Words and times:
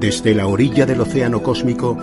Desde 0.00 0.34
la 0.34 0.46
orilla 0.46 0.86
del 0.86 1.00
océano 1.00 1.42
cósmico, 1.42 1.98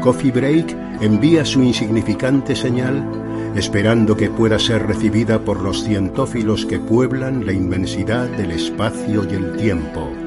Coffee 0.00 0.30
Break 0.30 0.76
envía 1.00 1.44
su 1.44 1.62
insignificante 1.62 2.54
señal 2.54 3.22
esperando 3.56 4.16
que 4.16 4.30
pueda 4.30 4.58
ser 4.58 4.86
recibida 4.86 5.38
por 5.40 5.60
los 5.60 5.84
cientófilos 5.84 6.66
que 6.66 6.78
pueblan 6.78 7.44
la 7.44 7.52
inmensidad 7.52 8.28
del 8.28 8.52
espacio 8.52 9.24
y 9.30 9.34
el 9.34 9.56
tiempo. 9.56 10.21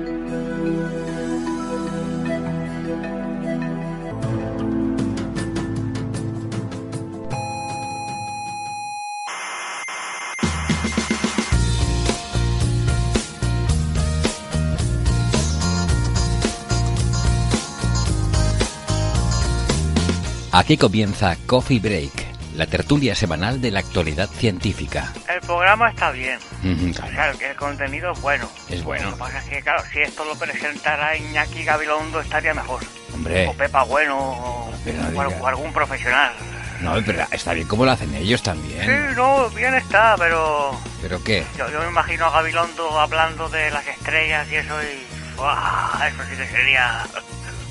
Aquí 20.57 20.77
comienza 20.77 21.35
Coffee 21.45 21.79
Break, 21.79 22.13
la 22.55 22.65
tertulia 22.65 23.13
semanal 23.13 23.59
de 23.59 23.71
la 23.71 23.79
actualidad 23.79 24.29
científica. 24.29 25.11
El 25.27 25.41
programa 25.41 25.89
está 25.89 26.11
bien. 26.11 26.39
Ujú, 26.63 26.91
O 26.91 26.93
sea, 26.93 27.31
el, 27.31 27.41
el 27.41 27.55
contenido 27.57 28.13
es 28.13 28.21
bueno. 28.21 28.49
Es 28.69 28.81
bueno. 28.83 29.09
Lo 29.09 29.15
que 29.15 29.19
pasa 29.19 29.39
es 29.39 29.43
que, 29.45 29.61
claro, 29.61 29.83
si 29.91 29.99
esto 29.99 30.23
lo 30.23 30.33
presentara 30.35 31.17
Iñaki 31.17 31.65
Gabilondo 31.65 32.21
estaría 32.21 32.53
mejor. 32.53 32.81
Hombre, 33.13 33.47
O 33.47 33.53
Pepa 33.53 33.83
Bueno, 33.83 34.17
o, 34.17 34.73
no 35.11 35.47
algún 35.47 35.73
profesional. 35.73 36.31
no, 36.79 36.93
pero 37.05 37.25
está 37.31 37.51
bien 37.53 37.67
como 37.67 37.83
lo 37.85 37.91
hacen 37.91 38.13
ellos 38.15 38.39
Sí, 38.39 38.45
también. 38.45 39.13
no, 39.15 39.49
bien 39.49 39.73
está, 39.75 40.15
pero 40.17 40.71
¿Pero 41.01 41.21
qué? 41.23 41.45
yo, 41.57 41.69
yo 41.69 41.79
me 41.81 41.87
imagino 41.89 42.25
a 42.27 42.31
Gabilondo 42.31 42.97
hablando 42.99 43.49
de 43.49 43.71
las 43.71 43.85
estrellas 43.87 44.47
y 44.49 44.55
eso 44.55 44.73
y... 44.83 45.03
Eso 45.35 46.23
sí 46.29 46.37
que 46.37 46.47
sería 46.47 47.03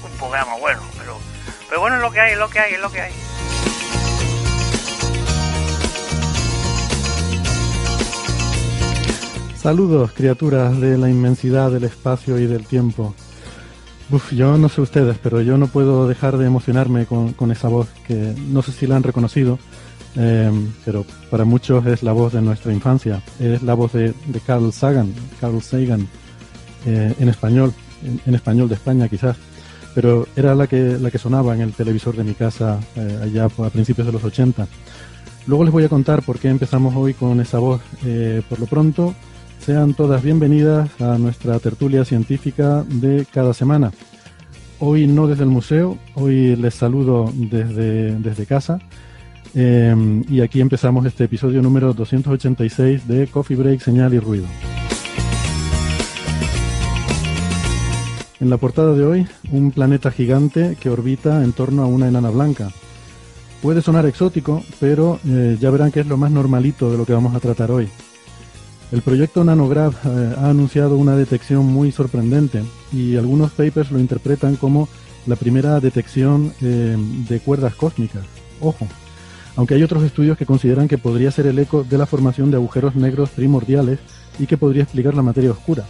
un 0.04 0.18
programa 0.18 0.54
bueno, 0.56 0.82
pero... 0.98 1.18
Pero 1.74 1.80
bueno, 1.82 1.96
es 1.96 2.02
lo 2.02 2.12
que 2.12 2.20
hay, 2.20 2.32
es 2.34 2.38
lo 2.38 2.48
que 2.48 2.60
hay, 2.60 2.74
es 2.74 2.80
lo 2.80 2.92
que 2.92 3.00
hay. 3.00 3.12
Saludos, 9.56 10.12
criaturas 10.12 10.80
de 10.80 10.96
la 10.96 11.10
inmensidad 11.10 11.72
del 11.72 11.82
espacio 11.82 12.38
y 12.38 12.46
del 12.46 12.64
tiempo. 12.64 13.12
Uf, 14.08 14.30
yo 14.30 14.56
no 14.56 14.68
sé 14.68 14.82
ustedes, 14.82 15.18
pero 15.20 15.40
yo 15.40 15.58
no 15.58 15.66
puedo 15.66 16.06
dejar 16.06 16.38
de 16.38 16.46
emocionarme 16.46 17.06
con, 17.06 17.50
esa 17.50 17.66
voz 17.66 17.88
que 18.06 18.36
no 18.36 18.62
sé 18.62 18.70
si 18.70 18.86
la 18.86 18.94
han 18.94 19.02
reconocido, 19.02 19.58
eh, 20.14 20.52
pero 20.84 21.04
para 21.28 21.44
muchos 21.44 21.84
es 21.86 22.04
la 22.04 22.12
voz 22.12 22.34
de 22.34 22.40
nuestra 22.40 22.72
infancia. 22.72 23.20
Es 23.40 23.64
la 23.64 23.74
voz 23.74 23.94
de, 23.94 24.14
Carl 24.46 24.72
Sagan, 24.72 25.12
Carl 25.40 25.60
Sagan, 25.60 26.06
eh, 26.86 27.16
en 27.18 27.28
español, 27.28 27.74
en 28.24 28.34
español 28.36 28.68
de 28.68 28.76
España 28.76 29.08
quizás. 29.08 29.36
Pero 29.94 30.26
era 30.34 30.54
la 30.54 30.66
que, 30.66 30.98
la 30.98 31.10
que 31.10 31.18
sonaba 31.18 31.54
en 31.54 31.60
el 31.60 31.72
televisor 31.72 32.16
de 32.16 32.24
mi 32.24 32.34
casa 32.34 32.80
eh, 32.96 33.20
allá 33.22 33.44
a 33.44 33.70
principios 33.70 34.06
de 34.06 34.12
los 34.12 34.24
80. 34.24 34.66
Luego 35.46 35.64
les 35.64 35.72
voy 35.72 35.84
a 35.84 35.88
contar 35.88 36.22
por 36.22 36.38
qué 36.38 36.48
empezamos 36.48 36.94
hoy 36.96 37.14
con 37.14 37.40
esa 37.40 37.58
voz. 37.58 37.80
Eh, 38.04 38.42
por 38.48 38.58
lo 38.58 38.66
pronto, 38.66 39.14
sean 39.58 39.94
todas 39.94 40.22
bienvenidas 40.22 40.88
a 41.00 41.18
nuestra 41.18 41.58
tertulia 41.58 42.04
científica 42.04 42.84
de 42.88 43.26
cada 43.32 43.54
semana. 43.54 43.92
Hoy 44.80 45.06
no 45.06 45.26
desde 45.26 45.44
el 45.44 45.50
museo, 45.50 45.98
hoy 46.14 46.56
les 46.56 46.74
saludo 46.74 47.30
desde, 47.34 48.16
desde 48.18 48.46
casa. 48.46 48.80
Eh, 49.54 50.22
y 50.28 50.40
aquí 50.40 50.60
empezamos 50.60 51.06
este 51.06 51.24
episodio 51.24 51.62
número 51.62 51.92
286 51.94 53.06
de 53.06 53.26
Coffee 53.28 53.56
Break, 53.56 53.80
Señal 53.80 54.12
y 54.14 54.18
Ruido. 54.18 54.46
En 58.44 58.50
la 58.50 58.58
portada 58.58 58.92
de 58.92 59.06
hoy, 59.06 59.26
un 59.52 59.70
planeta 59.70 60.10
gigante 60.10 60.76
que 60.78 60.90
orbita 60.90 61.42
en 61.42 61.54
torno 61.54 61.82
a 61.82 61.86
una 61.86 62.08
enana 62.08 62.28
blanca. 62.28 62.70
Puede 63.62 63.80
sonar 63.80 64.04
exótico, 64.04 64.62
pero 64.78 65.18
eh, 65.26 65.56
ya 65.58 65.70
verán 65.70 65.90
que 65.90 66.00
es 66.00 66.06
lo 66.06 66.18
más 66.18 66.30
normalito 66.30 66.90
de 66.90 66.98
lo 66.98 67.06
que 67.06 67.14
vamos 67.14 67.34
a 67.34 67.40
tratar 67.40 67.70
hoy. 67.70 67.88
El 68.92 69.00
proyecto 69.00 69.42
Nanograph 69.44 69.94
eh, 70.04 70.34
ha 70.36 70.50
anunciado 70.50 70.98
una 70.98 71.16
detección 71.16 71.64
muy 71.64 71.90
sorprendente 71.90 72.62
y 72.92 73.16
algunos 73.16 73.50
papers 73.52 73.90
lo 73.90 73.98
interpretan 73.98 74.56
como 74.56 74.90
la 75.26 75.36
primera 75.36 75.80
detección 75.80 76.52
eh, 76.60 76.98
de 77.26 77.40
cuerdas 77.40 77.74
cósmicas. 77.74 78.26
Ojo, 78.60 78.86
aunque 79.56 79.72
hay 79.72 79.82
otros 79.82 80.02
estudios 80.02 80.36
que 80.36 80.44
consideran 80.44 80.86
que 80.86 80.98
podría 80.98 81.30
ser 81.30 81.46
el 81.46 81.58
eco 81.58 81.82
de 81.82 81.96
la 81.96 82.04
formación 82.04 82.50
de 82.50 82.58
agujeros 82.58 82.94
negros 82.94 83.30
primordiales 83.30 84.00
y 84.38 84.46
que 84.46 84.58
podría 84.58 84.82
explicar 84.82 85.14
la 85.14 85.22
materia 85.22 85.50
oscura. 85.50 85.86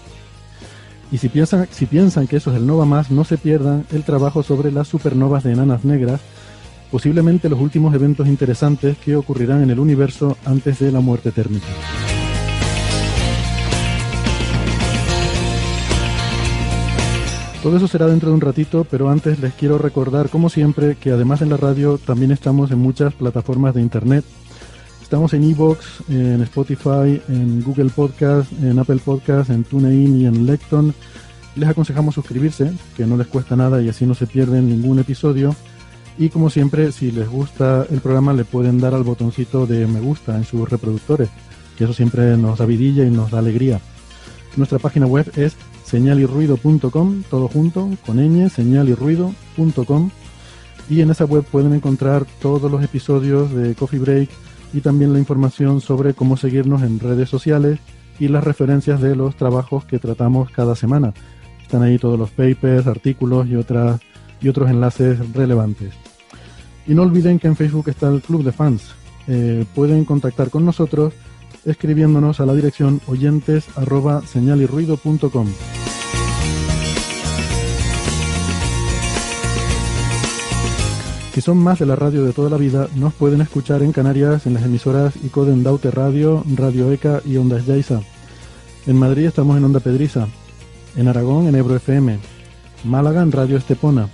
Y 1.14 1.18
si 1.18 1.28
piensan, 1.28 2.26
que 2.26 2.38
eso 2.38 2.50
es 2.50 2.56
el 2.56 2.66
Nova 2.66 2.86
Más, 2.86 3.12
no 3.12 3.22
se 3.22 3.38
pierdan 3.38 3.86
el 3.92 4.02
trabajo 4.02 4.42
sobre 4.42 4.72
las 4.72 4.88
supernovas 4.88 5.44
de 5.44 5.52
enanas 5.52 5.84
negras, 5.84 6.20
posiblemente 6.90 7.48
los 7.48 7.60
últimos 7.60 7.94
eventos 7.94 8.26
interesantes 8.26 8.98
que 8.98 9.14
ocurrirán 9.14 9.62
en 9.62 9.70
el 9.70 9.78
universo 9.78 10.36
antes 10.44 10.80
de 10.80 10.90
la 10.90 10.98
muerte 10.98 11.30
térmica. 11.30 11.68
Todo 17.62 17.76
eso 17.76 17.86
será 17.86 18.08
dentro 18.08 18.30
de 18.30 18.34
un 18.34 18.40
ratito, 18.40 18.84
pero 18.90 19.08
antes 19.08 19.38
les 19.38 19.54
quiero 19.54 19.78
recordar, 19.78 20.30
como 20.30 20.50
siempre, 20.50 20.96
que 20.96 21.12
además 21.12 21.42
en 21.42 21.50
la 21.50 21.56
radio 21.56 21.96
también 21.96 22.32
estamos 22.32 22.72
en 22.72 22.80
muchas 22.80 23.14
plataformas 23.14 23.72
de 23.72 23.82
internet. 23.82 24.24
Estamos 25.14 25.32
en 25.34 25.44
Evox, 25.44 26.00
en 26.08 26.42
Spotify, 26.42 27.22
en 27.28 27.62
Google 27.62 27.90
Podcast, 27.90 28.50
en 28.60 28.80
Apple 28.80 28.98
Podcast, 28.98 29.48
en 29.48 29.62
TuneIn 29.62 30.20
y 30.20 30.26
en 30.26 30.44
Lecton. 30.44 30.92
Les 31.54 31.68
aconsejamos 31.68 32.16
suscribirse, 32.16 32.72
que 32.96 33.06
no 33.06 33.16
les 33.16 33.28
cuesta 33.28 33.54
nada 33.54 33.80
y 33.80 33.88
así 33.88 34.06
no 34.06 34.16
se 34.16 34.26
pierden 34.26 34.68
ningún 34.68 34.98
episodio. 34.98 35.54
Y 36.18 36.30
como 36.30 36.50
siempre, 36.50 36.90
si 36.90 37.12
les 37.12 37.28
gusta 37.28 37.86
el 37.88 38.00
programa, 38.00 38.32
le 38.32 38.44
pueden 38.44 38.80
dar 38.80 38.92
al 38.92 39.04
botoncito 39.04 39.66
de 39.66 39.86
me 39.86 40.00
gusta 40.00 40.36
en 40.36 40.42
sus 40.42 40.68
reproductores, 40.68 41.28
que 41.78 41.84
eso 41.84 41.92
siempre 41.92 42.36
nos 42.36 42.58
da 42.58 42.66
vidilla 42.66 43.04
y 43.04 43.10
nos 43.12 43.30
da 43.30 43.38
alegría. 43.38 43.80
Nuestra 44.56 44.80
página 44.80 45.06
web 45.06 45.30
es 45.36 45.54
señalirruido.com, 45.84 47.22
todo 47.30 47.46
junto, 47.46 47.88
con 48.04 48.16
ñ, 48.16 48.48
señalirruido.com. 48.48 50.10
Y 50.90 51.02
en 51.02 51.12
esa 51.12 51.24
web 51.24 51.44
pueden 51.44 51.72
encontrar 51.72 52.26
todos 52.42 52.68
los 52.68 52.82
episodios 52.82 53.54
de 53.54 53.76
Coffee 53.76 54.00
Break 54.00 54.28
y 54.74 54.80
también 54.80 55.12
la 55.12 55.20
información 55.20 55.80
sobre 55.80 56.14
cómo 56.14 56.36
seguirnos 56.36 56.82
en 56.82 56.98
redes 56.98 57.28
sociales 57.28 57.78
y 58.18 58.28
las 58.28 58.44
referencias 58.44 59.00
de 59.00 59.16
los 59.16 59.36
trabajos 59.36 59.84
que 59.84 59.98
tratamos 59.98 60.50
cada 60.50 60.74
semana. 60.74 61.14
Están 61.62 61.82
ahí 61.82 61.98
todos 61.98 62.18
los 62.18 62.30
papers, 62.30 62.86
artículos 62.86 63.46
y, 63.46 63.56
otras, 63.56 64.00
y 64.40 64.48
otros 64.48 64.68
enlaces 64.68 65.32
relevantes. 65.32 65.94
Y 66.86 66.94
no 66.94 67.02
olviden 67.02 67.38
que 67.38 67.46
en 67.46 67.56
Facebook 67.56 67.88
está 67.88 68.08
el 68.08 68.20
Club 68.20 68.44
de 68.44 68.52
Fans. 68.52 68.94
Eh, 69.26 69.64
pueden 69.74 70.04
contactar 70.04 70.50
con 70.50 70.64
nosotros 70.64 71.14
escribiéndonos 71.64 72.40
a 72.40 72.46
la 72.46 72.54
dirección 72.54 73.00
oyentes 73.06 73.66
arroba 73.76 74.20
señalirruido.com. 74.26 75.48
Si 81.34 81.40
son 81.40 81.58
más 81.58 81.80
de 81.80 81.86
la 81.86 81.96
radio 81.96 82.24
de 82.24 82.32
toda 82.32 82.48
la 82.48 82.56
vida, 82.56 82.86
nos 82.94 83.12
pueden 83.12 83.40
escuchar 83.40 83.82
en 83.82 83.90
Canarias 83.90 84.46
en 84.46 84.54
las 84.54 84.62
emisoras 84.62 85.16
Icoden 85.16 85.64
Daute 85.64 85.90
Radio, 85.90 86.44
Radio 86.54 86.92
ECA 86.92 87.22
y 87.24 87.38
Ondas 87.38 87.66
Yaiza. 87.66 88.02
En 88.86 88.96
Madrid 88.96 89.26
estamos 89.26 89.56
en 89.56 89.64
Onda 89.64 89.80
Pedriza, 89.80 90.28
en 90.94 91.08
Aragón 91.08 91.48
en 91.48 91.56
Ebro 91.56 91.74
FM, 91.74 92.20
Málaga 92.84 93.20
en 93.20 93.32
Radio 93.32 93.56
Estepona 93.56 94.08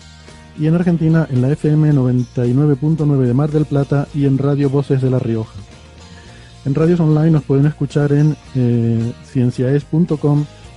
y 0.59 0.67
en 0.67 0.75
Argentina 0.75 1.29
en 1.31 1.43
la 1.43 1.53
FM 1.53 1.93
99.9 1.93 3.27
de 3.27 3.35
Mar 3.35 3.51
del 3.51 3.67
Plata 3.67 4.09
y 4.15 4.25
en 4.25 4.39
Radio 4.39 4.71
Voces 4.71 5.03
de 5.03 5.11
La 5.11 5.19
Rioja. 5.19 5.61
En 6.65 6.75
radios 6.75 7.01
online 7.01 7.33
nos 7.33 7.43
pueden 7.45 7.67
escuchar 7.67 8.13
en 8.13 8.35
eh, 8.55 9.13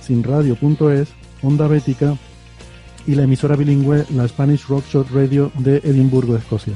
sinradio.es, 0.02 1.08
Onda 1.42 1.68
Bética 1.68 2.18
y 3.06 3.14
la 3.14 3.24
emisora 3.24 3.56
bilingüe 3.56 4.06
la 4.14 4.26
Spanish 4.28 4.66
Rock 4.66 4.84
Shot 4.86 5.10
Radio 5.10 5.50
de 5.58 5.78
Edimburgo, 5.78 6.36
Escocia. 6.36 6.74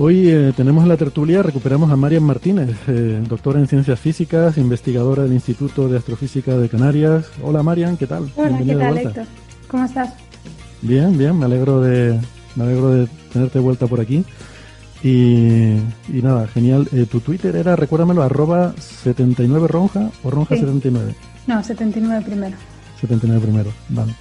Hoy 0.00 0.28
eh, 0.28 0.52
tenemos 0.56 0.84
en 0.84 0.90
la 0.90 0.96
tertulia, 0.96 1.42
recuperamos 1.42 1.90
a 1.90 1.96
Marian 1.96 2.22
Martínez, 2.22 2.70
eh, 2.86 3.20
doctora 3.28 3.58
en 3.58 3.66
ciencias 3.66 3.98
físicas, 3.98 4.56
investigadora 4.56 5.24
del 5.24 5.32
Instituto 5.32 5.88
de 5.88 5.98
Astrofísica 5.98 6.56
de 6.56 6.68
Canarias. 6.68 7.28
Hola 7.42 7.64
Marian, 7.64 7.96
¿qué 7.96 8.06
tal? 8.06 8.30
Hola, 8.36 8.48
Bienvenida 8.48 8.74
¿qué 8.74 8.78
tal, 8.78 8.92
vuelta. 8.92 9.08
Héctor? 9.08 9.26
¿Cómo 9.66 9.84
estás? 9.84 10.14
Bien, 10.82 11.18
bien, 11.18 11.36
me 11.36 11.46
alegro 11.46 11.80
de, 11.80 12.16
me 12.54 12.64
alegro 12.64 12.90
de 12.90 13.08
tenerte 13.32 13.58
vuelta 13.58 13.88
por 13.88 14.00
aquí. 14.00 14.24
Y, 15.02 15.80
nada, 16.22 16.46
genial. 16.48 16.88
Eh, 16.92 17.06
tu 17.10 17.20
Twitter 17.20 17.54
era, 17.54 17.76
recuérdamelo, 17.76 18.22
arroba 18.22 18.74
79ronja 18.74 20.10
o 20.22 20.30
ronja79. 20.30 21.14
No, 21.46 21.62
79 21.62 22.24
primero. 22.24 22.56
79 23.00 23.40
primero, 23.40 23.70
vale. 23.90 24.14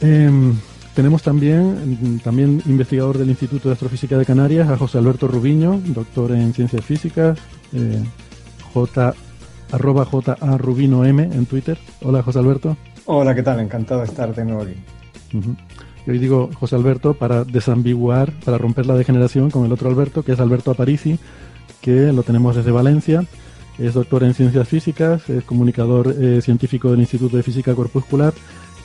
Em, 0.00 0.54
tenemos 0.94 1.22
también, 1.22 2.20
también 2.22 2.62
investigador 2.66 3.16
del 3.16 3.30
Instituto 3.30 3.68
de 3.68 3.74
Astrofísica 3.74 4.18
de 4.18 4.24
Canarias, 4.24 4.68
a 4.68 4.76
José 4.76 4.98
Alberto 4.98 5.28
Rubiño, 5.28 5.80
doctor 5.86 6.32
en 6.32 6.52
Ciencias 6.52 6.84
Físicas, 6.84 7.38
eh, 7.72 8.02
J, 8.72 9.14
arroba 9.72 10.04
J 10.04 10.36
A 10.40 10.58
Rubino 10.58 11.04
M 11.04 11.22
en 11.22 11.46
Twitter. 11.46 11.78
Hola 12.02 12.22
José 12.22 12.40
Alberto. 12.40 12.76
Hola, 13.06 13.34
¿qué 13.34 13.42
tal? 13.42 13.60
Encantado 13.60 14.00
de 14.00 14.06
estar 14.06 14.34
de 14.34 14.44
nuevo 14.44 14.62
aquí. 14.62 14.74
Y 16.06 16.10
hoy 16.10 16.18
digo 16.18 16.50
José 16.54 16.76
Alberto 16.76 17.14
para 17.14 17.44
desambiguar, 17.44 18.32
para 18.44 18.58
romper 18.58 18.86
la 18.86 18.94
degeneración 18.94 19.50
con 19.50 19.64
el 19.64 19.72
otro 19.72 19.88
Alberto, 19.88 20.22
que 20.22 20.32
es 20.32 20.40
Alberto 20.40 20.70
Aparici, 20.70 21.18
que 21.80 22.12
lo 22.12 22.22
tenemos 22.22 22.56
desde 22.56 22.70
Valencia. 22.70 23.24
Es 23.78 23.94
doctor 23.94 24.22
en 24.22 24.34
Ciencias 24.34 24.68
Físicas, 24.68 25.28
es 25.28 25.44
comunicador 25.44 26.14
eh, 26.18 26.40
científico 26.42 26.90
del 26.90 27.00
Instituto 27.00 27.36
de 27.36 27.42
Física 27.42 27.74
Corpuscular 27.74 28.32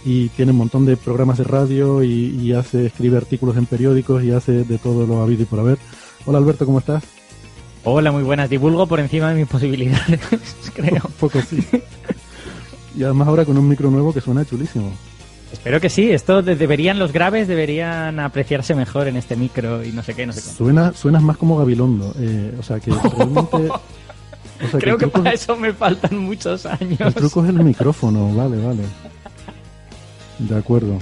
y 0.06 0.30
tiene 0.30 0.51
un 0.51 0.60
montón 0.60 0.86
de 0.86 0.98
programas 0.98 1.38
de 1.38 1.44
radio 1.44 2.01
y, 2.04 2.54
hace, 2.54 2.86
escribe 2.86 3.18
artículos 3.18 3.57
en 3.57 3.65
periódicos 3.65 4.24
y 4.24 4.31
hace 4.31 4.63
de 4.63 4.77
todo 4.77 5.06
lo 5.06 5.22
habido 5.22 5.44
y 5.44 5.45
por 5.45 5.60
haber. 5.60 5.77
Hola 6.25 6.38
Alberto, 6.38 6.65
¿cómo 6.65 6.80
estás? 6.80 7.04
Hola, 7.83 8.12
muy 8.12 8.24
buenas. 8.24 8.50
Divulgo 8.50 8.88
por 8.88 9.00
encima 9.00 9.30
de 9.30 9.36
mis 9.36 9.48
posibilidades, 9.48 10.19
creo. 10.74 11.01
Un 11.06 11.13
poco 11.19 11.42
sí. 11.42 11.63
Y 12.95 13.04
además 13.04 13.27
ahora 13.27 13.45
con 13.45 13.57
un 13.57 13.68
micro 13.68 13.92
nuevo 13.92 14.13
que 14.13 14.22
suena 14.22 14.45
chulísimo. 14.45 14.92
Espero 15.51 15.80
que 15.81 15.90
sí. 15.90 16.12
Esto 16.12 16.42
deberían 16.42 17.00
los 17.00 17.12
graves 17.12 17.48
deberían 17.48 18.19
apreciarse 18.19 18.75
mejor 18.75 19.07
en 19.07 19.18
este 19.18 19.36
micro 19.36 19.84
y 19.84 19.92
no 19.92 20.04
sé 20.04 20.13
qué, 20.13 20.25
no 20.25 20.34
sé 20.34 20.42
qué. 20.42 20.48
Suena, 20.50 20.94
suenas 20.94 21.22
más 21.22 21.38
como 21.38 21.57
Gabilondo. 21.57 22.13
Eh, 22.19 22.56
o 22.60 22.63
sea 22.63 22.80
que 22.80 22.92
realmente. 23.18 23.69
Creo 24.78 24.98
que, 24.98 25.07
para 25.07 25.31
eso 25.31 25.56
me 25.56 25.74
faltan 25.74 26.18
muchos 26.18 26.66
años. 26.66 27.00
El 27.00 27.13
truco 27.13 27.44
es 27.44 27.50
el 27.50 27.63
micrófono, 27.63 28.34
vale, 28.36 28.57
vale. 28.57 28.84
De 30.38 30.57
acuerdo. 30.57 31.00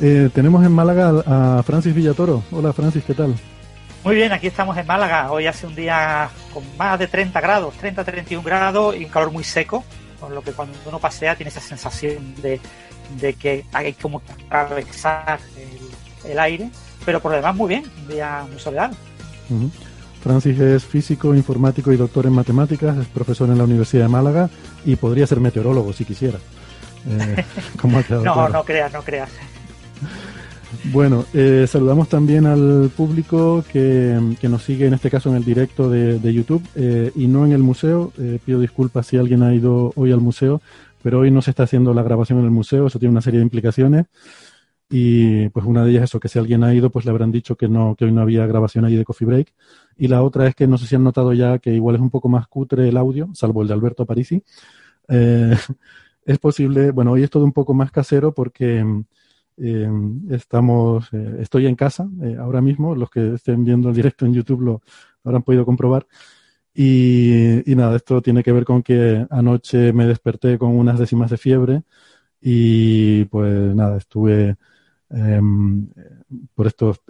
Eh, 0.00 0.28
tenemos 0.34 0.64
en 0.64 0.72
Málaga 0.72 1.22
a 1.26 1.62
Francis 1.62 1.94
Villatoro. 1.94 2.42
Hola 2.50 2.72
Francis, 2.72 3.04
¿qué 3.04 3.14
tal? 3.14 3.34
Muy 4.04 4.16
bien, 4.16 4.32
aquí 4.32 4.48
estamos 4.48 4.76
en 4.76 4.86
Málaga. 4.86 5.32
Hoy 5.32 5.46
hace 5.46 5.66
un 5.66 5.74
día 5.74 6.28
con 6.52 6.62
más 6.76 6.98
de 6.98 7.06
30 7.06 7.40
grados, 7.40 7.74
30-31 7.80 8.42
grados 8.42 8.96
y 8.96 9.04
un 9.04 9.10
calor 9.10 9.30
muy 9.30 9.44
seco, 9.44 9.82
con 10.24 10.34
lo 10.34 10.42
que 10.42 10.52
cuando 10.52 10.76
uno 10.86 10.98
pasea 10.98 11.36
tiene 11.36 11.50
esa 11.50 11.60
sensación 11.60 12.34
de, 12.40 12.60
que 13.34 13.66
hay 13.72 13.92
como 13.92 14.22
atravesar 14.48 15.38
el, 16.24 16.38
aire, 16.38 16.70
pero 17.04 17.20
por 17.20 17.32
lo 17.32 17.36
demás 17.36 17.54
muy 17.54 17.68
bien, 17.68 17.84
un 18.02 18.08
día 18.08 18.46
muy 18.50 18.58
soleado. 18.58 18.94
Francis 20.22 20.58
es 20.58 20.82
físico, 20.82 21.34
informático 21.34 21.92
y 21.92 21.96
doctor 21.96 22.24
en 22.24 22.32
matemáticas, 22.32 22.96
es 22.96 23.06
profesor 23.08 23.50
en 23.50 23.58
la 23.58 23.64
Universidad 23.64 24.04
de 24.04 24.08
Málaga 24.08 24.48
y 24.86 24.96
podría 24.96 25.26
ser 25.26 25.40
meteorólogo 25.40 25.92
si 25.92 26.06
quisiera. 26.06 26.38
Eh, 27.06 27.44
no, 28.24 28.48
no 28.48 28.64
creas, 28.64 28.90
no 28.94 29.02
creas. 29.02 29.28
Bueno, 30.92 31.24
eh, 31.32 31.66
saludamos 31.68 32.08
también 32.08 32.46
al 32.46 32.90
público 32.96 33.64
que, 33.72 34.18
nos 34.42 34.62
sigue 34.62 34.86
en 34.86 34.94
este 34.94 35.10
caso 35.10 35.30
en 35.30 35.36
el 35.36 35.44
directo 35.44 35.90
de, 35.90 36.32
YouTube 36.32 36.62
eh, 36.74 37.10
y 37.14 37.26
no 37.26 37.44
en 37.44 37.52
el 37.52 37.62
museo. 37.62 38.12
pido 38.44 38.60
disculpas 38.60 39.06
si 39.06 39.16
alguien 39.16 39.42
ha 39.42 39.54
ido 39.54 39.92
hoy 39.96 40.12
al 40.12 40.20
museo, 40.20 40.60
pero 41.02 41.20
hoy 41.20 41.30
no 41.30 41.42
se 41.42 41.50
está 41.50 41.64
haciendo 41.64 41.92
la 41.94 42.02
grabación 42.02 42.38
en 42.38 42.46
el 42.46 42.50
museo, 42.50 42.86
eso 42.86 42.98
tiene 42.98 43.12
una 43.12 43.20
serie 43.20 43.38
de 43.38 43.44
implicaciones. 43.44 44.06
Y 44.90 45.48
pues 45.48 45.66
una 45.66 45.84
de 45.84 45.90
ellas 45.90 46.04
es 46.04 46.10
eso, 46.10 46.20
que 46.20 46.28
si 46.28 46.38
alguien 46.38 46.62
ha 46.62 46.74
ido, 46.74 46.90
pues 46.90 47.04
le 47.04 47.10
habrán 47.10 47.32
dicho 47.32 47.56
que 47.56 47.68
no, 47.68 47.96
que 47.96 48.04
hoy 48.04 48.12
no 48.12 48.20
había 48.20 48.46
grabación 48.46 48.84
allí 48.84 48.96
de 48.96 49.04
Coffee 49.04 49.26
Break. 49.26 49.52
Y 49.96 50.08
la 50.08 50.22
otra 50.22 50.46
es 50.46 50.54
que 50.54 50.66
no 50.66 50.78
sé 50.78 50.86
si 50.86 50.94
han 50.94 51.04
notado 51.04 51.32
ya 51.32 51.58
que 51.58 51.70
igual 51.74 51.96
es 51.96 52.00
un 52.00 52.10
poco 52.10 52.28
más 52.28 52.46
cutre 52.48 52.88
el 52.88 52.96
audio, 52.96 53.30
salvo 53.34 53.62
el 53.62 53.68
de 53.68 53.74
Alberto 53.74 54.06
Parisi. 54.06 54.42
Eh, 55.08 55.56
es 56.26 56.38
posible, 56.38 56.90
bueno, 56.90 57.12
hoy 57.12 57.22
es 57.22 57.30
todo 57.30 57.44
un 57.44 57.52
poco 57.52 57.74
más 57.74 57.90
casero 57.90 58.32
porque 58.32 58.84
eh, 59.56 59.88
estamos, 60.30 61.08
eh, 61.12 61.36
estoy 61.40 61.66
en 61.66 61.76
casa 61.76 62.08
eh, 62.22 62.36
ahora 62.38 62.60
mismo, 62.60 62.94
los 62.94 63.10
que 63.10 63.34
estén 63.34 63.64
viendo 63.64 63.88
el 63.88 63.94
directo 63.94 64.26
en 64.26 64.34
YouTube 64.34 64.62
lo 64.62 64.82
habrán 65.22 65.42
podido 65.42 65.64
comprobar. 65.64 66.06
Y, 66.74 67.62
nada, 67.66 67.96
esto 67.96 68.20
tiene 68.20 68.42
que 68.42 68.52
ver 68.52 68.64
con 68.64 68.82
que 68.82 69.26
anoche 69.30 69.92
me 69.92 70.06
desperté 70.06 70.58
con 70.58 70.76
unas 70.76 70.98
décimas 70.98 71.30
de 71.30 71.38
fiebre 71.38 71.82
y 72.40 73.24
pues 73.26 73.74
nada, 73.74 73.98
estuve 73.98 74.56
em, 75.10 75.88
por 76.54 76.66
estos, 76.66 77.00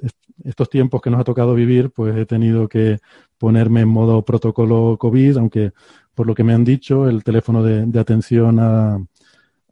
estos 0.44 0.69
tiempos 0.70 1.00
que 1.02 1.11
nos 1.11 1.20
ha 1.20 1.25
tocado 1.25 1.55
vivir, 1.55 1.90
pues 1.90 2.17
he 2.17 2.26
tenido 2.26 2.69
que 2.69 2.99
ponerme 3.38 3.81
en 3.82 3.88
modo 3.88 4.23
protocolo 4.25 4.97
COVID, 4.99 5.38
aunque 5.38 5.73
por 6.14 6.26
lo 6.26 6.35
que 6.35 6.44
me 6.44 6.52
han 6.55 6.64
dicho, 6.64 7.08
el 7.08 7.25
teléfono 7.25 7.62
de, 7.62 7.99
atención 7.99 8.58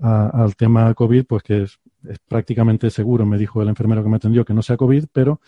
al 0.00 0.56
tema 0.56 0.94
COVID, 0.94 1.25
pues 1.26 1.42
que 1.42 1.62
es, 1.64 1.78
prácticamente 2.28 2.90
seguro, 2.90 3.26
me 3.26 3.38
dijo 3.38 3.62
el 3.62 3.69
enfermero 3.69 4.02
que 4.02 4.08
me 4.08 4.16
atendió, 4.16 4.44
que 4.44 4.54
no 4.54 4.62
sea 4.62 4.76
COVID, 4.76 5.06
pero 5.12 5.40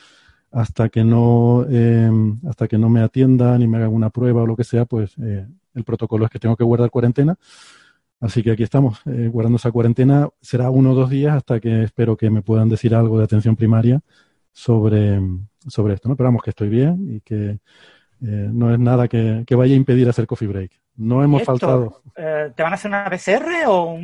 hasta 0.51 0.89
que 0.89 1.05
no, 1.05 1.67
em, 1.69 2.39
hasta 2.49 2.69
que 2.69 2.79
no 2.79 2.89
me 2.89 3.01
atiendan 3.01 3.61
y 3.63 3.67
me 3.67 3.79
hagan 3.79 3.93
una 3.93 4.11
prueba 4.11 4.43
o 4.43 4.47
lo 4.47 4.57
que 4.57 4.65
sea, 4.65 4.85
pues 4.85 5.15
eh, 5.19 5.47
el 5.75 5.85
protocolo 5.85 6.25
es 6.25 6.31
que 6.31 6.39
tengo 6.39 6.57
que 6.57 6.65
guardar 6.65 6.91
cuarentena. 6.91 7.37
Así 8.21 8.43
que 8.43 8.53
aquí 8.53 8.63
estamos, 8.63 9.01
eh, 9.07 9.29
guardando 9.31 9.57
esa 9.57 9.73
cuarentena. 9.73 10.29
Será 10.41 10.71
uno 10.71 10.93
o 10.93 10.95
dos 10.95 11.11
días 11.11 11.37
hasta 11.37 11.61
que 11.61 11.83
espero 11.83 12.17
que 12.17 12.31
me 12.31 12.43
puedan 12.43 12.69
decir 12.69 12.95
algo 12.95 13.19
de 13.19 13.25
atención 13.25 13.57
primaria 13.57 14.01
sobre, 14.53 15.21
sobre 15.67 15.95
esto, 15.95 16.09
¿no? 16.09 16.17
Pero 16.17 16.29
vamos, 16.29 16.43
que 16.43 16.51
estoy 16.51 16.69
bien 16.69 17.17
y 17.17 17.21
que 17.21 17.59
eh, 18.23 18.49
no 18.51 18.73
es 18.73 18.79
nada 18.79 19.09
que, 19.09 19.45
vaya 19.51 19.75
a 19.75 19.77
impedir 19.77 20.09
hacer 20.09 20.27
coffee 20.27 20.49
break. 20.49 20.71
No 20.97 21.23
hemos 21.23 21.43
faltado. 21.43 22.03
Eh, 22.17 22.53
¿Te 22.55 22.63
van 22.63 22.73
a 22.73 22.77
hacer 22.77 22.89
una 22.89 23.11
PCR 23.11 23.67
o 23.67 23.99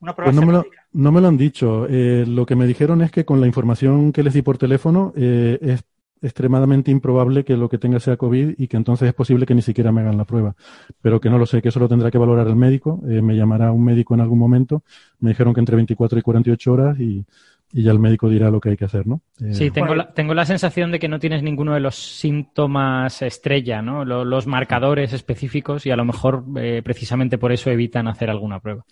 una 0.00 0.14
prueba 0.14 0.32
pues 0.32 0.40
no, 0.40 0.46
me 0.46 0.52
lo, 0.52 0.66
no 0.92 1.12
me 1.12 1.20
lo 1.20 1.28
han 1.28 1.36
dicho. 1.36 1.86
Eh, 1.88 2.24
lo 2.26 2.46
que 2.46 2.56
me 2.56 2.66
dijeron 2.66 3.02
es 3.02 3.10
que 3.10 3.24
con 3.24 3.40
la 3.40 3.46
información 3.46 4.12
que 4.12 4.22
les 4.22 4.34
di 4.34 4.42
por 4.42 4.58
teléfono 4.58 5.12
es 5.16 5.84
extremadamente 6.22 6.90
improbable 6.90 7.44
que 7.44 7.56
lo 7.56 7.68
que 7.68 7.78
tenga 7.78 7.98
sea 7.98 8.18
COVID 8.18 8.54
y 8.58 8.68
que 8.68 8.76
entonces 8.76 9.08
es 9.08 9.14
posible 9.14 9.46
que 9.46 9.54
ni 9.54 9.62
siquiera 9.62 9.90
me 9.92 10.02
hagan 10.02 10.18
la 10.18 10.24
prueba. 10.24 10.54
Pero 11.00 11.20
que 11.20 11.30
no 11.30 11.38
lo 11.38 11.46
sé, 11.46 11.62
que 11.62 11.70
eso 11.70 11.80
lo 11.80 11.88
tendrá 11.88 12.10
que 12.10 12.18
valorar 12.18 12.46
el 12.46 12.56
médico. 12.56 13.00
me 13.02 13.36
llamará 13.36 13.72
un 13.72 13.84
médico 13.84 14.14
en 14.14 14.20
algún 14.20 14.38
momento. 14.38 14.82
Me 15.18 15.30
dijeron 15.30 15.54
que 15.54 15.60
entre 15.60 15.76
24 15.76 16.18
y 16.18 16.22
48 16.22 16.72
horas 16.72 17.00
y, 17.00 17.24
y 17.72 17.82
ya 17.84 17.92
el 17.92 17.98
médico 17.98 18.28
dirá 18.28 18.50
lo 18.50 18.60
que 18.60 18.70
hay 18.70 18.76
que 18.76 18.84
hacer, 18.84 19.06
¿no? 19.06 19.20
Eh, 19.40 19.54
sí, 19.54 19.70
tengo 19.70 19.94
la, 19.94 20.12
tengo 20.12 20.34
la 20.34 20.44
sensación 20.44 20.90
de 20.90 20.98
que 20.98 21.08
no 21.08 21.20
tienes 21.20 21.42
ninguno 21.42 21.74
de 21.74 21.80
los 21.80 21.94
síntomas 21.94 23.22
estrella, 23.22 23.80
¿no? 23.80 24.04
Los, 24.04 24.46
marcadores 24.46 25.12
específicos 25.12 25.86
y 25.86 25.90
a 25.90 25.96
lo 25.96 26.04
mejor 26.04 26.44
eh, 26.56 26.80
precisamente 26.82 27.38
por 27.38 27.52
eso 27.52 27.70
evitan 27.70 28.08
hacer 28.08 28.30
alguna 28.30 28.58
prueba. 28.58 28.84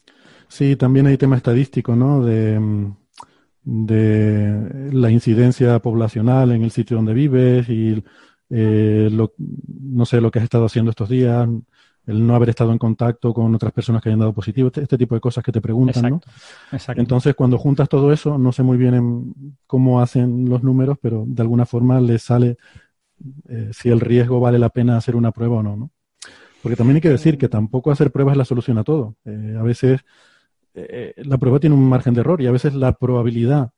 Sí, 0.49 0.77
también 0.77 1.07
hay 1.07 1.17
tema 1.17 1.37
estadístico, 1.37 1.95
¿no? 1.95 2.25
De, 2.25 2.59
de 3.63 4.91
la 4.93 5.11
incidencia 5.11 5.79
poblacional 5.81 6.53
en 6.53 6.63
el 6.63 6.71
sitio 6.71 6.97
donde 6.97 7.13
vives 7.13 7.69
y 7.69 8.03
eh, 8.51 9.09
lo, 9.13 9.35
no 9.37 10.07
sé 10.07 10.21
lo 10.21 10.31
que 10.31 10.39
has 10.39 10.45
estado 10.45 10.65
haciendo 10.65 10.91
estos 10.91 11.11
días, 11.11 11.47
el 12.07 12.27
no 12.27 12.35
haber 12.35 12.49
estado 12.49 12.73
en 12.73 12.79
contacto 12.79 13.35
con 13.35 13.55
otras 13.55 13.73
personas 13.73 14.03
que 14.03 14.09
hayan 14.09 14.21
dado 14.21 14.33
positivo, 14.33 14.69
este, 14.69 14.83
este 14.83 14.97
tipo 14.97 15.15
de 15.15 15.21
cosas 15.21 15.45
que 15.45 15.53
te 15.53 15.61
preguntan, 15.61 16.09
¿no? 16.09 16.21
Exacto. 16.73 17.01
Entonces, 17.01 17.35
cuando 17.35 17.59
juntas 17.59 17.91
todo 17.91 18.11
eso, 18.11 18.39
no 18.39 18.51
sé 18.53 18.63
muy 18.63 18.79
bien 18.79 19.35
cómo 19.67 20.01
hacen 20.01 20.49
los 20.49 20.63
números, 20.63 20.97
pero 21.03 21.25
de 21.27 21.43
alguna 21.43 21.67
forma 21.67 22.01
les 22.01 22.23
sale 22.23 22.57
eh, 23.49 23.71
si 23.73 23.91
el 23.91 24.01
riesgo 24.01 24.41
vale 24.41 24.59
la 24.59 24.71
pena 24.71 24.97
hacer 24.97 25.15
una 25.15 25.33
prueba 25.33 25.57
o 25.57 25.63
no, 25.63 25.77
¿no? 25.77 25.91
Porque 26.63 26.77
también 26.77 26.97
hay 26.97 27.03
que 27.03 27.11
decir 27.11 27.37
que 27.37 27.49
tampoco 27.49 27.91
hacer 27.91 28.11
pruebas 28.11 28.33
es 28.33 28.39
la 28.39 28.45
solución 28.47 28.79
a 28.79 28.85
todo. 28.85 29.17
Eh, 29.27 29.57
a 29.59 29.63
veces 29.63 30.01
eh, 30.89 31.15
la 31.17 31.39
prueba 31.39 31.59
tiene 31.59 31.75
un 31.75 31.89
margen 31.89 32.15
de 32.15 32.21
error 32.21 32.41
y 32.41 32.47
a 32.47 32.53
veces 32.53 32.75
la 32.75 32.93
probabilidad 32.93 33.71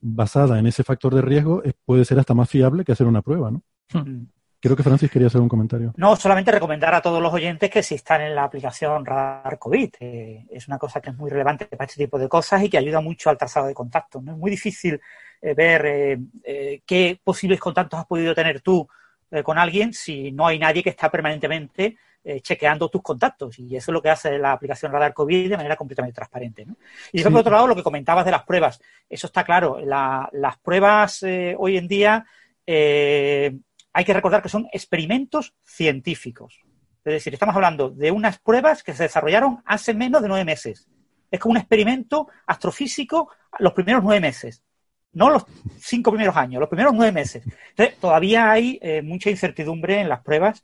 basada 0.00 0.58
en 0.58 0.66
ese 0.66 0.84
factor 0.84 1.14
de 1.14 1.22
riesgo 1.22 1.62
puede 1.84 2.04
ser 2.04 2.18
hasta 2.18 2.34
más 2.34 2.48
fiable 2.48 2.84
que 2.84 2.92
hacer 2.92 3.06
una 3.06 3.22
prueba, 3.22 3.50
¿no? 3.50 3.62
Hmm. 3.92 4.26
Creo 4.60 4.74
que 4.74 4.82
Francis 4.82 5.10
quería 5.10 5.28
hacer 5.28 5.40
un 5.40 5.48
comentario. 5.48 5.94
No, 5.96 6.16
solamente 6.16 6.50
recomendar 6.50 6.92
a 6.92 7.00
todos 7.00 7.22
los 7.22 7.32
oyentes 7.32 7.70
que 7.70 7.82
si 7.82 7.94
están 7.94 8.22
en 8.22 8.34
la 8.34 8.42
aplicación 8.42 9.06
Radar 9.06 9.56
COVID. 9.56 9.90
Eh, 10.00 10.46
es 10.50 10.66
una 10.66 10.78
cosa 10.78 11.00
que 11.00 11.10
es 11.10 11.16
muy 11.16 11.30
relevante 11.30 11.66
para 11.66 11.84
este 11.84 12.04
tipo 12.04 12.18
de 12.18 12.28
cosas 12.28 12.64
y 12.64 12.68
que 12.68 12.76
ayuda 12.76 13.00
mucho 13.00 13.30
al 13.30 13.38
trazado 13.38 13.68
de 13.68 13.74
contactos. 13.74 14.20
¿no? 14.22 14.32
Es 14.32 14.38
muy 14.38 14.50
difícil 14.50 15.00
eh, 15.40 15.54
ver 15.54 16.20
eh, 16.44 16.82
qué 16.84 17.20
posibles 17.22 17.60
contactos 17.60 18.00
has 18.00 18.06
podido 18.06 18.34
tener 18.34 18.60
tú 18.60 18.86
con 19.44 19.58
alguien 19.58 19.92
si 19.92 20.32
no 20.32 20.46
hay 20.46 20.58
nadie 20.58 20.82
que 20.82 20.88
está 20.88 21.10
permanentemente 21.10 21.98
chequeando 22.42 22.88
tus 22.88 23.02
contactos. 23.02 23.58
Y 23.58 23.76
eso 23.76 23.90
es 23.90 23.94
lo 23.94 24.02
que 24.02 24.10
hace 24.10 24.38
la 24.38 24.52
aplicación 24.52 24.92
Radar 24.92 25.14
COVID 25.14 25.50
de 25.50 25.56
manera 25.56 25.76
completamente 25.76 26.14
transparente. 26.14 26.66
¿no? 26.66 26.76
Y 27.12 27.22
por 27.22 27.36
otro 27.36 27.52
lado, 27.52 27.66
lo 27.66 27.74
que 27.74 27.82
comentabas 27.82 28.24
de 28.24 28.30
las 28.30 28.42
pruebas. 28.42 28.80
Eso 29.08 29.26
está 29.28 29.44
claro. 29.44 29.78
las 29.80 30.58
pruebas 30.58 31.24
hoy 31.56 31.76
en 31.76 31.88
día 31.88 32.26
eh, 32.70 33.56
hay 33.94 34.04
que 34.04 34.12
recordar 34.12 34.42
que 34.42 34.50
son 34.50 34.68
experimentos 34.72 35.54
científicos. 35.64 36.60
Es 37.02 37.14
decir, 37.14 37.32
estamos 37.32 37.56
hablando 37.56 37.88
de 37.88 38.10
unas 38.10 38.38
pruebas 38.38 38.82
que 38.82 38.92
se 38.92 39.04
desarrollaron 39.04 39.62
hace 39.64 39.94
menos 39.94 40.20
de 40.20 40.28
nueve 40.28 40.44
meses. 40.44 40.86
Es 41.30 41.40
como 41.40 41.52
un 41.52 41.56
experimento 41.56 42.28
astrofísico 42.46 43.30
los 43.58 43.72
primeros 43.72 44.04
nueve 44.04 44.20
meses, 44.20 44.62
no 45.12 45.30
los 45.30 45.46
cinco 45.78 46.10
primeros 46.10 46.36
años, 46.36 46.60
los 46.60 46.68
primeros 46.68 46.92
nueve 46.94 47.12
meses. 47.12 47.42
Entonces, 47.70 47.96
todavía 47.98 48.50
hay 48.50 48.78
eh, 48.82 49.00
mucha 49.00 49.30
incertidumbre 49.30 50.00
en 50.00 50.10
las 50.10 50.20
pruebas 50.20 50.62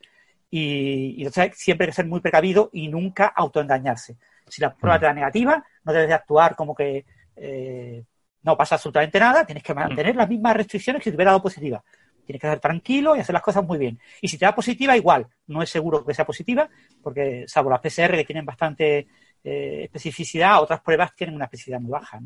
y, 0.57 1.27
siempre 1.55 1.87
hay 1.87 1.91
que 1.91 1.97
ser 1.97 2.07
muy 2.07 2.21
precavido 2.21 2.71
y 2.73 2.87
nunca 2.87 3.27
autoengañarse. 3.27 4.17
Si 4.47 4.63
la 4.63 4.73
prueba 4.73 5.01
te 5.01 5.07
da 5.07 5.13
negativa, 5.13 5.65
no 5.83 5.93
debes 5.93 6.07
de 6.07 6.15
actuar 6.15 6.55
como 6.55 6.77
que 6.77 7.05
eh, 7.35 8.05
no 8.45 8.57
pasa 8.57 8.77
absolutamente 8.77 9.19
nada, 9.19 9.45
tienes 9.45 9.65
que 9.65 9.75
mantener 9.75 10.15
las 10.15 10.29
mismas 10.29 10.57
restricciones 10.57 11.01
que 11.01 11.05
si 11.05 11.11
te 11.11 11.17
hubiera 11.17 11.33
dado 11.33 11.43
positiva. 11.43 11.83
Tienes 12.25 12.41
que 12.41 12.47
estar 12.47 12.61
tranquilo 12.61 13.17
y 13.17 13.19
hacer 13.19 13.33
las 13.33 13.43
cosas 13.43 13.65
muy 13.65 13.79
bien. 13.79 13.99
Y 14.21 14.29
si 14.29 14.39
te 14.39 14.45
da 14.45 14.55
positiva, 14.55 14.97
igual. 14.97 15.27
No 15.49 15.61
es 15.61 15.71
seguro 15.71 16.07
que 16.07 16.15
sea 16.15 16.25
positiva, 16.25 16.69
porque 17.03 17.47
salvo 17.49 17.71
las 17.71 17.81
PCR 17.81 18.13
que 18.13 18.25
tienen 18.25 18.47
bastante 18.47 19.09
eh, 19.43 19.81
especificidad, 19.83 20.63
otras 20.63 20.81
pruebas 20.83 21.17
tienen 21.17 21.35
una 21.35 21.47
especificidad 21.47 21.81
muy 21.81 21.91
baja. 21.91 22.21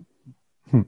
Hmm. 0.70 0.82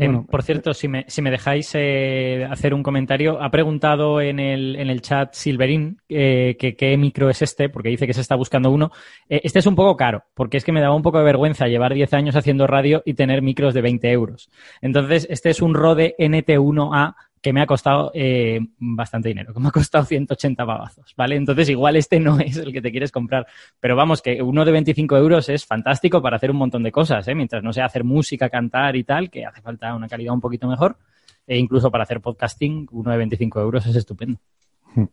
Em, 0.00 0.24
por 0.24 0.42
cierto, 0.42 0.74
si 0.74 0.88
me, 0.88 1.04
si 1.08 1.22
me 1.22 1.30
dejáis 1.30 1.70
eh, 1.74 2.46
hacer 2.50 2.74
un 2.74 2.82
comentario, 2.82 3.42
ha 3.42 3.50
preguntado 3.50 4.20
en 4.20 4.38
el, 4.38 4.76
en 4.76 4.88
el 4.88 5.02
chat 5.02 5.34
Silverín 5.34 5.98
eh, 6.08 6.56
que 6.58 6.74
qué 6.74 6.96
micro 6.96 7.28
es 7.30 7.42
este, 7.42 7.68
porque 7.68 7.90
dice 7.90 8.06
que 8.06 8.14
se 8.14 8.20
está 8.20 8.34
buscando 8.34 8.70
uno. 8.70 8.90
este 9.28 9.58
es 9.58 9.66
un 9.66 9.76
poco 9.76 9.96
caro, 9.96 10.24
porque 10.34 10.56
es 10.56 10.64
que 10.64 10.72
me 10.72 10.80
daba 10.80 10.94
un 10.94 11.02
poco 11.02 11.18
de 11.18 11.24
vergüenza 11.24 11.68
llevar 11.68 11.94
10 11.94 12.12
años 12.14 12.36
haciendo 12.36 12.66
radio 12.66 13.02
y 13.04 13.14
tener 13.14 13.42
micros 13.42 13.74
de 13.74 13.82
20 13.82 14.10
euros. 14.10 14.50
Entonces, 14.80 15.26
este 15.30 15.50
es 15.50 15.62
un 15.62 15.74
Rode 15.74 16.14
NT1A 16.18 17.14
que 17.40 17.52
me 17.52 17.62
ha 17.62 17.66
costado 17.66 18.10
eh, 18.14 18.60
bastante 18.78 19.28
dinero, 19.28 19.54
que 19.54 19.60
me 19.60 19.68
ha 19.68 19.72
costado 19.72 20.04
180 20.06 20.66
pavazos, 20.66 21.14
¿vale? 21.16 21.36
Entonces 21.36 21.68
igual 21.68 21.96
este 21.96 22.20
no 22.20 22.38
es 22.38 22.56
el 22.56 22.72
que 22.72 22.82
te 22.82 22.90
quieres 22.90 23.10
comprar, 23.10 23.46
pero 23.78 23.96
vamos, 23.96 24.20
que 24.22 24.42
uno 24.42 24.64
de 24.64 24.72
25 24.72 25.16
euros 25.16 25.48
es 25.48 25.64
fantástico 25.64 26.20
para 26.20 26.36
hacer 26.36 26.50
un 26.50 26.58
montón 26.58 26.82
de 26.82 26.92
cosas, 26.92 27.26
¿eh? 27.28 27.34
Mientras 27.34 27.62
no 27.62 27.72
sea 27.72 27.86
hacer 27.86 28.04
música, 28.04 28.48
cantar 28.48 28.96
y 28.96 29.04
tal, 29.04 29.30
que 29.30 29.46
hace 29.46 29.62
falta 29.62 29.94
una 29.94 30.08
calidad 30.08 30.34
un 30.34 30.40
poquito 30.40 30.68
mejor, 30.68 30.96
e 31.46 31.56
incluso 31.56 31.90
para 31.90 32.04
hacer 32.04 32.20
podcasting, 32.20 32.88
uno 32.92 33.10
de 33.10 33.16
25 33.16 33.60
euros 33.60 33.86
es 33.86 33.96
estupendo. 33.96 34.38
Hmm. 34.94 35.04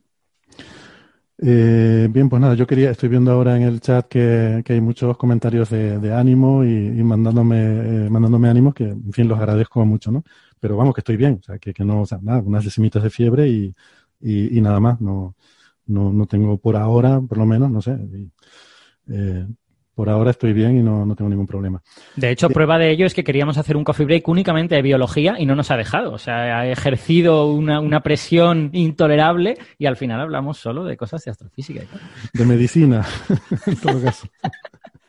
Eh, 1.39 2.07
bien, 2.09 2.29
pues 2.29 2.41
nada, 2.41 2.55
yo 2.55 2.65
quería, 2.65 2.89
estoy 2.89 3.09
viendo 3.09 3.31
ahora 3.31 3.55
en 3.55 3.61
el 3.61 3.79
chat 3.79 4.07
que, 4.07 4.63
hay 4.67 4.81
muchos 4.81 5.17
comentarios 5.17 5.69
de, 5.69 6.13
ánimo 6.13 6.63
y, 6.63 7.03
mandándome, 7.03 7.59
eh, 7.59 8.09
mandándome 8.09 8.49
ánimos 8.49 8.73
que, 8.73 8.85
en 8.85 9.13
fin, 9.13 9.27
los 9.27 9.37
agradezco 9.37 9.85
mucho, 9.85 10.11
¿no? 10.11 10.23
Pero 10.59 10.77
vamos, 10.77 10.93
que 10.93 11.01
estoy 11.01 11.17
bien, 11.17 11.39
o 11.39 11.43
sea, 11.43 11.57
que, 11.59 11.73
que 11.73 11.83
no, 11.83 12.01
o 12.01 12.05
sea, 12.05 12.19
nada, 12.21 12.39
unas 12.39 12.63
decimitas 12.63 13.03
de 13.03 13.09
fiebre 13.09 13.47
y, 13.47 13.75
y, 14.21 14.61
nada 14.61 14.79
más, 14.79 14.99
no, 15.01 15.35
no, 15.85 16.11
no 16.11 16.25
tengo 16.25 16.57
por 16.57 16.75
ahora, 16.75 17.21
por 17.21 17.37
lo 17.37 17.45
menos, 17.45 17.69
no 17.69 17.81
sé, 17.81 17.97
eh, 19.09 19.47
por 19.97 20.09
ahora 20.09 20.29
estoy 20.29 20.53
bien 20.53 20.77
y 20.77 20.83
no, 20.83 21.15
tengo 21.15 21.27
ningún 21.27 21.47
problema. 21.47 21.81
De 22.15 22.29
hecho, 22.29 22.51
prueba 22.51 22.77
de 22.77 22.91
ello 22.91 23.07
es 23.07 23.15
que 23.15 23.23
queríamos 23.23 23.57
hacer 23.57 23.75
un 23.75 23.83
coffee 23.83 24.05
break 24.05 24.27
únicamente 24.27 24.75
de 24.75 24.83
biología 24.83 25.37
y 25.39 25.47
no 25.47 25.55
nos 25.55 25.71
ha 25.71 25.75
dejado. 25.75 26.13
O 26.13 26.19
sea, 26.19 26.59
ha 26.59 26.67
ejercido 26.67 27.47
una, 27.47 28.03
presión 28.03 28.69
intolerable 28.73 29.57
y 29.79 29.87
al 29.87 29.97
final 29.97 30.21
hablamos 30.21 30.59
solo 30.59 30.83
de 30.83 30.97
cosas 30.97 31.25
de 31.25 31.31
astrofísica. 31.31 31.81
De 32.31 32.45
medicina, 32.45 33.03
en 33.65 33.75
todo 33.77 33.99
caso. 34.03 34.27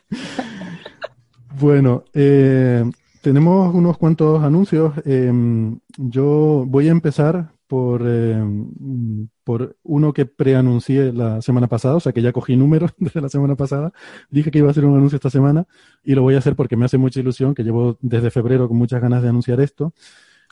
bueno, 1.61 2.05
eh, 2.15 2.83
tenemos 3.29 3.75
unos 3.75 3.99
cuantos 3.99 4.43
anuncios. 4.43 4.95
Em, 5.05 5.79
yo 5.99 6.65
voy 6.67 6.89
a 6.89 6.93
empezar 6.93 7.51
por, 7.67 8.01
em, 8.09 9.29
por 9.45 9.77
uno 9.83 10.15
que 10.15 10.25
preanuncié 10.25 11.13
la 11.13 11.43
semana 11.43 11.67
pasada, 11.67 11.97
o 11.97 12.01
sea 12.01 12.15
que 12.15 12.23
ya 12.23 12.33
cogí 12.33 12.57
números 12.57 12.95
desde 12.99 13.21
la 13.21 13.29
semana 13.29 13.55
pasada. 13.55 13.93
Dije 14.31 14.51
que 14.51 14.61
iba 14.61 14.69
a 14.69 14.71
hacer 14.71 14.87
un 14.87 14.97
anuncio 14.97 15.17
esta 15.17 15.29
semana 15.29 15.67
y 16.03 16.15
lo 16.15 16.23
voy 16.23 16.37
a 16.37 16.39
hacer 16.39 16.57
porque 16.57 16.75
me 16.75 16.87
hace 16.87 16.97
mucha 16.97 17.21
ilusión, 17.21 17.55
que 17.55 17.65
llevo 17.65 17.99
desde 18.01 18.31
febrero 18.31 18.67
con 18.67 18.79
muchas 18.79 19.03
ganas 19.03 19.23
de 19.23 19.29
anunciar 19.29 19.61
esto. 19.61 19.93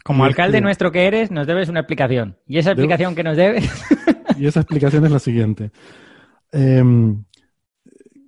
Como 0.05 0.27
alcalde 0.27 0.61
nuestro 0.61 0.93
que 0.93 1.07
eres, 1.07 1.31
nos 1.31 1.47
debes 1.47 1.71
una 1.71 1.81
explicación. 1.81 2.37
¿Y 2.47 2.59
esa 2.59 2.73
explicación 2.73 3.15
que 3.15 3.25
nos 3.25 3.39
debes? 3.39 3.71
y 4.39 4.47
esa 4.47 4.61
explicación 4.61 5.03
es 5.07 5.13
la 5.13 5.19
siguiente. 5.19 5.71
Em, 6.53 7.25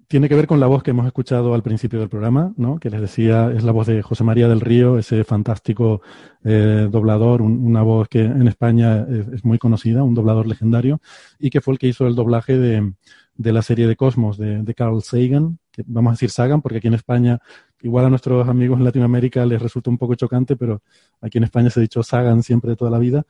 tiene 0.08 0.30
que 0.30 0.34
ver 0.34 0.46
con 0.46 0.58
la 0.58 0.66
voz 0.66 0.82
que 0.82 0.90
hemos 0.92 1.06
escuchado 1.06 1.54
al 1.54 1.62
principio 1.62 2.00
del 2.00 2.08
programa, 2.08 2.54
¿no? 2.56 2.78
que 2.78 2.88
les 2.88 3.02
decía, 3.02 3.52
es 3.54 3.62
la 3.62 3.72
voz 3.72 3.86
de 3.86 4.00
José 4.02 4.24
María 4.24 4.48
del 4.48 4.62
Río, 4.62 4.98
ese 4.98 5.22
fantástico 5.22 6.00
eh, 6.44 6.88
doblador, 6.90 7.42
una 7.42 7.82
voz 7.82 8.08
que 8.08 8.20
en 8.20 8.48
España 8.48 9.06
es, 9.32 9.44
muy 9.44 9.58
conocida, 9.58 10.02
un 10.02 10.14
doblador 10.14 10.46
legendario, 10.46 11.02
y 11.38 11.50
que 11.50 11.60
fue 11.60 11.74
el 11.74 11.78
que 11.78 11.88
hizo 11.88 12.06
el 12.06 12.14
doblaje 12.14 12.56
de, 12.56 12.94
la 13.36 13.60
serie 13.60 13.86
de 13.86 13.96
Cosmos 13.96 14.38
de, 14.38 14.74
Carl 14.74 15.02
Sagan, 15.02 15.58
que 15.70 15.84
vamos 15.86 16.12
a 16.12 16.14
decir 16.14 16.30
Sagan, 16.30 16.62
porque 16.62 16.78
aquí 16.78 16.88
en 16.88 16.94
España, 16.94 17.38
igual 17.82 18.06
a 18.06 18.10
nuestros 18.10 18.48
amigos 18.48 18.78
en 18.78 18.84
Latinoamérica 18.84 19.44
les 19.44 19.60
resulta 19.60 19.90
un 19.90 19.98
poco 19.98 20.14
chocante, 20.14 20.56
pero 20.56 20.80
aquí 21.20 21.36
en 21.36 21.44
España 21.44 21.68
se 21.68 21.80
ha 21.80 21.82
dicho 21.82 22.02
Sagan 22.02 22.42
siempre 22.42 22.70
de 22.70 22.76
toda 22.76 22.90
la 22.90 22.98
vida. 22.98 23.26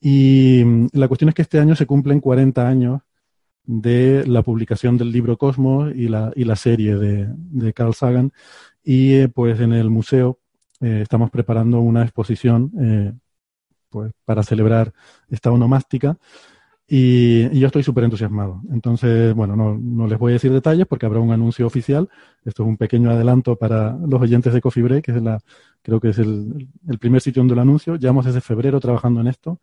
Y 0.00 0.62
mm, 0.64 0.86
la 0.92 1.08
cuestión 1.08 1.30
es 1.30 1.34
que 1.34 1.42
este 1.42 1.58
año 1.58 1.74
se 1.74 1.86
cumplen 1.86 2.20
40 2.20 2.66
años 2.66 3.00
de 3.64 4.24
la 4.26 4.42
publicación 4.42 4.98
del 4.98 5.12
libro 5.12 5.36
Cosmos 5.36 5.92
y 5.94 6.08
la, 6.08 6.32
y 6.34 6.44
la 6.44 6.56
serie 6.56 6.96
de, 6.96 7.28
de 7.28 7.72
Carl 7.72 7.94
Sagan. 7.94 8.32
Y 8.82 9.14
eh, 9.14 9.28
pues 9.28 9.60
en 9.60 9.72
el 9.72 9.90
museo 9.90 10.38
eh, 10.80 11.00
estamos 11.02 11.30
preparando 11.30 11.80
una 11.80 12.02
exposición 12.02 12.72
eh, 12.80 13.12
pues 13.88 14.12
para 14.24 14.42
celebrar 14.42 14.92
esta 15.28 15.52
onomástica 15.52 16.18
y, 16.88 17.48
yo 17.58 17.68
estoy 17.68 17.82
súper 17.82 18.04
entusiasmado. 18.04 18.60
Entonces, 18.70 19.34
bueno, 19.34 19.56
no, 19.56 19.78
no, 19.78 20.06
les 20.06 20.18
voy 20.18 20.32
a 20.32 20.34
decir 20.34 20.52
detalles 20.52 20.86
porque 20.86 21.06
habrá 21.06 21.20
un 21.20 21.30
anuncio 21.30 21.66
oficial. 21.66 22.08
Esto 22.44 22.64
es 22.64 22.68
un 22.68 22.76
pequeño 22.76 23.10
adelanto 23.10 23.56
para 23.56 23.96
los 23.96 24.20
oyentes 24.20 24.52
de 24.52 24.60
Coffee 24.60 24.82
Break, 24.82 25.04
que 25.06 25.12
es 25.12 25.22
la, 25.22 25.38
creo 25.82 26.00
que 26.00 26.10
es 26.10 26.18
el, 26.18 26.68
el 26.88 26.98
primer 26.98 27.22
sitio 27.22 27.40
donde 27.40 27.54
lo 27.54 27.62
anuncio. 27.62 27.96
Llevamos 27.96 28.26
desde 28.26 28.40
febrero 28.40 28.80
trabajando 28.80 29.20
en 29.20 29.28
esto 29.28 29.58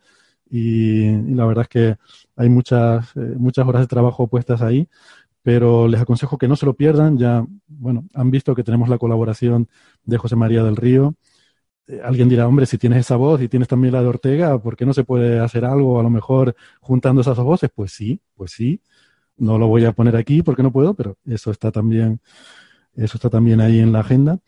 y, 0.49 1.11
la 1.35 1.45
verdad 1.45 1.63
es 1.63 1.69
que 1.69 1.97
hay 2.35 2.49
muchas, 2.49 3.15
eh, 3.15 3.35
muchas 3.37 3.67
horas 3.67 3.81
de 3.81 3.87
trabajo 3.87 4.27
puestas 4.27 4.61
ahí, 4.61 4.87
pero 5.43 5.87
les 5.87 6.01
aconsejo 6.01 6.37
que 6.37 6.47
no 6.47 6.55
se 6.55 6.65
lo 6.65 6.75
pierdan. 6.75 7.17
Ya, 7.17 7.45
bueno, 7.67 8.05
han 8.13 8.31
visto 8.31 8.55
que 8.55 8.63
tenemos 8.63 8.89
la 8.89 8.97
colaboración 8.97 9.69
de 10.03 10.17
José 10.17 10.35
María 10.35 10.63
del 10.63 10.75
Río. 10.75 11.15
Eh, 11.87 12.01
alguien 12.03 12.29
dirá, 12.29 12.47
hombre, 12.47 12.65
si 12.65 12.77
tienes 12.77 12.99
esa 12.99 13.15
voz 13.15 13.41
y 13.41 13.49
tienes 13.49 13.67
también 13.67 13.93
la 13.93 14.01
de 14.01 14.07
Ortega, 14.09 14.59
¿por 14.61 14.75
qué 14.77 14.85
no 14.85 14.93
se 14.93 15.03
puede 15.03 15.39
hacer 15.39 15.65
algo 15.65 15.99
a 15.99 16.03
lo 16.03 16.09
mejor 16.09 16.55
juntando 16.81 17.21
esas 17.21 17.37
dos 17.37 17.45
voces? 17.45 17.69
Pues 17.73 17.91
sí, 17.93 18.21
pues 18.35 18.51
sí. 18.51 18.81
No 19.37 19.57
lo 19.57 19.67
voy 19.67 19.85
a 19.85 19.93
poner 19.93 20.15
aquí 20.17 20.43
porque 20.43 20.63
no 20.63 20.71
puedo, 20.71 20.93
pero 20.95 21.17
eso 21.25 21.51
está 21.51 21.71
también, 21.71 22.19
eso 22.95 23.17
está 23.17 23.29
también 23.29 23.61
ahí 23.61 23.79
en 23.79 23.93
la 23.93 24.01
agenda. 24.01 24.39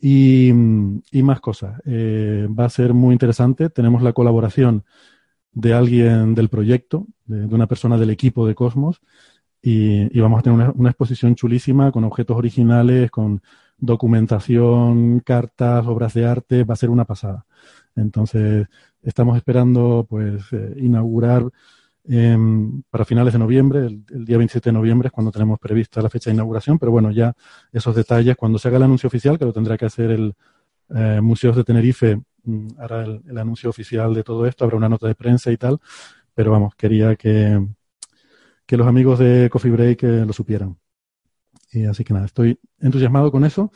Y, 0.00 0.52
más 0.52 1.40
cosas. 1.40 1.80
Eh, 1.84 2.48
va 2.48 2.64
a 2.66 2.70
ser 2.70 2.94
muy 2.94 3.12
interesante. 3.12 3.70
Tenemos 3.70 4.02
la 4.02 4.12
colaboración 4.12 4.84
de 5.52 5.74
alguien 5.74 6.34
del 6.34 6.48
proyecto, 6.48 7.06
de, 7.26 7.46
una 7.46 7.66
persona 7.66 7.96
del 7.98 8.10
equipo 8.10 8.46
de 8.46 8.54
Cosmos, 8.54 9.00
y, 9.62 10.18
vamos 10.20 10.40
a 10.40 10.42
tener 10.42 10.72
una, 10.74 10.90
exposición 10.90 11.34
chulísima 11.34 11.92
con 11.92 12.04
objetos 12.04 12.36
originales, 12.36 13.10
con 13.10 13.42
documentación, 13.78 15.20
cartas, 15.20 15.86
obras 15.86 16.14
de 16.14 16.26
arte, 16.26 16.64
va 16.64 16.74
a 16.74 16.76
ser 16.76 16.90
una 16.90 17.04
pasada. 17.04 17.46
Entonces, 17.96 18.66
estamos 19.02 19.36
esperando 19.36 20.06
pues 20.08 20.44
eh, 20.52 20.74
inaugurar 20.78 21.44
em, 22.04 22.82
para 22.90 23.04
finales 23.04 23.32
de 23.32 23.38
noviembre, 23.38 23.80
el, 23.86 24.24
día 24.24 24.38
27 24.38 24.70
de 24.70 24.72
noviembre 24.72 25.08
es 25.08 25.12
cuando 25.12 25.30
tenemos 25.30 25.58
prevista 25.58 26.02
la 26.02 26.10
fecha 26.10 26.30
de 26.30 26.34
inauguración, 26.34 26.78
pero 26.78 26.92
bueno, 26.92 27.10
ya 27.10 27.34
esos 27.72 27.94
detalles, 27.94 28.36
cuando 28.36 28.58
se 28.58 28.68
haga 28.68 28.78
el 28.78 28.84
anuncio 28.84 29.08
oficial, 29.08 29.38
que 29.38 29.44
lo 29.44 29.52
tendrá 29.52 29.76
que 29.76 29.86
hacer 29.86 30.10
el 30.10 30.34
eh, 30.94 31.20
Museos 31.22 31.56
de 31.56 31.64
Tenerife 31.64 32.20
hará 32.78 33.04
el, 33.04 33.38
anuncio 33.38 33.70
oficial 33.70 34.14
de 34.14 34.24
todo 34.24 34.46
esto, 34.46 34.64
habrá 34.64 34.76
una 34.76 34.88
nota 34.88 35.06
de 35.06 35.14
prensa 35.14 35.50
y 35.52 35.56
tal, 35.56 35.78
pero 36.34 36.50
vamos, 36.52 36.74
quería 36.74 37.16
que, 37.16 37.58
que 38.66 38.76
los 38.76 38.86
amigos 38.86 39.18
de 39.18 39.48
Coffee 39.50 39.70
Break 39.70 40.02
eh, 40.04 40.24
lo 40.26 40.32
supieran. 40.32 40.78
Y 41.72 41.84
así 41.84 42.04
que 42.04 42.14
nada, 42.14 42.26
estoy 42.26 42.58
entusiasmado 42.80 43.30
con 43.30 43.44
eso 43.44 43.70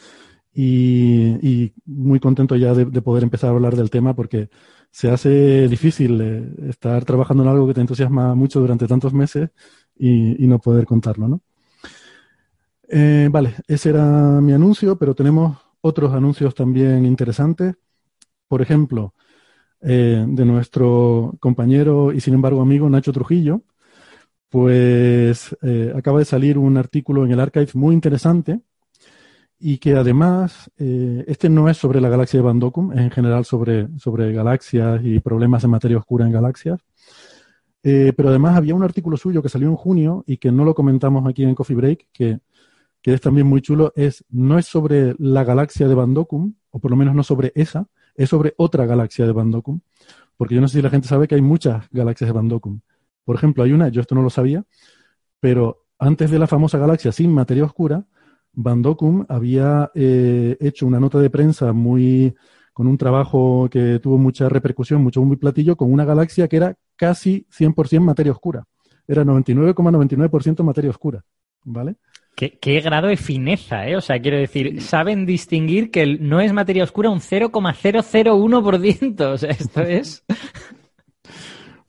y, 0.55 1.73
muy 1.85 2.21
contento 2.21 2.57
ya 2.57 2.75
de, 2.75 3.03
poder 3.03 3.25
empezar 3.25 3.51
a 3.51 3.53
hablar 3.55 3.77
del 3.77 3.91
tema 3.91 4.15
porque 4.15 4.49
se 4.91 5.11
hace 5.11 5.69
difícil 5.69 6.21
eh, 6.21 6.71
estar 6.71 7.05
trabajando 7.05 7.43
en 7.43 7.49
algo 7.49 7.67
que 7.67 7.75
te 7.75 7.81
entusiasma 7.81 8.35
mucho 8.35 8.61
durante 8.61 8.87
tantos 8.87 9.13
meses 9.13 9.51
y, 9.97 10.47
no 10.47 10.61
poder 10.61 10.87
contarlo, 10.87 11.29
¿no? 11.29 11.41
Eh, 12.89 13.29
vale, 13.31 13.55
ese 13.67 13.91
era 13.91 14.41
mi 14.41 14.53
anuncio, 14.53 14.97
pero 14.97 15.15
tenemos 15.15 15.59
otros 15.81 16.13
anuncios 16.13 16.55
también 16.55 17.05
interesantes 17.05 17.75
por 18.49 18.63
ejemplo, 18.63 19.15
eh, 19.87 20.25
de 20.27 20.45
nuestro 20.47 21.35
compañero 21.41 22.11
y 22.13 22.21
sin 22.21 22.33
embargo 22.33 22.63
amigo 22.63 22.89
Nacho 22.89 23.13
Trujillo, 23.13 23.63
pues 24.49 25.55
eh, 25.63 25.93
acaba 25.95 26.21
de 26.21 26.25
salir 26.25 26.57
un 26.57 26.79
artículo 26.79 27.25
en 27.27 27.33
el 27.33 27.41
archive 27.41 27.69
muy 27.75 27.95
interesante 27.95 28.61
y 29.59 29.79
que 29.79 29.95
además, 29.95 30.71
eh, 30.79 31.25
este 31.27 31.51
no 31.51 31.69
es 31.69 31.77
sobre 31.77 32.01
la 32.01 32.09
galaxia 32.09 32.39
de 32.39 32.45
Van 32.45 32.61
es 32.63 32.99
en 32.99 33.11
general 33.11 33.45
sobre, 33.45 33.89
sobre 33.99 34.33
galaxias 34.33 35.01
y 35.05 35.21
problemas 35.21 35.63
de 35.63 35.69
materia 35.69 35.99
oscura 35.99 36.27
en 36.27 36.33
galaxias. 36.33 36.81
Pero 37.83 38.31
además 38.31 38.57
había 38.57 38.75
un 38.75 38.83
artículo 38.83 39.19
suyo 39.19 39.43
que 39.43 39.51
salió 39.51 39.69
en 39.69 39.77
junio 39.77 40.25
y 40.27 40.39
que 40.39 40.51
no 40.51 40.65
lo 40.65 40.75
comentamos 40.75 41.27
aquí 41.27 41.45
en 41.45 41.55
Coffee 41.55 41.77
Break, 41.77 42.09
que, 42.15 42.39
que 43.03 43.13
es 43.13 43.21
también 43.21 43.47
muy 43.47 43.61
chulo, 43.61 43.93
es, 43.95 44.25
no 44.31 44.59
es 44.59 44.65
sobre 44.65 45.15
la 45.19 45.45
galaxia 45.45 45.87
de 45.87 45.95
Van 45.95 46.17
o 46.17 46.79
por 46.81 46.91
lo 46.91 46.97
menos 46.97 47.15
no 47.15 47.23
sobre 47.23 47.53
esa, 47.55 47.87
es 48.15 48.29
sobre 48.29 48.55
otra 48.57 48.87
galaxia 48.87 49.27
de 49.27 49.33
Van 49.33 49.51
Dokum, 49.51 49.81
porque 50.37 50.55
yo 50.55 50.61
no 50.61 50.69
sé 50.69 50.79
si 50.79 50.83
la 50.83 50.91
gente 50.91 51.09
sabe 51.09 51.29
que 51.29 51.35
hay 51.35 51.43
muchas 51.43 51.89
galaxias 51.91 52.29
de 52.29 52.33
Van 52.33 52.49
Dokum. 52.49 52.81
Por 53.25 53.37
ejemplo, 53.37 53.63
hay 53.63 53.73
una, 53.73 53.89
yo 53.89 54.01
esto 54.01 54.15
no 54.15 54.23
lo 54.23 54.31
sabía, 54.31 54.65
pero 55.41 55.87
antes 55.99 56.31
de 56.31 56.39
la 56.39 56.47
famosa 56.47 56.79
galaxia 56.79 57.13
sin 57.13 57.33
materia 57.33 57.65
oscura, 57.65 58.05
Van 58.53 58.83
Dokum 58.83 59.25
había 59.29 59.91
eh, 59.95 60.57
hecho 60.61 60.87
una 60.87 61.01
nota 61.01 61.19
de 61.19 61.31
prensa 61.31 61.73
muy 61.73 62.35
con 62.73 62.89
un 62.89 62.99
trabajo 62.99 63.69
que 63.71 64.01
tuvo 64.01 64.19
mucha 64.19 64.49
repercusión, 64.49 65.03
mucho 65.03 65.21
bombo 65.21 65.35
y 65.35 65.39
platillo, 65.39 65.77
con 65.77 65.93
una 65.93 66.05
galaxia 66.05 66.49
que 66.49 66.57
era 66.57 66.77
casi 66.97 67.47
100% 67.51 68.01
materia 68.01 68.33
oscura. 68.33 68.65
Era 69.07 69.25
99,99% 69.25 70.63
materia 70.65 70.91
oscura, 70.91 71.25
¿vale? 71.63 71.97
¿Qué, 72.35 72.59
¿Qué, 72.61 72.81
grado 72.81 73.09
de 73.09 73.17
fineza, 73.17 73.87
¿eh? 73.87 73.97
O 73.97 74.01
sea, 74.01 74.21
quiero 74.21 74.39
decir, 74.39 74.83
saben 74.83 75.25
distinguir 75.25 75.91
que 75.91 76.19
no 76.19 76.41
es 76.41 76.53
materia 76.53 76.83
oscura 76.83 77.11
un 77.11 77.21
0,001%. 77.21 79.21
O 79.21 79.39
sea, 79.39 79.51
esto 79.51 79.81
es... 79.83 80.25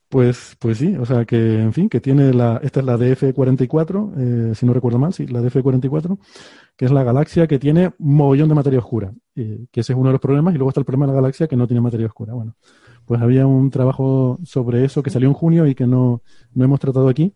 Pues, 0.07 0.55
pues 0.59 0.77
sí, 0.77 0.95
o 0.95 1.05
sea 1.05 1.25
que, 1.25 1.59
en 1.59 1.73
fin, 1.73 1.89
que 1.89 1.99
tiene 1.99 2.31
la, 2.31 2.61
esta 2.63 2.79
es 2.79 2.85
la 2.85 2.95
DF44, 2.95 4.51
eh, 4.51 4.55
si 4.55 4.65
no 4.65 4.73
recuerdo 4.73 4.97
mal, 4.97 5.13
sí, 5.13 5.27
la 5.27 5.41
DF44, 5.41 6.17
que 6.77 6.85
es 6.85 6.91
la 6.91 7.03
galaxia 7.03 7.47
que 7.47 7.59
tiene 7.59 7.91
un 7.99 8.15
mogollón 8.15 8.47
de 8.47 8.55
materia 8.55 8.79
oscura, 8.79 9.11
que 9.33 9.67
ese 9.73 9.91
es 9.91 9.97
uno 9.97 10.09
de 10.09 10.13
los 10.13 10.21
problemas, 10.21 10.53
y 10.53 10.57
luego 10.57 10.69
está 10.69 10.79
el 10.79 10.85
problema 10.85 11.07
de 11.07 11.13
la 11.13 11.21
galaxia 11.21 11.47
que 11.47 11.57
no 11.57 11.67
tiene 11.67 11.81
materia 11.81 12.05
oscura. 12.05 12.33
Bueno, 12.33 12.55
pues 13.05 13.21
había 13.21 13.45
un 13.45 13.69
trabajo 13.69 14.39
sobre 14.45 14.85
eso 14.85 15.03
que 15.03 15.09
salió 15.09 15.27
en 15.27 15.33
junio 15.33 15.67
y 15.67 15.75
que 15.75 15.85
no, 15.85 16.21
no 16.53 16.63
hemos 16.63 16.79
tratado 16.79 17.09
aquí. 17.09 17.33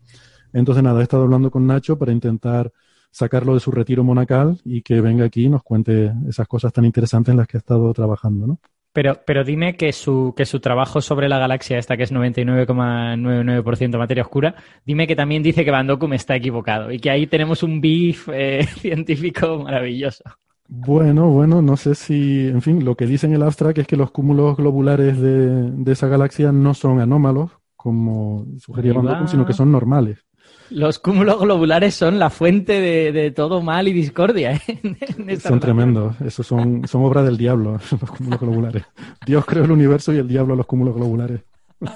Entonces, 0.54 0.82
nada, 0.82 1.00
he 1.00 1.02
estado 1.02 1.24
hablando 1.24 1.50
con 1.50 1.66
Nacho 1.66 1.98
para 1.98 2.12
intentar 2.12 2.72
sacarlo 3.10 3.54
de 3.54 3.60
su 3.60 3.70
retiro 3.70 4.04
monacal 4.04 4.58
y 4.64 4.82
que 4.82 5.00
venga 5.00 5.24
aquí 5.24 5.44
y 5.44 5.48
nos 5.48 5.62
cuente 5.62 6.12
esas 6.28 6.46
cosas 6.46 6.72
tan 6.72 6.84
interesantes 6.84 7.32
en 7.32 7.38
las 7.38 7.46
que 7.46 7.56
ha 7.56 7.60
estado 7.60 7.92
trabajando, 7.92 8.46
¿no? 8.46 8.58
Pero, 8.92 9.20
pero 9.24 9.44
dime 9.44 9.76
que 9.76 9.92
su, 9.92 10.34
que 10.36 10.44
su 10.44 10.58
trabajo 10.58 11.00
sobre 11.00 11.28
la 11.28 11.38
galaxia 11.38 11.78
esta, 11.78 11.96
que 11.96 12.02
es 12.02 12.12
99,99% 12.12 13.98
materia 13.98 14.24
oscura, 14.24 14.56
dime 14.84 15.06
que 15.06 15.14
también 15.14 15.44
dice 15.44 15.64
que 15.64 15.70
Van 15.70 15.86
Dokum 15.86 16.12
está 16.12 16.34
equivocado 16.34 16.90
y 16.90 16.98
que 16.98 17.08
ahí 17.08 17.28
tenemos 17.28 17.62
un 17.62 17.80
beef 17.80 18.28
eh, 18.32 18.66
científico 18.78 19.60
maravilloso. 19.62 20.24
Bueno, 20.66 21.28
bueno, 21.30 21.62
no 21.62 21.76
sé 21.76 21.94
si, 21.94 22.48
en 22.48 22.62
fin, 22.62 22.84
lo 22.84 22.96
que 22.96 23.06
dice 23.06 23.26
en 23.26 23.34
el 23.34 23.42
abstract 23.42 23.78
es 23.78 23.86
que 23.86 23.96
los 23.96 24.10
cúmulos 24.10 24.56
globulares 24.56 25.20
de, 25.20 25.70
de 25.70 25.92
esa 25.92 26.08
galaxia 26.08 26.50
no 26.52 26.74
son 26.74 27.00
anómalos, 27.00 27.50
como 27.76 28.44
sugería 28.58 28.92
Van 28.92 29.06
Dokum, 29.06 29.28
sino 29.28 29.46
que 29.46 29.52
son 29.52 29.70
normales. 29.70 30.26
Los 30.70 31.00
cúmulos 31.00 31.40
globulares 31.40 31.94
son 31.96 32.18
la 32.18 32.30
fuente 32.30 32.80
de, 32.80 33.30
todo 33.32 33.60
mal 33.60 33.88
y 33.88 33.92
discordia. 33.92 34.52
¿eh? 34.52 35.38
son 35.40 35.58
tremendos. 35.58 36.20
Esos 36.20 36.46
son, 36.46 36.86
son 36.86 37.04
obra 37.04 37.22
del 37.22 37.36
diablo, 37.36 37.72
los 38.00 38.10
cúmulos 38.10 38.40
globulares. 38.40 38.84
Dios 39.26 39.44
creó 39.44 39.64
el 39.64 39.72
universo 39.72 40.12
y 40.12 40.18
el 40.18 40.28
diablo 40.28 40.54
los 40.54 40.66
cúmulos 40.66 40.94
globulares. 40.94 41.40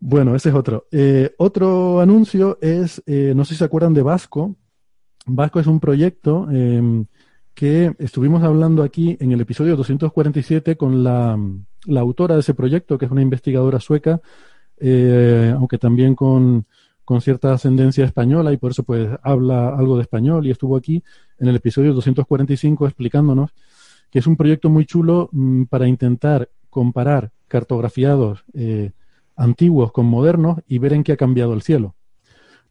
bueno, 0.00 0.34
ese 0.34 0.48
es 0.48 0.54
otro. 0.54 0.86
Eh, 0.90 1.34
otro 1.36 2.00
anuncio 2.00 2.58
es, 2.62 3.02
eh, 3.06 3.34
no 3.36 3.44
sé 3.44 3.54
si 3.54 3.58
se 3.58 3.64
acuerdan 3.64 3.92
de 3.92 4.02
Vasco. 4.02 4.56
Vasco 5.26 5.60
es 5.60 5.66
un 5.66 5.80
proyecto 5.80 6.50
em, 6.50 7.06
que 7.54 7.94
estuvimos 7.98 8.42
hablando 8.42 8.82
aquí 8.82 9.18
en 9.20 9.32
el 9.32 9.40
episodio 9.40 9.76
247 9.76 10.76
con 10.76 11.04
la, 11.04 11.38
la 11.86 12.00
autora 12.00 12.34
de 12.34 12.40
ese 12.40 12.54
proyecto, 12.54 12.96
que 12.96 13.04
es 13.04 13.10
una 13.10 13.22
investigadora 13.22 13.80
sueca 13.80 14.22
eh, 14.78 15.54
aunque 15.56 15.78
también 15.78 16.14
con, 16.14 16.66
cierta 17.20 17.52
ascendencia 17.52 18.04
española 18.04 18.52
y 18.52 18.56
por 18.56 18.70
eso 18.70 18.82
pues 18.82 19.08
habla 19.22 19.68
algo 19.68 19.96
de 19.96 20.02
español 20.02 20.46
y 20.46 20.50
estuvo 20.50 20.76
aquí 20.76 21.02
en 21.38 21.48
el 21.48 21.56
episodio 21.56 21.92
245 21.92 22.86
explicándonos 22.86 23.50
que 24.10 24.20
es 24.20 24.26
un 24.26 24.36
proyecto 24.36 24.70
muy 24.70 24.86
chulo 24.86 25.28
mm, 25.30 25.64
para 25.64 25.86
intentar 25.86 26.48
comparar 26.70 27.30
cartografiados 27.46 28.44
eh, 28.54 28.92
antiguos 29.36 29.92
con 29.92 30.06
modernos 30.06 30.60
y 30.66 30.78
ver 30.78 30.94
en 30.94 31.04
qué 31.04 31.12
ha 31.12 31.16
cambiado 31.16 31.52
el 31.52 31.62
cielo. 31.62 31.94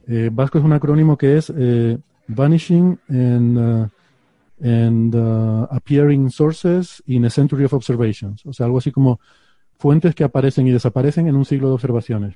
Eh, 0.08 0.30
Vasco 0.34 0.58
es 0.58 0.64
un 0.64 0.74
acrónimo 0.74 1.18
que 1.18 1.38
es 1.38 1.54
Vanishing 2.28 3.00
and, 3.10 3.90
and 4.62 5.16
Appearing 5.70 6.30
Sources 6.32 7.04
in 7.06 7.26
a 7.26 7.30
Century 7.30 7.66
of 7.66 7.74
Observations, 7.74 8.46
o 8.46 8.52
sea, 8.52 8.66
algo 8.66 8.80
así 8.80 8.92
como 8.92 9.20
fuentes 9.84 10.16
que 10.16 10.24
aparecen 10.24 10.66
y 10.66 10.72
desaparecen 10.72 11.28
en 11.28 11.36
un 11.36 11.44
siglo 11.44 11.68
de 11.68 11.74
observaciones. 11.74 12.36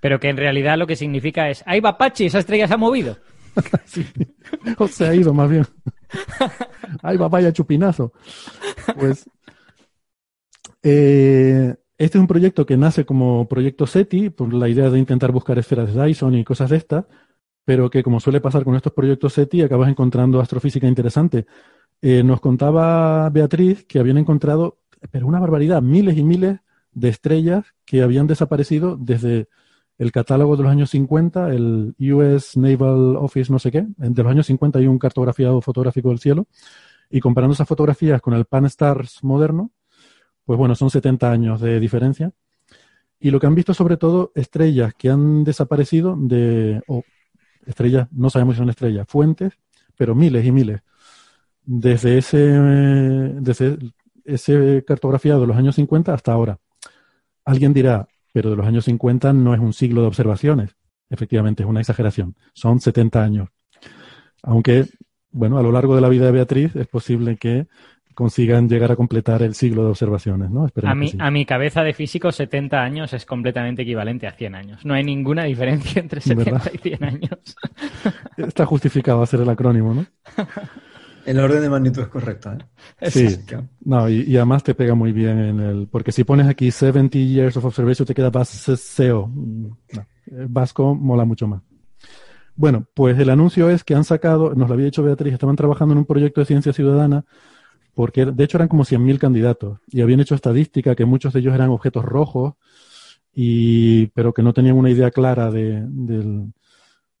Pero 0.00 0.18
que 0.18 0.28
en 0.28 0.36
realidad 0.36 0.76
lo 0.76 0.88
que 0.88 0.96
significa 0.96 1.48
es, 1.48 1.62
¡ay, 1.64 1.80
Papachi! 1.80 2.26
Esa 2.26 2.40
estrella 2.40 2.66
se 2.66 2.74
ha 2.74 2.76
movido. 2.76 3.16
O 4.78 4.88
se 4.88 5.06
ha 5.06 5.14
ido, 5.14 5.32
más 5.32 5.48
bien. 5.48 5.64
¡ay, 7.02 7.16
vaya 7.16 7.52
chupinazo! 7.52 8.12
Pues 8.98 9.30
eh, 10.82 11.74
este 11.96 12.18
es 12.18 12.20
un 12.20 12.26
proyecto 12.26 12.66
que 12.66 12.76
nace 12.76 13.06
como 13.06 13.46
proyecto 13.48 13.86
SETI, 13.86 14.30
por 14.30 14.52
la 14.52 14.68
idea 14.68 14.90
de 14.90 14.98
intentar 14.98 15.30
buscar 15.30 15.58
esferas 15.60 15.94
de 15.94 16.04
Dyson 16.04 16.34
y 16.34 16.42
cosas 16.42 16.70
de 16.70 16.78
estas, 16.78 17.04
pero 17.64 17.88
que 17.90 18.02
como 18.02 18.18
suele 18.18 18.40
pasar 18.40 18.64
con 18.64 18.74
estos 18.74 18.92
proyectos 18.92 19.34
SETI, 19.34 19.62
acabas 19.62 19.88
encontrando 19.88 20.40
astrofísica 20.40 20.88
interesante. 20.88 21.46
Eh, 22.02 22.24
nos 22.24 22.40
contaba 22.40 23.30
Beatriz 23.30 23.84
que 23.84 24.00
habían 24.00 24.18
encontrado 24.18 24.80
pero 25.10 25.26
una 25.26 25.40
barbaridad, 25.40 25.82
miles 25.82 26.16
y 26.16 26.24
miles 26.24 26.60
de 26.92 27.08
estrellas 27.08 27.64
que 27.84 28.02
habían 28.02 28.26
desaparecido 28.26 28.96
desde 28.96 29.48
el 29.98 30.12
catálogo 30.12 30.56
de 30.56 30.62
los 30.62 30.72
años 30.72 30.90
50, 30.90 31.52
el 31.52 31.94
US 31.98 32.56
Naval 32.56 33.16
Office 33.16 33.50
no 33.52 33.58
sé 33.58 33.70
qué, 33.70 33.86
de 33.96 34.22
los 34.22 34.30
años 34.30 34.46
50 34.46 34.78
hay 34.78 34.86
un 34.86 34.98
cartografiado 34.98 35.60
fotográfico 35.60 36.10
del 36.10 36.18
cielo, 36.18 36.46
y 37.10 37.20
comparando 37.20 37.54
esas 37.54 37.68
fotografías 37.68 38.20
con 38.20 38.34
el 38.34 38.44
Pan-STARRS 38.44 39.22
moderno, 39.22 39.70
pues 40.44 40.58
bueno, 40.58 40.74
son 40.74 40.90
70 40.90 41.30
años 41.30 41.60
de 41.60 41.80
diferencia. 41.80 42.32
Y 43.18 43.30
lo 43.30 43.40
que 43.40 43.46
han 43.46 43.54
visto 43.54 43.74
sobre 43.74 43.96
todo, 43.96 44.32
estrellas 44.34 44.94
que 44.94 45.10
han 45.10 45.44
desaparecido 45.44 46.16
de, 46.18 46.82
o 46.86 47.02
estrellas, 47.66 48.08
no 48.12 48.30
sabemos 48.30 48.54
si 48.54 48.58
son 48.58 48.70
estrellas, 48.70 49.06
fuentes, 49.08 49.54
pero 49.96 50.14
miles 50.14 50.44
y 50.44 50.52
miles. 50.52 50.80
Desde 51.64 52.18
ese, 52.18 52.38
desde 52.38 53.78
ese 54.26 54.84
cartografiado 54.86 55.40
de 55.40 55.46
los 55.46 55.56
años 55.56 55.74
50 55.76 56.12
hasta 56.12 56.32
ahora. 56.32 56.58
Alguien 57.44 57.72
dirá, 57.72 58.08
pero 58.32 58.50
de 58.50 58.56
los 58.56 58.66
años 58.66 58.84
50 58.84 59.32
no 59.32 59.54
es 59.54 59.60
un 59.60 59.72
siglo 59.72 60.02
de 60.02 60.08
observaciones. 60.08 60.76
Efectivamente, 61.08 61.62
es 61.62 61.68
una 61.68 61.80
exageración. 61.80 62.34
Son 62.52 62.80
70 62.80 63.22
años. 63.22 63.48
Aunque, 64.42 64.86
bueno, 65.30 65.58
a 65.58 65.62
lo 65.62 65.72
largo 65.72 65.94
de 65.94 66.00
la 66.00 66.08
vida 66.08 66.26
de 66.26 66.32
Beatriz 66.32 66.74
es 66.76 66.86
posible 66.86 67.36
que 67.36 67.66
consigan 68.16 68.66
llegar 68.66 68.90
a 68.90 68.96
completar 68.96 69.42
el 69.42 69.54
siglo 69.54 69.84
de 69.84 69.90
observaciones, 69.90 70.50
¿no? 70.50 70.66
A 70.84 70.94
mi, 70.94 71.12
a 71.18 71.30
mi 71.30 71.44
cabeza 71.44 71.82
de 71.82 71.92
físico, 71.92 72.32
70 72.32 72.82
años 72.82 73.12
es 73.12 73.26
completamente 73.26 73.82
equivalente 73.82 74.26
a 74.26 74.32
100 74.32 74.54
años. 74.54 74.84
No 74.86 74.94
hay 74.94 75.04
ninguna 75.04 75.44
diferencia 75.44 76.00
entre 76.00 76.22
70 76.22 76.70
y 76.72 76.78
100 76.78 77.04
años. 77.04 77.56
Está 78.38 78.64
justificado 78.64 79.22
hacer 79.22 79.40
el 79.42 79.48
acrónimo, 79.50 79.92
¿no? 79.92 80.06
El 81.26 81.40
orden 81.40 81.60
de 81.60 81.68
magnitud 81.68 82.02
es 82.02 82.08
correcto, 82.08 82.52
¿eh? 82.52 83.10
Sí. 83.10 83.36
No, 83.84 84.08
y, 84.08 84.36
además 84.36 84.62
te 84.62 84.74
pega 84.74 84.94
muy 84.94 85.12
bien 85.12 85.38
en 85.38 85.60
el. 85.60 85.88
Porque 85.88 86.12
si 86.12 86.22
pones 86.22 86.46
aquí 86.46 86.70
70 86.70 87.18
years 87.18 87.56
of 87.56 87.64
observation, 87.64 88.06
te 88.06 88.14
queda 88.14 88.30
SEO. 88.44 89.30
No, 89.34 89.76
Vasco 90.48 90.94
mola 90.94 91.24
mucho 91.24 91.48
más. 91.48 91.62
Bueno, 92.54 92.86
pues 92.94 93.18
el 93.18 93.28
anuncio 93.28 93.68
es 93.68 93.84
que 93.84 93.94
han 93.94 94.04
sacado, 94.04 94.54
nos 94.54 94.68
lo 94.68 94.74
había 94.74 94.86
dicho 94.86 95.02
Beatriz, 95.02 95.34
estaban 95.34 95.56
trabajando 95.56 95.92
en 95.92 95.98
un 95.98 96.04
proyecto 96.06 96.40
de 96.40 96.46
ciencia 96.46 96.72
ciudadana, 96.72 97.24
porque 97.94 98.24
de 98.24 98.44
hecho 98.44 98.56
eran 98.56 98.68
como 98.68 98.84
100.000 98.84 99.18
candidatos, 99.18 99.80
y 99.88 100.00
habían 100.00 100.20
hecho 100.20 100.34
estadística 100.34 100.94
que 100.94 101.04
muchos 101.04 101.34
de 101.34 101.40
ellos 101.40 101.54
eran 101.54 101.68
objetos 101.68 102.04
rojos, 102.04 102.54
y, 103.34 104.06
pero 104.08 104.32
que 104.32 104.42
no 104.42 104.54
tenían 104.54 104.76
una 104.76 104.88
idea 104.88 105.10
clara 105.10 105.50
de, 105.50 105.84
del, 105.86 106.54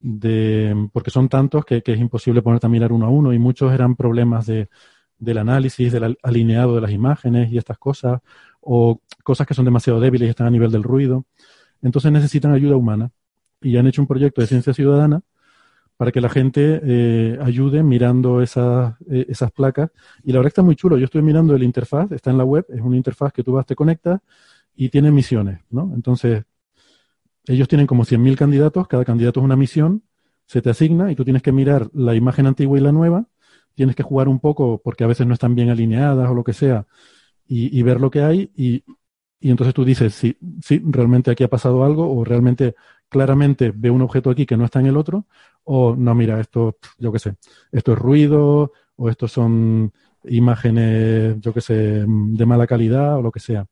de, 0.08 0.88
porque 0.92 1.10
son 1.10 1.28
tantos 1.28 1.64
que, 1.64 1.82
es 1.84 1.98
imposible 1.98 2.40
ponerte 2.40 2.66
a 2.66 2.70
mirar 2.70 2.92
uno 2.92 3.06
a 3.06 3.08
uno 3.10 3.32
y 3.32 3.40
muchos 3.40 3.72
eran 3.72 3.96
problemas 3.96 4.46
de, 4.46 4.68
del 5.18 5.38
análisis, 5.38 5.92
del 5.92 6.16
alineado 6.22 6.76
de 6.76 6.80
las 6.80 6.92
imágenes 6.92 7.50
y 7.50 7.58
estas 7.58 7.76
cosas, 7.76 8.20
o 8.60 9.00
cosas 9.24 9.48
que 9.48 9.54
son 9.54 9.64
demasiado 9.64 9.98
débiles 9.98 10.28
y 10.28 10.30
están 10.30 10.46
a 10.46 10.50
nivel 10.50 10.70
del 10.70 10.84
ruido. 10.84 11.26
Entonces 11.82 12.12
necesitan 12.12 12.52
ayuda 12.52 12.76
humana 12.76 13.10
y 13.60 13.76
han 13.78 13.88
hecho 13.88 14.00
un 14.00 14.06
proyecto 14.06 14.40
de 14.40 14.46
ciencia 14.46 14.72
ciudadana 14.72 15.22
para 15.96 16.12
que 16.12 16.20
la 16.20 16.28
gente 16.28 16.80
eh, 16.84 17.38
ayude 17.42 17.82
mirando 17.82 18.42
esas, 18.42 18.94
eh, 19.10 19.26
esas 19.28 19.50
placas. 19.50 19.90
Y 20.22 20.30
la 20.30 20.38
verdad 20.38 20.48
está 20.48 20.62
muy 20.62 20.76
chulo. 20.76 20.98
Yo 20.98 21.06
estoy 21.06 21.22
mirando 21.22 21.56
el 21.56 21.64
interfaz, 21.64 22.12
está 22.12 22.30
en 22.30 22.38
la 22.38 22.44
web, 22.44 22.64
es 22.68 22.80
una 22.80 22.96
interfaz 22.96 23.32
que 23.32 23.42
tú 23.42 23.52
vas, 23.54 23.66
te 23.66 23.74
conectas 23.74 24.20
y 24.76 24.88
tiene 24.88 25.10
misiones, 25.10 25.60
¿no? 25.70 25.90
Entonces, 25.94 26.44
ellos 27.46 27.68
tienen 27.68 27.86
como 27.86 28.04
100.000 28.04 28.36
candidatos, 28.36 28.88
cada 28.88 29.04
candidato 29.04 29.40
es 29.40 29.44
una 29.44 29.56
misión 29.56 30.02
se 30.46 30.62
te 30.62 30.70
asigna 30.70 31.10
y 31.10 31.16
tú 31.16 31.24
tienes 31.24 31.42
que 31.42 31.52
mirar 31.52 31.90
la 31.92 32.14
imagen 32.14 32.46
antigua 32.46 32.78
y 32.78 32.80
la 32.80 32.92
nueva, 32.92 33.26
tienes 33.74 33.96
que 33.96 34.02
jugar 34.02 34.28
un 34.28 34.40
poco 34.40 34.80
porque 34.82 35.04
a 35.04 35.06
veces 35.06 35.26
no 35.26 35.34
están 35.34 35.54
bien 35.54 35.70
alineadas 35.70 36.30
o 36.30 36.34
lo 36.34 36.44
que 36.44 36.52
sea 36.52 36.86
y, 37.48 37.82
ver 37.82 38.00
lo 38.00 38.10
que 38.10 38.22
hay 38.22 38.50
y, 38.56 38.84
entonces 39.40 39.74
tú 39.74 39.84
dices, 39.84 40.14
sí, 40.14 40.36
sí, 40.62 40.82
realmente 40.84 41.30
aquí 41.30 41.44
ha 41.44 41.48
pasado 41.48 41.84
algo 41.84 42.10
o 42.10 42.24
realmente 42.24 42.74
claramente 43.08 43.72
veo 43.74 43.94
un 43.94 44.02
objeto 44.02 44.30
aquí 44.30 44.46
que 44.46 44.56
no 44.56 44.64
está 44.64 44.80
en 44.80 44.86
el 44.86 44.96
otro 44.96 45.26
o 45.64 45.94
no, 45.96 46.14
mira, 46.14 46.40
esto, 46.40 46.78
yo 46.98 47.12
qué 47.12 47.18
sé, 47.18 47.36
esto 47.70 47.92
es 47.92 47.98
ruido 47.98 48.72
o 48.96 49.10
estos 49.10 49.32
son 49.32 49.92
imágenes, 50.24 51.40
yo 51.40 51.52
qué 51.52 51.60
sé, 51.60 52.04
de 52.06 52.46
mala 52.46 52.66
calidad 52.66 53.18
o 53.18 53.22
lo 53.22 53.30
que 53.30 53.40
sea. 53.40 53.66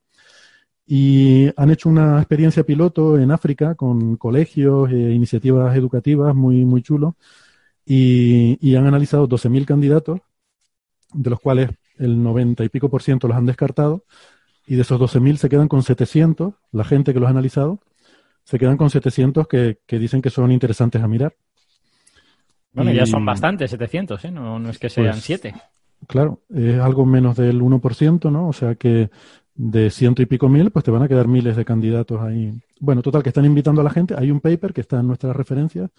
Y 0.86 1.50
han 1.56 1.70
hecho 1.70 1.88
una 1.88 2.18
experiencia 2.18 2.64
piloto 2.64 3.18
en 3.18 3.30
África 3.30 3.74
con 3.74 4.16
colegios 4.16 4.90
e 4.90 5.12
iniciativas 5.12 5.74
educativas 5.76 6.34
muy, 6.34 6.64
muy 6.64 6.82
chulo 6.82 7.16
y, 7.86 8.58
y 8.60 8.76
han 8.76 8.86
analizado 8.86 9.26
12.000 9.26 9.64
candidatos, 9.64 10.20
de 11.12 11.30
los 11.30 11.40
cuales 11.40 11.70
el 11.98 12.22
90 12.22 12.64
y 12.64 12.68
pico 12.68 12.90
por 12.90 13.02
ciento 13.02 13.28
los 13.28 13.36
han 13.36 13.46
descartado 13.46 14.04
y 14.66 14.76
de 14.76 14.82
esos 14.82 15.00
12.000 15.00 15.36
se 15.36 15.48
quedan 15.48 15.68
con 15.68 15.82
700, 15.82 16.54
la 16.72 16.84
gente 16.84 17.12
que 17.12 17.20
los 17.20 17.28
ha 17.28 17.30
analizado, 17.30 17.80
se 18.44 18.58
quedan 18.58 18.76
con 18.76 18.90
700 18.90 19.46
que, 19.48 19.78
que 19.86 19.98
dicen 19.98 20.22
que 20.22 20.30
son 20.30 20.52
interesantes 20.52 21.02
a 21.02 21.08
mirar. 21.08 21.34
Bueno, 22.72 22.92
ya 22.92 23.06
son 23.06 23.24
bastantes, 23.24 23.70
700, 23.70 24.24
¿eh? 24.24 24.30
No, 24.30 24.58
no 24.58 24.70
es 24.70 24.78
que 24.78 24.90
sean 24.90 25.14
7. 25.14 25.52
Pues, 25.52 25.62
claro, 26.08 26.42
es 26.52 26.78
algo 26.80 27.06
menos 27.06 27.36
del 27.36 27.60
1%, 27.60 28.32
¿no? 28.32 28.48
O 28.48 28.52
sea 28.52 28.74
que 28.74 29.10
de 29.54 29.90
ciento 29.90 30.22
y 30.22 30.26
pico 30.26 30.48
mil, 30.48 30.70
pues 30.70 30.84
te 30.84 30.90
van 30.90 31.02
a 31.02 31.08
quedar 31.08 31.28
miles 31.28 31.56
de 31.56 31.64
candidatos 31.64 32.20
ahí. 32.20 32.52
Bueno, 32.80 33.02
total, 33.02 33.22
que 33.22 33.28
están 33.28 33.44
invitando 33.44 33.80
a 33.80 33.84
la 33.84 33.90
gente. 33.90 34.14
Hay 34.16 34.30
un 34.30 34.40
paper 34.40 34.72
que 34.72 34.80
está 34.80 35.00
en 35.00 35.06
nuestras 35.06 35.34
referencias. 35.36 35.90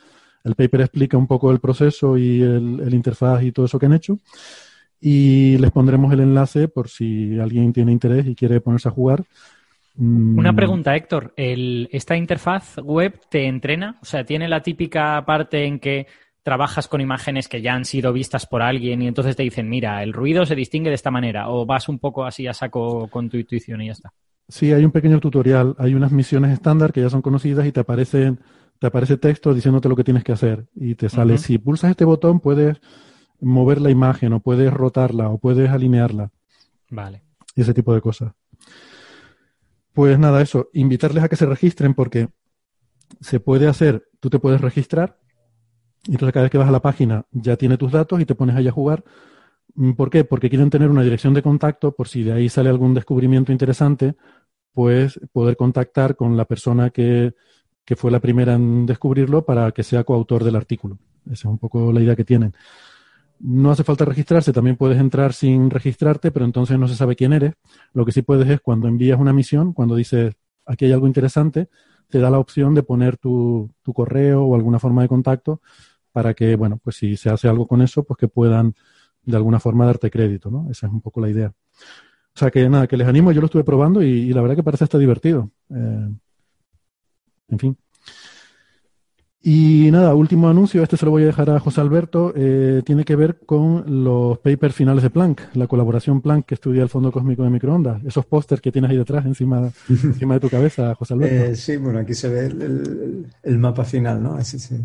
El 0.44 0.56
paper 0.56 0.82
explica 0.82 1.18
un 1.18 1.28
poco 1.28 1.52
el 1.52 1.60
proceso 1.60 2.18
y 2.18 2.41
el, 2.41 2.94
interfaz 2.94 3.44
y 3.44 3.52
todo 3.52 3.65
eso 3.65 3.80
que 3.80 3.88
han 3.88 3.94
hecho 3.94 4.20
y 5.02 5.58
les 5.58 5.72
pondremos 5.72 6.12
el 6.13 6.22
enlace 6.22 6.68
por 6.68 6.89
si 6.89 7.38
alguien 7.39 7.74
tiene 7.74 7.91
interés 7.91 8.26
y 8.28 8.36
quiere 8.36 8.62
ponerse 8.62 8.88
a 8.88 8.91
jugar. 8.91 9.24
Mm. 9.96 10.38
Una 10.38 10.54
pregunta, 10.54 10.96
Héctor. 10.96 11.34
¿Esta 11.36 12.15
interfaz 12.15 12.78
web 12.78 13.20
te 13.30 13.46
entrena? 13.46 13.98
O 14.02 14.06
sea, 14.06 14.24
¿tiene 14.24 14.48
la 14.48 14.62
típica 14.62 15.24
parte 15.26 15.65
en 15.65 15.80
que 15.80 16.08
trabajas 16.45 16.88
con 16.88 17.01
imágenes 17.01 17.47
que 17.47 17.63
ya 17.63 17.73
han 17.73 17.86
sido 17.86 18.13
vistas 18.13 18.45
por 18.45 18.62
alguien 18.62 19.01
y 19.01 19.08
entonces 19.08 19.36
te 19.36 19.41
dicen, 19.41 19.67
mira, 19.67 20.03
el 20.03 20.13
ruido 20.13 20.45
se 20.45 20.53
distingue 20.53 20.89
de 20.89 20.95
esta 20.95 21.10
manera? 21.10 21.49
¿O 21.49 21.65
vas 21.65 21.89
un 21.89 21.97
poco 21.97 22.23
así 22.23 22.45
a 22.45 22.53
saco 22.53 23.08
con 23.08 23.29
tu 23.29 23.38
intuición 23.38 23.81
y 23.81 23.88
ya 23.88 23.93
está? 23.93 24.13
Sí, 24.47 24.71
hay 24.71 24.86
un 24.86 24.91
pequeño 24.91 25.19
tutorial. 25.19 25.75
Hay 25.79 25.95
unas 25.95 26.12
misiones 26.12 26.51
estándar 26.51 26.93
que 26.93 27.01
ya 27.01 27.10
son 27.10 27.23
conocidas 27.23 27.65
y 27.65 27.71
te 27.71 27.79
aparecen 27.79 28.39
te 28.77 28.86
aparece 28.86 29.17
texto 29.17 29.55
diciéndote 29.55 29.89
lo 29.89 29.95
que 29.95 30.03
tienes 30.03 30.23
que 30.23 30.34
hacer 30.34 30.67
y 30.75 30.93
te 30.93 31.10
sale, 31.10 31.38
si 31.39 31.58
pulsas 31.58 31.89
este 31.91 32.05
botón 32.05 32.39
puedes 32.41 32.77
mover 33.39 33.81
la 33.81 33.89
imagen 33.89 34.34
o 34.34 34.41
puedes 34.41 34.71
rotarla 34.71 35.29
o 35.29 35.39
puedes 35.39 35.71
alinearla. 35.71 36.31
Vale. 36.91 37.23
Y 37.55 37.62
ese 37.62 37.73
tipo 37.73 37.93
de 37.95 38.01
cosas. 38.01 38.34
Pues 39.93 40.19
nada, 40.19 40.41
eso, 40.41 40.69
invitarles 40.73 41.23
a 41.23 41.29
que 41.29 41.38
se 41.38 41.45
registren 41.45 41.95
porque 41.95 42.27
se 43.21 43.39
puede 43.39 43.67
hacer, 43.67 44.10
tú 44.19 44.29
te 44.29 44.39
puedes 44.39 44.62
registrar 44.62 45.17
entonces 46.08 46.34
cada 46.34 46.44
vez 46.44 46.52
que 46.52 46.58
vas 46.58 46.68
a 46.70 46.72
la 46.72 46.82
página 46.82 47.26
ya 47.32 47.56
tiene 47.58 47.78
tus 47.78 47.91
datos 47.91 48.20
y 48.22 48.26
te 48.26 48.36
pones 48.36 48.56
ahí 48.56 48.68
a 48.68 48.72
jugar. 48.72 49.04
Mm, 49.76 49.94
¿Por 49.94 50.10
qué? 50.10 50.24
Porque 50.24 50.50
quieren 50.50 50.70
tener 50.70 50.89
una 50.89 51.04
dirección 51.04 51.34
de 51.34 51.41
contacto 51.41 51.94
por 51.94 52.08
si 52.08 52.24
de 52.24 52.34
ahí 52.34 52.50
sale 52.50 52.70
algún 52.70 52.94
descubrimiento 52.94 53.52
interesante, 53.52 54.15
pues 54.74 55.20
poder 55.32 55.58
contactar 55.58 56.15
con 56.15 56.38
la 56.38 56.46
persona 56.46 56.89
que, 56.91 57.34
que 57.86 57.96
fue 57.96 58.12
la 58.12 58.20
primera 58.20 58.54
en 58.56 58.86
descubrirlo 58.86 59.46
para 59.46 59.72
que 59.72 59.84
sea 59.84 60.04
coautor 60.04 60.44
del 60.44 60.56
artículo. 60.56 61.00
Esa 61.26 61.34
es 61.34 61.46
un 61.46 61.58
poco 61.58 61.91
la 61.91 62.02
idea 62.02 62.15
que 62.15 62.26
tienen. 62.26 62.54
No 63.39 63.72
hace 63.72 63.84
falta 63.84 64.06
registrarse, 64.06 64.54
también 64.54 64.78
puedes 64.78 65.00
entrar 65.00 65.34
sin 65.34 65.70
registrarte, 65.70 66.32
pero 66.32 66.46
entonces 66.46 66.80
no 66.80 66.88
se 66.88 66.96
sabe 66.96 67.15
quién 67.15 67.34
eres. 67.34 67.54
Lo 67.94 68.06
que 68.06 68.12
sí 68.12 68.22
puedes 68.22 68.50
es 68.50 68.62
cuando 68.62 68.88
envías 68.88 69.20
una 69.20 69.34
misión, 69.34 69.74
cuando 69.74 69.96
dices 69.96 70.36
aquí 70.65 70.86
hay 70.86 70.94
algo 70.94 71.08
interesante, 71.08 71.70
te 72.10 72.20
da 72.20 72.30
la 72.30 72.39
opción 72.39 72.76
de 72.76 72.84
poner 72.84 73.18
tu, 73.18 73.72
tu 73.84 73.94
correo 73.94 74.44
o 74.44 74.56
alguna 74.56 74.80
forma 74.80 75.02
de 75.02 75.08
contacto 75.10 75.62
para 76.15 76.34
que, 76.34 76.56
bueno, 76.56 76.80
pues 76.82 76.95
si 76.95 77.17
se 77.17 77.30
hace 77.30 77.49
algo 77.49 77.67
con 77.67 77.82
eso, 77.82 78.06
pues 78.06 78.17
que 78.17 78.30
puedan 78.30 78.73
de 79.23 79.36
alguna 79.36 79.60
forma 79.60 79.86
darte 79.86 80.10
crédito, 80.10 80.49
¿no? 80.49 80.71
Esa 80.71 80.88
es 80.88 80.93
un 80.93 81.01
poco 81.01 81.19
la 81.19 81.30
idea. 81.30 81.49
O 81.49 82.39
sea 82.39 82.49
que 82.49 82.69
nada, 82.69 82.88
que 82.88 82.95
les 82.95 83.06
animo, 83.06 83.34
yo 83.34 83.41
lo 83.41 83.47
estuve 83.47 83.65
probando 83.65 84.01
y, 84.01 84.32
la 84.32 84.39
verdad 84.39 84.56
que 84.56 84.63
parece 84.63 84.86
hasta 84.86 84.97
divertido. 84.97 85.51
Eh, 85.71 86.10
en 87.49 87.60
fin. 87.60 87.78
Y 89.47 89.91
nada, 89.91 90.15
último 90.15 90.49
anuncio, 90.49 90.81
este 90.81 90.97
se 90.97 91.05
lo 91.05 91.12
voy 91.12 91.21
a 91.21 91.27
dejar 91.27 91.51
a 91.51 91.60
José 91.60 91.79
Alberto, 91.79 92.34
eh, 92.36 92.81
tiene 92.84 93.05
que 93.05 93.15
ver 93.15 93.41
con 93.45 94.03
los 94.03 94.39
papers 94.39 94.73
finales 94.73 95.03
de 95.03 95.12
Planck, 95.12 95.55
la 95.55 95.67
colaboración 95.67 96.19
Planck 96.19 96.47
que 96.47 96.55
estudia 96.55 96.81
el 96.81 96.89
fondo 96.89 97.12
cósmico 97.12 97.43
de 97.43 97.51
microondas, 97.51 98.03
esos 98.05 98.25
pósters 98.25 98.60
que 98.60 98.71
tienes 98.71 98.89
ahí 98.89 98.97
detrás, 98.97 99.23
encima, 99.23 99.71
encima 99.88 100.34
de 100.34 100.39
tu 100.39 100.49
cabeza, 100.49 100.95
José 100.95 101.13
Alberto. 101.13 101.36
Eh, 101.36 101.55
sí, 101.55 101.77
bueno, 101.77 101.99
aquí 101.99 102.15
se 102.15 102.27
ve 102.27 102.47
el, 103.43 103.58
mapa 103.60 103.86
final, 103.86 104.23
¿no? 104.23 104.34
Así 104.34 104.58
sí, 104.58 104.77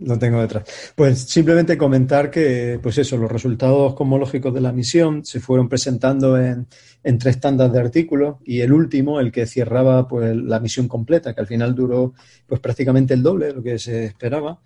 lo 0.00 0.18
tengo 0.18 0.42
detrás. 0.42 0.92
Pues 0.94 1.20
simplemente 1.20 1.78
comentar 1.78 2.30
que, 2.30 2.78
pues 2.82 2.98
eso, 2.98 3.16
los 3.16 3.32
resultados 3.32 3.94
cosmológicos 3.94 4.52
de 4.52 4.60
la 4.60 4.72
misión 4.72 5.24
se 5.24 5.40
fueron 5.40 5.70
presentando 5.70 6.38
en, 6.38 6.66
en 7.02 7.18
tres 7.18 7.40
tandas 7.40 7.72
de 7.72 7.80
artículos 7.80 8.36
y 8.44 8.60
el 8.60 8.74
último, 8.74 9.20
el 9.20 9.32
que 9.32 9.46
cerraba 9.46 10.06
pues 10.06 10.36
la 10.36 10.60
misión 10.60 10.86
completa, 10.86 11.34
que 11.34 11.40
al 11.40 11.46
final 11.46 11.74
duró 11.74 12.12
pues 12.46 12.60
prácticamente 12.60 13.14
el 13.14 13.22
doble 13.22 13.54
lo 13.54 13.62
que 13.62 13.78
se 13.78 14.01
esperaba, 14.06 14.60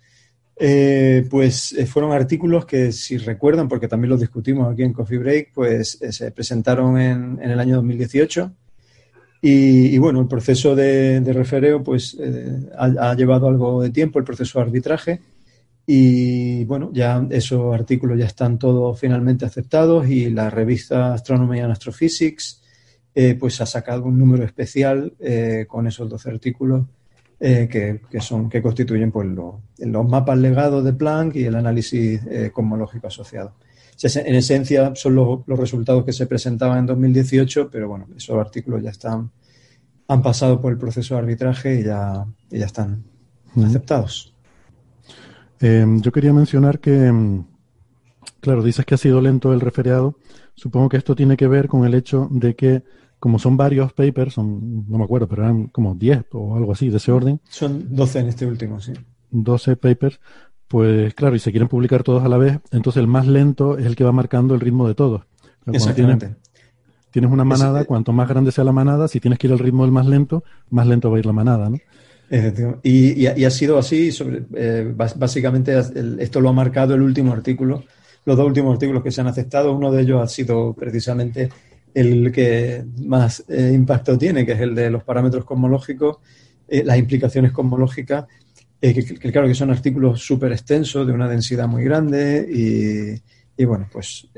eh, 0.59 1.27
pues 1.29 1.71
eh, 1.73 1.85
fueron 1.85 2.11
artículos 2.13 2.65
que, 2.65 2.91
si 2.91 3.17
recuerdan, 3.17 3.67
porque 3.67 3.87
también 3.87 4.09
los 4.09 4.19
discutimos 4.19 4.71
aquí 4.71 4.81
en 4.83 4.93
Coffee 4.93 5.19
Break, 5.19 5.51
pues 5.53 6.01
eh, 6.01 6.11
se 6.11 6.31
presentaron 6.31 6.99
en, 6.99 7.39
el 7.41 7.59
año 7.59 7.75
2018. 7.75 8.51
Y, 9.39 9.97
bueno, 9.99 10.19
el 10.19 10.27
proceso 10.27 10.75
de, 10.75 11.21
refereo 11.27 11.83
pues 11.83 12.17
ha, 12.77 13.13
llevado 13.13 13.47
algo 13.47 13.83
de 13.83 13.91
tiempo, 13.91 14.17
el 14.17 14.25
proceso 14.25 14.57
de 14.59 14.65
arbitraje. 14.65 15.21
Y 15.85 16.65
bueno, 16.65 16.89
ya 16.91 17.25
esos 17.29 17.73
artículos 17.73 18.17
ya 18.17 18.25
están 18.25 18.57
todos 18.57 18.99
finalmente 18.99 19.45
aceptados 19.45 20.09
y 20.09 20.31
la 20.31 20.49
revista 20.49 21.13
Astronomy 21.13 21.59
and 21.59 21.71
Astrophysics 21.71 22.61
pues 23.39 23.61
ha 23.61 23.65
sacado 23.65 24.03
un 24.03 24.17
número 24.19 24.43
especial 24.43 25.13
con 25.67 25.87
esos 25.87 26.09
12 26.09 26.29
artículos 26.29 26.85
eh, 27.39 27.67
que, 27.69 28.19
son, 28.19 28.49
que 28.49 28.63
constituyen 28.63 29.11
pues, 29.11 29.27
los 29.27 30.09
mapas 30.09 30.39
legados 30.39 30.83
de 30.83 30.93
Planck 30.93 31.35
y 31.35 31.45
el 31.45 31.55
análisis 31.55 32.19
eh, 32.25 32.49
cosmológico 32.51 33.05
asociado. 33.07 33.53
en 34.01 34.35
esencia 34.35 34.93
son 34.95 35.15
los, 35.15 35.45
resultados 35.45 36.03
que 36.03 36.13
se 36.13 36.25
presentaban 36.25 36.79
en 36.79 36.85
2018, 36.87 37.69
pero 37.71 37.89
bueno, 37.89 38.07
esos 38.17 38.37
artículos 38.39 38.81
ya 38.81 38.89
están, 38.89 39.29
han 40.07 40.21
pasado 40.23 40.59
por 40.59 40.71
el 40.71 40.79
proceso 40.79 41.13
de 41.13 41.19
arbitraje 41.19 41.79
y 41.79 41.83
ya, 41.83 42.25
ya 42.49 42.65
están 42.65 43.03
aceptados. 43.55 44.33
Em, 45.59 46.01
yo 46.01 46.11
quería 46.11 46.33
mencionar 46.33 46.79
que, 46.79 47.05
em, 47.05 47.45
claro, 48.39 48.63
dices 48.63 48.83
que 48.83 48.95
ha 48.95 48.97
sido 48.97 49.21
lento 49.21 49.53
el 49.53 49.61
referiado. 49.61 50.17
Supongo 50.55 50.89
que 50.89 50.97
esto 50.97 51.15
tiene 51.15 51.37
que 51.37 51.47
ver 51.47 51.67
con 51.67 51.85
el 51.85 51.93
hecho 51.93 52.27
de 52.31 52.55
que 52.55 52.83
como 53.19 53.39
son 53.39 53.57
varios 53.57 53.93
papers, 53.93 54.33
son, 54.33 54.85
no 54.87 54.97
me 54.97 55.03
acuerdo, 55.03 55.27
pero 55.27 55.43
eran 55.43 55.67
como 55.67 55.95
10 55.95 56.25
o 56.31 56.55
algo 56.55 56.71
así 56.71 56.89
de 56.89 56.97
ese 56.97 57.11
orden. 57.11 57.39
Son 57.49 57.95
12 57.95 58.19
en 58.19 58.27
este 58.27 58.45
último, 58.45 58.79
sí. 58.79 58.93
12 59.31 59.75
papers, 59.75 60.19
pues 60.67 61.13
claro, 61.13 61.35
y 61.35 61.39
se 61.39 61.51
quieren 61.51 61.67
publicar 61.67 62.03
todos 62.03 62.23
a 62.23 62.29
la 62.29 62.37
vez, 62.37 62.59
entonces 62.71 63.01
el 63.01 63.07
más 63.07 63.27
lento 63.27 63.77
es 63.77 63.85
el 63.85 63.95
que 63.95 64.03
va 64.03 64.11
marcando 64.11 64.53
el 64.53 64.61
ritmo 64.61 64.87
de 64.87 64.95
todos. 64.95 65.23
Exactamente. 65.65 66.35
Tienes, 67.11 67.31
una 67.31 67.45
manada, 67.45 67.85
cuanto 67.85 68.13
más 68.13 68.29
grande 68.29 68.51
sea 68.51 68.63
la 68.63 68.71
manada, 68.71 69.07
si 69.07 69.19
tienes 69.19 69.39
que 69.39 69.47
ir 69.47 69.53
al 69.53 69.59
ritmo 69.59 69.83
del 69.83 69.91
más 69.91 70.05
lento, 70.05 70.43
más 70.69 70.85
lento 70.85 71.09
va 71.09 71.17
a 71.17 71.19
ir 71.19 71.25
la 71.25 71.33
manada, 71.33 71.69
¿no? 71.69 71.77
Y, 72.83 73.21
y, 73.21 73.45
ha 73.45 73.49
sido 73.49 73.77
así, 73.77 74.11
sobre, 74.11 74.43
eh, 74.55 74.93
básicamente 74.93 75.73
esto 76.19 76.41
lo 76.41 76.49
ha 76.49 76.53
marcado 76.53 76.93
el 76.93 77.01
último 77.01 77.31
artículo, 77.31 77.85
los 78.25 78.35
dos 78.35 78.45
últimos 78.45 78.73
artículos 78.73 79.01
que 79.01 79.11
se 79.11 79.21
han 79.21 79.27
aceptado, 79.27 79.71
uno 79.71 79.91
de 79.91 80.01
ellos 80.01 80.21
ha 80.21 80.27
sido 80.27 80.73
precisamente 80.73 81.49
el 81.97 82.31
que 82.31 82.85
más 83.05 83.43
eh, 83.47 83.71
impacto 83.73 84.19
tiene, 84.19 84.45
que 84.45 84.51
es 84.51 84.59
el 84.59 84.75
de 84.75 84.91
los 84.91 85.03
parámetros 85.03 85.43
cosmológicos, 85.45 86.17
eh, 86.67 86.83
las 86.83 86.95
implicaciones 86.99 87.51
cosmológicas, 87.51 88.25
eh, 88.79 88.93
que, 88.93 89.31
claro 89.31 89.47
que 89.47 89.55
son 89.55 89.71
artículos 89.71 90.21
súper 90.21 90.51
extensos, 90.51 91.07
de 91.07 91.13
una 91.13 91.27
densidad 91.27 91.67
muy 91.67 91.83
grande 91.83 93.19
y, 93.57 93.65
bueno, 93.65 93.89
pues 93.91 94.29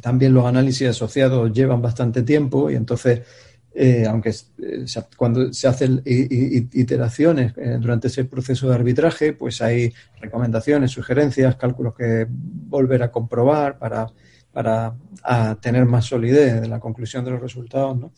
también 0.00 0.32
los 0.32 0.46
análisis 0.46 0.88
asociados 0.88 1.52
llevan 1.52 1.82
bastante 1.82 2.22
tiempo 2.22 2.70
y 2.70 2.76
entonces, 2.76 3.20
aunque 4.08 4.34
cuando 5.18 5.52
se 5.52 5.68
hacen 5.68 6.00
iteraciones 6.06 7.52
durante 7.78 8.08
ese 8.08 8.24
proceso 8.24 8.70
de 8.70 8.74
arbitraje, 8.76 9.34
pues 9.34 9.60
hay 9.60 9.92
recomendaciones, 10.18 10.90
sugerencias, 10.90 11.56
cálculos 11.56 11.94
que 11.94 12.26
volver 12.30 13.02
a 13.02 13.12
comprobar 13.12 13.78
para 13.78 14.06
para 14.56 14.96
tener 15.60 15.84
más 15.84 16.06
solidez 16.06 16.64
en 16.64 16.70
la 16.70 16.80
conclusión 16.80 17.22
de 17.26 17.30
los 17.30 17.42
resultados, 17.42 17.94
¿no? 17.94 18.12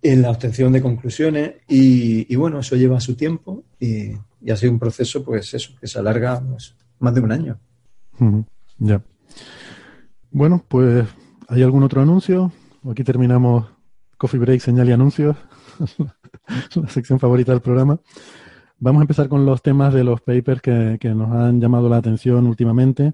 en 0.00 0.22
la 0.22 0.30
obtención 0.30 0.72
de 0.72 0.80
conclusiones 0.80 1.56
y, 1.68 2.34
bueno, 2.36 2.60
eso 2.60 2.74
lleva 2.74 2.98
su 3.00 3.16
tiempo 3.16 3.64
y, 3.78 4.12
ha 4.50 4.56
sido 4.56 4.72
un 4.72 4.78
proceso, 4.78 5.22
pues 5.22 5.52
eso, 5.52 5.74
que 5.78 5.86
se 5.86 5.98
alarga 5.98 6.40
pues, 6.40 6.74
más 7.00 7.14
de 7.14 7.20
un 7.20 7.32
año. 7.32 7.60
Ya. 8.78 9.02
Bueno, 10.30 10.64
pues, 10.66 11.06
¿hay 11.48 11.62
algún 11.62 11.82
otro 11.82 12.00
anuncio? 12.00 12.50
Aquí 12.90 13.04
terminamos 13.04 13.66
Coffee 14.16 14.40
Break, 14.40 14.62
señal 14.62 14.88
y 14.88 14.92
anuncios, 14.92 15.36
la 16.76 16.88
sección 16.88 17.20
favorita 17.20 17.52
del 17.52 17.60
programa. 17.60 18.00
Vamos 18.78 19.00
a 19.00 19.02
empezar 19.02 19.28
con 19.28 19.44
los 19.44 19.60
temas 19.60 19.92
de 19.92 20.02
los 20.02 20.22
papers 20.22 20.62
que, 20.62 20.96
que 20.98 21.10
nos 21.10 21.30
han 21.30 21.60
llamado 21.60 21.90
la 21.90 21.98
atención 21.98 22.46
últimamente 22.46 23.12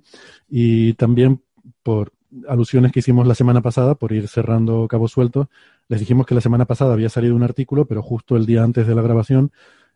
y 0.48 0.92
también 0.92 1.42
por 1.82 2.13
alusiones 2.48 2.92
que 2.92 3.00
hicimos 3.00 3.26
la 3.26 3.34
semana 3.34 3.62
pasada, 3.62 3.94
por 3.94 4.12
ir 4.12 4.28
cerrando 4.28 4.88
cabos 4.88 5.12
sueltos, 5.12 5.48
les 5.88 6.00
dijimos 6.00 6.26
que 6.26 6.34
la 6.34 6.40
semana 6.40 6.64
pasada 6.64 6.92
había 6.92 7.08
salido 7.08 7.34
un 7.34 7.42
artículo, 7.42 7.86
pero 7.86 8.02
justo 8.02 8.36
el 8.36 8.46
día 8.46 8.62
antes 8.62 8.86
de 8.86 8.94
la 8.94 9.02
grabación, 9.02 9.52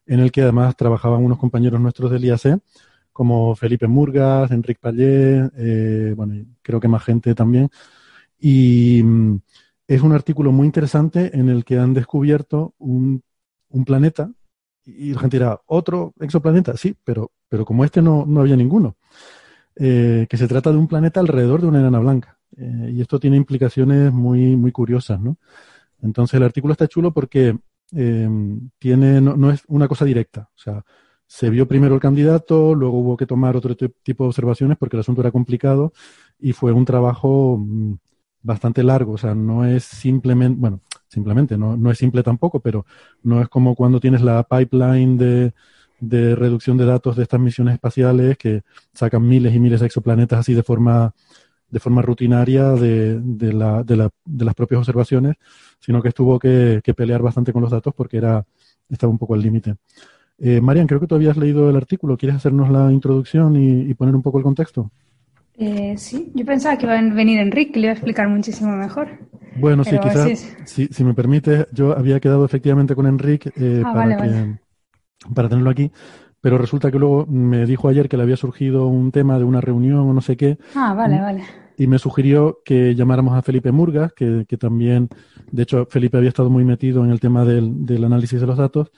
en 0.07 0.21
el 0.21 0.33
que 0.33 0.43
además 0.43 0.77
trabajaban 0.77 1.25
unos 1.25 1.39
compañeros 1.39 1.81
nuestros 1.81 2.11
del 2.11 2.25
IAC, 2.25 2.61
como 3.13 3.55
Felipe 3.57 3.89
Murgas, 3.89 4.51
Enrique 4.51 4.81
Pallé, 4.81 5.51
eh, 5.57 6.15
bueno, 6.17 6.47
creo 6.63 6.81
que 6.81 6.89
más 6.89 7.03
gente 7.05 7.35
también. 7.35 7.69
Y 8.39 9.03
mm, 9.03 9.41
es 9.89 10.03
un 10.03 10.13
artículo 10.13 10.53
muy 10.53 10.67
interesante 10.67 11.37
en 11.37 11.49
el 11.49 11.65
que 11.65 11.79
han 11.79 11.95
descubierto 11.95 12.75
un, 12.79 13.23
un 13.71 13.85
planeta 13.85 14.31
y 14.85 15.13
la 15.13 15.21
gente 15.21 15.39
dirá, 15.39 15.61
¿otro 15.67 16.15
exoplaneta? 16.21 16.77
Sí, 16.77 16.97
pero, 17.05 17.31
pero 17.49 17.65
como 17.65 17.85
este 17.85 18.01
no, 18.01 18.25
no 18.27 18.41
había 18.41 18.57
ninguno. 18.57 18.97
Eh, 19.81 20.27
que 20.29 20.37
se 20.37 20.49
trata 20.49 20.73
de 20.73 20.77
un 20.77 20.89
planeta 20.89 21.21
alrededor 21.21 21.61
de 21.61 21.69
una 21.69 21.79
enana 21.79 22.01
blanca. 22.01 22.39
Eh, 22.57 22.91
y 22.95 23.01
esto 23.01 23.21
tiene 23.21 23.37
implicaciones 23.37 24.13
muy, 24.13 24.57
muy 24.57 24.73
curiosas, 24.73 25.21
¿no? 25.21 25.37
Entonces 26.03 26.35
el 26.35 26.43
artículo 26.43 26.73
está 26.73 26.89
chulo 26.89 27.13
porque 27.13 27.57
eh, 27.95 28.29
tiene, 28.79 29.21
no, 29.21 29.51
es 29.53 29.63
una 29.69 29.87
cosa 29.87 30.05
directa. 30.05 30.51
O 30.57 30.59
sea, 30.59 30.85
se 31.27 31.49
vio 31.51 31.69
primero 31.69 31.95
el 31.95 32.01
candidato, 32.01 32.75
luego 32.75 32.99
hubo 32.99 33.17
que 33.17 33.27
tomar 33.27 33.57
otro 33.57 33.77
tipo 33.77 34.25
de 34.25 34.29
observaciones 34.29 34.79
porque 34.79 34.97
el 34.97 35.01
asunto 35.01 35.21
era 35.21 35.31
complicado 35.31 35.93
y 36.41 36.53
fue 36.53 36.73
un 36.73 36.85
trabajo 36.85 37.59
mm, 37.59 37.95
bastante 38.43 38.83
largo. 38.83 39.13
O 39.13 39.19
sea, 39.19 39.35
no 39.35 39.65
es 39.65 39.85
simplemente, 39.85 40.59
bueno, 40.61 40.81
simplemente, 41.07 41.57
no, 41.57 41.77
no 41.77 41.91
es 41.93 41.99
simple 41.99 42.25
tampoco, 42.25 42.61
pero 42.61 42.85
no 43.23 43.41
es 43.41 43.49
como 43.49 43.77
cuando 43.77 44.01
tienes 44.01 44.23
la 44.23 44.43
pipeline 44.43 45.17
de 45.19 45.55
de 46.01 46.35
reducción 46.35 46.77
de 46.77 46.87
datos 46.87 47.17
de 47.17 47.25
estas 47.25 47.41
misiones 47.41 47.75
espaciales 47.75 48.37
que 48.39 48.63
sacan 48.93 49.27
miles 49.27 49.55
y 49.55 49.61
miles 49.61 49.81
de 49.81 49.87
exoplanetas 49.87 50.41
así 50.41 50.55
de 50.55 50.63
forma 50.63 51.13
de 51.71 51.81
forma 51.81 52.03
rutinaria 52.03 52.71
de, 52.73 53.21
de, 53.21 53.53
la, 53.53 53.83
de, 53.83 53.97
la, 53.97 54.11
de 54.25 54.45
las 54.45 54.55
propias 54.55 54.79
observaciones, 54.79 55.37
sino 55.81 56.01
que 56.03 56.09
estuvo 56.09 56.39
que, 56.39 56.81
pelear 56.97 57.21
bastante 57.21 57.53
con 57.53 57.63
los 57.63 57.71
datos 57.71 57.95
porque 57.95 58.17
era 58.17 58.45
estaba 58.89 59.11
un 59.11 59.19
poco 59.19 59.35
al 59.35 59.43
límite. 59.43 59.75
Eh, 60.39 60.61
Marian, 60.61 60.87
creo 60.87 61.01
que 61.01 61.07
tú 61.07 61.15
habías 61.15 61.37
leído 61.37 61.69
el 61.69 61.77
artículo. 61.77 62.17
¿Quieres 62.17 62.37
hacernos 62.37 62.71
la 62.71 62.91
introducción 62.91 63.57
y, 63.57 63.93
poner 63.95 64.15
un 64.15 64.23
poco 64.23 64.39
el 64.39 64.45
contexto? 64.45 64.91
Eh, 65.59 65.95
sí, 65.99 66.33
yo 66.35 66.47
pensaba 66.47 66.79
que 66.79 66.87
iba 66.87 66.99
a 66.99 67.03
venir 67.03 67.39
Enrique, 67.41 67.73
que 67.73 67.81
le 67.81 67.87
iba 67.89 67.93
a 67.93 67.97
explicar 67.97 68.29
muchísimo 68.29 68.75
mejor. 68.77 69.09
Bueno, 69.57 69.85
sí, 69.85 69.99
quizás, 69.99 70.57
si, 70.65 70.87
si, 70.87 71.05
me 71.05 71.13
permite, 71.13 71.67
yo 71.73 71.99
había 71.99 72.21
quedado 72.21 72.45
efectivamente 72.45 72.95
con 72.95 73.07
Enrique 73.07 73.51
eh, 73.57 73.83
ah, 73.85 73.93
para 73.93 74.17
que 74.17 74.59
para 75.35 75.49
tenerlo 75.49 75.71
aquí, 75.71 75.91
pero 76.41 76.59
resulta 76.59 76.91
que 76.91 76.99
luego 76.99 77.27
me 77.27 77.67
dijo 77.67 77.89
ayer 77.89 78.09
que 78.09 78.17
le 78.17 78.23
había 78.23 78.37
surgido 78.37 78.87
un 78.87 79.11
tema 79.11 79.39
de 79.39 79.45
una 79.45 79.61
reunión 79.61 80.01
o 80.01 80.13
no 80.13 80.21
sé 80.21 80.37
qué. 80.37 80.59
Ah, 80.75 80.95
vale, 80.95 81.21
vale. 81.21 81.45
Y 81.77 81.87
me 81.87 81.99
sugirió 81.99 82.61
que 82.65 82.95
llamáramos 82.95 83.35
a 83.35 83.43
Felipe 83.43 83.73
Murgas, 83.73 84.13
que, 84.13 84.45
que 84.49 84.57
también, 84.57 85.09
de 85.51 85.63
hecho, 85.63 85.87
Felipe 85.87 86.17
había 86.17 86.29
estado 86.29 86.51
muy 86.51 86.65
metido 86.65 87.05
en 87.05 87.11
el 87.11 87.21
tema 87.21 87.45
del, 87.45 87.87
del 87.87 88.05
análisis 88.05 88.41
de 88.41 88.47
los 88.47 88.59
datos. 88.59 88.91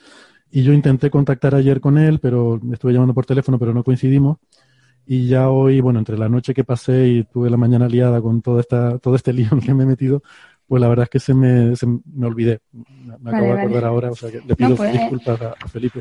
Y 0.51 0.63
yo 0.63 0.73
intenté 0.73 1.11
contactar 1.11 1.55
ayer 1.55 1.81
con 1.81 1.99
él, 1.99 2.19
pero 2.21 2.61
estuve 2.73 2.93
llamando 2.93 3.15
por 3.15 3.27
teléfono, 3.27 3.59
pero 3.59 3.73
no 3.73 3.85
coincidimos. 3.85 4.39
Y 5.07 5.27
ya 5.27 5.51
hoy, 5.51 5.81
bueno, 5.81 5.99
entre 5.99 6.17
la 6.19 6.29
noche 6.29 6.55
que 6.55 6.65
pasé 6.65 7.09
y 7.09 7.25
tuve 7.25 7.51
la 7.51 7.57
mañana 7.57 7.89
liada 7.89 8.21
con 8.21 8.43
toda 8.43 8.61
esta, 8.61 8.99
todo 8.99 9.17
este 9.17 9.33
lío 9.35 9.49
en 9.53 9.61
que 9.61 9.75
me 9.75 9.85
he 9.85 9.87
metido, 9.87 10.23
pues 10.71 10.81
la 10.81 10.87
verdad 10.87 11.03
es 11.03 11.11
que 11.11 11.19
se 11.19 11.35
me, 11.35 11.75
se 11.75 11.85
me 11.85 12.27
olvidé. 12.29 12.61
Me, 12.71 13.31
acabo 13.31 13.55
de 13.55 13.61
acordar 13.61 13.85
ahora, 13.87 14.11
o 14.13 14.15
sea 14.15 14.31
que 14.31 14.41
le 14.47 14.55
pido 14.55 14.77
pues, 14.77 14.93
disculpas 14.93 15.43
a, 15.43 15.67
Felipe. 15.67 16.01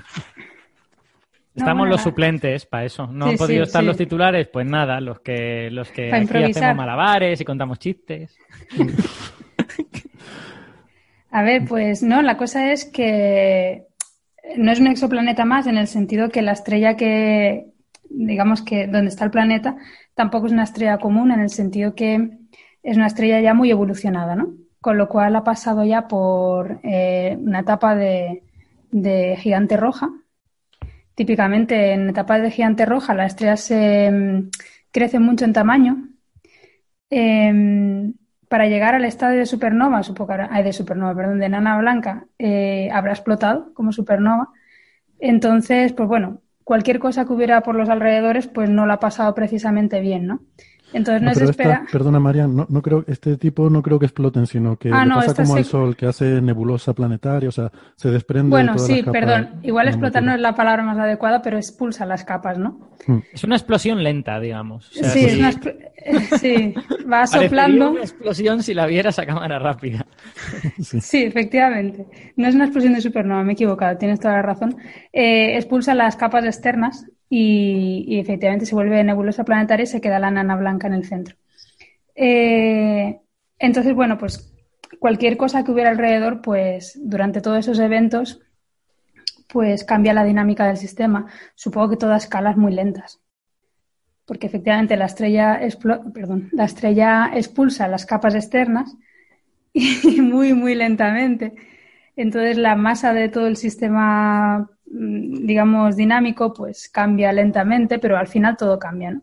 Estamos 1.56 1.90
los 1.90 2.02
suplentes 2.02 2.68
para 2.68 2.86
eso. 2.86 3.08
No 3.08 3.26
han 3.26 3.36
podido 3.36 3.64
estar 3.64 3.84
los 3.84 3.98
titulares, 3.98 4.48
pues 4.48 4.68
nada, 4.68 5.02
los 5.02 5.22
que 5.22 5.72
los 5.72 5.90
que 5.90 6.14
aquí 6.14 6.44
hacemos 6.44 6.76
malabares 6.76 7.42
y 7.42 7.46
contamos 7.46 7.80
chistes. 7.80 8.38
a 11.32 11.42
ver, 11.42 11.66
pues 11.68 12.04
no, 12.04 12.22
la 12.22 12.38
cosa 12.38 12.72
es 12.72 12.86
que 12.86 13.88
no 14.56 14.72
es 14.72 14.80
un 14.80 14.86
exoplaneta 14.86 15.46
más 15.46 15.66
en 15.66 15.80
el 15.80 15.88
sentido 15.88 16.30
que 16.30 16.44
la 16.44 16.52
estrella 16.52 16.96
que, 16.96 17.72
digamos 18.08 18.62
que 18.62 18.86
donde 18.86 19.10
está 19.10 19.26
el 19.26 19.32
planeta, 19.32 19.78
tampoco 20.14 20.46
es 20.46 20.54
una 20.54 20.64
estrella 20.64 21.00
común 21.00 21.32
en 21.32 21.40
el 21.40 21.50
sentido 21.50 21.96
que 21.96 22.38
es 22.84 22.98
una 22.98 23.08
estrella 23.08 23.42
ya 23.42 23.54
muy 23.54 23.72
evolucionada, 23.72 24.36
¿no? 24.36 24.54
Con 24.82 24.98
lo 24.98 25.10
cual 25.10 25.36
ha 25.36 25.44
pasado 25.44 25.84
ya 25.84 26.08
por 26.08 26.80
eh, 26.84 27.38
una 27.40 27.60
etapa 27.60 27.96
de, 27.96 28.44
gigante 29.38 29.78
roja. 29.78 30.10
Típicamente 31.16 31.94
en 31.94 32.10
etapas 32.10 32.42
de 32.42 32.52
gigante 32.52 32.86
roja 32.86 33.14
la 33.14 33.26
estrella 33.26 33.58
se 33.58 34.10
mm, 34.12 34.50
crece 34.92 35.20
mucho 35.20 35.46
en 35.46 35.54
tamaño. 35.54 36.10
Em, 37.10 38.14
para 38.48 38.68
llegar 38.68 38.96
al 38.96 39.06
estadio 39.06 39.40
de 39.40 39.46
supernova, 39.46 40.04
supongo 40.04 40.34
que 40.34 40.64
de 40.64 40.74
supernova, 40.74 41.16
perdón, 41.16 41.40
de 41.40 41.46
enana 41.46 41.78
blanca, 41.78 42.26
eh, 42.40 42.90
habrá 42.92 43.14
explotado 43.14 43.74
como 43.74 43.92
supernova. 43.92 44.50
Entonces, 45.20 45.94
pues 45.94 46.10
bueno, 46.10 46.42
cualquier 46.64 47.00
cosa 47.00 47.26
que 47.26 47.34
hubiera 47.34 47.62
por 47.62 47.76
los 47.76 47.90
alrededores, 47.90 48.48
pues 48.48 48.70
no 48.70 48.86
la 48.86 48.96
ha 48.96 49.00
pasado 49.00 49.36
precisamente 49.36 50.02
bien, 50.02 50.28
¿no? 50.28 50.42
Entonces 50.92 51.22
no, 51.22 51.34
se 51.34 51.44
espera. 51.46 51.86
perdona, 51.92 52.20
María, 52.20 52.48
no, 52.48 52.66
no, 52.68 52.82
creo, 52.82 53.04
este 53.08 53.38
tipo 53.38 53.70
no 53.70 53.84
creo 53.84 54.00
que 54.00 54.06
exploten, 54.06 54.48
sino 54.48 54.78
que 54.78 54.90
ah, 54.92 55.06
pasa 55.08 55.44
como 55.44 55.56
al 55.56 55.66
Sol, 55.66 55.96
que 55.96 56.08
hace 56.08 56.42
nebulosa 56.42 56.94
planetaria, 56.94 57.50
o 57.50 57.52
sea, 57.52 57.72
se 57.96 58.10
desprende. 58.10 58.50
Bueno, 58.50 58.78
sí, 58.80 59.04
perdón. 59.04 59.50
Igual 59.62 59.88
explotar 59.88 60.24
no 60.24 60.34
es 60.34 60.40
la 60.40 60.56
palabra 60.56 60.84
más 60.84 60.98
adecuada, 60.98 61.42
pero 61.42 61.58
expulsa 61.58 62.06
las 62.06 62.24
capas, 62.24 62.58
¿no? 62.58 62.90
Hmm. 63.06 63.20
Es 63.32 63.44
una 63.44 63.56
explosión 63.56 64.04
lenta, 64.04 64.40
digamos. 64.40 64.90
sí, 64.92 65.26
es 65.26 65.38
una 65.38 65.52
sí, 66.40 66.74
va 67.12 67.28
soplando. 67.28 67.92
una 67.92 68.02
explosión 68.02 68.64
si 68.64 68.74
la 68.74 68.86
vieras 68.86 69.20
a 69.20 69.26
cámara 69.26 69.60
rápida. 69.60 70.06
sí. 70.80 71.24
efectivamente. 71.24 72.08
No 72.36 72.48
es 72.48 72.56
una 72.56 72.66
explosión 72.66 72.94
de 72.94 73.02
supernova, 73.02 73.44
me 73.44 73.52
he 73.52 73.54
equivocado, 73.54 73.98
tienes 73.98 74.20
toda 74.20 74.36
la 74.36 74.42
razón. 74.42 74.78
Eh, 75.14 75.56
expulsa 75.56 75.94
las 75.94 76.16
capas 76.16 76.46
externas 76.46 77.06
y, 77.30 78.20
efectivamente 78.20 78.66
se 78.66 78.76
vuelve 78.76 79.04
nebulosa 79.04 79.44
planetaria 79.44 79.84
y 79.84 79.88
se 79.88 80.02
queda 80.02 80.20
la 80.20 80.32
nana 80.32 80.56
blanca 80.56 80.88
en 80.88 80.94
el 80.94 81.06
centro. 81.06 81.36
Eh, 82.16 83.20
entonces, 83.60 83.94
bueno, 83.94 84.18
pues 84.18 84.52
cualquier 85.00 85.38
cosa 85.38 85.64
que 85.64 85.72
hubiera 85.72 85.92
alrededor, 85.92 86.42
pues 86.42 87.00
durante 87.02 87.42
todos 87.42 87.60
esos 87.60 87.80
eventos, 87.80 88.42
pues 89.48 89.84
cambia 89.84 90.14
la 90.14 90.24
dinámica 90.24 90.66
del 90.68 90.78
sistema. 90.78 91.28
Supongo 91.56 91.92
que 91.92 91.98
todas 91.98 92.24
escalas 92.24 92.58
muy 92.58 92.74
lentas. 92.74 93.20
Porque 94.26 94.48
efectivamente 94.48 94.96
la 94.96 95.06
estrella, 95.06 95.60
perdón, 96.14 96.50
la 96.52 96.66
estrella 96.66 97.32
expulsa 97.34 97.88
las 97.88 98.06
capas 98.06 98.36
externas 98.36 98.96
y 99.74 100.22
muy, 100.22 100.54
muy 100.54 100.76
lentamente. 100.76 101.54
Entonces 102.16 102.58
la 102.58 102.76
masa 102.76 103.14
de 103.14 103.30
todo 103.30 103.48
el 103.48 103.56
sistema 103.56 104.70
digamos, 104.92 105.96
dinámico, 105.96 106.54
pues 106.54 106.90
cambia 106.90 107.32
lentamente, 107.32 108.00
pero 108.00 108.18
al 108.18 108.28
final 108.28 108.58
todo 108.58 108.80
cambia, 108.80 109.12
¿no? 109.12 109.22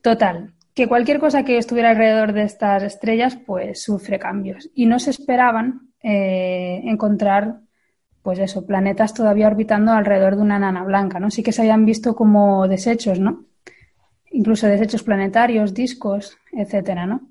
Total, 0.00 0.54
que 0.74 0.88
cualquier 0.88 1.18
cosa 1.18 1.44
que 1.44 1.58
estuviera 1.58 1.90
alrededor 1.90 2.32
de 2.32 2.44
estas 2.44 2.82
estrellas, 2.82 3.36
pues 3.36 3.82
sufre 3.82 4.18
cambios. 4.18 4.70
Y 4.74 4.86
no 4.86 4.98
se 4.98 5.10
esperaban 5.10 5.90
eh, 6.02 6.80
encontrar, 6.84 7.60
pues 8.22 8.38
eso, 8.38 8.66
planetas 8.66 9.12
todavía 9.12 9.48
orbitando 9.48 9.92
alrededor 9.92 10.36
de 10.36 10.42
una 10.42 10.58
nana 10.58 10.84
blanca, 10.84 11.20
¿no? 11.20 11.30
Sí 11.30 11.42
que 11.42 11.52
se 11.52 11.62
habían 11.62 11.84
visto 11.84 12.14
como 12.14 12.68
desechos, 12.68 13.18
¿no? 13.18 13.44
Incluso 14.30 14.68
desechos 14.68 15.02
planetarios, 15.02 15.74
discos, 15.74 16.38
etcétera, 16.52 17.04
¿no? 17.06 17.28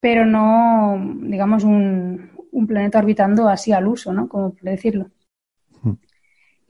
Pero 0.00 0.24
no, 0.24 0.98
digamos, 1.22 1.64
un, 1.64 2.30
un 2.52 2.66
planeta 2.66 3.00
orbitando 3.00 3.48
así 3.48 3.72
al 3.72 3.86
uso, 3.88 4.12
¿no? 4.12 4.28
Como 4.28 4.52
por 4.52 4.62
decirlo. 4.62 5.10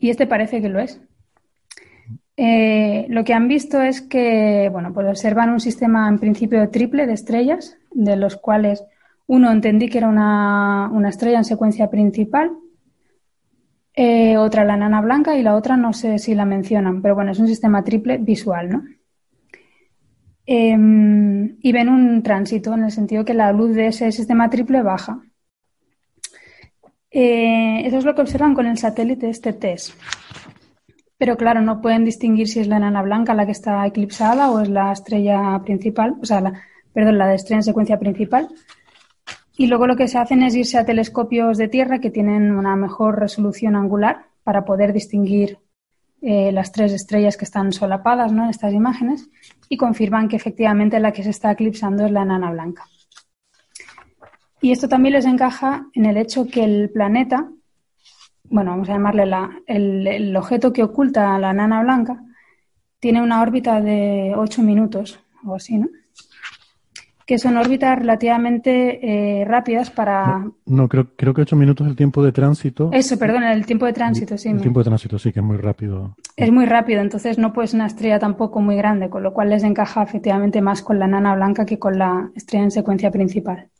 Y 0.07 0.11
este 0.11 0.29
parece 0.29 0.63
que 0.63 0.69
lo 0.69 0.79
es. 0.79 1.01
Eh, 2.37 3.07
lo 3.09 3.25
que 3.25 3.35
han 3.35 3.49
visto 3.49 3.83
es 3.83 4.01
que, 4.01 4.69
bueno, 4.71 4.95
pues 4.95 5.05
observan 5.09 5.51
un 5.51 5.59
sistema 5.59 6.09
en 6.09 6.21
principio 6.21 6.71
triple 6.71 7.09
de 7.09 7.15
estrellas, 7.15 7.77
de 7.91 8.15
los 8.15 8.37
cuales 8.37 8.85
uno 9.27 9.51
entendí 9.51 9.89
que 9.89 9.99
era 9.99 10.07
una, 10.07 11.09
estrella 11.09 11.39
en 11.39 11.45
secuencia 11.45 11.91
principal, 11.91 12.53
eh, 13.95 14.37
otra 14.37 14.63
la 14.63 14.77
nana 14.77 15.01
blanca 15.01 15.37
y 15.37 15.43
la 15.43 15.57
otra 15.57 15.77
no 15.77 15.93
sé 15.93 16.21
si 16.21 16.37
la 16.37 16.45
mencionan, 16.45 17.03
pero 17.03 17.17
bueno, 17.17 17.33
es 17.33 17.41
un 17.41 17.49
sistema 17.49 17.83
triple 17.83 18.19
visual, 18.19 18.69
¿no? 18.69 18.85
Em, 20.47 21.57
y 21.61 21.73
ven 21.73 21.89
un 21.89 22.23
tránsito 22.23 22.75
en 22.75 22.85
el 22.85 22.93
sentido 22.93 23.25
que 23.25 23.35
la 23.35 23.51
luz 23.51 23.75
de 23.75 23.89
ese 23.89 24.13
sistema 24.13 24.51
triple 24.51 24.83
baja. 24.83 25.21
Eh, 27.19 27.87
eso 27.87 27.97
es 27.97 28.05
lo 28.05 28.15
que 28.15 28.21
observan 28.21 28.53
con 28.53 28.67
el 28.67 28.77
satélite 28.77 29.31
este 29.31 29.55
TESS. 29.55 29.97
Pero 31.17 31.39
claro, 31.39 31.63
no 31.63 31.81
pueden 31.81 32.05
distinguir 32.05 32.47
si 32.47 32.61
es 32.61 32.67
la 32.67 32.77
enana 32.77 33.01
blanca 33.01 33.33
la 33.33 33.47
que 33.47 33.53
está 33.53 33.87
eclipsada 33.87 34.51
o 34.51 34.61
es 34.61 34.69
la 34.69 34.93
estrella 34.93 35.59
principal, 35.65 36.17
o 36.21 36.27
sea, 36.27 36.43
la, 36.43 36.53
perdón, 36.93 37.17
la 37.17 37.29
de 37.29 37.37
estrella 37.37 37.61
en 37.61 37.63
secuencia 37.63 37.99
principal. 37.99 38.51
Y 39.57 39.67
luego 39.67 39.87
lo 39.87 39.97
que 39.97 40.09
se 40.09 40.19
hacen 40.19 40.43
es 40.43 40.55
irse 40.55 40.77
a 40.77 40.85
telescopios 40.85 41.57
de 41.57 41.69
tierra 41.69 42.01
que 42.01 42.11
tienen 42.11 42.55
una 42.55 42.77
mejor 42.77 43.19
resolución 43.19 43.77
angular 43.77 44.27
para 44.45 44.67
poder 44.67 44.93
distinguir 44.93 45.59
eh, 46.21 46.53
las 46.53 46.71
tres 46.71 46.93
estrellas 46.93 47.39
que 47.39 47.47
están 47.47 47.73
solapadas 47.73 48.31
¿no? 48.31 48.45
en 48.45 48.51
estas 48.51 48.75
imágenes 48.75 49.31
y 49.71 49.79
confirman 49.79 50.29
que 50.29 50.37
efectivamente 50.37 51.01
la 51.01 51.13
que 51.13 51.23
se 51.23 51.31
está 51.31 51.51
eclipsando 51.53 52.05
es 52.05 52.13
la 52.13 52.25
enana 52.25 52.51
blanca. 52.51 52.85
Y 54.61 54.73
esto 54.73 54.89
también 54.89 55.15
les 55.15 55.27
encaja 55.27 55.87
en 55.93 56.07
el 56.07 56.17
hecho 56.17 56.47
que 56.47 56.65
el 56.65 56.91
planeta, 56.91 57.49
bueno, 58.45 58.71
vamos 58.71 58.89
a 58.89 58.93
llamarle 58.93 59.25
el, 59.67 60.37
objeto 60.37 60.73
que 60.73 60.83
oculta 60.83 61.35
a 61.35 61.39
la 61.39 61.53
nana 61.53 61.83
blanca, 61.83 62.23
tiene 62.99 63.23
una 63.23 63.43
órbita 63.43 63.81
de 63.81 64.33
8 64.35 64.63
minutos 64.63 65.21
o 65.45 65.55
así, 65.55 65.79
¿no? 65.79 65.89
Que 67.27 67.39
son 67.39 67.57
órbitas 67.57 67.99
relativamente 67.99 69.41
eh, 69.41 69.45
rápidas 69.45 69.91
para... 69.91 70.49
No, 70.65 70.89
creo, 70.89 71.09
creo 71.17 71.35
que 71.35 71.43
8 71.43 71.57
minutos 71.57 71.87
es 71.87 71.91
el 71.91 71.97
tiempo 71.97 72.25
de 72.25 72.31
tránsito. 72.31 72.89
Eso, 72.93 73.19
perdón, 73.19 73.43
el 73.43 73.67
tiempo 73.67 73.85
de 73.85 73.93
tránsito, 73.93 74.39
sí. 74.39 74.49
El 74.49 74.61
tiempo 74.61 74.81
de 74.81 74.85
tránsito, 74.85 75.19
sí, 75.19 75.33
que 75.33 75.41
es 75.41 75.45
muy 75.45 75.57
rápido. 75.57 76.15
Es 76.37 76.53
muy 76.53 76.67
rápido, 76.67 77.01
entonces 77.01 77.37
no 77.37 77.53
puede 77.53 77.69
ser 77.69 77.79
una 77.79 77.89
estrella 77.89 78.21
tampoco 78.21 78.61
muy 78.61 78.77
grande, 78.77 79.11
con 79.11 79.25
lo 79.25 79.35
cual 79.35 79.51
les 79.51 79.65
encaja 79.65 80.05
efectivamente 80.05 80.63
más 80.63 80.83
con 80.83 81.01
la 81.01 81.09
nana 81.09 81.35
blanca 81.35 81.67
que 81.67 81.81
con 81.81 81.99
la 81.99 82.31
estrella 82.37 82.65
en 82.65 82.71
secuencia 82.71 83.11
principal. 83.11 83.71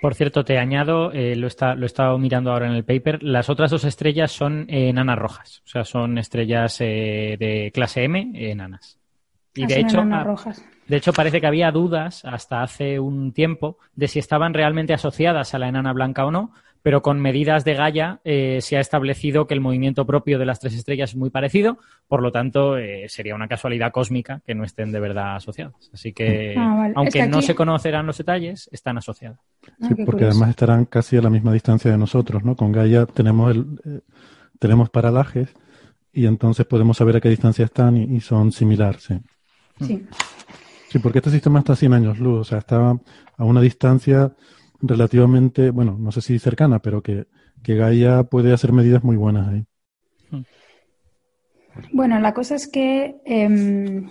Por 0.00 0.14
cierto, 0.14 0.44
te 0.44 0.58
añado, 0.58 1.12
eh, 1.12 1.36
lo, 1.36 1.46
está, 1.46 1.74
lo 1.74 1.82
he 1.82 1.86
estado 1.86 2.16
mirando 2.18 2.50
ahora 2.52 2.66
en 2.66 2.72
el 2.72 2.84
paper, 2.84 3.22
las 3.22 3.50
otras 3.50 3.70
dos 3.70 3.84
estrellas 3.84 4.32
son 4.32 4.64
enanas 4.68 5.18
rojas, 5.18 5.62
o 5.66 5.68
sea, 5.68 5.84
son 5.84 6.16
estrellas 6.16 6.80
eh, 6.80 7.36
de 7.38 7.70
clase 7.74 8.04
M, 8.04 8.32
enanas. 8.34 8.98
Y 9.54 9.64
Ah, 9.64 9.66
de 9.66 9.80
hecho, 9.80 10.00
ah, 10.10 10.24
rojas. 10.24 10.64
de 10.86 10.96
hecho, 10.96 11.12
parece 11.12 11.40
que 11.40 11.46
había 11.46 11.70
dudas 11.70 12.24
hasta 12.24 12.62
hace 12.62 12.98
un 12.98 13.32
tiempo 13.32 13.78
de 13.94 14.08
si 14.08 14.18
estaban 14.18 14.54
realmente 14.54 14.94
asociadas 14.94 15.52
a 15.54 15.58
la 15.58 15.68
enana 15.68 15.92
blanca 15.92 16.24
o 16.24 16.30
no, 16.30 16.52
pero 16.82 17.02
con 17.02 17.20
medidas 17.20 17.64
de 17.66 17.74
Gaia 17.74 18.20
eh, 18.24 18.60
se 18.62 18.78
ha 18.78 18.80
establecido 18.80 19.46
que 19.46 19.52
el 19.52 19.60
movimiento 19.60 20.06
propio 20.06 20.38
de 20.38 20.46
las 20.46 20.60
tres 20.60 20.74
estrellas 20.74 21.10
es 21.10 21.16
muy 21.16 21.28
parecido, 21.28 21.78
por 22.08 22.22
lo 22.22 22.32
tanto, 22.32 22.78
eh, 22.78 23.04
sería 23.08 23.34
una 23.34 23.48
casualidad 23.48 23.92
cósmica 23.92 24.40
que 24.46 24.54
no 24.54 24.64
estén 24.64 24.92
de 24.92 25.00
verdad 25.00 25.36
asociadas. 25.36 25.90
Así 25.92 26.14
que, 26.14 26.54
Ah, 26.56 26.74
vale. 26.78 26.94
aunque 26.96 27.18
Es 27.18 27.24
que 27.26 27.30
no 27.30 27.42
se 27.42 27.54
conocerán 27.54 28.06
los 28.06 28.16
detalles, 28.16 28.70
están 28.72 28.96
asociadas. 28.96 29.40
Ah, 29.80 29.88
Sí, 29.88 29.94
porque 29.94 30.04
curioso. 30.04 30.26
además 30.26 30.50
estarán 30.50 30.84
casi 30.86 31.16
a 31.16 31.22
la 31.22 31.30
misma 31.30 31.52
distancia 31.52 31.90
de 31.90 31.98
nosotros, 31.98 32.44
¿no? 32.44 32.56
Con 32.56 32.72
Gaia 32.72 33.06
tenemos 33.06 33.50
el, 33.50 33.80
eh, 33.84 34.00
tenemos 34.58 34.90
paralajes 34.90 35.50
y 36.12 36.26
entonces 36.26 36.66
podemos 36.66 36.96
saber 36.98 37.16
a 37.16 37.20
qué 37.20 37.28
distancia 37.30 37.64
están 37.64 37.96
y, 37.96 38.04
y 38.16 38.20
son 38.20 38.52
similares, 38.52 39.02
sí. 39.04 39.20
Sí. 39.80 40.06
Sí, 40.90 40.98
porque 40.98 41.18
este 41.18 41.30
sistema 41.30 41.60
está 41.60 41.74
a 41.74 41.76
100 41.76 41.94
años 41.94 42.18
luz, 42.18 42.40
o 42.40 42.44
sea, 42.44 42.58
está 42.58 42.90
a 43.36 43.44
una 43.44 43.60
distancia 43.60 44.34
relativamente, 44.82 45.70
bueno, 45.70 45.96
no 45.98 46.10
sé 46.12 46.20
si 46.20 46.38
cercana, 46.38 46.80
pero 46.80 47.02
que, 47.02 47.26
que 47.62 47.76
Gaia 47.76 48.24
puede 48.24 48.52
hacer 48.52 48.72
medidas 48.72 49.04
muy 49.04 49.16
buenas 49.16 49.48
ahí. 49.48 49.66
Bueno, 51.92 52.18
la 52.18 52.34
cosa 52.34 52.56
es 52.56 52.66
que 52.66 53.16
em, 53.24 54.08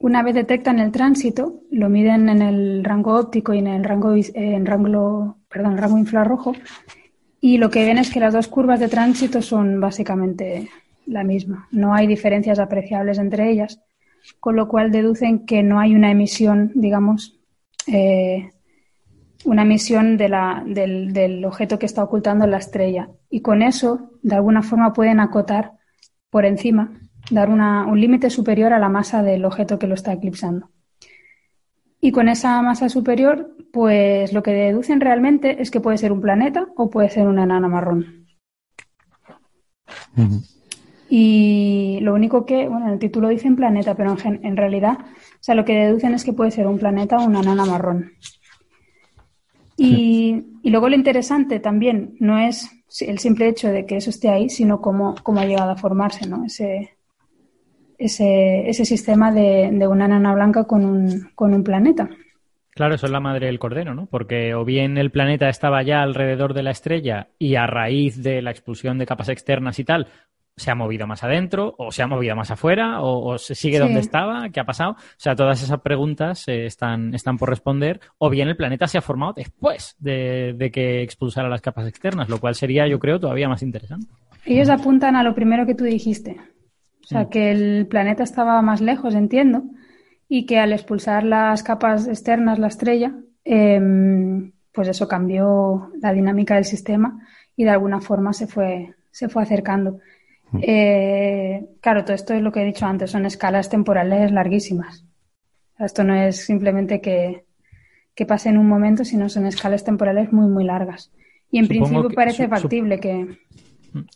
una 0.00 0.22
vez 0.22 0.34
detectan 0.34 0.78
el 0.78 0.92
tránsito, 0.92 1.62
lo 1.70 1.88
miden 1.88 2.28
en 2.28 2.42
el 2.42 2.84
rango 2.84 3.14
óptico 3.14 3.54
y 3.54 3.58
en 3.58 3.66
el 3.66 3.84
rango, 3.84 4.14
en 4.14 4.66
rango, 4.66 5.38
perdón, 5.48 5.78
rango 5.78 5.98
infrarrojo, 5.98 6.54
y 7.40 7.58
lo 7.58 7.70
que 7.70 7.84
ven 7.84 7.98
es 7.98 8.10
que 8.10 8.20
las 8.20 8.34
dos 8.34 8.48
curvas 8.48 8.80
de 8.80 8.88
tránsito 8.88 9.42
son 9.42 9.80
básicamente 9.80 10.68
la 11.06 11.24
misma. 11.24 11.68
No 11.70 11.94
hay 11.94 12.06
diferencias 12.06 12.58
apreciables 12.58 13.18
entre 13.18 13.50
ellas, 13.50 13.80
con 14.40 14.56
lo 14.56 14.68
cual 14.68 14.90
deducen 14.90 15.46
que 15.46 15.62
no 15.62 15.80
hay 15.80 15.94
una 15.94 16.10
emisión, 16.10 16.72
digamos, 16.74 17.38
eh, 17.86 18.50
una 19.44 19.62
emisión 19.62 20.16
del 20.16 21.44
objeto 21.44 21.78
que 21.78 21.86
está 21.86 22.02
ocultando 22.02 22.46
la 22.46 22.58
estrella. 22.58 23.08
Y 23.30 23.40
con 23.40 23.62
eso, 23.62 24.10
de 24.22 24.34
alguna 24.34 24.62
forma, 24.62 24.92
pueden 24.92 25.20
acotar 25.20 25.72
por 26.30 26.44
encima, 26.44 27.00
dar 27.30 27.50
una- 27.50 27.86
un 27.86 28.00
límite 28.00 28.30
superior 28.30 28.72
a 28.72 28.78
la 28.78 28.88
masa 28.88 29.22
del 29.22 29.44
objeto 29.44 29.78
que 29.78 29.86
lo 29.86 29.94
está 29.94 30.12
eclipsando. 30.12 30.70
Y 32.00 32.12
con 32.12 32.28
esa 32.28 32.62
masa 32.62 32.88
superior, 32.88 33.56
pues 33.72 34.32
lo 34.32 34.42
que 34.42 34.52
deducen 34.52 35.00
realmente 35.00 35.60
es 35.60 35.70
que 35.70 35.80
puede 35.80 35.98
ser 35.98 36.12
un 36.12 36.20
planeta 36.20 36.68
o 36.76 36.90
puede 36.90 37.10
ser 37.10 37.26
una 37.26 37.42
enana 37.42 37.68
marrón. 37.68 38.26
Y 41.10 41.98
lo 42.02 42.14
único 42.14 42.44
que, 42.44 42.68
bueno, 42.68 42.86
en 42.86 42.92
el 42.92 42.98
título 42.98 43.28
dicen 43.28 43.56
planeta, 43.56 43.94
pero 43.94 44.16
en, 44.24 44.44
en 44.44 44.56
realidad, 44.56 44.98
o 45.00 45.42
sea, 45.42 45.54
lo 45.54 45.64
que 45.64 45.74
deducen 45.74 46.14
es 46.14 46.24
que 46.24 46.32
puede 46.34 46.50
ser 46.50 46.66
un 46.66 46.78
planeta 46.78 47.18
o 47.18 47.24
una 47.24 47.40
enana 47.40 47.64
marrón. 47.64 48.12
Y, 49.76 50.44
y 50.62 50.70
luego 50.70 50.88
lo 50.88 50.96
interesante 50.96 51.60
también 51.60 52.16
no 52.20 52.38
es 52.38 52.68
el 53.00 53.18
simple 53.20 53.48
hecho 53.48 53.68
de 53.68 53.86
que 53.86 53.96
eso 53.96 54.10
esté 54.10 54.28
ahí, 54.28 54.48
sino 54.50 54.80
cómo, 54.80 55.14
cómo 55.22 55.40
ha 55.40 55.46
llegado 55.46 55.70
a 55.70 55.76
formarse, 55.76 56.28
¿no? 56.28 56.44
Ese, 56.44 56.97
ese, 57.98 58.68
ese 58.68 58.84
sistema 58.84 59.32
de, 59.32 59.70
de 59.72 59.86
una 59.88 60.06
enana 60.06 60.34
blanca 60.34 60.64
con 60.64 60.84
un, 60.84 61.30
con 61.34 61.52
un 61.52 61.64
planeta. 61.64 62.08
Claro, 62.70 62.94
eso 62.94 63.06
es 63.06 63.12
la 63.12 63.18
madre 63.20 63.46
del 63.46 63.58
cordero, 63.58 63.92
¿no? 63.92 64.06
Porque 64.06 64.54
o 64.54 64.64
bien 64.64 64.98
el 64.98 65.10
planeta 65.10 65.48
estaba 65.48 65.82
ya 65.82 66.00
alrededor 66.02 66.54
de 66.54 66.62
la 66.62 66.70
estrella 66.70 67.26
y 67.38 67.56
a 67.56 67.66
raíz 67.66 68.22
de 68.22 68.40
la 68.40 68.52
expulsión 68.52 68.98
de 68.98 69.06
capas 69.06 69.28
externas 69.30 69.78
y 69.80 69.84
tal, 69.84 70.06
se 70.56 70.70
ha 70.70 70.74
movido 70.76 71.06
más 71.06 71.22
adentro, 71.22 71.74
o 71.78 71.92
se 71.92 72.02
ha 72.02 72.06
movido 72.08 72.34
más 72.34 72.50
afuera, 72.50 73.00
o, 73.00 73.30
o 73.32 73.38
se 73.38 73.54
sigue 73.54 73.76
Sí. 73.78 73.82
donde 73.82 74.00
estaba, 74.00 74.48
¿qué 74.50 74.58
ha 74.60 74.64
pasado? 74.64 74.92
O 74.92 74.96
sea, 75.16 75.36
todas 75.36 75.62
esas 75.62 75.80
preguntas 75.80 76.46
eh, 76.48 76.66
están, 76.66 77.14
están 77.14 77.36
por 77.38 77.48
responder, 77.48 78.00
o 78.18 78.28
bien 78.30 78.48
el 78.48 78.56
planeta 78.56 78.86
se 78.88 78.98
ha 78.98 79.02
formado 79.02 79.34
después 79.34 79.94
de, 80.00 80.54
de 80.56 80.70
que 80.72 81.02
expulsara 81.02 81.48
las 81.48 81.60
capas 81.60 81.86
externas, 81.86 82.28
lo 82.28 82.38
cual 82.38 82.54
sería, 82.56 82.88
yo 82.88 82.98
creo, 82.98 83.20
todavía 83.20 83.48
más 83.48 83.62
interesante. 83.62 84.06
Ellos 84.46 84.68
apuntan 84.68 85.14
a 85.14 85.22
lo 85.22 85.32
primero 85.34 85.64
que 85.66 85.74
tú 85.76 85.84
dijiste. 85.84 86.36
O 87.08 87.10
sea, 87.10 87.22
Mm. 87.24 87.28
que 87.30 87.50
el 87.50 87.86
planeta 87.86 88.22
estaba 88.22 88.60
más 88.60 88.82
lejos, 88.82 89.14
entiendo, 89.14 89.62
y 90.28 90.44
que 90.44 90.58
al 90.58 90.74
expulsar 90.74 91.24
las 91.24 91.62
capas 91.62 92.06
externas, 92.06 92.58
la 92.58 92.66
estrella, 92.66 93.14
em, 93.44 94.52
pues 94.72 94.88
eso 94.88 95.08
cambió 95.08 95.90
la 96.02 96.12
dinámica 96.12 96.56
del 96.56 96.66
sistema 96.66 97.26
y 97.56 97.64
de 97.64 97.70
alguna 97.70 98.02
forma 98.02 98.34
se 98.34 98.46
fue, 98.46 98.94
se 99.10 99.30
fue 99.30 99.42
acercando. 99.42 100.00
Eh, 100.60 101.66
claro, 101.80 102.04
todo 102.04 102.14
esto 102.14 102.34
es 102.34 102.42
lo 102.42 102.52
que 102.52 102.60
he 102.60 102.66
dicho 102.66 102.84
antes, 102.84 103.10
son 103.10 103.24
escalas 103.24 103.70
temporales 103.70 104.30
larguísimas. 104.30 105.04
Esto 105.78 106.04
no 106.04 106.14
es 106.14 106.44
simplemente 106.44 107.00
que, 107.00 107.44
que 108.14 108.26
pase 108.26 108.50
en 108.50 108.58
un 108.58 108.66
momento, 108.68 109.04
sino 109.04 109.28
son 109.30 109.46
escalas 109.46 109.82
temporales 109.84 110.30
muy, 110.32 110.48
muy 110.48 110.64
largas. 110.64 111.10
Y 111.50 111.58
en 111.58 111.64
Supongo 111.66 111.84
principio 111.86 112.08
que- 112.10 112.14
parece 112.14 112.36
su- 112.36 112.42
su- 112.42 112.48
factible 112.60 113.00
que, 113.00 113.38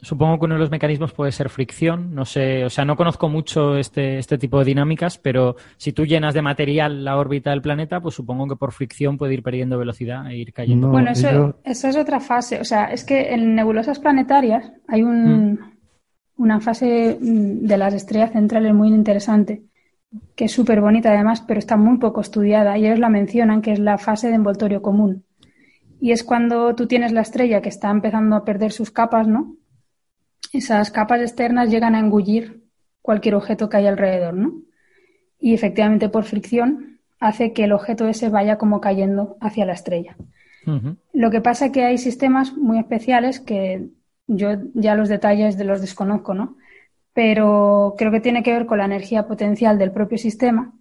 Supongo 0.00 0.38
que 0.38 0.44
uno 0.44 0.54
de 0.54 0.60
los 0.60 0.70
mecanismos 0.70 1.12
puede 1.12 1.32
ser 1.32 1.48
fricción, 1.48 2.14
no 2.14 2.24
sé, 2.24 2.64
o 2.64 2.70
sea, 2.70 2.84
no 2.84 2.96
conozco 2.96 3.28
mucho 3.28 3.76
este, 3.76 4.18
este 4.18 4.36
tipo 4.36 4.58
de 4.58 4.66
dinámicas, 4.66 5.16
pero 5.16 5.56
si 5.78 5.92
tú 5.92 6.04
llenas 6.04 6.34
de 6.34 6.42
material 6.42 7.04
la 7.04 7.16
órbita 7.16 7.50
del 7.50 7.62
planeta, 7.62 8.00
pues 8.00 8.14
supongo 8.14 8.46
que 8.46 8.56
por 8.56 8.72
fricción 8.72 9.16
puede 9.16 9.34
ir 9.34 9.42
perdiendo 9.42 9.78
velocidad 9.78 10.30
e 10.30 10.36
ir 10.36 10.52
cayendo. 10.52 10.88
No, 10.88 10.92
Bueno, 10.92 11.10
eso, 11.10 11.54
es 11.64 11.96
otra 11.96 12.20
fase. 12.20 12.60
O 12.60 12.64
sea, 12.64 12.86
es 12.86 13.04
que 13.04 13.32
en 13.32 13.54
nebulosas 13.54 13.98
planetarias 13.98 14.70
hay 14.88 15.02
un, 15.02 15.58
una 16.36 16.60
fase 16.60 17.18
mm, 17.18 17.66
de 17.66 17.78
las 17.78 17.94
estrellas 17.94 18.32
centrales 18.32 18.74
muy 18.74 18.88
interesante, 18.88 19.62
que 20.36 20.44
es 20.44 20.52
súper 20.52 20.82
bonita 20.82 21.10
además, 21.10 21.40
pero 21.40 21.58
está 21.58 21.78
muy 21.78 21.96
poco 21.96 22.20
estudiada. 22.20 22.76
Y 22.76 22.86
ellos 22.86 22.98
la 22.98 23.08
mencionan, 23.08 23.62
que 23.62 23.72
es 23.72 23.78
la 23.78 23.96
fase 23.96 24.28
de 24.28 24.34
envoltorio 24.34 24.82
común. 24.82 25.24
Y 25.98 26.10
es 26.10 26.24
cuando 26.24 26.74
tú 26.74 26.86
tienes 26.86 27.12
la 27.12 27.20
estrella 27.22 27.62
que 27.62 27.68
está 27.68 27.90
empezando 27.90 28.36
a 28.36 28.44
perder 28.44 28.72
sus 28.72 28.90
capas, 28.90 29.28
¿no? 29.28 29.56
Esas 30.52 30.90
capas 30.90 31.20
externas 31.20 31.70
llegan 31.70 31.94
a 31.94 32.00
engullir 32.00 32.62
cualquier 33.00 33.34
objeto 33.34 33.68
que 33.68 33.78
hay 33.78 33.86
alrededor, 33.86 34.34
¿no? 34.34 34.62
Y 35.38 35.54
efectivamente 35.54 36.08
por 36.08 36.24
fricción 36.24 37.00
hace 37.18 37.52
que 37.52 37.64
el 37.64 37.72
objeto 37.72 38.06
ese 38.06 38.28
vaya 38.28 38.58
como 38.58 38.80
cayendo 38.80 39.36
hacia 39.40 39.64
la 39.64 39.72
estrella. 39.72 40.16
Lo 41.12 41.30
que 41.30 41.40
pasa 41.40 41.66
es 41.66 41.72
que 41.72 41.84
hay 41.84 41.98
sistemas 41.98 42.56
muy 42.56 42.78
especiales 42.78 43.40
que 43.40 43.88
yo 44.28 44.50
ya 44.74 44.94
los 44.94 45.08
detalles 45.08 45.56
de 45.56 45.64
los 45.64 45.80
desconozco, 45.80 46.34
¿no? 46.34 46.56
Pero 47.12 47.94
creo 47.98 48.12
que 48.12 48.20
tiene 48.20 48.42
que 48.42 48.52
ver 48.52 48.66
con 48.66 48.78
la 48.78 48.84
energía 48.84 49.26
potencial 49.26 49.78
del 49.78 49.90
propio 49.90 50.18
sistema. 50.18 50.72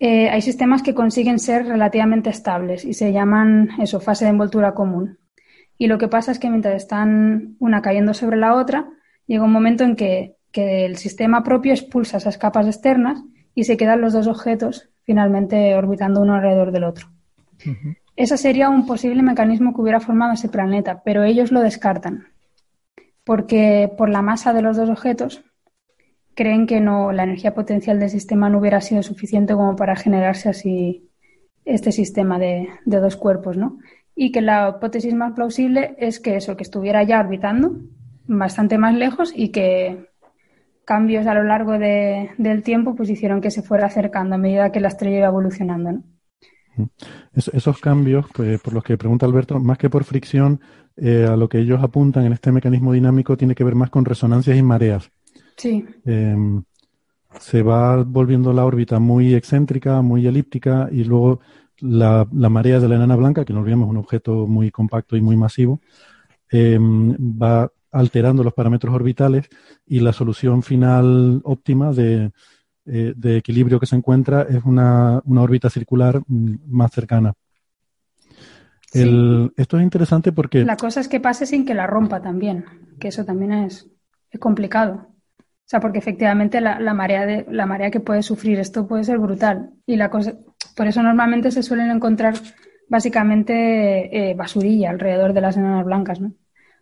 Eh, 0.00 0.28
hay 0.28 0.42
sistemas 0.42 0.82
que 0.82 0.94
consiguen 0.94 1.38
ser 1.38 1.66
relativamente 1.66 2.30
estables 2.30 2.84
y 2.84 2.94
se 2.94 3.12
llaman 3.12 3.70
eso, 3.80 4.00
fase 4.00 4.24
de 4.24 4.30
envoltura 4.30 4.74
común. 4.74 5.18
Y 5.80 5.86
lo 5.86 5.96
que 5.96 6.08
pasa 6.08 6.30
es 6.30 6.38
que 6.38 6.50
mientras 6.50 6.74
están 6.74 7.56
una 7.58 7.80
cayendo 7.80 8.12
sobre 8.12 8.36
la 8.36 8.54
otra, 8.54 8.90
llega 9.26 9.44
un 9.44 9.50
momento 9.50 9.82
en 9.82 9.96
que, 9.96 10.36
que 10.52 10.84
el 10.84 10.96
sistema 10.96 11.42
propio 11.42 11.72
expulsa 11.72 12.18
esas 12.18 12.36
capas 12.36 12.66
externas 12.66 13.24
y 13.54 13.64
se 13.64 13.78
quedan 13.78 14.02
los 14.02 14.12
dos 14.12 14.26
objetos 14.26 14.90
finalmente 15.04 15.74
orbitando 15.74 16.20
uno 16.20 16.34
alrededor 16.34 16.70
del 16.70 16.84
otro. 16.84 17.08
ese 18.14 18.36
sería 18.36 18.68
un 18.68 18.84
posible 18.84 19.22
mecanismo 19.22 19.72
que 19.72 19.80
hubiera 19.80 20.00
formado 20.00 20.34
ese 20.34 20.50
planeta, 20.50 21.00
pero 21.02 21.24
ellos 21.24 21.50
lo 21.50 21.60
descartan, 21.60 22.26
porque 23.24 23.90
por 23.96 24.10
la 24.10 24.20
masa 24.20 24.52
de 24.52 24.60
los 24.60 24.76
dos 24.76 24.90
objetos 24.90 25.42
creen 26.34 26.66
que 26.66 26.80
no, 26.80 27.10
la 27.10 27.22
energía 27.22 27.54
potencial 27.54 27.98
del 27.98 28.10
sistema 28.10 28.50
no 28.50 28.58
hubiera 28.58 28.82
sido 28.82 29.02
suficiente 29.02 29.54
como 29.54 29.76
para 29.76 29.96
generarse 29.96 30.50
así 30.50 31.08
este 31.64 31.90
sistema 31.90 32.38
de, 32.38 32.68
dos 32.84 33.16
cuerpos, 33.16 33.56
¿no? 33.56 33.78
Y 34.22 34.32
que 34.32 34.42
la 34.42 34.74
hipótesis 34.76 35.14
más 35.14 35.32
plausible 35.32 35.96
es 35.96 36.20
que 36.20 36.36
eso, 36.36 36.54
que 36.54 36.62
estuviera 36.62 37.02
ya 37.04 37.20
orbitando 37.20 37.72
bastante 38.26 38.76
más 38.76 38.94
lejos 38.94 39.32
y 39.34 39.48
que 39.48 40.10
cambios 40.84 41.26
a 41.26 41.32
lo 41.32 41.42
largo 41.42 41.78
del 41.78 42.62
tiempo 42.62 42.94
pues 42.94 43.08
hicieron 43.08 43.40
que 43.40 43.50
se 43.50 43.62
fuera 43.62 43.86
acercando 43.86 44.34
a 44.34 44.38
medida 44.38 44.72
que 44.72 44.80
la 44.80 44.88
estrella 44.88 45.16
iba 45.16 45.28
evolucionando, 45.28 45.92
¿no? 45.92 46.02
esos 47.34 47.80
cambios, 47.80 48.26
pues, 48.34 48.60
por 48.60 48.74
los 48.74 48.84
que 48.84 48.98
pregunta 48.98 49.24
Alberto, 49.24 49.58
más 49.58 49.78
que 49.78 49.88
por 49.88 50.04
fricción, 50.04 50.60
eh, 50.98 51.26
a 51.26 51.34
lo 51.34 51.48
que 51.48 51.58
ellos 51.58 51.82
apuntan 51.82 52.26
en 52.26 52.34
este 52.34 52.52
mecanismo 52.52 52.92
dinámico 52.92 53.38
tiene 53.38 53.54
que 53.54 53.64
ver 53.64 53.74
más 53.74 53.88
con 53.88 54.04
resonancias 54.04 54.54
y 54.54 54.62
mareas. 54.62 55.10
Sí. 55.56 55.82
Em, 56.04 56.62
se 57.38 57.62
va 57.62 58.02
volviendo 58.02 58.52
la 58.52 58.66
órbita 58.66 58.98
muy 58.98 59.34
excéntrica, 59.34 60.02
muy 60.02 60.26
elíptica, 60.26 60.90
y 60.92 61.04
luego 61.04 61.40
la, 61.80 62.26
marea 62.30 62.80
de 62.80 62.88
la 62.88 62.96
enana 62.96 63.16
blanca, 63.16 63.44
que 63.44 63.52
no 63.52 63.60
olvidemos 63.60 63.88
un 63.88 63.96
objeto 63.96 64.46
muy 64.46 64.70
compacto 64.70 65.16
y 65.16 65.20
muy 65.20 65.36
masivo, 65.36 65.80
em, 66.50 67.12
va 67.14 67.70
alterando 67.92 68.44
los 68.44 68.54
parámetros 68.54 68.94
orbitales 68.94 69.48
y 69.86 70.00
la 70.00 70.12
solución 70.12 70.62
final 70.62 71.40
óptima 71.44 71.92
de, 71.92 72.30
eh, 72.86 73.12
de 73.16 73.36
equilibrio 73.36 73.78
que 73.78 73.86
se 73.86 73.94
encuentra 73.94 74.42
es 74.42 74.64
una, 74.64 75.22
órbita 75.24 75.68
circular 75.70 76.22
mm, 76.26 76.54
más 76.66 76.90
cercana. 76.90 77.34
esto 78.92 79.76
es 79.76 79.82
interesante 79.82 80.32
porque... 80.32 80.64
La 80.64 80.76
cosa 80.76 81.00
es 81.00 81.06
que 81.06 81.20
pase 81.20 81.46
sin 81.46 81.64
que 81.64 81.74
la 81.74 81.86
rompa 81.86 82.20
también, 82.22 82.64
que 82.98 83.08
eso 83.08 83.24
también 83.24 83.52
es, 83.52 83.88
complicado. 84.38 85.08
O 85.38 85.66
sea, 85.70 85.78
porque 85.78 85.98
efectivamente 85.98 86.60
la, 86.60 86.94
marea 86.94 87.26
de, 87.26 87.46
la 87.48 87.66
marea 87.66 87.92
que 87.92 88.00
puede 88.00 88.22
sufrir 88.22 88.58
esto 88.58 88.88
puede 88.88 89.04
ser 89.04 89.18
brutal. 89.18 89.70
Y 89.86 89.94
la 89.94 90.10
cosa, 90.10 90.34
por 90.80 90.86
eso 90.86 91.02
normalmente 91.02 91.50
se 91.50 91.62
suelen 91.62 91.90
encontrar 91.90 92.36
básicamente 92.88 94.30
eh, 94.30 94.34
basurilla 94.34 94.88
alrededor 94.88 95.34
de 95.34 95.42
las 95.42 95.58
enanas 95.58 95.84
blancas, 95.84 96.22
¿no? 96.22 96.32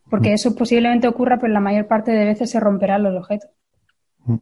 Porque 0.09 0.31
mm. 0.31 0.35
eso 0.35 0.55
posiblemente 0.55 1.09
ocurra, 1.09 1.41
pero 1.41 1.53
la 1.53 1.59
mayor 1.59 1.89
parte 1.89 2.13
de 2.13 2.25
veces 2.25 2.49
se 2.49 2.61
romperán 2.61 3.03
los 3.03 3.17
objetos. 3.17 3.51
Mm. 4.25 4.37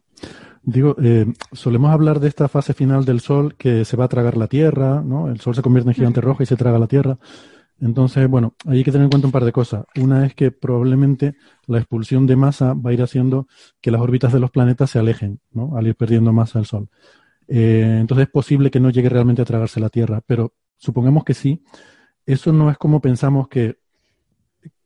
Digo, 0.61 0.95
eh, 1.01 1.25
solemos 1.53 1.89
hablar 1.89 2.19
de 2.19 2.27
esta 2.27 2.47
fase 2.47 2.75
final 2.75 3.03
del 3.03 3.19
Sol 3.19 3.55
que 3.55 3.83
se 3.83 3.97
va 3.97 4.05
a 4.05 4.09
tragar 4.09 4.37
la 4.37 4.45
Tierra, 4.45 5.01
¿no? 5.03 5.27
El 5.27 5.39
Sol 5.39 5.55
se 5.55 5.63
convierte 5.63 5.89
en 5.89 5.95
gigante 5.95 6.21
roja 6.21 6.43
y 6.43 6.45
se 6.45 6.55
traga 6.55 6.77
la 6.77 6.85
Tierra. 6.85 7.17
Entonces, 7.81 8.29
bueno, 8.29 8.53
hay 8.67 8.83
que 8.83 8.91
tener 8.91 9.05
en 9.05 9.09
cuenta 9.09 9.27
un 9.27 9.31
par 9.31 9.43
de 9.43 9.53
cosas. 9.53 9.85
Una 9.99 10.23
es 10.27 10.35
que 10.35 10.51
probablemente 10.51 11.33
la 11.65 11.79
expulsión 11.79 12.27
de 12.27 12.35
masa 12.35 12.75
va 12.75 12.91
a 12.91 12.93
ir 12.93 13.01
haciendo 13.01 13.47
que 13.81 13.89
las 13.89 14.01
órbitas 14.01 14.31
de 14.31 14.39
los 14.39 14.51
planetas 14.51 14.91
se 14.91 14.99
alejen, 14.99 15.39
¿no? 15.51 15.75
Al 15.75 15.87
ir 15.87 15.95
perdiendo 15.95 16.31
masa 16.31 16.59
el 16.59 16.67
Sol. 16.67 16.89
Eh, 17.47 17.97
entonces 18.01 18.27
es 18.27 18.31
posible 18.31 18.71
que 18.71 18.79
no 18.79 18.89
llegue 18.89 19.09
realmente 19.09 19.41
a 19.41 19.45
tragarse 19.45 19.79
la 19.79 19.89
Tierra, 19.89 20.21
pero 20.25 20.53
supongamos 20.77 21.23
que 21.23 21.33
sí. 21.33 21.63
Eso 22.25 22.51
no 22.51 22.69
es 22.69 22.77
como 22.77 23.01
pensamos 23.01 23.47
que, 23.47 23.77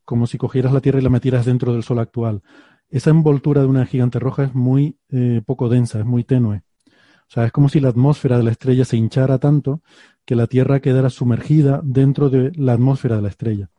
como 0.05 0.27
si 0.27 0.37
cogieras 0.37 0.73
la 0.73 0.81
Tierra 0.81 0.99
y 0.99 1.03
la 1.03 1.09
metieras 1.09 1.45
dentro 1.45 1.73
del 1.73 1.83
Sol 1.83 1.99
actual 1.99 2.43
esa 2.91 3.09
envoltura 3.09 3.61
de 3.61 3.67
una 3.67 3.85
gigante 3.85 4.19
roja 4.19 4.43
es 4.43 4.53
muy 4.53 4.97
eh, 5.09 5.41
poco 5.45 5.69
densa, 5.69 5.99
es 5.99 6.05
muy 6.05 6.23
tenue. 6.23 6.57
O 6.87 7.33
sea, 7.33 7.45
es 7.45 7.51
como 7.53 7.69
si 7.69 7.79
la 7.79 7.89
atmósfera 7.89 8.37
de 8.37 8.43
la 8.43 8.51
estrella 8.51 8.83
se 8.83 8.97
hinchara 8.97 9.39
tanto 9.39 9.81
que 10.25 10.35
la 10.35 10.47
Tierra 10.47 10.81
quedara 10.81 11.09
sumergida 11.09 11.79
dentro 11.83 12.29
de 12.29 12.51
la 12.55 12.73
atmósfera 12.73 13.15
de 13.15 13.21
la 13.21 13.29
estrella. 13.29 13.69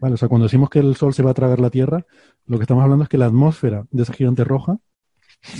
Vale, 0.00 0.14
o 0.14 0.16
sea, 0.16 0.28
cuando 0.28 0.46
decimos 0.46 0.70
que 0.70 0.78
el 0.78 0.94
Sol 0.96 1.12
se 1.12 1.22
va 1.22 1.32
a 1.32 1.34
tragar 1.34 1.60
la 1.60 1.68
Tierra, 1.68 2.06
lo 2.46 2.56
que 2.56 2.62
estamos 2.62 2.82
hablando 2.82 3.02
es 3.02 3.10
que 3.10 3.18
la 3.18 3.26
atmósfera 3.26 3.86
de 3.90 4.04
esa 4.04 4.12
gigante 4.12 4.44
roja, 4.44 4.78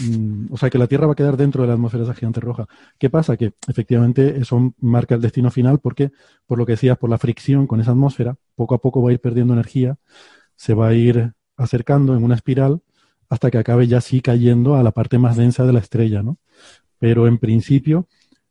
mm, 0.09 0.47
o 0.53 0.57
sea, 0.57 0.71
que 0.71 0.79
la 0.79 0.87
Tierra 0.87 1.07
va 1.07 1.13
a 1.13 1.17
quedar 1.17 1.37
dentro 1.37 1.63
de 1.63 1.69
la 1.69 1.75
atmósfera 1.75 2.05
de 2.05 2.11
esa 2.11 2.19
gigante 2.19 2.41
roja. 2.41 2.67
¿Qué 2.99 3.11
pasa? 3.11 3.37
Que 3.37 3.53
efectivamente 3.69 4.39
eso 4.39 4.75
marca 4.81 5.15
el 5.15 5.21
destino 5.21 5.51
final 5.51 5.81
porque, 5.81 6.13
por 6.47 6.59
lo 6.59 6.67
que 6.67 6.73
decías, 6.73 6.99
por 6.99 7.11
la 7.11 7.19
fricción 7.19 7.67
con 7.67 7.81
esa 7.81 7.93
atmósfera, 7.93 8.37
poco 8.55 8.75
a 8.75 8.79
poco 8.79 9.03
va 9.03 9.11
a 9.11 9.13
ir 9.13 9.21
perdiendo 9.21 9.53
energía, 9.53 9.97
se 10.57 10.75
va 10.75 10.89
a 10.89 10.95
ir 10.95 11.33
acercando 11.57 12.17
en 12.17 12.25
una 12.25 12.35
espiral 12.35 12.83
hasta 13.29 13.51
que 13.51 13.59
acabe 13.59 13.87
ya 13.87 14.01
sí 14.01 14.21
cayendo 14.21 14.77
a 14.77 14.83
la 14.83 14.93
parte 14.93 15.19
más 15.19 15.37
densa 15.37 15.65
de 15.65 15.73
la 15.73 15.81
estrella, 15.81 16.23
¿no? 16.23 16.39
Pero 16.99 17.27
en 17.27 17.39
principio, 17.39 18.09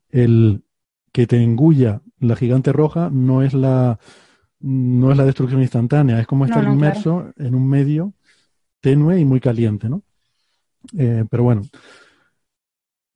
el 0.09 0.63
que 1.11 1.27
te 1.27 1.41
engulla 1.41 2.01
la 2.19 2.35
gigante 2.35 2.73
roja 2.73 3.09
no 3.11 3.41
es 3.41 3.53
la, 3.53 3.99
no 4.59 5.11
es 5.11 5.17
la 5.17 5.25
destrucción 5.25 5.61
instantánea, 5.61 6.19
es 6.19 6.27
como 6.27 6.45
estar 6.45 6.63
inmerso 6.63 7.31
en 7.37 7.55
un 7.55 7.67
medio 7.67 8.13
tenue 8.81 9.19
y 9.19 9.25
muy 9.25 9.39
caliente, 9.39 9.89
¿no? 9.89 10.03
Eh, 10.97 11.25
pero 11.29 11.43
bueno, 11.43 11.63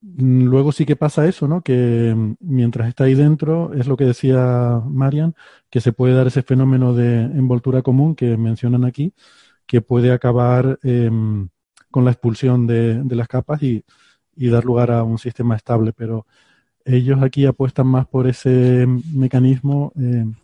luego 0.02 0.72
sí 0.72 0.86
que 0.86 0.96
pasa 0.96 1.26
eso, 1.26 1.46
¿no? 1.48 1.62
Que 1.62 2.14
mientras 2.40 2.88
está 2.88 3.04
ahí 3.04 3.14
dentro, 3.14 3.74
es 3.74 3.86
lo 3.86 3.96
que 3.96 4.04
decía 4.04 4.80
Marian, 4.86 5.34
que 5.68 5.80
se 5.80 5.92
puede 5.92 6.14
dar 6.14 6.26
ese 6.26 6.42
fenómeno 6.42 6.94
de 6.94 7.22
envoltura 7.22 7.82
común 7.82 8.14
que 8.14 8.36
mencionan 8.36 8.84
aquí, 8.84 9.12
que 9.66 9.80
puede 9.82 10.12
acabar 10.12 10.78
em, 10.82 11.48
con 11.90 12.04
la 12.04 12.12
expulsión 12.12 12.66
de, 12.66 13.02
las 13.10 13.28
capas 13.28 13.62
y, 13.62 13.84
dar 14.36 14.64
lugar 14.64 14.90
a 14.90 15.02
un 15.04 15.18
sistema 15.18 15.56
estable. 15.56 15.92
Pero 15.92 16.26
ellos 16.84 17.22
aquí 17.22 17.46
apuestan 17.46 17.86
más 17.86 18.06
por 18.06 18.26
ese 18.26 18.86
mecanismo 19.14 19.92
em, 19.96 20.34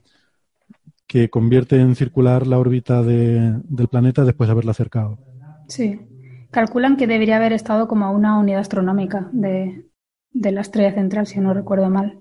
que 1.07 1.31
convierte 1.31 1.81
en 1.81 1.97
circular 1.97 2.47
la 2.47 2.59
órbita 2.59 3.03
del 3.03 3.89
planeta 3.91 4.25
después 4.25 4.49
de 4.49 4.53
haberla 4.53 4.73
acercado. 4.73 5.19
Sí. 5.69 6.01
Calculan 6.51 6.97
que 6.97 7.07
debería 7.07 7.37
haber 7.37 7.53
estado 7.53 7.89
como 7.89 8.05
a 8.05 8.11
una 8.11 8.39
unidad 8.39 8.61
astronómica 8.61 9.29
de, 9.33 9.87
de 10.31 10.53
la 10.53 10.61
estrella 10.61 10.93
central, 10.93 11.27
si 11.27 11.41
no 11.41 11.55
recuerdo 11.55 11.91
mal 11.91 12.21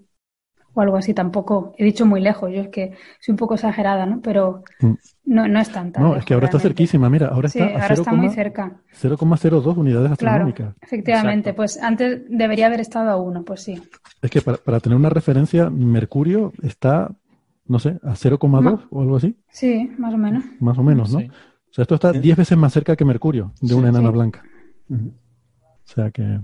o 0.75 0.81
algo 0.81 0.97
así. 0.97 1.13
Tampoco 1.13 1.73
he 1.77 1.83
dicho 1.83 2.05
muy 2.05 2.21
lejos, 2.21 2.51
yo 2.53 2.61
es 2.61 2.69
que 2.69 2.91
soy 3.19 3.33
un 3.33 3.37
poco 3.37 3.55
exagerada, 3.55 4.05
¿no? 4.05 4.21
Pero 4.21 4.63
mm. 4.81 4.93
no, 5.25 5.47
no 5.47 5.59
es 5.59 5.71
tanta. 5.71 5.99
No, 5.99 6.15
es 6.15 6.25
que 6.25 6.33
ahora 6.33 6.45
está 6.45 6.59
cerquísima, 6.59 7.09
mira, 7.09 7.27
ahora 7.27 7.47
está, 7.47 7.65
ahora 7.65 7.93
está 7.93 8.13
muy 8.13 8.29
cerca. 8.29 8.77
0,02 9.01 9.77
unidades 9.77 10.11
astronómicas. 10.11 10.67
Claro, 10.67 10.79
efectivamente, 10.81 11.53
pues 11.53 11.81
antes 11.81 12.23
debería 12.29 12.67
haber 12.67 12.81
estado 12.81 13.09
a 13.09 13.15
uno, 13.15 13.43
pues 13.43 13.61
sí. 13.61 13.81
Es 14.21 14.29
que 14.29 14.41
para, 14.41 14.79
tener 14.79 14.97
una 14.97 15.09
referencia, 15.09 15.69
Mercurio 15.69 16.53
está, 16.61 17.09
no 17.65 17.79
sé, 17.79 17.99
a 18.03 18.13
0,2 18.13 18.87
o 18.91 19.01
algo 19.01 19.15
así. 19.15 19.35
Sí, 19.49 19.91
más 19.97 20.13
o 20.13 20.17
menos. 20.17 20.43
Más 20.59 20.77
o 20.77 20.83
menos, 20.83 21.11
¿no? 21.11 21.19
Sea, 21.75 21.81
esto 21.83 21.95
está 21.95 22.13
10 22.13 22.37
veces 22.37 22.57
más 22.57 22.71
cerca 22.71 22.95
que 22.95 23.03
Mercurio, 23.03 23.53
de 23.59 23.75
una 23.75 23.89
enana 23.89 24.09
blanca. 24.09 24.43
O 24.89 24.95
sea 25.83 26.09
que... 26.09 26.39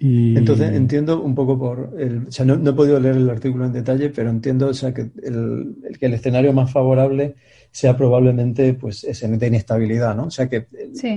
Entonces 0.00 0.72
entiendo 0.72 1.20
un 1.22 1.34
poco 1.34 1.58
por 1.58 1.94
el, 1.98 2.28
o 2.28 2.32
sea, 2.32 2.44
no, 2.44 2.70
he 2.70 2.72
podido 2.72 3.00
leer 3.00 3.16
el 3.16 3.30
artículo 3.30 3.64
en 3.64 3.72
detalle, 3.72 4.10
pero 4.10 4.30
entiendo 4.30 4.68
o 4.68 4.74
sea, 4.74 4.94
que, 4.94 5.10
el, 5.22 5.76
que 5.98 6.06
el 6.06 6.14
escenario 6.14 6.52
más 6.52 6.70
favorable 6.70 7.34
sea 7.72 7.96
probablemente 7.96 8.74
pues 8.74 9.02
ese 9.02 9.26
de 9.28 9.46
inestabilidad, 9.46 10.14
¿no? 10.14 10.26
O 10.26 10.30
sea 10.30 10.48
que 10.48 10.68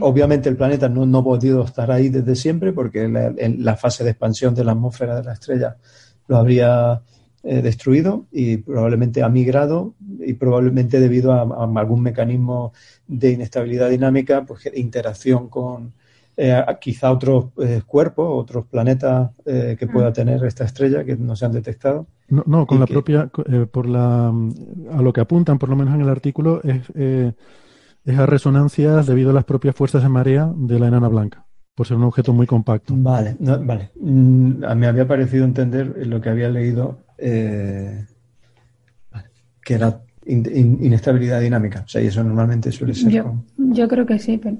obviamente 0.02 0.49
el 0.49 0.58
planeta 0.58 0.89
no, 0.89 1.06
no, 1.06 1.20
ha 1.20 1.24
podido 1.24 1.64
estar 1.64 1.91
ahí 1.91 2.10
desde 2.10 2.36
siempre 2.36 2.74
porque 2.74 3.08
la, 3.08 3.34
en 3.38 3.64
la 3.64 3.78
fase 3.78 4.04
de 4.04 4.12
expansión 4.12 4.56
de 4.56 4.64
la 4.64 4.72
atmósfera 4.72 5.16
de 5.16 5.24
la 5.26 5.34
estrella 5.34 5.78
lo 6.28 6.38
habría 6.38 7.04
eh, 7.43 7.61
destruido 7.61 8.25
y 8.31 8.57
probablemente 8.57 9.23
ha 9.23 9.29
migrado 9.29 9.95
y 10.19 10.33
probablemente 10.33 10.99
debido 10.99 11.33
a, 11.33 11.41
a 11.41 11.79
algún 11.79 12.01
mecanismo 12.01 12.73
de 13.07 13.31
inestabilidad 13.31 13.89
dinámica, 13.89 14.45
pues 14.45 14.69
interacción 14.73 15.49
con, 15.49 15.93
eh, 16.37 16.63
quizá 16.79 17.11
otros 17.11 17.47
eh, 17.59 17.81
cuerpos, 17.85 18.27
otros 18.31 18.65
planetas 18.65 19.31
eh, 19.45 19.75
que 19.77 19.85
pueda 19.85 20.09
mm. 20.09 20.13
tener 20.13 20.43
esta 20.45 20.63
estrella 20.63 21.03
que 21.03 21.15
no 21.15 21.35
se 21.35 21.45
han 21.45 21.51
detectado. 21.51 22.07
No, 22.29 22.43
no 22.47 22.65
con 22.65 22.79
la 22.79 22.87
propia, 22.87 23.29
por 23.71 23.87
la, 23.87 24.29
a 24.29 25.01
lo 25.01 25.13
que 25.13 25.21
apuntan, 25.21 25.59
por 25.59 25.69
lo 25.69 25.75
menos 25.75 25.93
en 25.93 26.01
el 26.01 26.09
artículo, 26.09 26.61
es, 26.63 26.89
es 26.95 28.17
a 28.17 28.25
resonancias 28.25 29.05
debido 29.05 29.31
a 29.31 29.33
las 29.33 29.43
propias 29.43 29.75
fuerzas 29.75 30.01
de 30.01 30.09
marea 30.09 30.51
de 30.55 30.79
la 30.79 30.87
enana 30.87 31.09
blanca, 31.09 31.45
por 31.75 31.85
ser 31.85 31.97
un 31.97 32.05
objeto 32.05 32.31
muy 32.31 32.47
compacto. 32.47 32.93
Vale, 32.95 33.35
vale. 33.39 33.91
Mm, 33.99 34.63
me 34.77 34.87
había 34.87 35.05
parecido 35.05 35.43
entender 35.43 36.07
lo 36.07 36.21
que 36.21 36.29
había 36.29 36.47
leído 36.47 36.99
que 39.63 39.74
era 39.74 40.01
inestabilidad 40.26 41.41
dinámica. 41.41 41.84
O 41.86 41.88
sea, 41.88 42.01
y 42.01 42.07
eso 42.07 42.24
normalmente 42.24 42.72
suele 42.72 42.93
ser. 42.93 43.11
Yo, 43.11 43.43
yo 43.57 43.88
creo 43.88 44.05
que 44.05 44.19
sí, 44.19 44.38
pero 44.38 44.57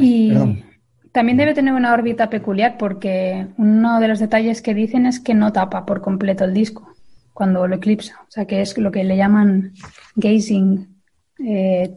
y 0.00 0.32
también 1.12 1.36
debe 1.36 1.54
tener 1.54 1.74
una 1.74 1.92
órbita 1.92 2.30
peculiar 2.30 2.76
porque 2.78 3.48
uno 3.58 4.00
de 4.00 4.08
los 4.08 4.18
detalles 4.18 4.62
que 4.62 4.74
dicen 4.74 5.06
es 5.06 5.20
que 5.20 5.34
no 5.34 5.52
tapa 5.52 5.84
por 5.84 6.00
completo 6.00 6.44
el 6.44 6.54
disco 6.54 6.88
cuando 7.34 7.66
lo 7.66 7.76
eclipsa. 7.76 8.20
O 8.22 8.30
sea, 8.30 8.46
que 8.46 8.60
es 8.60 8.76
lo 8.78 8.90
que 8.90 9.04
le 9.04 9.16
llaman 9.16 9.72
gazing. 10.16 10.88
Eh, 11.46 11.94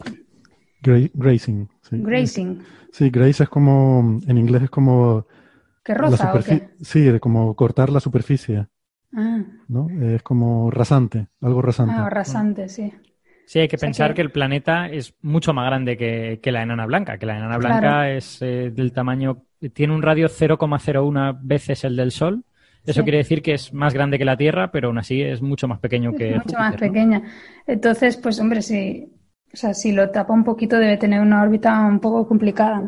grazing. 0.81 1.69
Sí. 1.81 1.97
Grazing. 1.99 2.59
Sí, 2.91 3.09
graze 3.09 3.43
es 3.43 3.49
como, 3.49 4.19
en 4.27 4.37
inglés 4.37 4.63
es 4.63 4.69
como... 4.69 5.27
¿Que 5.85 5.93
o 5.93 6.43
qué? 6.43 6.69
Sí, 6.81 7.19
como 7.19 7.55
cortar 7.55 7.91
la 7.91 7.99
superficie. 7.99 8.65
Ah. 9.15 9.43
¿no? 9.67 9.87
Es 10.01 10.23
como 10.23 10.71
rasante, 10.71 11.27
algo 11.41 11.61
rasante. 11.61 11.93
Ah, 11.95 12.09
rasante, 12.09 12.67
sí. 12.67 12.91
Sí, 13.45 13.59
hay 13.59 13.67
que 13.67 13.77
pensar 13.77 14.15
que... 14.15 14.21
el 14.21 14.31
planeta 14.31 14.89
es 14.89 15.13
mucho 15.21 15.53
más 15.53 15.67
grande 15.67 15.95
que, 15.95 16.51
la 16.51 16.63
enana 16.63 16.87
blanca, 16.87 17.19
que 17.19 17.27
la 17.27 17.37
enana 17.37 17.57
blanca 17.57 18.09
es 18.09 18.41
eh, 18.41 18.71
del 18.73 18.91
tamaño, 18.91 19.43
tiene 19.73 19.93
un 19.93 20.01
radio 20.01 20.27
0,01 20.27 21.37
veces 21.41 21.83
el 21.83 21.95
del 21.95 22.11
Sol. 22.11 22.43
Eso 22.83 23.03
quiere 23.03 23.19
decir 23.19 23.41
que 23.41 23.53
es 23.53 23.73
más 23.73 23.93
grande 23.93 24.17
que 24.17 24.25
la 24.25 24.37
Tierra, 24.37 24.71
pero 24.71 24.87
aún 24.87 24.97
así 24.97 25.21
es 25.21 25.41
mucho 25.41 25.67
más 25.67 25.79
pequeño 25.79 26.11
es 26.11 26.17
que 26.17 26.35
mucho 26.35 26.57
más 26.57 26.75
pequeña. 26.75 27.21
Entonces, 27.65 28.17
pues 28.17 28.39
hombre, 28.39 28.61
si, 28.61 29.11
o 29.53 29.57
sea, 29.57 29.73
si 29.73 29.91
lo 29.91 30.09
tapa 30.09 30.33
un 30.33 30.43
poquito 30.43 30.77
debe 30.77 30.97
tener 30.97 31.21
una 31.21 31.41
órbita 31.41 31.79
un 31.85 31.99
poco 31.99 32.27
complicada. 32.27 32.87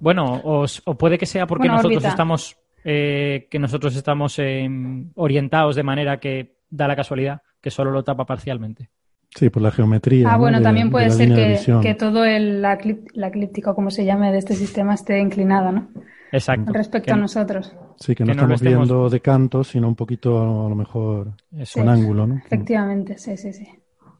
Bueno, 0.00 0.40
o, 0.44 0.66
puede 0.96 1.18
que 1.18 1.26
sea 1.26 1.46
porque 1.46 1.68
nosotros 1.68 2.04
estamos 2.04 2.56
eh, 2.84 3.48
que 3.50 3.58
nosotros 3.58 3.96
estamos 3.96 4.38
em, 4.38 5.10
orientados 5.16 5.76
de 5.76 5.82
manera 5.82 6.20
que 6.20 6.58
da 6.70 6.86
la 6.86 6.96
casualidad 6.96 7.42
que 7.60 7.70
solo 7.70 7.90
lo 7.90 8.04
tapa 8.04 8.24
parcialmente. 8.24 8.90
Sí, 9.34 9.50
por 9.50 9.62
la 9.62 9.70
geometría. 9.70 10.32
Ah, 10.32 10.36
bueno, 10.36 10.62
también 10.62 10.90
puede 10.90 11.10
ser 11.10 11.60
que, 11.82 11.94
todo 11.94 12.24
el, 12.24 12.62
la, 12.62 12.74
eclíptica, 12.74 13.74
como 13.74 13.90
se 13.90 14.04
llame, 14.04 14.32
de 14.32 14.38
este 14.38 14.54
sistema 14.54 14.94
esté 14.94 15.18
inclinada, 15.18 15.70
¿no? 15.70 15.88
Exacto. 16.32 16.72
Respecto 16.72 17.12
a 17.12 17.16
nosotros. 17.16 17.74
Sí, 17.96 18.14
que 18.14 18.24
no 18.24 18.32
estamos 18.32 18.60
viendo 18.62 19.10
de 19.10 19.20
canto, 19.20 19.64
sino 19.64 19.88
un 19.88 19.94
poquito, 19.94 20.66
a 20.66 20.68
lo 20.68 20.74
mejor, 20.74 21.32
un 21.76 21.88
ángulo, 21.88 22.26
¿no? 22.26 22.36
Efectivamente, 22.38 23.18
sí, 23.18 23.36
sí, 23.36 23.52
sí. 23.52 23.68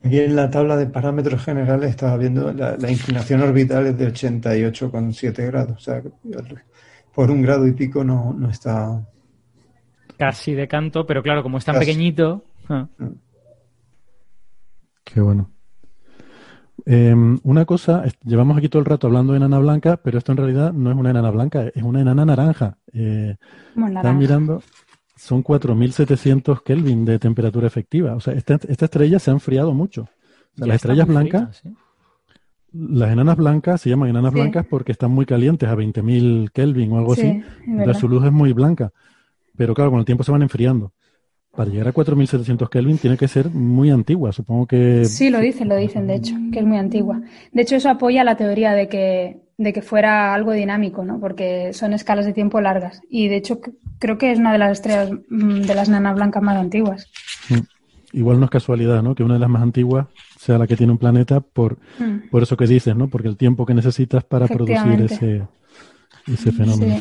Aquí 0.05 0.21
en 0.21 0.37
la 0.37 0.49
tabla 0.49 0.77
de 0.77 0.87
parámetros 0.87 1.45
generales 1.45 1.91
estaba 1.91 2.17
viendo 2.17 2.53
la, 2.53 2.91
inclinación 2.91 3.43
orbital 3.43 3.87
es 3.87 3.99
de 3.99 4.09
88,7 4.13 5.47
grados. 5.47 5.77
O 5.77 5.81
sea, 5.81 6.03
por 7.15 7.31
un 7.31 7.43
grado 7.43 7.67
y 7.67 7.73
pico 7.73 8.05
no, 8.05 8.33
no 8.33 8.49
está. 8.49 9.05
Casi 10.17 10.55
de 10.55 10.69
canto, 10.69 11.05
pero 11.05 11.23
claro, 11.23 11.43
como 11.43 11.59
es 11.59 11.65
tan 11.65 11.79
pequeñito. 11.79 12.45
Ah. 12.69 12.87
Mm. 12.99 13.07
Qué 15.05 15.21
bueno. 15.21 15.51
Em, 16.87 17.39
una 17.43 17.65
cosa, 17.65 18.05
llevamos 18.25 18.57
aquí 18.57 18.69
todo 18.69 18.81
el 18.81 18.87
rato 18.87 19.09
hablando 19.09 19.33
de 19.33 19.39
enana 19.39 19.59
blanca, 19.59 19.99
pero 19.99 20.19
esto 20.19 20.33
en 20.33 20.39
realidad 20.39 20.73
no 20.73 20.91
es 20.91 20.97
una 20.97 21.11
enana 21.11 21.31
blanca, 21.31 21.67
es 21.75 21.83
una 21.83 22.01
enana 22.01 22.25
naranja. 22.25 22.79
Eh, 22.93 23.37
están 23.77 24.19
mirando, 24.19 24.63
son 25.19 25.43
4.700 25.43 26.63
Kelvin 26.63 27.05
de 27.05 27.19
temperatura 27.19 27.67
efectiva. 27.67 28.15
O 28.15 28.21
sea, 28.21 28.35
esta, 28.35 28.59
estrella 28.69 29.19
se 29.19 29.31
ha 29.31 29.35
enfriado 29.35 29.75
mucho. 29.75 30.09
las 30.57 30.77
estrellas 30.77 31.07
blancas, 31.07 31.63
las 32.73 33.11
enanas 33.11 33.37
blancas 33.37 33.81
se 33.81 33.91
llaman 33.91 34.11
enanas 34.11 34.33
blancas 34.33 34.65
porque 34.69 34.93
están 34.93 35.11
muy 35.11 35.27
calientes, 35.27 35.69
a 35.69 35.75
20.000 35.75 36.51
Kelvin 36.53 36.93
o 36.93 36.99
algo 36.99 37.13
así. 37.15 37.43
su 37.99 38.09
luz 38.09 38.25
es 38.25 38.33
muy 38.33 38.53
blanca. 38.53 38.93
Pero 39.57 39.75
claro, 39.75 39.91
con 39.91 39.99
el 39.99 40.07
tiempo 40.07 40.23
se 40.23 40.31
van 40.31 40.43
enfriando. 40.43 40.93
Para 41.51 41.71
llegar 41.71 41.89
a 41.89 41.93
4.700 41.95 42.69
Kelvin 42.69 42.99
tiene 42.99 43.17
que 43.17 43.27
ser 43.27 43.51
muy 43.51 43.91
antigua, 43.91 44.31
supongo 44.33 44.67
que... 44.67 45.05
Sí, 45.07 45.31
lo 45.31 45.41
dicen, 45.41 45.69
lo 45.69 45.75
dicen, 45.75 46.07
de 46.07 46.15
hecho, 46.15 46.37
que 46.53 46.61
es 46.61 46.65
muy 46.65 46.79
antigua. 46.79 47.21
De 47.51 47.63
hecho, 47.63 47.75
eso 47.75 47.91
apoya 47.91 48.23
la 48.23 48.37
teoría 48.37 48.73
de 48.73 48.89
que 48.89 49.48
de 49.59 49.73
que 49.73 49.83
fuera 49.83 50.35
algo 50.35 50.53
dinámico, 50.53 51.05
¿no? 51.05 51.19
Porque 51.19 51.73
son 51.73 51.93
escalas 51.93 52.25
de 52.25 52.33
tiempo 52.33 52.61
largas. 52.61 53.03
Y 53.11 53.27
de 53.27 53.37
hecho 53.37 53.61
creo 53.99 54.17
que 54.17 54.31
es 54.31 54.39
una 54.39 54.53
de 54.53 54.59
las 54.59 54.73
estrellas 54.73 55.11
mm, 55.29 55.63
de 55.63 55.75
las 55.75 55.89
nanas 55.89 56.15
blancas 56.15 56.43
más 56.43 56.57
antiguas. 56.57 57.11
Mm. 57.51 57.59
Igual 58.13 58.39
no 58.39 58.45
es 58.45 58.51
casualidad, 58.51 59.03
¿no? 59.03 59.15
Que 59.15 59.25
una 59.25 59.35
de 59.35 59.41
las 59.41 59.51
más 59.51 59.63
antiguas 59.63 60.07
sea 60.39 60.59
la 60.59 60.67
que 60.69 60.77
tiene 60.77 60.93
un 60.93 60.99
planeta 60.99 61.41
por, 61.41 61.77
mm. 61.99 62.31
por 62.31 62.45
eso 62.45 62.57
que 62.57 62.67
dices, 62.67 62.95
¿no? 62.95 63.09
Porque 63.09 63.29
el 63.29 63.37
tiempo 63.37 63.67
que 63.67 63.75
necesitas 63.75 64.23
para 64.23 64.47
producir 64.47 65.03
ese, 65.03 65.43
ese 66.27 66.53
fenómeno. 66.53 66.97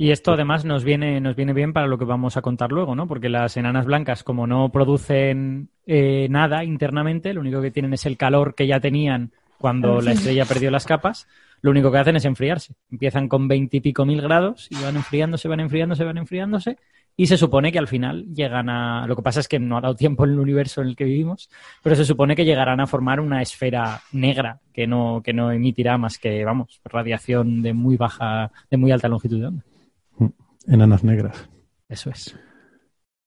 Y 0.00 0.12
esto 0.12 0.32
además 0.32 0.64
nos 0.64 0.82
viene, 0.82 1.20
nos 1.20 1.36
viene 1.36 1.52
bien 1.52 1.72
para 1.72 1.88
lo 1.88 1.98
que 1.98 2.04
vamos 2.04 2.36
a 2.36 2.42
contar 2.42 2.70
luego, 2.70 2.94
¿no? 2.94 3.06
Porque 3.06 3.28
las 3.28 3.56
enanas 3.56 3.84
blancas, 3.84 4.22
como 4.22 4.46
no 4.46 4.70
producen 4.70 5.68
eh, 5.86 6.28
nada 6.30 6.64
internamente, 6.64 7.34
lo 7.34 7.40
único 7.40 7.60
que 7.60 7.72
tienen 7.72 7.92
es 7.92 8.06
el 8.06 8.16
calor 8.16 8.54
que 8.54 8.66
ya 8.66 8.80
tenían 8.80 9.32
cuando 9.58 10.00
la 10.00 10.12
estrella 10.12 10.44
perdió 10.44 10.70
las 10.70 10.86
capas, 10.86 11.26
lo 11.60 11.70
único 11.70 11.90
que 11.90 11.98
hacen 11.98 12.16
es 12.16 12.24
enfriarse. 12.24 12.74
Empiezan 12.90 13.28
con 13.28 13.48
veintipico 13.48 14.04
mil 14.04 14.20
grados 14.20 14.68
y 14.70 14.76
van 14.82 14.96
enfriándose, 14.96 15.48
van 15.48 15.60
enfriándose, 15.60 16.04
van 16.04 16.18
enfriándose. 16.18 16.78
Y 17.16 17.26
se 17.26 17.36
supone 17.36 17.72
que 17.72 17.80
al 17.80 17.88
final 17.88 18.26
llegan 18.32 18.68
a. 18.68 19.04
Lo 19.08 19.16
que 19.16 19.22
pasa 19.22 19.40
es 19.40 19.48
que 19.48 19.58
no 19.58 19.76
ha 19.76 19.80
dado 19.80 19.96
tiempo 19.96 20.24
en 20.24 20.30
el 20.30 20.38
universo 20.38 20.82
en 20.82 20.88
el 20.88 20.96
que 20.96 21.02
vivimos, 21.02 21.50
pero 21.82 21.96
se 21.96 22.04
supone 22.04 22.36
que 22.36 22.44
llegarán 22.44 22.78
a 22.78 22.86
formar 22.86 23.18
una 23.18 23.42
esfera 23.42 24.02
negra 24.12 24.60
que 24.72 24.86
no, 24.86 25.20
que 25.24 25.32
no 25.32 25.50
emitirá 25.50 25.98
más 25.98 26.18
que, 26.18 26.44
vamos, 26.44 26.80
radiación 26.84 27.60
de 27.60 27.72
muy 27.72 27.96
baja, 27.96 28.52
de 28.70 28.76
muy 28.76 28.92
alta 28.92 29.08
longitud 29.08 29.40
de 29.40 29.46
onda. 29.46 29.64
Mm, 30.18 30.26
enanas 30.68 31.02
negras. 31.02 31.48
Eso 31.88 32.10
es. 32.10 32.38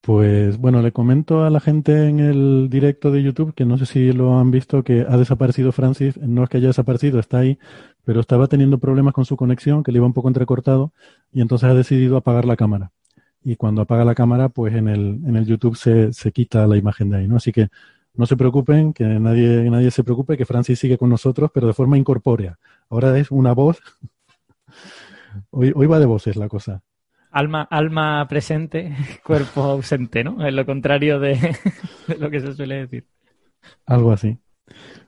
Pues 0.01 0.57
bueno, 0.57 0.81
le 0.81 0.91
comento 0.91 1.43
a 1.43 1.51
la 1.51 1.59
gente 1.59 2.07
en 2.07 2.19
el 2.19 2.69
directo 2.71 3.11
de 3.11 3.21
YouTube, 3.21 3.53
que 3.53 3.65
no 3.65 3.77
sé 3.77 3.85
si 3.85 4.11
lo 4.11 4.39
han 4.39 4.49
visto, 4.49 4.83
que 4.83 5.05
ha 5.07 5.15
desaparecido 5.15 5.71
Francis. 5.71 6.17
No 6.17 6.43
es 6.43 6.49
que 6.49 6.57
haya 6.57 6.67
desaparecido, 6.69 7.19
está 7.19 7.37
ahí, 7.39 7.59
pero 8.03 8.19
estaba 8.19 8.47
teniendo 8.47 8.79
problemas 8.79 9.13
con 9.13 9.25
su 9.25 9.37
conexión, 9.37 9.83
que 9.83 9.91
le 9.91 9.99
iba 9.99 10.07
un 10.07 10.13
poco 10.13 10.27
entrecortado, 10.27 10.91
y 11.31 11.41
entonces 11.41 11.69
ha 11.69 11.75
decidido 11.75 12.17
apagar 12.17 12.45
la 12.45 12.55
cámara. 12.57 12.91
Y 13.43 13.57
cuando 13.57 13.83
apaga 13.83 14.03
la 14.03 14.15
cámara, 14.15 14.49
pues 14.49 14.73
en 14.75 14.87
el, 14.87 15.21
en 15.25 15.35
el 15.35 15.45
YouTube 15.45 15.75
se, 15.75 16.13
se 16.13 16.31
quita 16.31 16.65
la 16.67 16.77
imagen 16.77 17.09
de 17.09 17.17
ahí, 17.17 17.27
¿no? 17.27 17.35
Así 17.37 17.51
que 17.51 17.69
no 18.15 18.25
se 18.25 18.37
preocupen, 18.37 18.93
que 18.93 19.03
nadie, 19.05 19.69
nadie 19.69 19.91
se 19.91 20.03
preocupe, 20.03 20.37
que 20.37 20.45
Francis 20.45 20.79
sigue 20.79 20.97
con 20.97 21.09
nosotros, 21.09 21.51
pero 21.53 21.67
de 21.67 21.73
forma 21.73 21.97
incorpórea. 21.97 22.57
Ahora 22.89 23.17
es 23.19 23.31
una 23.31 23.53
voz. 23.53 23.79
Hoy, 25.51 25.71
hoy 25.75 25.87
va 25.87 25.99
de 25.99 26.05
voces 26.05 26.35
la 26.35 26.49
cosa. 26.49 26.83
Alma, 27.31 27.67
alma 27.69 28.27
presente, 28.27 28.95
cuerpo 29.25 29.63
ausente, 29.63 30.23
¿no? 30.23 30.45
Es 30.45 30.53
lo 30.53 30.65
contrario 30.65 31.19
de, 31.19 31.55
lo 32.19 32.29
que 32.29 32.41
se 32.41 32.53
suele 32.53 32.75
decir. 32.75 33.05
Algo 33.85 34.11
así. 34.11 34.37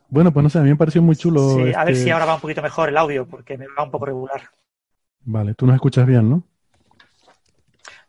Bueno, 0.10 0.32
pues 0.32 0.44
no 0.44 0.50
sé, 0.50 0.60
a 0.60 0.62
mí 0.62 0.70
me 0.70 0.76
pareció 0.76 1.02
muy 1.02 1.16
chulo. 1.16 1.56
Sí, 1.56 1.74
a 1.74 1.84
ver 1.84 1.94
este 1.94 2.06
si 2.06 2.10
ahora 2.12 2.26
va 2.26 2.36
un 2.36 2.42
poquito 2.42 2.62
mejor 2.62 2.90
el 2.90 2.98
audio, 2.98 3.28
porque 3.28 3.58
me 3.58 3.66
va 3.68 3.84
un 3.84 3.92
poco 3.92 4.06
regular. 4.06 4.42
Vale, 5.22 5.54
tú 5.56 5.66
nos 5.66 5.76
escuchas 5.76 6.06
bien, 6.06 6.30
¿no? 6.30 6.44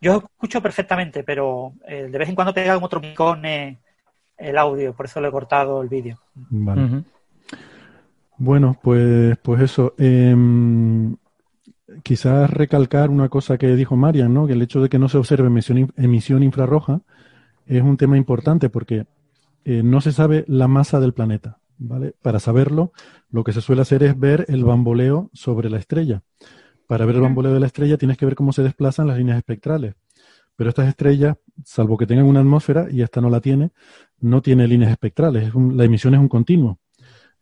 Yo 0.00 0.16
escucho 0.16 0.60
perfectamente, 0.60 1.24
pero 1.24 1.72
eh, 1.86 2.08
de 2.10 2.18
vez 2.18 2.28
en 2.28 2.34
cuando 2.34 2.52
pega 2.52 2.76
un 2.76 2.84
otro 2.84 3.00
picón 3.00 3.42
el 3.46 4.58
audio, 4.58 4.92
por 4.92 5.06
eso 5.06 5.20
le 5.20 5.28
he 5.28 5.32
cortado 5.32 5.80
el 5.80 5.88
vídeo. 5.88 6.18
Vale. 6.34 7.04
Bueno, 8.36 8.78
pues, 8.82 9.38
pues 9.38 9.62
eso. 9.62 9.94
Eh, 9.96 10.34
quizás 12.04 12.50
recalcar 12.50 13.10
una 13.10 13.30
cosa 13.30 13.58
que 13.58 13.74
dijo 13.74 13.96
Marian, 13.96 14.32
¿no? 14.32 14.46
que 14.46 14.52
el 14.52 14.62
hecho 14.62 14.80
de 14.80 14.88
que 14.88 14.98
no 15.00 15.08
se 15.08 15.16
observe 15.16 15.48
emisión, 15.48 15.92
emisión 15.96 16.42
infrarroja 16.42 17.00
es 17.66 17.82
un 17.82 17.96
tema 17.96 18.18
importante 18.18 18.68
porque 18.68 19.06
eh, 19.64 19.82
no 19.82 20.02
se 20.02 20.12
sabe 20.12 20.44
la 20.46 20.68
masa 20.68 21.00
del 21.00 21.14
planeta. 21.14 21.58
¿vale? 21.78 22.14
Para 22.20 22.38
saberlo, 22.38 22.92
lo 23.30 23.42
que 23.42 23.54
se 23.54 23.62
suele 23.62 23.82
hacer 23.82 24.02
es 24.04 24.18
ver 24.20 24.44
el 24.48 24.64
bamboleo 24.64 25.30
sobre 25.32 25.70
la 25.70 25.78
estrella. 25.78 26.22
Para 26.86 27.06
ver 27.06 27.16
el 27.16 27.22
bamboleo 27.22 27.54
de 27.54 27.60
la 27.60 27.66
estrella 27.66 27.96
tienes 27.96 28.18
que 28.18 28.26
ver 28.26 28.34
cómo 28.34 28.52
se 28.52 28.62
desplazan 28.62 29.06
las 29.06 29.16
líneas 29.16 29.38
espectrales. 29.38 29.94
Pero 30.56 30.68
estas 30.68 30.86
estrellas, 30.86 31.38
salvo 31.64 31.96
que 31.96 32.06
tengan 32.06 32.26
una 32.26 32.40
atmósfera, 32.40 32.86
y 32.90 33.00
esta 33.00 33.22
no 33.22 33.30
la 33.30 33.40
tiene, 33.40 33.70
no 34.20 34.42
tiene 34.42 34.68
líneas 34.68 34.90
espectrales. 34.90 35.52
la 35.54 35.84
emisión 35.84 36.14
es 36.14 36.20
un 36.20 36.28
continuo. 36.28 36.78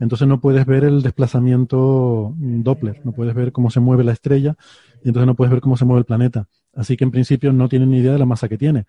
Entonces 0.02 0.26
no 0.26 0.40
puedes 0.40 0.66
ver 0.66 0.82
el 0.82 1.00
desplazamiento 1.00 2.34
Doppler, 2.36 3.06
no 3.06 3.12
puedes 3.12 3.36
ver 3.36 3.52
cómo 3.52 3.70
se 3.70 3.78
mueve 3.78 4.02
la 4.02 4.10
estrella 4.10 4.56
y 5.04 5.08
entonces 5.08 5.28
no 5.28 5.36
puedes 5.36 5.52
ver 5.52 5.60
cómo 5.60 5.76
se 5.76 5.84
mueve 5.84 6.00
el 6.00 6.04
planeta. 6.04 6.48
Así 6.74 6.96
que 6.96 7.04
en 7.04 7.12
principio 7.12 7.52
no 7.52 7.68
tienen 7.68 7.90
ni 7.90 7.98
idea 7.98 8.12
de 8.12 8.18
la 8.18 8.26
masa 8.26 8.48
que 8.48 8.58
tiene. 8.58 8.86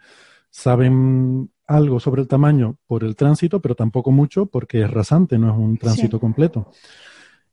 Saben 0.49 1.51
algo 1.67 1.99
sobre 1.99 2.23
el 2.23 2.27
tamaño 2.27 2.77
por 2.87 3.03
el 3.03 3.15
tránsito, 3.15 3.61
pero 3.61 3.75
tampoco 3.75 4.11
mucho 4.11 4.47
porque 4.47 4.81
es 4.81 4.89
rasante, 4.89 5.37
no 5.37 5.51
es 5.51 5.55
un 5.55 5.77
tránsito 5.77 6.19
completo. 6.19 6.71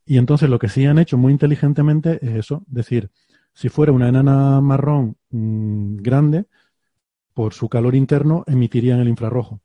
Y 0.07 0.17
entonces 0.17 0.49
lo 0.49 0.57
que 0.57 0.67
sí 0.67 0.83
han 0.85 0.97
hecho 0.97 1.19
muy 1.19 1.31
inteligentemente 1.31 2.17
es 2.25 2.37
eso, 2.37 2.63
decir, 2.65 3.11
si 3.53 3.69
fuera 3.69 3.91
una 3.91 4.09
enana 4.09 4.59
marrón 4.59 5.17
mm, 5.29 5.97
grande, 5.97 6.47
por 7.35 7.53
su 7.53 7.69
calor 7.69 7.93
interno 7.93 8.43
emitirían 8.47 9.01
el 9.01 9.07
infrarrojo. 9.07 9.61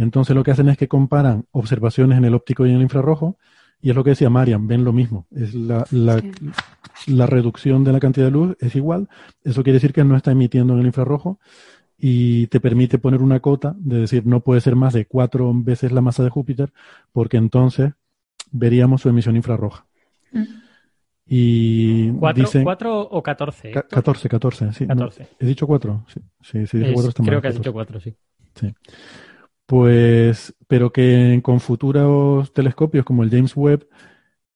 Entonces 0.00 0.34
lo 0.34 0.42
que 0.42 0.50
hacen 0.50 0.68
es 0.70 0.78
que 0.78 0.88
comparan 0.88 1.44
observaciones 1.52 2.16
en 2.16 2.24
el 2.24 2.34
óptico 2.34 2.64
y 2.64 2.70
en 2.70 2.76
el 2.76 2.82
infrarrojo, 2.82 3.36
y 3.82 3.90
es 3.90 3.96
lo 3.96 4.02
que 4.02 4.10
decía 4.10 4.30
Marian, 4.30 4.66
ven 4.66 4.82
lo 4.82 4.94
mismo. 4.94 5.26
Es 5.30 5.54
la, 5.54 5.84
la, 5.90 7.26
reducción 7.26 7.84
de 7.84 7.92
la 7.92 8.00
cantidad 8.00 8.26
de 8.26 8.30
luz 8.30 8.56
es 8.60 8.74
igual. 8.76 9.08
Eso 9.44 9.62
quiere 9.62 9.74
decir 9.74 9.92
que 9.92 10.02
no 10.02 10.16
está 10.16 10.32
emitiendo 10.32 10.72
en 10.72 10.80
el 10.80 10.86
infrarrojo 10.86 11.38
y 11.98 12.46
te 12.46 12.60
permite 12.60 12.98
poner 12.98 13.20
una 13.20 13.40
cota 13.40 13.74
de 13.76 14.00
decir 14.00 14.26
no 14.26 14.40
puede 14.40 14.62
ser 14.62 14.74
más 14.74 14.94
de 14.94 15.04
cuatro 15.04 15.52
veces 15.54 15.92
la 15.92 16.00
masa 16.00 16.24
de 16.24 16.30
Júpiter, 16.30 16.72
porque 17.12 17.36
entonces 17.36 17.92
veríamos 18.50 19.02
su 19.02 19.10
emisión 19.10 19.36
infrarroja. 19.36 19.84
Mm. 20.32 20.44
Y 21.26 22.10
¿Cuatro, 22.12 22.42
dicen, 22.42 22.64
¿Cuatro 22.64 23.00
o 23.02 23.22
catorce? 23.22 23.70
Catorce, 23.70 24.28
catorce, 24.28 24.72
sí. 24.72 24.86
¿He 25.38 25.46
dicho 25.46 25.66
cuatro? 25.66 26.04
Sí, 26.08 26.20
sí, 26.40 26.66
sí 26.66 26.92
cuatro 26.92 27.24
Creo 27.24 27.40
que 27.40 27.48
has 27.48 27.54
dicho 27.54 27.72
cuatro, 27.72 28.00
sí. 28.00 28.14
Sí. 28.54 28.74
Pues, 29.70 30.52
pero 30.66 30.90
que 30.90 31.38
con 31.44 31.60
futuros 31.60 32.52
telescopios 32.52 33.04
como 33.04 33.22
el 33.22 33.30
James 33.30 33.56
Webb, 33.56 33.86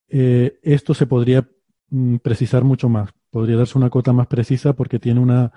eh, 0.08 0.58
esto 0.64 0.92
se 0.92 1.06
podría 1.06 1.48
mm, 1.90 2.16
precisar 2.16 2.64
mucho 2.64 2.88
más. 2.88 3.10
Podría 3.30 3.58
darse 3.58 3.78
una 3.78 3.90
cota 3.90 4.12
más 4.12 4.26
precisa 4.26 4.72
porque 4.72 4.98
tiene 4.98 5.20
una 5.20 5.52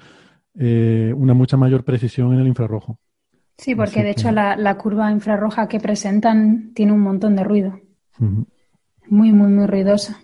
eh, 0.53 1.11
una 1.17 1.33
mucha 1.33 1.57
mayor 1.57 1.83
precisión 1.83 2.33
en 2.33 2.41
el 2.41 2.47
infrarrojo. 2.47 2.99
Sí, 3.57 3.73
porque 3.73 4.03
de 4.03 4.11
hecho 4.11 4.31
la, 4.31 4.77
curva 4.77 5.11
infrarroja 5.11 5.67
que 5.67 5.79
presentan 5.79 6.71
tiene 6.75 6.91
un 6.91 7.01
montón 7.01 7.35
de 7.35 7.43
ruido. 7.43 7.79
Muy, 8.19 9.31
muy, 9.31 9.47
muy 9.47 9.65
ruidosa. 9.65 10.19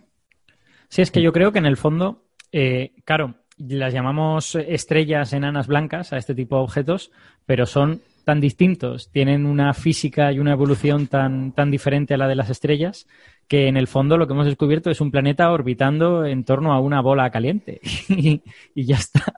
Sí, 0.89 1.01
es 1.01 1.09
que 1.09 1.23
yo 1.23 1.33
creo 1.33 1.51
que 1.51 1.57
en 1.57 1.65
el 1.65 1.77
fondo, 1.77 2.27
eh, 2.51 2.93
claro, 3.03 3.33
las 3.57 3.95
llamamos 3.95 4.53
estrellas 4.53 5.33
enanas 5.33 5.65
blancas 5.65 6.13
a 6.13 6.17
este 6.17 6.35
tipo 6.35 6.55
de 6.57 6.61
objetos, 6.61 7.11
pero 7.47 7.65
son 7.65 8.03
tan 8.23 8.39
distintos, 8.39 9.09
tienen 9.11 9.45
una 9.45 9.73
física 9.73 10.31
y 10.31 10.39
una 10.39 10.53
evolución 10.53 11.07
tan, 11.07 11.51
tan 11.51 11.71
diferente 11.71 12.13
a 12.13 12.17
la 12.17 12.27
de 12.27 12.35
las 12.35 12.49
estrellas, 12.49 13.07
que 13.47 13.67
en 13.67 13.77
el 13.77 13.87
fondo 13.87 14.17
lo 14.17 14.25
que 14.25 14.33
hemos 14.33 14.45
descubierto 14.45 14.89
es 14.89 15.01
un 15.01 15.11
planeta 15.11 15.51
orbitando 15.51 16.25
en 16.25 16.43
torno 16.43 16.73
a 16.73 16.79
una 16.79 17.01
bola 17.01 17.29
caliente 17.29 17.81
y, 18.09 18.41
ya 18.75 18.95
está. 18.95 19.33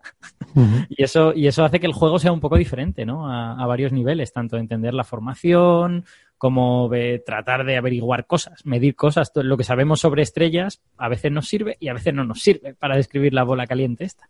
y, 0.90 1.04
eso, 1.04 1.34
y 1.34 1.48
eso 1.48 1.66
hace 1.66 1.80
que 1.80 1.88
el 1.88 1.94
juego 1.94 2.20
sea 2.20 2.32
un 2.32 2.40
poco 2.40 2.58
diferente, 2.58 3.06
¿no? 3.06 3.32
A, 3.32 3.66
varios 3.66 3.92
niveles, 3.92 4.32
tanto 4.32 4.58
entender 4.58 4.94
la 4.94 5.04
formación 5.04 6.06
como 6.38 6.90
tratar 7.26 7.66
de 7.66 7.78
averiguar 7.78 8.28
cosas, 8.28 8.66
medir 8.66 8.96
cosas. 8.96 9.32
Lo 9.36 9.58
que 9.58 9.64
sabemos 9.64 10.00
sobre 10.00 10.22
estrellas 10.22 10.82
a 10.98 11.10
veces 11.10 11.32
nos 11.32 11.48
sirve 11.48 11.78
y 11.80 11.88
a 11.88 11.94
veces 11.94 12.14
no 12.14 12.24
nos 12.24 12.42
sirve 12.42 12.76
para 12.76 12.96
describir 12.96 13.34
la 13.34 13.44
bola 13.44 13.66
caliente 13.66 14.04
esta. 14.04 14.30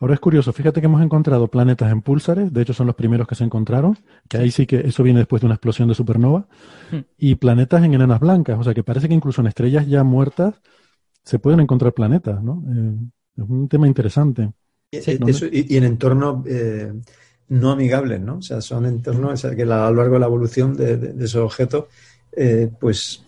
Ahora 0.00 0.14
es 0.14 0.20
curioso, 0.20 0.52
fíjate 0.52 0.80
que 0.80 0.86
hemos 0.86 1.02
encontrado 1.02 1.48
planetas 1.48 1.90
en 1.90 2.02
púlsares, 2.02 2.52
de 2.52 2.62
hecho 2.62 2.72
son 2.72 2.86
los 2.86 2.94
primeros 2.94 3.26
que 3.26 3.34
se 3.34 3.44
encontraron, 3.44 3.98
que 4.28 4.38
ahí 4.38 4.50
sí 4.50 4.66
que 4.66 4.80
eso 4.80 5.02
viene 5.02 5.18
después 5.20 5.40
de 5.42 5.46
una 5.46 5.56
explosión 5.56 5.88
de 5.88 5.94
supernova, 5.94 6.46
hmm. 6.92 6.98
y 7.18 7.34
planetas 7.34 7.82
en 7.82 7.94
enanas 7.94 8.20
blancas, 8.20 8.58
o 8.58 8.62
sea 8.62 8.74
que 8.74 8.84
parece 8.84 9.08
que 9.08 9.14
incluso 9.14 9.40
en 9.40 9.48
estrellas 9.48 9.86
ya 9.86 10.04
muertas 10.04 10.54
se 11.24 11.38
pueden 11.38 11.60
encontrar 11.60 11.92
planetas, 11.92 12.42
¿no? 12.42 12.62
Eh, 12.72 12.94
es 13.36 13.44
un 13.48 13.68
tema 13.68 13.86
interesante. 13.86 14.50
Y, 14.90 15.76
en 15.76 15.84
entornos 15.84 16.46
eh, 16.46 16.92
no 17.48 17.72
amigables, 17.72 18.20
¿no? 18.20 18.38
O 18.38 18.42
sea, 18.42 18.60
son 18.60 18.86
entornos 18.86 19.42
que 19.42 19.62
a 19.62 19.66
lo 19.66 19.94
largo 19.94 20.14
de 20.14 20.20
la 20.20 20.26
evolución 20.26 20.74
de, 20.74 21.14
esos 21.18 21.42
objetos, 21.42 21.84
eh, 22.32 22.70
pues 22.80 23.24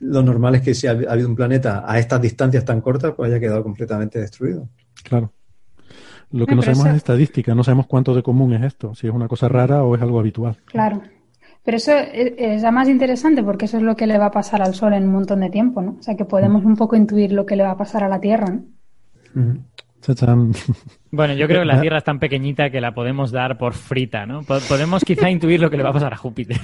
lo 0.00 0.22
normal 0.22 0.56
es 0.56 0.62
que 0.62 0.74
si 0.74 0.86
ha 0.86 0.90
habido 0.90 1.28
un 1.28 1.36
planeta 1.36 1.84
a 1.86 1.98
estas 1.98 2.20
distancias 2.20 2.64
tan 2.64 2.80
cortas, 2.80 3.14
pues 3.14 3.30
haya 3.30 3.40
quedado 3.40 3.62
completamente 3.62 4.18
destruido. 4.18 4.68
Claro. 5.04 5.32
Lo 6.32 6.46
que 6.46 6.56
no 6.56 6.62
sabemos 6.62 6.86
es 6.86 6.96
estadística, 6.96 7.54
no 7.54 7.62
sabemos 7.62 7.86
cuánto 7.86 8.12
de 8.14 8.22
común 8.24 8.54
es 8.54 8.62
esto, 8.62 8.94
si 8.94 9.06
es 9.06 9.14
una 9.14 9.28
cosa 9.28 9.48
rara 9.48 9.84
o 9.84 9.94
es 9.94 10.02
algo 10.02 10.18
habitual. 10.18 10.56
Claro. 10.64 11.00
Pero 11.62 11.76
eso 11.76 11.92
es, 11.96 12.62
más 12.72 12.88
interesante 12.88 13.42
porque 13.42 13.66
eso 13.66 13.76
es 13.76 13.84
lo 13.84 13.96
que 13.96 14.06
le 14.06 14.18
va 14.18 14.26
a 14.26 14.30
pasar 14.30 14.60
al 14.60 14.74
Sol 14.74 14.92
en 14.94 15.04
un 15.04 15.12
montón 15.12 15.40
de 15.40 15.50
tiempo, 15.50 15.80
¿no? 15.80 15.96
O 15.98 16.02
sea, 16.02 16.16
que 16.16 16.24
podemos 16.24 16.64
un 16.64 16.76
poco 16.76 16.96
intuir 16.96 17.32
lo 17.32 17.46
que 17.46 17.56
le 17.56 17.62
va 17.62 17.70
a 17.70 17.76
pasar 17.76 18.02
a 18.04 18.08
la 18.08 18.20
Tierra, 18.20 18.46
¿no? 18.46 18.64
Bueno, 21.10 21.34
yo 21.34 21.46
creo 21.46 21.60
que 21.60 21.66
la 21.66 21.80
Tierra 21.80 21.98
es 21.98 22.04
tan 22.04 22.18
pequeñita 22.18 22.68
que 22.70 22.80
la 22.80 22.92
podemos 22.94 23.30
dar 23.30 23.56
por 23.56 23.72
frita, 23.74 24.26
¿no? 24.26 24.42
Podemos 24.42 25.04
quizá 25.04 25.30
intuir 25.30 25.60
lo 25.60 25.70
que 25.70 25.76
le 25.76 25.82
va 25.82 25.90
a 25.90 25.94
pasar 25.94 26.12
a 26.12 26.16
Júpiter. 26.16 26.60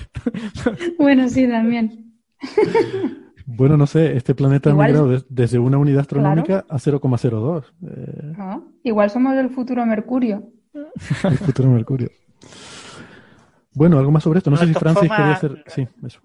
bueno, 0.99 1.29
sí, 1.29 1.49
también. 1.49 2.13
Bueno, 3.47 3.77
no 3.77 3.87
sé, 3.87 4.17
este 4.17 4.35
planeta 4.35 4.71
ha 4.71 4.75
migrado 4.75 5.23
desde 5.29 5.59
una 5.59 5.79
unidad 5.79 6.01
astronómica 6.01 6.65
a 6.69 6.77
0,02. 6.77 7.65
Eh. 7.87 8.35
Ah, 8.39 8.61
igual 8.83 9.11
somos 9.11 9.37
el 9.37 9.51
futuro 9.51 9.85
Mercurio. 9.87 10.43
el 11.25 11.39
futuro 11.39 11.71
Mercurio. 11.71 12.11
Bueno, 13.73 13.99
algo 13.99 14.11
más 14.11 14.23
sobre 14.23 14.39
esto. 14.39 14.51
No 14.51 14.57
sé 14.57 14.67
si 14.67 14.75
Francis 14.75 15.11
quería 15.11 15.33
hacer. 15.33 15.65
Sí, 15.67 15.87
eso. 16.05 16.21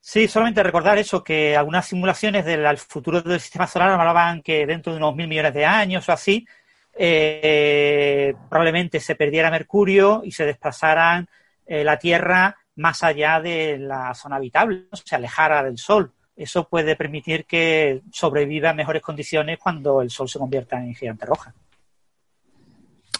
Sí, 0.00 0.28
solamente 0.28 0.62
recordar 0.62 0.98
eso, 0.98 1.24
que 1.24 1.56
algunas 1.56 1.86
simulaciones 1.86 2.44
del 2.44 2.76
futuro 2.76 3.22
del 3.22 3.40
sistema 3.40 3.66
solar 3.66 3.90
hablaban 3.90 4.42
que 4.42 4.66
dentro 4.66 4.92
de 4.92 4.98
unos 4.98 5.16
mil 5.16 5.26
millones 5.26 5.54
de 5.54 5.64
años 5.64 6.06
o 6.08 6.12
así, 6.12 6.46
eh, 6.94 8.34
probablemente 8.50 9.00
se 9.00 9.14
perdiera 9.14 9.50
Mercurio 9.50 10.20
y 10.22 10.30
se 10.32 10.44
desplazaran 10.44 11.26
eh, 11.66 11.84
la 11.84 11.98
Tierra 11.98 12.56
más 12.76 13.02
allá 13.02 13.40
de 13.40 13.78
la 13.78 14.14
zona 14.14 14.36
habitable, 14.36 14.86
se 14.92 15.14
alejara 15.14 15.62
del 15.62 15.78
Sol 15.78 16.12
eso 16.36 16.68
puede 16.68 16.96
permitir 16.96 17.44
que 17.44 18.02
sobreviva 18.12 18.70
en 18.70 18.76
mejores 18.76 19.02
condiciones 19.02 19.58
cuando 19.58 20.02
el 20.02 20.10
Sol 20.10 20.28
se 20.28 20.38
convierta 20.38 20.82
en 20.82 20.94
gigante 20.94 21.26
roja. 21.26 21.54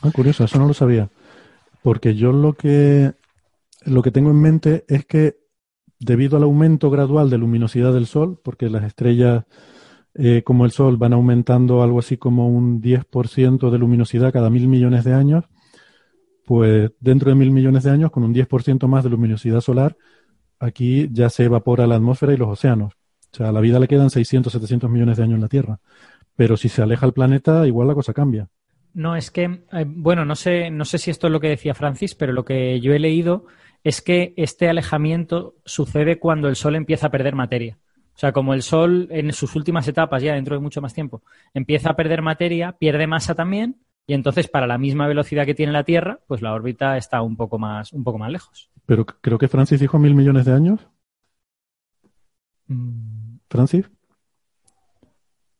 Ah, 0.02 0.10
curioso, 0.12 0.44
eso 0.44 0.58
no 0.58 0.66
lo 0.66 0.74
sabía. 0.74 1.08
Porque 1.82 2.14
yo 2.14 2.32
lo 2.32 2.54
que, 2.54 3.12
lo 3.84 4.02
que 4.02 4.10
tengo 4.10 4.30
en 4.30 4.40
mente 4.40 4.84
es 4.88 5.06
que 5.06 5.36
debido 6.00 6.36
al 6.36 6.42
aumento 6.42 6.90
gradual 6.90 7.30
de 7.30 7.38
luminosidad 7.38 7.92
del 7.92 8.06
Sol, 8.06 8.40
porque 8.42 8.68
las 8.68 8.82
estrellas 8.82 9.44
eh, 10.14 10.42
como 10.44 10.64
el 10.64 10.72
Sol 10.72 10.96
van 10.96 11.12
aumentando 11.12 11.82
algo 11.82 12.00
así 12.00 12.16
como 12.16 12.48
un 12.48 12.82
10% 12.82 13.70
de 13.70 13.78
luminosidad 13.78 14.32
cada 14.32 14.50
mil 14.50 14.66
millones 14.66 15.04
de 15.04 15.14
años, 15.14 15.44
pues 16.44 16.92
dentro 17.00 17.30
de 17.30 17.34
mil 17.34 17.50
millones 17.50 17.84
de 17.84 17.90
años, 17.90 18.10
con 18.10 18.24
un 18.24 18.34
10% 18.34 18.86
más 18.86 19.04
de 19.04 19.10
luminosidad 19.10 19.60
solar, 19.60 19.96
aquí 20.58 21.08
ya 21.12 21.30
se 21.30 21.44
evapora 21.44 21.86
la 21.86 21.96
atmósfera 21.96 22.32
y 22.32 22.36
los 22.36 22.48
océanos. 22.48 22.94
O 23.32 23.36
sea, 23.36 23.48
a 23.48 23.52
la 23.52 23.60
vida 23.60 23.80
le 23.80 23.88
quedan 23.88 24.10
600, 24.10 24.52
700 24.52 24.90
millones 24.90 25.16
de 25.16 25.24
años 25.24 25.36
en 25.36 25.40
la 25.40 25.48
Tierra. 25.48 25.80
Pero 26.36 26.56
si 26.56 26.68
se 26.68 26.82
aleja 26.82 27.06
el 27.06 27.12
planeta, 27.12 27.66
igual 27.66 27.88
la 27.88 27.94
cosa 27.94 28.12
cambia. 28.12 28.48
No, 28.92 29.16
es 29.16 29.30
que, 29.30 29.64
eh, 29.72 29.84
bueno, 29.86 30.24
no 30.24 30.36
sé, 30.36 30.70
no 30.70 30.84
sé 30.84 30.98
si 30.98 31.10
esto 31.10 31.26
es 31.26 31.32
lo 31.32 31.40
que 31.40 31.48
decía 31.48 31.74
Francis, 31.74 32.14
pero 32.14 32.32
lo 32.32 32.44
que 32.44 32.80
yo 32.80 32.92
he 32.94 33.00
leído 33.00 33.46
es 33.82 34.00
que 34.00 34.34
este 34.36 34.68
alejamiento 34.68 35.56
sucede 35.64 36.18
cuando 36.18 36.48
el 36.48 36.56
Sol 36.56 36.76
empieza 36.76 37.08
a 37.08 37.10
perder 37.10 37.34
materia. 37.34 37.78
O 38.14 38.18
sea, 38.18 38.32
como 38.32 38.54
el 38.54 38.62
Sol 38.62 39.08
en 39.10 39.32
sus 39.32 39.56
últimas 39.56 39.88
etapas, 39.88 40.22
ya 40.22 40.34
dentro 40.34 40.54
de 40.54 40.62
mucho 40.62 40.80
más 40.80 40.94
tiempo, 40.94 41.22
empieza 41.52 41.90
a 41.90 41.96
perder 41.96 42.22
materia, 42.22 42.72
pierde 42.72 43.08
masa 43.08 43.34
también, 43.34 43.76
y 44.06 44.14
entonces 44.14 44.48
para 44.48 44.66
la 44.66 44.78
misma 44.78 45.06
velocidad 45.06 45.46
que 45.46 45.54
tiene 45.54 45.72
la 45.72 45.84
Tierra, 45.84 46.20
pues 46.26 46.42
la 46.42 46.52
órbita 46.52 46.96
está 46.96 47.22
un 47.22 47.36
poco 47.36 47.58
más, 47.58 47.92
un 47.92 48.04
poco 48.04 48.18
más 48.18 48.30
lejos. 48.30 48.70
Pero 48.86 49.06
creo 49.06 49.38
que 49.38 49.48
Francis 49.48 49.80
dijo 49.80 49.98
mil 49.98 50.14
millones 50.14 50.44
de 50.44 50.52
años. 50.52 50.86
Mm. 52.66 53.38
Francis. 53.48 53.90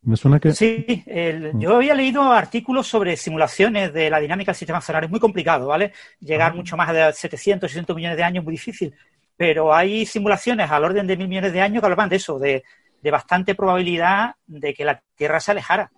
Me 0.02 0.16
suena 0.16 0.38
que. 0.38 0.52
Sí, 0.52 1.04
mm. 1.06 1.58
yo 1.58 1.76
había 1.76 1.94
leído 1.94 2.22
artículos 2.30 2.86
sobre 2.86 3.16
simulaciones 3.16 3.94
de 3.94 4.10
la 4.10 4.20
dinámica 4.20 4.52
del 4.52 4.56
sistema 4.56 4.82
solar. 4.82 5.04
Es 5.04 5.10
muy 5.10 5.20
complicado, 5.20 5.68
¿vale? 5.68 5.92
Llegar 6.20 6.52
ah. 6.52 6.54
mucho 6.54 6.76
más 6.76 6.92
de 6.92 7.12
700, 7.12 7.70
800 7.70 7.96
millones 7.96 8.18
de 8.18 8.24
años 8.24 8.42
es 8.42 8.44
muy 8.44 8.52
difícil. 8.52 8.94
Pero 9.36 9.74
hay 9.74 10.04
simulaciones 10.04 10.70
al 10.70 10.84
orden 10.84 11.06
de 11.06 11.16
mil 11.16 11.28
millones 11.28 11.52
de 11.54 11.62
años 11.62 11.80
que 11.80 11.86
hablaban 11.86 12.10
de 12.10 12.16
eso, 12.16 12.38
de, 12.38 12.62
bastante 13.10 13.54
probabilidad 13.54 14.34
de 14.46 14.74
que 14.74 14.84
la 14.84 15.02
Tierra 15.14 15.40
se 15.40 15.50
alejara 15.50 15.90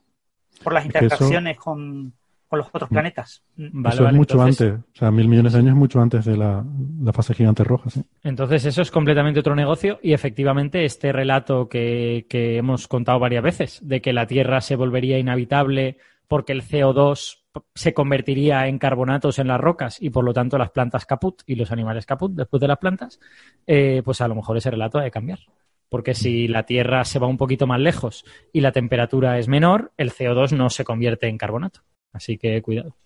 por 0.62 0.72
las 0.72 0.84
interacciones 0.84 1.56
con, 1.56 2.14
con 2.48 2.58
los 2.58 2.68
otros 2.68 2.90
mm. 2.90 2.94
planetas. 2.94 3.42
Mm. 3.56 3.86
eso 3.86 4.08
es 4.08 4.14
mucho 4.14 4.42
antes, 4.42 4.72
o 4.72 4.96
sea, 4.96 5.10
mil 5.10 5.28
millones 5.28 5.52
de 5.52 5.58
años 5.58 5.70
es 5.70 5.76
mucho 5.76 6.00
antes 6.00 6.24
de 6.24 6.36
la, 6.36 6.64
fase 7.12 7.34
gigante 7.34 7.64
roja. 7.64 7.90
¿sí? 7.90 8.02
Entonces 8.22 8.64
eso 8.64 8.82
es 8.82 8.90
completamente 8.90 9.40
otro 9.40 9.54
negocio 9.54 9.98
y 10.02 10.12
efectivamente 10.12 10.84
este 10.84 11.12
relato 11.12 11.68
que, 11.68 12.26
que 12.28 12.56
hemos 12.56 12.88
contado 12.88 13.18
varias 13.18 13.42
veces 13.42 13.80
de 13.82 14.00
que 14.00 14.12
la 14.12 14.26
Tierra 14.26 14.60
se 14.60 14.76
volvería 14.76 15.18
inhabitable 15.18 15.98
porque 16.28 16.52
el 16.52 16.62
CO2 16.62 17.38
se 17.74 17.94
convertiría 17.94 18.66
en 18.66 18.78
carbonatos 18.78 19.38
en 19.38 19.48
las 19.48 19.60
rocas 19.60 20.00
y 20.00 20.10
por 20.10 20.24
lo 20.24 20.32
tanto 20.32 20.58
las 20.58 20.70
plantas 20.70 21.06
caput 21.06 21.42
y 21.46 21.54
los 21.54 21.70
animales 21.72 22.06
caput 22.06 22.32
después 22.32 22.60
de 22.60 22.68
las 22.68 22.78
plantas, 22.78 23.20
eh, 23.66 24.02
pues 24.04 24.20
a 24.20 24.28
lo 24.28 24.34
mejor 24.34 24.56
ese 24.56 24.70
relato 24.70 24.98
ha 24.98 25.02
de 25.02 25.10
cambiar. 25.10 25.40
Porque 25.88 26.14
si 26.14 26.48
la 26.48 26.64
Tierra 26.64 27.04
se 27.04 27.20
va 27.20 27.28
un 27.28 27.36
poquito 27.36 27.66
más 27.66 27.80
lejos 27.80 28.24
y 28.52 28.60
la 28.60 28.72
temperatura 28.72 29.38
es 29.38 29.46
menor, 29.46 29.92
el 29.96 30.12
CO2 30.12 30.52
no 30.52 30.68
se 30.68 30.84
convierte 30.84 31.28
en 31.28 31.38
carbonato. 31.38 31.80
Así 32.16 32.38
que 32.38 32.62
cuidado. 32.62 32.96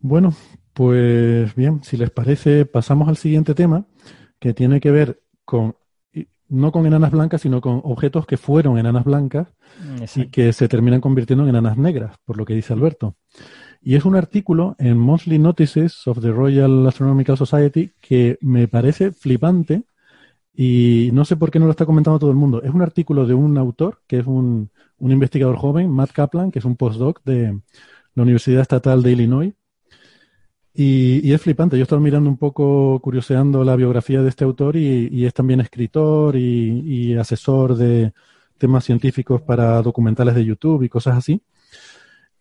Bueno, 0.00 0.34
pues 0.72 1.54
bien, 1.54 1.82
si 1.82 1.96
les 1.96 2.10
parece, 2.10 2.66
pasamos 2.66 3.08
al 3.08 3.16
siguiente 3.16 3.54
tema, 3.54 3.86
que 4.38 4.54
tiene 4.54 4.80
que 4.80 4.90
ver 4.90 5.22
con, 5.44 5.76
no 6.48 6.72
con 6.72 6.86
enanas 6.86 7.10
blancas, 7.10 7.42
sino 7.42 7.60
con 7.60 7.80
objetos 7.84 8.26
que 8.26 8.36
fueron 8.36 8.78
enanas 8.78 9.04
blancas 9.04 9.48
y 10.14 10.26
que 10.26 10.52
se 10.52 10.68
terminan 10.68 11.00
convirtiendo 11.00 11.44
en 11.44 11.50
enanas 11.50 11.76
negras, 11.76 12.16
por 12.24 12.36
lo 12.36 12.44
que 12.44 12.54
dice 12.54 12.72
Alberto. 12.72 13.16
Y 13.82 13.96
es 13.96 14.04
un 14.04 14.16
artículo 14.16 14.76
en 14.78 14.96
Monthly 14.98 15.38
Notices 15.38 16.06
of 16.06 16.20
the 16.20 16.30
Royal 16.30 16.86
Astronomical 16.86 17.36
Society 17.36 17.92
que 18.00 18.38
me 18.40 18.68
parece 18.68 19.10
flipante 19.10 19.84
y 20.56 21.10
no 21.12 21.24
sé 21.24 21.36
por 21.36 21.50
qué 21.50 21.58
no 21.58 21.66
lo 21.66 21.72
está 21.72 21.84
comentando 21.84 22.18
todo 22.18 22.30
el 22.30 22.36
mundo. 22.36 22.62
Es 22.62 22.72
un 22.72 22.82
artículo 22.82 23.26
de 23.26 23.34
un 23.34 23.58
autor 23.58 24.00
que 24.06 24.20
es 24.20 24.26
un, 24.26 24.70
un 24.98 25.12
investigador 25.12 25.56
joven, 25.56 25.90
Matt 25.90 26.12
Kaplan, 26.12 26.50
que 26.50 26.58
es 26.58 26.64
un 26.64 26.76
postdoc 26.76 27.22
de 27.24 27.60
la 28.14 28.22
Universidad 28.22 28.62
Estatal 28.62 29.02
de 29.02 29.12
Illinois. 29.12 29.54
Y, 30.76 31.32
es 31.32 31.40
flipante. 31.40 31.76
Yo 31.76 31.82
he 31.82 31.84
estado 31.84 32.00
mirando 32.00 32.28
un 32.28 32.36
poco, 32.36 32.98
curioseando 33.00 33.62
la 33.64 33.76
biografía 33.76 34.22
de 34.22 34.28
este 34.28 34.44
autor 34.44 34.76
y, 34.76 35.24
es 35.24 35.32
también 35.32 35.60
escritor 35.60 36.36
y, 36.36 37.14
asesor 37.16 37.76
de 37.76 38.12
temas 38.58 38.84
científicos 38.84 39.42
para 39.42 39.82
documentales 39.82 40.34
de 40.34 40.44
YouTube 40.44 40.82
y 40.82 40.88
cosas 40.88 41.16
así. 41.16 41.42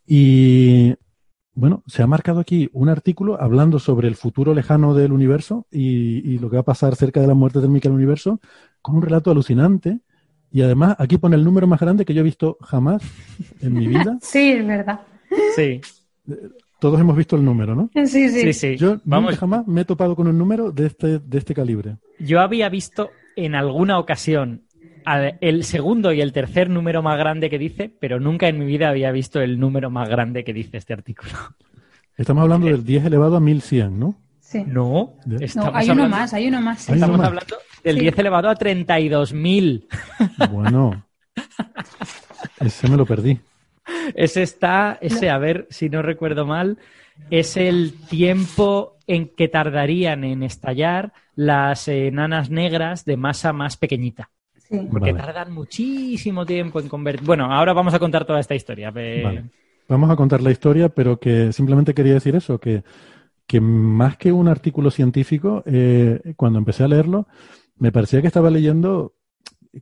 Y 0.06 0.96
bueno, 1.54 1.84
se 1.88 2.02
ha 2.02 2.08
marcado 2.08 2.40
aquí 2.40 2.70
un 2.74 2.90
artículo 2.90 3.40
hablando 3.40 3.80
sobre 3.80 4.08
el 4.08 4.16
futuro 4.16 4.54
lejano 4.54 4.94
del 4.96 5.12
universo 5.14 5.68
y, 5.72 6.34
y, 6.34 6.40
lo 6.40 6.50
que 6.50 6.58
va 6.58 6.62
a 6.62 6.66
pasar 6.66 6.96
cerca 6.96 7.22
de 7.22 7.28
la 7.28 7.36
muerte 7.36 7.62
térmica 7.62 7.90
del 7.90 7.96
universo, 7.98 8.40
con 8.82 8.96
un 8.96 9.04
relato 9.04 9.32
alucinante 9.32 10.02
Y 10.54 10.62
además, 10.62 10.96
aquí 11.00 11.18
pone 11.18 11.36
el 11.36 11.44
número 11.44 11.66
más 11.68 11.80
grande 11.80 12.06
que 12.06 12.14
yo 12.14 12.22
he 12.22 12.24
visto 12.24 12.58
jamás 12.62 13.02
en 13.62 13.74
mi 13.74 13.88
vida. 13.88 14.18
Sí, 14.22 14.52
es 14.52 14.66
verdad. 14.66 15.02
Sí. 15.56 15.82
Todos 16.80 17.00
hemos 17.00 17.18
visto 17.18 17.36
el 17.36 17.44
número, 17.44 17.76
¿no? 17.76 17.90
Sí, 18.06 18.30
sí. 18.30 18.30
Sí, 18.30 18.54
sí. 18.54 18.78
Yo 18.78 19.00
Vamos. 19.04 19.32
nunca 19.32 19.40
jamás 19.40 19.68
me 19.68 19.82
he 19.82 19.86
topado 19.86 20.16
con 20.16 20.28
un 20.28 20.38
número 20.38 20.72
de 20.72 20.86
este, 20.88 21.20
de 21.20 21.38
este 21.38 21.54
calibre. 21.56 21.98
Yo 22.20 22.40
había 22.40 22.70
visto 22.70 23.10
en 23.36 23.56
alguna 23.56 23.98
ocasión 24.00 24.62
el 25.42 25.64
segundo 25.64 26.14
y 26.14 26.22
el 26.22 26.32
tercer 26.32 26.70
número 26.70 27.02
más 27.02 27.18
grande 27.18 27.50
que 27.50 27.58
dice, 27.58 27.92
pero 28.00 28.20
nunca 28.20 28.48
en 28.48 28.60
mi 28.60 28.66
vida 28.66 28.90
había 28.90 29.12
visto 29.12 29.42
el 29.42 29.60
número 29.60 29.90
más 29.90 30.08
grande 30.08 30.44
que 30.44 30.54
dice 30.54 30.78
este 30.78 30.94
artículo. 30.94 31.32
Estamos 32.16 32.44
hablando 32.44 32.68
del 32.68 32.84
10 32.86 33.06
elevado 33.06 33.38
a 33.38 33.40
1100, 33.40 34.00
¿no? 34.00 34.16
Sí. 34.40 34.64
No, 34.68 35.16
No, 35.26 35.38
hay 35.74 35.90
uno 35.90 36.04
hablando- 36.04 36.10
más, 36.10 36.34
hay 36.34 36.48
uno 36.48 36.62
más. 36.62 36.88
Uno 36.88 36.96
Estamos 36.96 37.18
más. 37.18 37.28
hablando 37.28 37.56
del 37.84 37.96
Sí. 37.96 38.02
10 38.02 38.20
elevado 38.20 38.50
a 38.50 38.56
32.000. 38.56 39.86
Bueno. 40.52 41.06
Ese 42.60 42.88
me 42.90 42.98
lo 42.98 43.06
perdí. 43.06 43.40
Ese 44.16 44.44
está, 44.44 44.98
ese, 45.02 45.30
a 45.30 45.38
ver 45.38 45.68
si 45.70 45.90
no 45.90 46.02
recuerdo 46.02 46.46
mal, 46.46 46.78
es 47.30 47.58
el 47.58 47.94
tiempo 48.10 48.98
en 49.08 49.30
que 49.30 49.48
tardarían 49.48 50.24
en 50.24 50.44
estallar 50.44 51.14
las 51.36 51.88
enanas 51.88 52.50
negras 52.50 53.06
de 53.06 53.18
masa 53.18 53.52
más 53.54 53.76
pequeñita. 53.78 54.30
Sí. 54.58 54.88
Porque 54.90 55.12
Vale. 55.12 55.26
tardan 55.26 55.52
muchísimo 55.54 56.46
tiempo 56.46 56.80
en 56.80 56.88
convertir. 56.88 57.26
Bueno, 57.26 57.52
ahora 57.52 57.74
vamos 57.74 57.94
a 57.94 58.00
contar 58.00 58.26
toda 58.26 58.40
esta 58.40 58.56
historia. 58.56 58.92
Vale. 58.92 59.44
Vamos 59.90 60.10
a 60.10 60.16
contar 60.16 60.42
la 60.42 60.52
historia, 60.52 60.90
pero 60.90 61.20
que 61.20 61.52
simplemente 61.52 61.94
quería 61.94 62.14
decir 62.14 62.36
eso, 62.36 62.58
que, 62.60 62.84
que 63.46 63.60
más 63.60 64.16
que 64.16 64.32
un 64.32 64.48
artículo 64.48 64.90
científico, 64.90 65.62
eh, 65.66 66.34
cuando 66.38 66.60
empecé 66.60 66.84
a 66.84 66.88
leerlo, 66.88 67.28
me 67.78 67.92
parecía 67.92 68.22
que 68.22 68.28
estaba 68.28 68.50
leyendo 68.50 69.14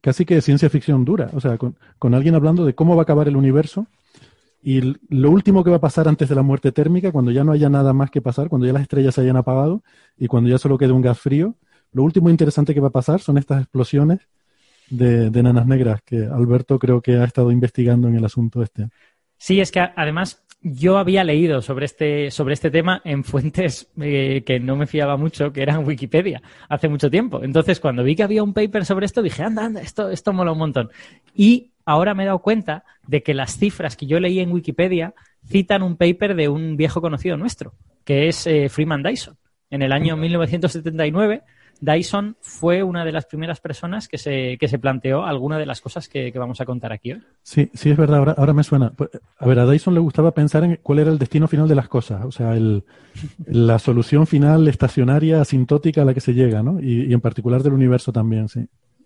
casi 0.02 0.26
que 0.26 0.42
ciencia 0.42 0.70
ficción 0.70 1.04
dura, 1.04 1.30
o 1.34 1.42
sea, 1.42 1.58
con, 1.58 2.14
alguien 2.14 2.36
hablando 2.36 2.66
de 2.66 2.74
cómo 2.74 2.96
va 2.96 3.02
a 3.02 3.04
acabar 3.04 3.28
el 3.28 3.36
universo 3.36 3.88
y 4.64 4.96
lo 5.10 5.32
último 5.32 5.64
que 5.64 5.70
va 5.70 5.78
a 5.78 5.82
pasar 5.82 6.08
antes 6.08 6.30
de 6.30 6.36
la 6.36 6.44
muerte 6.44 6.72
térmica, 6.72 7.12
cuando 7.12 7.32
ya 7.32 7.44
no 7.44 7.52
haya 7.52 7.70
nada 7.70 7.94
más 7.94 8.12
que 8.12 8.22
pasar, 8.22 8.48
cuando 8.48 8.68
ya 8.68 8.74
las 8.74 8.84
estrellas 8.84 9.16
se 9.16 9.22
hayan 9.22 9.38
apagado 9.38 9.84
y 10.18 10.28
cuando 10.28 10.50
ya 10.50 10.58
solo 10.58 10.78
quede 10.78 10.92
un 10.92 11.02
gas 11.02 11.20
frío, 11.20 11.56
lo 11.92 12.04
último 12.04 12.30
interesante 12.30 12.74
que 12.74 12.80
va 12.80 12.88
a 12.88 12.92
pasar 12.92 13.20
son 13.20 13.38
estas 13.38 13.62
explosiones 13.62 14.20
de, 14.90 15.30
de 15.30 15.40
enanas 15.40 15.66
negras 15.66 16.02
que 16.04 16.24
Alberto 16.26 16.80
creo 16.80 17.02
que 17.02 17.18
ha 17.18 17.24
estado 17.24 17.52
investigando 17.52 18.08
en 18.08 18.16
el 18.16 18.24
asunto 18.24 18.62
este. 18.62 18.90
Sí, 19.38 19.60
es 19.60 19.72
que 19.72 19.80
además 19.80 20.44
yo 20.62 20.98
había 20.98 21.24
leído 21.24 21.62
sobre 21.62 21.86
este, 21.86 22.32
sobre 22.32 22.54
este 22.54 22.70
tema 22.70 23.02
en 23.04 23.24
fuentes 23.26 23.90
eh, 24.00 24.44
que 24.46 24.60
no 24.60 24.76
me 24.76 24.88
fiaba 24.88 25.18
mucho, 25.18 25.52
que 25.52 25.62
eran 25.62 25.86
Wikipedia, 25.86 26.42
hace 26.70 26.88
mucho 26.88 27.10
tiempo. 27.10 27.44
Entonces, 27.44 27.80
cuando 27.80 28.04
vi 28.04 28.16
que 28.16 28.24
había 28.24 28.44
un 28.44 28.54
paper 28.54 28.86
sobre 28.86 29.06
esto, 29.06 29.22
dije, 29.22 29.44
anda, 29.44 29.66
anda, 29.66 29.82
esto, 29.82 30.10
esto 30.10 30.34
mola 30.34 30.52
un 30.52 30.60
montón. 30.60 30.92
Y 31.34 31.72
ahora 31.86 32.14
me 32.14 32.24
he 32.24 32.28
dado 32.28 32.40
cuenta 32.40 32.84
de 33.08 33.24
que 33.24 33.34
las 33.34 33.58
cifras 33.58 33.96
que 33.96 34.06
yo 34.06 34.20
leí 34.20 34.40
en 34.40 34.52
Wikipedia 34.52 35.14
citan 35.48 35.82
un 35.82 35.98
paper 35.98 36.36
de 36.36 36.50
un 36.50 36.78
viejo 36.78 37.02
conocido 37.02 37.38
nuestro, 37.38 37.74
que 38.06 38.28
es 38.28 38.46
eh, 38.46 38.70
Freeman 38.70 39.04
Dyson. 39.04 39.38
En 39.70 39.82
el 39.82 39.94
año 39.94 40.18
1979, 40.18 41.44
Dyson 41.82 42.38
fue 42.40 42.84
una 42.84 43.04
de 43.04 43.12
las 43.12 43.26
primeras 43.26 43.60
personas 43.60 44.08
que 44.08 44.18
se, 44.18 44.58
que 44.60 44.68
se 44.68 44.80
planteó 44.80 45.26
alguna 45.26 45.58
de 45.58 45.66
las 45.66 45.82
cosas 45.82 46.08
que, 46.08 46.32
que 46.32 46.40
vamos 46.40 46.62
a 46.62 46.66
contar 46.66 46.94
aquí 46.94 47.12
hoy. 47.14 47.24
Sí, 47.44 47.70
sí, 47.74 47.90
es 47.90 47.98
verdad, 47.98 48.20
ahora, 48.20 48.36
ahora 48.38 48.54
me 48.54 48.64
suena. 48.64 48.92
Pues, 48.92 49.10
A 49.40 49.46
ver, 49.48 49.60
a 49.60 49.66
Dyson 49.70 49.94
le 49.94 50.00
gustaba 50.00 50.32
pensar 50.32 50.64
en 50.64 50.80
cuál 50.82 51.00
era 51.00 51.12
el 51.12 51.18
destino 51.20 51.48
final 51.48 51.68
de 51.68 51.76
las 51.76 51.88
cosas, 51.90 52.24
o 52.24 52.32
sea, 52.32 52.56
el, 52.56 52.84
la 53.48 53.80
solución 53.80 54.28
final 54.28 54.68
estacionaria, 54.68 55.42
asintótica 55.42 56.04
a 56.04 56.06
la 56.06 56.14
que 56.14 56.22
se 56.22 56.34
llega, 56.34 56.62
¿no? 56.64 56.80
Y, 56.80 57.06
y 57.08 57.14
en 57.14 57.20
particular 57.22 57.64
del 57.64 57.74
universo 57.74 58.12
también, 58.14 58.48
sí. 58.48 58.66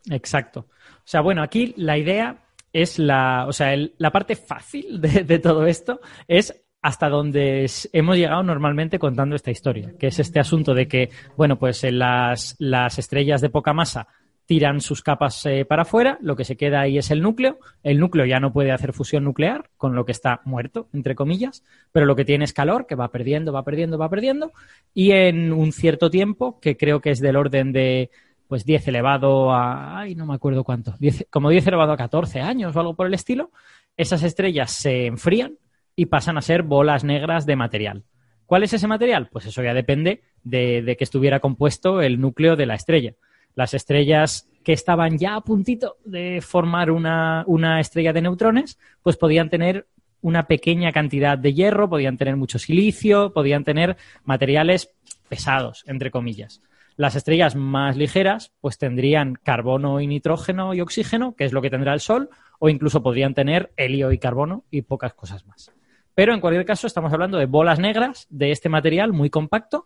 Exacto. 0.10 0.68
O 0.70 1.04
sea, 1.08 1.22
bueno, 1.22 1.42
aquí 1.42 1.74
la 1.78 1.98
idea 1.98 2.44
es 2.74 3.00
la, 3.00 3.46
o 3.48 3.54
sea, 3.54 3.74
el- 3.74 3.94
la 3.98 4.12
parte 4.12 4.36
fácil 4.36 5.00
de, 5.00 5.24
de 5.24 5.40
todo 5.40 5.66
esto 5.66 6.02
es 6.28 6.62
hasta 6.86 7.10
donde 7.10 7.66
hemos 7.94 8.16
llegado 8.16 8.44
normalmente 8.44 9.00
contando 9.00 9.36
esta 9.36 9.50
historia, 9.50 9.94
que 9.98 10.06
es 10.06 10.20
este 10.20 10.40
asunto 10.40 10.76
de 10.76 10.88
que, 10.88 11.10
bueno, 11.36 11.58
pues 11.58 11.84
eh, 11.84 11.92
las, 11.92 12.56
las 12.60 13.00
estrellas 13.00 13.42
de 13.42 13.50
poca 13.50 13.74
masa 13.74 14.08
tiran 14.46 14.80
sus 14.82 15.02
capas 15.02 15.48
eh, 15.48 15.66
para 15.66 15.82
afuera, 15.82 16.20
lo 16.22 16.36
que 16.36 16.44
se 16.44 16.56
queda 16.56 16.82
ahí 16.82 17.00
es 17.00 17.10
el 17.10 17.24
núcleo, 17.24 17.58
el 17.82 18.00
núcleo 18.00 18.28
ya 18.28 18.40
no 18.40 18.54
puede 18.54 18.72
hacer 18.72 18.94
fusión 18.94 19.24
nuclear, 19.24 19.72
con 19.78 19.96
lo 19.96 20.06
que 20.06 20.12
está 20.12 20.42
muerto, 20.46 20.88
entre 20.94 21.16
comillas, 21.16 21.64
pero 21.92 22.06
lo 22.06 22.16
que 22.16 22.24
tiene 22.24 22.46
es 22.46 22.54
calor, 22.54 22.86
que 22.86 22.94
va 22.94 23.10
perdiendo, 23.10 23.52
va 23.52 23.64
perdiendo, 23.64 23.98
va 23.98 24.08
perdiendo, 24.08 24.52
y 24.94 25.10
en 25.10 25.54
un 25.54 25.72
cierto 25.72 26.12
tiempo, 26.12 26.60
que 26.60 26.78
creo 26.78 27.02
que 27.02 27.10
es 27.10 27.20
del 27.20 27.36
orden 27.36 27.72
de 27.72 28.12
pues 28.48 28.64
10 28.64 28.90
elevado 28.90 29.52
a, 29.52 30.02
ay, 30.02 30.14
no 30.14 30.28
me 30.28 30.36
acuerdo 30.36 30.64
cuánto, 30.64 30.94
10 31.00 31.30
como 31.32 31.50
10 31.50 31.66
elevado 31.66 31.94
a 31.94 31.98
14 31.98 32.42
años 32.42 32.76
o 32.76 32.80
algo 32.80 32.96
por 32.96 33.08
el 33.08 33.16
estilo, 33.16 33.50
esas 33.98 34.22
estrellas 34.22 34.70
se 34.70 35.08
enfrían 35.08 35.58
y 35.96 36.08
pasan 36.08 36.38
a 36.38 36.42
ser 36.42 36.64
bolas 36.64 37.04
negras 37.04 37.46
de 37.46 37.56
material. 37.56 38.04
¿Cuál 38.46 38.64
es 38.64 38.74
ese 38.74 38.88
material? 38.88 39.30
Pues 39.32 39.46
eso 39.46 39.64
ya 39.64 39.74
depende 39.74 40.22
de, 40.44 40.82
de 40.82 40.98
que 40.98 41.04
estuviera 41.04 41.40
compuesto 41.40 42.02
el 42.02 42.20
núcleo 42.20 42.56
de 42.56 42.66
la 42.66 42.76
estrella. 42.76 43.14
Las 43.56 43.74
estrellas 43.74 44.50
que 44.64 44.74
estaban 44.74 45.18
ya 45.18 45.36
a 45.36 45.42
puntito 45.42 45.98
de 46.04 46.42
formar 46.42 46.92
una, 46.92 47.44
una 47.48 47.80
estrella 47.80 48.14
de 48.14 48.22
neutrones, 48.22 48.78
pues 49.02 49.16
podían 49.16 49.50
tener 49.50 49.88
una 50.22 50.48
pequeña 50.48 50.92
cantidad 50.92 51.38
de 51.38 51.54
hierro, 51.54 51.88
podían 51.88 52.18
tener 52.18 52.36
mucho 52.36 52.58
silicio, 52.58 53.32
podían 53.32 53.64
tener 53.64 53.96
materiales 54.24 54.92
pesados, 55.30 55.84
entre 55.86 56.10
comillas. 56.10 56.62
Las 56.98 57.16
estrellas 57.16 57.56
más 57.56 57.96
ligeras, 57.96 58.54
pues 58.60 58.78
tendrían 58.78 59.36
carbono 59.36 60.02
y 60.02 60.08
nitrógeno 60.08 60.74
y 60.74 60.82
oxígeno, 60.82 61.36
que 61.36 61.46
es 61.46 61.54
lo 61.54 61.62
que 61.62 61.70
tendrá 61.70 61.94
el 61.94 62.00
Sol, 62.00 62.30
o 62.58 62.70
incluso 62.70 63.04
podrían 63.04 63.34
tener 63.36 63.72
helio 63.78 64.12
y 64.12 64.18
carbono 64.18 64.64
y 64.72 64.82
pocas 64.82 65.14
cosas 65.14 65.46
más. 65.46 65.72
Pero 66.16 66.34
en 66.34 66.40
cualquier 66.40 66.66
caso, 66.66 66.88
estamos 66.88 67.14
hablando 67.14 67.38
de 67.38 67.46
bolas 67.46 67.78
negras 67.80 68.26
de 68.30 68.52
este 68.52 68.70
material 68.70 69.14
muy 69.14 69.30
compacto 69.30 69.86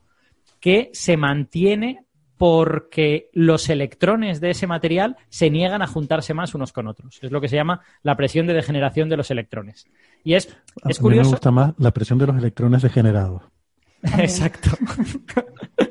que 0.59 0.89
se 0.93 1.17
mantiene 1.17 2.05
porque 2.38 3.30
los 3.34 3.67
electrones 3.69 4.39
de 4.39 4.51
ese 4.51 4.65
material 4.65 5.17
se 5.27 5.49
niegan 5.49 5.82
a 5.82 5.88
juntarse 5.88 6.34
más 6.34 6.55
unos 6.55 6.71
con 6.71 6.88
otros. 6.88 7.19
Es 7.21 7.32
lo 7.32 7.41
que 7.41 7.49
se 7.49 7.57
llama 7.57 7.82
la 8.01 8.15
presión 8.15 8.47
de 8.47 8.53
degeneración 8.53 9.09
de 9.09 9.17
los 9.17 9.30
electrones. 9.30 9.88
Y 10.23 10.36
es, 10.36 10.47
A 10.84 10.89
es 10.89 11.01
mí 11.01 11.09
me 11.09 11.15
curioso. 11.15 11.32
gusta 11.32 11.51
más 11.51 11.73
la 11.77 11.91
presión 11.91 12.17
de 12.17 12.27
los 12.27 12.38
electrones 12.38 12.82
degenerados. 12.82 13.43
Exacto. 14.19 14.69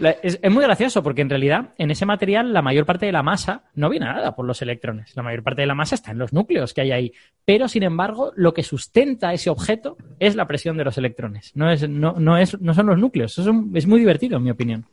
La- 0.00 0.10
es, 0.22 0.38
es 0.42 0.50
muy 0.50 0.64
gracioso 0.64 1.02
porque 1.02 1.20
en 1.22 1.30
realidad 1.30 1.74
en 1.78 1.90
ese 1.90 2.06
material 2.06 2.52
la 2.52 2.62
mayor 2.62 2.86
parte 2.86 3.06
de 3.06 3.12
la 3.12 3.22
masa 3.22 3.64
no 3.74 3.88
viene 3.90 4.06
nada 4.06 4.34
por 4.34 4.46
los 4.46 4.62
electrones. 4.62 5.14
La 5.14 5.22
mayor 5.22 5.42
parte 5.42 5.60
de 5.60 5.66
la 5.66 5.74
masa 5.74 5.94
está 5.94 6.10
en 6.10 6.18
los 6.18 6.32
núcleos 6.32 6.72
que 6.74 6.80
hay 6.80 6.90
ahí. 6.92 7.12
Pero 7.44 7.68
sin 7.68 7.82
embargo, 7.82 8.32
lo 8.34 8.54
que 8.54 8.62
sustenta 8.62 9.32
ese 9.32 9.50
objeto 9.50 9.96
es 10.18 10.36
la 10.36 10.46
presión 10.46 10.76
de 10.76 10.84
los 10.84 10.96
electrones. 10.98 11.52
No, 11.54 11.70
es, 11.70 11.88
no, 11.88 12.14
no, 12.18 12.36
es, 12.38 12.60
no 12.60 12.74
son 12.74 12.86
los 12.86 12.98
núcleos. 12.98 13.32
Eso 13.32 13.42
es, 13.42 13.46
un- 13.48 13.70
es 13.76 13.86
muy 13.86 14.00
divertido, 14.00 14.38
en 14.38 14.42
mi 14.44 14.50
opinión. 14.50 14.86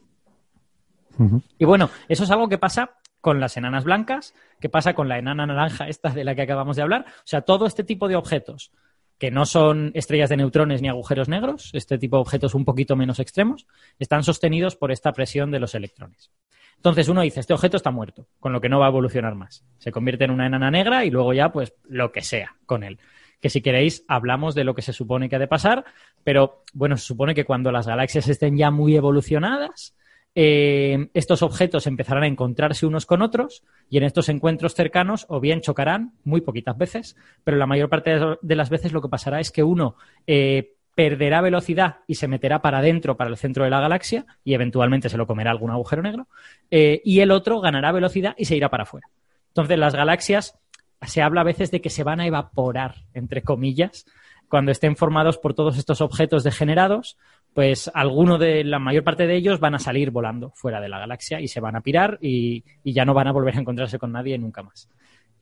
Y 1.58 1.66
bueno, 1.66 1.90
eso 2.08 2.26
es 2.26 2.32
algo 2.32 2.48
que 2.48 2.58
pasa 2.60 2.92
con 3.22 3.40
las 3.40 3.58
enanas 3.58 3.84
blancas, 3.84 4.36
que 4.60 4.70
pasa 4.70 4.94
con 4.94 5.08
la 5.10 5.18
enana 5.18 5.48
naranja 5.48 5.88
esta 5.88 6.12
de 6.12 6.24
la 6.24 6.36
que 6.36 6.44
acabamos 6.44 6.76
de 6.76 6.84
hablar. 6.84 7.06
O 7.08 7.22
sea, 7.26 7.42
todo 7.42 7.66
este 7.66 7.84
tipo 7.84 8.08
de 8.08 8.16
objetos 8.16 8.72
que 9.18 9.32
no 9.32 9.46
son 9.46 9.92
estrellas 9.96 10.30
de 10.30 10.38
neutrones 10.38 10.82
ni 10.82 10.90
agujeros 10.90 11.28
negros, 11.28 11.72
este 11.74 11.98
tipo 11.98 12.18
de 12.18 12.22
objetos 12.22 12.54
un 12.54 12.66
poquito 12.66 12.96
menos 12.96 13.20
extremos, 13.20 13.68
están 14.00 14.24
sostenidos 14.24 14.76
por 14.76 14.92
esta 14.92 15.12
presión 15.12 15.52
de 15.52 15.60
los 15.60 15.74
electrones. 15.76 16.32
Entonces 16.76 17.08
uno 17.10 17.22
dice, 17.22 17.40
este 17.40 17.54
objeto 17.54 17.78
está 17.78 17.90
muerto, 17.90 18.28
con 18.40 18.54
lo 18.54 18.62
que 18.62 18.70
no 18.70 18.80
va 18.80 18.86
a 18.86 18.90
evolucionar 18.90 19.34
más. 19.34 19.66
Se 19.80 19.92
convierte 19.92 20.26
en 20.26 20.32
una 20.32 20.46
enana 20.46 20.70
negra 20.70 21.04
y 21.06 21.10
luego 21.10 21.34
ya, 21.34 21.52
pues, 21.52 21.74
lo 21.88 22.12
que 22.12 22.22
sea 22.22 22.56
con 22.68 22.84
él. 22.84 23.00
Que 23.42 23.50
si 23.50 23.62
queréis, 23.62 24.06
hablamos 24.08 24.54
de 24.54 24.64
lo 24.64 24.76
que 24.76 24.84
se 24.84 24.94
supone 24.94 25.28
que 25.28 25.36
ha 25.36 25.40
de 25.40 25.48
pasar, 25.48 25.86
pero 26.24 26.64
bueno, 26.74 26.96
se 26.98 27.06
supone 27.06 27.34
que 27.34 27.46
cuando 27.46 27.72
las 27.72 27.88
galaxias 27.88 28.28
estén 28.30 28.58
ya 28.58 28.70
muy 28.70 28.96
evolucionadas, 28.96 29.96
eh, 30.40 31.10
estos 31.16 31.42
objetos 31.42 31.88
empezarán 31.88 32.22
a 32.22 32.28
encontrarse 32.28 32.86
unos 32.86 33.08
con 33.08 33.24
otros 33.24 33.64
y 33.90 33.98
en 33.98 34.04
estos 34.04 34.30
encuentros 34.30 34.76
cercanos 34.76 35.26
o 35.30 35.40
bien 35.40 35.62
chocarán 35.62 36.14
muy 36.26 36.42
poquitas 36.42 36.78
veces, 36.78 37.16
pero 37.44 37.58
la 37.58 37.66
mayor 37.66 37.90
parte 37.90 38.20
de- 38.40 38.56
las 38.56 38.70
veces 38.70 38.92
lo 38.94 39.02
que 39.02 39.10
pasará 39.10 39.40
es 39.40 39.50
que 39.50 39.64
uno 39.64 39.96
eh, 40.28 40.76
perderá 40.94 41.42
velocidad 41.42 42.02
y 42.06 42.16
se 42.16 42.28
meterá 42.28 42.62
para 42.62 42.78
adentro, 42.78 43.18
para 43.18 43.32
el 43.32 43.38
centro 43.38 43.64
de 43.64 43.72
la 43.72 43.80
galaxia 43.82 44.28
y 44.44 44.54
eventualmente 44.54 45.10
se 45.10 45.18
lo 45.18 45.26
comerá 45.26 45.50
algún 45.50 45.72
agujero 45.72 46.04
negro 46.04 46.28
eh, 46.70 47.02
y 47.04 47.22
el 47.22 47.32
otro 47.32 47.60
ganará 47.60 47.92
velocidad 47.92 48.36
y 48.38 48.46
se 48.46 48.56
irá 48.56 48.70
para 48.70 48.84
afuera. 48.84 49.08
Entonces 49.48 49.80
las 49.80 49.96
galaxias 49.96 50.60
se 51.02 51.24
habla 51.24 51.42
a 51.42 51.46
veces 51.46 51.72
de 51.72 51.82
que 51.82 51.90
se 51.90 52.04
van 52.04 52.20
a 52.20 52.28
evaporar, 52.28 52.94
entre 53.16 53.42
comillas, 53.42 54.06
cuando 54.50 54.72
estén 54.72 54.96
formados 54.96 55.38
por 55.40 55.54
todos 55.56 55.78
estos 55.78 56.00
objetos 56.00 56.44
degenerados, 56.44 57.18
pues 57.58 57.90
alguno 57.92 58.38
de 58.38 58.64
la 58.64 58.78
mayor 58.78 59.04
parte 59.04 59.26
de 59.26 59.36
ellos 59.36 59.60
van 59.60 59.74
a 59.74 59.80
salir 59.80 60.12
volando 60.12 60.52
fuera 60.52 60.80
de 60.80 60.90
la 60.90 61.00
galaxia 61.00 61.42
y 61.42 61.48
se 61.48 61.60
van 61.60 61.76
a 61.76 61.82
pirar 61.82 62.20
y, 62.22 62.64
ya 62.84 63.04
no 63.04 63.16
van 63.16 63.30
a 63.30 63.32
volver 63.32 63.58
a 63.58 63.60
encontrarse 63.60 63.98
con 63.98 64.12
nadie 64.12 64.38
nunca 64.38 64.62
más. 64.62 64.88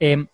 Eh, 0.00 0.24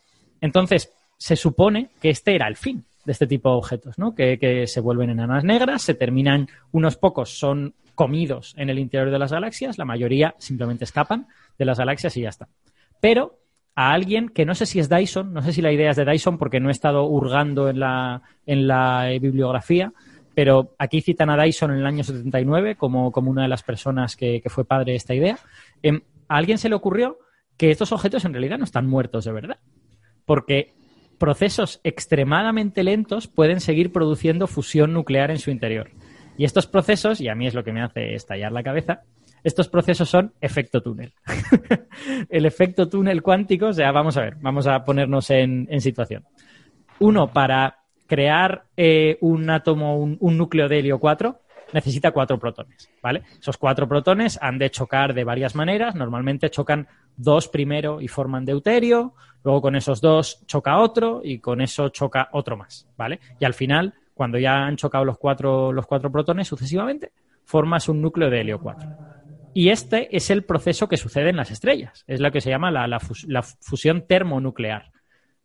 entonces, 0.40 0.92
se 1.16 1.34
supone 1.34 1.90
que 2.00 2.10
este 2.10 2.36
era 2.36 2.46
el 2.46 2.54
fin 2.54 2.84
de 3.04 3.10
este 3.10 3.26
tipo 3.26 3.50
de 3.50 3.56
objetos, 3.56 3.98
¿no? 3.98 4.14
Que, 4.14 4.38
que 4.38 4.68
se 4.68 4.78
vuelven 4.78 5.10
enanas 5.10 5.42
negras, 5.42 5.82
se 5.82 5.94
terminan, 5.94 6.46
unos 6.70 6.96
pocos 6.96 7.36
son 7.36 7.74
comidos 7.96 8.54
en 8.56 8.70
el 8.70 8.78
interior 8.78 9.10
de 9.10 9.18
las 9.18 9.32
galaxias, 9.32 9.76
la 9.76 9.84
mayoría 9.84 10.36
simplemente 10.38 10.84
escapan 10.84 11.26
de 11.58 11.64
las 11.64 11.78
galaxias 11.78 12.16
y 12.16 12.20
ya 12.20 12.28
está. 12.28 12.46
Pero 13.00 13.40
a 13.74 13.92
alguien 13.92 14.28
que 14.28 14.44
no 14.44 14.54
sé 14.54 14.66
si 14.66 14.78
es 14.78 14.88
Dyson, 14.88 15.32
no 15.32 15.42
sé 15.42 15.52
si 15.52 15.60
la 15.60 15.72
idea 15.72 15.90
es 15.90 15.96
de 15.96 16.04
Dyson 16.04 16.38
porque 16.38 16.60
no 16.60 16.68
he 16.68 16.72
estado 16.72 17.06
hurgando 17.06 17.68
en 17.68 17.80
la, 17.80 18.22
en 18.46 18.68
la 18.68 19.08
bibliografía, 19.20 19.92
pero 20.34 20.74
aquí 20.78 21.00
citan 21.00 21.30
a 21.30 21.42
Dyson 21.42 21.72
en 21.72 21.78
el 21.78 21.86
año 21.86 22.04
79 22.04 22.76
como, 22.76 23.12
como 23.12 23.30
una 23.30 23.42
de 23.42 23.48
las 23.48 23.62
personas 23.62 24.16
que, 24.16 24.42
fue 24.46 24.64
padre 24.64 24.92
de 24.92 24.96
esta 24.96 25.14
idea. 25.14 25.38
Em, 25.82 26.00
a 26.28 26.36
alguien 26.36 26.58
se 26.58 26.68
le 26.68 26.74
ocurrió 26.74 27.18
que 27.56 27.70
estos 27.70 27.92
objetos 27.92 28.24
en 28.24 28.32
realidad 28.32 28.58
no 28.58 28.64
están 28.64 28.86
muertos 28.86 29.24
de 29.24 29.32
verdad, 29.32 29.58
porque 30.24 30.72
procesos 31.18 31.80
extremadamente 31.84 32.82
lentos 32.82 33.28
pueden 33.28 33.60
seguir 33.60 33.92
produciendo 33.92 34.46
fusión 34.46 34.92
nuclear 34.92 35.30
en 35.30 35.38
su 35.38 35.50
interior. 35.50 35.90
Y 36.36 36.44
estos 36.44 36.66
procesos, 36.66 37.20
y 37.20 37.28
a 37.28 37.34
mí 37.34 37.46
es 37.46 37.54
lo 37.54 37.62
que 37.62 37.72
me 37.72 37.82
hace 37.82 38.14
estallar 38.14 38.52
la 38.52 38.62
cabeza, 38.62 39.02
estos 39.44 39.68
procesos 39.68 40.08
son 40.08 40.32
efecto 40.40 40.82
túnel. 40.82 41.12
el 42.30 42.46
efecto 42.46 42.88
túnel 42.88 43.22
cuántico, 43.22 43.66
o 43.66 43.72
sea, 43.72 43.90
vamos 43.92 44.16
a 44.16 44.22
ver, 44.22 44.36
vamos 44.40 44.66
a 44.66 44.84
ponernos 44.84 45.30
en, 45.30 45.80
situación. 45.80 46.24
Uno, 47.00 47.32
para 47.32 47.81
crear 48.12 48.64
eh, 48.76 49.16
un 49.22 49.48
átomo, 49.48 49.96
un, 49.96 50.36
núcleo 50.36 50.68
de 50.68 50.80
helio 50.80 50.98
4, 50.98 51.40
necesita 51.72 52.10
cuatro 52.10 52.38
protones, 52.38 52.90
¿vale? 53.02 53.22
Esos 53.40 53.56
cuatro 53.56 53.88
protones 53.88 54.38
han 54.42 54.58
de 54.58 54.68
chocar 54.70 55.14
de 55.14 55.24
varias 55.24 55.54
maneras. 55.54 55.94
Normalmente 55.94 56.50
chocan 56.50 56.86
dos 57.16 57.48
primero 57.48 58.02
y 58.02 58.08
forman 58.08 58.44
deuterio, 58.44 59.14
luego 59.42 59.62
con 59.62 59.76
esos 59.76 60.02
dos 60.02 60.44
choca 60.44 60.78
otro 60.78 61.22
y 61.24 61.38
con 61.38 61.62
eso 61.62 61.88
choca 61.88 62.28
otro 62.32 62.58
más, 62.58 62.86
¿vale? 62.98 63.18
Y 63.40 63.46
al 63.46 63.54
final, 63.54 63.94
cuando 64.12 64.38
ya 64.38 64.66
han 64.66 64.76
chocado 64.76 65.06
los 65.06 65.16
cuatro, 65.16 65.72
los 65.72 65.86
cuatro 65.86 66.12
protones 66.12 66.46
sucesivamente, 66.46 67.12
formas 67.46 67.88
un 67.88 68.02
núcleo 68.02 68.28
de 68.28 68.42
helio 68.42 68.60
4. 68.60 68.90
Y 69.54 69.70
este 69.70 70.14
es 70.14 70.28
el 70.28 70.44
proceso 70.44 70.86
que 70.86 70.98
sucede 70.98 71.30
en 71.30 71.36
las 71.36 71.50
estrellas. 71.50 72.04
Es 72.06 72.20
lo 72.20 72.30
que 72.30 72.42
se 72.42 72.50
llama 72.50 72.70
la, 72.70 73.00
fusión 73.00 74.06
termonuclear. 74.06 74.92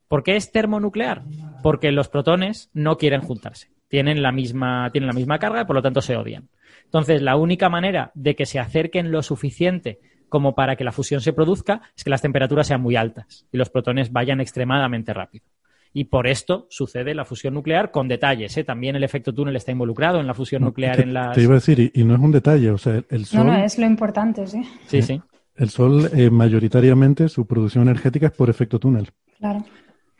¿Por 0.07 0.23
qué 0.23 0.35
es 0.35 0.51
termonuclear? 0.51 1.23
Porque 1.61 1.91
los 1.91 2.07
protones 2.09 2.69
no 2.73 2.97
quieren 2.97 3.21
juntarse. 3.21 3.71
Tienen 3.89 4.21
la 4.21 4.31
misma, 4.31 4.89
tienen 4.91 5.07
la 5.07 5.13
misma 5.13 5.39
carga 5.39 5.61
y 5.61 5.65
por 5.65 5.75
lo 5.75 5.81
tanto 5.81 6.01
se 6.01 6.15
odian. 6.15 6.49
Entonces, 6.85 7.21
la 7.21 7.35
única 7.35 7.69
manera 7.69 8.11
de 8.13 8.35
que 8.35 8.45
se 8.45 8.59
acerquen 8.59 9.11
lo 9.11 9.21
suficiente 9.21 9.99
como 10.29 10.55
para 10.55 10.75
que 10.75 10.83
la 10.83 10.91
fusión 10.91 11.21
se 11.21 11.33
produzca 11.33 11.81
es 11.95 12.03
que 12.03 12.09
las 12.09 12.21
temperaturas 12.21 12.67
sean 12.67 12.81
muy 12.81 12.95
altas 12.95 13.45
y 13.51 13.57
los 13.57 13.69
protones 13.69 14.11
vayan 14.11 14.41
extremadamente 14.41 15.13
rápido. 15.13 15.45
Y 15.93 16.05
por 16.05 16.27
esto 16.27 16.67
sucede 16.69 17.15
la 17.15 17.25
fusión 17.25 17.53
nuclear 17.53 17.91
con 17.91 18.07
detalles. 18.07 18.55
¿eh? 18.57 18.63
También 18.63 18.95
el 18.95 19.03
efecto 19.03 19.33
túnel 19.33 19.55
está 19.55 19.71
involucrado 19.71 20.19
en 20.19 20.27
la 20.27 20.33
fusión 20.33 20.61
nuclear 20.61 20.99
en 20.99 21.13
las... 21.13 21.33
Te 21.35 21.41
iba 21.41 21.53
a 21.53 21.55
decir, 21.55 21.91
y, 21.93 22.03
no 22.03 22.13
es 22.13 22.19
un 22.19 22.31
detalle, 22.31 22.71
o 22.71 22.77
sea, 22.77 23.01
el 23.09 23.25
Sol... 23.25 23.45
No, 23.45 23.53
no, 23.53 23.63
es 23.63 23.79
lo 23.79 23.85
importante, 23.85 24.45
sí. 24.47 24.61
Sí, 24.85 25.01
sí. 25.01 25.21
El 25.55 25.69
Sol, 25.69 26.09
eh, 26.13 26.29
mayoritariamente, 26.29 27.29
su 27.29 27.47
producción 27.47 27.83
energética 27.83 28.27
es 28.27 28.33
por 28.33 28.49
efecto 28.49 28.79
túnel. 28.79 29.09
Claro. 29.39 29.65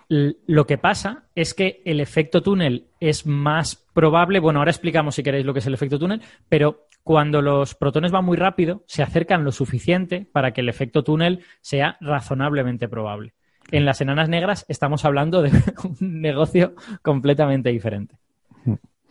Lo 0.09 0.65
que 0.65 0.77
pasa 0.77 1.25
es 1.35 1.53
que 1.53 1.81
el 1.83 1.99
efecto 1.99 2.41
túnel 2.41 2.87
es 3.01 3.25
más 3.25 3.75
probable, 3.93 4.39
bueno, 4.39 4.59
ahora 4.59 4.71
explicamos 4.71 5.15
si 5.15 5.23
queréis 5.23 5.45
lo 5.45 5.53
que 5.53 5.59
es 5.59 5.67
el 5.67 5.73
efecto 5.73 5.99
túnel, 5.99 6.21
pero 6.47 6.87
cuando 7.03 7.41
los 7.41 7.75
protones 7.75 8.11
van 8.11 8.23
muy 8.23 8.37
rápido, 8.37 8.83
se 8.87 9.03
acercan 9.03 9.43
lo 9.43 9.51
suficiente 9.51 10.25
para 10.31 10.51
que 10.51 10.61
el 10.61 10.69
efecto 10.69 11.03
túnel 11.03 11.41
sea 11.59 11.97
razonablemente 11.99 12.87
probable. 12.87 13.33
En 13.69 13.83
las 13.83 13.99
enanas 13.99 14.29
negras 14.29 14.65
estamos 14.69 15.03
hablando 15.03 15.41
de 15.41 15.51
un 15.83 16.21
negocio 16.21 16.75
completamente 17.01 17.69
diferente. 17.69 18.15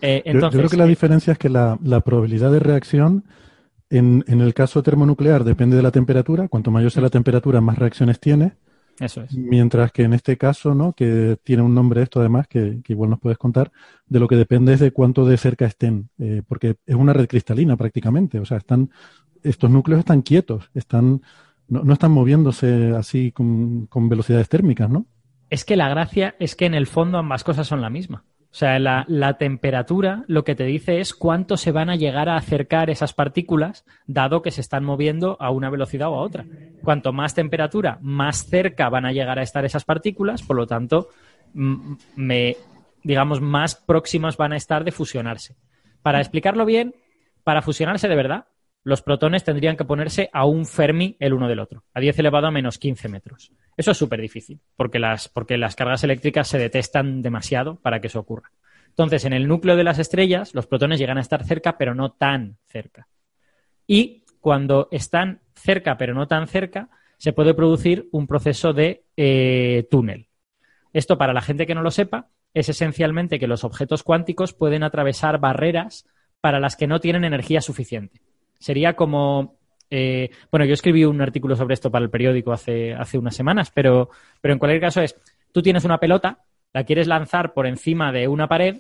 Eh, 0.01 0.23
yo, 0.25 0.51
creo 0.51 0.69
que 0.69 0.77
la 0.77 0.87
diferencia 0.87 1.33
es 1.33 1.39
que 1.39 1.49
la, 1.49 1.79
probabilidad 2.05 2.53
de 2.53 2.61
reacción 2.61 3.25
en, 3.91 4.25
en, 4.29 4.41
el 4.41 4.53
caso 4.53 4.83
termonuclear 4.83 5.45
depende 5.45 5.77
de 5.77 5.83
la 5.83 5.91
temperatura. 5.91 6.49
Cuanto 6.49 6.71
mayor 6.71 6.91
sea 6.91 7.03
la 7.03 7.11
temperatura, 7.11 7.61
más 7.61 7.79
reacciones 7.79 8.19
tiene. 8.19 8.53
Eso 8.99 9.23
es. 9.23 9.35
Mientras 9.35 9.93
que 9.93 10.05
en 10.05 10.15
este 10.15 10.37
caso, 10.37 10.75
¿no? 10.75 10.93
que 10.93 11.39
tiene 11.43 11.63
un 11.63 11.75
nombre 11.75 12.03
esto 12.03 12.21
además, 12.21 12.49
que, 12.49 12.81
igual 12.89 13.11
nos 13.11 13.21
puedes 13.21 13.39
contar, 13.39 13.71
de 14.07 14.21
lo 14.21 14.29
que 14.29 14.37
depende 14.37 14.73
es 14.73 14.81
de 14.81 14.93
cuánto 14.93 15.27
de 15.27 15.37
cerca 15.37 15.67
estén, 15.67 16.09
eh, 16.19 16.43
porque 16.47 16.77
es 16.87 16.95
una 16.95 17.13
red 17.13 17.27
cristalina 17.27 17.77
prácticamente. 17.77 18.39
O 18.39 18.45
sea, 18.45 18.59
están, 18.59 18.91
estos 19.43 19.71
núcleos 19.71 20.01
están 20.01 20.23
quietos, 20.23 20.71
están, 20.75 21.23
no, 21.69 21.83
no 21.83 21.93
están 21.93 22.13
moviéndose 22.13 22.93
así 22.97 23.33
con, 23.33 23.87
con 23.87 24.09
velocidades 24.09 24.49
térmicas, 24.49 24.89
¿no? 24.89 25.07
Es 25.49 25.65
que 25.65 25.77
la 25.77 25.89
gracia 25.89 26.35
es 26.41 26.57
que 26.57 26.67
en 26.67 26.75
el 26.75 26.87
fondo 26.87 27.19
ambas 27.19 27.45
cosas 27.45 27.67
son 27.67 27.81
la 27.81 27.91
misma. 27.91 28.25
O 28.57 28.59
sea, 28.59 28.79
la, 28.79 29.37
temperatura 29.37 30.25
lo 30.29 30.43
que 30.43 30.55
te 30.55 30.65
dice 30.65 30.99
es 30.99 31.13
cuánto 31.13 31.59
se 31.59 31.73
van 31.73 31.91
a 31.91 31.97
llegar 31.97 32.31
a 32.31 32.39
acercar 32.39 32.89
esas 32.89 33.13
partículas, 33.13 33.85
dado 34.07 34.41
que 34.41 34.51
se 34.51 34.63
están 34.63 34.83
moviendo 34.83 35.37
a 35.41 35.51
una 35.51 35.69
velocidad 35.69 36.09
o 36.09 36.15
a 36.15 36.23
otra. 36.23 36.47
Cuanto 36.83 37.13
más 37.13 37.35
temperatura, 37.35 37.99
más 38.01 38.47
cerca 38.47 38.89
van 38.89 39.05
a 39.05 39.13
llegar 39.13 39.39
a 39.39 39.43
estar 39.43 39.67
esas 39.67 39.85
partículas, 39.85 40.43
por 40.43 40.57
lo 40.57 40.67
tanto, 40.67 41.11
me, 41.53 42.57
digamos, 43.03 43.43
más 43.43 43.75
próximas 43.75 44.39
van 44.39 44.55
a 44.55 44.57
estar 44.57 44.85
de 44.85 44.93
fusionarse. 44.93 45.55
Para 46.01 46.21
explicarlo 46.21 46.65
bien, 46.65 46.95
para 47.45 47.61
fusionarse 47.61 48.09
de 48.09 48.17
verdad, 48.17 48.47
los 48.85 49.03
protones 49.03 49.45
tendrían 49.45 49.77
que 49.77 49.85
ponerse 49.85 50.31
a 50.33 50.47
un 50.47 50.65
Fermi 50.65 51.15
el 51.21 51.35
uno 51.35 51.47
del 51.47 51.61
otro, 51.61 51.85
a 51.93 52.01
10 52.01 52.21
elevado 52.21 52.47
a 52.47 52.51
menos 52.51 52.79
15 52.79 53.11
metros. 53.11 53.53
Eso 53.77 53.91
es 53.91 53.99
súper 53.99 54.21
difícil, 54.21 54.61
porque 54.77 54.99
las, 54.99 55.29
porque 55.29 55.59
las 55.59 55.77
cargas 55.77 56.03
eléctricas 56.03 56.49
se 56.49 56.59
detestan 56.59 57.23
demasiado 57.23 57.77
para 57.77 58.01
que 58.01 58.07
eso 58.07 58.21
ocurra. 58.21 58.51
Entonces, 58.89 59.27
en 59.27 59.35
el 59.35 59.47
núcleo 59.47 59.77
de 59.77 59.85
las 59.85 59.99
estrellas, 59.99 60.55
los 60.55 60.67
protones 60.67 60.99
llegan 60.99 61.19
a 61.19 61.21
estar 61.21 61.45
cerca, 61.45 61.77
pero 61.77 61.95
no 61.95 62.13
tan 62.13 62.57
cerca. 62.67 63.09
Y 63.87 64.25
cuando 64.41 64.89
están 64.91 65.41
cerca, 65.55 65.99
pero 65.99 66.15
no 66.15 66.27
tan 66.27 66.49
cerca, 66.49 66.89
se 67.19 67.33
puede 67.33 67.53
producir 67.53 68.09
un 68.13 68.27
proceso 68.27 68.73
de 68.73 69.05
eh, 69.17 69.87
túnel. 69.91 70.29
Esto, 70.93 71.19
para 71.19 71.35
la 71.35 71.43
gente 71.43 71.67
que 71.67 71.75
no 71.75 71.83
lo 71.83 71.91
sepa, 71.91 72.31
es 72.55 72.71
esencialmente 72.71 73.39
que 73.39 73.47
los 73.47 73.65
objetos 73.65 74.03
cuánticos 74.03 74.55
pueden 74.55 74.83
atravesar 74.83 75.39
barreras 75.39 76.07
para 76.41 76.59
las 76.59 76.77
que 76.77 76.87
no 76.87 77.01
tienen 77.01 77.25
energía 77.25 77.61
suficiente. 77.61 78.23
Sería 78.59 78.97
como 78.97 79.59
eh, 79.91 80.31
bueno, 80.51 80.67
yo 80.67 80.75
escribí 80.75 81.05
un 81.05 81.21
artículo 81.21 81.57
sobre 81.57 81.75
esto 81.75 81.91
para 81.91 82.05
el 82.05 82.11
periódico 82.11 82.53
hace, 82.53 82.97
unas 83.15 83.35
semanas, 83.35 83.71
pero, 83.73 84.11
pero 84.41 84.53
en 84.53 84.59
cualquier 84.59 84.81
caso 84.81 85.01
es, 85.01 85.17
tú 85.53 85.63
tienes 85.63 85.85
una 85.85 85.99
pelota, 85.99 86.45
la 86.73 86.85
quieres 86.85 87.07
lanzar 87.07 87.53
por 87.55 87.67
encima 87.67 88.13
de 88.13 88.29
una 88.29 88.49
pared, 88.49 88.79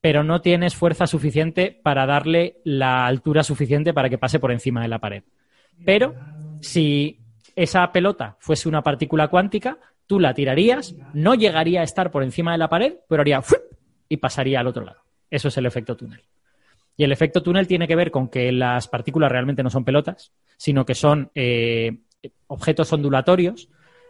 pero 0.00 0.22
no 0.22 0.40
tienes 0.40 0.74
fuerza 0.74 1.06
suficiente 1.06 1.78
para 1.82 2.06
darle 2.06 2.58
la 2.64 3.06
altura 3.06 3.42
suficiente 3.42 3.94
para 3.94 4.08
que 4.08 4.18
pase 4.18 4.38
por 4.38 4.52
encima 4.52 4.82
de 4.82 4.88
la 4.88 4.98
pared. 4.98 5.24
Pero 5.84 6.14
si 6.60 7.20
esa 7.56 7.90
pelota 7.90 8.36
fuese 8.38 8.68
una 8.68 8.82
partícula 8.82 9.28
cuántica, 9.28 9.78
tú 10.06 10.20
la 10.20 10.34
tirarías, 10.34 10.94
no 11.14 11.34
llegaría 11.34 11.80
a 11.80 11.84
estar 11.84 12.10
por 12.10 12.22
encima 12.22 12.52
de 12.52 12.58
la 12.58 12.68
pared, 12.68 12.96
pero 13.08 13.22
haría 13.22 13.42
y 14.08 14.18
pasaría 14.18 14.60
al 14.60 14.66
otro 14.66 14.84
lado. 14.84 15.00
Eso 15.30 15.48
es 15.48 15.56
el 15.56 15.66
efecto 15.66 15.96
túnel. 15.96 16.22
Y 16.96 17.04
el 17.04 17.12
efecto 17.12 17.42
túnel 17.42 17.66
tiene 17.66 17.88
que 17.88 17.96
ver 17.96 18.10
con 18.10 18.28
que 18.28 18.52
las 18.52 18.88
partículas 18.88 19.30
realmente 19.30 19.62
no 19.62 19.70
son 19.70 19.84
pelotas, 19.84 20.32
sino 20.56 20.84
que 20.84 20.94
son 20.94 21.30
eh, 21.34 22.02
objetos 22.46 22.92
ondulatorios. 22.92 23.68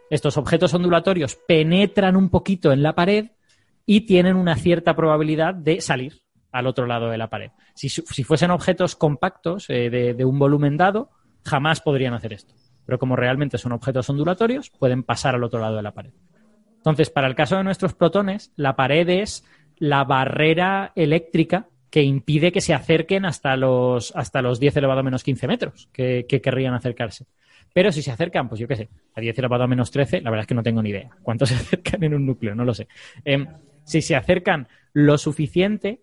Estos 0.09 0.37
objetos 0.37 0.73
ondulatorios 0.73 1.37
penetran 1.47 2.15
un 2.15 2.29
poquito 2.29 2.71
en 2.71 2.83
la 2.83 2.93
pared 2.93 3.31
y 3.85 4.01
tienen 4.01 4.35
una 4.35 4.55
cierta 4.55 4.95
probabilidad 4.95 5.55
de 5.55 5.81
salir 5.81 6.21
al 6.51 6.67
otro 6.67 6.85
lado 6.85 7.09
de 7.09 7.17
la 7.17 7.29
pared. 7.29 7.51
Si, 7.73 7.89
fuesen 8.23 8.51
objetos 8.51 8.95
compactos 8.95 9.69
eh, 9.69 9.89
de, 9.89 10.25
un 10.25 10.39
volumen 10.39 10.77
dado, 10.77 11.09
jamás 11.43 11.81
podrían 11.81 12.13
hacer 12.13 12.33
esto. 12.33 12.53
Pero 12.85 12.99
como 12.99 13.15
realmente 13.15 13.57
son 13.57 13.73
objetos 13.73 14.09
ondulatorios, 14.09 14.69
pueden 14.69 15.03
pasar 15.03 15.35
al 15.35 15.43
otro 15.43 15.59
lado 15.59 15.75
de 15.75 15.81
la 15.81 15.93
pared. 15.93 16.11
Entonces, 16.77 17.09
para 17.09 17.27
el 17.27 17.35
caso 17.35 17.57
de 17.57 17.63
nuestros 17.63 17.93
protones, 17.93 18.53
la 18.55 18.75
pared 18.75 19.09
es 19.09 19.43
la 19.77 20.03
barrera 20.03 20.93
eléctrica 20.95 21.67
que 21.95 22.03
impide 22.03 22.51
que 22.51 22.59
se 22.59 22.73
acerquen 22.73 23.23
hasta 23.23 23.55
los, 23.55 24.13
hasta 24.17 24.41
los 24.41 24.59
10 24.59 24.75
elevado 24.75 24.99
a 24.99 25.03
menos 25.03 25.23
15 25.23 25.47
metros 25.47 25.87
que, 25.93 26.25
querrían 26.27 26.73
acercarse. 26.73 27.25
Pero 27.71 27.93
si 27.93 28.01
se 28.01 28.11
acercan, 28.11 28.49
pues 28.49 28.59
yo 28.59 28.67
qué 28.67 28.75
sé, 28.75 28.89
a 29.13 29.21
10 29.21 29.39
elevado 29.39 29.63
a 29.63 29.67
menos 29.67 29.91
13, 29.91 30.19
la 30.19 30.29
verdad 30.29 30.41
es 30.41 30.47
que 30.47 30.55
no 30.55 30.61
tengo 30.61 30.83
ni 30.83 30.89
idea. 30.89 31.11
¿Cuántos 31.23 31.47
se 31.51 31.55
acercan 31.55 32.03
en 32.03 32.13
un 32.13 32.25
núcleo? 32.25 32.53
No 32.53 32.65
lo 32.65 32.73
sé. 32.73 32.89
Em, 33.23 33.47
si 33.85 34.01
se 34.01 34.17
acercan 34.17 34.67
lo 34.91 35.17
suficiente, 35.17 36.01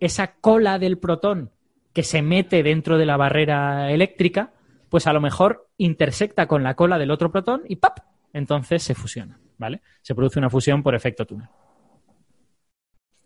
esa 0.00 0.36
cola 0.36 0.78
del 0.78 0.96
protón 0.96 1.50
que 1.92 2.02
se 2.02 2.22
mete 2.22 2.62
dentro 2.62 2.96
de 2.96 3.04
la 3.04 3.18
barrera 3.18 3.92
eléctrica, 3.92 4.54
pues 4.88 5.06
a 5.06 5.12
lo 5.12 5.20
mejor 5.20 5.68
intersecta 5.76 6.46
con 6.46 6.62
la 6.62 6.76
cola 6.76 6.96
del 6.96 7.10
otro 7.10 7.30
protón 7.30 7.64
y 7.68 7.76
¡pap! 7.76 7.98
Entonces 8.32 8.82
se 8.82 8.94
fusiona, 8.94 9.38
¿vale? 9.58 9.82
Se 10.00 10.14
produce 10.14 10.38
una 10.38 10.48
fusión 10.48 10.82
por 10.82 10.94
efecto 10.94 11.26
túnel. 11.26 11.50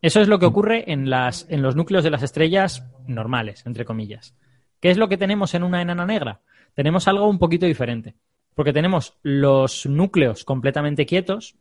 Eso 0.03 0.20
es 0.20 0.28
lo 0.28 0.38
que 0.38 0.46
ocurre 0.46 0.90
en, 0.90 1.11
los 1.11 1.76
núcleos 1.76 2.05
de 2.05 2.11
las 2.11 2.22
estrellas 2.22 2.86
normales, 3.07 3.64
entre 3.66 3.84
comillas. 3.84 4.34
¿Qué 4.80 4.90
es 4.90 4.96
lo 4.96 5.09
que 5.09 5.18
tenemos 5.18 5.55
en 5.55 5.62
una 5.62 5.82
enana 5.82 6.07
negra? 6.07 6.40
Tenemos 6.74 7.07
algo 7.07 7.28
un 7.28 7.38
poquito 7.38 7.66
diferente, 7.66 8.14
porque 8.55 8.72
tenemos 8.72 9.18
los 9.22 9.84
núcleos 9.84 10.44
completamente 10.44 11.05
quietos. 11.05 11.57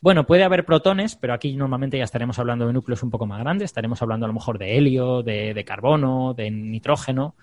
Bueno, 0.00 0.26
puede 0.26 0.42
haber 0.42 0.64
protones, 0.64 1.16
pero 1.16 1.34
aquí 1.34 1.54
normalmente 1.54 1.98
ya 1.98 2.04
estaremos 2.04 2.38
hablando 2.38 2.66
de 2.66 2.72
núcleos 2.72 3.02
un 3.02 3.10
poco 3.10 3.26
más 3.26 3.40
grandes, 3.40 3.66
estaremos 3.66 4.00
hablando 4.00 4.24
a 4.24 4.28
lo 4.28 4.34
mejor 4.34 4.58
de 4.58 4.78
helio, 4.78 5.22
de 5.22 5.64
carbono, 5.66 6.32
de 6.34 6.50
nitrógeno, 6.50 7.36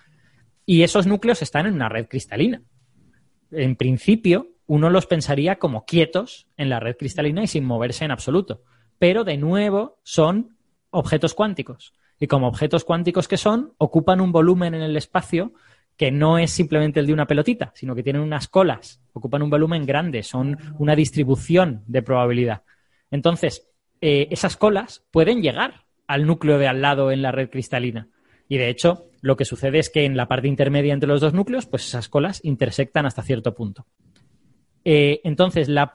y 0.66 0.82
esos 0.82 1.06
núcleos 1.06 1.42
están 1.42 1.68
en 1.68 1.76
una 1.76 1.90
red 1.90 2.08
cristalina. 2.08 2.62
En 3.52 3.76
principio, 3.76 4.48
uno 4.66 4.90
los 4.90 5.08
pensaría 5.08 5.58
como 5.58 5.86
quietos 5.86 6.48
en 6.58 6.70
la 6.70 6.80
red 6.80 6.96
cristalina 6.96 7.44
y 7.44 7.48
sin 7.48 7.66
moverse 7.66 8.06
en 8.06 8.12
absoluto. 8.12 8.64
Pero 9.00 9.24
de 9.24 9.38
nuevo 9.38 9.98
son 10.04 10.58
objetos 10.92 11.34
cuánticos. 11.34 11.94
Y 12.20 12.28
como 12.28 12.48
objetos 12.48 12.84
cuánticos 12.84 13.28
que 13.28 13.38
son, 13.38 13.74
ocupan 13.78 14.22
un 14.22 14.32
volumen 14.32 14.74
en 14.76 14.82
el 14.82 14.98
espacio 14.98 15.54
que 15.96 16.12
no 16.12 16.38
es 16.38 16.52
simplemente 16.52 17.00
el 17.00 17.08
de 17.08 17.14
una 17.14 17.28
pelotita, 17.28 17.72
sino 17.76 17.94
que 17.94 18.04
tienen 18.04 18.22
unas 18.22 18.48
colas, 18.48 19.02
ocupan 19.12 19.42
un 19.42 19.50
volumen 19.50 19.86
grande, 19.86 20.24
son 20.24 20.58
una 20.78 20.96
distribución 20.96 21.84
de 21.88 22.02
probabilidad. 22.02 22.64
Entonces, 23.12 23.68
eh, 24.00 24.28
esas 24.32 24.56
colas 24.56 25.04
pueden 25.12 25.42
llegar 25.42 25.86
al 26.08 26.26
núcleo 26.26 26.58
de 26.58 26.68
al 26.68 26.82
lado 26.82 27.12
en 27.12 27.22
la 27.22 27.34
red 27.34 27.50
cristalina. 27.50 28.08
Y 28.48 28.58
de 28.58 28.70
hecho, 28.70 29.08
lo 29.22 29.36
que 29.36 29.44
sucede 29.46 29.80
es 29.80 29.90
que 29.90 30.06
en 30.06 30.16
la 30.16 30.28
parte 30.28 30.48
intermedia 30.48 30.94
entre 30.94 31.10
los 31.10 31.22
dos 31.22 31.34
núcleos, 31.34 31.66
pues 31.66 31.86
esas 31.86 32.08
colas 32.08 32.40
intersectan 32.44 33.06
hasta 33.06 33.22
cierto 33.22 33.54
punto. 33.54 33.86
Eh, 34.86 35.20
entonces, 35.26 35.68
la 35.68 35.94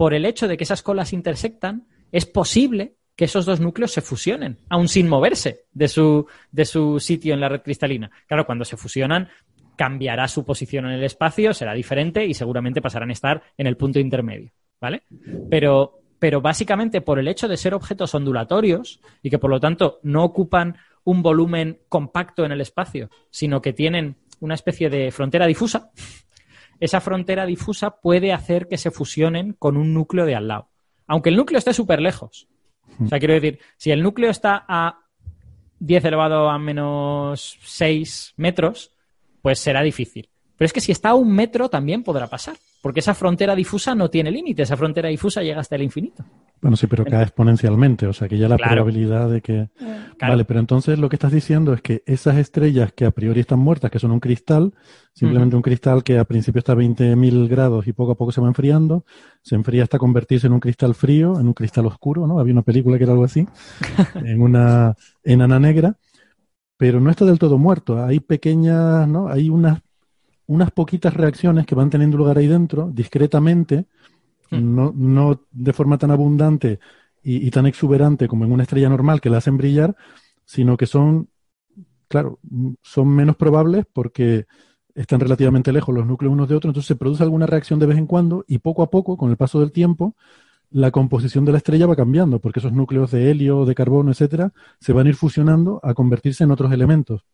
por 0.00 0.14
el 0.14 0.24
hecho 0.24 0.48
de 0.48 0.56
que 0.56 0.64
esas 0.64 0.82
colas 0.82 1.12
intersectan, 1.12 1.86
es 2.10 2.24
posible 2.24 2.94
que 3.14 3.26
esos 3.26 3.44
dos 3.44 3.60
núcleos 3.60 3.92
se 3.92 4.00
fusionen, 4.00 4.56
aún 4.70 4.88
sin 4.88 5.06
moverse 5.06 5.66
de 5.72 5.88
su, 5.88 6.26
de 6.50 6.64
su 6.64 6.98
sitio 6.98 7.34
en 7.34 7.40
la 7.40 7.50
red 7.50 7.60
cristalina. 7.60 8.10
Claro, 8.26 8.46
cuando 8.46 8.64
se 8.64 8.78
fusionan, 8.78 9.28
cambiará 9.76 10.26
su 10.26 10.42
posición 10.46 10.86
en 10.86 10.92
el 10.92 11.04
espacio, 11.04 11.52
será 11.52 11.74
diferente 11.74 12.24
y 12.24 12.32
seguramente 12.32 12.80
pasarán 12.80 13.10
a 13.10 13.12
estar 13.12 13.42
en 13.58 13.66
el 13.66 13.76
punto 13.76 14.00
intermedio. 14.00 14.52
¿Vale? 14.80 15.02
Pero, 15.50 16.00
pero 16.18 16.40
básicamente 16.40 17.02
por 17.02 17.18
el 17.18 17.28
hecho 17.28 17.46
de 17.46 17.58
ser 17.58 17.74
objetos 17.74 18.14
ondulatorios 18.14 19.02
y 19.22 19.28
que 19.28 19.38
por 19.38 19.50
lo 19.50 19.60
tanto 19.60 20.00
no 20.02 20.24
ocupan 20.24 20.78
un 21.04 21.20
volumen 21.22 21.80
compacto 21.90 22.46
en 22.46 22.52
el 22.52 22.62
espacio, 22.62 23.10
sino 23.28 23.60
que 23.60 23.74
tienen 23.74 24.16
una 24.40 24.54
especie 24.54 24.88
de 24.88 25.10
frontera 25.10 25.46
difusa, 25.46 25.90
esa 26.80 27.00
frontera 27.00 27.46
difusa 27.46 28.00
puede 28.00 28.32
hacer 28.32 28.66
que 28.66 28.78
se 28.78 28.90
fusionen 28.90 29.52
con 29.52 29.76
un 29.76 29.94
núcleo 29.94 30.26
de 30.26 30.34
al 30.34 30.48
lado. 30.48 30.70
Aunque 31.06 31.28
el 31.28 31.36
núcleo 31.36 31.58
esté 31.58 31.72
súper 31.74 32.00
lejos. 32.00 32.48
O 33.02 33.08
sea, 33.08 33.18
quiero 33.18 33.34
decir, 33.34 33.60
si 33.76 33.90
el 33.90 34.02
núcleo 34.02 34.30
está 34.30 34.64
a 34.66 35.00
10 35.78 36.04
elevado 36.04 36.48
a 36.48 36.58
menos 36.58 37.58
6 37.62 38.34
metros, 38.36 38.92
pues 39.42 39.58
será 39.58 39.82
difícil. 39.82 40.28
Pero 40.56 40.66
es 40.66 40.72
que 40.72 40.80
si 40.80 40.92
está 40.92 41.10
a 41.10 41.14
un 41.14 41.32
metro 41.32 41.68
también 41.68 42.02
podrá 42.02 42.26
pasar, 42.26 42.56
porque 42.80 43.00
esa 43.00 43.14
frontera 43.14 43.54
difusa 43.54 43.94
no 43.94 44.08
tiene 44.08 44.30
límite, 44.30 44.62
esa 44.62 44.76
frontera 44.76 45.08
difusa 45.08 45.42
llega 45.42 45.60
hasta 45.60 45.76
el 45.76 45.82
infinito. 45.82 46.24
Bueno, 46.62 46.76
sí, 46.76 46.86
pero 46.86 47.04
cae 47.04 47.22
exponencialmente, 47.22 48.06
o 48.06 48.12
sea 48.12 48.28
que 48.28 48.36
ya 48.36 48.46
la 48.48 48.58
probabilidad 48.58 49.30
de 49.30 49.40
que... 49.40 49.68
Vale, 50.20 50.44
pero 50.44 50.60
entonces 50.60 50.98
lo 50.98 51.08
que 51.08 51.16
estás 51.16 51.32
diciendo 51.32 51.72
es 51.72 51.80
que 51.80 52.02
esas 52.04 52.36
estrellas 52.36 52.92
que 52.92 53.06
a 53.06 53.10
priori 53.10 53.40
están 53.40 53.58
muertas, 53.58 53.90
que 53.90 53.98
son 53.98 54.10
un 54.10 54.20
cristal, 54.20 54.74
simplemente 55.14 55.56
un 55.56 55.62
cristal 55.62 56.02
que 56.04 56.18
a 56.18 56.24
principio 56.24 56.58
está 56.58 56.72
a 56.72 56.76
20.000 56.76 57.48
grados 57.48 57.86
y 57.86 57.94
poco 57.94 58.12
a 58.12 58.14
poco 58.14 58.32
se 58.32 58.42
va 58.42 58.48
enfriando, 58.48 59.04
se 59.42 59.54
enfría 59.54 59.82
hasta 59.82 59.98
convertirse 59.98 60.48
en 60.48 60.52
un 60.52 60.60
cristal 60.60 60.94
frío, 60.94 61.40
en 61.40 61.46
un 61.46 61.54
cristal 61.54 61.86
oscuro, 61.86 62.26
¿no? 62.26 62.38
Había 62.38 62.52
una 62.52 62.62
película 62.62 62.98
que 62.98 63.04
era 63.04 63.12
algo 63.12 63.24
así, 63.24 63.46
en 64.14 64.42
una 64.42 64.94
enana 65.24 65.58
negra, 65.58 65.96
pero 66.76 67.00
no 67.00 67.10
está 67.10 67.24
del 67.24 67.38
todo 67.38 67.56
muerto, 67.56 68.02
hay 68.04 68.20
pequeñas, 68.20 69.08
¿no? 69.08 69.28
Hay 69.28 69.48
unas, 69.48 69.80
unas 70.50 70.70
poquitas 70.70 71.14
reacciones 71.14 71.66
que 71.66 71.74
van 71.74 71.90
teniendo 71.90 72.16
lugar 72.16 72.38
ahí 72.38 72.46
dentro, 72.46 72.90
discretamente, 72.92 73.86
Hmm. 74.50 74.74
no, 74.74 74.92
no 74.94 75.40
de 75.52 75.72
forma 75.72 75.96
tan 75.96 76.10
abundante 76.10 76.80
y, 77.22 77.50
tan 77.50 77.66
exuberante 77.66 78.28
como 78.28 78.44
en 78.44 78.52
una 78.52 78.62
estrella 78.62 78.88
normal 78.88 79.20
que 79.20 79.30
la 79.30 79.38
hacen 79.38 79.56
brillar, 79.56 79.94
sino 80.44 80.76
que 80.76 80.86
son, 80.86 81.28
claro, 82.08 82.38
son 82.82 83.08
menos 83.08 83.36
probables 83.36 83.84
porque 83.92 84.46
están 84.94 85.20
relativamente 85.20 85.72
lejos 85.72 85.94
los 85.94 86.06
núcleos 86.06 86.32
unos 86.32 86.48
de 86.48 86.56
otros, 86.56 86.70
entonces 86.70 86.88
se 86.88 86.96
produce 86.96 87.22
alguna 87.22 87.46
reacción 87.46 87.78
de 87.78 87.86
vez 87.86 87.98
en 87.98 88.06
cuando 88.06 88.44
y 88.48 88.58
poco 88.58 88.82
a 88.82 88.90
poco, 88.90 89.16
con 89.16 89.30
el 89.30 89.36
paso 89.36 89.60
del 89.60 89.70
tiempo, 89.70 90.16
la 90.70 90.90
composición 90.90 91.44
de 91.44 91.52
la 91.52 91.58
estrella 91.58 91.86
va 91.86 91.94
cambiando, 91.94 92.38
porque 92.38 92.60
esos 92.60 92.72
núcleos 92.72 93.10
de 93.10 93.30
helio, 93.30 93.66
de 93.66 93.74
carbono, 93.74 94.12
etcétera, 94.12 94.52
se 94.80 94.92
van 94.92 95.06
a 95.06 95.10
ir 95.10 95.14
fusionando 95.14 95.78
a 95.82 95.94
convertirse 95.94 96.44
en 96.44 96.52
otros 96.52 96.72
elementos. 96.72 97.24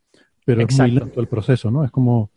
Pero 0.45 0.62
es 0.62 0.79
muy 0.79 0.91
lento 0.91 1.21
el 1.21 1.29
proceso, 1.29 1.71
¿no? 1.71 1.85
Es 1.85 1.91
como 1.91 2.31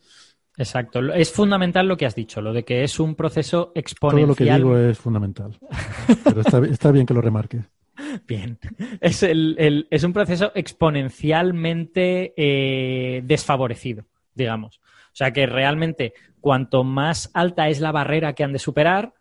Exacto. 0.59 0.99
Es 1.13 1.31
fundamental 1.31 1.87
lo 1.87 1.95
que 1.95 2.05
has 2.05 2.15
dicho, 2.15 2.41
lo 2.41 2.51
de 2.51 2.65
que 2.65 2.83
es 2.83 2.99
un 2.99 3.15
proceso 3.15 3.71
exponencial. 3.75 4.25
Todo 4.25 4.27
lo 4.27 4.35
que 4.35 4.57
digo 4.57 4.77
es 4.77 4.99
fundamental. 4.99 5.57
Pero 6.23 6.41
está, 6.69 6.91
bien 6.91 7.05
que 7.05 7.13
lo 7.13 7.21
remarques. 7.21 7.63
Bien. 8.27 8.59
Es, 8.99 9.23
el, 9.23 9.87
es 9.89 10.03
un 10.03 10.11
proceso 10.11 10.51
exponencialmente 10.55 12.33
eh, 12.35 13.21
desfavorecido, 13.23 14.03
digamos. 14.35 14.81
O 15.13 15.15
sea 15.15 15.31
que 15.31 15.45
realmente 15.45 16.13
cuanto 16.41 16.83
más 16.83 17.31
alta 17.33 17.69
es 17.69 17.79
la 17.79 17.93
barrera 17.93 18.33
que 18.33 18.43
han 18.43 18.51
de 18.51 18.59
superar, 18.59 19.13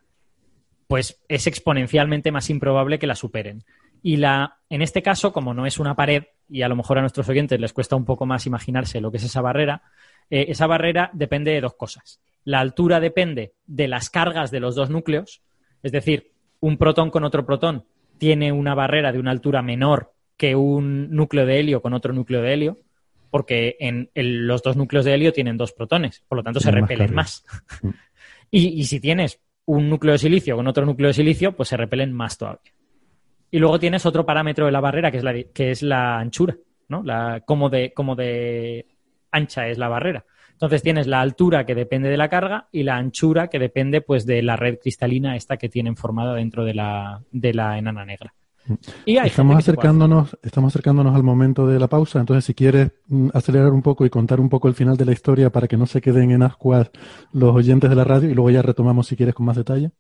pues 0.88 1.20
es 1.28 1.46
exponencialmente 1.46 2.32
más 2.32 2.50
improbable 2.50 2.98
que 2.98 3.06
la 3.06 3.14
superen. 3.14 3.64
Y 4.02 4.16
la, 4.16 4.58
en 4.70 4.82
este 4.82 5.02
caso, 5.02 5.32
como 5.32 5.54
no 5.54 5.66
es 5.66 5.78
una 5.78 5.94
pared, 5.94 6.24
y 6.48 6.62
a 6.62 6.68
lo 6.68 6.76
mejor 6.76 6.98
a 6.98 7.00
nuestros 7.02 7.28
oyentes 7.28 7.60
les 7.60 7.72
cuesta 7.72 7.96
un 7.96 8.04
poco 8.04 8.26
más 8.26 8.46
imaginarse 8.46 9.00
lo 9.00 9.10
que 9.10 9.18
es 9.18 9.24
esa 9.24 9.40
barrera, 9.40 9.82
eh, 10.30 10.46
esa 10.48 10.66
barrera 10.66 11.10
depende 11.12 11.52
de 11.52 11.60
dos 11.60 11.74
cosas. 11.74 12.20
La 12.44 12.60
altura 12.60 13.00
depende 13.00 13.54
de 13.66 13.88
las 13.88 14.10
cargas 14.10 14.50
de 14.50 14.60
los 14.60 14.74
dos 14.74 14.90
núcleos, 14.90 15.42
es 15.82 15.92
decir, 15.92 16.32
un 16.60 16.76
protón 16.76 17.10
con 17.10 17.24
otro 17.24 17.46
protón 17.46 17.84
tiene 18.18 18.52
una 18.52 18.74
barrera 18.74 19.12
de 19.12 19.18
una 19.18 19.30
altura 19.30 19.62
menor 19.62 20.12
que 20.36 20.56
un 20.56 21.10
núcleo 21.10 21.46
de 21.46 21.60
helio 21.60 21.82
con 21.82 21.94
otro 21.94 22.12
núcleo 22.12 22.42
de 22.42 22.52
helio, 22.52 22.78
porque 23.30 23.76
en 23.80 24.08
los 24.14 24.62
dos 24.62 24.76
núcleos 24.76 25.04
de 25.04 25.14
helio 25.14 25.32
tienen 25.32 25.56
dos 25.56 25.72
protones, 25.72 26.24
por 26.28 26.38
lo 26.38 26.42
tanto 26.42 26.60
se 26.60 26.70
repelen 26.70 27.14
más. 27.14 27.44
Y, 28.50 28.84
si 28.84 29.00
tienes 29.00 29.40
un 29.66 29.90
núcleo 29.90 30.12
de 30.12 30.18
silicio 30.18 30.56
con 30.56 30.66
otro 30.66 30.86
núcleo 30.86 31.08
de 31.08 31.14
silicio, 31.14 31.52
pues 31.52 31.68
se 31.68 31.76
repelen 31.76 32.12
más 32.12 32.38
todavía. 32.38 32.72
Y 33.50 33.58
luego 33.58 33.78
tienes 33.78 34.04
otro 34.06 34.26
parámetro 34.26 34.66
de 34.66 34.72
la 34.72 34.80
barrera, 34.80 35.10
que 35.10 35.18
es 35.18 35.24
la, 35.24 35.34
que 35.42 35.70
es 35.70 35.82
la 35.82 36.18
anchura, 36.18 36.56
¿no? 36.88 37.02
La, 37.02 37.40
como, 37.46 37.70
de, 37.70 37.92
como 37.94 38.14
de 38.14 38.86
ancha 39.30 39.68
es 39.68 39.78
la 39.78 39.88
barrera. 39.88 40.24
Entonces 40.52 40.82
tienes 40.82 41.06
la 41.06 41.20
altura 41.20 41.64
que 41.64 41.76
depende 41.76 42.08
de 42.08 42.16
la 42.16 42.28
carga 42.28 42.68
y 42.72 42.82
la 42.82 42.96
anchura 42.96 43.46
que 43.46 43.60
depende 43.60 44.00
pues 44.00 44.26
de 44.26 44.42
la 44.42 44.56
red 44.56 44.78
cristalina 44.80 45.36
esta 45.36 45.56
que 45.56 45.68
tienen 45.68 45.96
formada 45.96 46.34
dentro 46.34 46.64
de 46.64 46.74
la, 46.74 47.22
de 47.30 47.54
la 47.54 47.78
enana 47.78 48.04
negra. 48.04 48.34
Y 49.04 49.16
estamos 49.18 49.56
acercándonos, 49.56 50.36
estamos 50.42 50.72
acercándonos 50.72 51.14
al 51.14 51.22
momento 51.22 51.66
de 51.66 51.78
la 51.78 51.86
pausa, 51.86 52.20
entonces 52.20 52.44
si 52.44 52.54
quieres 52.54 52.90
mm, 53.06 53.28
acelerar 53.32 53.72
un 53.72 53.82
poco 53.82 54.04
y 54.04 54.10
contar 54.10 54.40
un 54.40 54.48
poco 54.48 54.68
el 54.68 54.74
final 54.74 54.96
de 54.96 55.04
la 55.04 55.12
historia 55.12 55.50
para 55.50 55.68
que 55.68 55.76
no 55.76 55.86
se 55.86 56.00
queden 56.00 56.32
en 56.32 56.42
ascuas 56.42 56.90
los 57.32 57.54
oyentes 57.54 57.88
de 57.88 57.96
la 57.96 58.04
radio 58.04 58.28
y 58.28 58.34
luego 58.34 58.50
ya 58.50 58.62
retomamos 58.62 59.06
si 59.06 59.16
quieres 59.16 59.34
con 59.34 59.46
más 59.46 59.56
detalle. 59.56 59.92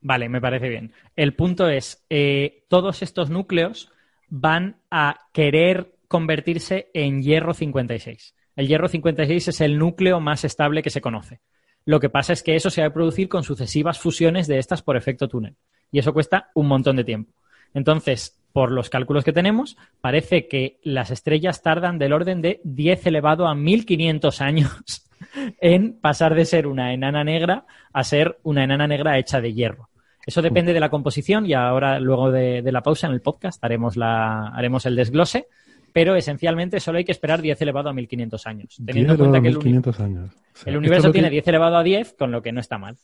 Vale, 0.00 0.28
me 0.28 0.40
parece 0.40 0.68
bien. 0.68 0.92
El 1.16 1.34
punto 1.34 1.68
es, 1.68 2.04
eh, 2.08 2.64
todos 2.68 3.02
estos 3.02 3.30
núcleos 3.30 3.92
van 4.28 4.76
a 4.90 5.26
querer 5.32 5.92
convertirse 6.08 6.90
en 6.94 7.22
hierro 7.22 7.54
56. 7.54 8.34
El 8.56 8.68
hierro 8.68 8.88
56 8.88 9.48
es 9.48 9.60
el 9.60 9.78
núcleo 9.78 10.20
más 10.20 10.44
estable 10.44 10.82
que 10.82 10.90
se 10.90 11.00
conoce. 11.00 11.40
Lo 11.84 12.00
que 12.00 12.10
pasa 12.10 12.32
es 12.32 12.42
que 12.42 12.56
eso 12.56 12.70
se 12.70 12.82
va 12.82 12.88
a 12.88 12.92
producir 12.92 13.28
con 13.28 13.42
sucesivas 13.42 13.98
fusiones 13.98 14.46
de 14.46 14.58
estas 14.58 14.82
por 14.82 14.96
efecto 14.96 15.28
túnel. 15.28 15.56
Y 15.90 15.98
eso 15.98 16.12
cuesta 16.12 16.50
un 16.54 16.68
montón 16.68 16.96
de 16.96 17.04
tiempo. 17.04 17.32
Entonces, 17.74 18.40
por 18.52 18.72
los 18.72 18.90
cálculos 18.90 19.24
que 19.24 19.32
tenemos, 19.32 19.76
parece 20.00 20.48
que 20.48 20.78
las 20.82 21.10
estrellas 21.10 21.62
tardan 21.62 21.98
del 21.98 22.12
orden 22.12 22.42
de 22.42 22.60
10 22.64 23.06
elevado 23.06 23.46
a 23.46 23.54
1500 23.54 24.40
años 24.40 25.08
en 25.60 25.98
pasar 26.00 26.34
de 26.34 26.44
ser 26.44 26.66
una 26.66 26.92
enana 26.92 27.24
negra 27.24 27.66
a 27.92 28.04
ser 28.04 28.38
una 28.42 28.64
enana 28.64 28.86
negra 28.86 29.18
hecha 29.18 29.40
de 29.40 29.52
hierro. 29.52 29.89
Eso 30.30 30.42
depende 30.42 30.72
de 30.72 30.78
la 30.78 30.90
composición 30.90 31.44
y 31.44 31.54
ahora, 31.54 31.98
luego 31.98 32.30
de, 32.30 32.62
la 32.70 32.84
pausa 32.84 33.08
en 33.08 33.14
el 33.14 33.20
podcast, 33.20 33.64
haremos, 33.64 33.96
la, 33.96 34.46
haremos 34.46 34.86
el 34.86 34.94
desglose 34.94 35.48
pero 35.92 36.14
esencialmente 36.14 36.78
solo 36.78 36.98
hay 36.98 37.04
que 37.04 37.10
esperar 37.10 37.42
10 37.42 37.62
elevado 37.62 37.88
a 37.88 37.92
1500 37.92 38.46
años. 38.46 38.76
Teniendo 38.86 39.14
en 39.14 39.18
cuenta 39.18 39.42
que 39.42 39.48
el, 39.48 39.56
años. 39.98 40.30
el 40.64 40.76
universo 40.76 41.10
tiene 41.10 41.30
10 41.30 41.48
elevado 41.48 41.78
a 41.78 41.82
10, 41.82 42.14
con 42.16 42.30
lo 42.30 42.42
que 42.42 42.52
no 42.52 42.60
está 42.60 42.78
mal. 42.78 42.96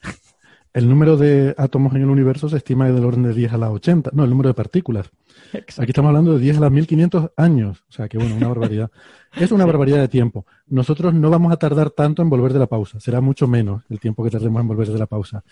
El 0.72 0.89
número 0.89 1.16
de 1.16 1.53
átomos 1.59 1.97
en 1.97 2.03
el 2.03 2.11
universo 2.11 2.49
se 2.49 2.59
estima 2.59 2.89
del 2.89 3.05
orden 3.05 3.24
de 3.24 3.35
10 3.35 3.55
a 3.55 3.59
la 3.59 3.72
80, 3.72 4.11
no, 4.12 4.22
el 4.22 4.31
número 4.31 4.51
de 4.51 4.55
partículas. 4.55 5.11
Aquí 5.53 5.89
estamos 5.89 6.11
hablando 6.11 6.35
de 6.35 6.39
10 6.39 6.59
a 6.59 6.61
las 6.61 6.70
1500 6.70 7.31
años, 7.37 7.83
o 7.89 7.93
sea 7.93 8.09
que 8.09 8.18
bueno, 8.18 8.37
una 8.37 8.49
barbaridad. 8.49 8.91
Es 9.37 9.53
una 9.53 9.66
barbaridad 9.66 9.99
de 9.99 10.09
tiempo. 10.09 10.47
Nosotros 10.68 11.12
no 11.12 11.29
vamos 11.29 11.53
a 11.53 11.57
tardar 11.57 11.91
tanto 11.91 12.22
en 12.22 12.31
volver 12.31 12.55
de 12.55 12.59
la 12.59 12.66
pausa, 12.66 13.01
será 13.01 13.20
mucho 13.20 13.47
menos 13.47 13.83
el 13.91 14.01
tiempo 14.01 14.24
que 14.24 14.31
tardemos 14.31 14.62
en 14.62 14.68
volver 14.68 14.89
de 14.89 14.99
la 14.99 15.07
pausa. 15.07 15.45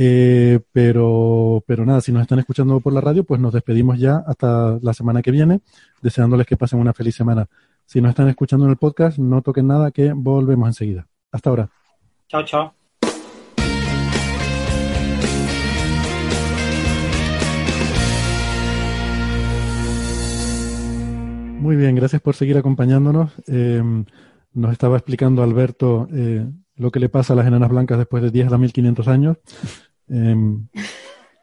Eh, 0.00 0.60
pero, 0.70 1.64
pero 1.66 1.84
nada, 1.84 2.00
si 2.00 2.12
nos 2.12 2.22
están 2.22 2.38
escuchando 2.38 2.78
por 2.78 2.92
la 2.92 3.00
radio, 3.00 3.24
pues 3.24 3.40
nos 3.40 3.52
despedimos 3.52 3.98
ya 3.98 4.22
hasta 4.28 4.78
la 4.80 4.94
semana 4.94 5.22
que 5.22 5.32
viene, 5.32 5.60
deseándoles 6.00 6.46
que 6.46 6.56
pasen 6.56 6.78
una 6.78 6.92
feliz 6.92 7.16
semana. 7.16 7.48
Si 7.84 8.00
nos 8.00 8.10
están 8.10 8.28
escuchando 8.28 8.64
en 8.66 8.70
el 8.70 8.76
podcast, 8.76 9.18
no 9.18 9.42
toquen 9.42 9.66
nada, 9.66 9.90
que 9.90 10.12
volvemos 10.12 10.68
enseguida. 10.68 11.08
Hasta 11.32 11.50
ahora. 11.50 11.68
Chao, 12.28 12.44
chao. 12.44 12.74
Muy 21.58 21.74
bien, 21.74 21.96
gracias 21.96 22.22
por 22.22 22.36
seguir 22.36 22.56
acompañándonos. 22.56 23.32
Eh, 23.48 23.82
nos 24.52 24.72
estaba 24.72 24.96
explicando 24.96 25.42
Alberto 25.42 26.06
eh, 26.12 26.46
lo 26.76 26.92
que 26.92 27.00
le 27.00 27.08
pasa 27.08 27.32
a 27.32 27.36
las 27.36 27.48
enanas 27.48 27.68
blancas 27.68 27.98
después 27.98 28.22
de 28.22 28.30
10 28.30 28.52
a 28.52 28.58
1500 28.58 29.08
años. 29.08 29.38
Em, 30.08 30.68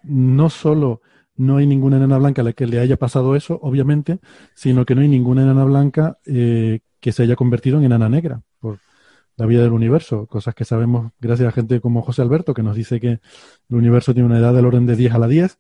no 0.03 0.49
solo 0.49 1.01
no 1.37 1.57
hay 1.57 1.67
ninguna 1.67 1.97
enana 1.97 2.17
blanca 2.17 2.41
a 2.41 2.45
la 2.45 2.53
que 2.53 2.67
le 2.67 2.79
haya 2.79 2.97
pasado 2.97 3.35
eso, 3.35 3.59
obviamente, 3.61 4.19
sino 4.53 4.85
que 4.85 4.95
no 4.95 5.01
hay 5.01 5.07
ninguna 5.07 5.43
enana 5.43 5.65
blanca 5.65 6.17
eh, 6.25 6.79
que 6.99 7.11
se 7.11 7.23
haya 7.23 7.35
convertido 7.35 7.77
en 7.77 7.85
enana 7.85 8.09
negra 8.09 8.41
por 8.59 8.79
la 9.35 9.45
vida 9.45 9.61
del 9.63 9.73
universo, 9.73 10.27
cosas 10.27 10.55
que 10.55 10.63
sabemos 10.63 11.11
gracias 11.19 11.49
a 11.49 11.51
gente 11.51 11.81
como 11.81 12.01
José 12.01 12.21
Alberto, 12.21 12.53
que 12.53 12.63
nos 12.63 12.75
dice 12.75 12.99
que 12.99 13.19
el 13.69 13.75
universo 13.75 14.13
tiene 14.13 14.27
una 14.27 14.39
edad 14.39 14.53
del 14.53 14.65
orden 14.65 14.85
de 14.85 14.95
10 14.95 15.13
a 15.13 15.19
la 15.19 15.27
10, 15.27 15.59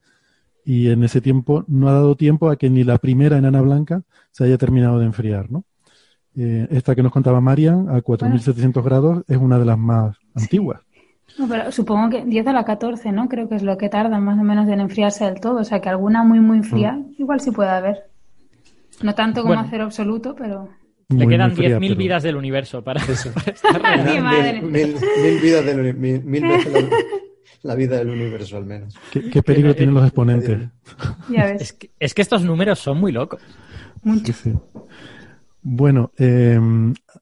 y 0.63 0.89
en 0.89 1.03
ese 1.03 1.21
tiempo 1.21 1.63
no 1.67 1.89
ha 1.89 1.93
dado 1.93 2.15
tiempo 2.15 2.49
a 2.49 2.55
que 2.55 2.69
ni 2.69 2.83
la 2.83 2.97
primera 2.97 3.37
enana 3.37 3.61
blanca 3.61 4.03
se 4.31 4.45
haya 4.45 4.57
terminado 4.57 4.97
de 4.97 5.05
enfriar, 5.05 5.51
¿no? 5.51 5.65
Eh, 6.37 6.67
esta 6.71 6.95
que 6.95 7.03
nos 7.03 7.11
contaba 7.11 7.39
Marian, 7.39 7.87
a 7.89 8.01
4.700 8.01 8.83
grados, 8.83 9.23
es 9.27 9.37
una 9.37 9.59
de 9.59 9.65
las 9.65 9.77
más 9.77 10.17
antiguas. 10.33 10.81
No, 11.37 11.47
pero 11.47 11.71
supongo 11.71 12.09
que 12.09 12.25
10 12.25 12.47
a 12.47 12.53
la 12.53 12.63
14, 12.63 13.11
¿no? 13.11 13.27
Creo 13.27 13.49
que 13.49 13.55
es 13.55 13.63
lo 13.63 13.77
que 13.77 13.89
tarda 13.89 14.19
más 14.19 14.39
o 14.39 14.43
menos 14.43 14.67
en 14.69 14.79
enfriarse 14.79 15.25
del 15.25 15.39
todo. 15.39 15.59
O 15.59 15.63
sea, 15.63 15.81
que 15.81 15.89
alguna 15.89 16.23
muy, 16.23 16.39
muy 16.39 16.63
fría, 16.63 16.93
mm. 16.93 17.15
igual 17.17 17.41
sí 17.41 17.51
puede 17.51 17.69
haber. 17.69 18.09
No 19.01 19.13
tanto 19.15 19.41
como 19.41 19.59
hacer 19.59 19.81
absoluto, 19.81 20.35
pero... 20.35 20.69
Le 21.09 21.27
quedan 21.27 21.55
10.000 21.55 21.97
vidas 21.97 22.23
del 22.23 22.35
universo 22.35 22.83
para, 22.83 22.99
eso. 23.09 23.29
mil, 24.63 25.39
vidas 25.39 25.65
del 25.65 25.93
mil, 25.93 26.23
mil 26.23 26.47
veces 26.47 26.89
la, 27.61 27.75
vida 27.75 27.97
del 27.97 28.09
universo, 28.09 28.57
al 28.57 28.65
menos. 28.65 28.95
¿Qué, 29.11 29.43
peligro 29.43 29.75
tienen 29.75 29.93
los 29.93 30.05
exponentes? 30.05 30.67
Ya 31.29 31.45
ves. 31.45 31.61
Es, 31.61 31.73
que, 31.73 31.91
es, 31.99 32.13
que, 32.15 32.21
estos 32.23 32.41
números 32.41 32.79
son 32.79 32.99
muy 32.99 33.11
locos. 33.11 33.39
Mucho. 34.01 34.33
Bueno, 35.61 36.11
eh, 36.17 36.59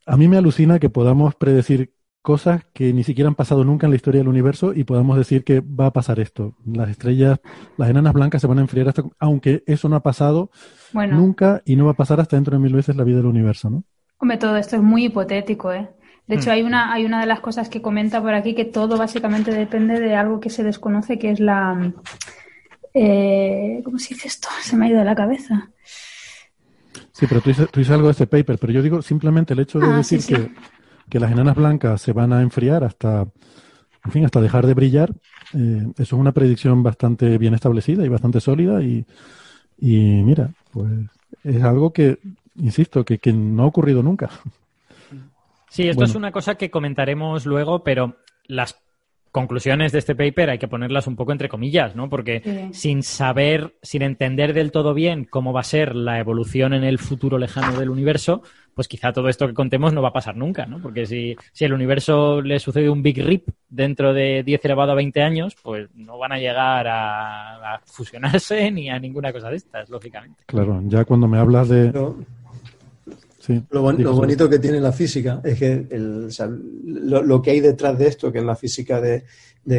a 0.06 0.18
mí 0.18 0.28
me 0.28 0.38
alucina 0.38 0.80
que 0.80 0.90
podamos 0.90 1.36
predecir 1.36 1.94
cosas 2.24 2.64
que 2.74 2.94
ni 2.94 3.04
siquiera 3.04 3.28
han 3.28 3.36
pasado 3.36 3.64
nunca 3.66 3.86
en 3.86 3.92
la 3.92 3.98
historia 3.98 4.22
del 4.22 4.30
universo 4.30 4.74
y 4.74 4.86
podamos 4.86 5.18
decir 5.18 5.44
que 5.44 5.60
va 5.60 5.88
a 5.88 5.94
pasar 5.94 6.20
esto. 6.22 6.56
Las 6.66 6.90
estrellas, 6.90 7.40
las 7.78 7.90
enanas 7.90 8.14
blancas 8.14 8.42
se 8.42 8.48
van 8.48 8.58
a 8.60 8.62
enfriar 8.62 8.88
hasta, 8.88 9.04
aunque 9.20 9.64
eso 9.68 9.90
no 9.90 9.98
ha 9.98 10.00
pasado 10.02 10.50
nunca 10.94 11.62
y 11.66 11.76
no 11.76 11.86
va 11.86 11.92
a 11.92 11.96
pasar 11.96 12.22
hasta 12.22 12.38
dentro 12.38 12.56
de 12.56 12.64
mil 12.64 12.74
veces 12.74 12.96
la 12.96 13.04
vida 13.04 13.18
del 13.18 13.26
universo, 13.26 13.70
¿no? 13.70 13.84
Hombre, 14.18 14.38
todo 14.38 14.56
esto 14.56 14.78
es 14.78 14.82
muy 14.82 15.06
hipotético, 15.06 15.74
¿eh? 15.74 15.90
De 16.26 16.36
hecho, 16.36 16.50
mm. 16.50 16.54
hay 16.54 16.62
una, 16.64 16.94
hay 16.94 17.06
una 17.06 17.20
de 17.20 17.26
las 17.26 17.42
cosas 17.42 17.68
que 17.68 17.82
comenta 17.82 18.22
por 18.22 18.34
aquí 18.34 18.56
que 18.56 18.64
todo 18.64 18.98
básicamente 18.98 19.52
depende 19.52 20.00
de 20.00 20.16
algo 20.16 20.40
que 20.40 20.50
se 20.50 20.64
desconoce, 20.64 21.20
que 21.20 21.32
es 21.32 21.42
la... 21.42 21.92
Eh, 22.94 23.82
¿Cómo 23.84 24.00
se 24.00 24.14
dice 24.14 24.30
esto? 24.30 24.48
Se 24.62 24.78
me 24.78 24.86
ha 24.86 24.90
ido 24.90 25.00
de 25.00 25.06
la 25.06 25.16
cabeza. 25.16 25.70
Sí, 27.12 27.26
pero 27.28 27.42
tú 27.42 27.50
dices, 27.50 27.92
algo 27.92 28.08
de 28.08 28.12
este 28.12 28.28
paper, 28.28 28.58
pero 28.58 28.72
yo 28.72 28.82
digo 28.82 29.02
simplemente 29.02 29.54
el 29.54 29.60
hecho 29.60 29.80
de 29.80 29.88
ah, 29.88 29.98
decir 29.98 30.26
que 30.26 30.52
que 31.10 31.20
las 31.20 31.32
enanas 31.32 31.56
blancas 31.56 32.02
se 32.02 32.14
van 32.14 32.34
a 32.34 32.42
enfriar 32.42 32.84
hasta, 32.84 33.28
en 34.06 34.12
fin, 34.12 34.26
hasta 34.26 34.42
dejar 34.42 34.66
de 34.66 34.74
brillar, 34.74 35.12
eh, 35.54 35.88
eso 35.94 36.04
es 36.04 36.14
una 36.14 36.32
predicción 36.32 36.84
bastante 36.84 37.38
bien 37.38 37.54
establecida 37.54 38.06
y 38.06 38.10
bastante 38.10 38.40
sólida 38.40 38.82
y, 38.82 39.06
y 39.80 40.24
mira, 40.24 40.52
pues 40.72 40.92
es 41.44 41.64
algo 41.64 41.92
que, 41.94 42.20
insisto, 42.56 43.04
que, 43.04 43.20
que 43.20 43.34
no 43.34 43.64
ha 43.64 43.68
ocurrido 43.68 44.02
nunca. 44.04 44.30
Sí, 45.70 45.88
esto 45.88 46.04
es 46.04 46.14
una 46.14 46.32
cosa 46.32 46.56
que 46.56 46.70
comentaremos 46.70 47.46
luego, 47.48 47.84
pero 47.84 48.18
las 48.46 48.76
conclusiones 49.34 49.92
de 49.92 49.98
este 49.98 50.14
paper 50.14 50.52
hay 50.52 50.60
que 50.60 50.68
ponerlas 50.68 51.08
un 51.08 51.16
poco 51.16 51.32
entre 51.32 51.50
comillas, 51.50 51.96
¿no? 51.96 52.08
Porque 52.08 52.70
sin 52.72 53.02
saber, 53.02 53.74
sin 53.82 54.04
entender 54.04 54.54
del 54.54 54.72
todo 54.72 54.94
bien 54.94 55.26
cómo 55.26 55.52
va 55.52 55.62
a 55.62 55.64
ser 55.64 55.96
la 55.96 56.20
evolución 56.20 56.72
en 56.72 56.84
el 56.84 57.00
futuro 57.00 57.40
lejano 57.40 57.78
del 57.80 57.90
universo, 57.90 58.44
pues 58.76 58.88
quizá 58.88 59.12
todo 59.12 59.30
esto 59.30 59.48
que 59.48 59.56
contemos 59.56 59.92
no 59.92 60.04
va 60.04 60.10
a 60.10 60.14
pasar 60.14 60.38
nunca, 60.38 60.68
¿no? 60.68 60.80
Porque 60.80 61.08
si, 61.08 61.36
si 61.52 61.66
el 61.66 61.74
universo 61.74 62.44
le 62.44 62.60
sucede 62.60 62.92
un 62.92 63.02
Big 63.02 63.24
Rip 63.26 63.48
dentro 63.70 64.14
de 64.14 64.44
10 64.44 64.66
elevado 64.66 64.92
a 64.92 64.96
20 64.96 65.24
años, 65.24 65.58
pues 65.64 65.90
no 65.96 66.20
van 66.20 66.34
a 66.34 66.38
llegar 66.38 66.86
a, 66.88 67.82
fusionarse 67.86 68.70
ni 68.72 68.92
a 68.92 69.00
ninguna 69.00 69.34
cosa 69.34 69.50
de 69.50 69.56
estas, 69.56 69.90
lógicamente. 69.90 70.44
Claro, 70.46 70.80
ya 70.86 71.06
cuando 71.06 71.28
me 71.28 71.40
hablas 71.40 71.70
de 71.70 71.92
lo, 73.48 73.82
bonito 73.82 74.50
que 74.50 74.60
tiene 74.60 74.80
la 74.80 74.92
física 74.92 75.42
es 75.44 75.60
que 75.60 75.88
lo, 75.92 77.42
que 77.42 77.52
hay 77.52 77.60
detrás 77.60 77.98
de 77.98 78.08
esto, 78.08 78.32
que 78.32 78.40
es 78.40 78.46
la 78.46 78.56
física 78.56 79.02
de, 79.02 79.24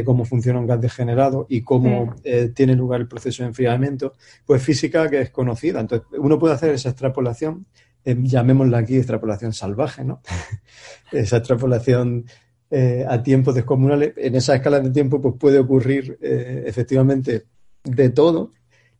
cómo 0.04 0.24
funciona 0.24 0.58
un 0.58 0.66
gas 0.66 0.80
degenerado 0.80 1.46
y 1.48 1.62
cómo 1.62 2.14
eh, 2.24 2.50
tiene 2.54 2.74
lugar 2.74 3.00
el 3.00 3.08
proceso 3.08 3.42
de 3.42 3.48
enfriamiento, 3.48 4.14
pues 4.44 4.62
física 4.62 5.08
que 5.08 5.20
es 5.22 5.30
conocida. 5.30 5.80
Entonces, 5.80 6.06
uno 6.18 6.38
puede 6.38 6.54
hacer 6.54 6.74
esa 6.74 6.90
extrapolación, 6.90 7.66
eh, 8.04 8.16
llamémosla 8.18 8.78
aquí 8.78 8.96
extrapolación 8.96 9.52
salvaje, 9.52 10.04
¿no? 10.04 10.20
esa 11.12 11.38
extrapolación 11.38 12.26
eh, 12.70 13.06
a 13.08 13.22
tiempos 13.22 13.54
descomunales. 13.54 14.12
En 14.16 14.34
esa 14.34 14.54
escala 14.56 14.80
de 14.80 14.90
tiempo, 14.90 15.20
pues 15.22 15.36
puede 15.38 15.58
ocurrir 15.58 16.18
efectivamente 16.20 17.46
de 17.84 18.10
todo 18.10 18.52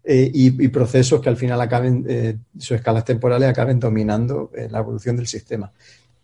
eh, 0.07 0.31
y, 0.35 0.69
procesos 0.69 1.23
que 1.23 1.31
al 1.31 1.39
final 1.39 1.59
acaben, 1.63 2.05
eh, 2.07 2.37
sus 2.59 2.73
escalas 2.73 3.07
temporales 3.07 3.49
acaben 3.49 3.81
dominando 3.81 4.51
eh, 4.55 4.69
la 4.71 4.81
evolución 4.81 5.17
del 5.17 5.27
sistema. 5.27 5.73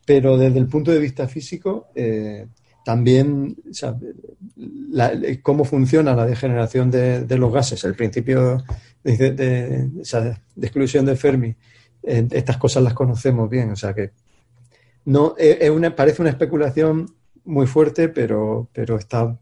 Pero 0.05 0.37
desde 0.37 0.59
el 0.59 0.67
punto 0.67 0.91
de 0.91 0.99
vista 0.99 1.27
físico, 1.29 1.89
también 2.85 3.57
cómo 5.43 5.65
funciona 5.65 6.15
la 6.15 6.27
degeneración 6.27 6.91
de, 6.91 7.39
los 7.39 7.53
gases, 7.53 7.85
el 7.85 7.95
principio 7.95 8.63
de, 9.05 9.89
exclusión 10.61 11.07
de 11.07 11.17
Fermi, 11.17 11.55
estas 12.03 12.57
cosas 12.57 12.83
las 12.83 12.95
conocemos 12.95 13.49
bien. 13.49 13.71
O 13.71 13.77
sea 13.77 13.95
que 13.95 14.11
no 15.05 15.37
es 15.39 15.71
una, 15.71 15.95
parece 15.95 16.23
una 16.23 16.31
especulación 16.31 17.15
muy 17.45 17.67
fuerte, 17.67 18.09
pero, 18.09 18.69
pero 18.73 18.99
está 18.99 19.39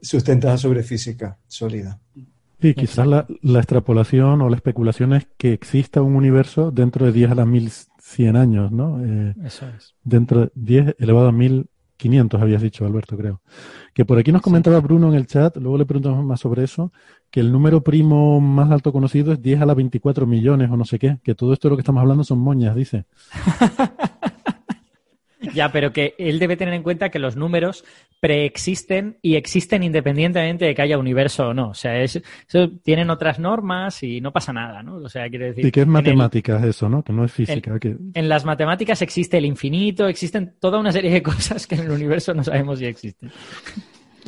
sustentada 0.00 0.58
sobre 0.58 0.82
física 0.82 1.38
sólida. 1.46 2.00
Sí, 2.62 2.74
quizás 2.74 3.08
la, 3.08 3.26
extrapolación 3.58 4.40
o 4.40 4.48
la 4.48 4.54
especulación 4.54 5.14
es 5.14 5.26
que 5.36 5.52
exista 5.52 6.00
un 6.00 6.14
universo 6.14 6.70
dentro 6.70 7.04
de 7.04 7.10
10 7.10 7.32
a 7.32 7.34
la 7.34 7.44
1100 7.44 8.36
años, 8.36 8.70
¿no? 8.70 9.04
Eh, 9.04 9.34
Eso 9.44 9.66
es. 9.76 9.96
Dentro 10.04 10.42
de 10.42 10.52
10 10.54 10.96
elevado 11.00 11.26
a 11.26 11.32
1500, 11.32 12.40
habías 12.40 12.62
dicho, 12.62 12.86
Alberto, 12.86 13.16
creo. 13.16 13.42
Que 13.92 14.04
por 14.04 14.16
aquí 14.16 14.30
nos 14.30 14.42
comentaba 14.42 14.78
Bruno 14.78 15.08
en 15.08 15.14
el 15.14 15.26
chat, 15.26 15.56
luego 15.56 15.76
le 15.76 15.86
preguntamos 15.86 16.24
más 16.24 16.38
sobre 16.38 16.62
eso, 16.62 16.92
que 17.32 17.40
el 17.40 17.50
número 17.50 17.82
primo 17.82 18.40
más 18.40 18.70
alto 18.70 18.92
conocido 18.92 19.32
es 19.32 19.42
10 19.42 19.60
a 19.60 19.66
la 19.66 19.74
24 19.74 20.24
millones 20.24 20.70
o 20.70 20.76
no 20.76 20.84
sé 20.84 21.00
qué, 21.00 21.18
que 21.24 21.34
todo 21.34 21.52
esto 21.52 21.66
de 21.66 21.70
lo 21.70 21.76
que 21.76 21.82
estamos 21.82 22.00
hablando 22.00 22.22
son 22.22 22.38
moñas, 22.38 22.76
dice. 22.76 23.06
Ya, 25.54 25.72
pero 25.72 25.92
que 25.92 26.14
él 26.18 26.38
debe 26.38 26.56
tener 26.56 26.74
en 26.74 26.82
cuenta 26.82 27.08
que 27.10 27.18
los 27.18 27.36
números 27.36 27.84
preexisten 28.20 29.18
y 29.22 29.34
existen 29.34 29.82
independientemente 29.82 30.64
de 30.64 30.74
que 30.74 30.82
haya 30.82 30.98
universo 30.98 31.48
o 31.48 31.54
no. 31.54 31.70
O 31.70 31.74
sea, 31.74 32.00
eso 32.00 32.20
tienen 32.82 33.10
otras 33.10 33.38
normas 33.38 34.02
y 34.02 34.20
no 34.20 34.32
pasa 34.32 34.52
nada, 34.52 34.82
¿no? 34.82 34.96
O 34.96 35.08
sea, 35.08 35.28
quiere 35.28 35.46
decir. 35.46 35.66
Y 35.66 35.72
que 35.72 35.80
es 35.80 35.86
matemáticas 35.86 36.62
eso, 36.64 36.88
¿no? 36.88 37.02
Que 37.02 37.12
no 37.12 37.24
es 37.24 37.32
física. 37.32 37.76
En, 37.82 38.12
en, 38.14 38.28
las 38.28 38.44
matemáticas 38.44 39.02
existe 39.02 39.38
el 39.38 39.46
infinito, 39.46 40.06
existen 40.06 40.54
toda 40.60 40.78
una 40.78 40.92
serie 40.92 41.10
de 41.10 41.22
cosas 41.22 41.66
que 41.66 41.74
en 41.74 41.82
el 41.82 41.90
universo 41.90 42.32
no 42.34 42.44
sabemos 42.44 42.78
si 42.78 42.86
existen. 42.86 43.32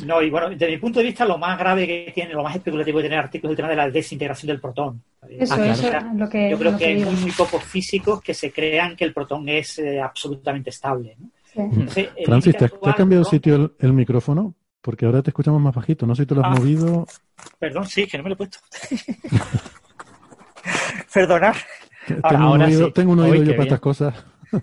No, 0.03 0.21
y 0.21 0.29
bueno, 0.29 0.49
desde 0.49 0.69
mi 0.69 0.77
punto 0.77 0.99
de 0.99 1.05
vista, 1.05 1.25
lo 1.25 1.37
más 1.37 1.57
grave 1.57 1.87
que 1.87 2.11
tiene, 2.13 2.33
lo 2.33 2.43
más 2.43 2.55
especulativo 2.55 2.97
que 2.97 3.03
tiene 3.03 3.15
el 3.15 3.23
artículo 3.23 3.51
es 3.51 3.53
el 3.53 3.57
tema 3.57 3.69
de 3.69 3.75
la 3.75 3.89
desintegración 3.89 4.47
del 4.47 4.59
protón. 4.59 5.01
Eso, 5.29 5.55
ah, 5.57 5.67
eso 5.67 5.89
lo 6.15 6.29
que, 6.29 6.49
Yo 6.49 6.57
creo 6.57 6.77
que, 6.77 6.85
hay 6.85 7.05
muy, 7.05 7.31
pocos 7.31 7.63
físicos 7.63 8.21
que 8.21 8.33
se 8.33 8.51
crean 8.51 8.95
que 8.95 9.05
el 9.05 9.13
protón 9.13 9.47
es 9.47 9.79
eh, 9.79 10.01
absolutamente 10.01 10.69
estable. 10.69 11.15
Francis, 12.25 12.57
¿te, 12.57 12.65
ha 12.65 12.93
cambiado 12.93 13.23
de 13.23 13.29
sitio 13.29 13.73
el, 13.79 13.93
micrófono? 13.93 14.53
Porque 14.81 15.05
ahora 15.05 15.21
te 15.21 15.29
escuchamos 15.29 15.61
más 15.61 15.73
bajito. 15.73 16.05
No 16.05 16.13
sé 16.13 16.23
si 16.23 16.25
tú 16.27 16.35
lo 16.35 16.41
has 16.41 16.51
ah. 16.51 16.59
movido. 16.59 17.07
Perdón, 17.57 17.87
sí, 17.87 18.05
que 18.05 18.17
no 18.17 18.23
me 18.23 18.29
lo 18.29 18.33
he 18.33 18.37
puesto. 18.37 18.59
Perdonar. 21.13 21.55
tengo, 22.07 22.51
un 22.51 22.61
oído, 22.61 22.91
tengo 22.91 23.13
un 23.13 23.19
oído 23.19 23.43
yo 23.43 23.51
para 23.51 23.63
estas 23.63 23.79
cosas. 23.79 24.25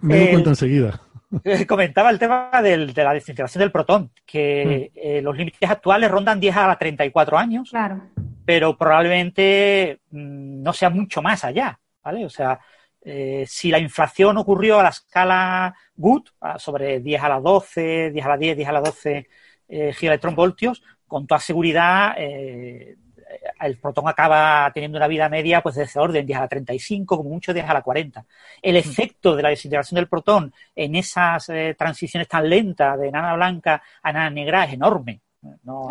me 0.00 0.18
doy 0.18 0.28
cuenta 0.30 0.50
enseguida. 0.50 1.00
comentaba 1.66 2.10
el 2.10 2.18
tema 2.18 2.50
de 2.62 2.92
la 2.94 3.14
desintegración 3.14 3.60
del 3.60 3.72
protón, 3.72 4.10
que 4.24 4.90
mm. 4.94 4.98
eh, 4.98 5.22
los 5.22 5.36
límites 5.36 5.68
actuales 5.68 6.10
rondan 6.10 6.40
10 6.40 6.56
a 6.56 6.76
34 6.76 7.38
años, 7.38 7.70
claro. 7.70 8.02
pero 8.44 8.76
probablemente 8.76 10.00
mm, 10.10 10.62
no 10.62 10.72
sea 10.72 10.90
mucho 10.90 11.22
más 11.22 11.44
allá, 11.44 11.78
¿vale? 12.02 12.24
O 12.24 12.30
sea, 12.30 12.58
eh, 13.02 13.44
si 13.46 13.70
la 13.70 13.78
inflación 13.78 14.36
ocurrió 14.36 14.80
a 14.80 14.82
la 14.82 14.88
escala 14.90 15.74
Good, 15.96 16.28
sobre 16.58 17.00
10 17.00 17.22
a 17.22 17.28
la 17.28 17.40
12, 17.40 18.10
10 18.10 18.26
a 18.26 18.28
la 18.28 18.36
10, 18.36 18.56
10 18.56 18.68
a 18.68 18.72
la 18.72 18.80
12 18.80 19.28
eh, 19.68 19.92
gigaelectronvoltios, 19.92 20.82
con 21.06 21.26
toda 21.26 21.40
seguridad 21.40 22.14
eh, 22.18 22.96
el 23.60 23.76
protón 23.78 24.08
acaba 24.08 24.70
teniendo 24.72 24.98
una 24.98 25.08
vida 25.08 25.28
media 25.28 25.62
pues 25.62 25.74
de 25.74 25.84
ese 25.84 25.98
orden, 25.98 26.26
10 26.26 26.38
a 26.38 26.42
la 26.42 26.48
35, 26.48 27.16
como 27.16 27.30
mucho 27.30 27.52
10 27.52 27.68
a 27.68 27.74
la 27.74 27.82
40. 27.82 28.24
El 28.62 28.76
efecto 28.76 29.36
de 29.36 29.42
la 29.42 29.50
desintegración 29.50 29.96
del 29.96 30.08
protón 30.08 30.52
en 30.74 30.94
esas 30.94 31.48
eh, 31.48 31.74
transiciones 31.78 32.28
tan 32.28 32.48
lentas 32.48 32.98
de 32.98 33.08
enana 33.08 33.34
blanca 33.34 33.82
a 34.02 34.10
enana 34.10 34.30
negra 34.30 34.64
es 34.64 34.74
enorme. 34.74 35.20
No, 35.64 35.88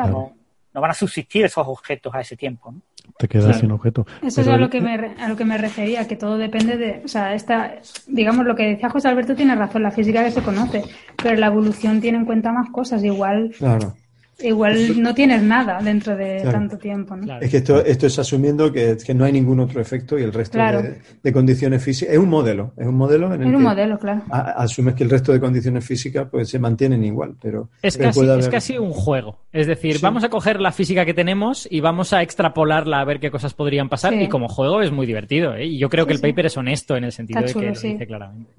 no 0.77 0.81
van 0.81 0.91
a 0.91 0.93
subsistir 0.93 1.43
esos 1.43 1.67
objetos 1.67 2.13
a 2.13 2.21
ese 2.21 2.37
tiempo. 2.37 2.71
¿no? 2.71 2.81
Te 3.17 3.27
quedas 3.27 3.59
sin 3.59 3.71
objeto. 3.71 4.05
Eso 4.21 4.41
es 4.41 4.47
a 4.47 4.57
lo, 4.57 4.69
que 4.69 4.79
me, 4.79 4.93
a 4.93 5.27
lo 5.27 5.35
que 5.35 5.43
me 5.43 5.57
refería, 5.57 6.07
que 6.07 6.15
todo 6.15 6.37
depende 6.37 6.77
de, 6.77 7.01
o 7.03 7.07
sea, 7.07 7.33
esta, 7.33 7.75
digamos, 8.05 8.45
lo 8.45 8.55
que 8.55 8.63
decía 8.63 8.89
José 8.89 9.07
Alberto 9.07 9.35
tiene 9.35 9.55
razón, 9.55 9.81
la 9.81 9.89
física 9.89 10.23
que 10.23 10.29
se 10.29 10.43
conoce, 10.43 10.83
pero 11.21 11.35
la 11.35 11.47
evolución 11.47 11.99
tiene 11.99 12.19
en 12.19 12.25
cuenta 12.25 12.51
más 12.51 12.69
cosas, 12.69 13.03
igual. 13.03 13.55
Claro. 13.57 13.95
Igual 14.39 15.01
no 15.01 15.13
tienes 15.13 15.41
nada 15.41 15.79
dentro 15.81 16.15
de 16.15 16.41
tanto 16.41 16.77
tiempo. 16.77 17.15
¿no? 17.15 17.39
Es 17.39 17.49
que 17.49 17.57
esto, 17.57 17.83
esto 17.83 18.05
es 18.05 18.19
asumiendo 18.19 18.71
que, 18.71 18.95
que, 19.03 19.13
no 19.13 19.25
hay 19.25 19.31
ningún 19.31 19.59
otro 19.59 19.81
efecto 19.81 20.17
y 20.17 20.23
el 20.23 20.31
resto 20.31 20.59
de, 20.59 21.33
condiciones 21.33 21.83
físicas. 21.83 22.13
Es 22.13 22.19
un 22.19 22.29
modelo, 22.29 22.73
es 22.77 22.85
un 22.85 22.95
modelo 22.95 23.33
en 23.33 23.41
el 23.41 23.41
es 23.41 23.47
un 23.47 23.53
que 23.53 23.63
modelo, 23.63 23.97
claro. 23.97 24.21
asumes 24.29 24.95
que 24.95 25.03
el 25.03 25.09
resto 25.09 25.33
de 25.33 25.39
condiciones 25.39 25.85
físicas 25.85 26.27
pues 26.29 26.49
se 26.49 26.59
mantienen 26.59 27.03
igual. 27.03 27.35
pero 27.41 27.69
Es, 27.81 27.97
casi, 27.97 28.21
es 28.21 28.49
casi 28.49 28.77
un 28.77 28.91
juego. 28.91 29.39
Es 29.51 29.65
decir, 29.65 29.99
vamos 30.01 30.23
a 30.23 30.29
coger 30.29 30.61
la 30.61 30.71
física 30.71 31.03
que 31.03 31.13
tenemos 31.13 31.67
y 31.71 31.79
vamos 31.79 32.13
a 32.13 32.21
extrapolarla 32.21 32.99
a 32.99 33.05
ver 33.05 33.19
qué 33.19 33.31
cosas 33.31 33.53
podrían 33.53 33.89
pasar. 33.89 34.13
Y 34.13 34.27
como 34.27 34.47
juego 34.47 34.81
es 34.81 34.91
muy 34.91 35.07
divertido. 35.07 35.55
¿eh? 35.55 35.65
Y 35.65 35.79
yo 35.79 35.89
creo 35.89 36.05
que 36.05 36.13
el 36.13 36.19
paper 36.19 36.45
es 36.45 36.57
honesto 36.57 36.95
en 36.95 37.05
el 37.05 37.11
sentido 37.11 37.41
de 37.41 37.53
que 37.53 37.61
lo 37.61 37.69
dice 37.69 38.05
claramente. 38.05 38.51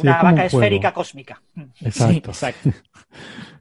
una 0.00 0.22
vaca 0.22 0.46
esférica 0.46 0.92
cósmica. 0.92 1.42
Exacto. 1.80 2.30
exacto. 2.30 2.70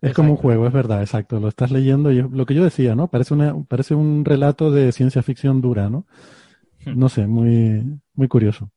Es 0.01 0.13
como 0.13 0.31
un 0.31 0.37
juego, 0.37 0.67
es 0.67 0.73
verdad, 0.73 1.01
exacto. 1.01 1.39
Lo 1.39 1.47
estás 1.65 1.77
leyendo 1.77 2.11
y 2.11 2.21
lo 2.21 2.45
que 2.45 2.53
yo 2.53 2.63
decía, 2.63 2.95
¿no? 2.95 3.07
Parece, 3.07 3.33
una, 3.33 3.55
parece 3.67 3.95
un 3.95 4.23
relato 4.23 4.71
de 4.71 4.91
ciencia 4.91 5.23
ficción 5.23 5.61
dura, 5.61 5.89
¿no? 5.89 6.05
Hmm. 6.85 6.97
No 6.97 7.09
sé, 7.09 7.27
muy, 7.27 7.83
muy 8.13 8.27
curioso. 8.27 8.69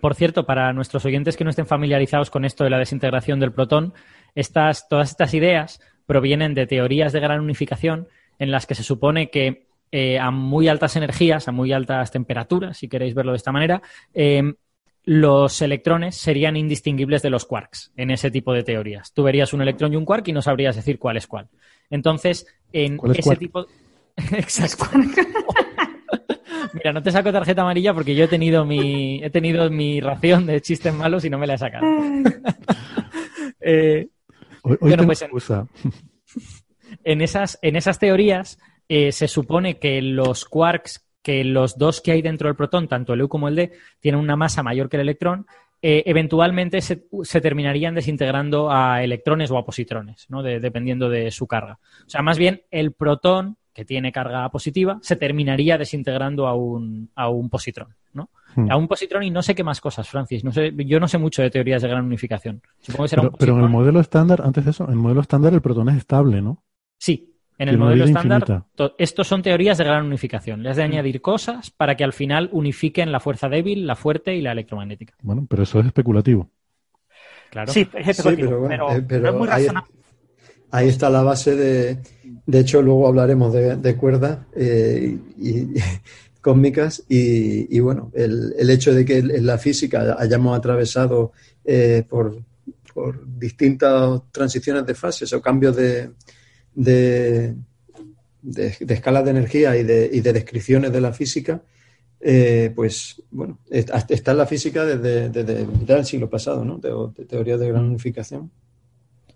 por 0.00 0.14
cierto, 0.14 0.46
para 0.46 0.72
nuestros 0.72 1.04
oyentes 1.04 1.36
que 1.36 1.44
no 1.44 1.50
estén 1.50 1.66
familiarizados 1.66 2.30
con 2.30 2.44
esto 2.44 2.64
de 2.64 2.70
la 2.70 2.78
desintegración 2.78 3.40
del 3.40 3.52
protón, 3.52 3.92
estas, 4.34 4.88
todas 4.88 5.10
estas 5.10 5.34
ideas 5.34 5.80
provienen 6.06 6.54
de 6.54 6.66
teorías 6.66 7.12
de 7.12 7.20
gran 7.20 7.40
unificación 7.40 8.08
en 8.38 8.50
las 8.50 8.66
que 8.66 8.74
se 8.74 8.82
supone 8.82 9.30
que 9.30 9.66
eh, 9.92 10.18
a 10.18 10.30
muy 10.30 10.68
altas 10.68 10.96
energías, 10.96 11.48
a 11.48 11.52
muy 11.52 11.72
altas 11.72 12.10
temperaturas, 12.10 12.78
si 12.78 12.88
queréis 12.88 13.14
verlo 13.14 13.32
de 13.32 13.36
esta 13.36 13.52
manera, 13.52 13.82
eh, 14.14 14.54
los 15.04 15.62
electrones 15.62 16.16
serían 16.16 16.56
indistinguibles 16.56 17.22
de 17.22 17.30
los 17.30 17.46
quarks 17.46 17.92
en 17.96 18.10
ese 18.10 18.30
tipo 18.30 18.52
de 18.52 18.62
teorías. 18.62 19.14
Tú 19.14 19.22
verías 19.22 19.54
un 19.54 19.62
electrón 19.62 19.92
y 19.92 19.96
un 19.96 20.04
quark 20.04 20.28
y 20.28 20.32
no 20.32 20.42
sabrías 20.42 20.76
decir 20.76 20.98
cuál 20.98 21.16
es 21.16 21.26
cuál. 21.26 21.48
Entonces, 21.90 22.46
en 22.72 22.98
ese 23.14 23.36
tipo. 23.36 23.66
Exacto. 24.16 24.86
Mira, 26.72 26.92
no 26.92 27.02
te 27.02 27.10
saco 27.10 27.32
tarjeta 27.32 27.62
amarilla 27.62 27.94
porque 27.94 28.14
yo 28.14 28.24
he 28.24 28.28
tenido 28.28 28.64
mi, 28.64 29.22
he 29.22 29.30
tenido 29.30 29.70
mi 29.70 30.00
ración 30.00 30.46
de 30.46 30.60
chistes 30.60 30.92
malos 30.92 31.24
y 31.24 31.30
no 31.30 31.38
me 31.38 31.46
la 31.46 31.54
he 31.54 31.58
sacado. 31.58 31.86
eh, 33.60 34.08
hoy, 34.62 34.76
pues 35.06 35.24
en, 37.04 37.20
esas, 37.20 37.58
en 37.62 37.76
esas 37.76 37.98
teorías 37.98 38.58
eh, 38.88 39.12
se 39.12 39.28
supone 39.28 39.78
que 39.78 40.02
los 40.02 40.44
quarks 40.44 41.08
que 41.22 41.44
los 41.44 41.76
dos 41.76 42.00
que 42.00 42.12
hay 42.12 42.22
dentro 42.22 42.48
del 42.48 42.56
protón, 42.56 42.88
tanto 42.88 43.12
el 43.12 43.22
U 43.22 43.28
como 43.28 43.48
el 43.48 43.54
D, 43.54 43.72
tienen 44.00 44.20
una 44.20 44.36
masa 44.36 44.62
mayor 44.62 44.88
que 44.88 44.96
el 44.96 45.02
electrón, 45.02 45.46
eh, 45.80 46.02
eventualmente 46.06 46.80
se, 46.80 46.96
terminarían 47.40 47.94
desintegrando 47.94 48.70
a 48.70 49.02
electrones 49.02 49.50
o 49.50 49.58
a 49.58 49.64
positrones, 49.64 50.26
¿no? 50.28 50.42
dependiendo 50.42 51.08
de 51.08 51.30
su 51.30 51.46
carga. 51.46 51.78
O 52.06 52.10
sea, 52.10 52.22
más 52.22 52.38
bien 52.38 52.62
el 52.70 52.92
protón, 52.92 53.56
que 53.72 53.84
tiene 53.84 54.10
carga 54.10 54.48
positiva, 54.50 54.98
se 55.02 55.14
terminaría 55.14 55.78
desintegrando 55.78 56.48
a 56.48 56.54
un, 56.54 57.10
a 57.14 57.28
un 57.28 57.48
positrón, 57.48 57.94
¿no? 58.12 58.28
Hmm. 58.56 58.72
A 58.72 58.76
un 58.76 58.88
positrón 58.88 59.22
y 59.22 59.30
no 59.30 59.40
sé 59.40 59.54
qué 59.54 59.62
más 59.62 59.80
cosas, 59.80 60.08
Francis. 60.08 60.42
No 60.42 60.50
sé, 60.50 60.72
yo 60.74 60.98
no 60.98 61.06
sé 61.06 61.16
mucho 61.16 61.42
de 61.42 61.50
teorías 61.50 61.82
de 61.82 61.88
gran 61.88 62.04
unificación. 62.04 62.60
pero, 63.38 63.56
en 63.56 63.62
el 63.62 63.68
modelo 63.68 64.00
estándar, 64.00 64.42
antes 64.42 64.64
de 64.64 64.72
eso, 64.72 64.82
en 64.82 64.90
el 64.90 64.96
modelo 64.96 65.20
estándar 65.20 65.54
el 65.54 65.60
protón 65.60 65.90
es 65.90 65.96
estable, 65.96 66.42
¿no? 66.42 66.64
Sí, 66.98 67.37
en 67.58 67.68
el 67.68 67.76
modelo 67.76 68.04
estándar, 68.04 68.64
estos 68.98 69.26
son 69.26 69.42
teorías 69.42 69.78
de 69.78 69.84
gran 69.84 70.06
unificación. 70.06 70.62
Le 70.62 70.70
has 70.70 70.76
de 70.76 70.84
mm. 70.84 70.92
añadir 70.92 71.20
cosas 71.20 71.70
para 71.70 71.96
que 71.96 72.04
al 72.04 72.12
final 72.12 72.48
unifiquen 72.52 73.10
la 73.10 73.18
fuerza 73.18 73.48
débil, 73.48 73.86
la 73.86 73.96
fuerte 73.96 74.34
y 74.34 74.40
la 74.40 74.52
electromagnética. 74.52 75.14
Bueno, 75.22 75.44
pero 75.48 75.64
eso 75.64 75.80
es 75.80 75.86
especulativo. 75.86 76.48
Claro. 77.50 77.72
Sí, 77.72 77.88
es 77.94 78.08
especulativo, 78.08 78.68
pero, 78.68 78.92
eh, 78.92 79.04
es 79.08 79.34
muy 79.34 79.48
razonable. 79.48 79.90
Ahí, 80.70 80.88
está 80.88 81.10
la 81.10 81.22
base 81.22 81.56
de. 81.56 81.98
De 82.46 82.60
hecho, 82.60 82.80
luego 82.80 83.08
hablaremos 83.08 83.52
de, 83.52 83.96
cuerdas 83.96 84.38
eh, 84.54 85.18
y, 85.38 85.66
cósmicas 86.40 87.04
y, 87.08 87.80
bueno, 87.80 88.12
el, 88.14 88.70
hecho 88.70 88.94
de 88.94 89.04
que 89.04 89.18
en 89.18 89.46
la 89.46 89.58
física 89.58 90.16
hayamos 90.18 90.56
atravesado 90.56 91.32
eh, 91.64 92.04
por, 92.08 92.38
por 92.94 93.26
distintas 93.38 94.22
transiciones 94.30 94.86
de 94.86 94.94
fases 94.94 95.32
o 95.32 95.42
cambios 95.42 95.74
de 95.76 96.10
de, 96.74 97.54
de, 98.42 98.76
escalas 98.88 99.24
de 99.24 99.30
energía 99.30 99.76
y 99.76 99.84
de, 99.84 100.10
y 100.12 100.20
de, 100.20 100.32
descripciones 100.32 100.92
de 100.92 101.00
la 101.00 101.12
física, 101.12 101.62
eh, 102.20 102.72
pues 102.74 103.22
bueno, 103.30 103.58
está 103.70 104.32
en 104.32 104.38
la 104.38 104.46
física 104.46 104.84
desde, 104.84 105.28
desde 105.28 105.66
mitad 105.66 105.96
del 105.96 106.04
siglo 106.04 106.28
pasado, 106.28 106.64
¿no? 106.64 106.78
De, 106.78 107.24
teoría 107.24 107.56
de 107.56 107.68
gran 107.68 107.84
unificación. 107.84 108.50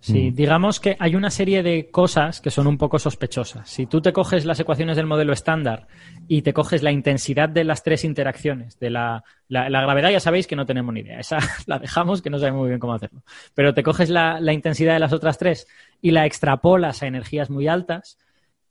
Sí, 0.02 0.32
mm. 0.32 0.34
digamos 0.34 0.80
que 0.80 0.96
hay 0.98 1.14
una 1.14 1.30
serie 1.30 1.62
de 1.62 1.88
cosas 1.88 2.40
que 2.40 2.50
son 2.50 2.66
un 2.66 2.76
poco 2.76 2.98
sospechosas. 2.98 3.70
Si 3.70 3.86
tú 3.86 4.00
te 4.02 4.12
coges 4.12 4.44
las 4.44 4.58
ecuaciones 4.58 4.96
del 4.96 5.06
modelo 5.06 5.32
estándar 5.32 5.86
y 6.26 6.42
te 6.42 6.52
coges 6.52 6.82
la 6.82 6.90
intensidad 6.90 7.48
de 7.48 7.62
las 7.62 7.84
tres 7.84 8.02
interacciones, 8.02 8.80
de 8.80 8.90
la, 8.90 9.22
la, 9.46 9.68
gravedad 9.68 10.10
ya 10.10 10.18
sabéis 10.18 10.48
que 10.48 10.56
no 10.56 10.66
tenemos 10.66 10.92
ni 10.92 11.02
idea, 11.02 11.20
esa 11.20 11.38
la 11.66 11.78
dejamos 11.78 12.20
que 12.20 12.30
no 12.30 12.40
sabemos 12.40 12.62
muy 12.62 12.70
bien 12.70 12.80
cómo 12.80 12.94
hacerlo. 12.94 13.22
Pero 13.54 13.74
te 13.74 13.84
coges 13.84 14.10
la, 14.10 14.40
la 14.40 14.52
intensidad 14.52 14.94
de 14.94 14.98
las 14.98 15.12
otras 15.12 15.38
tres 15.38 15.68
y 16.00 16.10
la 16.10 16.26
extrapolas 16.26 17.04
a 17.04 17.06
energías 17.06 17.48
muy 17.48 17.68
altas, 17.68 18.18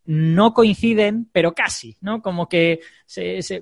no 0.03 0.53
coinciden, 0.53 1.29
pero 1.31 1.53
casi, 1.53 1.95
¿no? 2.01 2.21
Como 2.21 2.49
que 2.49 2.81
se, 3.05 3.41
se, 3.41 3.61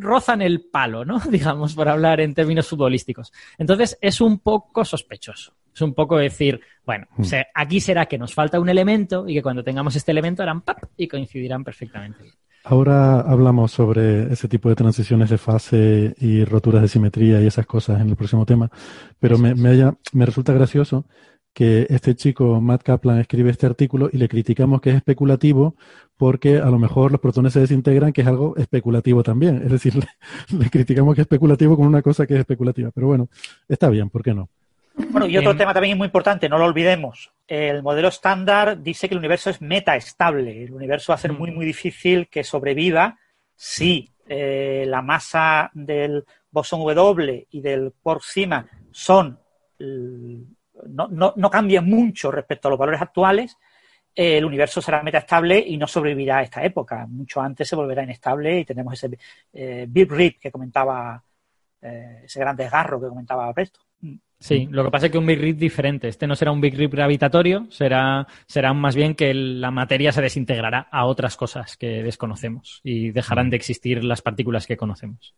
rozan 0.00 0.42
el 0.42 0.62
palo, 0.62 1.04
¿no? 1.04 1.20
Digamos, 1.30 1.76
por 1.76 1.88
hablar 1.88 2.20
en 2.20 2.34
términos 2.34 2.66
futbolísticos. 2.66 3.32
Entonces, 3.58 3.96
es 4.00 4.20
un 4.20 4.40
poco 4.40 4.84
sospechoso. 4.84 5.54
Es 5.76 5.82
un 5.82 5.92
poco 5.92 6.16
decir, 6.16 6.58
bueno, 6.86 7.06
hmm. 7.18 7.24
aquí 7.54 7.80
será 7.80 8.06
que 8.06 8.16
nos 8.16 8.32
falta 8.32 8.58
un 8.58 8.70
elemento 8.70 9.28
y 9.28 9.34
que 9.34 9.42
cuando 9.42 9.62
tengamos 9.62 9.94
este 9.94 10.10
elemento 10.10 10.42
harán 10.42 10.62
pap 10.62 10.78
y 10.96 11.06
coincidirán 11.06 11.62
perfectamente. 11.62 12.32
Ahora 12.64 13.20
hablamos 13.20 13.72
sobre 13.72 14.32
ese 14.32 14.48
tipo 14.48 14.70
de 14.70 14.74
transiciones 14.74 15.28
de 15.28 15.38
fase 15.38 16.14
y 16.18 16.44
roturas 16.44 16.80
de 16.80 16.88
simetría 16.88 17.42
y 17.42 17.46
esas 17.46 17.66
cosas 17.66 18.00
en 18.00 18.08
el 18.08 18.16
próximo 18.16 18.46
tema, 18.46 18.70
pero 19.20 19.36
me, 19.36 19.54
me, 19.54 19.92
me 20.12 20.26
resulta 20.26 20.54
gracioso 20.54 21.04
que 21.56 21.86
este 21.88 22.14
chico, 22.14 22.60
Matt 22.60 22.82
Kaplan, 22.82 23.18
escribe 23.18 23.50
este 23.50 23.66
artículo 23.66 24.10
y 24.12 24.18
le 24.18 24.28
criticamos 24.28 24.80
que 24.80 24.90
es 24.90 24.96
especulativo 24.96 25.74
porque 26.16 26.58
a 26.58 26.66
lo 26.66 26.78
mejor 26.78 27.12
los 27.12 27.20
protones 27.20 27.54
se 27.54 27.60
desintegran, 27.60 28.12
que 28.12 28.20
es 28.22 28.26
algo 28.26 28.54
especulativo 28.56 29.22
también. 29.22 29.62
Es 29.64 29.70
decir, 29.70 29.94
le, 30.58 30.70
criticamos 30.70 31.14
que 31.14 31.22
es 31.22 31.24
especulativo 31.24 31.76
con 31.76 31.86
una 31.86 32.02
cosa 32.02 32.26
que 32.26 32.34
es 32.34 32.40
especulativa. 32.40 32.90
Pero 32.94 33.06
bueno, 33.06 33.28
está 33.68 33.88
bien, 33.88 34.10
¿por 34.10 34.22
qué 34.22 34.34
no? 34.34 34.50
Bueno, 34.96 35.26
y 35.26 35.36
otro 35.36 35.56
tema 35.56 35.74
también 35.74 35.98
muy 35.98 36.06
importante, 36.06 36.48
no 36.48 36.58
lo 36.58 36.64
olvidemos. 36.64 37.32
El 37.46 37.82
modelo 37.82 38.08
estándar 38.08 38.82
dice 38.82 39.08
que 39.08 39.14
el 39.14 39.18
universo 39.18 39.50
es 39.50 39.60
metaestable. 39.60 40.64
El 40.64 40.72
universo 40.72 41.12
va 41.12 41.16
a 41.16 41.20
ser 41.20 41.32
muy, 41.32 41.50
muy 41.50 41.66
difícil 41.66 42.28
que 42.28 42.44
sobreviva 42.44 43.18
si 43.54 44.10
eh, 44.26 44.84
la 44.86 45.02
masa 45.02 45.70
del 45.74 46.24
bosón 46.50 46.80
W 46.80 47.46
y 47.50 47.60
del 47.60 47.92
quark 48.02 48.22
sigma 48.22 48.66
son 48.90 49.38
no, 49.78 51.08
no, 51.08 51.34
no 51.36 51.50
cambia 51.50 51.80
mucho 51.82 52.30
respecto 52.30 52.68
a 52.68 52.70
los 52.70 52.78
valores 52.78 53.02
actuales, 53.02 53.56
el 54.14 54.44
universo 54.46 54.80
será 54.80 55.02
metaestable 55.02 55.58
y 55.58 55.76
no 55.76 55.86
sobrevivirá 55.86 56.38
a 56.38 56.42
esta 56.42 56.64
época. 56.64 57.06
Mucho 57.06 57.40
antes 57.40 57.68
se 57.68 57.76
volverá 57.76 58.02
inestable 58.02 58.60
y 58.60 58.64
tenemos 58.64 58.94
ese 58.94 59.18
eh, 59.52 59.84
Big 59.86 60.10
Rip 60.10 60.40
que 60.40 60.50
comentaba, 60.50 61.22
eh, 61.82 62.22
ese 62.24 62.40
gran 62.40 62.56
desgarro 62.56 62.98
que 63.00 63.08
comentaba 63.08 63.52
Presto. 63.52 63.80
Sí, 64.38 64.68
lo 64.70 64.84
que 64.84 64.90
pasa 64.90 65.06
es 65.06 65.12
que 65.12 65.18
un 65.18 65.26
Big 65.26 65.40
Rip 65.40 65.58
diferente. 65.58 66.08
Este 66.08 66.26
no 66.26 66.36
será 66.36 66.52
un 66.52 66.60
Big 66.60 66.76
Rip 66.76 66.92
gravitatorio, 66.92 67.66
será, 67.70 68.26
será 68.46 68.74
más 68.74 68.94
bien 68.94 69.14
que 69.14 69.32
la 69.32 69.70
materia 69.70 70.12
se 70.12 70.20
desintegrará 70.20 70.88
a 70.90 71.06
otras 71.06 71.36
cosas 71.36 71.76
que 71.76 72.02
desconocemos 72.02 72.80
y 72.84 73.10
dejarán 73.10 73.48
de 73.48 73.56
existir 73.56 74.04
las 74.04 74.20
partículas 74.20 74.66
que 74.66 74.76
conocemos. 74.76 75.34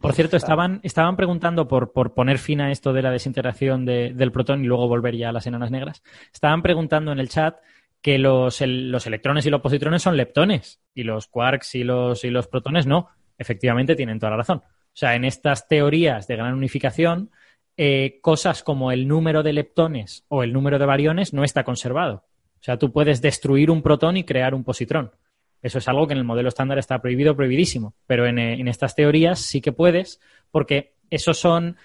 Por 0.00 0.12
cierto, 0.12 0.36
estaban, 0.36 0.80
estaban 0.82 1.16
preguntando 1.16 1.66
por, 1.66 1.92
por 1.92 2.14
poner 2.14 2.38
fin 2.38 2.60
a 2.60 2.70
esto 2.70 2.92
de 2.92 3.02
la 3.02 3.10
desintegración 3.10 3.84
del 3.84 4.30
protón 4.30 4.62
y 4.62 4.68
luego 4.68 4.86
volver 4.86 5.16
ya 5.16 5.30
a 5.30 5.32
las 5.32 5.46
enanas 5.46 5.70
negras. 5.70 6.02
Estaban 6.32 6.62
preguntando 6.62 7.12
en 7.12 7.18
el 7.18 7.28
chat 7.28 7.56
que 8.00 8.18
los, 8.18 8.60
los 8.60 9.06
electrones 9.06 9.46
y 9.46 9.50
los 9.50 9.62
positrones 9.62 10.02
son 10.02 10.16
leptones 10.16 10.80
y 10.94 11.02
los 11.02 11.26
quarks 11.26 11.74
y 11.74 11.82
los, 11.82 12.22
y 12.24 12.30
los 12.30 12.46
protones 12.46 12.86
no. 12.86 13.08
Efectivamente, 13.36 13.96
tienen 13.96 14.20
toda 14.20 14.30
la 14.30 14.36
razón. 14.36 14.58
O 14.58 14.96
sea, 14.96 15.16
en 15.16 15.24
estas 15.24 15.66
teorías 15.66 16.28
de 16.28 16.36
gran 16.36 16.54
unificación, 16.54 17.30
eh, 17.76 18.18
cosas 18.22 18.62
como 18.62 18.92
el 18.92 19.08
número 19.08 19.42
de 19.42 19.52
leptones 19.52 20.24
o 20.28 20.42
el 20.42 20.52
número 20.52 20.78
de 20.78 20.86
variones 20.86 21.32
no 21.32 21.44
está 21.44 21.64
conservado. 21.64 22.24
O 22.60 22.64
sea, 22.64 22.78
tú 22.78 22.92
puedes 22.92 23.20
destruir 23.20 23.70
un 23.70 23.82
protón 23.82 24.16
y 24.16 24.24
crear 24.24 24.54
un 24.54 24.64
positrón. 24.64 25.12
Eso 25.60 25.78
es 25.78 25.88
algo 25.88 26.06
que 26.06 26.12
en 26.12 26.18
el 26.18 26.24
modelo 26.24 26.48
estándar 26.48 26.78
está 26.78 27.00
prohibido, 27.00 27.34
prohibidísimo. 27.34 27.94
Pero 28.06 28.26
en, 28.26 28.38
eh, 28.38 28.62
estas 28.70 28.94
teorías 28.94 29.40
sí 29.40 29.60
que 29.60 29.72
puedes, 29.72 30.20
porque 30.50 30.94
esos 31.10 31.38
son, 31.38 31.76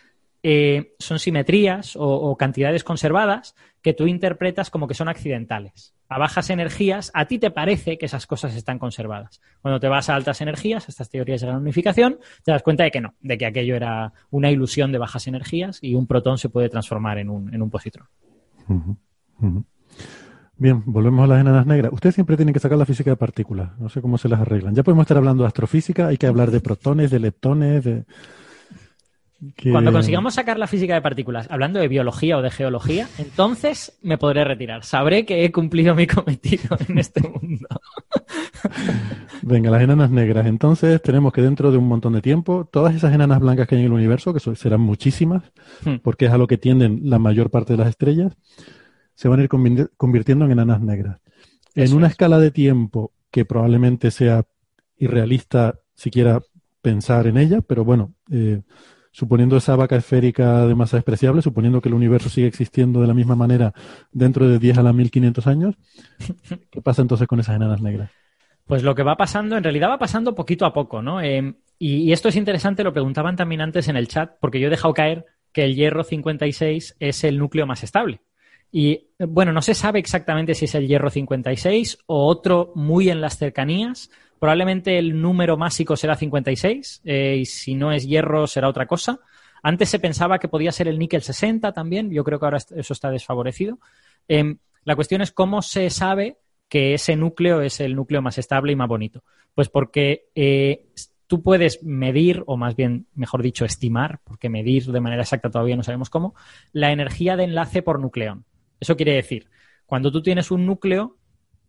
eh, 0.41 0.95
son 0.99 1.20
simetrías 1.20 1.95
o, 1.98 2.36
cantidades 2.38 2.84
conservadas 2.84 3.56
que 3.82 3.94
tú 3.94 4.07
interpretas 4.07 4.70
como 4.70 4.88
que 4.88 4.94
son 4.94 5.10
accidentales. 5.10 5.94
A 6.07 6.18
bajas 6.18 6.49
energías, 6.49 7.11
a 7.14 7.26
ti 7.26 7.40
te 7.40 7.52
parece 7.52 7.98
que 7.98 8.06
esas 8.06 8.26
cosas 8.26 8.56
están 8.56 8.80
conservadas. 8.80 9.41
Cuando 9.61 9.80
te 9.80 9.88
vas 9.88 10.10
a 10.10 10.16
altas 10.16 10.41
energías, 10.41 10.88
a 10.88 10.91
estas 10.91 11.10
teorías 11.10 11.41
de 11.41 11.48
la 11.48 11.57
unificación, 11.57 12.20
te 12.44 12.52
das 12.52 12.64
cuenta 12.64 12.84
de 12.84 12.91
que 12.91 13.02
no, 13.02 13.16
de 13.22 13.38
que 13.38 13.45
aquello 13.45 13.76
era 13.76 14.14
una 14.32 14.49
ilusión 14.49 14.91
de 14.91 14.98
bajas 14.98 15.28
energías 15.28 15.80
y 15.82 15.95
un 15.95 16.07
protón 16.07 16.38
se 16.38 16.49
puede 16.49 16.70
transformar 16.70 17.20
en 17.20 17.30
un, 17.30 17.53
en 17.53 17.61
un 17.61 17.70
positrón. 17.70 18.07
Bien, 20.57 20.84
volvemos 20.86 21.24
a 21.24 21.28
las 21.28 21.40
enanas 21.40 21.66
negras. 21.66 21.94
Ustedes 21.94 22.16
siempre 22.16 22.36
tienen 22.36 22.53
que 22.53 22.60
sacar 22.60 22.78
la 22.78 22.86
física 22.86 23.10
de 23.10 23.16
partículas. 23.16 23.80
No 23.80 23.88
sé 23.88 24.02
cómo 24.02 24.18
se 24.18 24.28
las 24.28 24.41
arreglan. 24.41 24.76
Ya 24.76 24.84
podemos 24.84 25.03
estar 25.03 25.16
hablando 25.16 25.44
de 25.44 25.48
astrofísica, 25.48 26.07
hay 26.07 26.18
que 26.18 26.28
hablar 26.28 26.52
de 26.52 26.60
protones, 26.60 27.11
de 27.11 27.20
leptones, 27.20 27.84
de... 27.84 28.06
Cuando 29.72 29.91
consigamos 29.94 30.34
sacar 30.34 30.60
la 30.60 30.68
física 30.68 30.94
de 30.94 31.02
partículas, 31.02 31.48
hablando 31.49 31.80
de 31.80 31.88
biología 31.88 32.38
o 32.38 32.41
de 32.41 32.52
geología, 32.52 33.07
entonces 33.18 33.98
me 34.02 34.18
podré 34.18 34.44
retirar. 34.44 34.84
Sabré 34.84 35.26
que 35.26 35.45
he 35.45 35.52
cumplido 35.52 35.95
mi 35.95 36.07
cometido 36.07 36.78
en 36.88 36.98
este 36.98 37.22
mundo. 37.22 37.68
Venga, 39.41 39.72
las 39.72 39.82
enanas 39.82 40.11
negras. 40.11 40.45
Entonces 40.45 41.02
tenemos 41.02 41.32
que 41.32 41.41
dentro 41.41 41.72
de 41.72 41.78
un 41.78 41.88
montón 41.88 42.14
de 42.14 42.22
tiempo, 42.22 42.68
todas 42.70 42.94
esas 42.94 43.14
enanas 43.14 43.40
blancas 43.40 43.68
que 43.68 43.76
hay 43.76 43.82
en 43.82 43.88
el 43.88 43.94
universo, 43.94 44.34
que 44.34 44.40
serán 44.56 44.82
muchísimas, 44.82 45.44
hmm. 45.86 45.98
porque 46.03 46.26
es 46.26 46.32
a 46.32 46.38
lo 46.38 46.48
que 46.48 46.57
tienden 46.57 47.02
la 47.03 47.20
mayor 47.20 47.49
parte 47.49 47.74
de 47.74 47.78
las 47.78 47.88
estrellas, 47.88 48.36
se 49.16 49.30
van 49.30 49.40
a 49.40 49.44
ir 49.44 49.49
convirtiendo 49.49 50.45
en 50.45 50.52
enanas 50.52 50.82
negras. 50.82 51.20
en 51.76 51.94
una 51.94 52.07
escala 52.07 52.40
de 52.40 52.52
tiempo 52.52 53.14
que 53.32 53.45
probablemente 53.45 54.11
sea 54.11 54.44
irrealista 54.98 55.80
siquiera 55.94 56.41
pensar 56.82 57.28
en 57.28 57.38
ella, 57.38 57.61
pero 57.61 57.86
bueno, 57.86 58.14
eh, 58.32 58.61
suponiendo 59.11 59.57
esa 59.57 59.76
vaca 59.76 59.95
esférica 59.95 60.65
de 60.65 60.76
masa 60.76 60.98
despreciable, 60.98 61.41
suponiendo 61.41 61.81
que 61.81 61.90
el 61.90 61.95
universo 61.95 62.30
sigue 62.30 62.48
existiendo 62.48 63.02
de 63.02 63.07
la 63.07 63.14
misma 63.14 63.36
manera 63.36 63.73
dentro 64.11 64.48
de 64.48 64.60
10 64.60 64.77
a 64.77 64.84
la 64.84 64.94
1500 64.94 65.48
años, 65.48 65.76
¿qué 66.72 66.81
pasa 66.81 67.02
entonces 67.02 67.27
con 67.27 67.40
esas 67.40 67.56
enanas 67.56 67.81
negras? 67.81 68.11
Pues 68.65 68.84
lo 68.84 68.94
que 68.94 69.03
va 69.03 69.18
pasando, 69.18 69.57
en 69.57 69.64
realidad 69.64 69.90
va 69.90 69.98
pasando 69.98 70.36
poquito 70.36 70.65
a 70.65 70.73
poco, 70.73 71.02
¿no? 71.02 71.22
Eh, 71.22 71.56
y, 71.80 71.95
y, 72.03 72.11
esto 72.14 72.30
es 72.30 72.36
interesante, 72.36 72.84
lo 72.84 72.94
preguntaban 72.94 73.36
también 73.36 73.61
antes 73.61 73.88
en 73.88 73.95
el 73.95 74.07
chat, 74.07 74.34
porque 74.40 74.60
yo 74.60 74.68
he 74.68 74.69
dejado 74.69 74.94
caer 74.94 75.26
que 75.52 75.64
el 75.65 75.76
hierro 75.76 76.03
56 76.03 76.98
es 76.99 77.23
el 77.23 77.40
núcleo 77.40 77.65
más 77.65 77.84
estable. 77.84 78.22
Y 78.72 79.10
bueno, 79.18 79.52
no 79.52 79.61
se 79.61 79.73
sabe 79.73 79.99
exactamente 79.99 80.53
si 80.53 80.65
es 80.65 80.76
el 80.76 80.88
hierro 80.88 81.10
56 81.10 81.99
o 82.06 82.27
otro 82.27 82.72
muy 82.76 83.10
en 83.10 83.22
las 83.22 83.38
cercanías. 83.38 84.11
Probablemente 84.40 84.98
el 84.98 85.22
número 85.22 85.57
másico 85.57 85.98
será 85.98 86.16
56 86.16 87.02
eh, 87.03 87.38
y 87.41 87.45
si 87.45 87.76
no 87.76 87.91
es 87.91 88.07
hierro 88.07 88.48
será 88.48 88.70
otra 88.70 88.88
cosa. 88.88 89.20
Antes 89.61 89.90
se 89.90 89.99
pensaba 89.99 90.40
que 90.40 90.48
podía 90.48 90.72
ser 90.72 90.88
el 90.88 90.98
níquel 90.98 91.22
60 91.22 91.74
también. 91.74 92.10
Yo 92.10 92.24
creo 92.24 92.40
que 92.40 92.45
ahora 92.45 92.57
eso 92.57 92.94
está 92.94 93.11
desfavorecido. 93.11 93.80
Em, 94.28 94.57
la 94.86 94.95
cuestión 94.95 95.22
es 95.22 95.32
cómo 95.32 95.61
se 95.61 95.90
sabe 95.90 96.38
que 96.70 96.94
ese 96.94 97.16
núcleo 97.16 97.61
es 97.61 97.80
el 97.82 97.95
núcleo 97.95 98.22
más 98.22 98.38
estable 98.38 98.72
y 98.72 98.76
más 98.76 98.88
bonito. 98.88 99.24
Pues 99.53 99.68
porque 99.70 100.30
eh, 100.36 100.86
tú 101.28 101.44
puedes 101.44 101.84
medir, 101.84 102.44
o 102.48 102.57
más 102.57 102.76
bien, 102.76 103.07
mejor 103.14 103.44
dicho, 103.44 103.66
estimar, 103.66 104.20
porque 104.24 104.49
medir 104.49 104.86
de 104.86 104.99
manera 104.99 105.22
exacta 105.22 105.52
todavía 105.52 105.76
no 105.76 105.84
sabemos 105.84 106.10
cómo, 106.10 106.34
la 106.72 106.91
energía 106.91 107.36
de 107.36 107.44
enlace 107.44 107.82
por 107.82 107.99
nucleón. 107.99 108.45
Eso 108.80 108.95
quiere 108.95 109.14
decir, 109.14 109.49
cuando 109.86 110.11
tú 110.11 110.22
tienes 110.22 110.49
un 110.49 110.66
núcleo, 110.66 111.19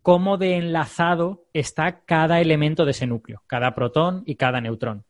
cómo 0.03 0.39
de 0.39 0.57
enlazado 0.57 1.45
está 1.53 2.01
cada 2.01 2.41
elemento 2.41 2.85
de 2.85 2.93
ese 2.93 3.07
núcleo, 3.07 3.43
cada 3.47 3.75
protón 3.75 4.23
y 4.27 4.37
cada 4.37 4.61
neutrón. 4.61 5.05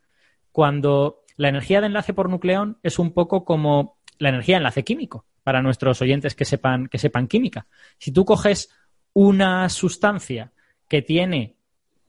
Cuando 0.53 1.25
la 1.37 1.49
energía 1.49 1.81
de 1.81 1.87
enlace 1.87 2.13
por 2.13 2.29
nucleón 2.29 2.79
es 2.83 2.99
un 2.99 3.13
poco 3.13 3.45
como 3.45 3.97
la 4.19 4.29
energía 4.31 4.57
de 4.57 4.59
enlace 4.59 4.85
químico, 4.85 5.25
para 5.43 5.63
nuestros 5.63 6.03
oyentes 6.03 6.35
que 6.35 6.45
sepan, 6.45 6.89
que 6.89 6.99
sepan 6.99 7.27
química. 7.27 7.67
Si 7.99 8.13
tú 8.13 8.25
coges 8.25 8.71
una 9.13 9.69
sustancia 9.69 10.53
que 10.89 11.03
tiene 11.03 11.57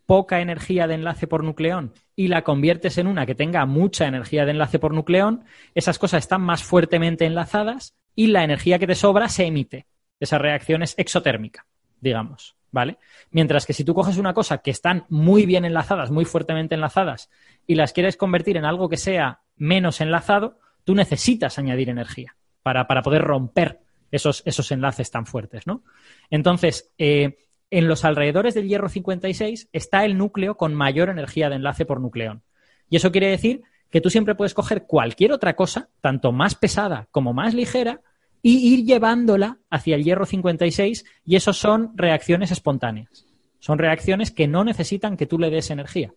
poca 0.06 0.42
energía 0.42 0.88
de 0.88 0.96
enlace 0.96 1.28
por 1.28 1.44
nucleón 1.44 1.94
y 2.16 2.28
la 2.28 2.44
conviertes 2.44 2.98
en 2.98 3.08
una 3.08 3.26
que 3.26 3.36
tenga 3.36 3.66
mucha 3.66 4.08
energía 4.08 4.44
de 4.46 4.52
enlace 4.52 4.80
por 4.80 4.94
nucleón, 4.94 5.46
esas 5.74 5.98
cosas 6.00 6.24
están 6.24 6.42
más 6.42 6.64
fuertemente 6.64 7.26
enlazadas 7.26 7.96
y 8.16 8.28
la 8.28 8.44
energía 8.44 8.78
que 8.78 8.88
te 8.88 8.96
sobra 8.96 9.30
se 9.30 9.46
emite. 9.46 9.86
Esa 10.20 10.38
reacción 10.38 10.84
es 10.84 10.94
exotérmica, 10.98 11.66
digamos, 12.02 12.58
¿vale? 12.72 12.98
Mientras 13.30 13.66
que 13.66 13.74
si 13.74 13.84
tú 13.84 13.94
coges 13.94 14.18
una 14.18 14.34
cosa 14.34 14.60
que 14.60 14.72
están 14.72 15.06
muy 15.10 15.46
bien 15.46 15.66
enlazadas, 15.66 16.12
muy 16.12 16.26
fuertemente 16.26 16.76
enlazadas, 16.76 17.30
y 17.68 17.76
las 17.76 17.94
quieres 17.94 18.18
convertir 18.18 18.58
en 18.58 18.66
algo 18.66 18.90
que 18.90 18.98
sea 18.98 19.42
menos 19.58 20.02
enlazado, 20.02 20.60
tú 20.84 20.96
necesitas 20.96 21.60
añadir 21.60 21.90
energía 21.90 22.36
para, 22.64 22.88
poder 22.88 23.24
romper 23.24 23.80
esos, 24.12 24.44
esos, 24.46 24.72
enlaces 24.72 25.12
tan 25.12 25.26
fuertes, 25.26 25.68
¿no? 25.68 25.84
Entonces, 26.30 26.92
eh, 26.98 27.38
en 27.70 27.88
los 27.88 28.04
alrededores 28.04 28.54
del 28.54 28.68
hierro 28.68 28.90
56 28.90 29.70
está 29.72 30.06
el 30.06 30.18
núcleo 30.18 30.58
con 30.58 30.74
mayor 30.76 31.10
energía 31.10 31.50
de 31.50 31.56
enlace 31.56 31.86
por 31.86 32.02
nucleón. 32.02 32.44
Y 32.90 32.98
eso 32.98 33.12
quiere 33.12 33.28
decir 33.28 33.64
que 33.90 34.02
tú 34.02 34.10
siempre 34.10 34.36
puedes 34.36 34.54
coger 34.54 34.86
cualquier 34.86 35.32
otra 35.32 35.56
cosa, 35.56 35.90
tanto 36.02 36.32
más 36.32 36.56
pesada 36.56 37.08
como 37.12 37.34
más 37.34 37.54
ligera, 37.54 38.02
y 38.42 38.74
ir 38.74 38.86
llevándola 38.86 39.60
hacia 39.70 39.96
el 39.96 40.04
hierro 40.04 40.26
56 40.26 41.06
y 41.26 41.36
eso 41.36 41.54
son 41.54 41.92
reacciones 41.96 42.52
espontáneas. 42.52 43.28
Son 43.60 43.78
reacciones 43.78 44.32
que 44.32 44.48
no 44.48 44.64
necesitan 44.64 45.18
que 45.18 45.28
tú 45.28 45.38
le 45.38 45.52
des 45.52 45.70
energía. 45.70 46.14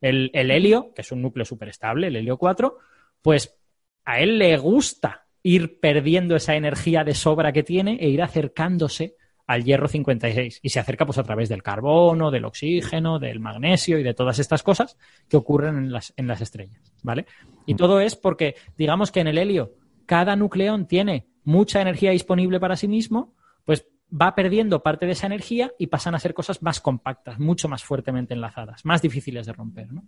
El, 0.00 0.30
helio, 0.32 0.92
que 0.94 1.02
es 1.02 1.10
un 1.10 1.22
núcleo 1.22 1.44
superestable, 1.44 2.08
el 2.08 2.16
helio 2.16 2.36
4, 2.36 2.78
pues 3.22 3.58
a 4.04 4.20
él 4.20 4.38
le 4.38 4.56
gusta 4.56 5.26
ir 5.42 5.80
perdiendo 5.80 6.36
esa 6.36 6.54
energía 6.54 7.02
de 7.02 7.14
sobra 7.14 7.52
que 7.52 7.62
tiene 7.62 7.96
e 8.00 8.08
ir 8.08 8.22
acercándose 8.22 9.16
al 9.46 9.64
hierro 9.64 9.88
56 9.88 10.60
y 10.62 10.68
se 10.68 10.80
acerca 10.80 11.06
pues 11.06 11.18
a 11.18 11.22
través 11.22 11.48
del 11.48 11.62
carbono, 11.62 12.30
del 12.30 12.44
oxígeno, 12.44 13.18
del 13.18 13.40
magnesio 13.40 13.98
y 13.98 14.02
de 14.02 14.14
todas 14.14 14.38
estas 14.38 14.62
cosas 14.62 14.96
que 15.28 15.36
ocurren 15.36 15.76
en 15.78 15.92
las, 15.92 16.12
en 16.16 16.26
las 16.26 16.40
estrellas, 16.40 16.92
¿vale? 17.02 17.26
Y 17.64 17.74
mm. 17.74 17.76
todo 17.76 18.00
es 18.00 18.16
porque 18.16 18.56
digamos 18.76 19.12
que 19.12 19.20
en 19.20 19.28
el 19.28 19.38
helio 19.38 19.74
cada 20.04 20.36
nucleón 20.36 20.86
tiene 20.86 21.26
mucha 21.46 21.80
energía 21.80 22.10
disponible 22.10 22.60
para 22.60 22.76
sí 22.76 22.88
mismo, 22.88 23.32
pues 23.64 23.86
va 24.12 24.34
perdiendo 24.34 24.82
parte 24.82 25.06
de 25.06 25.12
esa 25.12 25.26
energía 25.26 25.72
y 25.78 25.86
pasan 25.86 26.14
a 26.14 26.18
ser 26.18 26.34
cosas 26.34 26.60
más 26.60 26.80
compactas, 26.80 27.38
mucho 27.38 27.68
más 27.68 27.84
fuertemente 27.84 28.34
enlazadas, 28.34 28.84
más 28.84 29.00
difíciles 29.00 29.46
de 29.46 29.52
romper, 29.52 29.92
¿no? 29.92 30.04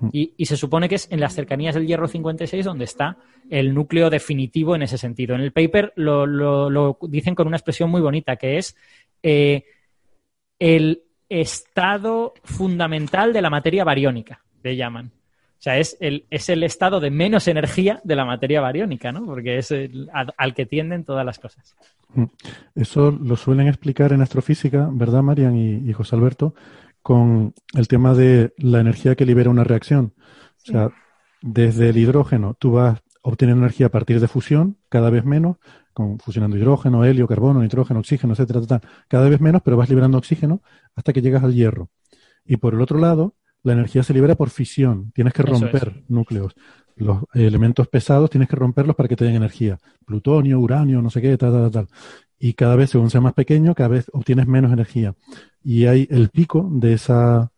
Mm. 0.00 0.08
Y, 0.12 0.46
se 0.46 0.56
supone 0.56 0.88
que 0.88 0.94
es 0.94 1.10
en 1.10 1.20
las 1.20 1.34
cercanías 1.34 1.74
del 1.74 1.86
hierro 1.86 2.08
56 2.08 2.64
donde 2.64 2.84
está 2.84 3.18
el 3.50 3.74
núcleo 3.74 4.10
definitivo 4.10 4.74
en 4.74 4.82
ese 4.82 4.96
sentido. 4.96 5.34
En 5.34 5.40
el 5.42 5.52
paper 5.52 5.92
lo, 5.96 6.98
dicen 7.02 7.34
con 7.34 7.46
una 7.46 7.56
expresión 7.56 7.90
muy 7.90 8.00
bonita, 8.00 8.36
que 8.36 8.58
es 8.58 8.76
eh, 9.22 9.64
el 10.58 11.02
estado 11.28 12.32
fundamental 12.44 13.32
de 13.32 13.42
la 13.42 13.50
materia 13.50 13.84
bariónica, 13.84 14.42
le 14.62 14.76
llaman. 14.76 15.10
O 15.58 15.60
sea, 15.60 15.78
es 15.78 15.96
el, 16.00 16.24
es 16.30 16.48
el 16.48 16.62
estado 16.62 17.00
de 17.00 17.10
menos 17.10 17.48
energía 17.48 18.00
de 18.04 18.14
la 18.14 18.24
materia 18.24 18.60
bariónica, 18.60 19.10
¿no? 19.10 19.26
Porque 19.26 19.58
es 19.58 19.74
al, 20.12 20.54
que 20.54 20.66
tienden 20.66 21.04
todas 21.04 21.26
las 21.26 21.38
cosas. 21.38 21.76
Mm. 22.14 22.24
Eso 22.76 23.10
lo 23.10 23.36
suelen 23.36 23.66
explicar 23.66 24.12
en 24.12 24.22
astrofísica, 24.22 24.88
¿verdad, 24.92 25.22
Marian 25.22 25.56
y 25.56 25.92
José 25.92 26.14
Alberto? 26.16 26.54
con 27.08 27.54
el 27.72 27.88
tema 27.88 28.12
de 28.12 28.52
la 28.58 28.80
energía 28.80 29.14
que 29.14 29.24
libera 29.24 29.48
una 29.48 29.64
reacción. 29.64 30.12
O 30.58 30.70
sea, 30.70 30.90
desde 31.40 31.88
el 31.88 31.96
hidrógeno 31.96 32.52
tú 32.52 32.72
vas 32.72 32.98
a 32.98 33.02
obtener 33.22 33.56
energía 33.56 33.86
a 33.86 33.90
partir 33.90 34.20
de 34.20 34.28
fusión, 34.28 34.76
cada 34.90 35.08
vez 35.08 35.24
menos, 35.24 35.56
con 35.94 36.18
fusionando 36.18 36.58
hidrógeno, 36.58 37.06
helio, 37.06 37.26
carbono, 37.26 37.62
nitrógeno, 37.62 38.00
oxígeno, 38.00 38.34
etcétera, 38.34 38.82
cada 39.08 39.26
vez 39.30 39.40
menos, 39.40 39.62
pero 39.62 39.78
vas 39.78 39.88
liberando 39.88 40.18
oxígeno 40.18 40.60
hasta 40.94 41.14
que 41.14 41.22
llegas 41.22 41.42
al 41.42 41.54
hierro. 41.54 41.88
Y 42.44 42.58
por 42.58 42.74
el 42.74 42.82
otro 42.82 42.98
lado, 42.98 43.34
la 43.62 43.72
energía 43.72 44.02
se 44.02 44.14
libera 44.14 44.34
por 44.34 44.50
fisión. 44.50 45.12
Tienes 45.12 45.32
que 45.32 45.42
romper 45.42 46.04
núcleos. 46.08 46.54
Los 46.96 47.24
elementos 47.32 47.86
pesados 47.88 48.30
tienes 48.30 48.48
que 48.48 48.56
romperlos 48.56 48.96
para 48.96 49.08
que 49.08 49.16
te 49.16 49.24
den 49.24 49.36
energía. 49.36 49.78
Plutonio, 50.04 50.58
uranio, 50.58 51.00
no 51.00 51.10
sé 51.10 51.20
qué, 51.20 51.36
tal, 51.36 51.52
tal, 51.52 51.70
tal 51.70 51.88
y 52.38 52.54
cada 52.54 52.76
vez, 52.76 52.90
según 52.90 53.10
sea 53.10 53.20
más 53.20 53.34
pequeño, 53.34 53.74
cada 53.74 53.88
vez 53.88 54.06
obtienes 54.12 54.46
menos 54.46 54.72
energía. 54.72 55.14
Y 55.62 55.86
hay 55.86 56.06
el 56.10 56.28
pico 56.28 56.68
de 56.70 56.92
esa, 56.92 57.50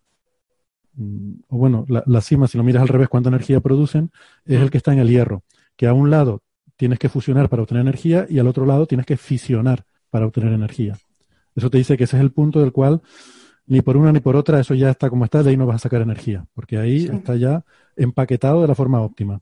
mm, 0.95 1.33
o 1.49 1.59
bueno, 1.59 1.85
la, 1.89 2.21
cima, 2.21 2.49
si 2.49 2.57
lo 2.57 2.65
miras 2.65 2.83
al 2.83 2.89
revés, 2.89 3.09
cuánta 3.09 3.29
energía 3.29 3.61
producen, 3.61 4.11
es 4.45 4.61
el 4.61 4.71
que 4.71 4.79
está 4.79 4.93
en 4.93 5.01
el 5.01 5.09
hierro, 5.09 5.43
que 5.77 5.87
a 5.87 5.93
un 5.93 6.11
lado 6.11 6.43
tienes 6.77 6.99
que 6.99 7.11
fusionar 7.11 7.51
para 7.51 7.63
obtener 7.63 7.83
energía 7.83 8.27
y 8.29 8.39
al 8.39 8.47
otro 8.47 8.65
lado 8.65 8.87
tienes 8.87 9.07
que 9.07 9.19
fisionar 9.19 9.85
para 10.09 10.27
obtener 10.27 10.53
energía. 10.53 10.97
Eso 11.55 11.69
te 11.69 11.79
dice 11.79 11.97
que 11.97 12.05
ese 12.05 12.17
es 12.17 12.23
el 12.23 12.33
punto 12.33 12.61
del 12.61 12.73
cual 12.73 13.03
ni 13.71 13.83
por 13.83 13.97
una 13.97 14.11
ni 14.11 14.19
por 14.19 14.35
otra 14.35 14.59
eso 14.59 14.75
ya 14.75 14.91
está 14.91 15.09
como 15.09 15.25
está, 15.25 15.45
de 15.45 15.51
ahí 15.51 15.57
no 15.57 15.65
vas 15.65 15.77
a 15.77 15.79
sacar 15.79 16.03
energía, 16.03 16.45
porque 16.55 16.77
ahí 16.77 17.05
está 17.05 17.37
ya 17.37 17.63
empaquetado 17.97 18.63
de 18.63 18.67
la 18.67 18.75
forma 18.75 19.01
óptima. 19.01 19.41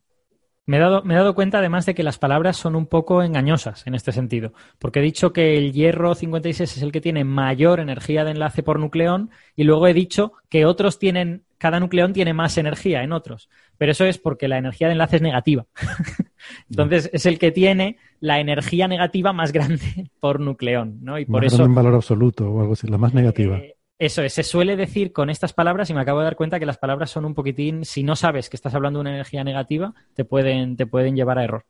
Me 0.67 0.77
he, 0.77 0.81
dado, 0.81 1.03
me 1.03 1.15
he 1.15 1.17
dado 1.17 1.35
cuenta 1.35 1.61
además 1.61 1.87
de 1.87 1.95
que 1.95 2.03
las 2.03 2.19
palabras 2.19 2.59
son 2.59 2.77
un 2.77 2.85
poco 2.85 3.23
engañosas 3.23 3.87
en 3.87 3.95
este 3.95 4.13
sentido, 4.13 4.53
porque 4.79 4.99
he 4.99 5.03
dicho 5.03 5.33
que 5.33 5.57
el 5.57 5.73
hierro 5.73 6.15
56 6.15 6.77
es 6.77 6.83
el 6.83 6.93
que 6.93 7.01
tiene 7.01 7.25
mayor 7.25 7.81
energía 7.81 8.23
de 8.23 8.33
enlace 8.33 8.63
por 8.63 8.79
nucleón 8.79 9.31
y 9.57 9.65
luego 9.65 9.87
he 9.87 9.95
dicho 9.95 10.35
que 10.51 10.67
otros 10.67 10.99
tienen, 10.99 11.45
cada 11.57 11.81
nucleón 11.81 12.13
tiene 12.13 12.35
más 12.35 12.59
energía 12.59 13.03
en 13.03 13.13
otros. 13.13 13.49
pero 13.79 13.93
eso 13.93 14.05
es 14.05 14.19
porque 14.19 14.47
la 14.47 14.59
energía 14.59 14.89
de 14.89 14.93
enlace 14.93 15.17
es 15.17 15.23
negativa. 15.23 15.65
Entonces 16.69 17.09
es 17.15 17.25
el 17.25 17.39
que 17.39 17.51
tiene 17.51 17.97
la 18.21 18.41
energía 18.41 18.89
negativa 18.89 19.33
más 19.33 19.53
grande 19.53 20.11
por 20.21 20.39
nucleón, 20.39 20.99
¿no? 21.01 21.19
Y 21.19 21.25
por 21.25 21.47
eso 21.47 21.65
en 21.65 21.75
valor 21.75 21.95
absoluto 21.95 22.51
o 22.51 22.61
algo 22.61 22.75
así, 22.75 22.87
la 22.89 22.99
más 22.99 23.15
negativa. 23.15 23.57
Eh, 23.57 23.78
eso 23.99 24.23
es, 24.23 24.33
se 24.33 24.45
suele 24.45 24.77
decir 24.77 25.13
con 25.13 25.29
estas 25.29 25.53
palabras 25.53 25.91
y 25.91 25.95
me 25.95 26.01
acabo 26.01 26.21
de 26.21 26.27
dar 26.27 26.37
cuenta 26.37 26.61
que 26.61 26.67
las 26.67 26.79
palabras 26.79 27.11
son 27.11 27.25
un 27.25 27.35
poquitín, 27.35 27.85
si 27.85 28.05
no 28.05 28.15
sabes 28.15 28.49
que 28.49 28.57
estás 28.57 28.75
hablando 28.75 28.99
de 28.99 29.03
una 29.03 29.11
energía 29.11 29.43
negativa, 29.43 29.93
te 30.15 30.25
pueden, 30.25 30.77
te 30.77 30.87
pueden 30.87 31.17
llevar 31.17 31.39
a 31.39 31.45
error. 31.45 31.67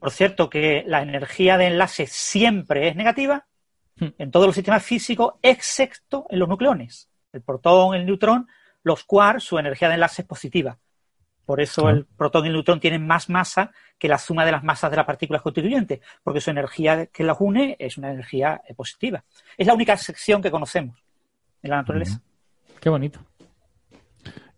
Por 0.00 0.10
cierto, 0.10 0.50
que 0.50 0.82
la 0.86 1.02
energía 1.02 1.56
de 1.56 1.68
enlace 1.68 2.08
siempre 2.08 2.88
es 2.88 2.96
negativa 2.96 3.46
hmm. 3.96 4.08
en 4.18 4.30
todos 4.32 4.46
los 4.46 4.56
sistemas 4.56 4.82
físicos, 4.82 5.34
excepto 5.40 6.26
en 6.30 6.40
los 6.40 6.48
nucleones. 6.48 7.08
El 7.32 7.42
protón, 7.42 7.94
el 7.94 8.06
neutrón, 8.06 8.48
los 8.82 9.04
quarks, 9.04 9.44
su 9.44 9.58
energía 9.58 9.86
de 9.86 9.94
enlace 9.94 10.22
es 10.22 10.28
positiva. 10.28 10.78
Por 11.44 11.60
eso 11.60 11.88
el 11.88 12.06
protón 12.06 12.44
y 12.44 12.48
el 12.48 12.54
neutrón 12.54 12.80
tienen 12.80 13.06
más 13.06 13.28
masa 13.28 13.72
que 13.98 14.08
la 14.08 14.18
suma 14.18 14.44
de 14.44 14.52
las 14.52 14.64
masas 14.64 14.90
de 14.90 14.96
las 14.96 15.06
partículas 15.06 15.42
constituyentes, 15.42 16.00
porque 16.24 16.40
su 16.40 16.50
energía 16.50 17.06
que 17.06 17.22
las 17.22 17.36
une 17.40 17.76
es 17.78 17.98
una 17.98 18.10
energía 18.10 18.60
positiva. 18.76 19.24
Es 19.56 19.66
la 19.66 19.74
única 19.74 19.96
sección 19.96 20.42
que 20.42 20.50
conocemos 20.50 21.00
en 21.62 21.70
la 21.70 21.76
naturaleza. 21.76 22.20
Qué 22.80 22.88
bonito. 22.88 23.20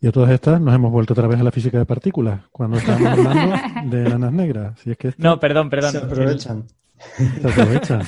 Y 0.00 0.08
a 0.08 0.12
todas 0.12 0.30
estas 0.30 0.60
nos 0.60 0.74
hemos 0.74 0.90
vuelto 0.90 1.12
otra 1.12 1.28
vez 1.28 1.40
a 1.40 1.44
la 1.44 1.52
física 1.52 1.78
de 1.78 1.86
partículas, 1.86 2.40
cuando 2.50 2.76
estábamos 2.76 3.18
hablando 3.18 3.56
de 3.96 4.06
enanas 4.06 4.32
negras. 4.32 4.80
Si 4.80 4.90
es 4.90 4.96
que 4.96 5.14
No, 5.16 5.38
perdón, 5.38 5.70
perdón. 5.70 5.92
Se 5.92 5.98
aprovechan. 5.98 6.64
Se 7.16 7.48
aprovechan. 7.48 8.02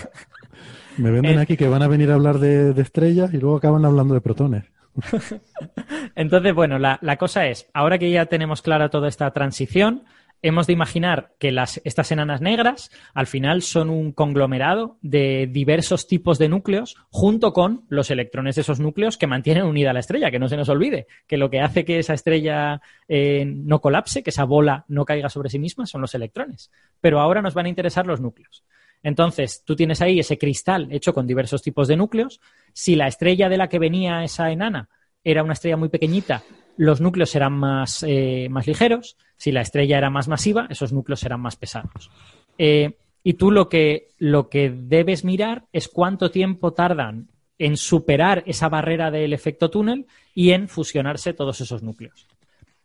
Me 0.97 1.11
venden 1.11 1.39
aquí 1.39 1.57
que 1.57 1.69
van 1.69 1.83
a 1.83 1.89
venir 1.89 2.11
a 2.11 2.15
hablar 2.15 2.39
de, 2.39 2.71
estrellas 2.81 3.33
y 3.33 3.39
luego 3.39 3.57
acaban 3.57 3.85
hablando 3.85 4.15
de 4.15 4.21
protones. 4.21 4.65
Entonces, 6.15 6.55
bueno, 6.55 6.79
la, 6.79 6.99
la, 7.01 7.17
cosa 7.17 7.47
es, 7.47 7.69
ahora 7.75 7.99
que 7.99 8.11
ya 8.11 8.27
tenemos 8.27 8.63
clara 8.63 8.91
toda 8.91 9.09
esta 9.09 9.31
transición, 9.33 10.05
hemos 10.43 10.67
de 10.67 10.73
imaginar 10.75 11.35
que 11.39 11.55
estas 11.85 12.13
enanas 12.13 12.41
negras 12.41 12.91
al 13.15 13.27
final 13.27 13.63
son 13.63 13.91
un 13.91 14.13
conglomerado 14.13 14.99
de 15.01 15.49
diversos 15.51 16.07
tipos 16.07 16.39
de 16.39 16.49
núcleos 16.49 16.97
junto 17.11 17.53
con 17.53 17.85
los 17.89 18.11
electrones 18.11 18.57
de 18.57 18.61
esos 18.61 18.81
núcleos 18.81 19.17
que 19.17 19.27
mantienen 19.27 19.65
unida 19.65 19.93
la 19.93 20.01
estrella, 20.01 20.31
que 20.31 20.39
no 20.39 20.49
se 20.49 20.57
nos 20.57 20.69
olvide, 20.69 21.07
que 21.27 21.39
lo 21.39 21.49
que 21.51 21.61
hace 21.61 21.85
que 21.85 21.99
esa 21.99 22.15
estrella 22.15 22.83
eh, 23.09 23.45
no 23.47 23.81
colapse, 23.81 24.23
que 24.23 24.31
esa 24.31 24.45
bola 24.45 24.85
no 24.89 25.05
caiga 25.05 25.29
sobre 25.29 25.49
sí 25.49 25.59
misma, 25.59 25.87
son 25.87 26.01
los 26.01 26.15
electrones. 26.15 26.71
Pero 27.01 27.21
ahora 27.21 27.41
nos 27.41 27.55
van 27.55 27.67
a 27.67 27.71
interesar 27.71 28.07
los 28.07 28.21
núcleos. 28.21 28.65
Entonces, 29.03 29.63
tú 29.65 29.77
tienes 29.77 30.01
ahí 30.01 30.19
ese 30.19 30.39
cristal 30.39 30.89
hecho 30.91 31.13
con 31.13 31.27
diversos 31.27 31.63
tipos 31.63 31.89
de 31.89 31.97
núcleos. 31.97 32.41
Si 32.73 32.97
la 32.97 33.07
estrella 33.07 33.51
de 33.51 33.59
la 33.59 33.69
que 33.69 33.79
venía 33.79 34.25
esa 34.25 34.51
enana 34.51 34.89
era 35.23 35.43
una 35.43 35.53
estrella 35.53 35.77
muy 35.77 35.91
pequeñita, 35.91 36.43
los 36.77 37.01
núcleos 37.01 37.31
serán 37.31 37.53
más, 37.53 38.05
eh, 38.07 38.49
más 38.51 38.67
ligeros. 38.67 39.17
Si 39.37 39.53
la 39.53 39.61
estrella 39.61 39.99
era 39.99 40.11
más 40.11 40.29
masiva, 40.29 40.67
esos 40.71 40.93
núcleos 40.93 41.21
serán 41.21 41.41
más 41.41 41.57
pesados. 41.57 42.11
Eh, 42.59 42.97
y 43.23 43.35
tú 43.35 43.51
lo 43.51 43.69
que, 43.69 44.09
lo 44.19 44.49
que 44.49 44.71
debes 44.71 45.25
mirar 45.25 45.65
es 45.73 45.89
cuánto 45.89 46.31
tiempo 46.31 46.73
tardan 46.73 47.29
en 47.59 47.77
superar 47.77 48.43
esa 48.47 48.69
barrera 48.69 49.11
del 49.11 49.33
efecto 49.33 49.71
túnel 49.71 50.07
y 50.35 50.51
en 50.51 50.69
fusionarse 50.69 51.33
todos 51.33 51.61
esos 51.61 51.83
núcleos. 51.83 52.27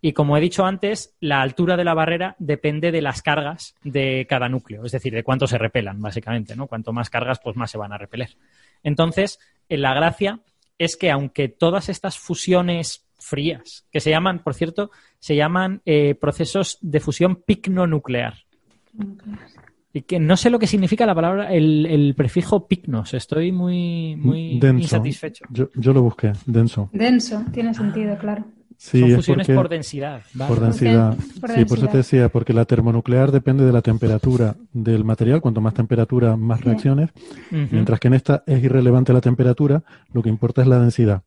Y 0.02 0.14
como 0.14 0.38
he 0.38 0.42
dicho 0.42 0.66
antes, 0.66 1.16
la 1.20 1.42
altura 1.42 1.76
de 1.76 1.84
la 1.84 1.94
barrera 1.94 2.36
depende 2.40 2.92
de 2.92 3.02
las 3.02 3.22
cargas 3.22 3.76
de 3.84 4.26
cada 4.30 4.48
núcleo, 4.48 4.86
es 4.86 4.94
decir, 4.94 5.14
de 5.14 5.24
cuánto 5.24 5.46
se 5.46 5.58
repelan, 5.58 6.02
básicamente, 6.02 6.56
¿no? 6.56 6.68
Cuanto 6.68 6.94
más 6.94 7.10
cargas, 7.10 7.40
pues 7.44 7.58
más 7.58 7.70
se 7.70 7.78
van 7.78 7.92
a 7.92 7.98
repeler. 7.98 8.30
Entonces, 8.82 9.40
la 9.68 9.94
gracia 9.94 10.40
es 10.78 10.96
que 10.96 11.12
aunque 11.12 11.50
todas 11.50 11.90
estas 11.90 12.18
fusiones 12.18 13.09
frías, 13.20 13.86
que 13.92 14.00
se 14.00 14.10
llaman, 14.10 14.40
por 14.44 14.54
cierto, 14.54 14.92
se 15.20 15.36
llaman 15.36 15.82
eh, 15.86 16.16
procesos 16.16 16.78
de 16.82 17.00
fusión 17.00 17.36
picnonuclear. 17.38 18.36
Y 19.92 20.02
que 20.02 20.20
no 20.20 20.38
sé 20.38 20.50
lo 20.50 20.60
que 20.60 20.68
significa 20.68 21.06
la 21.06 21.16
palabra, 21.16 21.52
el, 21.52 22.14
prefijo 22.16 22.68
picnos. 22.68 23.14
Estoy 23.14 23.52
muy, 23.52 24.16
muy 24.16 24.60
insatisfecho. 24.62 25.46
Yo, 25.50 25.70
yo, 25.76 25.94
lo 25.94 26.04
busqué, 26.04 26.34
denso. 26.46 26.90
Denso, 26.94 27.44
tiene 27.52 27.74
sentido, 27.74 28.18
claro. 28.18 28.46
Son 28.80 29.12
fusiones 29.12 29.46
por 29.48 29.68
densidad. 29.68 30.22
Por 30.48 30.62
densidad. 30.62 31.18
sí, 31.54 31.66
por 31.66 31.80
eso 31.80 31.88
te 31.88 31.98
decía, 31.98 32.30
porque 32.30 32.54
la 32.54 32.64
termonuclear 32.64 33.30
depende 33.30 33.66
de 33.66 33.74
la 33.74 33.82
temperatura 33.82 34.56
del 34.72 35.04
material. 35.04 35.42
Cuanto 35.42 35.60
más 35.60 35.74
temperatura, 35.74 36.38
más 36.38 36.62
reacciones. 36.62 37.10
Mientras 37.52 38.00
que 38.00 38.08
en 38.08 38.14
esta 38.14 38.44
es 38.48 38.64
irrelevante 38.64 39.12
la 39.12 39.20
temperatura, 39.20 39.84
lo 40.14 40.24
que 40.24 40.30
importa 40.30 40.62
es 40.62 40.70
la 40.70 40.80
densidad. 40.80 41.24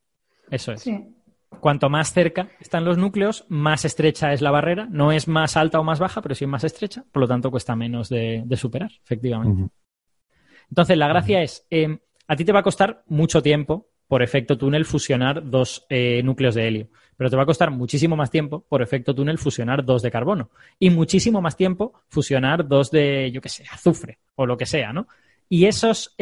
Eso 0.51 0.73
es. 0.73 0.89
Cuanto 1.63 1.89
más 1.89 2.13
cerca 2.13 2.49
están 2.59 2.85
los 2.85 2.99
núcleos, 2.99 3.47
más 3.49 3.85
estrecha 3.85 4.33
es 4.33 4.41
la 4.41 4.51
barrera. 4.51 4.89
No 4.91 5.13
es 5.13 5.29
más 5.29 5.57
alta 5.57 5.79
o 5.79 5.85
más 5.85 6.01
baja, 6.01 6.21
pero 6.21 6.35
sí 6.35 6.45
más 6.45 6.65
estrecha. 6.65 7.05
Por 7.13 7.21
lo 7.21 7.29
tanto, 7.29 7.53
cuesta 7.53 7.77
menos 7.77 8.09
de, 8.09 8.45
superar, 8.57 8.91
efectivamente. 9.05 9.73
Entonces, 10.69 10.97
la 10.97 11.07
gracia 11.07 11.41
es, 11.41 11.65
eh, 11.71 12.01
a 12.27 12.35
ti 12.35 12.45
te 12.45 12.51
va 12.51 12.59
a 12.59 12.65
costar 12.65 13.05
mucho 13.07 13.41
tiempo, 13.41 13.91
por 14.09 14.25
efecto 14.25 14.59
túnel, 14.59 14.85
fusionar 14.85 15.49
dos 15.49 15.87
eh, 15.89 16.21
núcleos 16.25 16.57
de 16.57 16.67
helio 16.67 16.89
pero 17.17 17.31
te 17.31 17.37
va 17.37 17.45
a 17.45 17.47
costar 17.47 17.71
muchísimo 17.71 18.17
más 18.17 18.33
tiempo, 18.33 18.65
por 18.69 18.83
efecto 18.83 19.15
túnel, 19.15 19.39
fusionar 19.39 19.85
dos 19.85 20.03
de 20.03 20.11
carbono. 20.11 20.51
Y 20.81 20.91
muchísimo 20.91 21.41
más 21.41 21.57
tiempo 21.57 21.93
fusionar 22.09 22.67
dos 22.67 22.91
de, 22.91 23.31
yo 23.33 23.41
qué 23.41 23.49
sé, 23.49 23.65
azufre 23.71 24.19
o 24.35 24.45
lo 24.45 24.57
que 24.57 24.67
sea, 24.67 24.93
¿no? 24.93 25.07
Y 25.49 25.67
esos, 25.67 26.17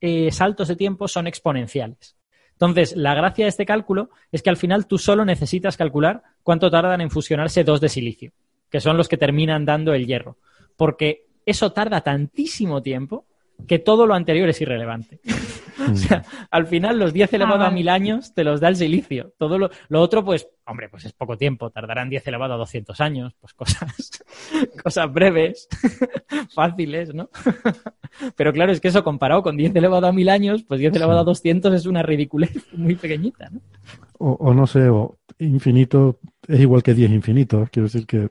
eh, 0.00 0.30
saltos 0.30 0.68
de 0.68 0.76
tiempo 0.76 1.08
son 1.08 1.26
exponenciales. 1.26 2.13
Entonces, 2.54 2.96
la 2.96 3.14
gracia 3.14 3.44
de 3.44 3.50
este 3.50 3.66
cálculo 3.66 4.10
es 4.32 4.42
que 4.42 4.50
al 4.50 4.56
final 4.56 4.86
tú 4.86 4.98
solo 4.98 5.24
necesitas 5.24 5.76
calcular 5.76 6.22
cuánto 6.42 6.70
tardan 6.70 7.00
en 7.00 7.10
fusionarse 7.10 7.64
dos 7.64 7.80
de 7.80 7.88
silicio, 7.88 8.32
que 8.70 8.80
son 8.80 8.96
los 8.96 9.08
que 9.08 9.16
terminan 9.16 9.64
dando 9.64 9.92
el 9.92 10.06
hierro. 10.06 10.38
Porque 10.76 11.26
eso 11.46 11.72
tarda 11.72 12.00
tantísimo 12.00 12.82
tiempo 12.82 13.26
que 13.66 13.78
todo 13.78 14.06
lo 14.06 14.14
anterior 14.14 14.48
es 14.48 14.60
irrelevante. 14.60 15.20
o 15.90 15.94
sea, 15.96 16.24
al 16.50 16.66
final 16.66 16.98
los 16.98 17.12
10 17.12 17.32
elevado 17.32 17.64
a 17.64 17.70
1000 17.70 17.88
años 17.88 18.34
te 18.34 18.44
los 18.44 18.60
da 18.60 18.68
el 18.68 18.76
silicio. 18.76 19.32
Todo 19.38 19.58
lo, 19.58 19.70
otro, 20.00 20.24
pues, 20.24 20.48
hombre, 20.66 20.88
pues 20.88 21.04
es 21.04 21.12
poco 21.12 21.36
tiempo. 21.36 21.70
Tardarán 21.70 22.10
10 22.10 22.26
elevado 22.26 22.54
a 22.54 22.58
200 22.58 23.00
años. 23.00 23.34
Pues 23.40 23.54
cosas, 23.54 24.10
cosas 24.82 25.12
breves, 25.12 25.68
fáciles, 26.54 27.14
¿no? 27.14 27.30
Pero 28.36 28.52
claro, 28.52 28.72
es 28.72 28.80
que 28.80 28.88
eso 28.88 29.04
comparado 29.04 29.42
con 29.42 29.56
10 29.56 29.74
elevado 29.76 30.06
a 30.06 30.12
1000 30.12 30.28
años, 30.28 30.64
pues 30.64 30.80
10 30.80 30.94
elevado 30.96 31.20
a 31.20 31.24
200 31.24 31.74
es 31.74 31.86
una 31.86 32.02
ridiculez 32.02 32.52
muy 32.72 32.94
pequeñita, 32.96 33.48
¿no? 33.50 33.60
O, 34.18 34.32
o 34.32 34.54
no 34.54 34.66
sé, 34.66 34.88
o 34.88 35.18
infinito 35.38 36.20
es 36.46 36.60
igual 36.60 36.82
que 36.82 36.94
10 36.94 37.10
infinitos. 37.10 37.68
Quiero 37.70 37.88
decir 37.88 38.06
que 38.06 38.30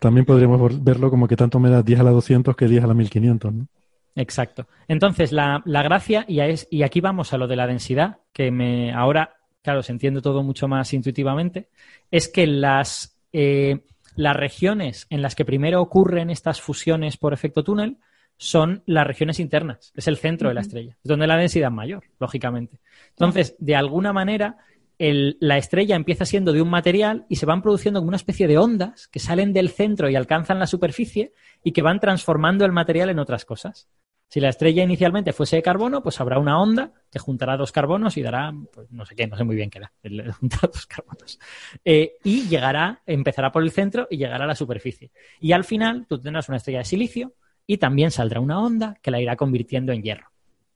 también 0.00 0.24
podríamos 0.24 0.82
verlo 0.82 1.10
como 1.10 1.28
que 1.28 1.36
tanto 1.36 1.58
me 1.60 1.68
da 1.68 1.82
10 1.82 2.00
a 2.00 2.02
la 2.04 2.10
200 2.10 2.56
que 2.56 2.68
10 2.68 2.84
a 2.84 2.86
la 2.86 2.94
1500, 2.94 3.52
¿no? 3.52 3.68
Exacto. 4.16 4.66
Entonces, 4.88 5.30
la, 5.30 5.62
gracia, 5.66 6.24
y, 6.26 6.40
es, 6.40 6.66
y 6.70 6.82
aquí 6.82 7.00
vamos 7.00 7.32
a 7.32 7.38
lo 7.38 7.46
de 7.46 7.56
la 7.56 7.66
densidad, 7.66 8.18
que 8.32 8.50
me 8.50 8.92
ahora, 8.92 9.36
claro, 9.62 9.82
se 9.82 9.92
entiende 9.92 10.22
todo 10.22 10.42
mucho 10.42 10.66
más 10.68 10.92
intuitivamente, 10.94 11.68
es 12.10 12.26
que 12.28 12.46
las, 12.46 13.20
eh, 13.32 13.80
las 14.16 14.34
regiones 14.34 15.06
en 15.10 15.20
las 15.20 15.34
que 15.34 15.44
primero 15.44 15.82
ocurren 15.82 16.30
estas 16.30 16.62
fusiones 16.62 17.18
por 17.18 17.34
efecto 17.34 17.62
túnel 17.62 17.98
son 18.38 18.82
las 18.86 19.06
regiones 19.06 19.38
internas, 19.38 19.92
es 19.94 20.08
el 20.08 20.16
centro 20.16 20.48
de 20.48 20.54
la 20.54 20.60
estrella, 20.62 20.96
es 21.02 21.08
donde 21.08 21.26
la 21.26 21.36
densidad 21.36 21.68
es 21.68 21.74
mayor, 21.74 22.04
lógicamente. 22.18 22.80
Entonces, 23.10 23.54
de 23.58 23.76
alguna 23.76 24.12
manera, 24.12 24.58
la 24.98 25.58
estrella 25.58 25.96
empieza 25.96 26.24
siendo 26.24 26.52
de 26.52 26.62
un 26.62 26.70
material 26.70 27.26
y 27.28 27.36
se 27.36 27.46
van 27.46 27.62
produciendo 27.62 28.00
como 28.00 28.08
una 28.08 28.16
especie 28.16 28.48
de 28.48 28.58
ondas 28.58 29.08
que 29.08 29.18
salen 29.18 29.52
del 29.52 29.70
centro 29.70 30.08
y 30.08 30.16
alcanzan 30.16 30.58
la 30.58 30.66
superficie 30.66 31.32
y 31.62 31.72
que 31.72 31.82
van 31.82 32.00
transformando 32.00 32.64
el 32.64 32.72
material 32.72 33.10
en 33.10 33.18
otras 33.18 33.44
cosas. 33.44 33.88
Si 34.28 34.40
la 34.40 34.48
estrella 34.48 34.82
inicialmente 34.82 35.32
fuese 35.32 35.56
de 35.56 35.62
carbono, 35.62 36.02
pues 36.02 36.20
habrá 36.20 36.38
una 36.38 36.60
onda 36.60 36.92
que 37.12 37.18
juntará 37.18 37.56
dos 37.56 37.70
carbonos 37.70 38.16
y 38.16 38.22
dará, 38.22 38.52
pues 38.72 38.90
no 38.90 39.06
sé 39.06 39.14
qué, 39.14 39.26
no 39.26 39.36
sé 39.36 39.44
muy 39.44 39.54
bien 39.54 39.70
qué 39.70 39.80
da, 39.80 39.92
juntar 40.32 40.70
dos 40.72 40.86
carbonos. 40.86 41.38
Eh, 41.84 42.14
y 42.24 42.48
llegará, 42.48 43.02
empezará 43.06 43.52
por 43.52 43.62
el 43.62 43.70
centro 43.70 44.08
y 44.10 44.16
llegará 44.16 44.44
a 44.44 44.48
la 44.48 44.56
superficie. 44.56 45.12
Y 45.40 45.52
al 45.52 45.64
final 45.64 46.06
tú 46.08 46.20
tendrás 46.20 46.48
una 46.48 46.56
estrella 46.56 46.80
de 46.80 46.86
silicio 46.86 47.34
y 47.66 47.76
también 47.76 48.10
saldrá 48.10 48.40
una 48.40 48.60
onda 48.60 48.98
que 49.00 49.12
la 49.12 49.20
irá 49.20 49.36
convirtiendo 49.36 49.92
en 49.92 50.02
hierro. 50.02 50.30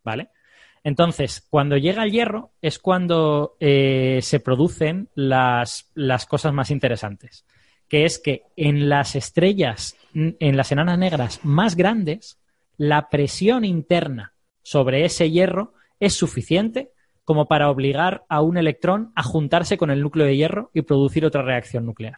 ¿Vale? 0.04 0.30
Entonces, 0.82 1.46
cuando 1.50 1.76
llega 1.76 2.04
el 2.04 2.10
hierro 2.10 2.52
es 2.62 2.78
cuando 2.78 3.56
eh, 3.60 4.20
se 4.22 4.40
producen 4.40 5.08
las, 5.14 5.90
las 5.94 6.26
cosas 6.26 6.54
más 6.54 6.70
interesantes, 6.70 7.44
que 7.88 8.04
es 8.04 8.18
que 8.18 8.44
en 8.56 8.88
las 8.88 9.14
estrellas, 9.14 9.96
en 10.14 10.56
las 10.56 10.72
enanas 10.72 10.98
negras 10.98 11.40
más 11.42 11.76
grandes, 11.76 12.38
la 12.76 13.10
presión 13.10 13.64
interna 13.64 14.32
sobre 14.62 15.04
ese 15.04 15.30
hierro 15.30 15.74
es 15.98 16.14
suficiente 16.14 16.92
como 17.24 17.46
para 17.46 17.70
obligar 17.70 18.24
a 18.28 18.40
un 18.40 18.56
electrón 18.56 19.12
a 19.14 19.22
juntarse 19.22 19.76
con 19.76 19.90
el 19.90 20.00
núcleo 20.00 20.26
de 20.26 20.36
hierro 20.36 20.70
y 20.72 20.82
producir 20.82 21.26
otra 21.26 21.42
reacción 21.42 21.84
nuclear. 21.84 22.16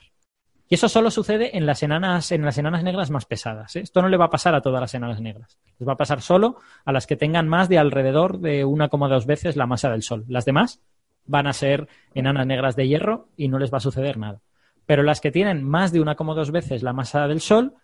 Y 0.73 0.74
eso 0.74 0.89
solo 0.89 1.11
sucede 1.11 1.55
en 1.55 1.66
las 1.66 1.82
enanas, 1.82 2.32
en 2.32 2.47
las 2.47 2.57
enanas 2.57 2.82
negras 2.82 3.11
más 3.11 3.27
pesadas. 3.27 3.77
¿eh? 3.77 3.81
Esto 3.81 4.01
no 4.01 4.09
le 4.09 4.16
va 4.16 4.24
a 4.24 4.31
pasar 4.31 4.55
a 4.55 4.62
todas 4.62 4.81
las 4.81 4.94
enanas 4.94 5.20
negras. 5.20 5.59
Les 5.78 5.86
va 5.86 5.93
a 5.93 5.99
pasar 5.99 6.23
solo 6.23 6.57
a 6.86 6.93
las 6.93 7.07
que 7.07 7.15
tengan 7.15 7.47
más 7.47 7.69
de 7.69 7.77
alrededor 7.77 8.39
de 8.39 8.65
1,2 8.65 9.27
veces 9.27 9.55
la 9.55 9.66
masa 9.66 9.90
del 9.90 10.03
Sol. 10.03 10.24
Las 10.28 10.47
demás 10.47 10.81
van 11.27 11.47
a 11.47 11.53
ser 11.53 11.89
enanas 12.15 12.47
negras 12.47 12.74
de 12.74 12.89
hierro 12.89 13.28
y 13.36 13.49
no 13.49 13.59
les 13.59 13.70
va 13.70 13.77
a 13.77 13.81
suceder 13.81 14.16
nada. 14.16 14.40
pero 14.86 15.03
las 15.03 15.20
que 15.20 15.31
tienen 15.31 15.62
más 15.62 15.93
de 15.93 16.01
una 16.01 16.15
como 16.15 16.35
dos 16.35 16.51
veces 16.51 16.82
la 16.82 16.94
masa 16.94 17.28
del 17.28 17.43
Sol, 17.43 17.74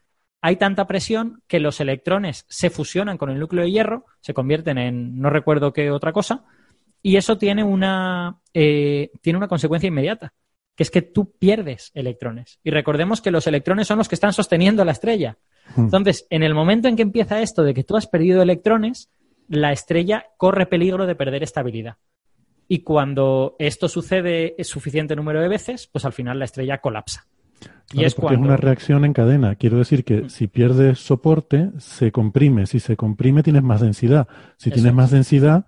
hay 0.41 0.57
tanta 0.57 0.87
presión 0.87 1.43
que 1.47 1.61
los 1.61 1.81
electrones 1.81 2.47
se 2.49 2.71
fusionan 2.71 3.19
con 3.19 3.29
el 3.29 3.39
núcleo 3.39 3.65
de 3.65 3.71
hierro, 3.71 4.07
se 4.23 4.33
convierten 4.33 4.79
en 4.79 5.21
no 5.21 5.29
recuerdo 5.29 5.75
qué 5.75 5.91
otra 5.91 6.15
cosa, 6.15 6.47
y 7.03 7.17
eso 7.17 7.37
tiene 7.37 7.65
una, 7.65 8.39
eh, 8.55 9.11
tiene 9.21 9.37
una 9.37 9.47
consecuencia 9.47 9.89
inmediata, 9.89 10.33
que 10.79 10.85
es 10.85 10.93
que 10.93 11.03
tú 11.03 11.33
pierdes 11.41 11.91
electrones. 11.93 12.61
Y 12.63 12.71
recordemos 12.71 13.21
que 13.21 13.33
los 13.33 13.49
electrones 13.49 13.89
son 13.89 13.99
los 13.99 14.09
que 14.09 14.15
están 14.15 14.33
sosteniendo 14.33 14.85
la 14.85 14.93
estrella. 14.93 15.37
Hmm. 15.75 15.87
Entonces, 15.87 16.29
en 16.31 16.45
el 16.45 16.55
momento 16.55 16.87
en 16.87 16.95
que 16.95 17.03
empieza 17.03 17.43
esto 17.43 17.65
de 17.65 17.75
que 17.75 17.83
tú 17.83 17.97
has 17.97 18.07
perdido 18.07 18.43
electrones, 18.43 19.11
la 19.49 19.73
estrella 19.73 20.27
corre 20.37 20.67
peligro 20.67 21.07
de 21.07 21.17
perder 21.17 21.43
estabilidad. 21.43 21.97
Y 22.69 22.85
cuando 22.85 23.57
esto 23.59 23.89
sucede 23.89 24.55
suficiente 24.63 25.17
número 25.17 25.41
de 25.41 25.49
veces, 25.49 25.89
pues 25.89 26.05
al 26.05 26.13
final 26.13 26.39
la 26.39 26.45
estrella 26.45 26.79
colapsa. 26.79 27.27
y 27.93 28.05
es 28.05 28.15
porque 28.15 28.37
es 28.37 28.41
una 28.41 28.57
reacción 28.57 29.05
en 29.05 29.15
cadena. 29.15 29.57
Quiero 29.57 29.79
decir 29.79 30.05
que 30.05 30.23
mm. 30.23 30.31
si 30.31 30.47
pierdes 30.47 31.01
soporte, 31.01 31.73
se 31.79 32.13
comprime. 32.13 32.67
Si 32.67 32.79
se 32.79 32.97
comprime, 32.97 33.43
tienes 33.43 33.65
más 33.65 33.81
densidad. 33.81 34.29
Si 34.59 34.71
tienes 34.71 34.95
más 34.95 35.11
densidad, 35.11 35.67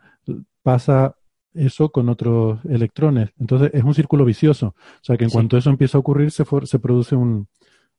pasa 0.63 1.17
eso 1.55 1.91
con 1.91 2.09
otros 2.09 2.65
electrones. 2.65 3.31
Entonces 3.39 3.71
es 3.73 3.83
un 3.83 3.95
círculo 3.95 4.25
vicioso. 4.25 4.69
O 4.77 5.05
sea 5.05 5.17
que 5.17 5.25
en 5.25 5.31
cuanto 5.31 5.57
eso 5.57 5.71
empieza 5.71 5.99
a 5.99 6.01
ocurrir, 6.01 6.31
se, 6.31 6.45
se 6.65 6.79
produce 6.79 7.17
un, 7.17 7.49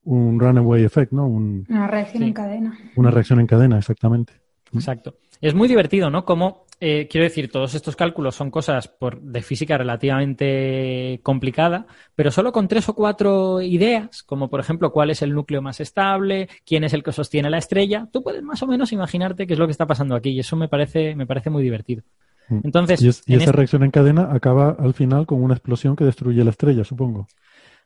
un 0.03 0.39
runaway 0.39 0.83
effect, 0.83 1.11
¿no? 1.11 1.27
una 1.27 1.87
reacción 1.87 2.23
en 2.23 2.33
cadena. 2.33 2.77
Una 2.95 3.11
reacción 3.11 3.39
en 3.39 3.47
cadena, 3.47 3.77
exactamente. 3.77 4.33
Exacto. 4.73 5.15
Es 5.41 5.53
muy 5.53 5.67
divertido, 5.67 6.09
¿no? 6.09 6.23
Como, 6.23 6.65
eh, 6.79 7.07
quiero 7.09 7.25
decir, 7.25 7.51
todos 7.51 7.73
estos 7.73 7.95
cálculos 7.95 8.35
son 8.35 8.51
cosas 8.51 8.87
por, 8.87 9.19
de 9.19 9.41
física 9.41 9.77
relativamente 9.77 11.19
complicada, 11.23 11.87
pero 12.15 12.29
solo 12.31 12.51
con 12.51 12.67
tres 12.67 12.87
o 12.89 12.93
cuatro 12.93 13.59
ideas, 13.59 14.21
como 14.23 14.49
por 14.49 14.59
ejemplo 14.59 14.91
cuál 14.91 15.09
es 15.09 15.23
el 15.23 15.33
núcleo 15.33 15.61
más 15.61 15.79
estable, 15.79 16.47
quién 16.63 16.83
es 16.83 16.93
el 16.93 17.03
que 17.03 17.11
sostiene 17.11 17.49
la 17.49 17.57
estrella, 17.57 18.07
tú 18.11 18.21
puedes 18.23 18.43
más 18.43 18.61
o 18.61 18.67
menos 18.67 18.93
imaginarte 18.93 19.47
qué 19.47 19.53
es 19.53 19.59
lo 19.59 19.65
que 19.65 19.71
está 19.71 19.87
pasando 19.87 20.15
aquí 20.15 20.29
y 20.29 20.39
eso 20.39 20.55
me 20.55 20.67
parece, 20.67 21.15
me 21.15 21.25
parece 21.25 21.49
muy 21.49 21.63
divertido. 21.63 22.03
Mm. 22.49 22.59
Entonces, 22.63 23.01
y, 23.01 23.07
esa 23.07 23.22
este 23.27 23.51
reacción 23.51 23.84
en 23.84 23.91
cadena 23.91 24.30
acaba 24.31 24.76
al 24.77 24.93
final 24.93 25.26
con 25.26 25.41
una 25.43 25.53
explosión 25.53 25.95
que 25.95 26.05
destruye 26.05 26.43
la 26.43 26.51
estrella, 26.51 26.84
supongo. 26.84 27.27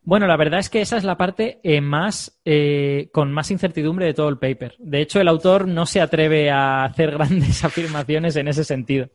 Bueno, 0.04 0.28
la 0.28 0.38
verdad 0.38 0.60
es 0.60 0.70
que 0.70 0.82
esa 0.82 0.98
es 0.98 1.04
la 1.04 1.18
parte 1.18 1.60
eh, 1.64 1.82
más 1.82 2.40
eh, 2.46 3.10
con 3.12 3.34
más 3.34 3.50
incertidumbre 3.50 4.06
de 4.06 4.14
todo 4.14 4.30
el 4.30 4.38
paper. 4.38 4.76
De 4.78 5.02
hecho, 5.02 5.20
el 5.20 5.28
autor 5.28 5.68
no 5.68 5.88
se 5.88 6.00
atreve 6.00 6.52
a 6.52 6.84
hacer 6.84 7.12
grandes 7.18 7.64
afirmaciones 7.64 8.36
en 8.36 8.48
ese 8.48 8.64
sentido. 8.64 9.10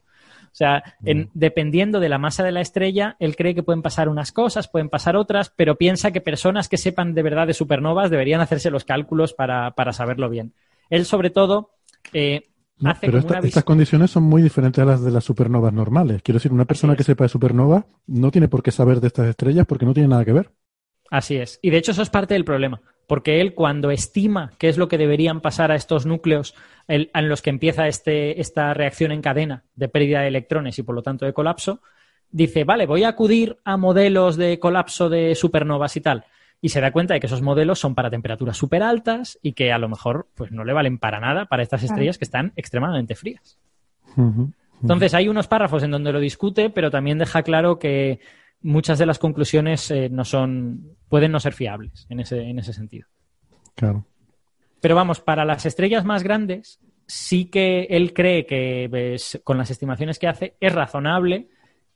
O 0.52 0.54
sea, 0.54 0.82
mm. 1.00 1.30
dependiendo 1.32 2.00
de 2.00 2.08
la 2.08 2.18
masa 2.18 2.42
de 2.42 2.50
la 2.50 2.60
estrella, 2.60 3.16
él 3.20 3.36
cree 3.36 3.54
que 3.54 3.62
pueden 3.62 3.82
pasar 3.82 4.08
unas 4.08 4.32
cosas, 4.32 4.66
pueden 4.66 4.88
pasar 4.88 5.14
otras, 5.14 5.52
pero 5.54 5.76
piensa 5.76 6.10
que 6.10 6.20
personas 6.20 6.68
que 6.68 6.76
sepan 6.76 7.14
de 7.14 7.22
verdad 7.22 7.46
de 7.46 7.54
supernovas 7.54 8.10
deberían 8.10 8.40
hacerse 8.40 8.70
los 8.70 8.84
cálculos 8.84 9.32
para, 9.32 9.72
saberlo 9.92 10.28
bien. 10.28 10.54
Él, 10.88 11.04
sobre 11.04 11.30
todo, 11.30 11.70
eh, 12.12 12.49
hace 12.84 13.06
pero 13.06 13.18
estas 13.18 13.64
condiciones 13.64 14.10
son 14.10 14.24
muy 14.24 14.42
diferentes 14.42 14.82
a 14.82 14.86
las 14.86 15.04
de 15.04 15.10
las 15.10 15.24
supernovas 15.24 15.72
normales. 15.72 16.22
Quiero 16.22 16.36
decir, 16.36 16.52
una 16.52 16.64
persona 16.64 16.96
que 16.96 17.04
sepa 17.04 17.24
de 17.24 17.28
supernova 17.28 17.86
no 18.06 18.30
tiene 18.30 18.48
por 18.48 18.62
qué 18.62 18.70
saber 18.70 19.00
de 19.00 19.08
estas 19.08 19.28
estrellas 19.28 19.66
porque 19.66 19.86
no 19.86 19.94
tiene 19.94 20.08
nada 20.08 20.24
que 20.24 20.32
ver. 20.32 20.50
Así 21.10 21.36
es. 21.36 21.58
Y 21.62 21.70
de 21.70 21.78
hecho 21.78 21.92
eso 21.92 22.02
es 22.02 22.10
parte 22.10 22.34
del 22.34 22.44
problema, 22.44 22.80
porque 23.06 23.40
él 23.40 23.54
cuando 23.54 23.90
estima 23.90 24.52
qué 24.58 24.68
es 24.68 24.78
lo 24.78 24.88
que 24.88 24.98
deberían 24.98 25.40
pasar 25.40 25.72
a 25.72 25.76
estos 25.76 26.06
núcleos 26.06 26.54
en 26.86 27.28
los 27.28 27.42
que 27.42 27.50
empieza 27.50 27.88
este, 27.88 28.40
esta 28.40 28.74
reacción 28.74 29.12
en 29.12 29.22
cadena 29.22 29.64
de 29.74 29.88
pérdida 29.88 30.20
de 30.20 30.28
electrones 30.28 30.78
y 30.78 30.82
por 30.82 30.94
lo 30.94 31.02
tanto 31.02 31.26
de 31.26 31.32
colapso, 31.32 31.80
dice, 32.30 32.64
vale, 32.64 32.86
voy 32.86 33.04
a 33.04 33.08
acudir 33.08 33.58
a 33.64 33.76
modelos 33.76 34.36
de 34.36 34.58
colapso 34.58 35.08
de 35.08 35.34
supernovas 35.34 35.96
y 35.96 36.00
tal. 36.00 36.24
Y 36.60 36.68
se 36.68 36.80
da 36.80 36.92
cuenta 36.92 37.14
de 37.14 37.20
que 37.20 37.26
esos 37.26 37.42
modelos 37.42 37.78
son 37.78 37.94
para 37.94 38.10
temperaturas 38.10 38.56
súper 38.56 38.82
altas 38.82 39.38
y 39.42 39.52
que 39.52 39.72
a 39.72 39.78
lo 39.78 39.88
mejor 39.88 40.28
pues, 40.34 40.52
no 40.52 40.64
le 40.64 40.72
valen 40.72 40.98
para 40.98 41.20
nada 41.20 41.46
para 41.46 41.62
estas 41.62 41.82
estrellas 41.82 42.18
que 42.18 42.24
están 42.24 42.52
extremadamente 42.56 43.14
frías. 43.14 43.58
Entonces 44.82 45.14
hay 45.14 45.28
unos 45.28 45.48
párrafos 45.48 45.82
en 45.82 45.90
donde 45.90 46.12
lo 46.12 46.20
discute, 46.20 46.70
pero 46.70 46.90
también 46.90 47.18
deja 47.18 47.42
claro 47.42 47.78
que 47.78 48.20
muchas 48.62 48.98
de 48.98 49.06
las 49.06 49.18
conclusiones 49.18 49.90
eh, 49.90 50.08
no 50.10 50.24
son, 50.24 50.96
pueden 51.08 51.32
no 51.32 51.40
ser 51.40 51.54
fiables 51.54 52.06
en 52.10 52.20
ese, 52.20 52.42
en 52.42 52.58
ese 52.58 52.72
sentido. 52.72 53.08
Claro. 53.74 54.04
Pero 54.80 54.94
vamos, 54.94 55.20
para 55.20 55.44
las 55.44 55.66
estrellas 55.66 56.04
más 56.04 56.22
grandes, 56.22 56.80
sí 57.06 57.46
que 57.46 57.86
él 57.90 58.12
cree 58.12 58.46
que 58.46 59.16
con 59.44 59.58
las 59.58 59.70
estimaciones 59.70 60.18
que 60.18 60.28
hace 60.28 60.56
es 60.60 60.72
razonable 60.72 61.48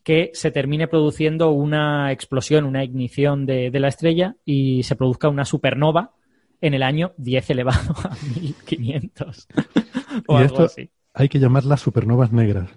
que 0.05 0.31
se 0.35 0.51
termine 0.51 0.87
produciendo 0.87 1.51
una 1.51 2.13
explosión, 2.13 2.65
una 2.67 2.85
ignición 2.85 3.47
de, 3.47 3.71
la 3.73 3.89
estrella 3.89 4.37
y 4.45 4.83
se 4.83 4.97
produzca 4.97 5.31
una 5.31 5.47
supernova 5.47 6.13
en 6.61 6.75
el 6.75 6.83
año 6.83 7.15
10 7.17 7.51
elevado 7.51 7.95
a 8.05 8.15
1500. 8.41 9.49
o 10.29 10.37
algo 10.37 10.63
así. 10.65 10.91
Hay 11.15 11.29
que 11.29 11.39
llamarlas 11.39 11.81
supernovas 11.81 12.33
negras. 12.33 12.71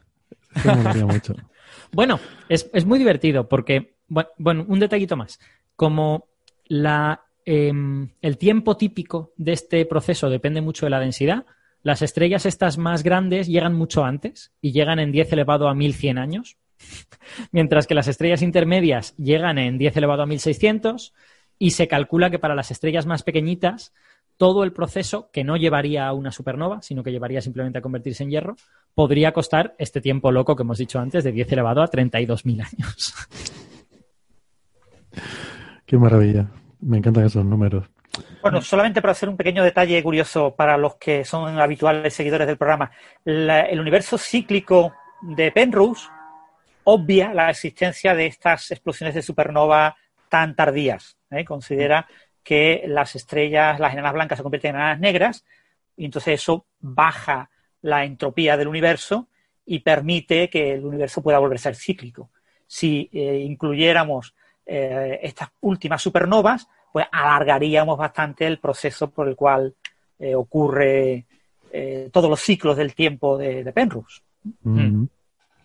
Eso 0.55 0.75
me 0.75 1.05
mucho. 1.05 1.35
Bueno, 1.89 2.19
es, 2.49 2.85
muy 2.85 2.99
divertido 2.99 3.47
porque, 3.47 3.95
bueno, 4.09 4.65
un 4.67 4.77
detallito 4.77 5.15
más. 5.15 5.39
Como 5.77 6.27
la, 6.65 7.21
em, 7.45 8.09
el 8.21 8.37
tiempo 8.37 8.75
típico 8.75 9.31
de 9.37 9.53
este 9.53 9.85
proceso 9.85 10.29
depende 10.29 10.59
mucho 10.59 10.85
de 10.85 10.89
la 10.89 10.99
densidad, 10.99 11.45
las 11.83 12.01
estrellas 12.01 12.45
estas 12.45 12.77
más 12.77 13.03
grandes 13.03 13.47
llegan 13.47 13.73
mucho 13.73 14.03
antes 14.03 14.51
y 14.59 14.73
llegan 14.73 14.99
en 14.99 15.13
10 15.13 15.31
elevado 15.31 15.69
a 15.69 15.73
1100 15.73 16.17
años, 16.17 16.57
mientras 17.51 17.87
que 17.87 17.95
las 17.95 18.07
estrellas 18.07 18.41
intermedias 18.41 19.15
llegan 19.17 19.57
en 19.57 19.77
10 19.77 19.97
elevado 19.97 20.23
a 20.23 20.25
1600 20.25 21.13
y 21.59 21.71
se 21.71 21.87
calcula 21.87 22.29
que 22.29 22.39
para 22.39 22.55
las 22.55 22.71
estrellas 22.71 23.05
más 23.05 23.23
pequeñitas 23.23 23.93
todo 24.37 24.63
el 24.63 24.71
proceso, 24.71 25.29
que 25.33 25.43
no 25.43 25.57
llevaría 25.57 26.07
a 26.07 26.13
una 26.13 26.31
supernova, 26.31 26.81
sino 26.83 27.03
que 27.03 27.11
llevaría 27.11 27.41
simplemente 27.41 27.79
a 27.79 27.81
convertirse 27.81 28.23
en 28.23 28.29
hierro, 28.29 28.55
podría 28.93 29.33
costar 29.33 29.75
este 29.79 29.99
tiempo 29.99 30.31
loco 30.31 30.55
que 30.55 30.61
hemos 30.61 30.77
dicho 30.77 30.99
antes 30.99 31.23
de 31.23 31.31
10 31.31 31.51
elevado 31.53 31.81
a 31.81 31.89
32.000 31.89 32.65
años. 32.65 33.15
Qué 35.85 35.97
maravilla. 35.97 36.47
Me 36.81 36.97
encantan 36.99 37.25
esos 37.25 37.43
números. 37.43 37.85
Bueno, 38.41 38.61
solamente 38.61 39.01
para 39.01 39.13
hacer 39.13 39.29
un 39.29 39.37
pequeño 39.37 39.63
detalle 39.63 40.01
curioso 40.03 40.55
para 40.55 40.77
los 40.77 40.95
que 40.95 41.25
son 41.25 41.59
habituales 41.59 42.13
seguidores 42.13 42.47
del 42.47 42.57
programa. 42.57 42.91
el 43.25 43.79
universo 43.79 44.17
cíclico 44.17 44.93
de 45.21 45.51
Penrose 45.51 46.07
obvia 46.89 47.33
la 47.33 47.49
existencia 47.49 48.15
de 48.15 48.27
estas 48.27 48.71
explosiones 48.71 49.13
de 49.13 49.21
supernova 49.21 49.97
tan 50.29 50.55
tardías. 50.55 51.17
¿eh? 51.29 51.43
Considera 51.43 52.07
que 52.41 52.85
las 52.87 53.13
estrellas, 53.15 53.77
las 53.77 53.91
enanas 53.91 54.13
blancas 54.13 54.37
se 54.37 54.43
convierten 54.43 54.69
en 54.69 54.75
enanas 54.77 54.99
negras 55.01 55.45
y 55.97 56.05
entonces 56.05 56.35
eso 56.35 56.65
baja 56.79 57.49
la 57.81 58.05
entropía 58.05 58.55
del 58.55 58.69
universo 58.69 59.27
y 59.65 59.79
permite 59.79 60.49
que 60.49 60.75
el 60.75 60.85
universo 60.85 61.21
pueda 61.21 61.39
volver 61.39 61.57
a 61.57 61.61
ser 61.61 61.75
cíclico. 61.75 62.29
Si 62.65 63.09
eh, 63.11 63.39
incluyéramos 63.39 64.33
eh, 64.65 65.19
estas 65.23 65.49
últimas 65.59 66.01
supernovas, 66.01 66.69
pues 66.93 67.05
alargaríamos 67.11 67.97
bastante 67.97 68.47
el 68.47 68.59
proceso 68.59 69.09
por 69.09 69.27
el 69.27 69.35
cual 69.35 69.75
ocurre 70.35 71.25
todos 72.11 72.27
los 72.27 72.39
ciclos 72.39 72.75
del 72.75 72.95
tiempo 72.95 73.37
de, 73.37 73.71
Penrose. 73.71 74.21
Mm. 74.63 75.05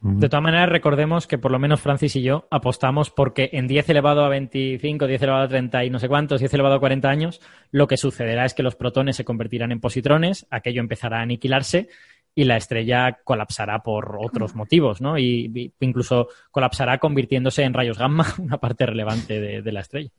De 0.05 0.29
todas 0.29 0.43
maneras, 0.43 0.69
recordemos 0.69 1.29
que 1.29 1.39
por 1.39 1.53
lo 1.53 1.61
menos 1.61 1.81
Francis 1.81 2.16
y 2.16 2.23
yo 2.23 2.49
apostamos 2.51 3.11
porque 3.11 3.51
en 3.53 3.69
10 3.69 3.89
elevado 3.91 4.24
a 4.24 4.29
25, 4.29 5.07
10 5.07 5.23
elevado 5.23 5.45
a 5.45 5.49
30 5.49 5.85
y 5.85 5.91
no 5.91 6.01
sé 6.01 6.09
cuántos, 6.09 6.41
10 6.41 6.53
elevado 6.55 6.74
a 6.74 6.81
40 6.81 7.09
años, 7.09 7.41
lo 7.70 7.87
que 7.87 7.97
sucederá 7.97 8.45
es 8.45 8.53
que 8.53 8.65
los 8.65 8.74
protones 8.74 9.15
se 9.15 9.24
convertirán 9.24 9.70
en 9.70 9.79
positrones, 9.79 10.45
aquello 10.51 10.81
empezará 10.81 11.20
a 11.20 11.23
aniquilarse 11.23 11.89
y 12.35 12.45
la 12.45 12.57
estrella 12.57 13.20
colapsará 13.23 13.85
por 13.85 14.19
otros 14.20 14.57
motivos, 14.57 15.01
¿no? 15.01 15.19
Y, 15.19 15.73
incluso 15.79 16.29
colapsará 16.51 16.99
convirtiéndose 16.99 17.62
en 17.62 17.73
rayos 17.73 17.99
gamma, 17.99 18.27
una 18.39 18.59
parte 18.59 18.87
relevante 18.87 19.41
de, 19.62 19.73
la 19.73 19.81
estrella. 19.81 20.11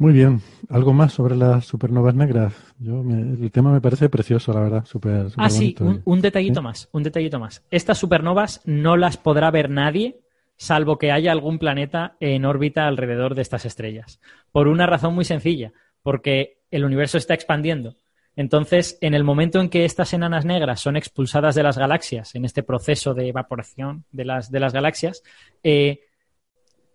Muy 0.00 0.14
bien. 0.14 0.40
¿Algo 0.70 0.94
más 0.94 1.12
sobre 1.12 1.36
las 1.36 1.66
supernovas 1.66 2.14
negras? 2.14 2.54
Yo 2.78 3.02
el 3.02 3.50
tema 3.52 3.70
me 3.70 3.82
parece 3.82 4.08
precioso, 4.08 4.50
la 4.54 4.60
verdad. 4.60 4.84
Super, 4.86 5.26
ah, 5.36 5.50
sí, 5.50 5.76
un, 6.06 6.22
detallito 6.22 6.62
más. 6.62 6.88
Un 6.92 7.02
detallito 7.02 7.38
más. 7.38 7.62
Estas 7.70 7.98
supernovas 7.98 8.62
no 8.64 8.96
las 8.96 9.18
podrá 9.18 9.50
ver 9.50 9.68
nadie 9.68 10.20
salvo 10.56 10.96
que 10.96 11.12
haya 11.12 11.32
algún 11.32 11.58
planeta 11.58 12.16
en 12.18 12.46
órbita 12.46 12.86
alrededor 12.86 13.34
de 13.34 13.42
estas 13.42 13.66
estrellas. 13.66 14.22
Por 14.52 14.68
una 14.68 14.86
razón 14.86 15.14
muy 15.14 15.26
sencilla, 15.26 15.74
porque 16.02 16.62
el 16.70 16.86
universo 16.86 17.18
está 17.18 17.34
expandiendo. 17.34 17.96
Entonces, 18.36 18.96
en 19.02 19.12
el 19.12 19.22
momento 19.22 19.60
en 19.60 19.68
que 19.68 19.84
estas 19.84 20.14
enanas 20.14 20.46
negras 20.46 20.80
son 20.80 20.96
expulsadas 20.96 21.54
de 21.54 21.62
las 21.62 21.76
galaxias, 21.76 22.34
en 22.34 22.46
este 22.46 22.62
proceso 22.62 23.12
de 23.12 23.28
evaporación 23.28 24.06
de 24.12 24.24
las, 24.24 24.50
de 24.50 24.60
las 24.60 24.72
galaxias, 24.72 25.22
eh, 25.62 26.00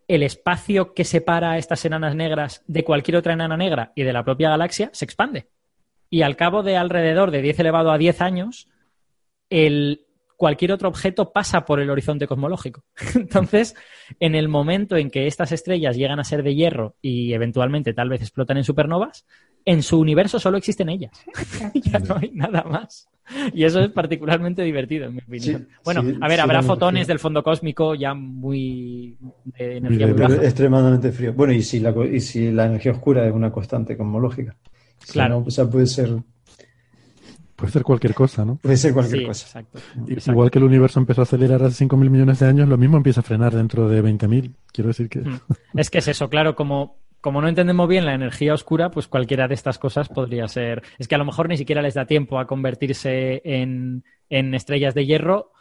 el 0.08 0.24
espacio 0.24 0.94
que 0.94 1.04
separa 1.04 1.52
a 1.52 1.58
estas 1.58 1.84
enanas 1.86 2.16
negras 2.16 2.64
de 2.68 2.84
cualquier 2.84 3.18
otra 3.18 3.34
enana 3.34 3.58
negra 3.58 3.92
y 3.96 4.04
de 4.04 4.14
la 4.14 4.24
propia 4.24 4.50
galaxia 4.50 4.90
se 4.94 5.06
expande. 5.06 5.48
Y 6.10 6.22
al 6.22 6.36
cabo 6.36 6.64
de 6.64 6.78
alrededor 6.78 7.32
de 7.32 7.42
10 7.42 7.60
elevado 7.60 7.92
a 7.92 7.98
10 7.98 8.22
años, 8.22 8.70
el 9.50 10.05
cualquier 10.36 10.72
otro 10.72 10.90
objeto 10.90 11.32
pasa 11.32 11.66
por 11.66 11.80
el 11.80 11.90
horizonte 11.90 12.28
cosmológico. 12.28 12.84
Entonces, 13.16 13.76
en 14.20 14.36
el 14.36 14.48
momento 14.48 14.98
en 14.98 15.10
que 15.10 15.28
estas 15.28 15.52
estrellas 15.52 15.96
llegan 15.96 16.20
a 16.20 16.24
ser 16.24 16.44
de 16.44 16.56
hierro 16.56 16.96
y 17.02 17.34
eventualmente 17.34 17.94
tal 17.94 18.10
vez 18.10 18.22
explotan 18.22 18.58
en 18.58 18.64
supernovas, 18.64 19.26
en 19.66 19.82
su 19.82 20.00
universo 20.00 20.40
solo 20.40 20.58
existen 20.58 20.90
ellas. 20.90 21.12
ya 21.74 22.00
no 22.00 22.18
hay 22.18 22.32
nada 22.34 22.64
más. 22.64 23.08
Y 23.54 23.64
eso 23.64 23.80
es 23.80 23.90
particularmente 23.90 24.62
divertido, 24.62 25.08
en 25.08 25.16
mi 25.16 25.22
opinión. 25.22 25.68
bueno, 25.84 26.04
a 26.22 26.28
ver, 26.28 26.40
habrá 26.40 26.62
fotones 26.62 27.08
del 27.08 27.18
fondo 27.18 27.42
cósmico 27.42 27.96
ya 27.96 28.14
muy 28.14 29.18
de 29.46 29.78
energía 29.78 30.08
muy 30.08 30.22
baja. 30.22 30.36
extremadamente 30.36 31.12
frío. 31.12 31.34
Bueno, 31.34 31.54
y 31.54 31.64
si, 31.64 31.80
la, 31.80 31.92
y 32.06 32.20
si 32.20 32.52
la 32.52 32.66
energía 32.66 32.92
oscura 32.92 33.28
es 33.28 33.34
una 33.34 33.52
constante 33.52 33.98
cosmológica. 33.98 34.56
Claro. 35.12 35.44
o 35.46 35.50
sea, 35.50 35.68
puede 35.68 35.88
ser 35.88 36.16
Puede 37.56 37.72
ser 37.72 37.84
cualquier 37.84 38.14
cosa, 38.14 38.44
¿no? 38.44 38.58
Puede 38.58 38.76
ser 38.76 38.94
cualquier 38.94 39.28
cosa. 39.28 39.60
Exacto. 39.60 39.80
Igual 40.32 40.52
que 40.52 40.60
el 40.60 40.66
universo 40.66 41.00
empezó 41.00 41.22
a 41.22 41.24
acelerar 41.24 41.64
hace 41.64 41.86
5.000 41.86 42.10
millones 42.10 42.40
de 42.40 42.48
años, 42.48 42.68
lo 42.68 42.78
mismo 42.78 42.98
empieza 42.98 43.22
a 43.22 43.24
frenar 43.24 43.56
dentro 43.56 43.88
de 43.88 44.04
20.000. 44.04 44.54
Quiero 44.74 44.90
decir 44.90 45.08
que... 45.08 45.20
Mm. 45.20 45.40
Es 45.76 45.90
que 45.90 46.00
es 46.00 46.08
eso, 46.10 46.30
claro, 46.30 46.56
como, 46.56 46.98
como 47.22 47.42
no 47.42 47.48
entendemos 47.48 47.88
bien 47.88 48.06
la 48.06 48.14
energía 48.14 48.54
oscura, 48.54 48.92
pues 48.92 49.08
cualquiera 49.08 49.48
de 49.48 49.54
estas 49.54 49.80
cosas 49.80 50.10
podría 50.10 50.48
ser... 50.50 50.84
Es 51.00 51.08
que 51.08 51.16
a 51.16 51.18
lo 51.18 51.26
mejor 51.26 51.48
ni 51.48 51.56
siquiera 51.56 51.82
les 51.82 51.94
da 51.94 52.06
tiempo 52.06 52.40
a 52.40 52.46
convertirse 52.46 53.42
en, 53.46 54.04
en 54.30 54.54
estrellas 54.54 54.94
de 54.94 55.06
hierro, 55.06 55.52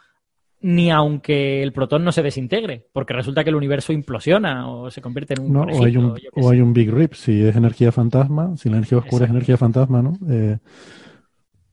ni 0.59 0.91
aunque 0.91 1.63
el 1.63 1.71
protón 1.71 2.03
no 2.03 2.11
se 2.11 2.23
desintegre, 2.23 2.87
porque 2.91 3.13
resulta 3.13 3.43
que 3.43 3.51
el 3.51 3.55
universo 3.55 3.93
implosiona 3.93 4.69
o 4.69 4.91
se 4.91 5.01
convierte 5.01 5.35
en 5.35 5.43
un... 5.43 5.53
No, 5.53 5.61
o, 5.61 5.85
hay 5.85 5.95
un, 5.95 6.13
o 6.35 6.49
hay 6.49 6.59
un 6.59 6.73
Big 6.73 6.91
Rip, 6.91 7.13
si 7.13 7.41
es 7.41 7.55
energía 7.55 7.93
fantasma, 7.93 8.57
si 8.57 8.69
la 8.69 8.77
energía 8.77 8.97
oscura 8.97 9.25
es 9.25 9.31
energía 9.31 9.55
fantasma, 9.55 10.01
¿no? 10.01 10.13
Eh, 10.29 10.57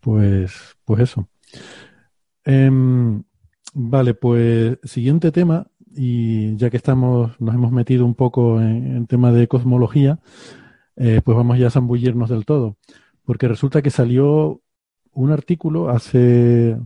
pues, 0.02 0.76
pues 0.84 1.00
eso. 1.00 1.28
Em, 2.44 3.22
vale, 3.72 4.14
pues 4.14 4.78
siguiente 4.84 5.30
tema, 5.32 5.68
y 5.94 6.56
ya 6.56 6.70
que 6.70 6.76
estamos, 6.76 7.40
nos 7.40 7.54
hemos 7.54 7.72
metido 7.72 8.04
un 8.04 8.14
poco 8.14 8.60
en, 8.60 9.06
tema 9.06 9.32
de 9.32 9.48
cosmología, 9.48 10.18
eh, 10.96 11.22
pues 11.24 11.36
vamos 11.36 11.58
ya 11.58 11.68
a 11.68 11.70
zambullirnos 11.70 12.30
del 12.30 12.44
todo. 12.44 12.76
Porque 13.24 13.48
resulta 13.48 13.82
que 13.82 13.90
salió 13.90 14.60
un 15.12 15.30
artículo 15.30 15.90
hace 15.90 16.78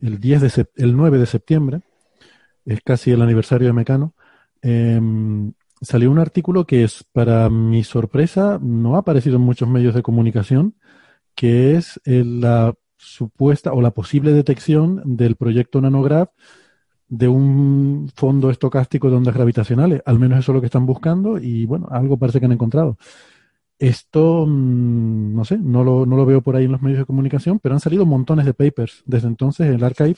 el 0.00 0.20
10 0.20 0.40
de 0.42 0.66
el 0.76 0.96
9 0.96 1.18
de 1.18 1.26
septiembre, 1.26 1.82
es 2.64 2.80
casi 2.82 3.12
el 3.12 3.22
aniversario 3.22 3.68
de 3.68 3.74
Mecano, 3.74 4.14
em, 4.62 5.52
salió 5.80 6.10
un 6.10 6.18
artículo 6.18 6.66
que 6.66 6.84
es, 6.84 7.04
para 7.12 7.50
mi 7.50 7.84
sorpresa, 7.84 8.58
no 8.60 8.96
ha 8.96 9.00
aparecido 9.00 9.36
en 9.36 9.42
muchos 9.42 9.68
medios 9.68 9.94
de 9.94 10.02
comunicación, 10.02 10.74
que 11.34 11.76
es 11.76 12.00
eh, 12.04 12.24
la 12.24 12.74
supuesta 12.96 13.72
o 13.72 13.82
la 13.82 13.92
posible 13.92 14.32
detección 14.32 15.02
del 15.04 15.36
proyecto 15.36 15.80
Nanograph 15.80 16.30
de 17.08 17.28
un 17.28 18.10
fondo 18.14 18.50
estocástico 18.50 19.10
de 19.10 19.16
ondas 19.16 19.34
gravitacionales. 19.34 20.02
Al 20.06 20.18
menos 20.18 20.38
eso 20.38 20.52
es 20.52 20.54
lo 20.54 20.60
que 20.60 20.66
están 20.66 20.86
buscando 20.86 21.38
y 21.38 21.66
bueno, 21.66 21.88
algo 21.90 22.16
parece 22.16 22.40
que 22.40 22.46
han 22.46 22.52
encontrado. 22.52 22.96
Esto, 23.78 24.46
mm, 24.46 25.34
no 25.34 25.44
sé, 25.44 25.58
no 25.58 25.84
lo, 25.84 26.26
veo 26.26 26.40
por 26.42 26.56
ahí 26.56 26.64
en 26.64 26.72
los 26.72 26.82
medios 26.82 27.00
de 27.00 27.06
comunicación, 27.06 27.58
pero 27.60 27.74
han 27.74 27.80
salido 27.80 28.06
montones 28.06 28.46
de 28.46 28.54
papers. 28.54 29.02
Desde 29.06 29.28
entonces, 29.28 29.66
en 29.66 29.74
el 29.74 29.84
archive 29.84 30.16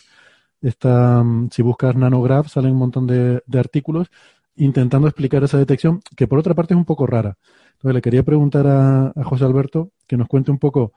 está, 0.60 1.22
mm, 1.22 1.50
si 1.52 1.62
buscas 1.62 1.96
nanograph, 1.96 2.48
salen 2.48 2.72
un 2.72 2.78
montón 2.78 3.06
de, 3.06 3.42
artículos 3.58 4.08
intentando 4.56 5.08
explicar 5.08 5.44
esa 5.44 5.58
detección, 5.58 6.00
que 6.16 6.26
por 6.28 6.38
otra 6.38 6.54
parte 6.54 6.74
es 6.74 6.78
un 6.78 6.84
poco 6.86 7.06
rara. 7.06 7.36
Entonces 7.74 7.94
le 7.94 8.02
quería 8.02 8.22
preguntar 8.24 8.66
a 8.66 9.12
José 9.24 9.44
Alberto 9.44 9.90
que 10.06 10.16
nos 10.16 10.28
cuente 10.28 10.50
un 10.50 10.58
poco 10.58 10.92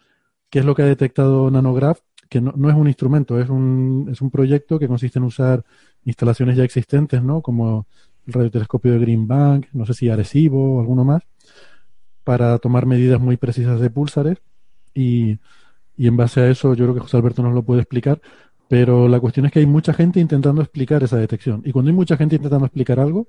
¿Qué 0.49 0.59
es 0.59 0.65
lo 0.65 0.75
que 0.75 0.81
ha 0.81 0.85
detectado 0.85 1.49
Nanograph? 1.51 1.99
Que 2.27 2.41
no, 2.41 2.51
es 2.69 2.75
un 2.75 2.87
instrumento, 2.87 3.39
es 3.39 3.49
un, 3.49 4.09
es 4.11 4.21
un 4.21 4.31
proyecto 4.31 4.79
que 4.79 4.87
consiste 4.87 5.19
en 5.19 5.25
usar 5.25 5.63
instalaciones 6.05 6.57
ya 6.57 6.63
existentes, 6.63 7.21
¿no? 7.23 7.41
Como 7.41 7.87
el 8.27 8.33
radiotelescopio 8.33 8.93
de 8.93 8.99
Green 8.99 9.27
Bank, 9.27 9.67
no 9.73 9.85
sé 9.85 9.93
si 9.93 10.09
Arecibo 10.09 10.77
o 10.77 10.79
alguno 10.79 11.03
más, 11.03 11.23
para 12.23 12.57
tomar 12.59 12.85
medidas 12.85 13.19
muy 13.19 13.37
precisas 13.37 13.79
de 13.79 13.89
púlsares. 13.89 14.37
Y, 14.93 15.39
y 15.97 16.07
en 16.07 16.17
base 16.17 16.41
a 16.41 16.49
eso, 16.49 16.73
yo 16.73 16.85
creo 16.85 16.95
que 16.95 17.01
José 17.01 17.17
Alberto 17.17 17.43
nos 17.43 17.53
lo 17.53 17.63
puede 17.63 17.81
explicar. 17.81 18.21
Pero 18.67 19.07
la 19.07 19.19
cuestión 19.19 19.47
es 19.47 19.51
que 19.51 19.59
hay 19.59 19.65
mucha 19.65 19.93
gente 19.93 20.19
intentando 20.19 20.61
explicar 20.61 21.03
esa 21.03 21.17
detección. 21.17 21.63
Y 21.65 21.71
cuando 21.71 21.89
hay 21.89 21.95
mucha 21.95 22.17
gente 22.17 22.35
intentando 22.35 22.67
explicar 22.67 22.99
algo, 22.99 23.27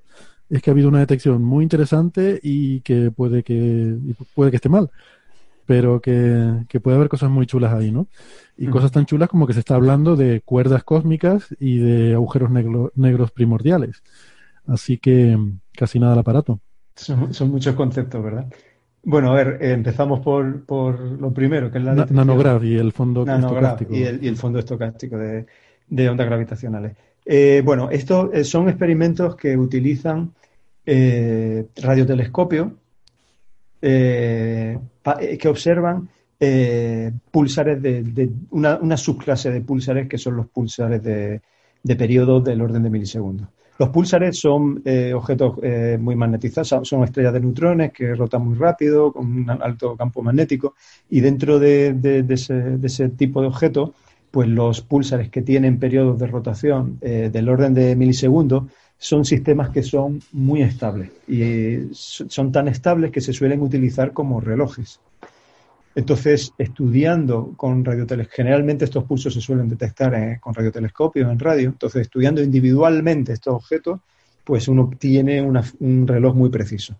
es 0.49 0.61
que 0.61 0.69
ha 0.69 0.73
habido 0.73 0.89
una 0.89 0.99
detección 0.99 1.43
muy 1.43 1.63
interesante 1.63 2.39
y 2.43 2.81
que 2.81 3.09
puede 3.09 3.41
que, 3.41 3.97
puede 4.35 4.51
que 4.51 4.57
esté 4.57 4.69
mal 4.69 4.91
pero 5.65 6.01
que, 6.01 6.65
puede 6.81 6.97
haber 6.97 7.09
cosas 7.09 7.29
muy 7.29 7.45
chulas 7.45 7.73
ahí, 7.73 7.91
¿no? 7.91 8.07
Y 8.57 8.67
cosas 8.67 8.91
tan 8.91 9.05
chulas 9.05 9.29
como 9.29 9.47
que 9.47 9.53
se 9.53 9.59
está 9.59 9.75
hablando 9.75 10.15
de 10.15 10.41
cuerdas 10.41 10.83
cósmicas 10.83 11.55
y 11.59 11.79
de 11.79 12.13
agujeros 12.13 12.51
negros 12.51 13.31
primordiales. 13.31 14.03
Así 14.67 14.97
que 14.97 15.37
casi 15.73 15.99
nada 15.99 16.13
al 16.13 16.19
aparato. 16.19 16.59
Son, 16.95 17.49
muchos 17.49 17.75
conceptos, 17.75 18.23
¿verdad? 18.23 18.47
Bueno, 19.03 19.31
a 19.31 19.35
ver, 19.35 19.57
empezamos 19.61 20.19
por, 20.19 20.63
por 20.65 20.99
lo 20.99 21.33
primero, 21.33 21.71
que 21.71 21.79
es 21.79 21.83
la 21.83 21.95
nanograph 21.95 22.63
y 22.63 22.77
el 22.77 22.91
fondo 22.91 23.25
estocástico. 23.25 23.95
Y 23.95 24.03
el, 24.03 24.23
y 24.23 24.27
el 24.27 24.37
fondo 24.37 24.59
estocástico 24.59 25.17
de, 25.17 25.47
de 25.87 26.09
ondas 26.09 26.27
gravitacionales. 26.27 26.95
Eh, 27.25 27.61
bueno, 27.63 27.89
estos 27.91 28.33
eh, 28.33 28.43
son 28.43 28.69
experimentos 28.69 29.35
que 29.35 29.57
utilizan 29.57 30.33
eh, 30.85 31.67
radiotelescopio 31.75 32.77
eh, 33.81 34.77
eh, 35.19 35.37
que 35.37 35.47
observan 35.47 36.07
eh, 36.39 37.11
pulsares 37.31 37.81
de, 37.81 38.31
una, 38.51 38.97
subclase 38.97 39.51
de 39.51 39.61
pulsares 39.61 40.07
que 40.07 40.17
son 40.17 40.35
los 40.37 40.47
pulsares 40.47 41.01
de, 41.03 41.41
de 41.81 41.95
periodo 41.95 42.39
del 42.39 42.61
orden 42.61 42.83
de 42.83 42.89
milisegundos. 42.89 43.47
Los 43.79 43.89
pulsares 43.89 44.37
son 44.37 44.83
objetos 45.15 45.55
muy 45.99 46.15
magnetizados, 46.15 46.87
son 46.87 47.03
estrellas 47.03 47.33
de 47.33 47.39
neutrones 47.39 47.91
que 47.91 48.13
rotan 48.13 48.45
muy 48.45 48.55
rápido, 48.55 49.11
con 49.11 49.25
un 49.25 49.49
alto 49.49 49.97
campo 49.97 50.21
magnético, 50.21 50.75
y 51.09 51.19
dentro 51.19 51.57
de, 51.57 51.95
ese, 52.29 53.09
tipo 53.09 53.41
de 53.41 53.47
objetos, 53.47 53.91
pues 54.29 54.47
los 54.47 54.81
pulsares 54.81 55.29
que 55.29 55.41
tienen 55.41 55.79
periodos 55.79 56.19
de 56.19 56.27
rotación 56.27 56.99
del 56.99 57.49
orden 57.49 57.73
de 57.73 57.95
milisegundos 57.95 58.65
son 59.03 59.25
sistemas 59.25 59.71
que 59.71 59.81
son 59.81 60.21
muy 60.31 60.61
estables 60.61 61.09
y 61.27 61.89
son 61.91 62.51
tan 62.51 62.67
estables 62.67 63.09
que 63.09 63.19
se 63.19 63.33
suelen 63.33 63.59
utilizar 63.61 64.13
como 64.13 64.39
relojes. 64.39 64.99
Entonces, 65.95 66.53
estudiando 66.55 67.55
con 67.57 67.83
radiotelescopios, 67.83 68.35
generalmente 68.35 68.85
estos 68.85 69.03
pulsos 69.05 69.33
se 69.33 69.41
suelen 69.41 69.67
detectar 69.67 70.39
con 70.39 70.53
radiotelescopios 70.53 71.31
en 71.31 71.39
radio, 71.39 71.69
entonces 71.69 72.03
estudiando 72.03 72.43
individualmente 72.43 73.33
estos 73.33 73.55
objetos, 73.55 74.01
pues 74.43 74.67
uno 74.67 74.83
obtiene 74.83 75.41
un 75.41 76.07
reloj 76.07 76.35
muy 76.35 76.49
preciso. 76.51 76.95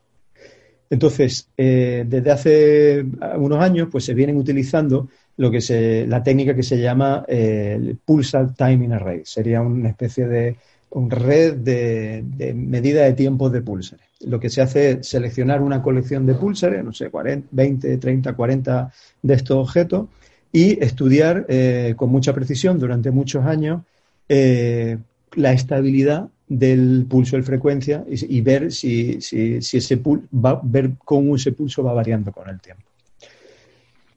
Entonces, 0.89 1.49
eh, 1.55 2.03
desde 2.07 2.31
hace 2.31 3.05
unos 3.37 3.59
años, 3.63 3.89
pues 3.91 4.05
se 4.05 4.15
vienen 4.15 4.37
utilizando 4.37 5.07
lo 5.37 5.51
que 5.51 6.05
la 6.09 6.23
técnica 6.23 6.55
que 6.55 6.63
se 6.63 6.81
llama 6.81 7.23
eh, 7.27 7.77
el 7.79 7.97
Pulsar 8.03 8.55
Timing 8.55 8.93
Array. 8.93 9.21
Sería 9.23 9.61
una 9.61 9.89
especie 9.89 10.27
de 10.27 10.57
red 10.93 11.55
de, 11.55 12.53
medida 12.55 13.03
de 13.03 13.13
tiempos 13.13 13.51
de 13.51 13.61
púlsares. 13.61 14.05
Lo 14.21 14.39
que 14.39 14.49
se 14.49 14.61
hace 14.61 14.91
es 14.91 15.07
seleccionar 15.07 15.61
una 15.61 15.81
colección 15.81 16.25
de 16.25 16.35
púlsares, 16.35 16.83
no 16.83 16.93
sé, 16.93 17.09
20, 17.51 17.97
30, 17.97 18.33
40 18.33 18.93
de 19.21 19.33
estos 19.33 19.57
objetos 19.57 20.07
y 20.51 20.83
estudiar 20.83 21.45
eh, 21.47 21.93
con 21.95 22.09
mucha 22.09 22.33
precisión 22.33 22.77
durante 22.77 23.09
muchos 23.11 23.45
años 23.45 23.81
eh, 24.27 24.97
la 25.35 25.53
estabilidad 25.53 26.29
del 26.47 27.05
pulso 27.07 27.37
de 27.37 27.43
frecuencia 27.43 28.03
y, 28.09 28.41
ver 28.41 28.73
si, 28.73 29.21
si, 29.21 29.57
ese 29.57 30.01
va, 30.33 30.59
ver 30.61 30.91
cómo 31.05 31.37
ese 31.37 31.53
pulso 31.53 31.81
va 31.81 31.93
variando 31.93 32.33
con 32.33 32.49
el 32.49 32.59
tiempo. 32.59 32.83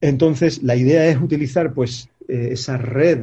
Entonces, 0.01 0.63
la 0.63 0.75
idea 0.75 1.07
es 1.07 1.17
utilizar 1.21 1.73
pues 1.73 2.09
eh, 2.27 2.49
esa 2.53 2.79
red 2.79 3.19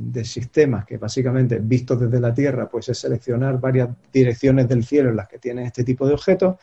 de, 0.00 0.24
sistemas 0.24 0.84
que 0.84 0.98
básicamente, 0.98 1.60
vistos 1.60 1.98
desde 1.98 2.20
la 2.20 2.34
Tierra, 2.34 2.68
pues 2.68 2.90
es 2.90 2.98
seleccionar 2.98 3.58
varias 3.58 3.88
direcciones 4.12 4.68
del 4.68 4.84
cielo 4.84 5.08
en 5.08 5.16
las 5.16 5.28
que 5.28 5.38
tienen 5.38 5.64
este 5.64 5.82
tipo 5.82 6.06
de 6.06 6.12
objetos, 6.12 6.56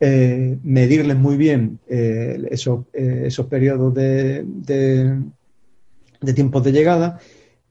eh, 0.00 0.56
medirles 0.62 1.16
muy 1.18 1.36
bien 1.36 1.80
eh, 1.86 2.40
esos, 2.50 2.86
esos, 2.94 3.46
periodos 3.46 3.92
de, 3.92 4.42
de, 4.46 6.32
tiempos 6.32 6.64
de 6.64 6.72
llegada 6.72 7.18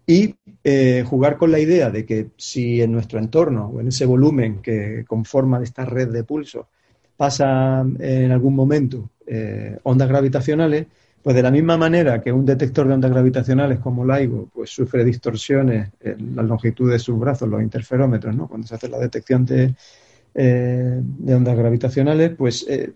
y 0.05 0.35
jugar 1.05 1.38
con 1.38 1.51
la 1.51 1.59
idea 1.59 1.89
de 1.89 2.05
que 2.05 2.27
si 2.38 2.81
en 2.81 2.91
nuestro 2.91 3.17
entorno 3.17 3.71
o 3.73 3.81
en 3.81 3.88
ese 3.88 4.05
volumen 4.05 4.61
que 4.61 5.03
conforma 5.07 5.63
esta 5.63 5.84
red 5.84 6.09
de 6.09 6.23
pulso 6.23 6.69
pasa 7.15 7.85
en 7.99 8.31
algún 8.31 8.55
momento 8.55 9.09
ondas 9.84 10.07
gravitacionales, 10.07 10.88
pues 11.28 11.36
de 11.36 11.44
la 11.44 11.52
misma 11.52 11.76
manera 11.76 12.22
que 12.22 12.32
un 12.32 12.45
detector 12.45 12.88
de 12.88 12.94
ondas 12.94 13.12
gravitacionales 13.12 13.80
como 13.80 14.06
LIGO 14.06 14.48
pues 14.54 14.70
sufre 14.70 15.04
distorsiones 15.04 15.90
en 15.99 16.38
la 16.38 16.41
longitud 16.41 16.90
de 16.90 16.99
sus 16.99 17.20
brazos, 17.20 17.49
los 17.49 17.62
interferómetros, 17.62 18.34
¿no? 18.34 18.48
cuando 18.48 18.66
se 18.66 18.76
hace 18.76 18.88
la 18.88 18.98
detección 18.98 19.45
de, 19.45 19.76
eh, 20.34 21.02
ondas 21.28 21.58
gravitacionales, 21.58 22.32
pues 22.34 22.66
eh, 22.70 22.94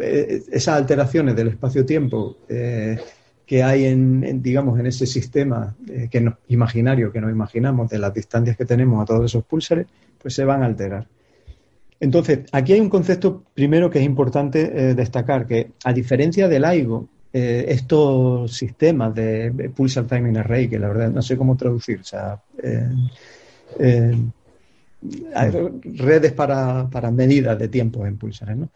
eh, 0.00 0.42
esas 0.50 0.74
alteraciones 0.74 1.36
del 1.36 1.48
espacio-tiempo 1.48 2.38
que 2.48 3.62
hay 3.62 3.84
en, 3.84 4.40
digamos, 4.42 4.80
en 4.80 4.86
ese 4.86 5.04
sistema 5.04 5.76
que 6.10 6.18
nos, 6.18 6.36
imaginario 6.48 7.12
que 7.12 7.20
nos 7.20 7.30
imaginamos 7.30 7.90
de 7.90 7.98
las 7.98 8.14
distancias 8.14 8.56
que 8.56 8.64
tenemos 8.64 9.02
a 9.02 9.04
todos 9.04 9.26
esos 9.26 9.44
púlsares, 9.44 9.86
pues 10.16 10.32
se 10.32 10.46
van 10.46 10.62
a 10.62 10.64
alterar. 10.64 11.06
Entonces, 12.00 12.38
aquí 12.52 12.72
hay 12.72 12.80
un 12.80 12.88
concepto 12.88 13.42
primero 13.52 13.90
que 13.90 13.98
es 13.98 14.06
importante 14.06 14.94
destacar, 14.94 15.46
que 15.46 15.72
a 15.84 15.92
diferencia 15.92 16.48
del 16.48 16.62
LIGO, 16.62 17.06
eh, 17.32 17.66
estos 17.68 18.52
sistemas 18.56 19.14
de 19.14 19.70
Pulsar 19.74 20.06
Timing 20.06 20.38
Array, 20.38 20.68
que 20.68 20.78
la 20.78 20.88
verdad 20.88 21.10
no 21.10 21.22
sé 21.22 21.36
cómo 21.36 21.56
traducir, 21.56 22.00
o 22.00 22.04
sea, 22.04 22.40
redes 25.84 26.32
para, 26.32 26.88
para, 26.90 27.10
medidas 27.10 27.58
de 27.58 27.68
tiempo 27.68 28.06
en 28.06 28.16
pulsares, 28.16 28.56
¿no? 28.56 28.68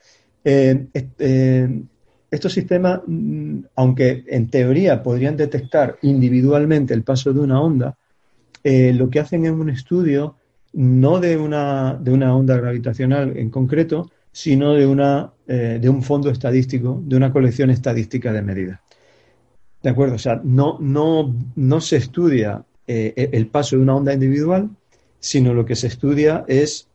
Estos 2.35 2.53
sistemas, 2.53 3.01
mm, 3.07 3.59
aunque 3.77 4.25
en 4.27 4.49
teoría 4.49 5.01
podrían 5.05 5.37
detectar 5.37 5.99
individualmente 6.03 6.93
el 6.93 7.05
paso 7.05 7.33
de 7.33 7.39
una 7.39 7.61
onda, 7.61 7.97
eh, 8.65 8.93
lo 8.93 9.09
que 9.09 9.21
hacen 9.21 9.45
es 9.47 9.53
un 9.53 9.71
estudio 9.71 10.35
no 10.73 11.21
de 11.21 11.37
una, 11.37 11.95
de 11.95 12.11
una 12.11 12.35
onda 12.35 12.57
gravitacional 12.57 13.37
en 13.37 13.51
concreto, 13.51 14.11
sino 14.35 14.75
de, 14.75 14.85
una, 14.85 15.33
eh, 15.47 15.79
de 15.81 15.89
un 15.89 16.03
fondo 16.03 16.29
estadístico, 16.29 17.01
de 17.05 17.17
una 17.17 17.33
colección 17.33 17.71
estadística 17.71 18.33
de 18.33 18.43
medidas. 18.43 18.81
¿De 19.81 19.91
acuerdo? 19.91 20.17
O 20.17 20.19
sea, 20.19 20.41
no, 20.43 20.77
no, 20.81 21.33
no 21.55 21.81
se 21.81 21.99
estudia 21.99 22.65
eh, 22.89 23.31
el 23.33 23.47
paso 23.47 23.77
de 23.77 23.83
una 23.83 23.95
onda 23.95 24.13
individual, 24.13 24.71
sino 25.21 25.55
lo 25.55 25.65
que 25.65 25.77
se 25.77 25.87
estudia 25.87 26.45
es 26.49 26.89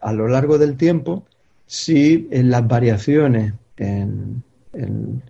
a 0.00 0.12
lo 0.12 0.26
largo 0.26 0.58
del 0.58 0.76
tiempo 0.76 1.24
si 1.66 2.26
en 2.32 2.50
las 2.50 2.66
variaciones 2.66 3.54
en, 3.76 4.42
en, 4.72 5.22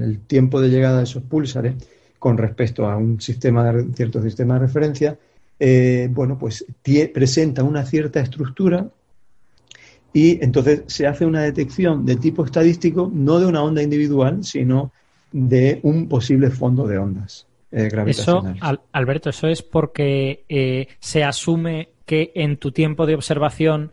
el 0.00 0.20
tiempo 0.20 0.60
de 0.60 0.68
llegada 0.68 0.98
de 0.98 1.04
esos 1.04 1.22
púlsares 1.22 1.74
con 2.18 2.38
respecto 2.38 2.86
a 2.86 2.96
un 2.96 3.20
sistema 3.20 3.72
de, 3.72 3.92
cierto 3.94 4.22
sistema 4.22 4.54
de 4.54 4.60
referencia, 4.60 5.18
eh, 5.58 6.08
bueno, 6.10 6.38
pues 6.38 6.64
presenta 7.12 7.62
una 7.62 7.84
cierta 7.84 8.20
estructura 8.20 8.88
y 10.12 10.42
entonces 10.42 10.82
se 10.86 11.06
hace 11.06 11.24
una 11.26 11.42
detección 11.42 12.04
de 12.04 12.16
tipo 12.16 12.44
estadístico, 12.44 13.10
no 13.12 13.38
de 13.38 13.46
una 13.46 13.62
onda 13.62 13.82
individual, 13.82 14.44
sino 14.44 14.92
de 15.32 15.80
un 15.82 16.08
posible 16.08 16.50
fondo 16.50 16.86
de 16.86 16.98
ondas. 16.98 17.46
Eh, 17.72 17.88
gravitacionales. 17.88 18.60
Eso, 18.62 18.82
Alberto, 18.92 19.30
eso 19.30 19.46
es 19.46 19.62
porque 19.62 20.44
eh, 20.48 20.88
se 20.98 21.22
asume 21.22 21.90
que 22.04 22.32
en 22.34 22.56
tu 22.56 22.72
tiempo 22.72 23.06
de 23.06 23.14
observación 23.14 23.92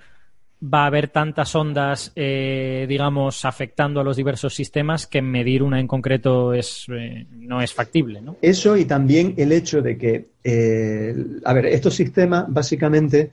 va 0.64 0.84
a 0.84 0.88
haber 0.88 1.10
tantas 1.10 1.54
ondas, 1.56 2.12
eh, 2.16 2.86
digamos, 2.90 3.46
afectando 3.46 4.00
a 4.00 4.04
los 4.04 4.18
diversos 4.18 4.56
sistemas 4.56 5.06
que 5.06 5.22
medir 5.22 5.62
una 5.62 5.80
en 5.80 5.88
concreto 5.88 6.54
es, 6.54 6.86
eh, 6.90 7.28
no 7.32 7.62
es 7.62 7.74
factible, 7.74 8.22
¿no? 8.22 8.38
Eso 8.42 8.76
y 8.76 8.86
también 8.86 9.36
el 9.38 9.52
hecho 9.52 9.82
de 9.82 9.98
que, 9.98 10.30
eh, 10.44 11.16
a 11.46 11.54
ver, 11.54 11.68
estos 11.68 11.94
sistemas 11.94 12.46
básicamente, 12.48 13.32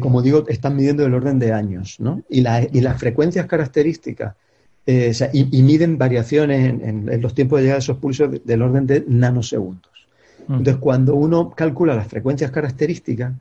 como 0.00 0.22
digo, 0.22 0.44
están 0.48 0.76
midiendo 0.76 1.04
el 1.04 1.14
orden 1.14 1.38
de 1.38 1.52
años, 1.52 1.98
¿no? 1.98 2.22
Y, 2.28 2.40
y 2.40 2.80
las 2.80 3.00
frecuencias 3.00 3.46
características, 3.46 4.34
y, 4.86 5.62
miden 5.62 5.98
variaciones 5.98 6.68
en, 6.82 7.20
los 7.20 7.34
tiempos 7.34 7.58
de 7.58 7.62
llegada 7.64 7.78
de 7.78 7.84
esos 7.84 7.98
pulsos 7.98 8.30
del 8.44 8.62
orden 8.62 8.86
de 8.86 9.04
nanosegundos. 9.06 9.90
Mm. 10.46 10.54
Entonces, 10.54 10.76
cuando 10.76 11.14
uno 11.14 11.50
calcula 11.50 11.94
las 11.94 12.08
frecuencias 12.08 12.50
características, 12.50 13.32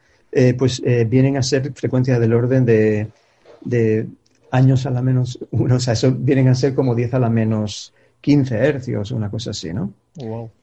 pues 0.57 0.81
vienen 1.07 1.37
a 1.37 1.43
ser 1.43 1.73
frecuencias 1.73 2.19
del 2.19 2.33
orden 2.33 2.65
de 2.65 3.07
de 3.63 4.07
años 4.51 4.85
a 4.85 4.91
la 4.91 5.01
menos 5.01 5.39
uno, 5.51 5.75
o 5.75 5.79
sea, 5.79 5.93
eso 5.93 6.11
vienen 6.11 6.47
a 6.47 6.55
ser 6.55 6.75
como 6.75 6.95
10 6.95 7.13
a 7.13 7.19
la 7.19 7.29
menos 7.29 7.93
15 8.21 8.55
hercios, 8.55 9.11
una 9.11 9.29
cosa 9.29 9.51
así, 9.51 9.73
¿no? 9.73 9.93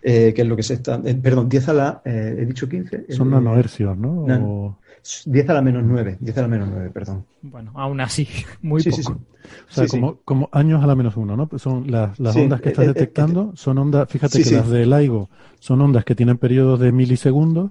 Eh, 0.03 0.33
que 0.35 0.43
es 0.43 0.49
lo 0.49 0.57
que 0.57 0.63
se 0.63 0.75
está. 0.75 1.01
Eh, 1.05 1.15
perdón, 1.15 1.49
10 1.49 1.69
a 1.69 1.73
la. 1.73 2.03
Eh, 2.05 2.37
¿He 2.41 2.47
dicho 2.47 2.69
15? 2.69 3.07
Son 3.13 3.31
nanohercios, 3.31 3.97
¿no? 3.97 4.79
10 5.27 5.51
a 5.51 5.55
la 5.55 5.63
menos 5.63 5.83
9, 5.85 6.19
10 6.21 6.39
a 6.39 6.43
la 6.43 6.49
menos 6.49 6.69
9, 6.71 6.91
perdón. 6.91 7.25
Bueno, 7.43 7.73
aún 7.75 8.01
así, 8.01 8.29
muy 8.63 8.83
poco. 8.83 9.13
o 9.13 9.73
sea, 9.73 9.87
como, 9.87 10.17
como, 10.25 10.49
años 10.53 10.83
a 10.83 10.87
la 10.87 10.95
menos 10.95 11.17
1, 11.17 11.37
¿no? 11.37 11.49
Son 11.59 11.91
las, 11.91 12.19
las 12.19 12.37
ondas 12.37 12.61
que 12.61 12.71
estás 12.71 12.87
detectando, 12.87 13.53
son 13.55 13.79
ondas, 13.79 14.09
fíjate 14.09 14.43
que 14.43 14.51
las 14.51 14.69
de 14.69 14.87
LIGO 14.87 15.31
son 15.61 15.81
ondas 15.81 16.05
que 16.05 16.15
tienen 16.15 16.39
periodos 16.39 16.81
de 16.81 16.93
milisegundos, 16.93 17.71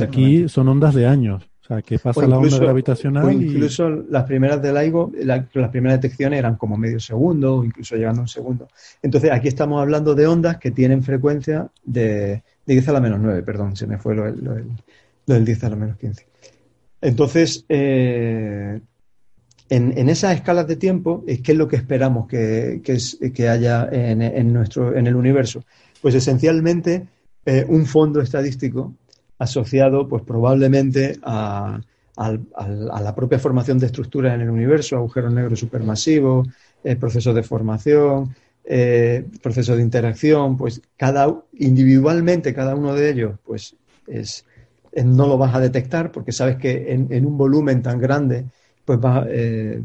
aquí 0.00 0.48
son 0.48 0.68
ondas 0.68 0.94
de 0.94 1.06
años 1.06 1.48
sea, 1.68 1.82
que 1.82 1.98
pasa 1.98 2.26
la 2.26 2.38
onda 2.38 2.58
gravitacional. 2.58 3.24
O 3.24 3.30
incluso 3.30 3.88
las 3.88 4.24
primeras 4.24 4.60
del 4.60 4.74
LIGO, 4.74 5.12
las 5.22 5.70
primeras 5.70 6.00
detecciones 6.00 6.38
eran 6.38 6.56
como 6.56 6.76
medio 6.76 6.98
segundo 6.98 7.58
o 7.58 7.64
incluso 7.64 7.96
llegando 7.96 8.20
a 8.20 8.22
un 8.22 8.28
segundo. 8.28 8.68
Entonces, 9.02 9.30
aquí 9.30 9.48
estamos 9.48 9.80
hablando 9.80 10.14
de 10.14 10.26
ondas 10.26 10.56
que 10.58 10.70
tienen 10.70 11.02
frecuencia 11.02 11.68
de, 11.84 12.42
10 12.66 12.88
a 12.88 12.92
la 12.92 13.00
menos 13.00 13.20
9, 13.20 13.42
perdón, 13.42 13.76
se 13.76 13.86
me 13.86 13.98
fue 13.98 14.14
lo, 14.14 14.24
del 15.26 15.44
10 15.44 15.64
a 15.64 15.70
la 15.70 15.76
menos 15.76 15.96
15. 15.98 16.26
Entonces, 17.00 17.64
eh, 17.68 18.80
en, 19.68 20.08
esas 20.08 20.34
escalas 20.34 20.66
de 20.66 20.76
tiempo, 20.76 21.24
¿qué 21.26 21.52
es 21.52 21.58
lo 21.58 21.68
que 21.68 21.76
esperamos 21.76 22.26
que, 22.28 23.48
haya 23.48 23.88
en, 23.90 24.52
nuestro, 24.52 24.96
en 24.96 25.06
el 25.06 25.14
universo? 25.14 25.64
Pues 26.00 26.14
esencialmente 26.14 27.06
eh, 27.44 27.64
un 27.68 27.86
fondo 27.86 28.20
estadístico 28.20 28.94
asociado 29.38 30.08
pues 30.08 30.22
probablemente 30.22 31.18
a, 31.22 31.80
la 32.16 33.14
propia 33.14 33.38
formación 33.38 33.78
de 33.78 33.86
estructuras 33.86 34.34
en 34.34 34.40
el 34.40 34.50
universo, 34.50 34.96
agujeros 34.96 35.32
negros 35.32 35.60
supermasivos, 35.60 36.48
eh, 36.82 36.96
procesos 36.96 37.32
de 37.32 37.44
formación, 37.44 38.34
procesos 39.40 39.76
de 39.76 39.82
interacción, 39.82 40.56
pues 40.56 40.82
cada 40.96 41.32
individualmente 41.54 42.52
cada 42.52 42.74
uno 42.74 42.92
de 42.92 43.10
ellos 43.10 43.38
pues 43.46 43.76
es, 44.08 44.44
no 45.04 45.26
lo 45.26 45.38
vas 45.38 45.54
a 45.54 45.60
detectar 45.60 46.12
porque 46.12 46.32
sabes 46.32 46.56
que 46.56 46.92
en, 46.92 47.26
un 47.26 47.36
volumen 47.36 47.82
tan 47.82 48.00
grande 48.00 48.46
pues 48.84 48.98
va, 48.98 49.26
eh, 49.28 49.82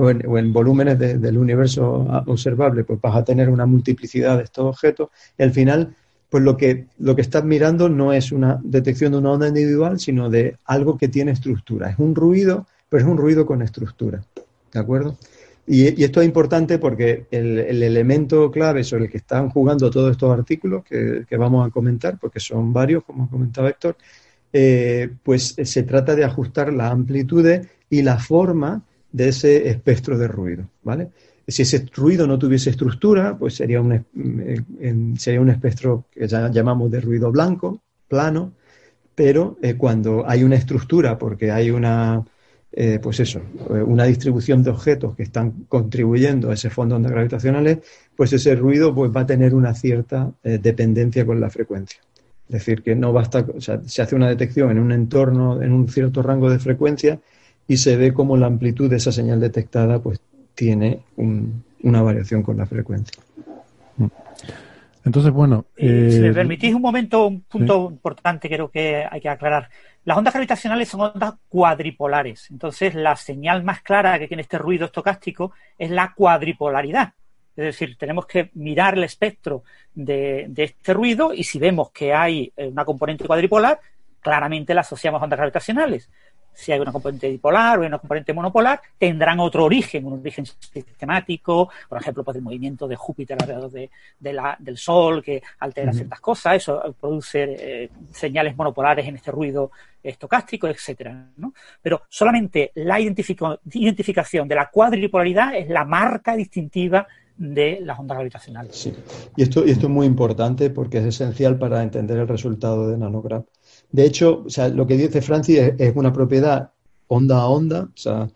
o, 0.00 0.38
en, 0.38 0.52
volúmenes 0.52 0.98
del 0.98 1.38
universo 1.38 2.06
observable 2.26 2.84
pues 2.84 3.00
vas 3.00 3.16
a 3.16 3.24
tener 3.24 3.50
una 3.50 3.66
multiplicidad 3.66 4.38
de 4.38 4.44
estos 4.44 4.64
objetos 4.64 5.10
y 5.38 5.42
al 5.42 5.50
final 5.50 5.94
pues 6.30 6.42
lo 6.42 6.56
que, 6.56 6.86
lo 6.98 7.14
que 7.14 7.22
estás 7.22 7.44
mirando 7.44 7.88
no 7.88 8.12
es 8.12 8.32
una 8.32 8.58
detección 8.62 9.12
de 9.12 9.18
una 9.18 9.32
onda 9.32 9.48
individual, 9.48 10.00
sino 10.00 10.28
de 10.28 10.56
algo 10.64 10.98
que 10.98 11.08
tiene 11.08 11.32
estructura. 11.32 11.90
Es 11.90 11.98
un 11.98 12.14
ruido, 12.14 12.66
pero 12.88 13.04
es 13.04 13.08
un 13.08 13.16
ruido 13.16 13.46
con 13.46 13.62
estructura. 13.62 14.22
¿De 14.72 14.80
acuerdo? 14.80 15.16
Y, 15.66 16.02
esto 16.04 16.20
es 16.20 16.26
importante 16.26 16.78
porque 16.78 17.26
el, 17.30 17.58
elemento 17.58 18.50
clave 18.50 18.84
sobre 18.84 19.04
el 19.04 19.10
que 19.10 19.18
están 19.18 19.50
jugando 19.50 19.90
todos 19.90 20.12
estos 20.12 20.36
artículos 20.36 20.84
que, 20.84 21.36
vamos 21.36 21.66
a 21.66 21.70
comentar, 21.70 22.18
porque 22.18 22.38
son 22.38 22.72
varios, 22.72 23.02
como 23.04 23.28
comentaba 23.28 23.68
Héctor, 23.68 23.96
eh, 24.58 25.10
pues 25.22 25.54
se 25.62 25.82
trata 25.82 26.16
de 26.16 26.24
ajustar 26.24 26.72
la 26.72 26.88
amplitud 26.88 27.46
y 27.90 28.00
la 28.00 28.18
forma 28.18 28.82
de 29.12 29.28
ese 29.28 29.68
espectro 29.68 30.16
de 30.16 30.28
ruido, 30.28 30.70
¿vale? 30.82 31.10
Si 31.46 31.60
ese 31.60 31.84
ruido 31.94 32.26
no 32.26 32.38
tuviese 32.38 32.70
estructura, 32.70 33.36
pues 33.38 33.54
sería 33.54 33.82
un, 33.82 33.92
eh, 33.92 35.14
sería 35.18 35.42
un 35.42 35.50
espectro 35.50 36.06
que 36.10 36.26
ya 36.26 36.50
llamamos 36.50 36.90
de 36.90 37.02
ruido 37.02 37.30
blanco, 37.30 37.82
plano, 38.08 38.54
pero 39.14 39.58
eh, 39.60 39.74
cuando 39.74 40.26
hay 40.26 40.42
una 40.42 40.56
estructura, 40.56 41.18
porque 41.18 41.50
hay 41.50 41.70
una, 41.70 42.24
eh, 42.72 42.98
pues 43.02 43.20
eso, 43.20 43.42
una 43.68 44.04
distribución 44.04 44.62
de 44.62 44.70
objetos 44.70 45.14
que 45.16 45.24
están 45.24 45.66
contribuyendo 45.68 46.50
a 46.50 46.54
ese 46.54 46.70
fondo 46.70 46.94
de 46.94 46.96
ondas 46.96 47.12
gravitacionales, 47.12 47.80
pues 48.16 48.32
ese 48.32 48.54
ruido 48.54 48.94
pues, 48.94 49.10
va 49.14 49.20
a 49.20 49.26
tener 49.26 49.54
una 49.54 49.74
cierta 49.74 50.32
dependencia 50.42 51.26
con 51.26 51.40
la 51.40 51.50
frecuencia. 51.50 52.00
Es 52.48 52.52
decir, 52.52 52.82
que 52.82 52.94
no 52.94 53.12
basta, 53.12 53.44
o 53.56 53.60
sea, 53.60 53.80
se 53.84 54.02
hace 54.02 54.14
una 54.14 54.28
detección 54.28 54.70
en 54.70 54.78
un 54.78 54.92
entorno, 54.92 55.62
en 55.62 55.72
un 55.72 55.88
cierto 55.88 56.22
rango 56.22 56.48
de 56.48 56.58
frecuencia 56.58 57.18
y 57.66 57.76
se 57.76 57.96
ve 57.96 58.14
como 58.14 58.36
la 58.36 58.46
amplitud 58.46 58.88
de 58.88 58.96
esa 58.96 59.10
señal 59.10 59.40
detectada 59.40 59.98
pues 59.98 60.20
tiene 60.54 61.00
una 61.16 62.02
variación 62.02 62.42
con 62.42 62.56
la 62.56 62.66
frecuencia. 62.66 63.20
Entonces, 65.04 65.32
bueno. 65.32 65.66
si 65.76 65.84
me 65.84 66.28
eh, 66.28 66.32
permitís 66.32 66.74
un 66.74 66.82
momento, 66.82 67.28
un 67.28 67.42
punto 67.42 67.88
importante 67.90 68.48
creo 68.48 68.68
que 68.68 69.06
hay 69.08 69.20
que 69.20 69.28
aclarar. 69.28 69.68
Las 70.04 70.18
ondas 70.18 70.34
gravitacionales 70.34 70.88
son 70.88 71.02
ondas 71.02 71.34
cuadripolares. 71.48 72.50
Entonces, 72.50 72.94
la 72.94 73.14
señal 73.14 73.62
más 73.62 73.82
clara 73.82 74.18
que 74.18 74.26
tiene 74.26 74.42
este 74.42 74.58
ruido 74.58 74.86
estocástico 74.86 75.52
es 75.78 75.90
la 75.90 76.12
cuadripolaridad. 76.12 77.12
Es 77.56 77.64
decir, 77.64 77.96
tenemos 77.96 78.26
que 78.26 78.50
mirar 78.54 78.96
el 78.96 79.04
espectro 79.04 79.64
de, 79.94 80.46
de 80.48 80.64
este 80.64 80.92
ruido 80.92 81.32
y 81.32 81.44
si 81.44 81.58
vemos 81.58 81.90
que 81.90 82.12
hay 82.12 82.52
eh, 82.56 82.66
una 82.66 82.84
componente 82.84 83.24
cuadripolar, 83.24 83.80
claramente 84.20 84.74
la 84.74 84.82
asociamos 84.82 85.20
a 85.20 85.24
ondas 85.24 85.38
gravitacionales 85.38 86.08
si 86.56 86.72
hay 86.72 86.80
una 86.80 86.90
componente 86.90 87.28
dipolar 87.28 87.78
o 87.78 87.86
una 87.86 87.98
componente 87.98 88.32
monopolar, 88.32 88.80
tendrán 88.98 89.38
otro 89.40 89.64
origen, 89.64 90.06
un 90.06 90.20
origen 90.20 90.46
sistemático, 90.46 91.70
por 91.88 92.00
ejemplo, 92.00 92.24
pues 92.24 92.38
el 92.38 92.42
movimiento 92.42 92.88
de 92.88 92.96
Júpiter 92.96 93.36
alrededor 93.38 93.70
de, 93.70 93.90
del 94.18 94.78
Sol, 94.78 95.22
que 95.22 95.42
altera 95.60 95.92
ciertas 95.92 96.18
cosas, 96.20 96.56
eso 96.56 96.96
produce 96.98 97.56
eh, 97.58 97.90
señales 98.10 98.56
monopolares 98.56 99.06
en 99.06 99.16
este 99.16 99.30
ruido 99.30 99.70
estocástico, 100.02 100.66
etcétera. 100.66 101.26
Pero 101.82 102.02
solamente 102.08 102.72
la 102.76 102.98
identificación 102.98 104.48
de 104.48 104.54
la 104.54 104.70
cuadripolaridad 104.70 105.54
es 105.54 105.68
la 105.68 105.84
marca 105.84 106.34
distintiva 106.34 107.06
de 107.38 107.80
las 107.82 107.98
ondas 107.98 108.16
gravitacionales. 108.16 108.76
Sí, 108.76 108.92
y 109.36 109.42
esto, 109.42 109.66
y 109.66 109.70
esto 109.70 109.86
es 109.86 109.92
muy 109.92 110.06
importante 110.06 110.70
porque 110.70 110.98
es 110.98 111.04
esencial 111.04 111.58
para 111.58 111.82
entender 111.82 112.18
el 112.18 112.28
resultado 112.28 112.88
de 112.88 112.96
nanograph. 112.96 113.44
De 113.92 114.04
hecho, 114.04 114.44
o 114.46 114.50
sea, 114.50 114.68
lo 114.68 114.86
que 114.86 114.96
dice 114.96 115.22
Francis 115.22 115.58
es, 115.78 115.94
una 115.94 116.12
propiedad 116.12 116.70
onda 117.08 117.38
a 117.38 117.46
onda, 117.46 117.82
o 117.82 117.96
sea, 117.96 118.28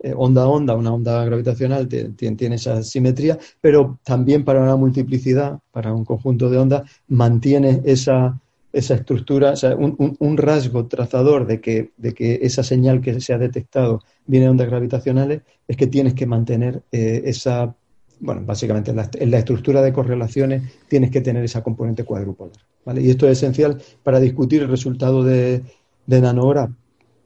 eh, 0.00 0.12
onda 0.16 0.42
a 0.42 0.48
onda, 0.48 0.76
una 0.76 0.92
onda 0.92 1.24
gravitacional 1.24 1.88
tiene, 1.88 2.54
esa 2.54 2.82
simetría, 2.82 3.38
pero 3.60 3.98
también 4.04 4.44
para 4.44 4.62
una 4.62 4.76
multiplicidad, 4.76 5.58
para 5.72 5.92
un 5.92 6.04
conjunto 6.04 6.50
de 6.50 6.58
ondas, 6.58 6.90
mantiene 7.08 7.80
esa, 7.84 8.38
esa 8.72 8.94
estructura, 8.94 9.52
o 9.52 9.56
sea, 9.56 9.74
un, 9.76 10.36
rasgo 10.36 10.86
trazador 10.86 11.46
de 11.46 11.60
que, 11.60 11.92
de 11.96 12.12
que 12.12 12.40
esa 12.42 12.62
señal 12.62 13.00
que 13.00 13.20
se 13.20 13.32
ha 13.32 13.38
detectado 13.38 14.02
viene 14.26 14.46
de 14.46 14.50
ondas 14.50 14.68
gravitacionales, 14.68 15.42
es 15.66 15.76
que 15.76 15.86
tienes 15.86 16.14
que 16.14 16.26
mantener 16.26 16.82
eh, 16.92 17.22
esa 17.24 17.74
bueno, 18.20 18.42
básicamente 18.44 18.90
en 18.90 19.30
la, 19.30 19.38
estructura 19.38 19.82
de 19.82 19.92
correlaciones 19.92 20.62
tienes 20.88 21.10
que 21.10 21.20
tener 21.20 21.44
esa 21.44 21.62
componente 21.62 22.04
cuadrupolar. 22.04 22.56
¿vale? 22.84 23.02
Y 23.02 23.10
esto 23.10 23.26
es 23.28 23.38
esencial 23.38 23.80
para 24.02 24.20
discutir 24.20 24.62
el 24.62 24.68
resultado 24.68 25.22
de, 25.22 25.62
de. 26.06 26.68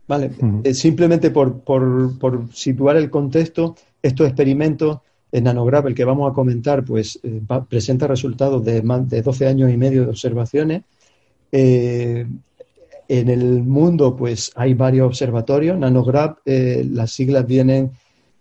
¿vale? 0.07 0.31
Eh, 0.65 0.75
simplemente 0.75 1.31
por, 1.31 1.61
por, 1.61 2.49
situar 2.53 2.97
el 2.97 3.11
contexto, 3.11 3.77
estos 4.03 4.27
experimentos 4.27 4.99
en 5.31 5.45
nanograph, 5.45 5.87
el 5.87 5.95
que 5.95 6.05
vamos 6.05 6.31
a 6.31 6.35
comentar, 6.35 6.85
pues 6.85 7.19
eh, 7.23 7.41
presenta 7.69 8.07
resultados 8.07 8.63
de 8.65 8.83
más 8.83 9.09
de 9.09 9.23
12 9.23 9.47
años 9.47 9.71
y 9.71 9.77
medio 9.77 10.03
de 10.05 10.11
observaciones. 10.11 10.83
Eh, 11.51 12.27
en 13.09 13.29
el 13.29 13.63
mundo, 13.63 14.15
pues 14.15 14.53
hay 14.55 14.75
varios 14.75 15.07
observatorios. 15.07 15.79
Nanograph, 15.79 16.39
las 16.45 17.13
siglas 17.13 17.47
vienen 17.47 17.93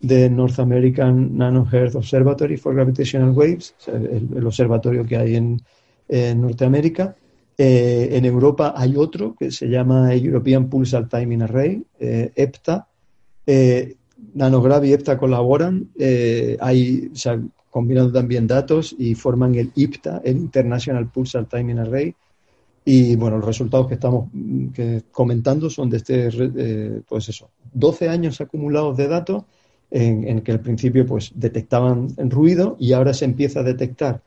de 0.02 0.30
North 0.30 0.60
American 0.60 1.38
Nanoearth 1.38 1.96
Observatory 1.96 2.58
for 2.58 2.74
Gravitational 2.74 3.32
Waves, 3.32 3.76
el, 3.88 4.46
observatorio 4.46 5.06
que 5.06 5.18
hay 5.18 5.36
en, 5.36 5.62
Norteamérica. 6.42 7.16
Eh, 7.58 8.10
en 8.12 8.26
Europa 8.26 8.74
hay 8.76 8.98
otro 8.98 9.34
que 9.40 9.50
se 9.50 9.68
llama 9.68 10.14
European 10.14 10.70
Pulsar 10.70 11.08
Timing 11.08 11.44
Array, 11.44 11.82
eh, 12.00 12.32
EPTA. 12.36 12.88
Eh, 13.46 13.96
Nanograv 14.34 14.84
y 14.84 14.92
EPTA 14.92 15.18
colaboran, 15.18 15.90
hay, 16.60 17.10
se 17.14 17.30
han 17.30 17.52
combinado 17.70 18.12
también 18.12 18.46
datos 18.46 18.94
y 18.98 19.16
forman 19.16 19.56
el 19.56 19.72
IPTA, 19.74 20.22
el 20.24 20.38
International 20.38 21.10
Pulsar 21.10 21.46
Timing 21.46 21.80
Array. 21.80 22.14
Y 22.84 23.16
bueno, 23.16 23.38
los 23.38 23.46
resultados 23.46 23.88
que 23.88 23.94
estamos 23.94 24.30
comentando 25.12 25.70
son 25.70 25.90
de 25.90 25.98
este, 25.98 27.02
pues 27.08 27.30
eso, 27.30 27.50
12 27.74 28.10
años 28.10 28.42
acumulados 28.42 28.98
de 28.98 29.08
datos 29.08 29.44
en, 29.92 30.42
que 30.42 30.52
al 30.54 30.62
principio 30.62 31.06
pues 31.06 31.32
detectaban 31.36 32.10
ruido 32.18 32.78
y 32.80 32.94
ahora 32.94 33.14
se 33.14 33.26
empieza 33.26 33.60
a 33.60 33.64
detectar 33.64 34.22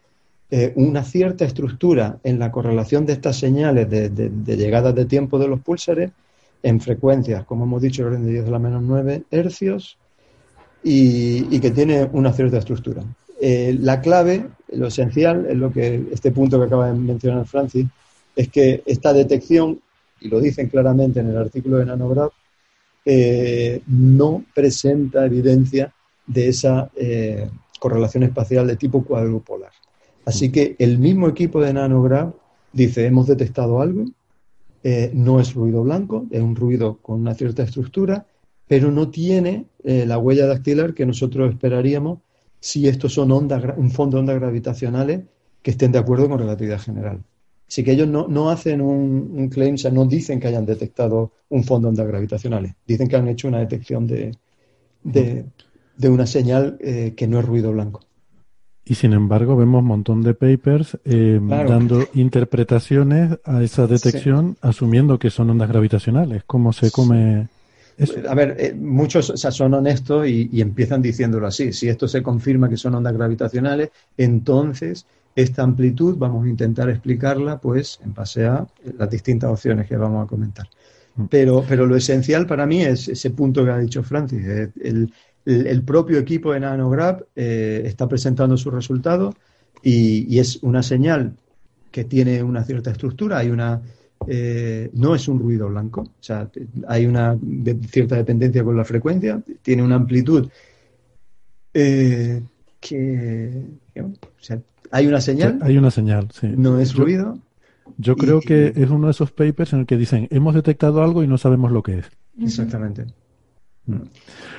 eh, 0.51 0.73
una 0.77 1.03
cierta 1.03 1.45
estructura 1.47 2.19
en 2.23 2.39
la 2.39 2.53
correlación 2.53 3.07
de 3.07 3.15
estas 3.15 3.39
señales 3.39 3.89
de, 3.89 4.11
de, 4.11 4.57
llegada 4.57 4.93
de 4.93 5.07
tiempo 5.07 5.39
de 5.39 5.49
los 5.49 5.61
púlsares 5.61 6.11
en 6.63 6.81
frecuencias, 6.81 7.45
como 7.45 7.65
hemos 7.65 7.83
dicho, 7.83 8.03
el 8.03 8.09
orden 8.09 8.27
de 8.27 8.33
10 8.33 8.49
a 8.49 8.51
la 8.51 8.59
menos 8.59 8.83
9 8.83 9.25
hercios 9.31 9.99
y, 10.83 11.59
que 11.61 11.71
tiene 11.71 12.09
una 12.13 12.33
cierta 12.33 12.59
estructura. 12.59 13.03
Eh, 13.41 13.77
la 13.81 14.01
clave, 14.01 14.47
lo 14.73 14.89
esencial, 14.89 15.47
es 15.49 15.57
lo 15.57 15.73
que 15.73 16.05
este 16.13 16.31
punto 16.31 16.59
que 16.59 16.67
acaba 16.67 16.89
de 16.89 16.95
mencionar 16.95 17.47
Francis, 17.47 17.87
es 18.37 18.49
que 18.49 18.83
esta 18.85 19.13
detección, 19.13 19.81
y 20.21 20.29
lo 20.29 20.41
dicen 20.41 20.69
claramente 20.69 21.21
en 21.21 21.31
el 21.31 21.37
artículo 21.39 21.79
de 21.79 21.87
Nanograph, 21.87 22.33
eh, 23.05 23.83
no 23.87 24.45
presenta 24.55 25.27
evidencia 25.27 25.93
de 26.27 26.49
esa 26.49 26.91
eh, 26.97 27.49
correlación 27.79 28.23
espacial 28.23 28.67
de 28.67 28.77
tipo 28.77 29.05
cuadrupolar. 29.05 29.73
Así 30.25 30.51
que 30.51 30.75
el 30.79 30.99
mismo 30.99 31.29
equipo 31.29 31.61
de 31.61 31.75
Nanograph 31.75 32.35
dice, 32.73 33.07
hemos 33.07 33.27
detectado 33.27 33.83
algo, 33.83 34.07
eh, 34.83 35.11
no 35.15 35.39
es 35.39 35.53
ruido 35.53 35.83
blanco, 35.83 36.27
es 36.31 36.41
un 36.41 36.57
ruido 36.57 36.99
con 37.03 37.21
una 37.21 37.35
cierta 37.35 37.63
estructura, 37.63 38.27
pero 38.67 38.91
no 38.91 39.11
tiene 39.11 39.67
la 39.85 40.17
huella 40.17 40.47
dactilar 40.47 40.95
que 40.95 41.05
nosotros 41.05 41.51
esperaríamos 41.51 42.21
si 42.59 42.89
estos 42.89 43.13
son 43.13 43.31
un 43.31 43.91
fondo 43.91 44.17
de 44.17 44.21
ondas 44.21 44.41
gravitacionales 44.41 45.21
que 45.61 45.73
estén 45.73 45.93
de 45.93 45.99
acuerdo 45.99 46.31
con 46.31 46.39
relatividad 46.39 46.81
general. 46.81 47.23
Así 47.69 47.83
que 47.83 47.93
ellos 47.93 48.09
no, 48.09 48.51
hacen 48.51 48.81
un, 48.81 49.49
claim, 49.49 49.75
o 49.75 49.79
sea, 49.79 49.91
no 49.91 50.05
dicen 50.05 50.39
que 50.39 50.49
hayan 50.49 50.67
detectado 50.67 51.33
un 51.49 51.65
fondo 51.65 51.87
de 51.87 51.91
ondas 51.91 52.07
gravitacionales, 52.07 52.75
dicen 52.87 53.09
que 53.09 53.17
han 53.17 53.29
hecho 53.29 53.49
una 53.49 53.59
detección 53.59 54.07
de, 54.07 54.37
de, 55.03 56.09
una 56.09 56.27
señal 56.27 56.77
eh, 56.81 57.15
que 57.17 57.27
no 57.27 57.39
es 57.39 57.45
ruido 57.45 57.73
blanco. 57.73 58.01
Y 58.85 58.97
sin 58.97 59.15
embargo 59.15 59.57
vemos 59.57 59.81
un 59.81 59.89
montón 59.89 60.23
de 60.23 60.35
papers 60.35 60.99
eh, 61.07 61.41
dando 61.41 62.07
interpretaciones 62.13 63.39
a 63.45 63.63
esa 63.63 63.87
detección 63.87 64.59
asumiendo 64.61 65.19
que 65.19 65.31
son 65.31 65.49
ondas 65.49 65.71
gravitacionales. 65.71 66.43
¿Cómo 66.47 66.71
se 66.75 66.91
come 66.91 67.49
eso? 67.97 68.15
A 68.29 68.35
ver, 68.35 68.57
eh, 68.59 68.75
muchos 68.75 69.33
son 69.37 69.73
honestos 69.73 70.29
y, 70.29 70.51
y, 70.53 70.61
empiezan 70.61 71.01
diciéndolo 71.01 71.47
así. 71.47 71.73
Si 71.73 71.89
esto 71.89 72.07
se 72.07 72.23
confirma 72.23 72.69
que 72.69 72.77
son 72.77 72.95
ondas 72.95 73.15
gravitacionales, 73.15 73.89
entonces 74.19 75.07
esta 75.37 75.63
amplitud 75.63 76.17
vamos 76.17 76.47
a 76.47 76.49
intentar 76.49 76.89
explicarla 76.89 77.59
pues 77.61 78.01
en 78.05 78.15
base 78.15 78.47
a 78.47 78.67
las 78.99 79.11
distintas 79.11 79.51
opciones 79.51 79.89
que 79.89 79.97
vamos 79.97 80.25
a 80.25 80.29
comentar. 80.29 80.69
Mm. 81.17 81.25
Pero, 81.27 81.65
pero 81.69 81.87
lo 81.87 81.97
esencial 81.97 82.47
para 82.47 82.67
mí 82.67 82.83
es 82.83 83.09
ese 83.09 83.31
punto 83.31 83.65
que 83.65 83.71
ha 83.71 83.79
dicho 83.79 84.03
Francis. 84.03 84.47
Eh, 84.47 84.71
el, 85.47 85.83
propio 85.83 86.19
equipo 86.19 86.53
de 86.53 86.61
Nanograph 86.61 87.23
eh, 87.35 87.83
está 87.85 88.09
presentando 88.09 88.57
sus 88.57 88.73
resultados 88.73 89.35
y, 89.83 90.39
es 90.39 90.63
una 90.63 90.83
señal 90.83 91.37
que 91.91 92.05
tiene 92.05 92.43
una 92.43 92.65
cierta 92.65 92.91
estructura, 92.91 93.39
hay 93.39 93.51
una 93.51 93.83
eh, 94.27 94.91
no 94.95 95.15
es 95.15 95.29
un 95.29 95.39
ruido 95.39 95.69
blanco, 95.69 96.01
o 96.01 96.23
sea, 96.23 96.49
hay 96.89 97.05
una 97.05 97.37
cierta 97.91 98.17
dependencia 98.17 98.65
con 98.65 98.75
la 98.75 98.85
frecuencia, 98.85 99.43
tiene 99.63 99.83
una 99.83 99.97
amplitud 99.97 100.49
que, 101.73 102.43
hay 104.95 105.09
una 105.09 105.21
señal. 105.21 105.59
hay 105.61 105.77
una 105.77 105.91
señal, 105.91 106.29
sí. 106.33 106.47
No 106.57 106.79
es 106.79 106.95
ruido. 106.95 107.37
Yo 107.99 108.17
creo 108.17 108.41
que 108.41 108.73
es 108.77 108.91
uno 108.91 109.09
de 109.09 109.11
esos 109.11 109.33
papers 109.33 109.73
en 109.73 109.81
el 109.81 109.87
que 109.87 109.97
dicen, 109.97 110.29
hemos 110.31 110.55
detectado 110.55 111.03
algo 111.03 111.25
y 111.25 111.27
no 111.27 111.37
sabemos 111.37 111.73
lo 111.73 111.83
que 111.83 111.99
es. 111.99 112.07
Exactamente. 112.41 113.07
Mm. 113.87 114.03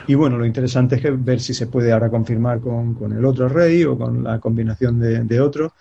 Y 0.07 0.13
bueno, 0.15 0.37
lo 0.37 0.45
interesante 0.45 0.95
es 0.97 1.25
ver 1.25 1.39
si 1.39 1.53
se 1.53 1.67
puede 1.67 1.93
ahora 1.93 2.09
confirmar 2.09 2.59
con, 2.59 2.97
el 3.17 3.23
otro 3.23 3.47
rey 3.47 3.85
o 3.85 3.97
con 3.97 4.25
la 4.25 4.39
combinación 4.39 4.99
de, 4.99 5.23
de 5.23 5.39
otro. 5.39 5.71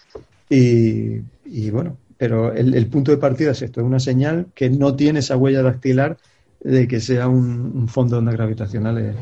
Y, 0.48 1.70
bueno, 1.70 1.97
pero 2.16 2.52
el, 2.52 2.86
punto 2.86 3.10
de 3.10 3.16
partida 3.16 3.51
es 3.51 3.62
esto, 3.62 3.81
es 3.81 3.86
una 3.86 3.98
señal 3.98 4.47
que 4.55 4.70
no 4.70 4.94
tiene 4.94 5.18
esa 5.18 5.36
huella 5.36 5.62
dactilar 5.62 6.16
de 6.60 6.86
que 6.86 7.01
sea 7.01 7.26
un, 7.26 7.89
fondo 7.89 8.14
de 8.14 8.18
ondas 8.20 8.36
gravitacionales 8.36 9.16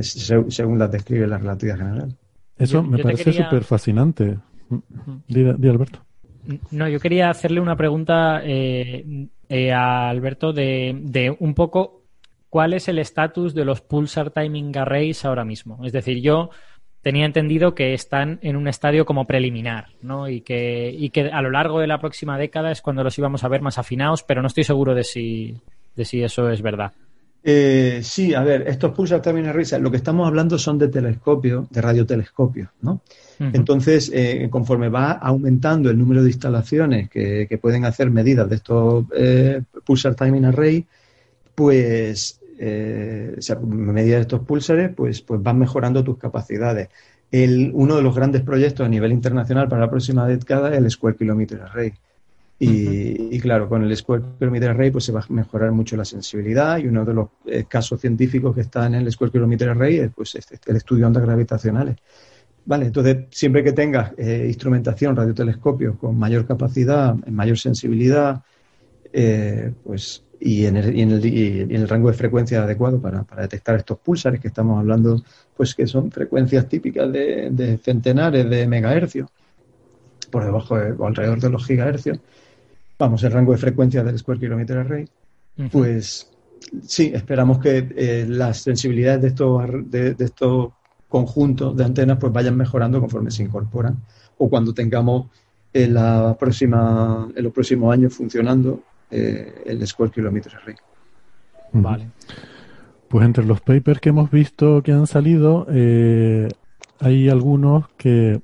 según 0.00 0.78
las 0.78 0.90
describe 0.90 1.26
la 1.26 1.36
relatividad 1.36 1.76
general. 1.76 2.16
Eso 2.56 2.82
me 2.82 3.02
parece 3.02 3.34
súper 3.34 3.64
fascinante. 3.64 4.38
Di, 5.28 5.68
Alberto. 5.68 6.00
No, 6.70 6.88
yo 6.88 6.98
quería 6.98 7.30
hacerle 7.30 7.60
una 7.60 7.76
pregunta 7.76 8.40
eh, 8.44 9.28
eh, 9.48 9.72
a 9.72 10.08
Alberto 10.08 10.52
de, 10.52 11.36
un 11.38 11.54
poco 11.54 12.02
cuál 12.48 12.74
es 12.74 12.88
el 12.88 12.98
estatus 12.98 13.54
de 13.54 13.64
los 13.64 13.80
Pulsar 13.80 14.30
Timing 14.30 14.76
Arrays 14.76 15.24
ahora 15.24 15.44
mismo. 15.44 15.84
Es 15.84 15.92
decir, 15.92 16.20
yo 16.20 16.50
tenía 17.00 17.26
entendido 17.26 17.74
que 17.74 17.94
están 17.94 18.38
en 18.42 18.56
un 18.56 18.68
estadio 18.68 19.04
como 19.04 19.26
preliminar, 19.26 19.88
¿no? 20.02 20.28
Y 20.28 20.40
que, 20.40 20.94
y 20.96 21.10
que 21.10 21.30
a 21.30 21.42
lo 21.42 21.50
largo 21.50 21.80
de 21.80 21.86
la 21.86 21.98
próxima 21.98 22.38
década 22.38 22.70
es 22.70 22.80
cuando 22.80 23.04
los 23.04 23.16
íbamos 23.18 23.44
a 23.44 23.48
ver 23.48 23.60
más 23.60 23.78
afinados, 23.78 24.22
pero 24.22 24.40
no 24.40 24.48
estoy 24.48 24.64
seguro 24.64 24.94
de 24.94 25.04
si, 25.04 25.56
de 25.96 26.04
si 26.04 26.22
eso 26.22 26.50
es 26.50 26.62
verdad. 26.62 26.92
Eh, 27.44 28.00
sí, 28.04 28.34
a 28.34 28.42
ver, 28.42 28.68
estos 28.68 28.92
Pulsar 28.92 29.20
Timing 29.20 29.46
Arrays, 29.46 29.72
lo 29.80 29.90
que 29.90 29.96
estamos 29.96 30.28
hablando 30.28 30.58
son 30.58 30.78
de 30.78 30.88
telescopios, 30.88 31.68
de 31.70 31.80
radiotelescopios, 31.80 32.70
¿no? 32.82 33.00
Entonces, 33.52 34.10
eh, 34.14 34.48
conforme 34.50 34.88
va 34.88 35.12
aumentando 35.12 35.90
el 35.90 35.98
número 35.98 36.22
de 36.22 36.30
instalaciones 36.30 37.08
que, 37.08 37.58
pueden 37.60 37.84
hacer 37.84 38.10
medidas 38.10 38.48
de 38.48 38.56
estos 38.56 39.04
eh, 39.16 39.62
Pulsar 39.84 40.14
Timing 40.14 40.44
Array, 40.44 40.86
pues, 41.54 42.40
eh, 42.58 43.34
o 43.38 43.42
sea, 43.42 43.58
medidas 43.58 44.18
de 44.18 44.22
estos 44.22 44.40
pulsares, 44.40 44.90
pues, 44.94 45.22
pues 45.22 45.42
van 45.42 45.58
mejorando 45.58 46.04
tus 46.04 46.18
capacidades. 46.18 46.88
uno 47.72 47.96
de 47.96 48.02
los 48.02 48.14
grandes 48.14 48.42
proyectos 48.42 48.86
a 48.86 48.88
nivel 48.88 49.12
internacional 49.12 49.68
para 49.68 49.82
la 49.82 49.90
próxima 49.90 50.26
década 50.26 50.72
es 50.72 50.78
el 50.78 50.90
Square 50.90 51.16
Kilometer 51.16 51.62
Array. 51.62 51.92
Y, 52.64 53.40
claro, 53.40 53.68
con 53.68 53.82
el 53.82 53.96
Square 53.96 54.22
Kilometer 54.38 54.70
Array 54.70 54.92
pues 54.92 55.04
se 55.04 55.10
va 55.10 55.20
a 55.20 55.32
mejorar 55.32 55.72
mucho 55.72 55.96
la 55.96 56.04
sensibilidad 56.04 56.78
y 56.78 56.86
uno 56.86 57.04
de 57.04 57.12
los 57.12 57.28
casos 57.66 58.00
científicos 58.00 58.54
que 58.54 58.60
está 58.60 58.86
en 58.86 58.94
el 58.94 59.10
Square 59.10 59.32
Kilometer 59.32 59.70
Array 59.70 59.98
es 59.98 60.10
pues, 60.14 60.36
este, 60.36 60.60
el 60.66 60.76
estudio 60.76 61.00
de 61.00 61.06
ondas 61.06 61.24
gravitacionales. 61.24 61.96
Vale, 62.64 62.86
entonces 62.86 63.26
siempre 63.30 63.64
que 63.64 63.72
tengas 63.72 64.12
eh, 64.16 64.44
instrumentación, 64.46 65.16
radiotelescopio 65.16 65.98
con 65.98 66.16
mayor 66.16 66.46
capacidad, 66.46 67.14
mayor 67.26 67.58
sensibilidad, 67.58 68.42
eh, 69.12 69.72
pues 69.84 70.24
y, 70.38 70.66
en 70.66 70.76
el, 70.76 71.88
rango 71.88 72.08
de 72.08 72.14
frecuencia 72.14 72.62
adecuado 72.64 73.00
para, 73.00 73.24
detectar 73.40 73.76
estos 73.76 73.98
pulsares 73.98 74.40
que 74.40 74.48
estamos 74.48 74.78
hablando, 74.78 75.22
pues 75.56 75.74
que 75.74 75.86
son 75.86 76.10
frecuencias 76.10 76.68
típicas 76.68 77.12
de, 77.12 77.78
centenares 77.82 78.48
de 78.48 78.66
megahercios, 78.66 79.30
por 80.30 80.44
debajo 80.44 80.74
o 80.74 81.06
alrededor 81.06 81.40
de 81.40 81.50
los 81.50 81.64
gigahercios, 81.66 82.18
vamos, 82.98 83.22
el 83.22 83.32
rango 83.32 83.52
de 83.52 83.58
frecuencia 83.58 84.02
del 84.02 84.18
Square 84.18 84.40
Kilometer 84.40 84.78
Array, 84.78 85.08
pues 85.70 86.28
sí, 86.86 87.12
esperamos 87.14 87.58
que 87.58 87.88
eh, 87.96 88.26
las 88.28 88.62
sensibilidades 88.62 89.22
de 89.22 89.28
estos, 89.28 89.90
de, 89.90 90.16
estos 90.18 90.72
conjuntos 91.12 91.76
de 91.76 91.84
antenas 91.84 92.16
pues 92.18 92.32
vayan 92.32 92.56
mejorando 92.56 92.98
conforme 92.98 93.30
se 93.30 93.42
incorporan 93.42 93.98
o 94.38 94.48
cuando 94.48 94.72
tengamos 94.72 95.26
en, 95.70 95.92
la 95.92 96.34
próxima, 96.40 97.28
en 97.36 97.44
los 97.44 97.52
próximos 97.52 97.92
años 97.92 98.14
funcionando 98.14 98.80
eh, 99.10 99.62
el 99.66 99.86
Square 99.86 100.10
Kilometer 100.10 100.56
Array. 100.56 100.74
Vale. 101.74 102.08
Pues 103.08 103.26
entre 103.26 103.44
los 103.44 103.60
papers 103.60 104.00
que 104.00 104.08
hemos 104.08 104.30
visto 104.30 104.82
que 104.82 104.92
han 104.92 105.06
salido, 105.06 105.66
eh, 105.68 106.48
hay 106.98 107.28
algunos 107.28 107.90
que, 107.98 108.40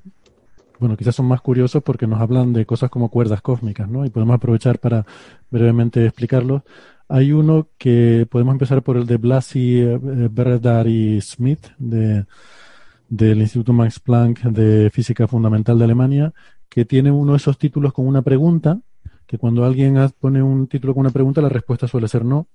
bueno, 0.79 0.95
quizás 0.99 1.15
son 1.15 1.25
más 1.25 1.41
curiosos 1.41 1.83
porque 1.83 2.07
nos 2.07 2.21
hablan 2.21 2.53
de 2.53 2.67
cosas 2.67 2.91
como 2.91 3.09
cuerdas 3.09 3.41
cósmicas, 3.41 3.89
¿no? 3.89 4.05
Y 4.05 4.11
podemos 4.11 4.35
aprovechar 4.35 4.79
para 4.79 5.07
brevemente 5.51 6.05
explicarlos. 6.05 6.65
Hay 7.09 7.33
uno 7.33 7.69
que 7.79 8.27
podemos 8.31 8.53
empezar 8.53 8.83
por 8.83 8.97
el 8.97 9.07
de 9.07 9.17
Blasi, 9.17 9.81
eh, 9.81 9.99
Berdar 10.31 10.87
y 10.87 11.21
Smith 11.21 11.69
de, 11.79 12.27
del 13.09 13.39
Instituto 13.41 13.73
Max 13.73 13.99
Planck 13.99 14.43
de 14.43 14.91
Física 14.91 15.27
Fundamental 15.27 15.79
de 15.79 15.85
Alemania, 15.85 16.33
que 16.69 16.85
tiene 16.85 17.11
uno 17.11 17.33
de 17.33 17.39
esos 17.39 17.59
títulos 17.59 17.93
con 17.93 18.07
una 18.07 18.23
pregunta, 18.23 18.81
que 19.27 19.39
cuando 19.39 19.65
alguien 19.65 19.97
pone 20.21 20.43
un 20.43 20.67
título 20.67 20.95
con 20.95 21.01
una 21.01 21.11
pregunta, 21.11 21.41
la 21.41 21.49
respuesta 21.49 21.89
suele 21.89 22.09
ser 22.09 22.25
no. 22.25 22.49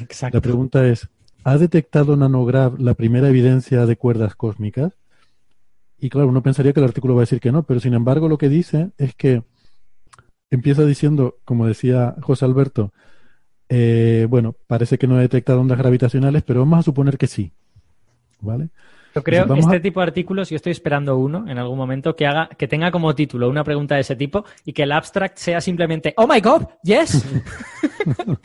Exacto. 0.00 0.36
La 0.36 0.42
pregunta 0.42 0.86
es, 0.86 1.08
¿ha 1.44 1.56
detectado 1.56 2.16
Nanograph 2.16 2.78
la 2.78 2.94
primera 2.94 3.28
evidencia 3.28 3.86
de 3.86 3.96
cuerdas 3.96 4.34
cósmicas? 4.34 4.92
Y 5.98 6.08
claro, 6.08 6.28
uno 6.28 6.42
pensaría 6.42 6.72
que 6.72 6.80
el 6.80 6.86
artículo 6.86 7.14
va 7.14 7.20
a 7.20 7.28
decir 7.28 7.40
que 7.40 7.52
no, 7.52 7.62
pero 7.62 7.78
sin 7.78 7.94
embargo 7.94 8.28
lo 8.28 8.38
que 8.38 8.48
dice 8.48 8.90
es 8.96 9.14
que 9.14 9.44
empieza 10.50 10.84
diciendo, 10.84 11.36
como 11.44 11.66
decía 11.66 12.16
José 12.22 12.44
Alberto, 12.44 12.92
eh, 13.70 14.26
bueno, 14.28 14.56
parece 14.66 14.98
que 14.98 15.06
no 15.06 15.16
ha 15.16 15.20
detectado 15.20 15.60
ondas 15.60 15.78
gravitacionales, 15.78 16.42
pero 16.42 16.60
vamos 16.60 16.80
a 16.80 16.82
suponer 16.82 17.16
que 17.16 17.28
sí. 17.28 17.52
¿Vale? 18.40 18.68
Yo 19.14 19.22
creo 19.22 19.46
que 19.46 19.60
este 19.60 19.80
tipo 19.80 20.00
de 20.00 20.06
artículos, 20.06 20.50
yo 20.50 20.56
estoy 20.56 20.72
esperando 20.72 21.16
uno 21.16 21.48
en 21.48 21.58
algún 21.58 21.78
momento 21.78 22.14
que 22.14 22.26
haga, 22.26 22.48
que 22.48 22.68
tenga 22.68 22.90
como 22.90 23.14
título 23.14 23.48
una 23.48 23.64
pregunta 23.64 23.94
de 23.94 24.02
ese 24.02 24.16
tipo 24.16 24.44
y 24.64 24.72
que 24.72 24.82
el 24.82 24.92
abstract 24.92 25.38
sea 25.38 25.60
simplemente 25.60 26.14
Oh 26.16 26.26
my 26.26 26.40
god, 26.40 26.62
yes. 26.82 27.24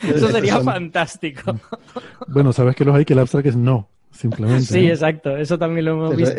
Eso 0.00 0.28
sería 0.28 0.60
fantástico. 0.60 1.58
bueno, 2.28 2.52
sabes 2.52 2.76
que 2.76 2.84
los 2.84 2.94
hay 2.94 3.04
que 3.04 3.12
el 3.12 3.20
abstract 3.20 3.48
es 3.48 3.56
no. 3.56 3.88
Simplemente. 4.12 4.64
Sí, 4.64 4.86
exacto. 4.86 5.36
Eso 5.36 5.58
también 5.58 5.84
lo 5.84 5.92
hemos 5.92 6.16
visto. 6.16 6.34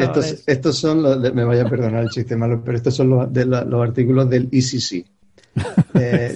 Estos, 0.48 0.78
son 0.78 1.04
los, 1.04 1.34
me 1.34 1.44
vaya 1.44 1.64
a 1.64 1.70
perdonar 1.70 2.04
el 2.04 2.10
chiste 2.10 2.36
malo, 2.36 2.62
pero 2.64 2.76
estos 2.76 2.96
son 2.96 3.10
los, 3.10 3.32
de 3.32 3.46
los 3.46 3.82
artículos 3.82 4.30
del 4.30 4.50
ECC, 4.52 5.06
eh, 5.96 6.34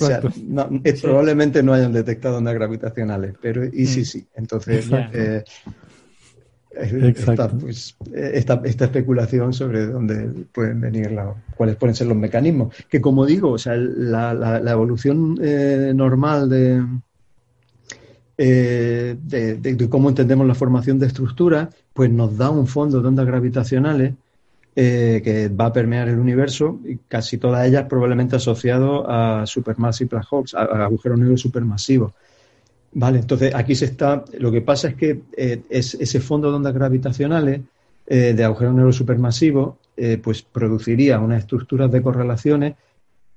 probablemente 1.01 1.63
no 1.63 1.73
hayan 1.73 1.93
detectado 1.93 2.37
ondas 2.37 2.53
gravitacionales, 2.53 3.35
pero 3.41 3.65
y 3.65 3.85
sí, 3.85 4.01
mm. 4.01 4.05
sí. 4.05 4.27
Entonces, 4.35 4.89
eh, 5.13 5.43
pues, 7.59 7.95
esta, 8.13 8.61
esta, 8.63 8.85
especulación 8.85 9.53
sobre 9.53 9.87
dónde 9.87 10.45
pueden 10.51 10.81
venir, 10.81 11.11
la, 11.11 11.33
cuáles 11.55 11.75
pueden 11.75 11.95
ser 11.95 12.07
los 12.07 12.17
mecanismos. 12.17 12.73
Que 12.89 13.01
como 13.01 13.25
digo, 13.25 13.51
o 13.51 13.57
sea, 13.57 13.75
la, 13.75 14.33
la, 14.33 14.71
evolución 14.71 15.37
eh, 15.41 15.91
normal 15.93 16.49
de, 16.49 16.83
de, 18.37 19.15
de, 19.55 19.89
cómo 19.89 20.09
entendemos 20.09 20.47
la 20.47 20.55
formación 20.55 20.97
de 20.97 21.07
estructuras, 21.07 21.69
pues 21.93 22.09
nos 22.09 22.37
da 22.37 22.49
un 22.49 22.67
fondo 22.67 23.01
de 23.01 23.07
ondas 23.07 23.27
gravitacionales 23.27 24.13
eh, 24.75 25.21
que 25.23 25.49
va 25.49 25.65
a 25.65 25.73
permear 25.73 26.07
el 26.07 26.17
universo 26.17 26.79
y 26.85 26.97
casi 27.07 27.37
todas 27.37 27.67
ellas 27.67 27.85
probablemente 27.89 28.37
asociado 28.37 29.09
a 29.09 29.45
supermassive 29.45 30.09
black 30.09 30.27
holes, 30.31 30.53
a, 30.53 30.63
agujeros 30.85 31.19
negros 31.19 31.41
supermasivos. 31.41 32.13
Vale, 32.93 33.19
entonces 33.19 33.53
aquí 33.55 33.75
se 33.75 33.85
está. 33.85 34.23
Lo 34.37 34.51
que 34.51 34.61
pasa 34.61 34.89
es 34.89 34.95
que 34.95 35.21
eh, 35.35 35.61
es, 35.69 35.95
ese 35.95 36.19
fondo 36.19 36.49
de 36.49 36.57
ondas 36.57 36.73
gravitacionales 36.73 37.61
eh, 38.07 38.33
de 38.33 38.43
agujeros 38.43 38.73
negros 38.73 38.95
supermasivos, 38.95 39.75
pues 40.23 40.41
produciría 40.41 41.19
unas 41.19 41.41
estructuras 41.41 41.91
de 41.91 42.01
correlaciones 42.01 42.73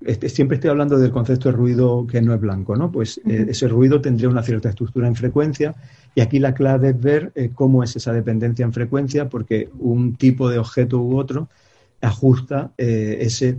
este, 0.00 0.28
siempre 0.28 0.56
estoy 0.56 0.70
hablando 0.70 0.98
del 0.98 1.10
concepto 1.10 1.50
de 1.50 1.56
ruido 1.56 2.06
que 2.06 2.20
no 2.20 2.34
es 2.34 2.40
blanco, 2.40 2.76
¿no? 2.76 2.92
Pues 2.92 3.20
eh, 3.26 3.46
ese 3.48 3.68
ruido 3.68 4.00
tendría 4.00 4.28
una 4.28 4.42
cierta 4.42 4.68
estructura 4.68 5.08
en 5.08 5.14
frecuencia 5.14 5.74
y 6.14 6.20
aquí 6.20 6.38
la 6.38 6.54
clave 6.54 6.90
es 6.90 7.00
ver 7.00 7.32
eh, 7.34 7.50
cómo 7.54 7.82
es 7.82 7.96
esa 7.96 8.12
dependencia 8.12 8.64
en 8.64 8.72
frecuencia 8.72 9.28
porque 9.28 9.70
un 9.78 10.16
tipo 10.16 10.48
de 10.50 10.58
objeto 10.58 11.00
u 11.00 11.16
otro 11.16 11.48
ajusta 12.00 12.72
eh, 12.76 13.18
ese... 13.20 13.58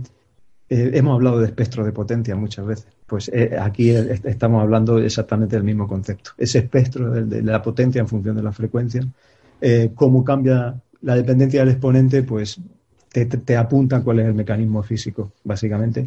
hemos 0.68 1.14
hablado 1.14 1.40
de 1.40 1.46
espectro 1.46 1.84
de 1.84 1.92
potencia 1.92 2.36
muchas 2.36 2.66
veces. 2.66 2.86
Pues 3.06 3.30
aquí 3.60 3.90
estamos 3.90 4.62
hablando 4.62 4.98
exactamente 4.98 5.56
del 5.56 5.64
mismo 5.64 5.86
concepto. 5.86 6.32
Ese 6.38 6.58
espectro 6.58 7.10
de, 7.10 7.42
la 7.42 7.62
potencia 7.62 8.00
en 8.00 8.08
función 8.08 8.36
de 8.36 8.42
la 8.42 8.52
frecuencia, 8.52 9.06
cómo 9.94 10.24
cambia 10.24 10.74
la 11.02 11.14
dependencia 11.14 11.60
del 11.60 11.68
exponente, 11.68 12.24
pues 12.24 12.60
te, 13.24 13.38
te, 13.38 13.56
apuntan 13.56 14.02
cuál 14.02 14.20
es 14.20 14.26
el 14.26 14.34
mecanismo 14.34 14.82
físico, 14.82 15.32
básicamente, 15.44 16.06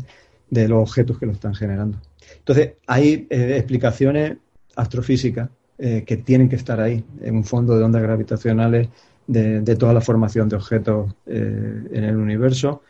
de 0.50 0.68
los 0.68 0.82
objetos 0.82 1.18
que 1.18 1.26
lo 1.26 1.32
están 1.32 1.56
generando. 1.56 2.00
Entonces, 2.38 2.74
hay 2.88 3.28
eh, 3.30 3.56
explicaciones 3.58 4.38
astrofísicas 4.76 5.50
eh, 5.78 6.04
que 6.06 6.18
tienen 6.18 6.50
que 6.50 6.56
estar 6.56 6.80
ahí, 6.80 7.04
en 7.22 7.36
un 7.36 7.44
fondo 7.44 7.78
de 7.78 7.84
ondas 7.84 8.02
gravitacionales 8.02 8.90
de, 9.28 9.76
toda 9.76 9.94
la 9.94 10.02
formación 10.02 10.50
de 10.50 10.56
objetos 10.56 11.14
eh, 11.28 11.84
en 11.92 12.04
el 12.04 12.18
universo 12.18 12.82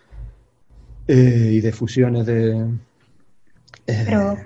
y 1.07 1.59
de 1.59 1.71
fusiones 1.71 2.25
de... 2.27 2.67
pero, 3.85 4.37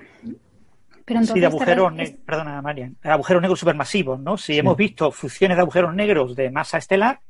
sí, 1.22 1.38
de 1.38 1.46
agujeros, 1.46 1.92
perdona, 2.24 2.62
Marian, 2.62 2.96
agujeros 3.02 3.42
negros 3.42 3.60
supermasivos, 3.60 4.18
¿no? 4.18 4.38
Si 4.38 4.58
hemos 4.58 4.74
visto 4.74 5.12
fusiones 5.12 5.58
de 5.58 5.60
agujeros 5.60 5.94
negros 5.94 6.34
de 6.34 6.50
masa 6.50 6.78
estelar, 6.78 7.20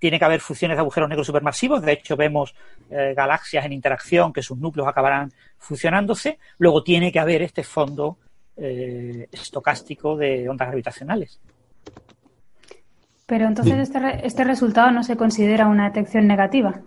tiene 0.00 0.18
que 0.18 0.24
haber 0.24 0.40
fusiones 0.40 0.76
de 0.76 0.80
agujeros 0.80 1.08
negros 1.08 1.26
supermasivos. 1.26 1.82
De 1.82 1.92
hecho, 1.92 2.16
vemos 2.16 2.54
eh, 2.90 3.12
galaxias 3.14 3.64
en 3.64 3.72
interacción 3.72 4.32
que 4.32 4.42
sus 4.42 4.58
núcleos 4.58 4.88
acabarán 4.88 5.30
fusionándose. 5.58 6.38
Luego 6.58 6.82
tiene 6.82 7.12
que 7.12 7.20
haber 7.20 7.42
este 7.42 7.62
fondo 7.62 8.16
eh, 8.56 9.28
estocástico 9.30 10.16
de 10.16 10.48
ondas 10.48 10.68
gravitacionales. 10.68 11.38
Pero 13.26 13.46
entonces 13.46 13.78
este, 13.78 14.26
este 14.26 14.42
resultado 14.42 14.90
no 14.90 15.04
se 15.04 15.16
considera 15.16 15.68
una 15.68 15.84
detección 15.84 16.26
negativa. 16.26 16.80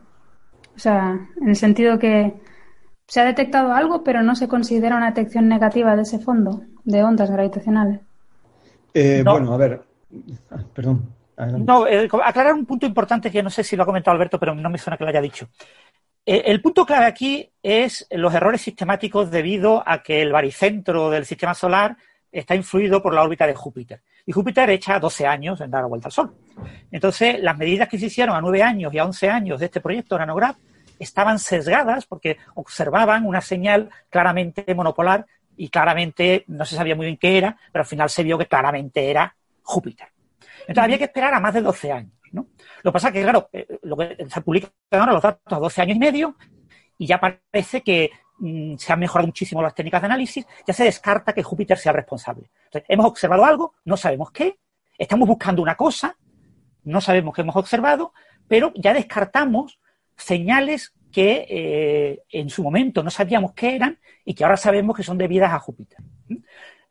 O 0.76 0.80
sea, 0.80 1.30
en 1.40 1.48
el 1.48 1.56
sentido 1.56 2.00
que 2.00 2.34
se 3.08 3.22
ha 3.22 3.26
detectado 3.26 3.74
algo, 3.74 4.04
pero 4.04 4.24
no 4.24 4.36
se 4.36 4.48
considera 4.48 4.98
una 4.98 5.12
detección 5.12 5.48
negativa 5.48 5.96
de 5.96 6.02
ese 6.02 6.18
fondo 6.18 6.64
de 6.84 7.04
ondas 7.04 7.30
gravitacionales. 7.30 8.02
Eh, 8.96 9.24
bueno, 9.24 9.54
a 9.54 9.58
ver, 9.58 9.84
ah, 10.50 10.64
No, 11.46 11.88
eh, 11.88 12.10
aclarar 12.24 12.54
un 12.54 12.66
punto 12.66 12.86
importante 12.86 13.32
que 13.32 13.44
no 13.44 13.50
sé 13.50 13.64
si 13.64 13.76
lo 13.76 13.84
ha 13.84 13.86
comentado 13.86 14.16
Alberto, 14.16 14.40
pero 14.40 14.54
no 14.56 14.70
me 14.70 14.78
suena 14.78 14.98
que 14.98 15.04
lo 15.04 15.10
haya 15.10 15.22
dicho. 15.22 15.48
Eh, 16.26 16.44
el 16.46 16.62
punto 16.62 16.86
clave 16.86 17.06
aquí 17.06 17.52
es 17.62 18.08
los 18.12 18.34
errores 18.34 18.62
sistemáticos 18.62 19.30
debido 19.30 19.84
a 19.86 20.02
que 20.02 20.22
el 20.22 20.32
baricentro 20.32 21.10
del 21.10 21.26
sistema 21.26 21.54
solar 21.54 21.98
está 22.32 22.56
influido 22.56 23.02
por 23.02 23.14
la 23.14 23.24
órbita 23.24 23.46
de 23.46 23.54
Júpiter. 23.54 24.02
Y 24.26 24.32
Júpiter 24.32 24.70
echa 24.70 25.00
12 25.00 25.28
años 25.28 25.62
en 25.62 25.70
dar 25.70 25.82
la 25.82 25.88
vuelta 25.88 26.08
al 26.08 26.14
Sol. 26.14 26.34
Entonces, 26.92 27.40
las 27.42 27.58
medidas 27.58 27.90
que 27.90 28.00
se 28.00 28.08
hicieron 28.08 28.36
a 28.36 28.42
9 28.42 28.64
años 28.64 28.94
y 28.94 28.98
a 28.98 29.06
11 29.06 29.30
años 29.30 29.60
de 29.60 29.66
este 29.66 29.82
proyecto 29.82 30.18
Nanograph 30.18 30.58
estaban 30.98 31.40
sesgadas 31.40 32.06
porque 32.06 32.38
observaban 32.56 33.26
una 33.26 33.42
señal 33.42 33.90
claramente 34.10 34.74
monopolar 34.74 35.26
y 35.58 35.70
claramente 35.70 36.46
no 36.48 36.66
se 36.66 36.76
sabía 36.76 36.96
muy 36.96 37.06
bien 37.06 37.18
qué 37.18 37.38
era, 37.38 37.58
pero 37.72 37.84
al 37.84 37.88
final 37.88 38.10
se 38.10 38.24
vio 38.24 38.38
que 38.38 38.48
claramente 38.48 39.10
era 39.10 39.36
Júpiter. 39.62 40.08
Entonces 40.68 40.84
había 40.84 40.98
que 40.98 41.06
esperar 41.06 41.34
a 41.34 41.40
más 41.40 41.54
de 41.54 41.62
12 41.62 41.92
años. 41.92 42.14
¿no? 42.32 42.48
Lo 42.82 42.92
que 42.92 42.94
pasa 42.94 43.08
es 43.10 43.14
que, 43.14 43.22
claro, 43.22 43.50
eh, 43.54 43.80
lo 43.84 43.96
que 43.96 44.26
se 44.30 44.42
publican 44.42 44.72
ahora 44.92 45.14
los 45.14 45.22
datos 45.22 45.54
a 45.54 45.60
12 45.60 45.82
años 45.82 45.98
y 45.98 46.00
medio 46.00 46.36
y 46.98 47.08
ya 47.08 47.20
parece 47.20 47.82
que 47.82 48.12
mm, 48.40 48.76
se 48.78 48.94
han 48.94 49.00
mejorado 49.00 49.28
muchísimo 49.28 49.62
las 49.62 49.76
técnicas 49.76 50.02
de 50.02 50.06
análisis, 50.08 50.46
ya 50.66 50.74
se 50.74 50.84
descarta 50.84 51.34
que 51.34 51.44
Júpiter 51.44 51.78
sea 51.78 51.92
responsable. 51.92 52.50
Hemos 52.88 53.06
observado 53.06 53.46
algo, 53.46 53.76
no 53.86 53.98
sabemos 53.98 54.32
qué, 54.32 54.58
estamos 54.98 55.28
buscando 55.28 55.62
una 55.62 55.76
cosa, 55.76 56.18
no 56.84 57.02
sabemos 57.02 57.36
qué 57.36 57.42
hemos 57.42 57.56
observado, 57.56 58.14
pero 58.48 58.72
ya 58.76 58.94
descartamos 58.94 59.80
señales 60.18 60.94
que 61.12 61.46
eh, 61.48 62.24
en 62.30 62.50
su 62.50 62.64
momento 62.64 63.04
no 63.04 63.12
sabíamos 63.12 63.54
qué 63.54 63.76
eran 63.76 64.00
y 64.26 64.34
que 64.34 64.44
ahora 64.44 64.58
sabemos 64.58 64.98
que 64.98 65.04
son 65.04 65.18
debidas 65.18 65.54
a 65.54 65.60
Júpiter. 65.60 66.00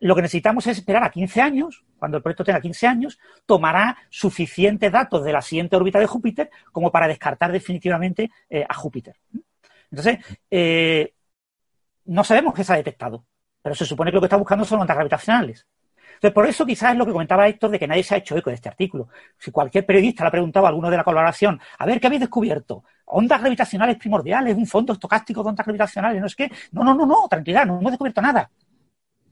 Lo 0.02 0.16
que 0.16 0.22
necesitamos 0.22 0.66
es 0.66 0.78
esperar 0.78 1.04
a 1.04 1.10
15 1.10 1.40
años, 1.40 1.84
cuando 1.96 2.16
el 2.16 2.24
proyecto 2.24 2.42
tenga 2.42 2.60
15 2.60 2.88
años, 2.88 3.20
tomará 3.46 3.96
suficientes 4.10 4.90
datos 4.90 5.22
de 5.22 5.32
la 5.32 5.40
siguiente 5.40 5.76
órbita 5.76 6.00
de 6.00 6.06
Júpiter 6.06 6.50
como 6.72 6.90
para 6.90 7.06
descartar 7.06 7.52
definitivamente 7.52 8.32
eh, 8.50 8.66
a 8.68 8.74
Júpiter. 8.74 9.14
Entonces, 9.92 10.18
eh, 10.50 11.14
no 12.06 12.24
sabemos 12.24 12.52
qué 12.52 12.64
se 12.64 12.72
ha 12.72 12.76
detectado, 12.76 13.24
pero 13.62 13.76
se 13.76 13.84
supone 13.84 14.10
que 14.10 14.16
lo 14.16 14.20
que 14.20 14.26
está 14.26 14.36
buscando 14.36 14.64
son 14.64 14.80
ondas 14.80 14.96
gravitacionales. 14.96 15.68
Entonces, 16.14 16.34
por 16.34 16.48
eso 16.48 16.66
quizás 16.66 16.90
es 16.92 16.98
lo 16.98 17.06
que 17.06 17.12
comentaba 17.12 17.46
Héctor 17.46 17.70
de 17.70 17.78
que 17.78 17.86
nadie 17.86 18.02
se 18.02 18.16
ha 18.16 18.18
hecho 18.18 18.36
eco 18.36 18.50
de 18.50 18.56
este 18.56 18.68
artículo. 18.68 19.08
Si 19.38 19.52
cualquier 19.52 19.86
periodista 19.86 20.24
le 20.24 20.28
ha 20.28 20.32
preguntado 20.32 20.66
a 20.66 20.70
alguno 20.70 20.90
de 20.90 20.96
la 20.96 21.04
colaboración, 21.04 21.60
a 21.78 21.86
ver, 21.86 22.00
¿qué 22.00 22.08
habéis 22.08 22.22
descubierto? 22.22 22.82
Ondas 23.04 23.40
gravitacionales 23.40 23.98
primordiales, 23.98 24.56
un 24.56 24.66
fondo 24.66 24.94
estocástico 24.94 25.44
de 25.44 25.50
ondas 25.50 25.64
gravitacionales, 25.64 26.20
no 26.20 26.26
es 26.26 26.34
que. 26.34 26.50
No, 26.72 26.82
no, 26.82 26.92
no, 26.92 27.06
no, 27.06 27.28
tranquilidad, 27.30 27.66
no 27.66 27.78
hemos 27.78 27.92
descubierto 27.92 28.20
nada. 28.20 28.50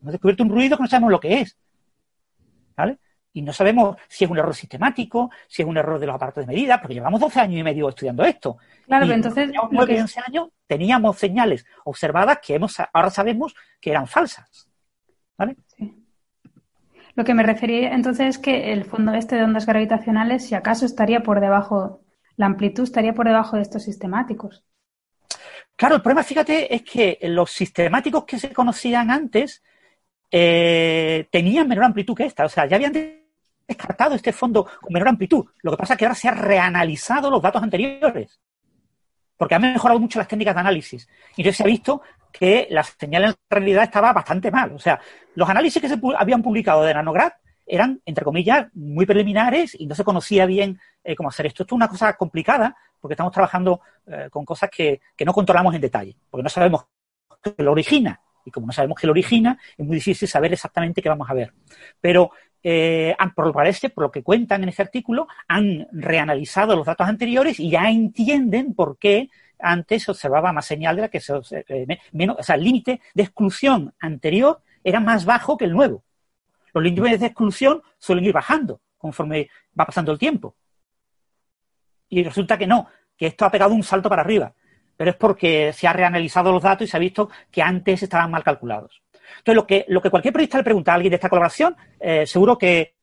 Hemos 0.00 0.12
descubierto 0.12 0.42
un 0.42 0.50
ruido 0.50 0.76
que 0.76 0.82
no 0.82 0.88
sabemos 0.88 1.10
lo 1.10 1.20
que 1.20 1.40
es. 1.40 1.56
¿Vale? 2.76 2.98
Y 3.32 3.42
no 3.42 3.52
sabemos 3.52 3.96
si 4.08 4.24
es 4.24 4.30
un 4.30 4.38
error 4.38 4.54
sistemático, 4.54 5.30
si 5.46 5.62
es 5.62 5.68
un 5.68 5.76
error 5.76 5.98
de 5.98 6.06
los 6.06 6.16
aparatos 6.16 6.46
de 6.46 6.52
medida, 6.52 6.80
porque 6.80 6.94
llevamos 6.94 7.20
12 7.20 7.40
años 7.40 7.60
y 7.60 7.62
medio 7.62 7.88
estudiando 7.88 8.24
esto. 8.24 8.58
Claro, 8.86 9.04
pero 9.04 9.14
entonces. 9.14 9.48
Llevamos 9.48 9.72
9, 9.72 10.00
11 10.00 10.20
años, 10.26 10.48
teníamos 10.66 11.18
señales 11.18 11.64
observadas 11.84 12.38
que 12.44 12.54
hemos, 12.54 12.76
ahora 12.92 13.10
sabemos 13.10 13.54
que 13.80 13.90
eran 13.90 14.06
falsas. 14.06 14.68
¿Vale? 15.38 15.56
Sí. 15.76 16.00
Lo 17.14 17.24
que 17.24 17.34
me 17.34 17.42
refería 17.42 17.92
entonces 17.92 18.26
es 18.28 18.38
que 18.38 18.72
el 18.72 18.84
fondo 18.84 19.12
este 19.14 19.36
de 19.36 19.44
ondas 19.44 19.66
gravitacionales, 19.66 20.46
si 20.46 20.54
acaso 20.54 20.86
estaría 20.86 21.22
por 21.22 21.40
debajo, 21.40 22.00
la 22.36 22.46
amplitud 22.46 22.84
estaría 22.84 23.12
por 23.12 23.26
debajo 23.26 23.56
de 23.56 23.62
estos 23.62 23.82
sistemáticos. 23.82 24.64
Claro, 25.76 25.96
el 25.96 26.02
problema, 26.02 26.22
fíjate, 26.22 26.74
es 26.74 26.82
que 26.82 27.18
los 27.22 27.50
sistemáticos 27.50 28.24
que 28.24 28.38
se 28.38 28.52
conocían 28.52 29.10
antes 29.10 29.62
eh, 30.30 31.28
tenían 31.30 31.68
menor 31.68 31.84
amplitud 31.84 32.14
que 32.14 32.24
esta. 32.24 32.44
O 32.44 32.48
sea, 32.48 32.66
ya 32.66 32.76
habían 32.76 32.92
descartado 33.66 34.14
este 34.14 34.32
fondo 34.32 34.64
con 34.64 34.92
menor 34.92 35.08
amplitud. 35.08 35.44
Lo 35.62 35.70
que 35.70 35.76
pasa 35.76 35.94
es 35.94 35.98
que 35.98 36.04
ahora 36.04 36.14
se 36.14 36.28
han 36.28 36.38
reanalizado 36.38 37.30
los 37.30 37.42
datos 37.42 37.62
anteriores. 37.62 38.40
Porque 39.36 39.54
han 39.54 39.62
mejorado 39.62 39.98
mucho 39.98 40.18
las 40.18 40.28
técnicas 40.28 40.54
de 40.54 40.60
análisis. 40.60 41.08
Y 41.36 41.42
entonces 41.42 41.56
se 41.56 41.62
ha 41.62 41.66
visto 41.66 42.02
que 42.32 42.68
la 42.70 42.84
señal 42.84 43.24
en 43.24 43.34
realidad 43.48 43.84
estaba 43.84 44.12
bastante 44.12 44.50
mal. 44.50 44.72
O 44.72 44.78
sea, 44.78 45.00
los 45.34 45.48
análisis 45.48 45.80
que 45.80 45.88
se 45.88 45.98
habían 46.18 46.42
publicado 46.42 46.82
de 46.82 46.94
Nanograd 46.94 47.32
eran, 47.66 48.00
entre 48.04 48.24
comillas, 48.24 48.66
muy 48.74 49.06
preliminares 49.06 49.76
y 49.78 49.86
no 49.86 49.94
se 49.94 50.04
conocía 50.04 50.44
bien 50.44 50.78
eh, 51.04 51.14
cómo 51.14 51.28
hacer 51.28 51.46
esto. 51.46 51.62
Esto 51.62 51.74
es 51.74 51.76
una 51.76 51.88
cosa 51.88 52.12
complicada 52.16 52.76
porque 53.00 53.14
estamos 53.14 53.32
trabajando 53.32 53.80
eh, 54.06 54.28
con 54.30 54.44
cosas 54.44 54.68
que, 54.70 55.00
que, 55.16 55.24
no 55.24 55.32
controlamos 55.32 55.74
en 55.74 55.80
detalle, 55.80 56.16
porque 56.28 56.42
no 56.42 56.50
sabemos 56.50 56.84
qué 57.42 57.54
lo 57.62 57.72
origina. 57.72 58.20
Y 58.50 58.52
como 58.52 58.66
no 58.66 58.72
sabemos 58.72 58.98
qué 59.00 59.06
lo 59.06 59.12
origina, 59.12 59.58
es 59.78 59.86
muy 59.86 59.96
difícil 59.96 60.26
saber 60.26 60.52
exactamente 60.52 61.00
qué 61.00 61.08
vamos 61.08 61.30
a 61.30 61.34
ver. 61.34 61.52
Pero 62.00 62.32
eh, 62.62 63.16
por 63.34 63.46
lo 63.46 63.52
parece, 63.52 63.90
por 63.90 64.02
lo 64.02 64.10
que 64.10 64.24
cuentan 64.24 64.64
en 64.64 64.70
ese 64.70 64.82
artículo, 64.82 65.28
han 65.46 65.86
reanalizado 65.92 66.74
los 66.74 66.84
datos 66.84 67.08
anteriores 67.08 67.60
y 67.60 67.70
ya 67.70 67.88
entienden 67.88 68.74
por 68.74 68.98
qué 68.98 69.30
antes 69.60 70.02
se 70.02 70.10
observaba 70.10 70.52
más 70.52 70.66
señal 70.66 70.96
de 70.96 71.02
la 71.02 71.08
que 71.08 71.20
se 71.20 71.32
eh, 71.34 71.98
o 72.36 72.42
sea, 72.42 72.56
el 72.56 72.64
límite 72.64 73.00
de 73.14 73.22
exclusión 73.22 73.94
anterior 74.00 74.60
era 74.82 74.98
más 74.98 75.24
bajo 75.24 75.56
que 75.56 75.66
el 75.66 75.72
nuevo. 75.72 76.02
Los 76.74 76.82
límites 76.82 77.20
de 77.20 77.26
exclusión 77.26 77.82
suelen 77.98 78.24
ir 78.24 78.32
bajando 78.32 78.80
conforme 78.98 79.48
va 79.78 79.86
pasando 79.86 80.10
el 80.10 80.18
tiempo. 80.18 80.56
Y 82.08 82.24
resulta 82.24 82.58
que 82.58 82.66
no, 82.66 82.88
que 83.16 83.26
esto 83.26 83.44
ha 83.44 83.50
pegado 83.50 83.74
un 83.74 83.84
salto 83.84 84.08
para 84.08 84.22
arriba 84.22 84.52
pero 85.00 85.12
es 85.12 85.16
porque 85.16 85.72
se 85.72 85.88
ha 85.88 85.94
reanalizado 85.94 86.52
los 86.52 86.62
datos 86.62 86.86
y 86.86 86.90
se 86.90 86.94
ha 86.94 87.00
visto 87.00 87.30
que 87.50 87.62
antes 87.62 88.02
estaban 88.02 88.30
mal 88.30 88.44
calculados. 88.44 89.00
Entonces, 89.38 89.54
lo 89.54 89.66
que, 89.66 89.86
lo 89.88 90.02
que 90.02 90.10
cualquier 90.10 90.34
periodista 90.34 90.58
le 90.58 90.64
pregunta 90.64 90.92
a 90.92 90.96
alguien 90.96 91.08
de 91.08 91.14
esta 91.14 91.30
colaboración, 91.30 91.74
eh, 91.98 92.26
seguro 92.26 92.58
que 92.58 92.96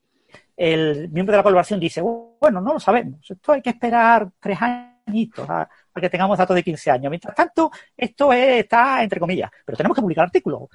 el 0.55 1.09
miembro 1.09 1.31
de 1.31 1.37
la 1.37 1.43
colaboración 1.43 1.79
dice, 1.79 2.01
bueno, 2.01 2.61
no 2.61 2.73
lo 2.73 2.79
sabemos, 2.79 3.21
esto 3.27 3.51
hay 3.51 3.63
que 3.63 3.71
esperar 3.71 4.29
tres 4.39 4.59
añitos 4.61 5.49
a, 5.49 5.67
que 5.95 6.07
tengamos 6.07 6.37
datos 6.37 6.55
de 6.55 6.61
15 6.61 6.91
años. 6.91 7.09
Mientras 7.09 7.33
tanto, 7.33 7.71
esto 7.97 8.31
está 8.31 9.01
entre 9.01 9.19
comillas, 9.19 9.49
pero 9.65 9.75
tenemos 9.75 9.95
que 9.95 10.01
publicar 10.03 10.25
artículos. 10.25 10.69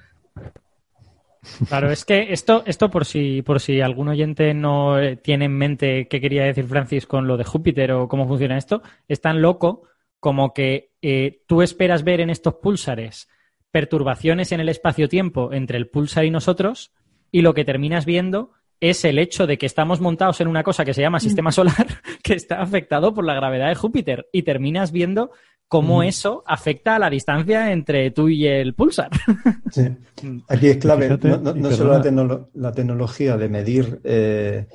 Claro, 1.69 1.89
es 1.89 2.03
que 2.03 2.33
esto, 2.33 2.63
esto 2.65 2.89
por 2.89 3.05
si, 3.05 3.43
por 3.43 3.61
si 3.61 3.79
algún 3.79 4.09
oyente 4.09 4.53
no 4.53 4.97
tiene 5.21 5.45
en 5.45 5.57
mente 5.57 6.09
qué 6.09 6.19
quería 6.19 6.43
decir 6.43 6.65
Francis 6.67 7.07
con 7.07 7.27
lo 7.27 7.37
de 7.37 7.45
Júpiter 7.45 7.93
o 7.93 8.09
cómo 8.09 8.27
funciona 8.27 8.57
esto, 8.57 8.81
es 9.07 9.21
tan 9.21 9.41
loco 9.41 9.83
como 10.23 10.53
que 10.53 10.93
eh, 11.01 11.41
tú 11.47 11.61
esperas 11.61 12.05
ver 12.05 12.21
en 12.21 12.29
estos 12.29 12.53
púlsares 12.53 13.27
perturbaciones 13.71 14.53
en 14.53 14.61
el 14.61 14.69
espacio-tiempo 14.69 15.51
entre 15.51 15.77
el 15.77 15.89
pulsar 15.89 16.23
y 16.23 16.29
nosotros, 16.29 16.93
y 17.29 17.41
lo 17.41 17.53
que 17.53 17.65
terminas 17.65 18.05
viendo 18.05 18.51
es 18.79 19.03
el 19.03 19.19
hecho 19.19 19.45
de 19.45 19.57
que 19.57 19.65
estamos 19.65 19.99
montados 19.99 20.39
en 20.39 20.47
una 20.47 20.63
cosa 20.63 20.85
que 20.85 20.93
se 20.93 21.01
llama 21.01 21.19
sistema 21.19 21.49
mm. 21.49 21.53
solar, 21.53 21.87
que 22.23 22.35
está 22.35 22.61
afectado 22.61 23.13
por 23.13 23.25
la 23.25 23.33
gravedad 23.33 23.67
de 23.67 23.75
Júpiter, 23.75 24.29
y 24.31 24.43
terminas 24.43 24.93
viendo 24.93 25.31
cómo 25.67 25.99
mm. 25.99 26.03
eso 26.03 26.43
afecta 26.47 26.95
a 26.95 26.99
la 26.99 27.09
distancia 27.09 27.73
entre 27.73 28.11
tú 28.11 28.29
y 28.29 28.47
el 28.47 28.75
pulsar. 28.75 29.09
Sí. 29.71 29.89
Aquí 30.47 30.67
es 30.67 30.77
clave, 30.77 31.17
no, 31.21 31.69
solo 31.73 32.01
la, 32.53 32.71
tecnología 32.71 33.35
de 33.35 33.49
medir 33.49 33.99
eh, 34.05 34.67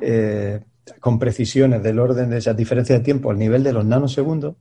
eh, 0.00 0.60
con 1.00 1.18
precisiones 1.18 1.82
del 1.82 1.98
orden 1.98 2.30
de 2.30 2.38
esa 2.38 2.54
diferencia 2.54 2.96
de 2.96 3.02
tiempo 3.02 3.32
al 3.32 3.38
nivel 3.38 3.64
de 3.64 3.72
los 3.72 3.84
nanosegundos, 3.84 4.54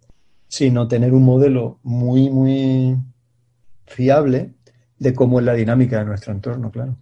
sino 0.51 0.85
tener 0.89 1.13
un 1.13 1.23
modelo 1.23 1.79
muy, 1.81 2.29
muy 2.29 2.97
fiable 3.85 4.51
de 4.99 5.13
cómo 5.13 5.39
es 5.39 5.45
la 5.45 5.53
dinámica 5.53 5.99
de 5.99 6.05
nuestro 6.05 6.33
entorno, 6.33 6.69
claro. 6.69 6.97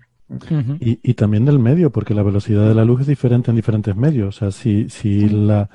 y, 0.80 0.99
y, 1.01 1.13
también 1.15 1.45
del 1.45 1.57
medio, 1.57 1.91
porque 1.91 2.13
la 2.13 2.21
velocidad 2.21 2.67
de 2.67 2.76
la 2.76 2.85
luz 2.85 3.01
es 3.01 3.07
diferente 3.07 3.49
en 3.49 3.55
diferentes 3.55 3.95
medios. 3.95 4.38
O 4.38 4.39
sea, 4.39 4.51
si, 4.51 4.88
si 4.89 5.27
la, 5.30 5.67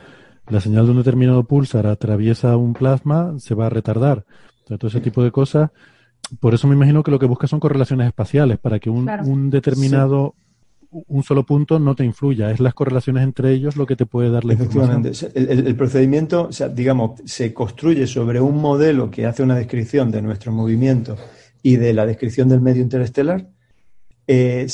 la 0.47 0.61
señal 0.61 0.85
de 0.85 0.93
un 0.93 0.99
determinado 0.99 1.43
pulsar 1.43 1.89
atraviesa 1.89 2.57
un 2.57 2.75
plasma, 2.75 3.35
se 3.39 3.57
va 3.57 3.67
a 3.67 3.71
retardar. 3.71 4.25
todo 4.69 4.87
ese 4.87 5.01
tipo 5.01 5.25
de 5.25 5.33
cosas. 5.33 5.73
Por 6.39 6.55
eso 6.55 6.69
me 6.69 6.77
imagino 6.77 7.03
que 7.03 7.11
lo 7.11 7.19
que 7.19 7.27
busca 7.27 7.49
son 7.49 7.59
correlaciones 7.59 8.07
espaciales, 8.07 8.59
para 8.59 8.79
que 8.79 8.89
un, 8.89 9.11
un 9.27 9.51
determinado 9.51 10.37
un 11.09 11.23
solo 11.25 11.45
punto 11.45 11.79
no 11.79 11.95
te 11.97 12.05
influya, 12.05 12.51
es 12.51 12.61
las 12.61 12.75
correlaciones 12.75 13.25
entre 13.25 13.53
ellos 13.53 13.77
lo 13.77 13.87
que 13.87 13.97
te 13.97 14.07
puede 14.07 14.31
dar 14.31 14.45
la 14.45 14.55
Efectivamente. 14.55 15.11
El, 15.35 15.75
procedimiento, 15.75 16.49
digamos, 16.73 17.21
se 17.25 17.53
construye 17.53 18.07
sobre 18.07 18.41
un 18.41 18.61
modelo 18.61 19.11
que 19.11 19.27
hace 19.27 19.43
una 19.43 19.57
descripción 19.57 20.11
de 20.11 20.23
nuestro 20.23 20.53
movimiento 20.53 21.17
y 21.63 21.77
de 21.77 21.93
la 21.95 22.07
descripción 22.07 22.49
del 22.49 22.61
medio 22.61 22.83
interestelar, 22.83 23.49
eh, 24.27 24.67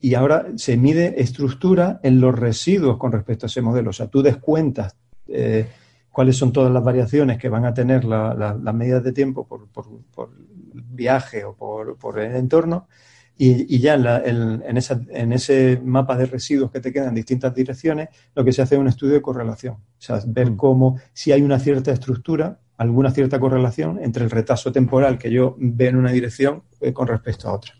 y 0.00 0.14
ahora 0.14 0.46
se 0.56 0.76
mide 0.76 1.20
estructura 1.22 2.00
en 2.02 2.20
los 2.20 2.36
residuos 2.38 2.98
con 2.98 3.12
respecto 3.12 3.46
a 3.46 3.48
ese 3.48 3.62
modelo. 3.62 3.90
O 3.90 3.92
sea, 3.94 4.08
tú 4.08 4.22
descuentas 4.22 4.96
eh, 5.28 5.66
cuáles 6.10 6.36
son 6.36 6.52
todas 6.52 6.72
las 6.72 6.82
variaciones 6.82 7.38
que 7.38 7.48
van 7.48 7.64
a 7.64 7.72
tener 7.72 8.04
las 8.04 8.74
medidas 8.74 9.04
de 9.04 9.12
tiempo 9.12 9.46
por, 9.46 9.68
por 9.68 10.30
viaje 10.72 11.44
o 11.44 11.54
por, 11.54 11.96
por 11.96 12.18
el 12.18 12.34
entorno 12.34 12.88
y, 13.36 13.78
ya 13.80 13.94
en, 13.94 14.76
ese 14.76 15.80
mapa 15.84 16.16
de 16.16 16.26
residuos 16.26 16.70
que 16.70 16.80
te 16.80 16.92
quedan 16.92 17.08
en 17.08 17.14
distintas 17.16 17.54
direcciones, 17.54 18.08
lo 18.34 18.44
que 18.44 18.52
se 18.52 18.62
hace 18.62 18.76
es 18.76 18.80
un 18.80 18.88
estudio 18.88 19.14
de 19.14 19.22
correlación. 19.22 19.74
O 19.74 19.80
sea, 19.98 20.20
ver 20.26 20.52
mm. 20.52 20.56
cómo, 20.56 21.00
si 21.12 21.32
hay 21.32 21.42
una 21.42 21.58
cierta 21.58 21.90
estructura, 21.90 22.60
alguna 22.76 23.10
cierta 23.10 23.40
correlación 23.40 23.98
entre 24.02 24.24
el 24.24 24.30
retazo 24.30 24.70
temporal 24.70 25.18
que 25.18 25.30
yo 25.30 25.56
veo 25.58 25.90
en 25.90 25.96
una 25.96 26.12
dirección 26.12 26.62
eh, 26.80 26.92
con 26.92 27.08
respecto 27.08 27.48
a 27.48 27.54
otra. 27.54 27.72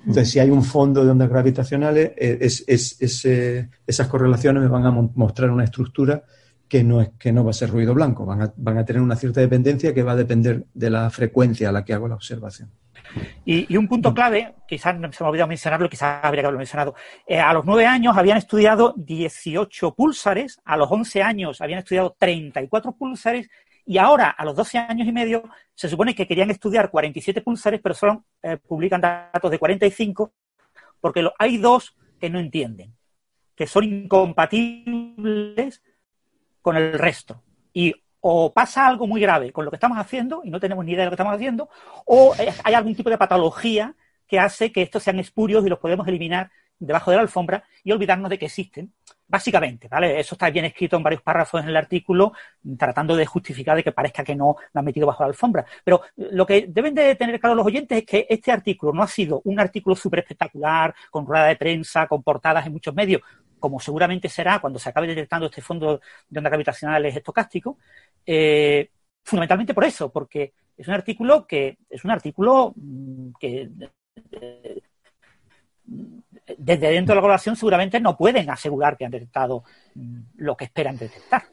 Entonces, 0.00 0.30
si 0.30 0.38
hay 0.38 0.50
un 0.50 0.62
fondo 0.62 1.02
de 1.02 1.10
ondas 1.10 1.30
gravitacionales, 1.30 2.12
eh, 2.16 2.38
es, 2.40 2.64
esas 3.86 4.08
correlaciones 4.08 4.62
me 4.62 4.68
van 4.68 4.84
a 4.84 4.90
mostrar 4.90 5.50
una 5.50 5.64
estructura 5.64 6.24
que 6.68 6.82
no, 6.82 7.00
es, 7.00 7.10
que 7.18 7.32
no 7.32 7.44
va 7.44 7.50
a 7.50 7.54
ser 7.54 7.70
ruido 7.70 7.94
blanco, 7.94 8.26
van 8.26 8.42
a, 8.42 8.54
van 8.56 8.78
a 8.78 8.84
tener 8.84 9.00
una 9.00 9.16
cierta 9.16 9.40
dependencia 9.40 9.94
que 9.94 10.02
va 10.02 10.12
a 10.12 10.16
depender 10.16 10.66
de 10.74 10.90
la 10.90 11.08
frecuencia 11.10 11.68
a 11.68 11.72
la 11.72 11.84
que 11.84 11.94
hago 11.94 12.08
la 12.08 12.16
observación. 12.16 12.70
Y, 13.44 13.76
un 13.76 13.88
punto 13.88 14.12
clave, 14.14 14.54
quizás 14.66 14.94
se 14.94 14.98
me 14.98 15.06
ha 15.06 15.28
olvidado 15.28 15.48
mencionarlo, 15.48 15.88
quizás 15.88 16.24
habría 16.24 16.42
que 16.42 16.46
haberlo 16.46 16.58
mencionado. 16.58 16.94
Eh, 17.26 17.38
a 17.38 17.52
los 17.52 17.64
nueve 17.64 17.86
años 17.86 18.16
habían 18.16 18.38
estudiado 18.38 18.94
18 18.96 19.94
púlsares, 19.94 20.60
a 20.64 20.76
los 20.76 20.90
11 20.90 21.22
años 21.22 21.60
habían 21.60 21.80
estudiado 21.80 22.16
34 22.18 22.92
púlsares 22.92 23.48
y 23.86 23.98
ahora, 23.98 24.30
a 24.30 24.44
los 24.44 24.56
12 24.56 24.78
años 24.78 25.06
y 25.06 25.12
medio, 25.12 25.44
se 25.74 25.88
supone 25.88 26.14
que 26.14 26.26
querían 26.26 26.50
estudiar 26.50 26.90
47 26.90 27.42
púlsares, 27.42 27.80
pero 27.82 27.94
solo 27.94 28.24
eh, 28.42 28.56
publican 28.56 29.00
datos 29.00 29.50
de 29.50 29.58
45, 29.58 30.32
porque 31.00 31.28
hay 31.38 31.58
dos 31.58 31.94
que 32.18 32.30
no 32.30 32.38
entienden, 32.38 32.96
que 33.54 33.66
son 33.66 33.84
incompatibles 33.84 35.82
con 36.62 36.76
el 36.76 36.94
resto. 36.98 37.42
O 38.26 38.54
pasa 38.54 38.86
algo 38.86 39.06
muy 39.06 39.20
grave 39.20 39.52
con 39.52 39.66
lo 39.66 39.70
que 39.70 39.76
estamos 39.76 39.98
haciendo 39.98 40.40
y 40.44 40.50
no 40.50 40.58
tenemos 40.58 40.82
ni 40.82 40.92
idea 40.92 41.02
de 41.02 41.06
lo 41.06 41.10
que 41.10 41.16
estamos 41.16 41.34
haciendo, 41.34 41.68
o 42.06 42.34
hay 42.64 42.72
algún 42.72 42.94
tipo 42.94 43.10
de 43.10 43.18
patología 43.18 43.94
que 44.26 44.40
hace 44.40 44.72
que 44.72 44.80
estos 44.80 45.02
sean 45.02 45.18
espurios 45.18 45.66
y 45.66 45.68
los 45.68 45.78
podemos 45.78 46.08
eliminar 46.08 46.50
debajo 46.78 47.10
de 47.10 47.18
la 47.18 47.22
alfombra 47.22 47.64
y 47.82 47.92
olvidarnos 47.92 48.30
de 48.30 48.38
que 48.38 48.46
existen. 48.46 48.94
Básicamente, 49.26 49.88
¿vale? 49.88 50.18
Eso 50.18 50.36
está 50.36 50.48
bien 50.48 50.64
escrito 50.64 50.96
en 50.96 51.02
varios 51.02 51.20
párrafos 51.20 51.62
en 51.62 51.68
el 51.68 51.76
artículo, 51.76 52.32
tratando 52.78 53.14
de 53.14 53.26
justificar 53.26 53.76
de 53.76 53.82
que 53.82 53.92
parezca 53.92 54.24
que 54.24 54.34
no 54.34 54.56
lo 54.72 54.78
han 54.78 54.84
metido 54.84 55.06
bajo 55.06 55.22
la 55.22 55.28
alfombra. 55.28 55.66
Pero 55.82 56.00
lo 56.16 56.46
que 56.46 56.66
deben 56.68 56.94
de 56.94 57.14
tener 57.16 57.38
claro 57.38 57.54
los 57.54 57.66
oyentes 57.66 57.98
es 57.98 58.06
que 58.06 58.26
este 58.28 58.52
artículo 58.52 58.92
no 58.92 59.02
ha 59.02 59.08
sido 59.08 59.42
un 59.44 59.60
artículo 59.60 59.96
súper 59.96 60.20
espectacular, 60.20 60.94
con 61.10 61.26
rueda 61.26 61.46
de 61.46 61.56
prensa, 61.56 62.06
con 62.06 62.22
portadas 62.22 62.66
en 62.66 62.72
muchos 62.72 62.94
medios, 62.94 63.22
como 63.58 63.80
seguramente 63.80 64.28
será 64.28 64.58
cuando 64.58 64.78
se 64.78 64.88
acabe 64.88 65.06
detectando 65.06 65.46
este 65.46 65.62
fondo 65.62 66.00
de 66.28 66.38
ondas 66.38 66.50
gravitacionales 66.50 67.16
estocástico, 67.16 67.78
eh, 68.26 68.90
fundamentalmente 69.22 69.74
por 69.74 69.84
eso, 69.84 70.10
porque 70.12 70.52
es 70.76 70.88
un 70.88 70.94
artículo 70.94 71.46
que 71.46 71.78
es 71.88 72.04
un 72.04 72.10
artículo 72.10 72.74
mm, 72.76 73.30
que 73.38 73.70
desde 76.58 76.90
dentro 76.90 77.12
de 77.12 77.16
la 77.16 77.20
colaboración 77.20 77.56
seguramente 77.56 78.00
no 78.00 78.16
pueden 78.16 78.50
asegurar 78.50 78.96
que 78.96 79.04
han 79.04 79.10
detectado 79.10 79.64
mm, 79.94 80.20
lo 80.36 80.56
que 80.56 80.64
esperan 80.64 80.96
detectar. 80.96 81.44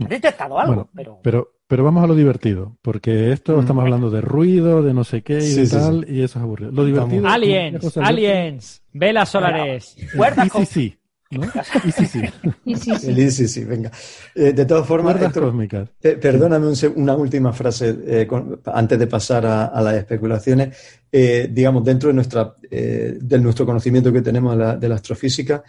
Han 0.00 0.08
detectado 0.08 0.58
algo, 0.58 0.88
pero... 0.94 1.20
pero... 1.22 1.52
pero... 1.66 1.84
vamos 1.84 2.02
a 2.02 2.06
lo 2.06 2.14
divertido, 2.14 2.76
porque 2.82 3.32
esto 3.32 3.56
mm. 3.56 3.60
estamos 3.60 3.82
hablando 3.82 4.10
de 4.10 4.20
ruido, 4.20 4.82
de 4.82 4.92
no 4.92 5.04
sé 5.04 5.22
qué 5.22 5.38
y 5.38 5.68
tal, 5.68 6.04
y 6.08 6.22
eso 6.22 6.38
es 6.38 6.42
aburrido. 6.42 6.72
Lo 6.72 6.84
divertido... 6.84 7.28
Aliens, 7.28 7.96
aliens, 7.98 8.82
velas 8.92 9.28
solares. 9.28 9.96
Cuerdas 10.16 10.48
sí, 10.52 10.58
sí. 10.58 10.66
sí, 10.66 10.98
sí. 12.06 12.22
Y 12.64 12.76
sí, 12.76 12.96
sí. 12.96 13.30
sí, 13.30 13.48
sí, 13.48 13.64
venga. 13.64 13.90
Eh, 14.34 14.52
de 14.52 14.64
todas 14.64 14.86
formas, 14.86 15.16
cósmicas. 15.32 15.88
perdóname 16.00 16.72
una 16.96 17.14
última 17.14 17.52
frase 17.52 17.96
eh, 18.06 18.28
antes 18.66 18.98
de 18.98 19.06
pasar 19.06 19.46
a, 19.46 19.80
las 19.80 19.94
especulaciones. 19.94 20.76
Eh, 21.10 21.48
digamos, 21.50 21.84
dentro 21.84 22.08
de, 22.08 22.14
nuestra, 22.14 22.54
de 22.70 23.38
nuestro 23.38 23.64
conocimiento 23.64 24.12
que 24.12 24.22
tenemos 24.22 24.56
de 24.56 24.64
la, 24.64 24.76
de 24.76 24.88
la 24.88 24.96
astrofísica, 24.96 25.62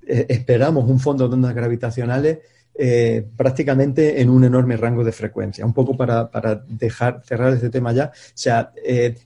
esperamos 0.00 0.88
un 0.88 1.00
fondo 1.00 1.28
de 1.28 1.34
ondas 1.34 1.54
gravitacionales 1.54 2.38
prácticamente 3.36 4.20
en 4.20 4.28
un 4.30 4.44
enorme 4.44 4.76
rango 4.76 5.02
de 5.02 5.10
frecuencia. 5.12 5.64
Un 5.66 5.72
poco 5.72 5.96
para, 5.96 6.30
para 6.30 6.54
dejar 6.54 7.22
cerrar 7.24 7.52
este 7.52 7.70
tema 7.70 7.92
ya. 7.92 8.12
O 8.14 8.32
sea, 8.34 8.72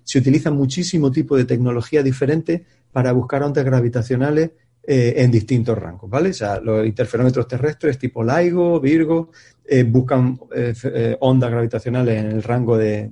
se 0.02 0.18
utiliza 0.18 0.50
muchísimo 0.50 1.10
tipo 1.10 1.36
de 1.36 1.44
tecnología 1.44 2.02
diferente 2.02 2.64
para 2.90 3.12
buscar 3.12 3.42
ondas 3.42 3.64
gravitacionales 3.64 4.50
eh, 4.82 5.22
en 5.22 5.30
distintos 5.30 5.76
rangos, 5.76 6.08
¿vale? 6.08 6.30
O 6.30 6.32
sea, 6.32 6.58
los 6.58 6.86
interferómetros 6.86 7.46
terrestres 7.46 7.98
tipo 7.98 8.24
LIGO, 8.24 8.80
Virgo, 8.80 9.30
eh, 9.62 9.82
buscan 9.82 10.40
eh, 10.56 11.16
ondas 11.20 11.50
gravitacionales 11.50 12.18
en 12.18 12.32
el 12.32 12.42
rango 12.42 12.78
de, 12.78 13.10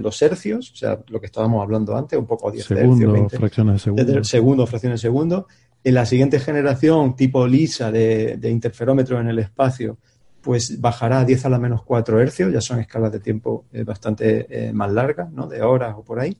los 0.00 0.22
hercios, 0.22 0.72
o 0.72 0.76
sea, 0.76 0.98
lo 1.08 1.20
que 1.20 1.26
estábamos 1.26 1.62
hablando 1.62 1.94
antes, 1.94 2.18
un 2.18 2.26
poco 2.26 2.48
a 2.48 2.52
10 2.52 2.64
segundo, 2.64 3.14
hercios, 3.14 3.38
fracciones 3.38 3.74
de 3.74 3.78
segundo. 3.78 4.24
segundo, 4.24 4.66
fracciones 4.66 5.00
de 5.02 5.08
segundo. 5.08 5.46
En 5.84 5.94
la 5.94 6.06
siguiente 6.06 6.40
generación, 6.40 7.14
tipo 7.14 7.46
LISA 7.46 7.92
de, 7.92 8.38
de 8.38 8.50
interferómetros 8.50 9.20
en 9.20 9.28
el 9.28 9.40
espacio, 9.40 9.98
pues 10.40 10.80
bajará 10.80 11.20
a 11.20 11.24
10 11.26 11.44
a 11.44 11.48
la 11.50 11.58
menos 11.58 11.82
4 11.82 12.18
hercios, 12.18 12.50
ya 12.50 12.62
son 12.62 12.80
escalas 12.80 13.12
de 13.12 13.20
tiempo 13.20 13.66
bastante 13.84 14.72
más 14.72 14.90
largas, 14.90 15.30
¿no? 15.30 15.46
De 15.46 15.60
horas 15.60 15.94
o 15.98 16.02
por 16.02 16.18
ahí 16.18 16.34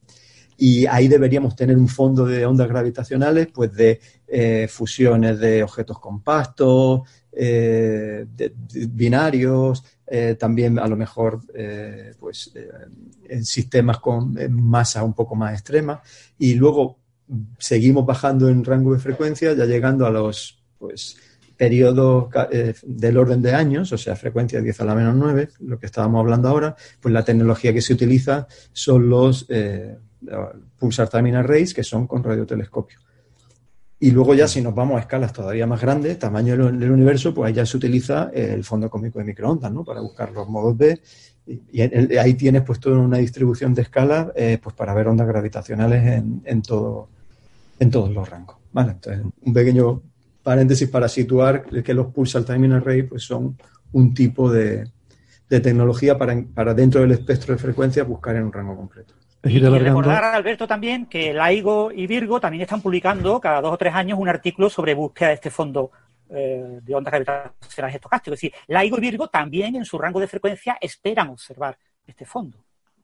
y 0.62 0.84
ahí 0.84 1.08
deberíamos 1.08 1.56
tener 1.56 1.78
un 1.78 1.88
fondo 1.88 2.26
de 2.26 2.44
ondas 2.44 2.68
gravitacionales, 2.68 3.46
pues 3.46 3.72
de 3.72 3.98
eh, 4.28 4.68
fusiones 4.68 5.40
de 5.40 5.62
objetos 5.62 5.98
compactos, 5.98 7.00
eh, 7.32 8.26
binarios, 8.90 9.82
eh, 10.06 10.36
también 10.38 10.78
a 10.78 10.86
lo 10.86 10.96
mejor 10.96 11.40
pues 12.18 12.52
en 13.26 13.44
sistemas 13.46 14.00
con 14.00 14.36
masa 14.50 15.02
un 15.02 15.14
poco 15.14 15.34
más 15.34 15.54
extrema. 15.54 16.02
Y 16.38 16.52
luego 16.54 16.98
seguimos 17.58 18.04
bajando 18.04 18.50
en 18.50 18.62
rango 18.62 18.92
de 18.92 19.00
frecuencia 19.00 19.54
ya 19.54 19.64
llegando 19.64 20.04
a 20.04 20.10
los 20.10 20.62
pues 20.76 21.16
periodos 21.56 22.28
del 22.82 23.16
orden 23.16 23.40
de 23.40 23.54
años, 23.54 23.92
o 23.92 23.98
sea, 23.98 24.14
frecuencia 24.14 24.60
10 24.60 24.80
a 24.80 24.84
la 24.84 24.94
menos 24.94 25.16
9, 25.16 25.48
lo 25.60 25.78
que 25.78 25.86
estábamos 25.86 26.20
hablando 26.20 26.48
ahora, 26.48 26.76
pues 27.00 27.14
la 27.14 27.24
tecnología 27.24 27.72
que 27.72 27.80
se 27.80 27.94
utiliza 27.94 28.46
son 28.72 29.08
los 29.08 29.46
pulsar 30.78 31.08
timing 31.08 31.36
arrays, 31.36 31.74
que 31.74 31.84
son 31.84 32.06
con 32.06 32.22
radiotelescopio. 32.22 32.98
Y 34.02 34.12
luego 34.12 34.34
ya 34.34 34.48
si 34.48 34.62
nos 34.62 34.74
vamos 34.74 34.96
a 34.96 35.00
escalas 35.00 35.30
todavía 35.32 35.66
más 35.66 35.80
grandes, 35.80 36.18
tamaño 36.18 36.56
del, 36.56 36.90
universo, 36.90 37.34
pues 37.34 37.48
ahí 37.48 37.54
ya 37.54 37.66
se 37.66 37.76
utiliza 37.76 38.30
el 38.32 38.64
fondo 38.64 38.88
cósmico 38.88 39.18
de 39.18 39.26
microondas, 39.26 39.70
¿no? 39.70 39.84
Para 39.84 40.00
buscar 40.00 40.32
los 40.32 40.48
modos 40.48 40.76
B. 40.76 40.98
Y, 41.46 41.82
ahí 42.16 42.34
tienes 42.34 42.62
pues 42.62 42.80
toda 42.80 42.98
una 42.98 43.18
distribución 43.18 43.74
de 43.74 43.82
escalas 43.82 44.28
eh, 44.36 44.58
pues 44.62 44.74
para 44.74 44.94
ver 44.94 45.08
ondas 45.08 45.26
gravitacionales 45.26 46.22
en, 46.44 46.62
todo, 46.62 47.08
en 47.78 47.90
todos 47.90 48.10
los 48.10 48.28
rangos. 48.28 48.56
Vale, 48.72 48.92
entonces 48.92 49.22
un 49.42 49.52
pequeño 49.52 50.02
paréntesis 50.42 50.88
para 50.88 51.08
situar 51.08 51.64
que 51.64 51.92
los 51.92 52.06
pulsar 52.06 52.44
timing 52.44 52.72
array 52.72 53.02
pues 53.02 53.22
son 53.24 53.58
un 53.92 54.14
tipo 54.14 54.50
de, 54.50 54.90
de 55.50 55.60
tecnología 55.60 56.16
para, 56.16 56.42
para 56.54 56.72
dentro 56.72 57.02
del 57.02 57.10
espectro 57.10 57.54
de 57.54 57.60
frecuencia 57.60 58.04
buscar 58.04 58.36
en 58.36 58.44
un 58.44 58.52
rango 58.52 58.76
completo. 58.76 59.14
Y, 59.42 59.58
recordar 59.58 60.22
a 60.22 60.34
Alberto 60.34 60.66
también 60.66 61.06
que 61.06 61.32
LAIGO 61.32 61.92
y 61.92 62.06
Virgo 62.06 62.40
también 62.40 62.62
están 62.62 62.82
publicando 62.82 63.40
cada 63.40 63.62
dos 63.62 63.72
o 63.72 63.78
tres 63.78 63.94
años 63.94 64.18
un 64.18 64.28
artículo 64.28 64.68
sobre 64.68 64.92
búsqueda 64.92 65.28
de 65.28 65.34
este 65.34 65.50
fondo 65.50 65.90
eh, 66.28 66.80
de 66.82 66.94
ondas 66.94 67.12
gravitacionales 67.12 67.94
estocásticas. 67.94 68.34
Es 68.34 68.40
decir, 68.42 68.52
LAIGO 68.68 68.98
y 68.98 69.00
Virgo 69.00 69.28
también 69.28 69.76
en 69.76 69.84
su 69.86 69.96
rango 69.96 70.20
de 70.20 70.26
frecuencia 70.26 70.76
esperan 70.80 71.30
observar 71.30 71.78
este 72.06 72.26
fondo. 72.26 72.58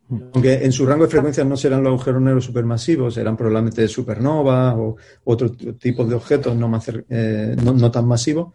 Aunque 0.08 0.64
en 0.64 0.70
su 0.72 0.86
rango 0.86 1.04
de 1.04 1.10
frecuencia 1.10 1.42
no 1.42 1.56
serán 1.56 1.82
los 1.82 1.90
agujeros 1.90 2.22
negros 2.22 2.44
supermasivos, 2.44 3.14
serán 3.14 3.36
probablemente 3.36 3.88
supernovas 3.88 4.74
o 4.76 4.96
otro 5.24 5.50
tipo 5.50 6.04
de 6.04 6.14
objetos 6.14 6.54
no, 6.54 6.70
eh, 7.08 7.56
no, 7.60 7.90
tan 7.90 8.06
masivos, 8.06 8.52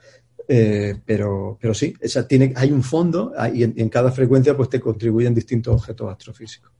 eh, 0.47 0.95
pero, 1.03 1.57
pero 1.59 1.73
sí, 1.73 1.93
tiene, 2.29 2.53
hay 2.55 2.71
un 2.71 2.83
fondo 2.83 3.33
y 3.53 3.63
en, 3.63 3.73
en, 3.75 3.89
cada 3.89 4.11
frecuencia 4.11 4.55
pues 4.55 4.69
te 4.69 4.79
contribuyen 4.79 5.33
distintos 5.33 5.75
objetos 5.75 6.09
astrofísicos. 6.09 6.71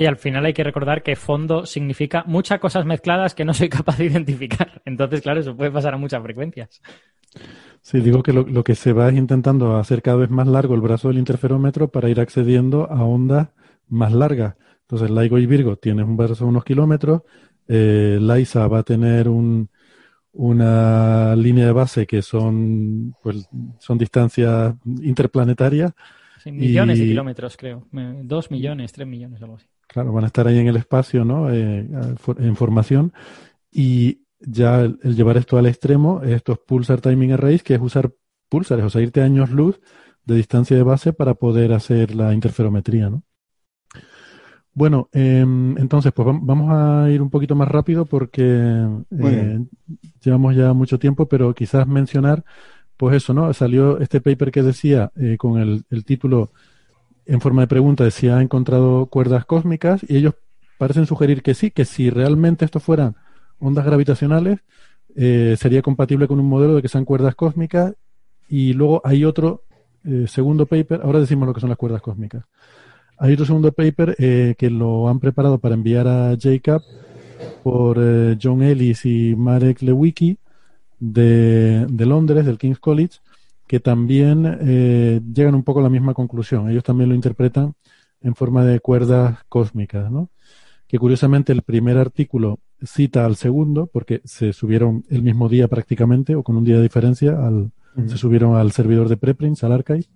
Y 0.00 0.06
al 0.06 0.16
final 0.16 0.46
hay 0.46 0.52
que 0.52 0.62
recordar 0.62 1.02
que 1.02 1.16
fondo 1.16 1.66
significa 1.66 2.22
muchas 2.24 2.60
cosas 2.60 2.86
mezcladas 2.86 3.34
que 3.34 3.44
no 3.44 3.52
soy 3.52 3.68
capaz 3.68 3.98
de 3.98 4.04
identificar. 4.04 4.80
Entonces, 4.84 5.20
claro, 5.20 5.40
eso 5.40 5.56
puede 5.56 5.72
pasar 5.72 5.92
a 5.92 5.98
muchas 5.98 6.22
frecuencias. 6.22 6.80
Sí, 7.82 7.98
digo 7.98 8.22
que 8.22 8.32
lo, 8.32 8.62
que 8.62 8.76
se 8.76 8.92
va 8.92 9.08
es 9.08 9.16
intentando 9.16 9.76
hacer 9.76 10.00
cada 10.00 10.18
vez 10.18 10.30
más 10.30 10.46
largo 10.46 10.76
el 10.76 10.80
brazo 10.80 11.08
del 11.08 11.18
interferómetro 11.18 11.88
para 11.88 12.08
ir 12.08 12.20
accediendo 12.20 12.88
a 12.88 13.02
ondas 13.02 13.48
más 13.88 14.12
largas. 14.12 14.54
Entonces, 14.82 15.10
LIGO 15.10 15.38
y 15.38 15.46
Virgo 15.46 15.76
tienen 15.76 16.06
un 16.06 16.16
brazo 16.16 16.44
de 16.44 16.50
unos 16.50 16.64
kilómetros, 16.64 17.22
eh, 17.66 18.18
LISA 18.20 18.68
va 18.68 18.78
a 18.78 18.82
tener 18.84 19.28
un, 19.28 19.68
una 20.32 21.34
línea 21.34 21.66
de 21.66 21.72
base 21.72 22.06
que 22.06 22.22
son, 22.22 23.16
pues, 23.20 23.48
son 23.80 23.98
distancias 23.98 24.76
interplanetarias. 25.02 25.92
millones 26.46 27.00
de 27.00 27.04
kilómetros, 27.04 27.56
creo. 27.56 27.88
Dos 28.22 28.52
millones, 28.52 28.92
tres 28.92 29.08
millones, 29.08 29.42
algo 29.42 29.56
así. 29.56 29.66
Claro, 29.88 30.12
van 30.12 30.24
a 30.24 30.26
estar 30.26 30.46
ahí 30.46 30.58
en 30.58 30.68
el 30.68 30.76
espacio, 30.76 31.24
¿no? 31.24 31.50
Eh, 31.50 31.88
en 32.38 32.56
formación. 32.56 33.12
Y 33.72 34.26
ya 34.38 34.82
el, 34.82 34.98
llevar 35.02 35.38
esto 35.38 35.58
al 35.58 35.66
extremo, 35.66 36.22
estos 36.22 36.58
pulsar 36.58 37.00
timing 37.00 37.32
arrays, 37.32 37.62
que 37.62 37.74
es 37.74 37.80
usar 37.80 38.12
pulsares, 38.48 38.84
o 38.84 38.90
sea, 38.90 39.00
irte 39.00 39.22
años 39.22 39.50
luz 39.50 39.80
de 40.24 40.36
distancia 40.36 40.76
de 40.76 40.82
base 40.82 41.12
para 41.12 41.34
poder 41.34 41.72
hacer 41.72 42.14
la 42.14 42.34
interferometría, 42.34 43.10
¿no? 43.10 43.22
Bueno, 44.74 45.08
em, 45.12 45.76
entonces, 45.78 46.12
pues 46.12 46.28
vamos 46.40 46.70
a 46.70 47.10
ir 47.10 47.20
un 47.20 47.30
poquito 47.30 47.56
más 47.56 47.66
rápido 47.66 48.04
porque 48.04 48.86
eh, 49.18 49.58
llevamos 50.22 50.54
ya 50.54 50.72
mucho 50.72 50.98
tiempo, 51.00 51.26
pero 51.26 51.52
quizás 51.52 51.88
mencionar, 51.88 52.44
pues 52.96 53.16
eso, 53.16 53.34
¿no? 53.34 53.52
Salió 53.54 53.98
este 53.98 54.20
paper 54.20 54.52
que 54.52 54.62
decía 54.62 55.10
eh, 55.16 55.36
con 55.36 55.58
el, 55.58 55.84
el 55.90 56.04
título 56.04 56.52
en 57.28 57.40
forma 57.42 57.60
de 57.62 57.68
pregunta 57.68 58.04
de 58.04 58.10
si 58.10 58.28
ha 58.28 58.40
encontrado 58.40 59.06
cuerdas 59.06 59.44
cósmicas 59.44 60.00
y 60.08 60.16
ellos 60.16 60.34
parecen 60.78 61.06
sugerir 61.06 61.42
que 61.42 61.54
sí, 61.54 61.70
que 61.70 61.84
si 61.84 62.08
realmente 62.08 62.64
esto 62.64 62.80
fueran 62.80 63.16
ondas 63.58 63.84
gravitacionales, 63.84 64.60
eh, 65.14 65.56
sería 65.58 65.82
compatible 65.82 66.26
con 66.26 66.40
un 66.40 66.46
modelo 66.46 66.74
de 66.74 66.82
que 66.82 66.88
sean 66.88 67.04
cuerdas 67.04 67.34
cósmicas 67.34 67.94
y 68.48 68.72
luego 68.72 69.02
hay 69.04 69.24
otro 69.26 69.62
eh, 70.04 70.24
segundo 70.26 70.64
paper, 70.64 71.02
ahora 71.02 71.20
decimos 71.20 71.46
lo 71.46 71.52
que 71.52 71.60
son 71.60 71.68
las 71.68 71.78
cuerdas 71.78 72.00
cósmicas. 72.00 72.44
Hay 73.18 73.34
otro 73.34 73.44
segundo 73.44 73.72
paper 73.72 74.16
eh, 74.18 74.54
que 74.56 74.70
lo 74.70 75.08
han 75.08 75.20
preparado 75.20 75.58
para 75.58 75.74
enviar 75.74 76.08
a 76.08 76.34
JCAP 76.34 76.82
por 77.62 77.98
John 78.40 78.62
Ellis 78.62 79.04
y 79.04 79.34
Marek 79.36 79.82
Lewicki 79.82 80.38
de 80.98 81.86
Londres, 82.06 82.46
del 82.46 82.58
King's 82.58 82.78
College, 82.78 83.18
que 83.68 83.78
también 83.80 84.58
eh, 84.62 85.20
llegan 85.32 85.54
un 85.54 85.62
poco 85.62 85.80
a 85.80 85.82
la 85.82 85.90
misma 85.90 86.14
conclusión. 86.14 86.70
Ellos 86.70 86.82
también 86.82 87.10
lo 87.10 87.14
interpretan 87.14 87.74
en 88.20 88.34
forma 88.34 88.64
de 88.64 88.80
cuerdas 88.80 89.38
cósmicas, 89.48 90.10
¿no? 90.10 90.30
Que 90.88 90.98
curiosamente 90.98 91.52
el 91.52 91.62
primer 91.62 91.98
artículo 91.98 92.58
cita 92.82 93.26
al 93.26 93.36
segundo, 93.36 93.86
porque 93.86 94.22
se 94.24 94.52
subieron 94.52 95.04
el 95.10 95.22
mismo 95.22 95.48
día 95.48 95.68
prácticamente, 95.68 96.34
o 96.34 96.42
con 96.42 96.56
un 96.56 96.64
día 96.64 96.76
de 96.76 96.82
diferencia, 96.82 97.46
al, 97.46 97.70
se 98.06 98.16
subieron 98.16 98.56
al 98.56 98.72
servidor 98.72 99.08
de 99.08 99.18
preprints, 99.18 99.62
al 99.64 99.72
archive, 99.72 100.06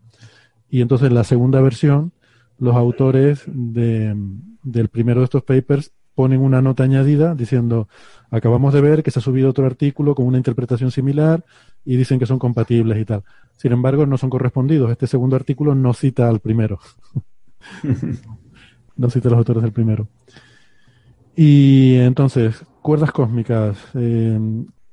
y 0.70 0.80
entonces 0.80 1.12
la 1.12 1.24
segunda 1.24 1.60
versión, 1.60 2.12
los 2.58 2.74
autores 2.74 3.42
de, 3.46 4.16
del 4.62 4.88
primero 4.88 5.20
de 5.20 5.24
estos 5.24 5.42
papers 5.42 5.92
ponen 6.14 6.40
una 6.40 6.62
nota 6.62 6.84
añadida 6.84 7.34
diciendo, 7.34 7.88
acabamos 8.30 8.74
de 8.74 8.80
ver 8.80 9.02
que 9.02 9.10
se 9.10 9.18
ha 9.18 9.22
subido 9.22 9.50
otro 9.50 9.66
artículo 9.66 10.14
con 10.14 10.26
una 10.26 10.36
interpretación 10.36 10.90
similar 10.90 11.44
y 11.84 11.96
dicen 11.96 12.18
que 12.18 12.26
son 12.26 12.38
compatibles 12.38 12.98
y 12.98 13.04
tal. 13.04 13.24
Sin 13.56 13.72
embargo, 13.72 14.06
no 14.06 14.18
son 14.18 14.30
correspondidos. 14.30 14.90
Este 14.90 15.06
segundo 15.06 15.36
artículo 15.36 15.74
no 15.74 15.94
cita 15.94 16.28
al 16.28 16.40
primero. 16.40 16.78
no 18.96 19.10
cita 19.10 19.28
a 19.28 19.30
los 19.30 19.38
autores 19.38 19.62
del 19.62 19.72
primero. 19.72 20.08
Y 21.36 21.96
entonces, 21.96 22.64
cuerdas 22.82 23.12
cósmicas. 23.12 23.78
Eh, 23.94 24.38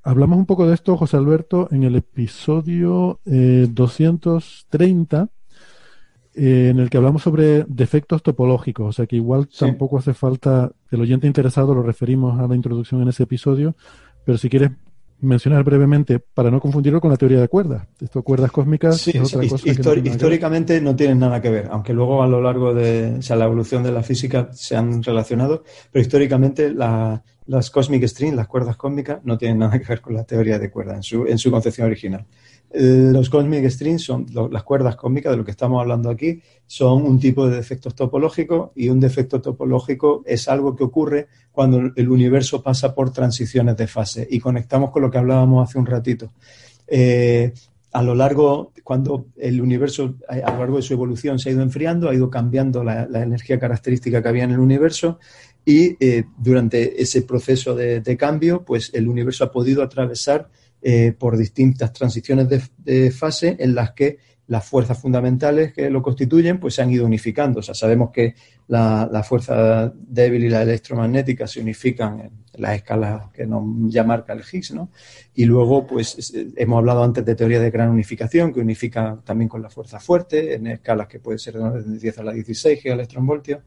hablamos 0.03 0.37
un 0.37 0.45
poco 0.45 0.67
de 0.67 0.73
esto, 0.73 0.97
José 0.97 1.17
Alberto, 1.17 1.67
en 1.71 1.83
el 1.83 1.95
episodio 1.95 3.19
230. 3.25 5.29
Eh, 6.41 6.69
en 6.69 6.79
el 6.79 6.89
que 6.89 6.95
hablamos 6.95 7.21
sobre 7.21 7.65
defectos 7.67 8.23
topológicos, 8.23 8.87
o 8.87 8.93
sea 8.93 9.05
que 9.05 9.17
igual 9.17 9.49
tampoco 9.49 9.97
hace 9.97 10.13
falta, 10.13 10.71
el 10.89 11.01
oyente 11.01 11.27
interesado 11.27 11.75
lo 11.75 11.83
referimos 11.83 12.39
a 12.39 12.47
la 12.47 12.55
introducción 12.55 13.01
en 13.01 13.09
ese 13.09 13.23
episodio, 13.23 13.75
pero 14.23 14.37
si 14.37 14.49
quieres 14.49 14.71
mencionar 15.19 15.65
brevemente, 15.65 16.19
para 16.19 16.49
no 16.49 16.61
confundirlo 16.61 17.01
con 17.01 17.11
la 17.11 17.17
teoría 17.17 17.41
de 17.41 17.49
cuerdas. 17.49 17.87
Esto, 17.99 18.23
cuerdas 18.23 18.53
cósmicas 18.53 19.05
es 19.05 19.35
otra 19.35 19.45
cosa. 19.49 19.69
históricamente 20.01 20.79
no 20.79 20.95
tienen 20.95 21.19
nada 21.19 21.41
que 21.41 21.49
ver, 21.49 21.67
aunque 21.71 21.91
luego 21.91 22.23
a 22.23 22.27
lo 22.27 22.41
largo 22.41 22.73
de 22.73 23.19
la 23.27 23.45
evolución 23.45 23.83
de 23.83 23.91
la 23.91 24.01
física 24.01 24.47
se 24.53 24.77
han 24.77 25.03
relacionado, 25.03 25.65
pero 25.91 26.01
históricamente 26.01 26.73
las 26.73 27.69
cosmic 27.69 28.07
strings, 28.07 28.37
las 28.37 28.47
cuerdas 28.47 28.77
cósmicas, 28.77 29.19
no 29.25 29.37
tienen 29.37 29.59
nada 29.59 29.77
que 29.77 29.85
ver 29.85 29.99
con 29.99 30.13
la 30.13 30.23
teoría 30.23 30.57
de 30.57 30.71
cuerdas 30.71 30.95
en 30.95 31.03
su, 31.03 31.25
en 31.25 31.37
su 31.37 31.51
concepción 31.51 31.87
original. 31.87 32.25
Eh, 32.71 33.09
los 33.11 33.29
cosmic 33.31 33.67
strings 33.69 34.03
son 34.03 34.27
las 34.51 34.63
cuerdas 34.63 34.95
cósmicas 34.95 35.31
de 35.31 35.37
lo 35.37 35.45
que 35.45 35.51
estamos 35.51 35.81
hablando 35.81 36.09
aquí, 36.09 36.41
son 36.67 37.03
un 37.03 37.19
tipo 37.19 37.47
de 37.47 37.55
defectos 37.55 37.95
topológicos 37.95 38.69
y 38.75 38.89
un 38.89 38.99
defecto 38.99 39.41
topológico 39.41 40.21
es 40.25 40.47
algo 40.47 40.75
que 40.75 40.83
ocurre 40.83 41.27
cuando 41.51 41.91
el 41.95 42.09
universo 42.09 42.61
pasa 42.61 42.93
por 42.93 43.11
transiciones 43.11 43.75
de 43.75 43.87
fase 43.87 44.27
y 44.29 44.39
conectamos 44.39 44.91
con 44.91 45.01
lo 45.01 45.09
que 45.09 45.17
hablábamos 45.17 45.67
hace 45.67 45.79
un 45.79 45.87
ratito. 45.87 46.31
Eh, 46.87 47.53
a 47.91 48.03
lo 48.03 48.13
largo, 48.13 48.71
cuando 48.83 49.25
el 49.37 49.61
universo 49.61 50.15
a 50.27 50.51
lo 50.51 50.59
largo 50.59 50.77
de 50.77 50.83
su 50.83 50.93
evolución 50.93 51.39
se 51.39 51.49
ha 51.49 51.53
ido 51.53 51.63
enfriando, 51.63 52.07
ha 52.07 52.13
ido 52.13 52.29
cambiando 52.29 52.83
la, 52.83 53.05
energía 53.05 53.59
característica 53.59 54.21
que 54.21 54.29
había 54.29 54.43
en 54.43 54.51
el 54.51 54.59
universo 54.59 55.17
y 55.65 55.97
eh, 55.99 56.25
durante 56.37 57.01
ese 57.01 57.23
proceso 57.23 57.73
de, 57.73 58.01
de, 58.01 58.15
cambio, 58.15 58.63
pues 58.63 58.91
el 58.93 59.07
universo 59.07 59.43
ha 59.43 59.51
podido 59.51 59.81
atravesar 59.81 60.49
eh, 60.81 61.13
por 61.17 61.37
distintas 61.37 61.91
transiciones 61.91 62.47
de, 62.47 63.11
fase 63.11 63.57
en 63.59 63.75
las 63.75 63.91
que 63.91 64.17
las 64.47 64.65
fuerzas 64.65 64.97
fundamentales 64.97 65.73
que 65.73 65.89
lo 65.89 66.01
constituyen 66.01 66.59
pues 66.59 66.75
se 66.75 66.81
han 66.81 66.89
ido 66.89 67.05
unificando. 67.05 67.59
O 67.59 67.63
sea, 67.63 67.75
sabemos 67.75 68.09
que 68.11 68.33
la, 68.67 69.23
fuerza 69.27 69.93
débil 69.95 70.45
y 70.45 70.49
la 70.49 70.63
electromagnética 70.63 71.45
se 71.47 71.59
unifican 71.61 72.19
en 72.21 72.31
las 72.53 72.75
escalas 72.77 73.29
que 73.31 73.45
nos 73.45 73.63
ya 73.91 74.03
marca 74.03 74.33
el 74.33 74.41
Higgs, 74.41 74.71
¿no? 74.71 74.89
Y 75.35 75.45
luego, 75.45 75.85
pues, 75.85 76.33
hemos 76.55 76.77
hablado 76.79 77.03
antes 77.03 77.23
de 77.25 77.35
teoría 77.35 77.59
de 77.59 77.69
gran 77.69 77.89
unificación, 77.89 78.51
que 78.51 78.59
unifica 78.59 79.19
también 79.23 79.49
con 79.49 79.61
la 79.61 79.69
fuerza 79.69 79.99
fuerte, 79.99 80.55
en 80.55 80.67
escalas 80.67 81.07
que 81.07 81.19
puede 81.19 81.37
ser 81.37 81.55
de 81.55 81.99
10 81.99 82.19
a 82.19 82.23
la 82.23 82.33
16 82.33 82.81
gigaelectronvoltios. 82.81 83.59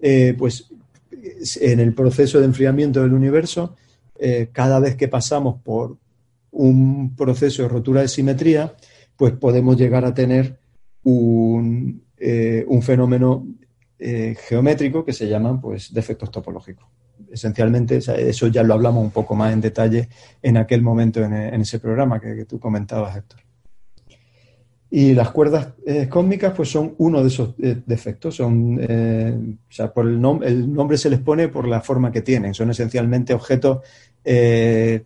Eh, 0.00 0.34
pues, 0.36 0.70
en 1.60 1.80
el 1.80 1.94
proceso 1.94 2.38
de 2.38 2.46
enfriamiento 2.46 3.02
del 3.02 3.12
universo, 3.12 3.76
eh, 4.18 4.48
cada 4.52 4.80
vez 4.80 4.96
que 4.96 5.08
pasamos 5.08 5.60
por, 5.62 5.96
un 6.50 7.14
proceso 7.16 7.62
de 7.62 7.68
rotura 7.68 8.02
de 8.02 8.08
simetría, 8.08 8.74
pues 9.16 9.32
podemos 9.32 9.76
llegar 9.76 10.04
a 10.04 10.14
tener 10.14 10.58
un, 11.02 12.02
eh, 12.16 12.66
fenómeno 12.82 13.46
eh, 13.98 14.36
geométrico 14.46 15.04
que 15.04 15.12
se 15.12 15.28
llaman 15.28 15.60
pues, 15.60 15.92
defectos 15.92 16.30
topológicos. 16.30 16.86
Esencialmente, 17.30 17.96
eso 17.98 18.46
ya 18.46 18.62
lo 18.62 18.74
hablamos 18.74 19.02
un 19.02 19.10
poco 19.10 19.34
más 19.34 19.52
en 19.52 19.60
detalle 19.60 20.08
en 20.40 20.56
aquel 20.56 20.82
momento 20.82 21.22
en, 21.22 21.60
ese 21.60 21.78
programa 21.78 22.20
que, 22.20 22.44
tú 22.44 22.58
comentabas, 22.58 23.16
Héctor. 23.16 23.40
Y 24.90 25.12
las 25.12 25.30
cuerdas 25.30 25.74
eh, 25.86 26.08
cósmicas 26.08 26.54
pues 26.56 26.70
son 26.70 26.94
uno 26.98 27.20
de 27.20 27.28
esos 27.28 27.54
defectos. 27.58 28.36
Son, 28.36 28.78
o 28.78 29.72
sea, 29.72 29.92
por 29.92 30.06
el, 30.06 30.14
el, 30.44 30.72
nombre 30.72 30.96
se 30.96 31.10
les 31.10 31.20
pone 31.20 31.48
por 31.48 31.68
la 31.68 31.82
forma 31.82 32.10
que 32.10 32.22
tienen. 32.22 32.54
Son 32.54 32.70
esencialmente 32.70 33.34
objetos 33.34 33.80
eh, 34.24 35.02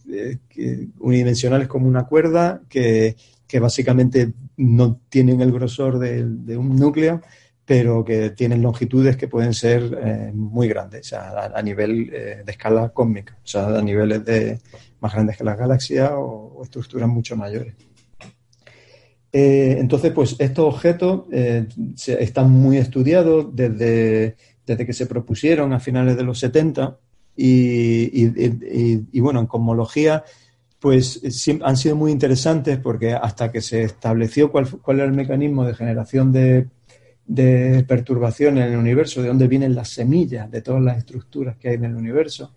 unidimensionales 0.98 1.68
como 1.68 1.86
una 1.86 2.06
cuerda 2.06 2.62
que, 2.68 3.14
básicamente 3.60 4.32
no 4.56 4.98
tienen 5.08 5.42
el 5.42 5.52
grosor 5.52 5.98
de, 5.98 6.56
un 6.56 6.74
núcleo, 6.74 7.20
pero 7.64 8.04
que 8.04 8.30
tienen 8.30 8.62
longitudes 8.62 9.16
que 9.16 9.28
pueden 9.28 9.54
ser 9.54 9.96
eh, 10.02 10.32
muy 10.34 10.68
grandes, 10.68 11.12
a, 11.12 11.62
nivel 11.62 12.10
eh, 12.12 12.42
de 12.44 12.50
escala 12.50 12.88
cósmica, 12.88 13.38
o 13.44 13.46
sea, 13.46 13.78
a 13.78 13.82
niveles 13.82 14.24
de, 14.24 14.58
más 15.00 15.12
grandes 15.12 15.36
que 15.36 15.44
las 15.44 15.58
galaxias 15.58 16.10
o, 16.14 16.60
estructuras 16.64 17.08
mucho 17.08 17.36
mayores. 17.36 17.74
Entonces, 19.32 20.12
pues 20.12 20.36
estos 20.38 20.74
objetos 20.74 21.22
están 22.06 22.50
muy 22.50 22.76
estudiados 22.76 23.46
desde, 23.56 24.36
desde 24.66 24.86
que 24.86 24.92
se 24.92 25.06
propusieron 25.06 25.72
a 25.72 25.80
finales 25.80 26.16
de 26.16 26.22
los 26.22 26.38
70 26.38 26.98
y, 27.34 29.20
bueno, 29.20 29.40
en 29.40 29.46
cosmología, 29.46 30.22
pues 30.78 31.20
han 31.62 31.76
sido 31.76 31.96
muy 31.96 32.12
interesantes 32.12 32.78
porque 32.78 33.14
hasta 33.14 33.50
que 33.50 33.60
se 33.60 33.84
estableció 33.84 34.52
cuál, 34.52 34.68
cuál 34.68 34.98
era 34.98 35.06
el 35.06 35.14
mecanismo 35.14 35.64
de 35.64 35.74
generación 35.74 36.32
de, 36.32 36.66
de 37.26 37.84
perturbación 37.86 38.58
en 38.58 38.72
el 38.72 38.78
universo, 38.78 39.22
de 39.22 39.28
dónde 39.28 39.48
vienen 39.48 39.74
las 39.74 39.90
semillas 39.90 40.50
de 40.50 40.60
todas 40.60 40.82
las 40.82 40.98
estructuras 40.98 41.56
que 41.56 41.70
hay 41.70 41.74
en 41.76 41.84
el 41.84 41.94
universo, 41.94 42.52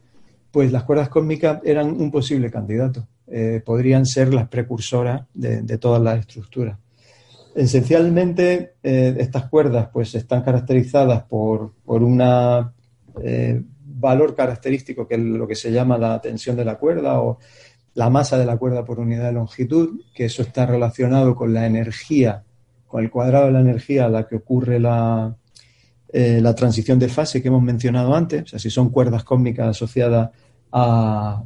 pues 0.52 0.72
las 0.72 0.84
cuerdas 0.84 1.10
cósmicas 1.10 1.61
eran 1.64 1.89
un 1.89 2.11
posible 2.11 2.49
candidato. 2.49 3.07
Eh, 3.27 3.64
podrían 3.65 4.06
ser 4.06 4.31
las 4.31 4.47
precursoras 4.49 5.23
de, 5.34 5.77
todas 5.80 6.02
las 6.02 6.19
estructuras. 6.19 6.77
Esencialmente, 7.56 8.76
eh, 8.84 9.15
estas 9.18 9.49
cuerdas 9.49 9.89
pues 9.91 10.14
están 10.14 10.43
caracterizadas 10.43 11.23
por, 11.23 11.73
por 11.84 12.03
una 12.03 12.72
eh, 13.23 13.64
valor 13.84 14.35
característico, 14.35 15.07
que 15.07 15.15
es 15.15 15.22
lo 15.22 15.47
que 15.47 15.56
se 15.56 15.72
llama 15.72 15.97
la 15.97 16.22
tensión 16.22 16.56
de 16.56 16.65
la 16.65 16.76
cuerda 16.76 17.19
o 17.19 17.39
la 17.95 18.11
masa 18.11 18.38
de 18.38 18.45
la 18.45 18.57
cuerda 18.57 18.85
por 18.85 18.99
unidad 18.99 19.26
de 19.26 19.31
longitud, 19.31 20.02
que 20.14 20.26
eso 20.26 20.43
está 20.43 20.68
relacionado 20.68 21.34
con 21.34 21.52
la 21.52 21.65
energía, 21.65 22.43
con 22.85 23.03
el 23.03 23.10
cuadrado 23.10 23.47
de 23.47 23.53
la 23.53 23.61
energía 23.61 24.06
a 24.06 24.10
la 24.10 24.27
que 24.27 24.35
ocurre 24.35 24.80
la, 24.80 25.35
la 26.14 26.56
transición 26.56 26.99
de 26.99 27.07
fase 27.07 27.41
que 27.41 27.47
hemos 27.47 27.64
mencionado 27.64 28.14
antes. 28.14 28.43
O 28.43 28.47
sea, 28.47 28.60
si 28.60 28.69
son 28.69 28.89
cuerdas 28.89 29.23
cósmicas 29.23 29.69
asociadas 29.69 30.30
a, 30.73 31.41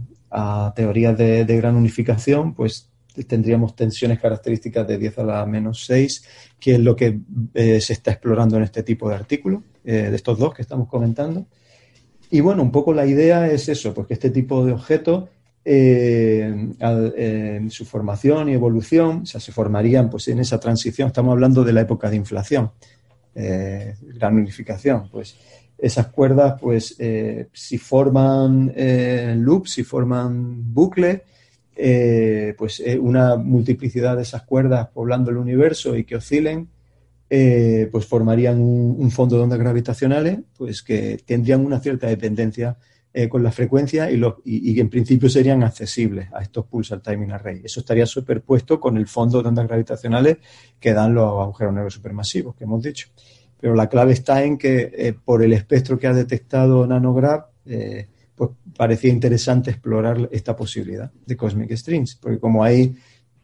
teorías 0.75 1.17
de, 1.17 1.57
gran 1.57 1.75
unificación, 1.75 2.53
pues 2.53 2.89
tendríamos 3.27 3.75
tensiones 3.75 4.19
características 4.19 4.87
de 4.87 4.97
10 4.97 5.19
a 5.19 5.23
la 5.23 5.45
menos 5.45 5.85
6, 5.85 6.23
que 6.59 6.75
es 6.75 6.79
lo 6.79 6.95
que 6.95 7.19
eh, 7.53 7.81
se 7.81 7.93
está 7.93 8.11
explorando 8.11 8.57
en 8.57 8.63
este 8.63 8.83
tipo 8.83 9.09
de 9.09 9.15
artículos, 9.15 9.63
eh, 9.83 10.09
de 10.09 10.15
estos 10.15 10.37
dos 10.37 10.53
que 10.53 10.61
estamos 10.61 10.87
comentando. 10.87 11.45
Y 12.31 12.41
bueno, 12.41 12.61
un 12.61 12.71
poco 12.71 12.93
la 12.93 13.05
idea 13.05 13.47
es 13.47 13.67
eso, 13.69 13.93
pues 13.93 14.07
que 14.07 14.13
este 14.13 14.29
tipo 14.29 14.63
de 14.63 14.71
objetos 14.71 15.29
eh, 15.65 16.69
su 17.69 17.85
formación 17.85 18.49
y 18.49 18.53
evolución, 18.53 19.21
o 19.23 19.25
sea, 19.25 19.41
se 19.41 19.51
formarían 19.51 20.09
pues 20.09 20.27
en 20.27 20.39
esa 20.39 20.59
transición, 20.59 21.07
estamos 21.07 21.33
hablando 21.33 21.63
de 21.63 21.73
la 21.73 21.81
época 21.81 22.09
de 22.09 22.15
inflación, 22.15 22.71
gran 23.35 24.35
unificación, 24.35 25.09
pues 25.09 25.37
esas 25.81 26.07
cuerdas, 26.07 26.59
pues 26.59 26.95
eh, 26.99 27.47
si 27.53 27.77
forman 27.77 28.73
loops, 29.43 29.71
si 29.71 29.83
forman 29.83 30.73
bucles, 30.73 31.21
pues 32.57 32.83
una 32.99 33.37
multiplicidad 33.37 34.17
de 34.17 34.23
esas 34.23 34.43
cuerdas 34.43 34.89
poblando 34.89 35.31
el 35.31 35.37
universo 35.37 35.95
y 35.95 36.03
que 36.03 36.17
oscilen, 36.17 36.69
eh, 37.31 37.87
pues 37.91 38.07
formarían 38.07 38.59
un, 38.59 39.11
fondo 39.11 39.37
de 39.37 39.43
ondas 39.43 39.59
gravitacionales 39.59 40.39
pues 40.57 40.81
que 40.81 41.19
tendrían 41.23 41.63
una 41.63 41.79
cierta 41.79 42.07
dependencia 42.07 42.75
eh, 43.13 43.29
con 43.29 43.43
la 43.43 43.51
frecuencia 43.51 44.09
y, 44.09 44.19
y, 44.45 44.79
en 44.79 44.89
principio 44.89 45.29
serían 45.29 45.61
accesibles 45.61 46.27
a 46.33 46.41
estos 46.41 46.65
pulsar 46.65 47.01
timing 47.01 47.31
array. 47.31 47.61
Eso 47.63 47.81
estaría 47.81 48.07
superpuesto 48.07 48.79
con 48.79 48.97
el 48.97 49.07
fondo 49.07 49.43
de 49.43 49.49
ondas 49.49 49.67
gravitacionales 49.67 50.37
que 50.79 50.91
dan 50.91 51.13
los 51.13 51.39
agujeros 51.39 51.71
negros 51.71 51.93
supermasivos 51.93 52.55
que 52.55 52.63
hemos 52.63 52.81
dicho. 52.81 53.09
Pero 53.59 53.75
la 53.75 53.89
clave 53.89 54.13
está 54.13 54.43
en 54.43 54.57
que 54.57 54.91
eh, 54.93 55.13
por 55.13 55.43
el 55.43 55.53
espectro 55.53 55.97
que 55.99 56.07
ha 56.07 56.13
detectado 56.13 56.87
Nanograv, 56.87 57.47
pues 58.35 58.49
parecía 58.75 59.11
interesante 59.11 59.69
explorar 59.69 60.27
esta 60.31 60.55
posibilidad 60.55 61.11
de 61.25 61.37
Cosmic 61.37 61.71
Strings, 61.75 62.15
porque 62.15 62.39
como 62.39 62.63
ahí 62.63 62.95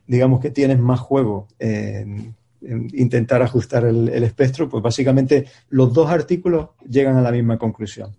digamos 0.08 0.40
que 0.40 0.50
tienes 0.50 0.80
más 0.80 1.00
juego 1.00 1.48
en 1.60 2.34
intentar 2.94 3.42
ajustar 3.42 3.86
el, 3.86 4.10
espectro, 4.24 4.70
pues 4.70 4.82
básicamente 4.82 5.46
los 5.70 5.94
dos 5.94 6.10
artículos 6.10 6.70
llegan 6.90 7.18
a 7.18 7.22
la 7.22 7.32
misma 7.32 7.58
conclusión. 7.58 8.12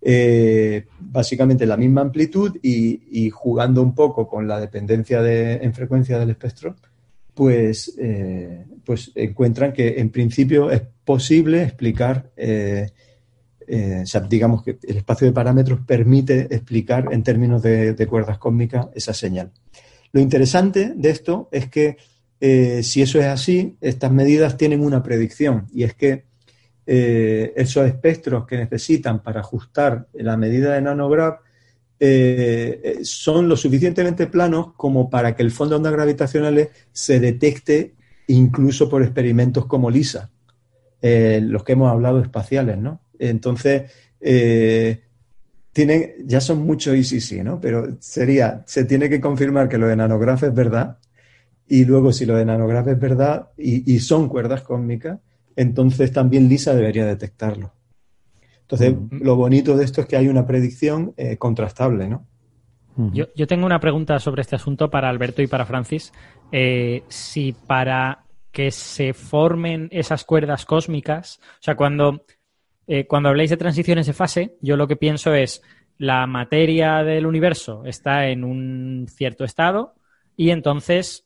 Eh, 0.00 0.86
básicamente 1.00 1.66
la 1.66 1.76
misma 1.76 2.02
amplitud 2.02 2.56
y, 2.62 3.30
jugando 3.30 3.82
un 3.82 3.94
poco 3.94 4.28
con 4.28 4.46
la 4.46 4.60
dependencia 4.60 5.22
de, 5.22 5.54
en 5.54 5.74
frecuencia 5.74 6.18
del 6.18 6.30
espectro, 6.30 6.76
pues, 7.38 7.94
eh, 7.96 8.66
pues 8.84 9.12
encuentran 9.14 9.72
que 9.72 10.00
en 10.00 10.10
principio 10.10 10.72
es 10.72 10.82
posible 11.04 11.62
explicar, 11.62 12.32
eh, 12.36 12.90
digamos 14.28 14.64
que 14.64 14.78
el 14.82 14.96
espacio 14.96 15.28
de 15.28 15.32
parámetros 15.32 15.80
permite 15.86 16.52
explicar 16.52 17.08
en 17.12 17.22
términos 17.22 17.62
de 17.62 18.06
cuerdas 18.08 18.38
cósmicas 18.38 18.88
esa 18.92 19.14
señal. 19.14 19.52
Lo 20.12 20.20
interesante 20.20 20.94
de 20.96 21.10
esto 21.10 21.48
es 21.52 21.68
que 21.68 21.96
eh, 22.40 22.82
si 22.82 23.02
eso 23.02 23.18
es 23.18 23.26
así, 23.26 23.76
estas 23.80 24.12
medidas 24.12 24.56
tienen 24.56 24.80
una 24.80 25.02
predicción 25.02 25.66
y 25.72 25.82
es 25.82 25.94
que 25.94 26.24
eh, 26.86 27.52
esos 27.56 27.86
espectros 27.86 28.46
que 28.46 28.56
necesitan 28.56 29.22
para 29.22 29.40
ajustar 29.40 30.08
la 30.14 30.36
medida 30.36 30.74
de 30.74 30.82
nanograv 30.82 31.40
eh, 32.00 33.00
son 33.02 33.48
lo 33.48 33.56
suficientemente 33.56 34.26
planos 34.26 34.72
como 34.76 35.10
para 35.10 35.34
que 35.34 35.42
el 35.42 35.50
fondo 35.50 35.74
de 35.74 35.76
ondas 35.78 35.92
gravitacionales 35.92 36.68
se 36.92 37.20
detecte 37.20 37.94
incluso 38.28 38.88
por 38.88 39.02
experimentos 39.02 39.66
como 39.66 39.90
LISA. 39.90 40.30
eh, 41.02 41.40
los 41.42 41.62
que 41.64 41.72
hemos 41.72 41.90
hablado 41.90 42.20
espaciales, 42.20 42.78
¿no? 42.78 43.00
Entonces, 43.18 43.90
eh, 44.20 45.00
tienen, 45.72 46.14
ya 46.24 46.40
son 46.40 46.66
muchos 46.66 46.96
y 46.96 47.04
sí, 47.04 47.20
sí, 47.20 47.42
¿no? 47.42 47.60
Pero 47.60 47.96
sería, 48.00 48.64
se 48.66 48.84
tiene 48.84 49.08
que 49.08 49.20
confirmar 49.20 49.68
que 49.68 49.78
lo 49.78 49.86
de 49.86 49.96
nanograph 49.96 50.42
es 50.42 50.54
verdad, 50.54 50.98
y 51.68 51.84
luego 51.84 52.12
si 52.12 52.26
lo 52.26 52.36
de 52.36 52.44
nanograph 52.46 52.88
es 52.88 52.98
verdad 52.98 53.50
y, 53.56 53.98
son 54.00 54.28
cuerdas 54.28 54.62
cósmicas, 54.62 55.20
entonces 55.54 56.12
también 56.12 56.48
LISA 56.48 56.74
debería 56.74 57.06
detectarlo. 57.06 57.72
Entonces, 58.70 58.94
lo 59.10 59.34
bonito 59.36 59.76
de 59.76 59.84
esto 59.84 60.02
es 60.02 60.06
que 60.06 60.16
hay 60.16 60.28
una 60.28 60.46
predicción 60.46 61.14
eh, 61.16 61.38
contrastable, 61.38 62.06
¿no? 62.08 62.26
Yo, 63.12 63.26
yo, 63.36 63.46
tengo 63.46 63.64
una 63.64 63.78
pregunta 63.78 64.18
sobre 64.18 64.42
este 64.42 64.56
asunto 64.56 64.90
para 64.90 65.08
Alberto 65.08 65.40
y 65.40 65.46
para 65.46 65.64
Francis. 65.64 66.12
Eh, 66.50 67.04
si 67.06 67.52
para 67.52 68.24
que 68.50 68.72
se 68.72 69.14
formen 69.14 69.88
esas 69.92 70.24
cuerdas 70.24 70.66
cósmicas, 70.66 71.38
o 71.42 71.62
sea, 71.62 71.76
cuando, 71.76 72.24
eh, 72.88 73.06
cuando 73.06 73.28
habláis 73.28 73.50
de 73.50 73.56
transiciones 73.56 74.06
de 74.06 74.14
fase, 74.14 74.56
yo 74.60 74.76
lo 74.76 74.88
que 74.88 74.96
pienso 74.96 75.32
es 75.32 75.62
la 75.96 76.26
materia 76.26 77.04
del 77.04 77.26
universo 77.26 77.84
está 77.84 78.28
en 78.28 78.44
un 78.44 79.06
cierto 79.08 79.44
estado 79.44 79.94
y 80.36 80.50
entonces 80.50 81.24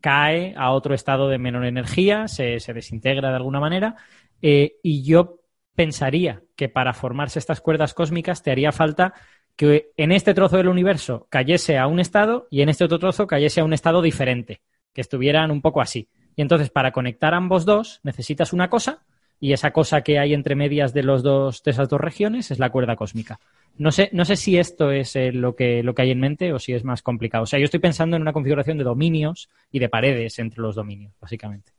cae 0.00 0.54
a 0.56 0.72
otro 0.72 0.94
estado 0.94 1.28
de 1.28 1.38
menor 1.38 1.64
energía, 1.64 2.26
se, 2.28 2.58
desintegra 2.74 3.30
de 3.30 3.36
alguna 3.36 3.60
manera, 3.60 3.96
eh, 4.40 4.74
y 4.82 5.04
yo 5.04 5.41
pensaría 5.74 6.42
que 6.56 6.68
para 6.68 6.92
formarse 6.92 7.38
estas 7.38 7.60
cuerdas 7.60 7.94
cósmicas 7.94 8.42
te 8.42 8.50
haría 8.50 8.72
falta 8.72 9.14
que 9.56 9.90
en 9.96 10.12
este 10.12 10.34
trozo 10.34 10.56
del 10.56 10.68
universo 10.68 11.26
cayese 11.30 11.78
a 11.78 11.86
un 11.86 12.00
estado 12.00 12.46
y 12.50 12.62
en 12.62 12.68
este 12.68 12.84
otro 12.84 12.98
trozo 12.98 13.26
cayese 13.26 13.60
a 13.60 13.64
un 13.64 13.72
estado 13.72 14.02
diferente, 14.02 14.62
que 14.92 15.00
estuvieran 15.00 15.50
un 15.50 15.60
poco 15.60 15.80
así. 15.80 16.08
Y 16.36 16.42
entonces, 16.42 16.70
para 16.70 16.92
conectar 16.92 17.34
ambos 17.34 17.64
dos, 17.64 18.00
necesitas 18.02 18.52
una 18.52 18.70
cosa, 18.70 19.04
y 19.42 19.52
esa 19.52 19.72
cosa 19.72 20.02
que 20.02 20.18
hay 20.18 20.34
entre 20.34 20.54
medias 20.54 20.94
de 20.94 21.02
los 21.02 21.22
dos, 21.22 21.62
de 21.62 21.72
esas 21.72 21.88
dos 21.88 22.00
regiones, 22.00 22.50
es 22.50 22.58
la 22.58 22.70
cuerda 22.70 22.96
cósmica. 22.96 23.40
No 23.76 23.90
sé, 23.90 24.08
no 24.12 24.24
sé 24.24 24.36
si 24.36 24.56
esto 24.56 24.92
es 24.92 25.16
eh, 25.16 25.32
lo, 25.32 25.56
que, 25.56 25.82
lo 25.82 25.94
que 25.94 26.02
hay 26.02 26.12
en 26.12 26.20
mente 26.20 26.52
o 26.52 26.58
si 26.58 26.72
es 26.72 26.84
más 26.84 27.02
complicado. 27.02 27.42
O 27.42 27.46
sea, 27.46 27.58
yo 27.58 27.64
estoy 27.64 27.80
pensando 27.80 28.14
en 28.14 28.22
una 28.22 28.32
configuración 28.32 28.78
de 28.78 28.84
dominios 28.84 29.50
y 29.72 29.80
de 29.80 29.88
paredes 29.88 30.38
entre 30.38 30.62
los 30.62 30.76
dominios, 30.76 31.12
básicamente. 31.20 31.72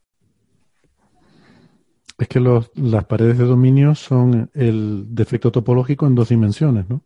Es 2.18 2.28
que 2.28 2.40
las 2.40 3.04
paredes 3.06 3.38
de 3.38 3.44
dominios 3.44 3.98
son 3.98 4.50
el 4.54 5.06
defecto 5.08 5.50
topológico 5.50 6.06
en 6.06 6.14
dos 6.14 6.28
dimensiones, 6.28 6.88
¿no? 6.88 7.02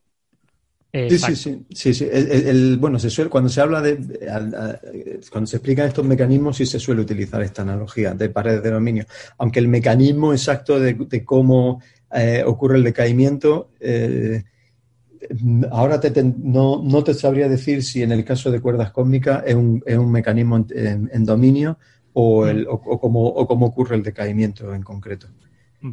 Sí, 0.91 1.19
sí, 1.19 1.67
sí, 1.71 1.95
sí, 1.95 2.09
El, 2.11 2.79
bueno, 2.79 2.99
se 2.99 3.11
suele, 3.11 3.29
cuando 3.29 3.51
se 3.51 3.61
habla 3.61 3.83
de, 3.83 3.99
cuando 5.31 5.47
se 5.47 5.57
explican 5.57 5.87
estos 5.87 6.05
mecanismos, 6.05 6.57
sí 6.57 6.65
se 6.65 6.81
suele 6.81 7.03
utilizar 7.03 7.43
esta 7.43 7.61
analogía 7.61 8.15
de 8.15 8.31
paredes 8.31 8.63
de 8.63 8.71
dominio. 8.71 9.05
Aunque 9.37 9.59
el 9.59 9.69
mecanismo 9.69 10.33
exacto 10.33 10.81
de, 10.81 11.25
cómo 11.27 11.83
eh, 12.11 12.43
ocurre 12.45 12.79
el 12.79 12.85
decaimiento, 12.85 13.71
eh, 13.81 14.45
ahora 15.71 16.01
no, 16.43 17.05
te 17.05 17.13
sabría 17.13 17.51
decir 17.51 17.83
si 17.83 18.03
en 18.03 18.13
el 18.13 18.25
caso 18.25 18.51
de 18.51 18.61
cuerdas 18.61 18.91
cósmicas 18.91 19.43
es 19.47 19.55
un, 19.55 19.83
es 19.85 19.99
un 19.99 20.11
mecanismo 20.11 20.65
en, 20.71 21.25
dominio 21.25 21.79
o, 22.21 22.47
el, 22.47 22.67
o, 22.69 22.81
cómo, 23.01 23.67
ocurre 23.67 23.97
el 23.97 24.03
decaimiento 24.03 24.75
en 24.75 24.83
concreto. 24.83 25.27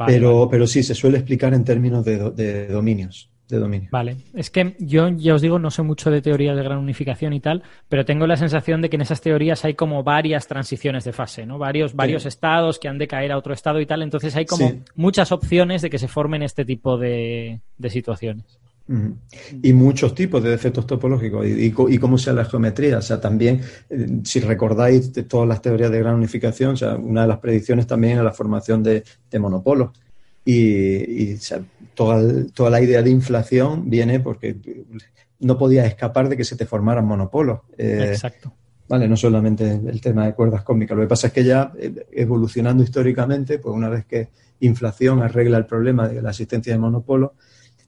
pero, 0.05 0.47
pero 0.49 0.67
sí, 0.67 0.83
se 0.83 0.95
suele 0.95 1.17
explicar 1.17 1.53
en 1.53 1.63
términos 1.63 2.03
de 2.03 2.67
dominios 2.67 3.29
de 3.47 3.59
dominio. 3.59 3.89
Vale, 3.91 4.17
es 4.33 4.49
que 4.49 4.75
yo 4.79 5.09
ya 5.09 5.35
os 5.35 5.41
digo, 5.41 5.59
no 5.59 5.69
sé 5.69 5.83
mucho 5.83 6.09
de 6.09 6.21
teorías 6.21 6.55
de 6.55 6.63
gran 6.63 6.79
unificación 6.79 7.33
y 7.33 7.39
tal, 7.39 7.63
pero 7.87 8.05
tengo 8.05 8.25
la 8.25 8.37
sensación 8.37 8.81
de 8.81 8.89
que 8.89 8.95
en 8.95 9.03
esas 9.03 9.21
teorías 9.21 9.63
hay 9.65 9.75
como 9.75 10.03
varias 10.03 10.47
transiciones 10.47 11.03
de 11.03 11.13
fase, 11.13 11.45
¿no? 11.45 11.57
Varios, 11.57 11.93
varios 11.93 12.25
estados 12.25 12.79
que 12.79 12.87
han 12.87 12.97
de 12.97 13.07
caer 13.07 13.31
a 13.31 13.37
otro 13.37 13.53
estado 13.53 13.79
y 13.79 13.85
tal, 13.85 14.01
entonces 14.01 14.35
hay 14.35 14.45
como 14.45 14.71
muchas 14.95 15.31
opciones 15.31 15.81
de 15.81 15.89
que 15.89 15.99
se 15.99 16.07
formen 16.07 16.41
este 16.41 16.65
tipo 16.65 16.97
de, 16.97 17.61
situaciones. 17.87 18.59
Y 19.63 19.73
muchos 19.73 20.13
tipos 20.13 20.43
de 20.43 20.51
defectos 20.51 20.85
topológicos 20.85 21.45
y, 21.47 21.73
y, 21.73 21.97
cómo 21.97 22.17
sea 22.19 22.33
la 22.33 22.45
geometría. 22.45 22.99
O 22.99 23.01
sea, 23.01 23.19
también, 23.19 23.61
eh, 23.89 24.19
si 24.23 24.39
recordáis 24.39 25.11
de 25.11 25.23
todas 25.23 25.47
las 25.47 25.61
teorías 25.61 25.89
de 25.89 25.99
gran 25.99 26.15
unificación, 26.15 26.73
o 26.73 26.77
sea, 26.77 26.95
una 26.95 27.23
de 27.23 27.27
las 27.27 27.39
predicciones 27.39 27.87
también 27.87 28.19
es 28.19 28.23
la 28.23 28.31
formación 28.31 28.83
de, 28.83 29.03
de 29.31 29.39
monopolos. 29.39 29.89
Y, 30.45 31.35
toda, 31.95 32.69
la 32.69 32.81
idea 32.81 33.01
de 33.01 33.09
inflación 33.09 33.89
viene 33.89 34.19
porque 34.19 34.55
no 35.39 35.57
podías 35.57 35.87
escapar 35.87 36.29
de 36.29 36.37
que 36.37 36.43
se 36.43 36.55
te 36.55 36.65
formaran 36.65 37.05
monopolos. 37.05 37.61
Eh, 37.77 38.09
Exacto. 38.11 38.53
Vale, 38.87 39.07
no 39.07 39.17
solamente 39.17 39.71
el 39.71 39.99
tema 39.99 40.27
de 40.27 40.35
cuerdas 40.35 40.61
cómicas. 40.61 40.95
Lo 40.95 41.03
que 41.03 41.09
pasa 41.09 41.27
es 41.27 41.33
que 41.33 41.43
ya 41.43 41.73
eh, 41.79 42.05
evolucionando 42.11 42.83
históricamente, 42.83 43.57
pues 43.57 43.75
una 43.75 43.89
vez 43.89 44.05
que 44.05 44.29
inflación 44.59 45.23
arregla 45.23 45.57
el 45.57 45.65
problema 45.65 46.07
de 46.07 46.21
la 46.21 46.29
existencia 46.29 46.71
de 46.71 46.79
monopolos, 46.79 47.31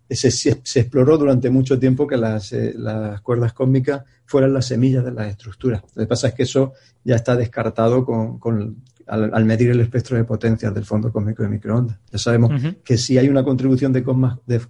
se, 0.09 0.31
se, 0.31 0.79
exploró 0.79 1.17
durante 1.17 1.49
mucho 1.49 1.77
tiempo 1.77 2.07
que 2.07 2.17
las, 2.17 2.53
eh, 2.53 2.73
las, 2.75 3.21
cuerdas 3.21 3.53
cósmicas 3.53 4.03
fueran 4.25 4.53
las 4.53 4.65
semillas 4.65 5.03
de 5.03 5.11
las 5.11 5.27
estructuras. 5.27 5.83
Lo 5.95 6.03
que 6.03 6.07
pasa 6.07 6.29
es 6.29 6.33
que 6.33 6.43
eso 6.43 6.73
ya 7.03 7.15
está 7.15 7.35
descartado 7.35 8.05
con, 8.05 8.39
con, 8.39 8.83
al, 9.07 9.45
medir 9.45 9.71
el 9.71 9.79
espectro 9.79 10.17
de 10.17 10.23
potencias 10.23 10.73
del 10.73 10.85
fondo 10.85 11.11
cósmico 11.11 11.43
de 11.43 11.49
microondas. 11.49 11.97
Ya 12.11 12.19
sabemos 12.19 12.51
que 12.83 12.97
si 12.97 13.17
hay 13.17 13.29
una 13.29 13.43
contribución 13.43 13.91
de, 13.91 14.03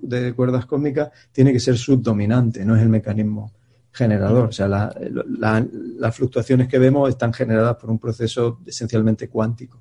de, 0.02 0.34
cuerdas 0.34 0.66
cósmicas, 0.66 1.10
tiene 1.32 1.54
que 1.54 1.60
ser 1.60 1.78
subdominante, 1.78 2.66
no 2.66 2.76
es 2.76 2.82
el 2.82 2.90
mecanismo 2.90 3.52
generador. 3.92 4.50
O 4.50 4.52
sea, 4.52 4.68
las 4.68 6.16
fluctuaciones 6.16 6.68
que 6.68 6.80
vemos 6.80 7.10
están 7.10 7.34
generadas 7.34 7.78
por 7.78 7.90
un 7.90 8.00
proceso 8.00 8.60
esencialmente 8.66 9.28
cuántico. 9.28 9.80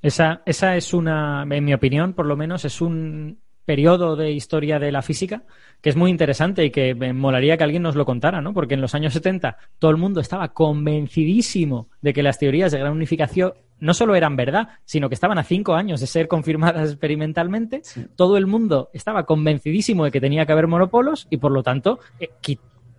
Esa, 0.00 0.42
esa 0.44 0.76
es 0.76 0.92
una, 0.92 1.46
en 1.48 1.64
mi 1.64 1.72
opinión, 1.72 2.12
por 2.12 2.26
lo 2.26 2.36
menos, 2.36 2.64
es 2.66 2.82
un 2.82 3.38
periodo 3.64 4.16
de 4.16 4.32
historia 4.32 4.78
de 4.78 4.92
la 4.92 5.02
física 5.02 5.42
que 5.84 5.90
es 5.90 5.96
muy 5.96 6.10
interesante 6.10 6.64
y 6.64 6.70
que 6.70 6.94
me 6.94 7.12
molaría 7.12 7.58
que 7.58 7.64
alguien 7.64 7.82
nos 7.82 7.94
lo 7.94 8.06
contara, 8.06 8.40
¿no? 8.40 8.54
Porque 8.54 8.72
en 8.72 8.80
los 8.80 8.94
años 8.94 9.12
70 9.12 9.58
todo 9.78 9.90
el 9.90 9.98
mundo 9.98 10.20
estaba 10.20 10.48
convencidísimo 10.48 11.90
de 12.00 12.14
que 12.14 12.22
las 12.22 12.38
teorías 12.38 12.72
de 12.72 12.78
gran 12.78 12.92
unificación 12.92 13.52
no 13.80 13.92
solo 13.92 14.14
eran 14.14 14.34
verdad, 14.34 14.68
sino 14.86 15.10
que 15.10 15.14
estaban 15.14 15.36
a 15.36 15.44
cinco 15.44 15.74
años 15.74 16.00
de 16.00 16.06
ser 16.06 16.26
confirmadas 16.26 16.88
experimentalmente. 16.88 17.82
Todo 18.16 18.38
el 18.38 18.46
mundo 18.46 18.88
estaba 18.94 19.26
convencidísimo 19.26 20.04
de 20.04 20.10
que 20.10 20.22
tenía 20.22 20.46
que 20.46 20.52
haber 20.52 20.68
monopolos 20.68 21.26
y, 21.28 21.36
por 21.36 21.52
lo 21.52 21.62
tanto, 21.62 21.98
eh, 22.18 22.30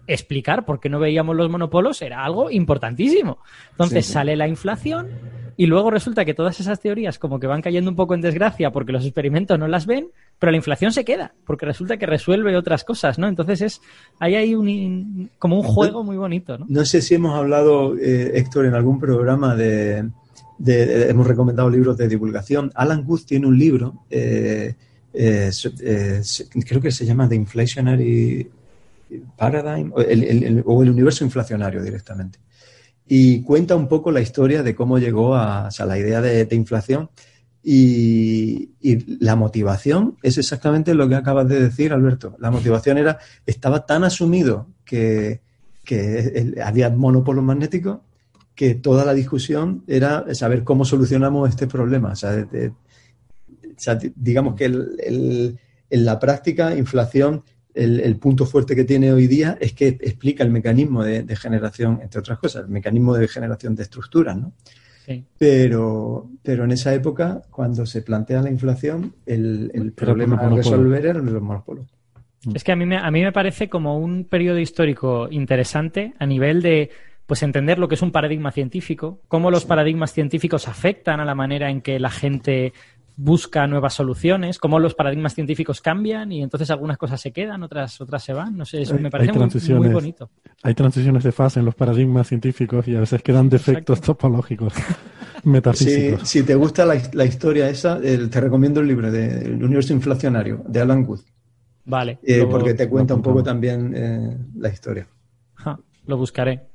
explicar 0.08 0.66
por 0.66 0.80
qué 0.80 0.90
no 0.90 1.00
veíamos 1.00 1.36
los 1.36 1.50
monopolos 1.50 2.02
era 2.02 2.24
algo 2.24 2.52
importantísimo. 2.52 3.40
Entonces 3.72 4.06
sale 4.06 4.36
la 4.36 4.48
inflación 4.48 5.08
y 5.58 5.68
luego 5.68 5.90
resulta 5.90 6.26
que 6.26 6.34
todas 6.34 6.60
esas 6.60 6.80
teorías 6.80 7.18
como 7.18 7.40
que 7.40 7.48
van 7.48 7.62
cayendo 7.62 7.90
un 7.90 7.96
poco 7.96 8.14
en 8.14 8.22
desgracia 8.22 8.72
porque 8.72 8.92
los 8.92 9.06
experimentos 9.06 9.58
no 9.58 9.68
las 9.68 9.86
ven, 9.86 10.10
pero 10.38 10.52
la 10.52 10.58
inflación 10.58 10.92
se 10.92 11.06
queda 11.06 11.34
porque 11.46 11.66
resulta 11.66 11.98
que 11.98 12.06
resuelve 12.06 12.56
otras 12.58 12.84
cosas, 12.84 13.18
¿no? 13.18 13.28
Entonces 13.28 13.62
es 13.62 13.82
ahí 14.20 14.36
hay 14.36 14.56
un 14.56 15.30
como 15.40 15.58
un 15.58 15.64
juego 15.64 16.04
muy 16.04 16.18
bonito, 16.18 16.58
¿no? 16.58 16.66
No 16.68 16.86
sé 16.86 17.02
si 17.02 17.16
hemos 17.16 17.36
hablado, 17.36 17.98
eh, 17.98 18.32
Héctor, 18.36 18.66
en 18.66 18.76
algún 18.76 19.00
programa 19.00 19.56
de, 19.56 20.10
hemos 20.60 21.28
recomendado 21.28 21.70
libros 21.70 21.98
de 21.98 22.08
divulgación. 22.08 22.72
Alan 22.76 23.04
Guth 23.04 23.26
tiene 23.26 23.48
un 23.48 23.58
libro, 23.58 24.06
eh, 24.10 24.76
eh, 25.14 25.52
creo 26.68 26.82
que 26.82 26.92
se 26.92 27.06
llama 27.06 27.30
The 27.30 27.36
Inflationary 27.36 28.50
Paradigm 29.38 29.92
o 29.94 30.02
el, 30.02 30.64
universo 30.66 31.24
inflacionario 31.24 31.82
directamente. 31.84 32.40
Y 33.08 33.44
cuenta 33.44 33.76
un 33.76 33.88
poco 33.88 34.12
la 34.12 34.22
historia 34.22 34.64
de 34.64 34.76
cómo 34.76 34.98
llegó 34.98 35.36
a, 35.36 35.70
la 35.86 36.00
idea 36.00 36.22
de, 36.22 36.56
inflación 36.56 37.10
y, 37.64 38.72
la 39.20 39.36
motivación 39.36 40.18
es 40.24 40.38
exactamente 40.38 40.94
lo 40.94 41.08
que 41.08 41.16
acabas 41.16 41.48
de 41.48 41.60
decir, 41.60 41.94
Alberto. 41.94 42.36
La 42.40 42.52
motivación 42.52 42.98
era, 42.98 43.20
estaba 43.46 43.86
tan 43.86 44.04
asumido 44.04 44.68
que, 44.84 45.42
había 46.64 46.90
monopolo 46.90 47.44
magnético 47.44 48.04
que 48.56 48.74
toda 48.74 49.06
la 49.06 49.14
discusión 49.14 49.84
era 49.86 50.34
saber 50.34 50.64
cómo 50.64 50.84
solucionamos 50.86 51.50
este 51.50 51.68
problema. 51.68 52.14
Digamos 54.16 54.56
que 54.56 54.66
en 54.66 56.06
la 56.06 56.20
práctica, 56.20 56.76
inflación 56.76 57.44
el, 57.76 58.16
punto 58.18 58.46
fuerte 58.46 58.76
que 58.76 58.86
tiene 58.86 59.12
hoy 59.12 59.28
día 59.28 59.58
es 59.60 59.74
que 59.74 59.88
explica 59.88 60.44
el 60.44 60.50
mecanismo 60.50 61.04
de, 61.04 61.36
generación, 61.36 62.00
entre 62.02 62.20
otras 62.20 62.40
cosas, 62.40 62.64
el 62.64 62.70
mecanismo 62.70 63.16
de 63.16 63.28
generación 63.28 63.76
de 63.76 63.84
estructuras, 63.84 64.38
¿no? 64.38 64.54
Pero, 65.38 66.32
pero 66.42 66.64
en 66.64 66.72
esa 66.72 66.92
época, 66.94 67.44
cuando 67.52 67.86
se 67.86 68.02
plantea 68.02 68.42
la 68.42 68.50
inflación, 68.50 69.14
el, 69.26 69.94
problema 69.96 70.38
a 70.38 70.50
resolver 70.50 71.06
eran 71.06 71.32
los 71.32 71.42
monopolos. 71.42 71.86
Es 72.54 72.64
que 72.64 72.72
a 72.72 72.76
mí, 72.76 72.86
me, 72.86 72.98
a 72.98 73.12
mí 73.12 73.22
me 73.22 73.32
parece 73.32 73.70
como 73.70 74.00
un 74.00 74.24
periodo 74.24 74.60
histórico 74.60 75.28
interesante 75.30 76.14
a 76.18 76.26
nivel 76.26 76.62
de 76.62 76.90
pues 77.26 77.42
entender 77.42 77.80
lo 77.80 77.88
que 77.88 77.96
es 77.96 78.02
un 78.02 78.12
paradigma 78.12 78.52
científico, 78.52 79.22
cómo 79.28 79.50
los 79.50 79.66
paradigmas 79.66 80.14
científicos 80.14 80.68
afectan 80.68 81.20
a 81.20 81.26
la 81.26 81.34
manera 81.34 81.72
en 81.72 81.82
que 81.82 82.00
la 82.00 82.12
gente 82.12 82.74
busca 83.18 83.66
nuevas 83.68 83.94
soluciones, 83.94 84.60
cómo 84.60 84.80
los 84.80 84.94
paradigmas 84.94 85.34
científicos 85.34 85.82
cambian 85.82 86.32
y 86.32 86.44
entonces 86.44 86.70
algunas 86.70 86.98
cosas 86.98 87.22
se 87.22 87.32
quedan, 87.32 87.64
otras, 87.64 88.00
otras 88.02 88.24
se 88.24 88.34
van. 88.34 88.58
No 88.58 88.66
sé, 88.66 88.82
eso 88.82 88.98
me 89.00 89.10
parece 89.10 89.32
muy, 89.74 89.90
bonito. 89.90 90.30
Hay 90.64 90.74
transiciones 90.74 91.24
de 91.24 91.32
fase 91.32 91.60
en 91.60 91.66
los 91.66 91.76
paradigmas 91.76 92.28
científicos 92.28 92.88
y 92.88 92.96
a 92.96 93.00
veces 93.00 93.22
quedan 93.22 93.50
defectos 93.50 94.02
topológicos. 94.02 94.74
metafísicos. 95.44 96.28
Si, 96.28 96.44
te 96.44 96.56
gusta 96.56 96.86
la, 96.86 97.26
historia 97.26 97.70
esa, 97.70 98.00
te 98.02 98.42
recomiendo 98.42 98.82
el 98.82 98.88
libro 98.88 99.12
de 99.12 99.46
El 99.46 99.64
universo 99.64 99.94
inflacionario 99.94 100.64
de 100.68 100.82
Alan 100.82 101.06
Wood. 101.08 101.22
Vale. 101.86 102.20
Eh, 102.24 102.46
porque 102.50 102.74
te 102.74 102.90
cuenta 102.90 103.14
un 103.14 103.22
poco 103.22 103.44
también 103.44 103.94
eh, 103.96 104.38
la 104.58 104.70
historia. 104.70 105.08
lo 106.08 106.18
buscaré. 106.18 106.68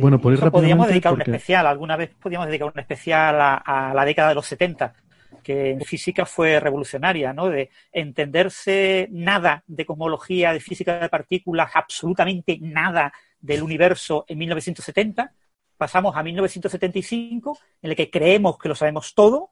Bueno, 0.00 0.20
por 0.20 0.32
ir 0.32 0.40
Podríamos 0.50 0.86
dedicar 0.86 1.12
un 1.12 1.22
especial, 1.22 1.66
alguna 1.66 1.96
vez 1.96 2.10
podríamos 2.20 2.46
dedicar 2.46 2.70
un 2.72 2.78
especial 2.78 3.36
a, 3.40 3.92
la 3.94 4.04
década 4.04 4.28
de 4.28 4.36
los 4.36 4.46
70, 4.46 4.94
que 5.42 5.70
en 5.70 5.80
física 5.80 6.26
fue 6.26 6.60
revolucionaria, 6.60 7.32
¿no? 7.32 7.48
De 7.48 7.70
entenderse 7.92 9.08
nada 9.10 9.64
de 9.66 9.86
cosmología, 9.86 10.52
de 10.52 10.60
física 10.60 10.98
de 10.98 11.08
partículas, 11.08 11.70
absolutamente 11.74 12.58
nada 12.60 13.12
del 13.40 13.62
universo 13.62 14.24
en 14.28 14.38
1970. 14.38 15.34
Pasamos 15.76 16.16
a 16.16 16.22
1975, 16.22 17.58
en 17.82 17.90
el 17.90 17.96
que 17.96 18.10
creemos 18.10 18.56
que 18.58 18.68
lo 18.68 18.74
sabemos 18.74 19.14
todo, 19.14 19.50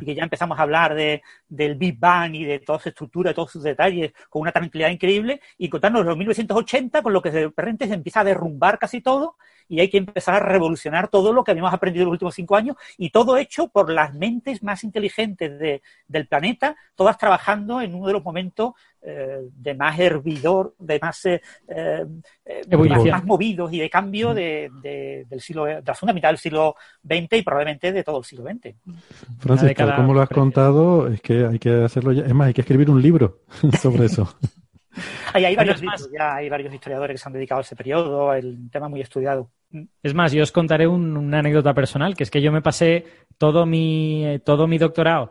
y 0.00 0.04
que 0.04 0.14
ya 0.14 0.22
empezamos 0.22 0.58
a 0.58 0.62
hablar 0.62 0.94
de, 0.94 1.22
del 1.48 1.74
Big 1.74 1.98
Bang 1.98 2.34
y 2.34 2.44
de 2.44 2.58
toda 2.60 2.78
su 2.78 2.88
estructura, 2.88 3.30
de 3.30 3.34
todos 3.34 3.50
sus 3.50 3.62
detalles, 3.62 4.12
con 4.28 4.42
una 4.42 4.52
tranquilidad 4.52 4.90
increíble, 4.90 5.40
y 5.58 5.68
contarnos 5.68 6.04
los 6.04 6.16
1980, 6.16 7.02
con 7.02 7.12
lo 7.12 7.22
que 7.22 7.30
de 7.30 7.44
repente 7.44 7.86
se 7.86 7.94
empieza 7.94 8.20
a 8.20 8.24
derrumbar 8.24 8.78
casi 8.78 9.00
todo, 9.00 9.36
y 9.68 9.80
hay 9.80 9.88
que 9.88 9.98
empezar 9.98 10.34
a 10.34 10.40
revolucionar 10.40 11.08
todo 11.08 11.32
lo 11.32 11.44
que 11.44 11.52
habíamos 11.52 11.72
aprendido 11.72 12.02
en 12.02 12.06
los 12.06 12.14
últimos 12.14 12.34
cinco 12.34 12.56
años, 12.56 12.76
y 12.98 13.10
todo 13.10 13.36
hecho 13.36 13.68
por 13.68 13.90
las 13.90 14.14
mentes 14.14 14.62
más 14.62 14.84
inteligentes 14.84 15.58
de, 15.58 15.82
del 16.08 16.26
planeta, 16.26 16.76
todas 16.94 17.18
trabajando 17.18 17.80
en 17.80 17.94
uno 17.94 18.06
de 18.06 18.12
los 18.12 18.24
momentos 18.24 18.74
eh, 19.02 19.38
de 19.54 19.74
más 19.74 19.98
hervidor, 19.98 20.74
de 20.78 20.98
más, 21.00 21.24
eh, 21.24 21.40
eh, 21.68 22.06
más, 23.10 23.24
movidos 23.24 23.72
y 23.72 23.78
de 23.78 23.88
cambio 23.88 24.34
de, 24.34 24.70
del 25.26 25.40
siglo, 25.40 25.64
de 25.64 25.82
la 25.84 25.94
segunda 25.94 26.12
mitad 26.12 26.28
del 26.28 26.38
siglo 26.38 26.74
XX 27.02 27.38
y 27.38 27.42
probablemente 27.42 27.92
de 27.92 28.04
todo 28.04 28.18
el 28.18 28.24
siglo 28.24 28.44
XX. 28.44 28.74
Francisco, 29.38 29.84
como 29.96 30.12
lo 30.12 30.20
has 30.20 30.28
contado, 30.28 31.08
es 31.08 31.20
que 31.22 31.46
hay 31.46 31.58
que 31.58 31.82
hacerlo 31.84 32.12
ya. 32.12 32.24
Es 32.24 32.34
más, 32.34 32.48
hay 32.48 32.52
que 32.52 32.60
escribir 32.60 32.90
un 32.90 33.00
libro 33.00 33.40
sobre 33.80 34.04
eso. 34.06 34.36
hay, 35.32 35.56
varios 35.56 35.80
ya 36.12 36.34
hay 36.34 36.48
varios 36.50 36.74
historiadores 36.74 37.14
que 37.14 37.22
se 37.22 37.28
han 37.28 37.32
dedicado 37.32 37.60
a 37.60 37.62
ese 37.62 37.76
periodo, 37.76 38.34
el 38.34 38.70
tema 38.70 38.88
muy 38.88 39.00
estudiado. 39.00 39.50
Es 40.02 40.14
más, 40.14 40.32
yo 40.32 40.42
os 40.42 40.52
contaré 40.52 40.86
una 40.86 41.38
anécdota 41.38 41.72
personal, 41.72 42.14
que 42.16 42.24
es 42.24 42.30
que 42.30 42.42
yo 42.42 42.52
me 42.52 42.60
pasé 42.60 43.06
todo 43.38 43.64
mi, 43.64 44.40
todo 44.44 44.66
mi 44.66 44.76
doctorado 44.76 45.30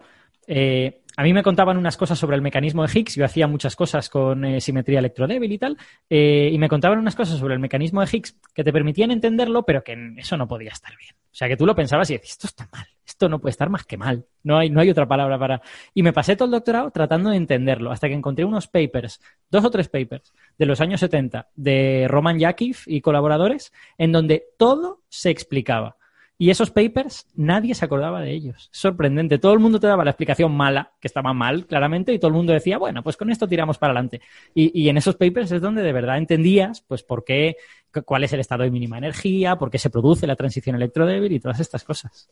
eh, 0.52 1.02
a 1.20 1.24
mí 1.24 1.34
me 1.34 1.44
contaban 1.44 1.76
unas 1.76 1.98
cosas 1.98 2.18
sobre 2.18 2.38
el 2.38 2.42
mecanismo 2.42 2.88
de 2.88 2.98
Higgs, 2.98 3.16
yo 3.16 3.26
hacía 3.26 3.46
muchas 3.46 3.76
cosas 3.76 4.10
con 4.10 4.46
eh, 4.46 4.62
simetría 4.62 5.00
electrodébil 5.00 5.52
y 5.52 5.58
tal, 5.58 5.78
eh, 6.10 6.50
y 6.50 6.58
me 6.58 6.70
contaban 6.70 6.98
unas 6.98 7.14
cosas 7.14 7.38
sobre 7.38 7.56
el 7.56 7.60
mecanismo 7.60 8.00
de 8.00 8.08
Higgs 8.10 8.40
que 8.54 8.64
te 8.64 8.72
permitían 8.72 9.12
entenderlo, 9.12 9.64
pero 9.64 9.84
que 9.84 10.14
eso 10.16 10.38
no 10.38 10.48
podía 10.48 10.70
estar 10.72 10.96
bien. 10.96 11.14
O 11.14 11.36
sea, 11.36 11.50
que 11.50 11.58
tú 11.58 11.66
lo 11.66 11.76
pensabas 11.76 12.10
y 12.10 12.14
decías, 12.14 12.32
esto 12.32 12.48
está 12.48 12.70
mal, 12.72 12.88
esto 13.06 13.28
no 13.28 13.40
puede 13.40 13.52
estar 13.52 13.70
más 13.70 13.84
que 13.84 13.98
mal, 13.98 14.28
no 14.44 14.58
hay, 14.60 14.70
no 14.70 14.80
hay 14.80 14.90
otra 14.90 15.10
palabra 15.10 15.38
para... 15.38 15.62
Y 15.94 16.04
me 16.04 16.14
pasé 16.14 16.38
todo 16.38 16.46
el 16.46 16.52
doctorado 16.52 16.90
tratando 16.92 17.32
de 17.32 17.36
entenderlo, 17.36 17.92
hasta 17.92 18.08
que 18.08 18.14
encontré 18.14 18.46
unos 18.46 18.70
papers, 18.70 19.20
dos 19.52 19.66
o 19.66 19.70
tres 19.70 19.90
papers, 19.90 20.34
de 20.58 20.66
los 20.68 20.80
años 20.80 21.02
70, 21.02 21.50
de 21.54 22.06
Roman 22.08 22.40
Yakif 22.40 22.88
y 22.88 23.02
colaboradores, 23.02 23.74
en 23.98 24.14
donde 24.14 24.46
todo 24.58 25.02
se 25.10 25.32
explicaba. 25.32 25.98
Y 26.42 26.52
esos 26.52 26.72
papers, 26.72 27.28
nadie 27.36 27.76
se 27.76 27.84
acordaba 27.84 28.22
de 28.22 28.32
ellos. 28.32 28.70
Sorprendente. 28.72 29.40
Todo 29.40 29.52
el 29.52 29.60
mundo 29.60 29.78
te 29.78 29.88
daba 29.88 30.06
la 30.06 30.12
explicación 30.12 30.56
mala, 30.56 30.94
que 31.02 31.10
estaba 31.10 31.34
mal, 31.34 31.66
claramente, 31.66 32.14
y 32.14 32.18
todo 32.18 32.30
el 32.30 32.36
mundo 32.36 32.54
decía, 32.54 32.78
bueno, 32.78 33.04
pues 33.04 33.18
con 33.18 33.30
esto 33.30 33.46
tiramos 33.46 33.78
para 33.78 33.92
adelante. 33.92 34.22
Y, 34.56 34.88
en 34.88 34.96
esos 34.96 35.18
papers 35.18 35.52
es 35.52 35.62
donde 35.62 35.82
de 35.82 35.92
verdad 35.92 36.18
entendías, 36.18 36.80
pues, 36.88 37.04
por 37.04 37.26
qué, 37.26 37.58
cuál 38.06 38.24
es 38.24 38.32
el 38.32 38.40
estado 38.40 38.64
de 38.64 38.72
mínima 38.72 38.98
energía, 38.98 39.58
por 39.58 39.70
qué 39.70 39.78
se 39.80 39.90
produce 39.90 40.28
la 40.28 40.38
transición 40.38 40.78
electrodébil 40.78 41.34
y 41.34 41.42
todas 41.42 41.60
estas 41.60 41.84
cosas. 41.84 42.30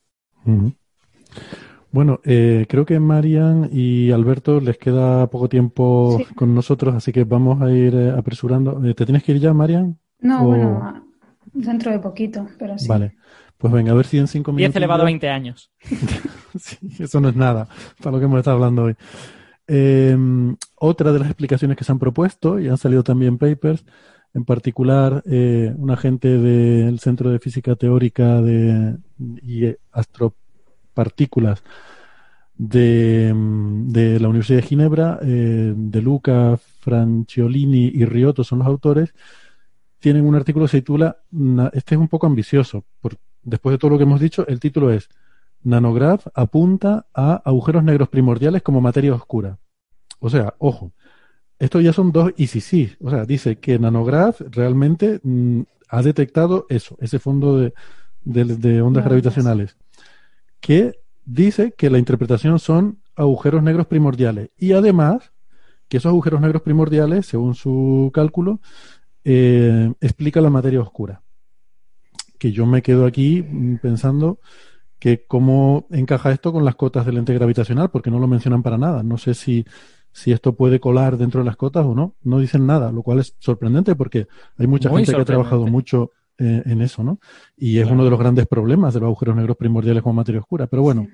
Bueno, 1.91 2.21
eh, 2.23 2.65
creo 2.69 2.85
que 2.85 3.01
Marian 3.01 3.69
y 3.73 4.11
Alberto 4.11 4.61
les 4.61 4.77
queda 4.77 5.27
poco 5.27 5.49
tiempo 5.49 6.17
con 6.33 6.55
nosotros, 6.55 6.95
así 6.95 7.11
que 7.11 7.25
vamos 7.25 7.61
a 7.61 7.69
ir 7.71 7.93
eh, 7.93 8.11
apresurando. 8.11 8.81
Eh, 8.85 8.93
¿Te 8.93 9.03
tienes 9.03 9.21
que 9.23 9.33
ir 9.33 9.39
ya, 9.39 9.53
Marian? 9.53 9.99
No, 10.21 10.45
bueno, 10.45 11.03
dentro 11.51 11.91
de 11.91 11.99
poquito, 11.99 12.47
pero 12.57 12.77
sí. 12.77 12.87
Vale. 12.87 13.17
Pues 13.57 13.73
venga, 13.73 13.91
a 13.91 13.95
ver 13.95 14.05
si 14.05 14.17
en 14.17 14.27
cinco 14.27 14.51
minutos. 14.51 14.73
10 14.73 14.75
elevado 14.77 15.01
a 15.01 15.05
20 15.05 15.29
años. 15.29 15.71
sí, 16.59 16.77
eso 16.99 17.19
no 17.19 17.29
es 17.29 17.35
nada 17.35 17.67
para 17.99 18.11
lo 18.11 18.19
que 18.19 18.25
hemos 18.25 18.37
estado 18.37 18.57
hablando 18.57 18.83
hoy. 18.83 18.95
Em, 19.67 20.55
otra 20.75 21.11
de 21.11 21.19
las 21.19 21.27
explicaciones 21.27 21.75
que 21.75 21.83
se 21.83 21.91
han 21.91 21.99
propuesto, 21.99 22.59
y 22.59 22.67
han 22.69 22.77
salido 22.77 23.03
también 23.03 23.37
papers, 23.37 23.83
en 24.33 24.45
particular 24.45 25.23
eh, 25.25 25.73
un 25.75 25.91
agente 25.91 26.37
del 26.37 26.99
Centro 26.99 27.31
de 27.31 27.39
Física 27.39 27.75
Teórica 27.75 28.41
de, 28.41 28.97
y 29.41 29.75
Astropartículas 29.91 31.63
de, 32.55 33.33
de, 33.33 34.19
la 34.19 34.29
Universidad 34.29 34.59
de 34.59 34.67
Ginebra, 34.67 35.19
eh, 35.21 35.73
de 35.75 36.01
Luca, 36.01 36.57
Franciolini 36.79 37.91
y 37.93 38.05
Riotto 38.05 38.43
son 38.43 38.59
los 38.59 38.67
autores, 38.67 39.13
tienen 39.99 40.25
un 40.25 40.35
artículo 40.35 40.65
que 40.65 40.71
se 40.71 40.81
titula, 40.81 41.17
este 41.73 41.95
es 41.95 42.01
un 42.01 42.07
poco 42.07 42.27
ambicioso, 42.27 42.85
después 43.47 43.73
de 43.73 43.77
todo 43.77 43.91
lo 43.91 43.97
que 43.97 44.03
hemos 44.03 44.19
dicho, 44.19 44.45
el 44.47 44.59
título 44.59 44.91
es 44.91 45.09
Nanograph 45.63 46.27
apunta 46.35 47.07
a 47.13 47.41
agujeros 47.45 47.83
negros 47.83 48.09
primordiales 48.09 48.61
como 48.61 48.81
materia 48.81 49.13
oscura. 49.13 49.57
O 50.19 50.29
sea, 50.29 50.53
ojo, 50.59 50.91
esto 51.57 51.81
ya 51.81 51.93
son 51.93 52.11
dos 52.11 52.33
y 52.37 52.47
sí, 52.47 52.61
sí. 52.61 52.93
O 53.01 53.09
sea, 53.09 53.25
dice 53.25 53.57
que 53.57 53.79
Nanograph 53.79 54.41
realmente 54.51 55.19
mm, 55.23 55.61
ha 55.89 56.01
detectado 56.01 56.65
eso, 56.69 56.97
ese 56.99 57.19
fondo 57.19 57.57
de, 57.57 57.73
de 58.23 58.81
ondas 58.81 59.05
gravitacionales, 59.05 59.77
que 60.59 60.99
dice 61.25 61.73
que 61.77 61.89
la 61.89 61.99
interpretación 61.99 62.59
son 62.59 62.99
agujeros 63.15 63.63
negros 63.63 63.87
primordiales. 63.87 64.49
Y 64.57 64.73
además, 64.73 65.31
que 65.87 65.97
esos 65.97 66.09
agujeros 66.09 66.41
negros 66.41 66.61
primordiales, 66.61 67.25
según 67.25 67.55
su 67.55 68.11
cálculo, 68.13 68.59
eh, 69.23 69.91
explica 70.01 70.41
la 70.41 70.49
materia 70.49 70.81
oscura 70.81 71.21
que 72.37 72.51
yo 72.51 72.65
me 72.65 72.81
quedo 72.81 73.05
aquí 73.05 73.43
mm, 73.43 73.77
pensando 73.77 74.39
que 74.99 75.25
cómo 75.27 75.87
encaja 75.91 76.31
esto 76.31 76.51
con 76.51 76.65
las 76.65 76.75
cotas 76.75 77.05
del 77.05 77.15
lente 77.15 77.33
gravitacional, 77.33 77.89
porque 77.91 78.11
no 78.11 78.19
lo 78.19 78.27
mencionan 78.27 78.63
para 78.63 78.77
nada. 78.77 79.03
No 79.03 79.17
sé 79.17 79.33
si, 79.33 79.65
si 80.11 80.31
esto 80.31 80.55
puede 80.55 80.79
colar 80.79 81.17
dentro 81.17 81.41
de 81.41 81.45
las 81.45 81.55
cotas 81.55 81.85
o 81.85 81.93
no. 81.93 82.15
No 82.23 82.39
dicen 82.39 82.65
nada, 82.65 82.91
lo 82.91 83.03
cual 83.03 83.19
es 83.19 83.35
sorprendente 83.39 83.95
porque 83.95 84.27
hay 84.57 84.67
mucha 84.67 84.89
gente 84.89 85.11
que 85.13 85.21
ha 85.21 85.25
trabajado 85.25 85.67
mucho 85.67 86.11
eh, 86.39 86.63
en 86.65 86.81
eso, 86.81 87.03
¿no? 87.03 87.19
Y 87.55 87.79
es 87.79 87.89
uno 87.89 88.03
de 88.03 88.09
los 88.09 88.19
grandes 88.19 88.47
problemas 88.47 88.93
de 88.93 88.99
los 89.01 89.07
agujeros 89.07 89.35
negros 89.35 89.57
primordiales 89.57 90.01
como 90.01 90.13
materia 90.13 90.41
oscura. 90.41 90.67
Pero 90.67 90.81
bueno, 90.81 91.07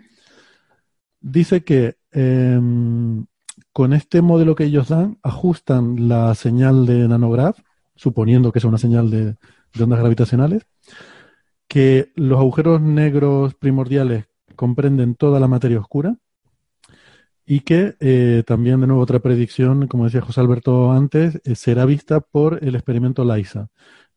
dice 1.20 1.64
que 1.64 1.96
em, 2.12 3.26
con 3.72 3.94
este 3.94 4.22
modelo 4.22 4.56
que 4.56 4.66
ellos 4.66 4.90
dan, 4.90 5.18
ajustan 5.24 6.08
la 6.08 6.34
señal 6.36 6.86
de 6.86 7.08
nanograph, 7.08 7.60
suponiendo 7.96 8.52
que 8.52 8.60
es 8.60 8.66
una 8.66 8.78
señal 8.78 9.10
de 9.10 9.36
ondas 9.80 10.00
gravitacionales, 10.00 10.66
que 11.74 12.12
los 12.14 12.38
agujeros 12.38 12.82
negros 12.82 13.56
primordiales 13.56 14.26
comprenden 14.56 15.16
toda 15.16 15.40
la 15.40 15.48
materia 15.48 15.80
oscura 15.80 16.16
y 17.48 17.62
que 17.62 17.96
eh, 18.00 18.44
también, 18.46 18.80
de 18.80 18.86
nuevo, 18.86 19.02
otra 19.02 19.18
predicción, 19.18 19.88
como 19.88 20.06
decía 20.06 20.22
José 20.22 20.40
Alberto 20.40 20.92
antes, 20.92 21.42
eh, 21.44 21.56
será 21.56 21.86
vista 21.86 22.20
por 22.20 22.64
el 22.64 22.76
experimento 22.76 23.26
LISA. 23.26 23.70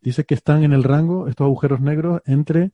Dice 0.02 0.24
que 0.24 0.34
están 0.34 0.64
en 0.64 0.74
el 0.74 0.84
rango, 0.84 1.28
estos 1.28 1.46
agujeros 1.46 1.80
negros, 1.80 2.20
entre 2.26 2.72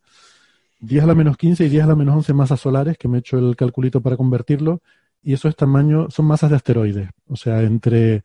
10 0.81 1.05
a 1.05 1.07
la 1.07 1.15
menos 1.15 1.37
15 1.37 1.65
y 1.65 1.69
10 1.69 1.85
a 1.85 1.87
la 1.87 1.95
menos 1.95 2.17
11 2.17 2.35
masas 2.35 2.59
solares, 2.59 2.99
que 2.99 3.07
me 3.07 3.19
he 3.19 3.21
hecho 3.21 3.39
el 3.39 3.55
calculito 3.55 4.01
para 4.01 4.17
convertirlo, 4.17 4.83
y 5.23 5.33
eso 5.35 5.49
es 5.49 5.55
tamaño, 5.55 6.11
son 6.11 6.27
masas 6.27 6.51
de 6.51 6.57
asteroides, 6.57 7.09
o 7.29 7.37
sea, 7.37 7.63
entre, 7.63 8.25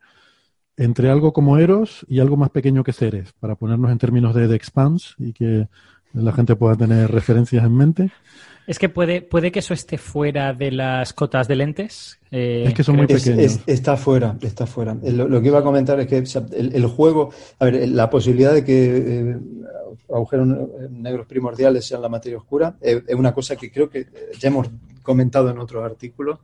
entre 0.76 1.08
algo 1.08 1.32
como 1.32 1.56
Eros 1.56 2.04
y 2.08 2.18
algo 2.18 2.36
más 2.36 2.50
pequeño 2.50 2.82
que 2.82 2.92
Ceres, 2.92 3.32
para 3.34 3.54
ponernos 3.54 3.92
en 3.92 3.98
términos 3.98 4.34
de, 4.34 4.48
de 4.48 4.56
expanse 4.56 5.14
y 5.18 5.32
que 5.32 5.68
la 6.12 6.32
gente 6.32 6.56
pueda 6.56 6.76
tener 6.76 7.10
referencias 7.10 7.64
en 7.64 7.76
mente. 7.76 8.10
Es 8.68 8.78
que 8.78 8.90
puede, 8.90 9.22
puede 9.22 9.50
que 9.50 9.60
eso 9.60 9.72
esté 9.72 9.96
fuera 9.96 10.52
de 10.52 10.70
las 10.70 11.14
cotas 11.14 11.48
de 11.48 11.56
lentes. 11.56 12.18
Eh, 12.30 12.64
es 12.66 12.74
que 12.74 12.84
son 12.84 12.96
muy 12.96 13.06
pequeños. 13.06 13.60
está 13.66 13.96
fuera, 13.96 14.36
está 14.42 14.66
fuera. 14.66 14.94
Lo, 15.02 15.40
que 15.40 15.48
iba 15.48 15.60
a 15.60 15.62
comentar 15.62 15.98
es 16.00 16.06
que 16.06 16.22
el, 16.54 16.86
juego, 16.86 17.30
a 17.58 17.64
ver, 17.64 17.88
la 17.88 18.10
posibilidad 18.10 18.52
de 18.52 18.64
que 18.64 18.96
eh, 18.96 19.36
agujeros 20.12 20.48
negros 20.90 21.26
primordiales 21.26 21.86
sean 21.86 22.02
la 22.02 22.10
materia 22.10 22.36
oscura 22.36 22.76
eh, 22.82 23.02
es 23.06 23.14
una 23.14 23.32
cosa 23.32 23.56
que 23.56 23.72
creo 23.72 23.88
que 23.88 24.06
ya 24.38 24.48
hemos 24.48 24.68
comentado 25.02 25.48
en 25.48 25.58
otros 25.58 25.82
artículos. 25.82 26.38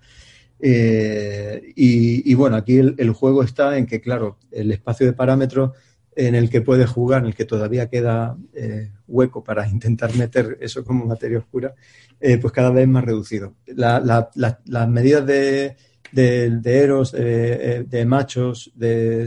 y, 0.62 2.32
bueno, 2.32 2.57
aquí 2.57 2.78
el, 2.78 3.11
juego 3.11 3.43
está 3.43 3.77
en 3.77 3.85
que, 3.85 4.01
claro, 4.01 4.39
el 4.51 4.73
espacio 4.73 5.05
de 5.05 5.12
parámetros 5.12 5.73
en 6.16 6.35
el 6.35 6.49
que 6.51 6.61
puede 6.61 6.86
jugar, 6.86 7.23
en 7.23 7.28
el 7.28 7.35
que 7.35 7.45
todavía 7.45 7.89
queda 7.89 8.36
eh, 8.53 8.91
hueco 9.07 9.43
para 9.43 9.69
intentar 9.70 10.15
meter 10.16 10.59
eso 10.61 10.85
como 10.85 11.07
materia 11.07 11.39
oscura, 11.39 11.74
eh, 12.20 12.39
pues 12.39 12.53
cada 12.53 12.70
vez 12.70 12.89
más 12.89 13.05
reducido. 13.05 13.55
las 13.66 14.89
medidas 14.89 15.27
de, 15.27 15.77
de, 16.12 16.61
eros, 16.65 17.12
de 17.12 18.05
machos, 18.07 18.73
de, 18.74 19.27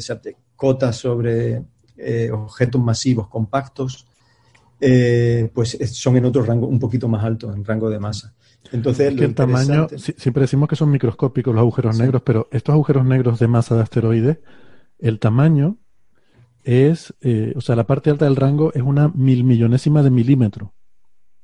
cotas 0.57 0.97
sobre 0.97 1.63
eh, 1.95 2.29
objetos 2.31 2.81
masivos 2.81 3.29
compactos, 3.29 4.05
eh, 4.81 5.49
pues 5.53 5.77
son 5.93 6.17
en 6.17 6.25
otro 6.25 6.43
rango, 6.43 6.67
un 6.67 6.79
poquito 6.79 7.07
más 7.07 7.23
alto, 7.23 7.53
en 7.53 7.63
rango 7.63 7.89
de 7.89 7.99
masa. 7.99 8.35
Entonces, 8.71 9.19
el 9.19 9.33
tamaño, 9.33 9.87
siempre 9.95 10.41
decimos 10.41 10.67
que 10.67 10.75
son 10.75 10.91
microscópicos 10.91 11.53
los 11.55 11.61
agujeros 11.61 11.97
negros, 11.97 12.21
pero 12.23 12.49
estos 12.51 12.73
agujeros 12.73 13.05
negros 13.05 13.39
de 13.39 13.47
masa 13.47 13.75
de 13.75 13.81
asteroides, 13.81 14.39
el 14.99 15.19
tamaño 15.19 15.77
es, 16.67 17.13
eh, 17.21 17.53
o 17.55 17.61
sea, 17.61 17.77
la 17.77 17.85
parte 17.85 18.09
alta 18.09 18.25
del 18.25 18.35
rango 18.35 18.73
es 18.73 18.81
una 18.81 19.07
mil 19.07 19.45
millonésima 19.45 20.03
de 20.03 20.09
milímetro. 20.09 20.73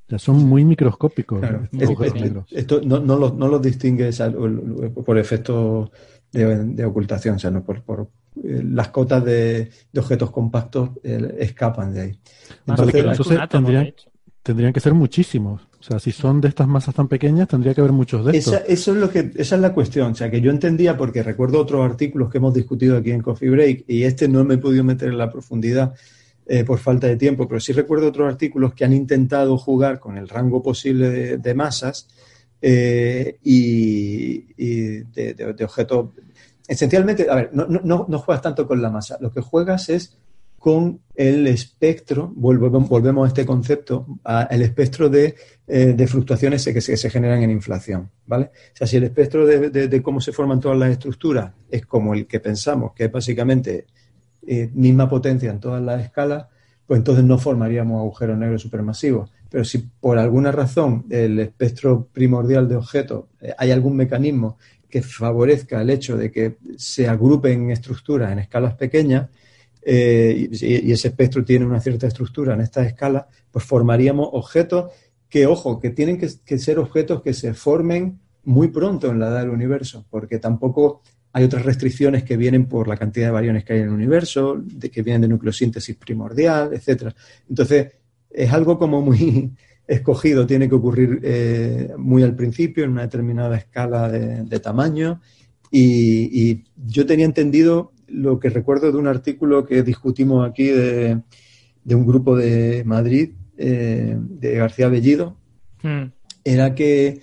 Sea, 0.10 0.20
son 0.20 0.44
muy 0.44 0.66
microscópicos. 0.66 1.41
Esto 2.52 2.82
no, 2.84 3.00
no, 3.00 3.16
los, 3.16 3.34
no 3.34 3.48
los 3.48 3.62
distingues 3.62 4.22
por 5.06 5.18
efecto 5.18 5.91
de, 6.34 6.84
ocultación, 6.84 7.36
o 7.38 7.40
sea, 7.40 7.52
no 7.52 7.64
por, 7.64 7.84
por 7.84 8.10
eh, 8.44 8.64
las 8.66 8.90
cotas 8.90 9.24
de, 9.24 9.72
objetos 9.95 10.30
compactos 10.30 10.90
eh, 11.04 11.36
escapan 11.40 11.94
de 11.94 12.02
ahí. 12.02 12.20
Entonces, 12.68 13.40
tendrían, 14.44 14.74
que 14.74 14.80
ser 14.82 14.94
muchísimos. 14.94 15.66
O 15.84 15.85
sea, 15.85 15.99
si 15.99 16.14
son 16.14 16.39
de 16.39 16.47
estas 16.47 16.65
masas 16.65 16.95
tan 16.95 17.10
pequeñas, 17.10 17.49
tendría 17.49 17.73
que 17.73 17.81
haber 17.81 17.91
muchos 17.91 18.23
de 18.26 18.38
estos. 18.38 18.53
Esa, 18.53 18.64
eso 18.65 18.93
es 18.93 18.97
lo 18.99 19.10
que, 19.10 19.34
esa 19.35 19.55
es 19.55 19.61
la 19.61 19.73
cuestión. 19.73 20.14
O 20.14 20.15
sea, 20.15 20.31
que 20.31 20.39
yo 20.39 20.49
entendía, 20.49 20.95
porque 20.95 21.22
recuerdo 21.22 21.60
otros 21.60 21.84
artículos 21.84 22.31
que 22.31 22.38
hemos 22.38 22.53
discutido 22.53 22.95
aquí 22.95 23.11
en 23.11 23.22
Coffee 23.22 23.49
Break, 23.49 23.84
y 23.89 24.03
este 24.03 24.30
no 24.30 24.45
me 24.45 24.53
he 24.53 24.57
podido 24.60 24.85
meter 24.85 25.10
en 25.10 25.18
la 25.18 25.30
profundidad 25.30 25.93
eh, 26.45 26.64
por 26.64 26.80
falta 26.80 27.07
de 27.07 27.18
tiempo, 27.18 27.49
pero 27.49 27.60
sí 27.60 27.73
recuerdo 27.73 28.07
otros 28.07 28.31
artículos 28.31 28.73
que 28.73 28.85
han 28.85 28.93
intentado 28.93 29.57
jugar 29.57 29.99
con 29.99 30.18
el 30.18 30.30
rango 30.30 30.64
posible 30.64 31.38
de, 31.38 31.53
masas 31.53 32.07
y, 32.61 34.39
de, 34.53 35.64
objetos 35.65 36.11
esencialmente, 36.65 37.30
a 37.30 37.35
ver, 37.35 37.49
no, 37.51 37.68
no, 37.68 38.05
no, 38.07 38.19
juegas 38.19 38.41
tanto 38.41 38.65
con 38.65 38.81
la 38.81 38.89
masa, 38.89 39.18
lo 39.19 39.34
que 39.34 39.41
juegas 39.41 39.89
es 39.89 40.18
con 40.64 41.02
el 41.14 41.45
espectro, 41.48 42.31
volvemos 42.38 43.26
a 43.26 43.27
este 43.27 43.45
concepto, 43.45 44.07
al 44.23 44.61
espectro 44.61 45.10
de, 45.10 45.35
eh, 45.68 46.07
fluctuaciones 46.07 46.64
que 46.64 46.80
se, 46.80 47.10
generan 47.10 47.44
en 47.44 47.52
inflación, 47.52 48.10
¿vale? 48.26 48.45
O 48.45 48.77
sea, 48.77 48.88
si 48.88 48.95
el 48.95 49.03
espectro 49.03 49.45
de, 49.45 50.02
cómo 50.02 50.22
se 50.22 50.31
forman 50.31 50.61
todas 50.61 50.77
las 50.77 50.91
estructuras 50.91 51.52
es 51.69 51.85
como 51.85 52.14
el 52.14 52.27
que 52.27 52.40
pensamos, 52.40 52.94
que 52.94 53.03
es 53.03 53.11
básicamente 53.11 53.88
eh, 54.48 54.69
misma 54.73 55.10
potencia 55.10 55.52
en 55.52 55.60
todas 55.60 55.84
las 55.84 56.02
escalas, 56.02 56.45
pues 56.88 56.98
entonces 56.98 57.26
no 57.26 57.38
formaríamos 57.38 57.99
agujeros 57.99 58.38
negros 58.38 58.61
supermasivos. 58.61 59.30
Pero 59.49 59.65
si 59.65 59.80
por 59.80 60.18
alguna 60.18 60.53
razón 60.53 61.07
el 61.10 61.40
espectro 61.40 62.07
primordial 62.14 62.69
de 62.69 62.77
objetos, 62.77 63.26
eh, 63.41 63.53
hay 63.57 63.72
algún 63.72 63.98
mecanismo 63.98 64.57
que 64.90 65.02
favorezca 65.02 65.81
el 65.81 65.90
hecho 65.90 66.15
de 66.15 66.31
que 66.31 66.56
se 66.77 67.10
agrupen 67.10 67.69
estructuras 67.69 68.31
en 68.31 68.40
escalas 68.40 68.76
pequeñas 68.76 69.27
eh, 69.85 70.49
y, 70.51 70.91
ese 70.91 71.10
espectro 71.10 71.43
tiene 71.43 71.65
una 71.65 71.80
cierta 71.80 72.07
estructura 72.07 72.53
en 72.53 72.61
esta 72.61 72.85
escala, 72.85 73.27
pues 73.51 73.65
formaríamos 73.65 74.30
objetos 74.31 74.91
que, 75.30 75.47
ojo, 75.47 75.80
que 75.80 75.89
tienen 75.89 76.18
que, 76.18 76.57
ser 76.57 76.80
objetos 76.80 77.22
que 77.22 77.34
se 77.34 77.53
formen 77.53 78.19
muy 78.43 78.68
pronto 78.68 79.10
en 79.10 79.19
la 79.19 79.30
edad 79.30 79.39
del 79.41 79.49
universo, 79.49 80.05
porque 80.10 80.39
tampoco 80.39 81.01
hay 81.31 81.45
otras 81.45 81.65
restricciones 81.65 82.23
que 82.23 82.38
vienen 82.38 82.68
por 82.68 82.88
la 82.88 82.97
cantidad 82.97 83.27
de 83.27 83.31
variones 83.31 83.64
que 83.64 83.73
hay 83.73 83.80
en 83.80 83.85
el 83.85 83.93
universo, 83.93 84.61
de 84.64 84.91
que 84.91 85.01
vienen 85.01 85.22
de 85.22 85.27
nucleosíntesis 85.30 85.95
primordial, 85.95 86.73
etcétera. 86.73 87.15
Entonces, 87.49 87.88
es 88.30 88.51
algo 88.51 88.77
como 88.77 89.01
muy 89.01 89.51
escogido 89.88 90.45
tiene 90.45 90.69
que 90.69 90.76
ocurrir 90.76 91.19
eh, 91.23 91.93
muy 91.97 92.23
al 92.23 92.35
principio, 92.35 92.84
en 92.84 92.91
una 92.91 93.03
determinada 93.03 93.57
escala 93.57 94.10
de, 94.10 94.60
tamaño. 94.60 95.22
Y, 95.72 96.64
yo 96.85 97.05
tenía 97.05 97.26
entendido 97.26 97.91
lo 98.14 98.40
que 98.40 98.49
recuerdo 98.49 98.91
de 98.91 98.98
un 98.98 99.07
artículo 99.07 99.65
que 99.65 99.84
discutimos 99.84 100.48
aquí 100.48 100.68
de, 100.68 101.22
un 101.90 102.06
grupo 102.06 102.35
de 102.35 102.84
Madrid, 102.85 103.31
eh, 103.57 104.15
de 104.18 104.56
García 104.56 104.88
Bellido, 104.88 105.35
hmm. 105.81 106.03
era 106.44 106.76
que 106.76 107.22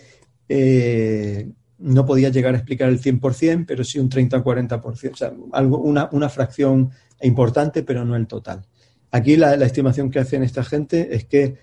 eh, 0.48 1.48
no 1.78 2.04
podía 2.04 2.28
llegar 2.28 2.54
a 2.54 2.58
explicar 2.58 2.88
el 2.88 3.00
100%, 3.00 3.64
pero 3.66 3.84
sí 3.84 3.98
un 3.98 4.10
30-40%, 4.10 5.12
o 5.12 5.16
sea, 5.16 5.32
algo, 5.52 5.78
una, 5.78 6.08
una, 6.12 6.28
fracción 6.28 6.90
importante, 7.22 7.82
pero 7.82 8.04
no 8.04 8.16
el 8.16 8.26
total. 8.26 8.66
Aquí 9.10 9.36
la, 9.36 9.56
la 9.56 9.66
estimación 9.66 10.10
que 10.10 10.18
hacen 10.18 10.42
esta 10.42 10.62
gente 10.62 11.14
es 11.14 11.24
que 11.24 11.56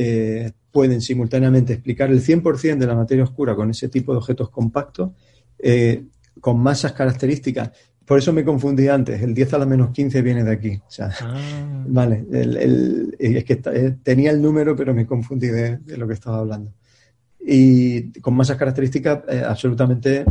eh, 0.00 0.52
pueden 0.70 1.00
simultáneamente 1.00 1.72
explicar 1.72 2.08
el 2.08 2.22
100% 2.22 2.78
de 2.78 2.86
la 2.86 2.94
materia 2.94 3.24
oscura 3.24 3.56
con 3.56 3.68
ese 3.70 3.88
tipo 3.88 4.12
de 4.12 4.18
objetos 4.18 4.48
compactos, 4.48 5.10
eh, 5.58 6.04
con 6.40 6.60
masas 6.60 6.92
características. 6.92 7.72
Por 8.08 8.18
eso 8.18 8.32
me 8.32 8.42
confundí 8.42 8.88
antes, 8.88 9.20
el 9.20 9.34
10 9.34 9.52
a 9.52 9.58
la 9.58 9.66
menos 9.66 9.90
15 9.90 10.22
viene 10.22 10.42
de 10.42 10.50
aquí. 10.50 10.80
Ah. 10.98 11.38
Vale, 11.86 12.24
es 13.18 13.44
que 13.44 13.60
eh, 13.66 13.96
tenía 14.02 14.30
el 14.30 14.40
número, 14.40 14.74
pero 14.74 14.94
me 14.94 15.06
confundí 15.06 15.48
de, 15.48 15.78
lo 15.98 16.08
que 16.08 16.14
estaba 16.14 16.38
hablando. 16.38 16.72
Y 17.38 18.18
con 18.20 18.34
masas 18.34 18.56
características 18.56 19.20
absolutamente 19.46 20.24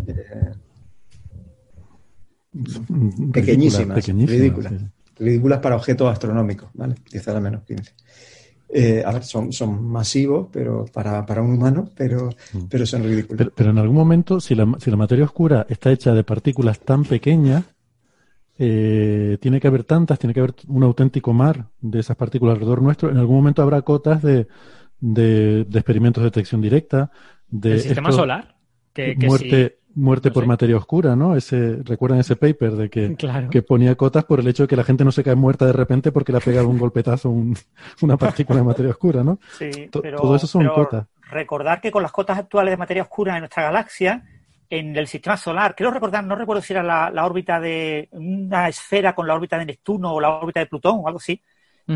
pequeñísimas, 3.31 4.07
ridículas, 4.07 4.73
ridículas, 5.15 5.59
para 5.59 5.75
objetos 5.75 6.11
astronómicos, 6.11 6.69
¿vale? 6.73 6.95
10 7.11 7.27
a 7.27 7.33
la 7.33 7.39
menos 7.39 7.63
15. 7.63 7.93
Eh, 8.69 9.01
a 9.05 9.13
ver, 9.13 9.23
son, 9.23 9.53
son 9.53 9.81
masivos 9.85 10.49
pero 10.51 10.85
para, 10.91 11.25
para 11.25 11.41
un 11.41 11.53
humano, 11.53 11.89
pero, 11.95 12.29
mm. 12.53 12.65
pero 12.69 12.85
son 12.85 13.03
ridículos. 13.03 13.49
Pero, 13.55 13.69
en 13.69 13.77
algún 13.77 13.95
momento, 13.95 14.41
si 14.41 14.55
la, 14.55 14.67
si 14.79 14.91
la 14.91 14.97
materia 14.97 15.23
oscura 15.23 15.65
está 15.69 15.91
hecha 15.91 16.13
de 16.13 16.23
partículas 16.23 16.79
tan 16.79 17.03
pequeñas, 17.03 17.63
eh, 18.59 19.37
tiene 19.39 19.61
que 19.61 19.67
haber 19.67 19.83
tantas, 19.83 20.19
tiene 20.19 20.33
que 20.33 20.41
haber 20.41 20.55
un 20.67 20.83
auténtico 20.83 21.31
mar 21.31 21.67
de 21.79 21.99
esas 21.99 22.17
partículas 22.17 22.55
alrededor 22.55 22.81
nuestro. 22.81 23.09
En 23.09 23.17
algún 23.17 23.37
momento 23.37 23.61
habrá 23.61 23.81
cotas 23.83 24.21
de, 24.21 24.47
de, 24.99 25.61
experimentos 25.73 26.21
de 26.21 26.29
detección 26.29 26.61
directa. 26.61 27.11
De 27.49 27.73
¿El 27.73 27.81
sistema 27.81 28.11
solar? 28.11 28.55
Que, 28.93 29.15
muerte, 29.15 29.76
muerte 29.97 30.31
por 30.31 30.45
materia 30.45 30.77
oscura, 30.77 31.15
¿no? 31.15 31.35
Ese, 31.35 31.77
¿Recuerdan 31.83 32.19
ese 32.19 32.35
paper 32.35 32.73
de 32.73 32.89
que, 32.89 33.15
que 33.49 33.61
ponía 33.63 33.95
cotas 33.95 34.25
por 34.25 34.39
el 34.39 34.47
hecho 34.47 34.63
de 34.63 34.67
que 34.67 34.75
la 34.75 34.83
gente 34.83 35.03
no 35.03 35.11
se 35.11 35.23
cae 35.23 35.35
muerta 35.35 35.65
de 35.65 35.73
repente 35.73 36.11
porque 36.11 36.31
le 36.31 36.37
ha 36.37 36.41
pegado 36.41 36.69
un 36.69 36.77
golpetazo 36.77 37.29
una 38.01 38.17
partícula 38.17 38.59
de 38.59 38.65
materia 38.65 38.91
oscura, 38.91 39.23
¿no? 39.23 39.39
Sí, 39.57 39.89
pero, 40.01 40.19
todo 40.19 40.35
eso 40.35 40.47
son 40.47 40.67
cotas. 40.67 41.07
Recordar 41.29 41.81
que 41.81 41.91
con 41.91 42.03
las 42.03 42.11
cotas 42.11 42.37
actuales 42.37 42.71
de 42.71 42.77
materia 42.77 43.03
oscura 43.03 43.33
en 43.33 43.39
nuestra 43.39 43.63
galaxia, 43.63 44.23
en 44.69 44.95
el 44.95 45.07
sistema 45.07 45.35
solar, 45.35 45.75
quiero 45.75 45.91
recordar, 45.91 46.23
no 46.23 46.35
recuerdo 46.35 46.61
si 46.61 46.73
era 46.73 46.83
la, 46.83 47.25
órbita 47.25 47.59
de 47.59 48.07
una 48.11 48.69
esfera 48.69 49.15
con 49.15 49.27
la 49.27 49.33
órbita 49.33 49.57
de 49.57 49.65
Neptuno 49.65 50.13
o 50.13 50.21
la 50.21 50.29
órbita 50.29 50.59
de 50.59 50.67
Plutón 50.67 50.99
o 51.01 51.07
algo 51.07 51.17
así, 51.19 51.41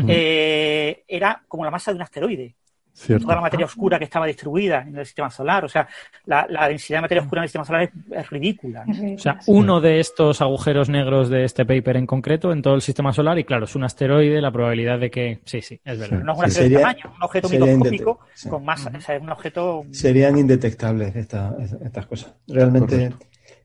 eh, 0.08 1.04
era 1.06 1.42
como 1.46 1.64
la 1.64 1.70
masa 1.70 1.92
de 1.92 1.96
un 1.96 2.02
asteroide 2.02 2.56
toda 2.94 3.34
la 3.36 3.40
materia 3.40 3.66
oscura 3.66 3.98
que 3.98 4.04
estaba 4.04 4.26
distribuida 4.26 4.82
en 4.82 4.96
el 4.96 5.06
sistema 5.06 5.30
solar. 5.30 5.64
O 5.64 5.68
sea, 5.68 5.88
la, 6.26 6.46
densidad 6.68 6.98
de 6.98 7.02
materia 7.02 7.22
oscura 7.22 7.40
en 7.40 7.42
el 7.44 7.48
sistema 7.48 7.64
solar 7.64 7.90
es, 8.10 8.30
ridícula. 8.30 8.84
O 8.88 9.18
sea, 9.18 9.38
uno 9.46 9.80
de 9.80 10.00
estos 10.00 10.40
agujeros 10.40 10.88
negros 10.88 11.28
de 11.28 11.44
este 11.44 11.64
paper 11.64 11.96
en 11.96 12.06
concreto 12.06 12.52
en 12.52 12.62
todo 12.62 12.74
el 12.74 12.82
sistema 12.82 13.12
solar, 13.12 13.38
y 13.38 13.44
claro, 13.44 13.64
es 13.64 13.74
un 13.74 13.84
asteroide, 13.84 14.40
la 14.40 14.52
probabilidad 14.52 14.98
de 14.98 15.10
que. 15.10 15.40
Sí, 15.44 15.62
sí, 15.62 15.80
es 15.84 15.98
verdad. 15.98 16.20
no 16.22 16.32
es 16.32 16.38
un 16.38 16.44
asteroide 16.44 16.76
de 16.76 16.82
tamaño, 16.82 17.14
un 17.16 17.22
objeto 17.22 17.48
microscópico 17.48 18.20
con 18.48 18.64
masa. 18.64 18.92
O 18.96 19.00
sea, 19.00 19.16
es 19.16 19.22
un 19.22 19.30
objeto. 19.30 19.84
Serían 19.90 20.38
indetectables 20.38 21.16
estas 21.16 22.06
cosas. 22.06 22.34
Realmente. 22.46 23.12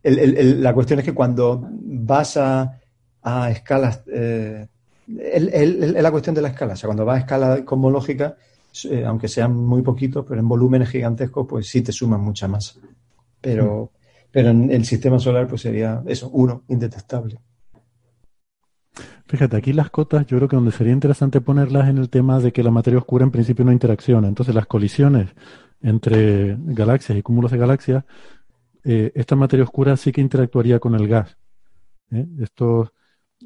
la 0.03 0.73
cuestión 0.73 0.99
es 0.99 1.05
que 1.05 1.13
cuando 1.13 1.67
vas 1.69 2.37
a, 2.37 2.79
a 3.21 3.51
escalas. 3.51 4.03
Eh, 4.11 4.67
es 5.19 5.93
la 6.01 6.11
cuestión 6.11 6.35
de 6.35 6.41
la 6.41 6.49
escala. 6.49 6.73
O 6.73 6.75
sea, 6.75 6.87
cuando 6.87 7.05
vas 7.05 7.17
a 7.17 7.19
escala 7.19 7.65
cosmológica 7.65 8.35
eh, 8.85 9.05
aunque 9.05 9.27
sean 9.27 9.55
muy 9.55 9.81
poquitos, 9.81 10.25
pero 10.27 10.39
en 10.39 10.47
volúmenes 10.47 10.89
gigantescos, 10.89 11.47
pues 11.47 11.67
sí 11.67 11.81
te 11.81 11.91
suman 11.91 12.21
mucha 12.21 12.47
masa. 12.47 12.79
Pero, 13.41 13.91
mm. 13.93 13.97
pero 14.31 14.49
en 14.49 14.71
el 14.71 14.85
sistema 14.85 15.19
solar, 15.19 15.47
pues 15.47 15.61
sería 15.61 16.03
eso, 16.05 16.29
uno, 16.29 16.63
indetectable. 16.67 17.39
Fíjate, 19.27 19.57
aquí 19.57 19.73
las 19.73 19.89
cotas, 19.89 20.25
yo 20.25 20.37
creo 20.37 20.47
que 20.47 20.55
donde 20.55 20.71
sería 20.71 20.93
interesante 20.93 21.41
ponerlas 21.41 21.89
en 21.89 21.97
el 21.97 22.09
tema 22.09 22.39
de 22.39 22.53
que 22.53 22.63
la 22.63 22.71
materia 22.71 22.97
oscura 22.97 23.25
en 23.25 23.31
principio 23.31 23.65
no 23.65 23.73
interacciona. 23.73 24.27
Entonces, 24.27 24.55
las 24.55 24.67
colisiones 24.67 25.29
entre 25.81 26.55
galaxias 26.59 27.17
y 27.17 27.21
cúmulos 27.21 27.51
de 27.51 27.57
galaxias, 27.57 28.05
eh, 28.83 29.11
esta 29.15 29.35
materia 29.35 29.65
oscura 29.65 29.97
sí 29.97 30.11
que 30.11 30.21
interactuaría 30.21 30.79
con 30.79 30.95
el 30.95 31.07
gas. 31.07 31.37
¿eh? 32.11 32.25
Estos 32.39 32.93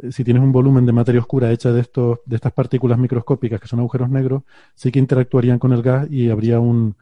si 0.10 0.24
tienes 0.24 0.42
un 0.42 0.52
volumen 0.52 0.86
de 0.86 0.92
materia 0.92 1.20
oscura 1.20 1.52
hecha 1.52 1.72
de, 1.72 1.82
estos, 1.82 2.20
de 2.26 2.36
estas 2.36 2.54
partículas 2.54 2.98
microscópicas 2.98 3.60
que 3.60 3.68
son 3.68 3.80
agujeros 3.80 4.10
negros, 4.10 4.44
sí 4.76 4.92
que 4.92 5.00
interactuarían 5.00 5.60
con 5.60 5.74
el 5.74 5.82
gas 5.82 6.10
y 6.10 6.30
habría 6.30 6.60
un, 6.60 6.96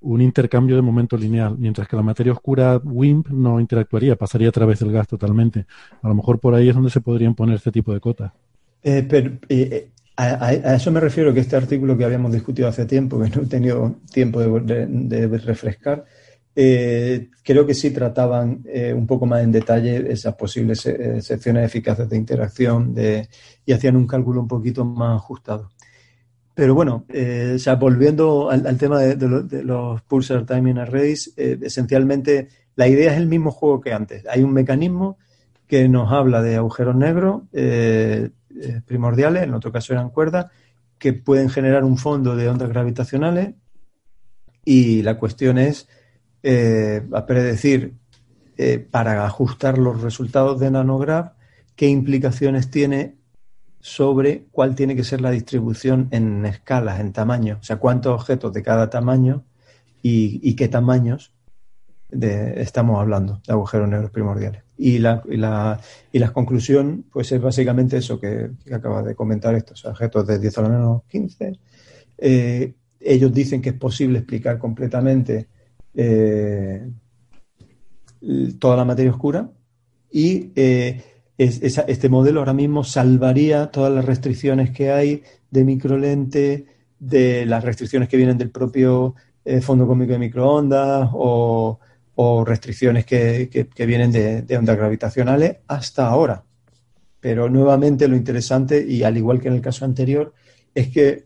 un 0.00 0.20
intercambio 0.20 0.76
de 0.76 0.82
momento 0.82 1.16
lineal, 1.16 1.56
mientras 1.58 1.88
que 1.88 1.96
la 1.96 2.02
materia 2.02 2.32
oscura 2.32 2.80
WIMP 2.82 3.28
no 3.28 3.60
interactuaría, 3.60 4.16
pasaría 4.16 4.48
a 4.48 4.52
través 4.52 4.80
del 4.80 4.92
gas 4.92 5.08
totalmente. 5.08 5.66
A 6.02 6.08
lo 6.08 6.14
mejor 6.14 6.38
por 6.40 6.54
ahí 6.54 6.68
es 6.68 6.74
donde 6.74 6.90
se 6.90 7.00
podrían 7.00 7.34
poner 7.34 7.56
este 7.56 7.72
tipo 7.72 7.92
de 7.92 8.00
cotas. 8.00 8.32
Eh, 8.82 9.38
eh, 9.48 9.90
a, 10.16 10.74
eso 10.74 10.92
me 10.92 11.00
refiero 11.00 11.32
que 11.32 11.40
este 11.40 11.56
artículo 11.56 11.96
que 11.96 12.04
habíamos 12.04 12.32
discutido 12.32 12.68
hace 12.68 12.84
tiempo, 12.84 13.20
que 13.20 13.30
no 13.30 13.42
he 13.42 13.46
tenido 13.46 13.96
tiempo 14.12 14.40
de 14.40 15.38
refrescar, 15.38 16.04
eh, 16.56 17.30
creo 17.42 17.66
que 17.66 17.74
sí 17.74 17.90
trataban 17.90 18.62
eh, 18.66 18.92
un 18.92 19.06
poco 19.06 19.26
más 19.26 19.42
en 19.42 19.50
detalle 19.50 20.12
esas 20.12 20.34
posibles 20.34 20.86
eh, 20.86 21.20
secciones 21.20 21.64
eficaces 21.64 22.08
de 22.08 22.16
interacción 22.16 22.94
de, 22.94 23.28
y 23.66 23.72
hacían 23.72 23.96
un 23.96 24.06
cálculo 24.06 24.40
un 24.40 24.48
poquito 24.48 24.84
más 24.84 25.16
ajustado. 25.16 25.70
Pero 26.54 26.74
bueno, 26.74 27.04
eh, 27.08 27.58
volviendo 27.80 28.48
al, 28.48 28.78
tema 28.78 29.00
de, 29.00 29.64
los 29.64 30.02
pulsar 30.02 30.46
timing 30.46 30.78
arrays, 30.78 31.34
eh, 31.36 31.58
esencialmente 31.62 32.48
la 32.76 32.86
idea 32.86 33.12
es 33.12 33.18
el 33.18 33.26
mismo 33.26 33.50
juego 33.50 33.80
que 33.80 33.92
antes. 33.92 34.24
Hay 34.28 34.44
un 34.44 34.52
mecanismo 34.52 35.18
que 35.66 35.88
nos 35.88 36.12
habla 36.12 36.42
de 36.42 36.54
agujeros 36.56 36.94
negros 36.94 37.42
primordiales, 38.86 39.42
en 39.42 39.54
otro 39.54 39.72
caso 39.72 39.92
eran 39.92 40.10
cuerdas, 40.10 40.46
que 40.98 41.12
pueden 41.12 41.50
generar 41.50 41.82
un 41.82 41.98
fondo 41.98 42.36
de 42.36 42.48
ondas 42.48 42.68
gravitacionales 42.68 43.54
y 44.64 45.02
la 45.02 45.18
cuestión 45.18 45.58
es 45.58 45.88
a 46.44 47.26
predecir 47.26 47.94
para 48.90 49.24
ajustar 49.24 49.78
los 49.78 50.02
resultados 50.02 50.60
de 50.60 50.70
nanograph 50.70 51.32
qué 51.76 51.88
implicaciones 51.88 52.70
tiene 52.70 53.16
sobre 53.80 54.46
cuál 54.50 54.74
tiene 54.74 54.96
que 54.96 55.04
ser 55.04 55.20
la 55.20 55.30
distribución 55.30 56.08
en 56.10 56.46
escalas, 56.46 57.00
en 57.00 57.12
tamaño, 57.12 57.58
o 57.60 57.62
sea, 57.62 57.76
cuántos 57.76 58.14
objetos 58.14 58.52
de 58.52 58.62
cada 58.62 58.88
tamaño 58.88 59.44
y, 60.00 60.54
qué 60.56 60.68
tamaños 60.68 61.34
estamos 62.10 63.00
hablando 63.00 63.40
de 63.46 63.52
agujeros 63.52 63.88
negros 63.88 64.10
primordiales. 64.10 64.62
Y 64.76 64.98
la, 64.98 65.22
y 66.12 66.20
conclusión, 66.32 67.04
pues 67.12 67.30
es 67.32 67.40
básicamente 67.40 67.98
eso 67.98 68.18
que, 68.18 68.50
acaba 68.72 69.02
de 69.02 69.14
comentar 69.14 69.54
estos 69.54 69.84
objetos 69.84 70.26
de 70.26 70.38
10 70.38 70.58
a 70.58 70.62
la 70.62 70.68
menos 70.68 71.02
15. 71.08 71.58
Eh, 72.18 72.74
ellos 73.00 73.32
dicen 73.34 73.60
que 73.60 73.70
es 73.70 73.76
posible 73.76 74.20
explicar 74.20 74.58
completamente 74.58 75.48
eh, 75.94 76.90
toda 78.58 78.76
la 78.76 78.84
materia 78.84 79.12
oscura 79.12 79.50
y 80.10 80.50
eh, 80.56 81.02
este 81.36 82.08
modelo 82.08 82.40
ahora 82.40 82.52
mismo 82.52 82.84
salvaría 82.84 83.70
todas 83.70 83.92
las 83.92 84.04
restricciones 84.04 84.70
que 84.70 84.90
hay 84.90 85.22
de 85.50 85.64
microlente, 85.64 86.66
de 86.98 87.44
las 87.44 87.64
restricciones 87.64 88.08
que 88.08 88.16
vienen 88.16 88.38
del 88.38 88.50
propio 88.50 89.14
eh, 89.44 89.60
fondo 89.60 89.86
cómico 89.86 90.12
de 90.12 90.18
microondas 90.18 91.10
o, 91.12 91.78
restricciones 92.46 93.04
que, 93.04 93.68
vienen 93.76 94.12
de, 94.12 94.56
ondas 94.56 94.76
gravitacionales 94.76 95.56
hasta 95.66 96.06
ahora. 96.06 96.44
Pero 97.20 97.50
nuevamente 97.50 98.06
lo 98.06 98.16
interesante, 98.16 98.84
y 98.86 99.02
al 99.02 99.16
igual 99.16 99.40
que 99.40 99.48
en 99.48 99.54
el 99.54 99.60
caso 99.60 99.84
anterior, 99.84 100.32
es 100.72 100.88
que 100.88 101.24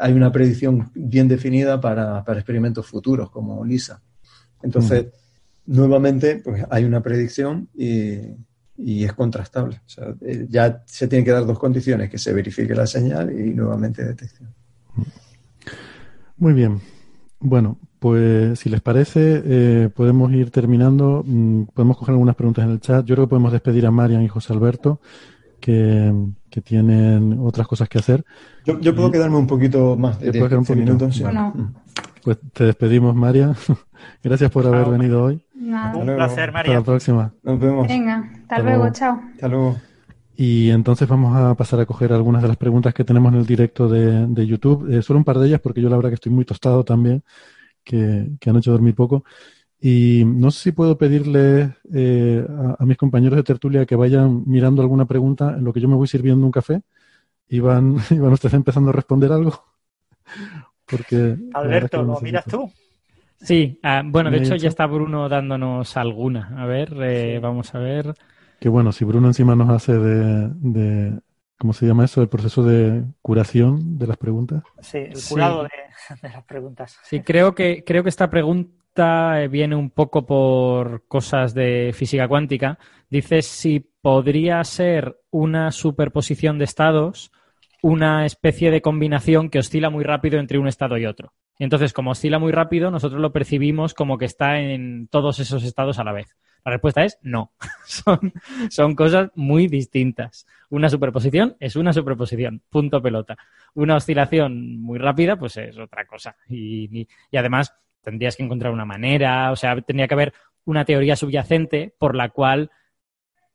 hay 0.00 0.12
una 0.12 0.32
predicción 0.32 0.90
bien 0.94 1.28
definida 1.28 1.80
para, 1.80 2.24
experimentos 2.26 2.86
futuros 2.86 3.30
como 3.30 3.64
LISA. 3.64 4.02
Entonces, 4.64 5.06
nuevamente, 5.66 6.40
pues 6.42 6.64
hay 6.70 6.84
una 6.84 7.02
predicción 7.02 7.68
y, 7.74 8.18
y 8.76 9.04
es 9.04 9.12
contrastable. 9.12 9.76
O 9.86 9.88
sea, 9.88 10.14
eh, 10.22 10.46
ya 10.48 10.82
se 10.86 11.06
tienen 11.06 11.24
que 11.24 11.30
dar 11.30 11.46
dos 11.46 11.58
condiciones, 11.58 12.10
que 12.10 12.18
se 12.18 12.32
verifique 12.32 12.74
la 12.74 12.86
señal 12.86 13.30
y 13.30 13.54
nuevamente 13.54 14.04
detección. 14.04 14.52
Muy 16.36 16.52
bien. 16.52 16.80
Bueno, 17.38 17.78
pues 17.98 18.58
si 18.58 18.68
les 18.68 18.80
parece, 18.80 19.42
eh, 19.44 19.88
podemos 19.94 20.32
ir 20.32 20.50
terminando. 20.50 21.22
Mm, 21.24 21.64
podemos 21.74 21.96
coger 21.98 22.12
algunas 22.12 22.36
preguntas 22.36 22.64
en 22.64 22.70
el 22.72 22.80
chat. 22.80 23.04
Yo 23.04 23.14
creo 23.14 23.26
que 23.26 23.30
podemos 23.30 23.52
despedir 23.52 23.86
a 23.86 23.90
Marian 23.90 24.22
y 24.22 24.28
José 24.28 24.52
Alberto, 24.52 25.00
que, 25.60 26.12
tienen 26.62 27.36
otras 27.40 27.66
cosas 27.66 27.88
que 27.88 27.98
hacer. 27.98 28.24
Yo, 28.64 28.94
puedo 28.94 29.10
quedarme 29.10 29.36
un 29.38 29.46
poquito 29.48 29.96
más 29.96 30.20
de 30.20 30.30
10 30.30 30.70
minutos. 30.76 31.20
Mm. 31.20 31.74
Pues 32.24 32.38
te 32.54 32.64
despedimos, 32.64 33.14
María. 33.14 33.54
Gracias 34.22 34.50
por 34.50 34.66
haber 34.66 34.88
venido 34.88 35.24
hoy. 35.24 35.44
Un 35.54 36.14
placer, 36.16 36.52
María. 36.52 36.78
Hasta 36.78 36.80
la 36.80 36.84
próxima. 36.84 37.34
Nos 37.42 37.60
vemos. 37.60 37.86
Venga, 37.86 38.30
hasta, 38.42 38.58
luego, 38.60 38.90
chao. 38.92 39.20
Hasta 39.34 39.48
luego. 39.48 39.76
Y 40.34 40.70
entonces 40.70 41.06
vamos 41.06 41.36
a 41.36 41.54
pasar 41.54 41.80
a 41.80 41.86
coger 41.86 42.14
algunas 42.14 42.40
de 42.40 42.48
las 42.48 42.56
preguntas 42.56 42.94
que 42.94 43.04
tenemos 43.04 43.32
en 43.32 43.40
el 43.40 43.46
directo 43.46 43.88
de, 43.88 44.46
YouTube. 44.46 44.90
Eh, 44.90 45.02
solo 45.02 45.18
un 45.18 45.24
par 45.24 45.38
de 45.38 45.48
ellas, 45.48 45.60
porque 45.60 45.82
yo 45.82 45.90
la 45.90 45.96
verdad 45.96 46.08
que 46.08 46.14
estoy 46.14 46.32
muy 46.32 46.46
tostado 46.46 46.82
también, 46.82 47.22
que, 47.84 48.30
han 48.46 48.56
hecho 48.56 48.72
dormir 48.72 48.94
poco. 48.94 49.24
Y 49.78 50.24
no 50.24 50.50
sé 50.50 50.62
si 50.62 50.72
puedo 50.72 50.96
pedirle 50.96 51.76
eh, 51.92 52.46
a, 52.78 52.84
mis 52.86 52.96
compañeros 52.96 53.36
de 53.36 53.42
tertulia 53.42 53.84
que 53.84 53.96
vayan 53.96 54.44
mirando 54.46 54.80
alguna 54.80 55.04
pregunta 55.04 55.54
en 55.58 55.64
lo 55.64 55.74
que 55.74 55.80
yo 55.80 55.88
me 55.88 55.94
voy 55.94 56.08
sirviendo 56.08 56.46
un 56.46 56.52
café 56.52 56.80
y 57.48 57.60
van, 57.60 57.98
y 58.08 58.18
van 58.18 58.32
ustedes 58.32 58.54
empezando 58.54 58.90
a 58.90 58.94
responder 58.94 59.30
algo. 59.30 59.62
Porque 60.96 61.36
Alberto, 61.52 62.02
¿lo 62.02 62.20
miras 62.20 62.44
tú? 62.44 62.70
Sí, 63.40 63.78
ah, 63.82 64.02
bueno, 64.04 64.30
de 64.30 64.38
hecho 64.38 64.56
ya 64.56 64.68
está 64.68 64.86
Bruno 64.86 65.28
dándonos 65.28 65.96
alguna. 65.96 66.54
A 66.56 66.66
ver, 66.66 66.94
eh, 67.02 67.38
vamos 67.42 67.74
a 67.74 67.78
ver. 67.78 68.14
Que 68.60 68.68
bueno, 68.68 68.92
si 68.92 69.04
Bruno 69.04 69.26
encima 69.26 69.54
nos 69.54 69.68
hace 69.70 69.92
de, 69.98 71.18
¿cómo 71.58 71.72
se 71.72 71.86
llama 71.86 72.04
eso? 72.04 72.22
El 72.22 72.28
proceso 72.28 72.62
de 72.62 73.04
curación 73.20 73.98
de 73.98 74.06
las 74.06 74.16
preguntas. 74.16 74.62
Sí, 74.80 74.98
el 74.98 75.20
curado 75.28 75.64
De, 75.64 75.70
las 76.22 76.44
preguntas. 76.44 76.98
Sí, 77.02 77.20
creo 77.20 77.54
que, 77.54 77.84
creo 77.84 78.02
que 78.02 78.08
esta 78.08 78.30
pregunta 78.30 79.42
eh, 79.42 79.48
viene 79.48 79.76
un 79.76 79.90
poco 79.90 80.24
por 80.24 81.06
cosas 81.06 81.52
de 81.52 81.92
física 81.92 82.28
cuántica. 82.28 82.78
Dice 83.10 83.42
si 83.42 83.80
podría 83.80 84.62
ser 84.64 85.20
una 85.30 85.70
superposición 85.70 86.58
de 86.58 86.64
estados 86.64 87.30
una 87.84 88.24
especie 88.24 88.70
de 88.70 88.80
combinación 88.80 89.50
que 89.50 89.58
oscila 89.58 89.90
muy 89.90 90.04
rápido 90.04 90.38
entre 90.38 90.56
un 90.56 90.66
estado 90.66 90.96
y 90.96 91.04
otro. 91.04 91.34
Entonces, 91.58 91.92
como 91.92 92.12
oscila 92.12 92.38
muy 92.38 92.50
rápido, 92.50 92.90
nosotros 92.90 93.20
lo 93.20 93.30
percibimos 93.30 93.92
como 93.92 94.16
que 94.16 94.24
está 94.24 94.58
en 94.58 95.06
todos 95.08 95.38
esos 95.38 95.62
estados 95.64 95.98
a 95.98 96.04
la 96.04 96.14
vez. 96.14 96.34
La 96.64 96.72
respuesta 96.72 97.04
es 97.04 97.18
no. 97.20 97.52
son, 98.70 98.94
cosas 98.94 99.32
muy 99.34 99.66
distintas. 99.66 100.46
Una 100.70 100.88
superposición 100.88 101.58
es 101.60 101.76
una 101.76 101.92
superposición, 101.92 102.62
punto 102.70 103.02
pelota. 103.02 103.36
Una 103.74 103.96
oscilación 103.96 104.80
muy 104.80 104.98
rápida, 104.98 105.36
pues 105.36 105.58
es 105.58 105.76
otra 105.76 106.06
cosa. 106.06 106.36
Y, 106.48 107.06
y 107.30 107.36
además 107.36 107.76
tendrías 108.00 108.34
que 108.34 108.44
encontrar 108.44 108.72
una 108.72 108.86
manera, 108.86 109.52
o 109.52 109.56
sea, 109.56 109.78
tendría 109.82 110.08
que 110.08 110.14
haber 110.14 110.32
una 110.64 110.86
teoría 110.86 111.16
subyacente 111.16 111.94
por 111.98 112.14
la 112.14 112.30
cual 112.30 112.70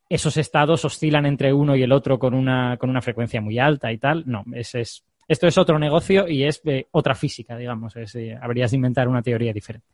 esos 0.09 0.37
estados 0.37 0.83
oscilan 0.83 1.25
entre 1.25 1.53
uno 1.53 1.75
y 1.75 1.83
el 1.83 1.91
otro 1.91 2.17
con 2.17 2.33
una, 2.33 2.77
con 2.77 2.89
una 2.89 3.01
frecuencia 3.01 3.39
muy 3.39 3.59
alta 3.59 3.91
y 3.91 3.99
tal. 3.99 4.23
No, 4.25 4.43
es, 4.53 4.75
es 4.75 5.05
esto 5.29 5.45
es 5.45 5.59
otro 5.59 5.77
negocio 5.77 6.27
y 6.27 6.43
es 6.43 6.59
eh, 6.65 6.87
otra 6.89 7.13
física, 7.13 7.55
digamos. 7.55 7.95
Eh, 7.95 8.35
habrías 8.41 8.71
de 8.71 8.77
inventar 8.77 9.07
una 9.07 9.21
teoría 9.21 9.53
diferente. 9.53 9.87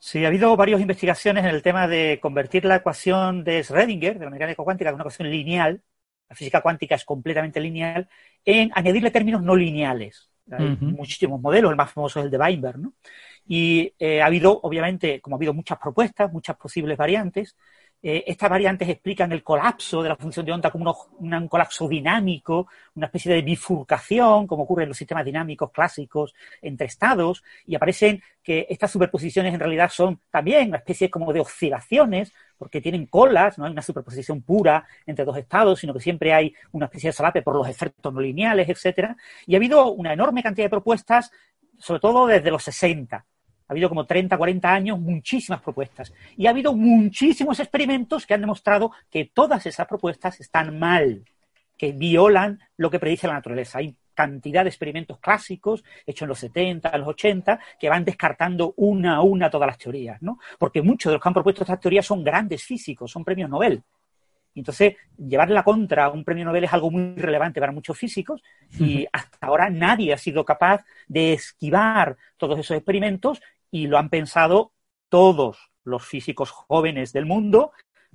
Sí, 0.00 0.24
ha 0.24 0.28
habido 0.28 0.56
varias 0.56 0.80
investigaciones 0.80 1.44
en 1.44 1.50
el 1.50 1.62
tema 1.62 1.86
de 1.86 2.18
convertir 2.20 2.64
la 2.64 2.76
ecuación 2.76 3.44
de 3.44 3.60
Schrödinger, 3.60 4.18
de 4.18 4.24
la 4.24 4.30
mecánica 4.30 4.64
cuántica, 4.64 4.90
de 4.90 4.94
una 4.94 5.02
ecuación 5.02 5.30
lineal, 5.30 5.80
la 6.28 6.34
física 6.36 6.60
cuántica 6.60 6.96
es 6.96 7.04
completamente 7.04 7.60
lineal, 7.60 8.08
en 8.44 8.70
añadirle 8.74 9.12
términos 9.12 9.42
no 9.42 9.54
lineales. 9.54 10.28
Hay 10.50 10.76
muchísimos 10.80 11.40
modelos, 11.40 11.70
el 11.70 11.76
más 11.76 11.92
famoso 11.92 12.20
es 12.20 12.24
el 12.24 12.30
de 12.30 12.38
Weinberg, 12.38 12.78
¿no? 12.78 12.94
Y 13.46 13.92
eh, 13.98 14.22
ha 14.22 14.26
habido, 14.26 14.58
obviamente, 14.62 15.20
como 15.20 15.36
ha 15.36 15.38
habido 15.38 15.54
muchas 15.54 15.78
propuestas, 15.78 16.32
muchas 16.32 16.56
posibles 16.56 16.96
variantes, 16.96 17.56
eh, 18.00 18.24
estas 18.28 18.48
variantes 18.48 18.88
explican 18.88 19.32
el 19.32 19.42
colapso 19.42 20.02
de 20.02 20.08
la 20.08 20.16
función 20.16 20.46
de 20.46 20.52
onda 20.52 20.70
como 20.70 20.96
un 21.18 21.48
colapso 21.48 21.88
dinámico, 21.88 22.68
una 22.94 23.06
especie 23.06 23.34
de 23.34 23.42
bifurcación, 23.42 24.46
como 24.46 24.62
ocurre 24.62 24.84
en 24.84 24.90
los 24.90 24.98
sistemas 24.98 25.24
dinámicos 25.24 25.72
clásicos 25.72 26.34
entre 26.62 26.86
estados, 26.86 27.42
y 27.66 27.74
aparecen 27.74 28.22
que 28.42 28.66
estas 28.70 28.90
superposiciones 28.90 29.52
en 29.52 29.60
realidad 29.60 29.90
son 29.90 30.20
también 30.30 30.68
una 30.68 30.78
especie 30.78 31.10
como 31.10 31.32
de 31.32 31.40
oscilaciones, 31.40 32.32
porque 32.56 32.80
tienen 32.80 33.06
colas, 33.06 33.58
no 33.58 33.64
hay 33.64 33.72
una 33.72 33.82
superposición 33.82 34.42
pura 34.42 34.86
entre 35.04 35.24
dos 35.24 35.36
estados, 35.36 35.80
sino 35.80 35.92
que 35.92 36.00
siempre 36.00 36.32
hay 36.32 36.54
una 36.72 36.86
especie 36.86 37.08
de 37.08 37.12
solape 37.12 37.42
por 37.42 37.56
los 37.56 37.68
efectos 37.68 38.12
no 38.12 38.20
lineales, 38.20 38.68
etcétera. 38.68 39.16
Y 39.46 39.54
ha 39.54 39.58
habido 39.58 39.90
una 39.92 40.12
enorme 40.12 40.42
cantidad 40.42 40.66
de 40.66 40.70
propuestas, 40.70 41.30
sobre 41.78 42.00
todo 42.00 42.26
desde 42.26 42.50
los 42.50 42.62
60, 42.64 43.24
ha 43.68 43.72
habido 43.72 43.88
como 43.90 44.06
30, 44.06 44.36
40 44.36 44.72
años 44.72 44.98
muchísimas 44.98 45.60
propuestas. 45.60 46.12
Y 46.36 46.46
ha 46.46 46.50
habido 46.50 46.74
muchísimos 46.74 47.60
experimentos 47.60 48.26
que 48.26 48.34
han 48.34 48.40
demostrado 48.40 48.92
que 49.10 49.26
todas 49.26 49.66
esas 49.66 49.86
propuestas 49.86 50.40
están 50.40 50.78
mal, 50.78 51.24
que 51.76 51.92
violan 51.92 52.60
lo 52.78 52.90
que 52.90 52.98
predice 52.98 53.26
la 53.26 53.34
naturaleza. 53.34 53.78
Hay 53.78 53.94
cantidad 54.14 54.64
de 54.64 54.70
experimentos 54.70 55.18
clásicos 55.18 55.84
hechos 56.06 56.22
en 56.22 56.28
los 56.28 56.38
70, 56.38 56.88
en 56.88 57.00
los 57.00 57.08
80, 57.10 57.60
que 57.78 57.88
van 57.88 58.04
descartando 58.04 58.72
una 58.78 59.16
a 59.16 59.20
una 59.20 59.50
todas 59.50 59.68
las 59.68 59.78
teorías, 59.78 60.20
¿no? 60.22 60.38
Porque 60.58 60.82
muchos 60.82 61.10
de 61.10 61.14
los 61.14 61.22
que 61.22 61.28
han 61.28 61.34
propuesto 61.34 61.62
estas 61.62 61.78
teorías 61.78 62.06
son 62.06 62.24
grandes 62.24 62.64
físicos, 62.64 63.12
son 63.12 63.22
premios 63.22 63.50
Nobel. 63.50 63.82
Entonces, 64.56 64.96
llevarle 65.16 65.54
la 65.54 65.62
contra 65.62 66.06
a 66.06 66.10
un 66.10 66.24
premio 66.24 66.44
Nobel 66.44 66.64
es 66.64 66.72
algo 66.72 66.90
muy 66.90 67.14
relevante 67.14 67.60
para 67.60 67.70
muchos 67.70 67.96
físicos 67.96 68.42
y 68.78 69.06
hasta 69.12 69.46
ahora 69.46 69.70
nadie 69.70 70.12
ha 70.12 70.18
sido 70.18 70.44
capaz 70.44 70.84
de 71.06 71.34
esquivar 71.34 72.16
todos 72.36 72.58
esos 72.58 72.76
experimentos 72.76 73.40
y 73.70 73.86
lo 73.86 73.98
han 73.98 74.08
pensado 74.08 74.72
todos 75.08 75.70
los 75.84 76.04
físicos 76.04 76.50
jóvenes 76.50 77.12
del 77.12 77.26
mundo 77.26 77.72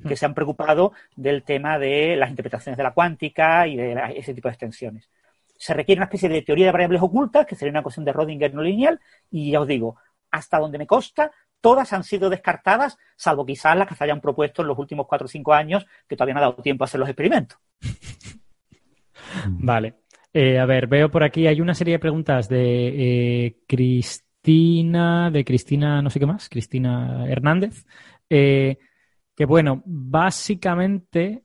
que 0.08 0.16
se 0.16 0.26
han 0.26 0.34
preocupado 0.34 0.94
del 1.16 1.44
tema 1.44 1.78
de 1.80 2.16
las 2.16 2.30
interpretaciones 2.30 2.78
de 2.78 2.84
la 2.84 2.94
cuántica 2.94 3.68
y 3.68 3.78
de 3.78 3.96
ese 4.16 4.34
tipo 4.34 4.48
de 4.48 4.54
extensiones. 4.54 5.10
Se 5.58 5.74
requiere 5.74 6.00
una 6.00 6.06
especie 6.06 6.30
de 6.30 6.42
teoría 6.42 6.66
de 6.66 6.72
variables 6.72 7.02
ocultas, 7.02 7.46
que 7.46 7.56
sería 7.56 7.72
una 7.72 7.84
cuestión 7.84 8.06
de 8.06 8.12
Rodinger 8.12 8.54
no 8.54 8.64
lineal, 8.64 9.00
y 9.30 9.52
ya 9.52 9.62
os 9.62 9.68
digo, 9.68 9.98
hasta 10.32 10.60
donde 10.60 10.78
me 10.78 10.88
consta, 10.88 11.32
todas 11.62 11.94
han 11.94 12.04
sido 12.04 12.30
descartadas, 12.30 12.98
salvo 13.16 13.46
quizás 13.46 13.78
las 13.78 13.88
que 13.88 13.96
se 13.96 14.04
hayan 14.04 14.20
propuesto 14.20 14.62
en 14.62 14.68
los 14.68 14.78
últimos 14.78 15.08
cuatro 15.08 15.26
o 15.26 15.30
cinco 15.30 15.54
años, 15.54 15.86
que 16.08 16.16
todavía 16.16 16.34
no 16.34 16.40
ha 16.40 16.50
dado 16.50 16.62
tiempo 16.62 16.84
a 16.84 16.86
hacer 16.86 17.00
los 17.00 17.10
experimentos. 17.10 17.58
Vale. 19.48 19.96
Eh, 20.34 20.58
a 20.58 20.66
ver, 20.66 20.88
veo 20.88 21.12
por 21.12 21.24
aquí, 21.24 21.46
hay 21.46 21.62
una 21.62 21.76
serie 21.76 21.94
de 21.94 22.00
preguntas 22.00 22.50
de 22.50 23.46
eh, 23.46 23.58
Cristina, 24.44 25.32
de 25.32 25.46
Cristina, 25.46 26.02
no 26.02 26.10
sé 26.10 26.20
qué 26.20 26.26
más, 26.26 26.50
Cristina 26.50 27.26
Hernández. 27.28 27.86
Eh, 28.30 28.78
que 29.34 29.46
bueno, 29.46 29.82
básicamente 29.86 31.44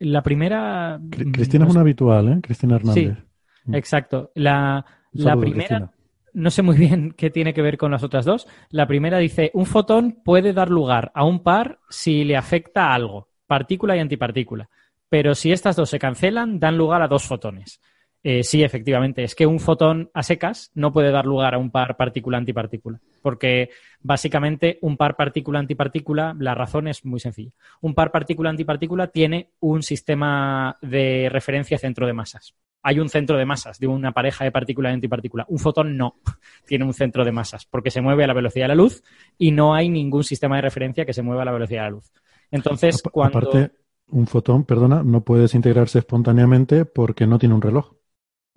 la 0.00 0.22
primera. 0.22 0.98
Cristina 1.10 1.66
es 1.66 1.70
una 1.70 1.82
habitual, 1.82 2.28
¿eh? 2.28 2.40
Cristina 2.42 2.76
Hernández. 2.76 3.16
Sí, 3.18 3.22
mm. 3.66 3.74
exacto. 3.74 4.32
La, 4.34 4.84
la 5.12 5.36
primera. 5.36 5.92
No 6.32 6.50
sé 6.50 6.62
muy 6.62 6.78
bien 6.78 7.12
qué 7.18 7.28
tiene 7.28 7.52
que 7.52 7.60
ver 7.60 7.76
con 7.76 7.90
las 7.90 8.02
otras 8.02 8.24
dos. 8.24 8.48
La 8.70 8.86
primera 8.86 9.18
dice: 9.18 9.50
un 9.52 9.66
fotón 9.66 10.22
puede 10.24 10.54
dar 10.54 10.70
lugar 10.70 11.12
a 11.14 11.24
un 11.24 11.42
par 11.42 11.80
si 11.90 12.24
le 12.24 12.36
afecta 12.38 12.94
algo, 12.94 13.28
partícula 13.46 13.94
y 13.94 14.00
antipartícula. 14.00 14.70
Pero 15.10 15.34
si 15.34 15.52
estas 15.52 15.76
dos 15.76 15.90
se 15.90 15.98
cancelan, 15.98 16.58
dan 16.58 16.78
lugar 16.78 17.02
a 17.02 17.08
dos 17.08 17.24
fotones. 17.24 17.80
Eh, 18.22 18.42
sí, 18.42 18.62
efectivamente. 18.62 19.22
Es 19.22 19.34
que 19.34 19.46
un 19.46 19.60
fotón 19.60 20.10
a 20.12 20.22
secas 20.22 20.70
no 20.74 20.92
puede 20.92 21.10
dar 21.10 21.24
lugar 21.24 21.54
a 21.54 21.58
un 21.58 21.70
par 21.70 21.96
partícula-antipartícula. 21.96 23.00
Porque 23.22 23.70
básicamente 24.00 24.78
un 24.82 24.96
par 24.96 25.16
partícula-antipartícula, 25.16 26.36
la 26.38 26.54
razón 26.54 26.88
es 26.88 27.04
muy 27.04 27.20
sencilla. 27.20 27.52
Un 27.80 27.94
par 27.94 28.10
partícula-antipartícula 28.10 29.08
tiene 29.08 29.50
un 29.60 29.82
sistema 29.82 30.76
de 30.82 31.28
referencia 31.30 31.78
centro 31.78 32.06
de 32.06 32.12
masas. 32.12 32.54
Hay 32.82 33.00
un 33.00 33.08
centro 33.08 33.36
de 33.36 33.44
masas 33.44 33.78
de 33.78 33.86
una 33.86 34.12
pareja 34.12 34.44
de 34.44 34.52
partícula 34.52 34.90
y 34.90 34.94
antipartícula. 34.94 35.44
Un 35.48 35.58
fotón 35.58 35.96
no 35.96 36.16
tiene 36.66 36.84
un 36.84 36.94
centro 36.94 37.24
de 37.24 37.32
masas 37.32 37.66
porque 37.66 37.90
se 37.90 38.00
mueve 38.00 38.24
a 38.24 38.26
la 38.26 38.34
velocidad 38.34 38.64
de 38.64 38.68
la 38.68 38.74
luz 38.74 39.02
y 39.36 39.52
no 39.52 39.74
hay 39.74 39.88
ningún 39.88 40.24
sistema 40.24 40.56
de 40.56 40.62
referencia 40.62 41.04
que 41.04 41.12
se 41.12 41.22
mueva 41.22 41.42
a 41.42 41.44
la 41.44 41.52
velocidad 41.52 41.82
de 41.82 41.90
la 41.90 41.96
luz. 41.96 42.12
Entonces, 42.50 43.02
cuando. 43.02 43.38
Aparte, 43.38 43.72
un 44.10 44.26
fotón, 44.26 44.64
perdona, 44.64 45.02
no 45.02 45.22
puede 45.22 45.42
desintegrarse 45.42 45.98
espontáneamente 45.98 46.84
porque 46.84 47.26
no 47.26 47.38
tiene 47.38 47.54
un 47.54 47.62
reloj. 47.62 47.97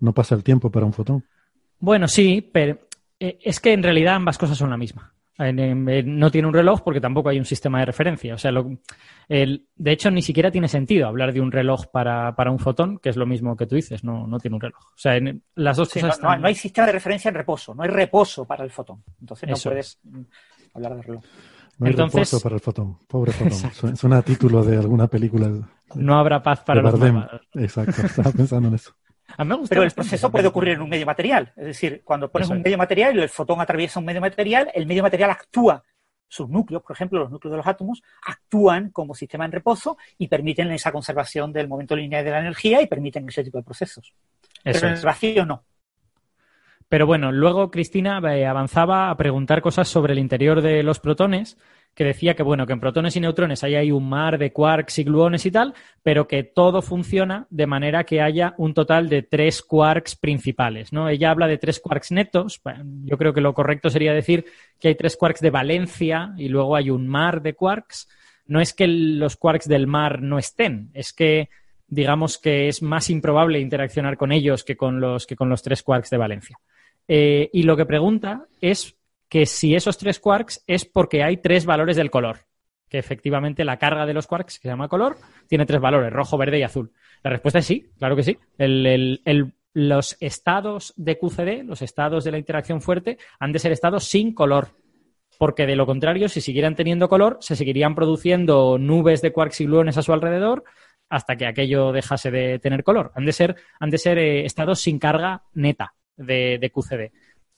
No 0.02 0.14
pasa 0.14 0.36
el 0.36 0.44
tiempo 0.44 0.70
para 0.70 0.86
un 0.86 0.94
fotón. 0.94 1.24
Bueno, 1.80 2.08
sí, 2.08 2.48
pero 2.54 2.78
eh, 3.20 3.40
es 3.42 3.60
que 3.60 3.72
en 3.72 3.84
realidad 3.84 4.16
ambas 4.16 4.38
cosas 4.38 4.58
son 4.58 4.72
la 4.72 4.78
misma. 4.78 5.14
no 5.38 6.32
tiene 6.32 6.48
un 6.48 6.54
reloj 6.54 6.82
porque 6.82 7.00
tampoco 7.00 7.30
hay 7.30 7.38
un 7.38 7.46
sistema 7.46 7.80
de 7.80 7.86
referencia. 7.86 8.34
O 8.34 8.38
sea, 8.38 8.52
de 8.52 9.92
hecho, 9.92 10.12
ni 10.12 10.22
siquiera 10.24 10.52
tiene 10.52 10.68
sentido 10.68 11.08
hablar 11.08 11.32
de 11.34 11.40
un 11.40 11.52
reloj 11.52 11.86
para, 11.92 12.34
un 12.52 12.60
fotón, 12.60 12.98
que 12.98 13.10
es 13.10 13.16
lo 13.16 13.26
mismo 13.26 13.56
que 13.56 13.68
tú 13.68 13.76
dices, 13.76 14.04
no, 14.04 14.26
no 14.26 14.40
tiene 14.40 14.56
un 14.56 14.62
reloj. 14.62 14.84
O 14.84 14.98
sea, 14.98 15.20
las 15.56 15.78
dos 15.78 15.94
cosas. 15.94 16.20
No, 16.22 16.36
no, 16.36 16.48
hay 16.48 16.56
sistema 16.56 16.88
de 16.88 16.94
referencia 16.94 17.30
en 17.30 17.36
reposo, 17.36 17.76
no 17.76 17.84
hay 17.84 17.90
reposo 17.90 18.46
para 18.46 18.64
el 18.64 18.72
fotón. 18.72 19.04
Entonces 19.20 19.50
no 19.50 19.56
puedes 19.56 20.00
hablar 20.74 20.96
de 20.96 21.02
reloj. 21.04 21.24
No 21.78 21.86
hay 21.88 21.92
Entonces, 21.92 22.32
reposo 22.32 22.44
para 22.44 22.56
el 22.56 22.62
fotón, 22.62 22.98
pobre 23.08 23.32
fotón. 23.32 23.96
Suena 23.96 24.18
a 24.18 24.22
título 24.22 24.64
de 24.64 24.78
alguna 24.78 25.08
película. 25.08 25.52
No 25.96 26.18
habrá 26.18 26.42
paz 26.42 26.62
para 26.62 26.82
los 26.82 26.94
Exacto, 27.54 28.02
estaba 28.04 28.32
pensando 28.32 28.68
en 28.68 28.76
eso. 28.76 28.94
Pero 29.70 29.84
el 29.84 29.92
proceso 29.92 30.32
puede 30.32 30.48
ocurrir 30.48 30.74
en 30.74 30.82
un 30.82 30.90
medio 30.90 31.06
material. 31.06 31.54
Es 31.56 31.66
decir, 31.66 32.02
cuando 32.04 32.32
pones 32.32 32.50
un 32.50 32.62
medio 32.62 32.78
material 32.78 33.16
y 33.18 33.22
el 33.22 33.30
fotón 33.30 33.62
atraviesa 33.62 34.00
un 34.00 34.06
medio 34.06 34.22
material, 34.22 34.72
el 34.74 34.86
medio 34.86 35.04
material 35.04 35.32
actúa. 35.32 35.84
Sus 36.28 36.48
núcleos, 36.48 36.82
por 36.82 36.96
ejemplo, 36.96 37.20
los 37.20 37.30
núcleos 37.30 37.52
de 37.52 37.58
los 37.58 37.68
átomos, 37.68 38.02
actúan 38.26 38.90
como 38.92 39.14
sistema 39.14 39.44
en 39.44 39.52
reposo 39.52 39.98
y 40.18 40.30
permiten 40.30 40.72
esa 40.72 40.92
conservación 40.92 41.52
del 41.52 41.68
momento 41.68 41.96
lineal 41.96 42.24
de 42.24 42.32
la 42.32 42.40
energía 42.40 42.82
y 42.82 42.88
permiten 42.88 43.28
ese 43.28 43.44
tipo 43.44 43.58
de 43.58 43.64
procesos. 43.66 44.14
Pero 44.64 44.88
en 44.88 44.94
el 44.94 45.02
vacío 45.02 45.46
no. 45.46 45.66
Pero 46.92 47.08
bueno, 47.08 47.32
luego 47.32 47.72
Cristina 47.72 48.20
eh, 48.36 48.46
avanzaba 48.46 49.10
a 49.10 49.16
preguntar 49.16 49.62
cosas 49.62 49.88
sobre 49.88 50.12
el 50.12 50.20
interior 50.20 50.62
de 50.62 50.84
los 50.84 51.00
protones 51.00 51.58
que 51.96 52.04
decía 52.04 52.36
que, 52.36 52.44
bueno, 52.44 52.68
que 52.68 52.74
en 52.74 52.82
protones 52.82 53.16
y 53.16 53.22
neutrones 53.22 53.64
hay 53.64 53.94
un 53.94 54.10
mar 54.10 54.38
de 54.38 54.52
quarks 54.52 55.00
y 55.00 55.06
gluones 55.06 55.46
y 55.46 55.52
tal, 55.52 55.74
pero 56.04 56.28
que 56.28 56.44
todo 56.44 56.82
funciona 56.82 57.48
de 57.50 57.66
manera 57.66 58.04
que 58.04 58.20
haya 58.20 58.56
un 58.58 58.74
total 58.74 59.08
de 59.08 59.24
tres 59.24 59.62
quarks 59.62 60.18
principales, 60.18 60.92
¿no? 60.92 61.08
Ella 61.08 61.32
habla 61.32 61.48
de 61.48 61.58
tres 61.58 61.80
quarks 61.80 62.12
netos, 62.12 62.62
yo 63.06 63.18
creo 63.18 63.34
que 63.34 63.40
lo 63.40 63.54
correcto 63.54 63.90
sería 63.90 64.12
decir 64.12 64.44
que 64.78 64.90
hay 64.90 64.96
tres 64.96 65.16
quarks 65.16 65.40
de 65.40 65.50
valencia 65.50 66.34
y 66.36 66.50
luego 66.50 66.76
hay 66.76 66.90
un 66.90 67.08
mar 67.08 67.42
de 67.42 67.54
quarks. 67.54 68.10
No 68.48 68.60
es 68.60 68.74
que 68.74 68.88
los 68.88 69.38
quarks 69.38 69.70
del 69.70 69.88
mar 69.88 70.22
no 70.22 70.38
estén, 70.38 70.90
es 70.94 71.14
que 71.14 71.48
digamos 71.88 72.38
que 72.38 72.68
es 72.68 72.82
más 72.82 73.10
improbable 73.10 73.62
interaccionar 73.62 74.18
con 74.18 74.34
ellos 74.34 74.66
que 74.66 74.76
con 74.76 75.00
los, 75.00 75.26
que 75.26 75.38
con 75.38 75.48
los 75.48 75.62
tres 75.62 75.84
quarks 75.84 76.10
de 76.10 76.18
valencia. 76.18 76.60
Eh, 77.14 77.50
y 77.52 77.64
lo 77.64 77.76
que 77.76 77.86
pregunta 77.86 78.46
es 78.62 78.96
que 79.28 79.46
si 79.46 79.76
esos 79.76 79.98
tres 79.98 80.18
quarks 80.18 80.64
es 80.66 80.86
porque 80.86 81.24
hay 81.24 81.36
tres 81.36 81.66
valores 81.66 81.98
del 81.98 82.10
color. 82.10 82.46
Que 82.88 83.00
efectivamente 83.00 83.66
la 83.66 83.76
carga 83.76 84.06
de 84.06 84.14
los 84.14 84.28
quarks, 84.28 84.60
que 84.60 84.62
se 84.62 84.68
llama 84.70 84.88
color, 84.88 85.18
tiene 85.50 85.66
tres 85.66 85.82
valores, 85.82 86.14
rojo, 86.14 86.38
verde 86.38 86.60
y 86.60 86.64
azul. 86.64 86.94
La 87.22 87.32
respuesta 87.32 87.60
es 87.60 87.66
sí, 87.66 87.92
claro 88.00 88.16
que 88.16 88.24
sí. 88.24 88.40
los 89.74 90.18
estados 90.22 90.94
de 90.96 91.18
QCD, 91.18 91.66
los 91.66 91.82
estados 91.82 92.24
de 92.24 92.32
la 92.32 92.38
interacción 92.38 92.82
fuerte, 92.82 93.18
han 93.42 93.52
de 93.52 93.60
ser 93.60 93.74
estados 93.74 94.06
sin 94.06 94.34
color. 94.34 94.70
Porque 95.38 95.66
de 95.66 95.76
lo 95.76 95.86
contrario, 95.86 96.30
si 96.30 96.40
siguieran 96.40 96.76
teniendo 96.76 97.10
color, 97.10 97.40
se 97.42 97.58
seguirían 97.58 97.94
produciendo 97.94 98.78
nubes 98.78 99.22
de 99.22 99.34
quarks 99.34 99.60
y 99.60 99.66
gluones 99.66 99.98
a 99.98 100.02
su 100.02 100.14
alrededor 100.14 100.64
hasta 101.10 101.36
que 101.36 101.46
aquello 101.46 101.92
dejase 101.92 102.32
de 102.32 102.58
tener 102.60 102.86
color. 102.86 103.12
Han 103.16 103.26
de 103.26 103.34
ser, 103.34 103.58
han 103.82 103.90
de 103.90 103.98
ser 103.98 104.18
eh, 104.18 104.46
estados 104.46 104.80
sin 104.80 104.98
carga 104.98 105.44
neta 105.54 105.94
de, 106.18 106.72
QCD. 106.74 107.12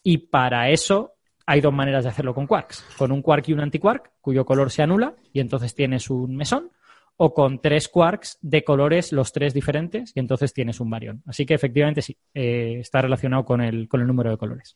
Y 0.04 0.18
para 0.18 0.70
eso 0.70 1.14
hay 1.46 1.62
dos 1.62 1.74
maneras 1.74 2.04
de 2.04 2.10
hacerlo 2.10 2.34
con 2.34 2.48
quarks. 2.48 2.86
Con 2.98 3.12
un 3.12 3.22
quark 3.22 3.48
y 3.50 3.54
un 3.54 3.62
antiquark, 3.62 4.12
cuyo 4.22 4.46
color 4.46 4.72
se 4.72 4.84
anula 4.84 5.16
y 5.32 5.40
entonces 5.40 5.76
tienes 5.76 6.10
un 6.10 6.36
mesón. 6.36 6.72
O 7.16 7.34
con 7.34 7.62
tres 7.62 7.90
quarks 7.90 8.40
de 8.42 8.64
colores, 8.64 9.12
los 9.12 9.32
tres 9.32 9.54
diferentes, 9.54 10.12
y 10.16 10.20
entonces 10.20 10.52
tienes 10.52 10.80
un 10.80 10.90
barión. 10.90 11.22
Así 11.28 11.46
que 11.46 11.54
efectivamente 11.54 12.02
sí, 12.02 12.18
eh, 12.34 12.78
está 12.80 13.04
relacionado 13.04 13.46
con 13.46 13.62
el, 13.62 13.88
con 13.88 14.02
el 14.02 14.08
número 14.08 14.32
de 14.32 14.38
colores. 14.38 14.76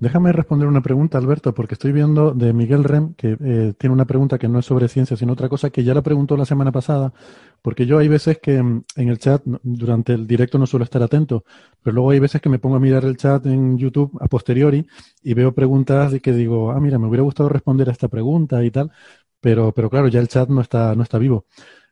Déjame 0.00 0.30
responder 0.30 0.68
una 0.68 0.80
pregunta, 0.80 1.18
Alberto, 1.18 1.52
porque 1.52 1.74
estoy 1.74 1.90
viendo 1.90 2.32
de 2.32 2.52
Miguel 2.52 2.84
Rem, 2.84 3.14
que 3.14 3.36
eh, 3.40 3.74
tiene 3.76 3.92
una 3.92 4.04
pregunta 4.04 4.38
que 4.38 4.48
no 4.48 4.60
es 4.60 4.66
sobre 4.66 4.86
ciencia, 4.86 5.16
sino 5.16 5.32
otra 5.32 5.48
cosa 5.48 5.70
que 5.70 5.82
ya 5.82 5.92
la 5.92 6.02
preguntó 6.02 6.36
la 6.36 6.44
semana 6.44 6.70
pasada, 6.70 7.12
porque 7.62 7.84
yo 7.84 7.98
hay 7.98 8.06
veces 8.06 8.38
que 8.38 8.62
mm, 8.62 8.84
en 8.94 9.08
el 9.08 9.18
chat, 9.18 9.42
durante 9.44 10.12
el 10.12 10.26
directo 10.28 10.56
no 10.56 10.66
suelo 10.66 10.84
estar 10.84 11.02
atento, 11.02 11.44
pero 11.82 11.94
luego 11.94 12.10
hay 12.10 12.20
veces 12.20 12.40
que 12.40 12.48
me 12.48 12.60
pongo 12.60 12.76
a 12.76 12.80
mirar 12.80 13.04
el 13.04 13.16
chat 13.16 13.44
en 13.46 13.76
YouTube 13.76 14.16
a 14.20 14.28
posteriori 14.28 14.86
y 15.22 15.34
veo 15.34 15.52
preguntas 15.52 16.12
de 16.12 16.20
que 16.20 16.32
digo, 16.32 16.70
ah, 16.70 16.78
mira, 16.80 16.98
me 17.00 17.08
hubiera 17.08 17.24
gustado 17.24 17.48
responder 17.48 17.88
a 17.88 17.92
esta 17.92 18.06
pregunta 18.06 18.62
y 18.64 18.70
tal, 18.70 18.92
pero, 19.40 19.72
pero 19.72 19.90
claro, 19.90 20.06
ya 20.06 20.20
el 20.20 20.28
chat 20.28 20.48
no 20.48 20.60
está, 20.60 20.94
no 20.94 21.02
está 21.02 21.18
vivo. 21.18 21.46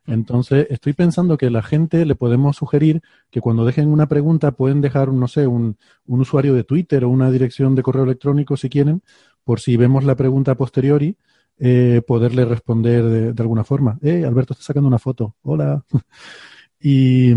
Entonces, 0.07 0.67
estoy 0.71 0.93
pensando 0.93 1.37
que 1.37 1.51
la 1.51 1.63
gente 1.63 2.05
le 2.07 2.15
podemos 2.15 2.57
sugerir 2.57 3.03
que 3.31 3.41
cuando 3.41 3.65
dejen 3.65 3.89
una 3.89 4.07
pregunta 4.07 4.53
pueden 4.53 4.81
dejar, 4.81 5.13
no 5.13 5.29
sé, 5.29 5.47
un, 5.47 5.77
un 6.07 6.21
usuario 6.21 6.55
de 6.55 6.65
Twitter 6.65 7.05
o 7.05 7.09
una 7.09 7.31
dirección 7.31 7.75
de 7.75 7.83
correo 7.83 8.05
electrónico 8.05 8.57
si 8.57 8.69
quieren, 8.69 9.03
por 9.45 9.61
si 9.61 9.77
vemos 9.77 10.05
la 10.05 10.17
pregunta 10.17 10.53
a 10.53 10.57
posteriori, 10.57 11.17
eh, 11.59 12.03
poderle 12.07 12.45
responder 12.45 13.33
de, 13.35 13.43
alguna 13.43 13.65
forma. 13.65 13.99
Eh, 14.03 14.25
Alberto 14.27 14.53
está 14.53 14.65
sacando 14.65 14.89
una 14.89 14.99
foto. 14.99 15.37
Hola. 15.43 15.83
y 16.81 17.31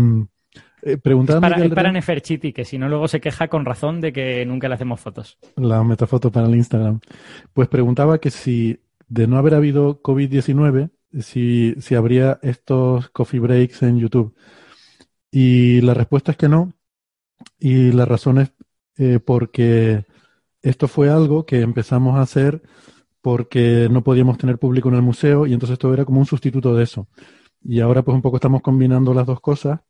eh, 0.82 0.96
para, 0.98 1.64
es 1.64 1.72
para 1.72 1.92
Neferchiti, 1.92 2.52
que 2.52 2.64
si 2.64 2.78
no 2.78 2.88
luego 2.88 3.08
se 3.08 3.20
queja 3.20 3.48
con 3.48 3.64
razón 3.64 4.00
de 4.00 4.12
que 4.12 4.44
nunca 4.46 4.68
le 4.68 4.74
hacemos 4.74 5.00
fotos. 5.00 5.38
La 5.56 5.82
metafoto 5.84 6.30
para 6.30 6.46
el 6.46 6.54
Instagram. 6.54 7.00
Pues 7.52 7.68
preguntaba 7.68 8.18
que 8.18 8.30
si 8.30 8.80
de 9.08 9.26
no 9.26 9.38
haber 9.38 9.54
habido 9.54 10.02
COVID-19, 10.02 10.90
si, 11.18 11.74
si 11.80 11.94
habría 11.94 12.38
estos 12.42 13.10
coffee 13.10 13.40
breaks 13.40 13.82
en 13.82 13.98
YouTube. 13.98 14.34
Y 15.30 15.80
la 15.82 15.94
respuesta 15.94 16.32
es 16.32 16.38
que 16.38 16.48
no. 16.48 16.72
Y 17.58 17.92
la 17.92 18.04
razón 18.04 18.38
es 18.38 18.52
eh, 18.98 19.20
porque 19.20 20.04
esto 20.62 20.88
fue 20.88 21.10
algo 21.10 21.46
que 21.46 21.60
empezamos 21.62 22.16
a 22.16 22.22
hacer 22.22 22.62
porque 23.22 23.88
no 23.90 24.02
podíamos 24.02 24.38
tener 24.38 24.58
público 24.58 24.88
en 24.88 24.96
el 24.96 25.02
museo 25.02 25.46
y 25.46 25.52
entonces 25.52 25.74
esto 25.74 25.92
era 25.94 26.04
como 26.04 26.20
un 26.20 26.26
sustituto 26.26 26.74
de 26.74 26.84
eso. 26.84 27.08
Y 27.62 27.80
ahora 27.80 28.02
pues 28.02 28.14
un 28.14 28.22
poco 28.22 28.36
estamos 28.36 28.62
combinando 28.62 29.14
las 29.14 29.26
dos 29.26 29.40
cosas. 29.40 29.80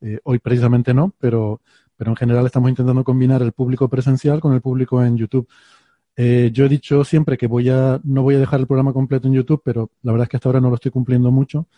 Eh, 0.00 0.20
hoy 0.24 0.38
precisamente 0.38 0.94
no, 0.94 1.14
pero, 1.18 1.60
pero 1.96 2.10
en 2.10 2.16
general 2.16 2.46
estamos 2.46 2.70
intentando 2.70 3.04
combinar 3.04 3.42
el 3.42 3.52
público 3.52 3.88
presencial 3.88 4.40
con 4.40 4.54
el 4.54 4.60
público 4.60 5.02
en 5.04 5.16
YouTube. 5.16 5.48
Eh, 6.20 6.50
yo 6.52 6.64
he 6.64 6.68
dicho 6.68 7.04
siempre 7.04 7.38
que 7.38 7.46
voy 7.46 7.68
a, 7.70 8.00
no 8.02 8.22
voy 8.22 8.34
a 8.34 8.40
dejar 8.40 8.58
el 8.58 8.66
programa 8.66 8.92
completo 8.92 9.28
en 9.28 9.34
YouTube, 9.34 9.62
pero 9.64 9.92
la 10.02 10.10
verdad 10.10 10.24
es 10.24 10.28
que 10.28 10.36
hasta 10.36 10.48
ahora 10.48 10.60
no 10.60 10.68
lo 10.68 10.74
estoy 10.74 10.90
cumpliendo 10.90 11.30
mucho, 11.30 11.68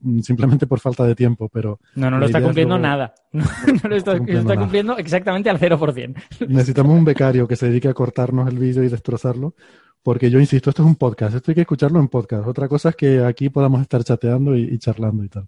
mm, 0.00 0.20
simplemente 0.20 0.66
por 0.66 0.80
falta 0.80 1.04
de 1.04 1.14
tiempo. 1.14 1.50
Pero 1.50 1.78
no, 1.96 2.10
no 2.10 2.18
lo 2.18 2.24
está 2.24 2.42
cumpliendo 2.42 2.78
nada. 2.78 3.12
No, 3.32 3.44
lo 3.90 3.94
está, 3.94 4.16
cumpliendo, 4.56 4.96
exactamente 4.96 5.50
al 5.50 5.58
0%. 5.58 6.14
Necesitamos 6.48 6.96
un 6.96 7.04
becario 7.04 7.46
que 7.46 7.54
se 7.54 7.66
dedique 7.66 7.88
a 7.88 7.92
cortarnos 7.92 8.48
el 8.48 8.58
vídeo 8.58 8.82
y 8.82 8.88
destrozarlo, 8.88 9.54
porque 10.02 10.30
yo 10.30 10.40
insisto, 10.40 10.70
esto 10.70 10.82
es 10.82 10.88
un 10.88 10.96
podcast, 10.96 11.34
esto 11.34 11.50
hay 11.50 11.56
que 11.56 11.60
escucharlo 11.60 12.00
en 12.00 12.08
podcast. 12.08 12.48
Otra 12.48 12.68
cosa 12.68 12.88
es 12.88 12.96
que 12.96 13.22
aquí 13.22 13.50
podamos 13.50 13.82
estar 13.82 14.02
chateando 14.02 14.56
y 14.56 14.78
charlando 14.78 15.22
y 15.22 15.28
tal. 15.28 15.46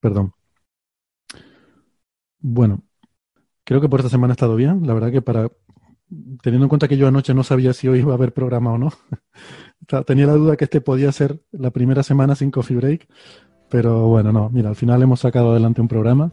Perdón. 0.00 0.32
Bueno, 2.40 2.82
creo 3.62 3.80
que 3.80 3.88
por 3.88 4.00
esta 4.00 4.10
semana 4.10 4.32
ha 4.32 4.34
estado 4.34 4.56
bien. 4.56 4.84
La 4.88 4.94
verdad 4.94 5.12
que 5.12 5.22
para 5.22 5.48
teniendo 6.42 6.64
en 6.64 6.68
cuenta 6.68 6.88
que 6.88 6.96
yo 6.96 7.06
anoche 7.06 7.34
no 7.34 7.42
sabía 7.42 7.72
si 7.72 7.88
hoy 7.88 8.00
iba 8.00 8.12
a 8.12 8.16
haber 8.16 8.32
programa 8.32 8.72
o 8.72 8.78
no, 8.78 8.92
tenía 10.06 10.26
la 10.26 10.34
duda 10.34 10.56
que 10.56 10.64
este 10.64 10.80
podía 10.80 11.12
ser 11.12 11.40
la 11.52 11.70
primera 11.70 12.02
semana 12.02 12.34
sin 12.34 12.50
coffee 12.50 12.76
break, 12.76 13.08
pero 13.68 14.08
bueno, 14.08 14.32
no, 14.32 14.50
mira, 14.50 14.68
al 14.68 14.76
final 14.76 15.02
hemos 15.02 15.20
sacado 15.20 15.52
adelante 15.52 15.80
un 15.80 15.88
programa 15.88 16.32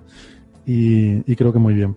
y, 0.65 1.35
creo 1.35 1.51
que 1.51 1.59
muy 1.59 1.73
bien. 1.73 1.95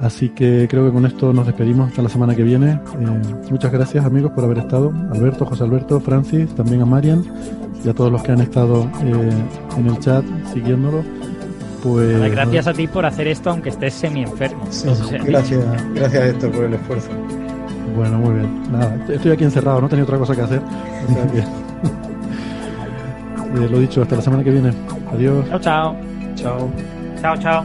Así 0.00 0.30
que 0.30 0.66
creo 0.68 0.86
que 0.86 0.92
con 0.92 1.04
esto 1.04 1.32
nos 1.32 1.46
despedimos 1.46 1.90
hasta 1.90 2.00
la 2.00 2.08
semana 2.08 2.34
que 2.34 2.42
viene. 2.42 2.72
Eh, 2.72 3.20
muchas 3.50 3.70
gracias 3.70 4.04
amigos 4.04 4.32
por 4.32 4.44
haber 4.44 4.58
estado. 4.58 4.92
Alberto, 5.12 5.44
José 5.44 5.64
Alberto, 5.64 6.00
Francis, 6.00 6.54
también 6.54 6.80
a 6.80 6.86
Marian 6.86 7.22
y 7.84 7.88
a 7.88 7.94
todos 7.94 8.10
los 8.10 8.22
que 8.22 8.32
han 8.32 8.40
estado 8.40 8.90
eh, 9.04 9.30
en 9.76 9.86
el 9.86 9.98
chat 9.98 10.24
siguiéndolo. 10.54 11.04
Pues, 11.82 12.30
gracias 12.32 12.66
a 12.66 12.72
ti 12.72 12.86
por 12.86 13.06
hacer 13.06 13.28
esto 13.28 13.50
aunque 13.50 13.70
estés 13.70 13.94
semi 13.94 14.22
enfermo. 14.22 14.64
gracias, 15.24 15.64
gracias 15.94 16.24
Héctor 16.24 16.50
por 16.52 16.64
el 16.64 16.74
esfuerzo. 16.74 17.08
Bueno, 17.96 18.18
muy 18.18 18.34
bien. 18.34 18.72
Nada, 18.72 18.96
estoy 19.08 19.32
aquí 19.32 19.44
encerrado, 19.44 19.80
no 19.80 19.88
tenía 19.88 20.04
otra 20.04 20.18
cosa 20.18 20.34
que 20.34 20.42
hacer. 20.42 20.62
Eh, 23.52 23.68
lo 23.68 23.80
dicho, 23.80 24.00
hasta 24.00 24.14
la 24.14 24.22
semana 24.22 24.44
que 24.44 24.50
viene. 24.52 24.70
Adiós. 25.12 25.44
Chao, 25.48 25.58
chao. 25.58 25.96
Chao. 26.36 26.70
Chao, 27.20 27.36
chao. 27.36 27.64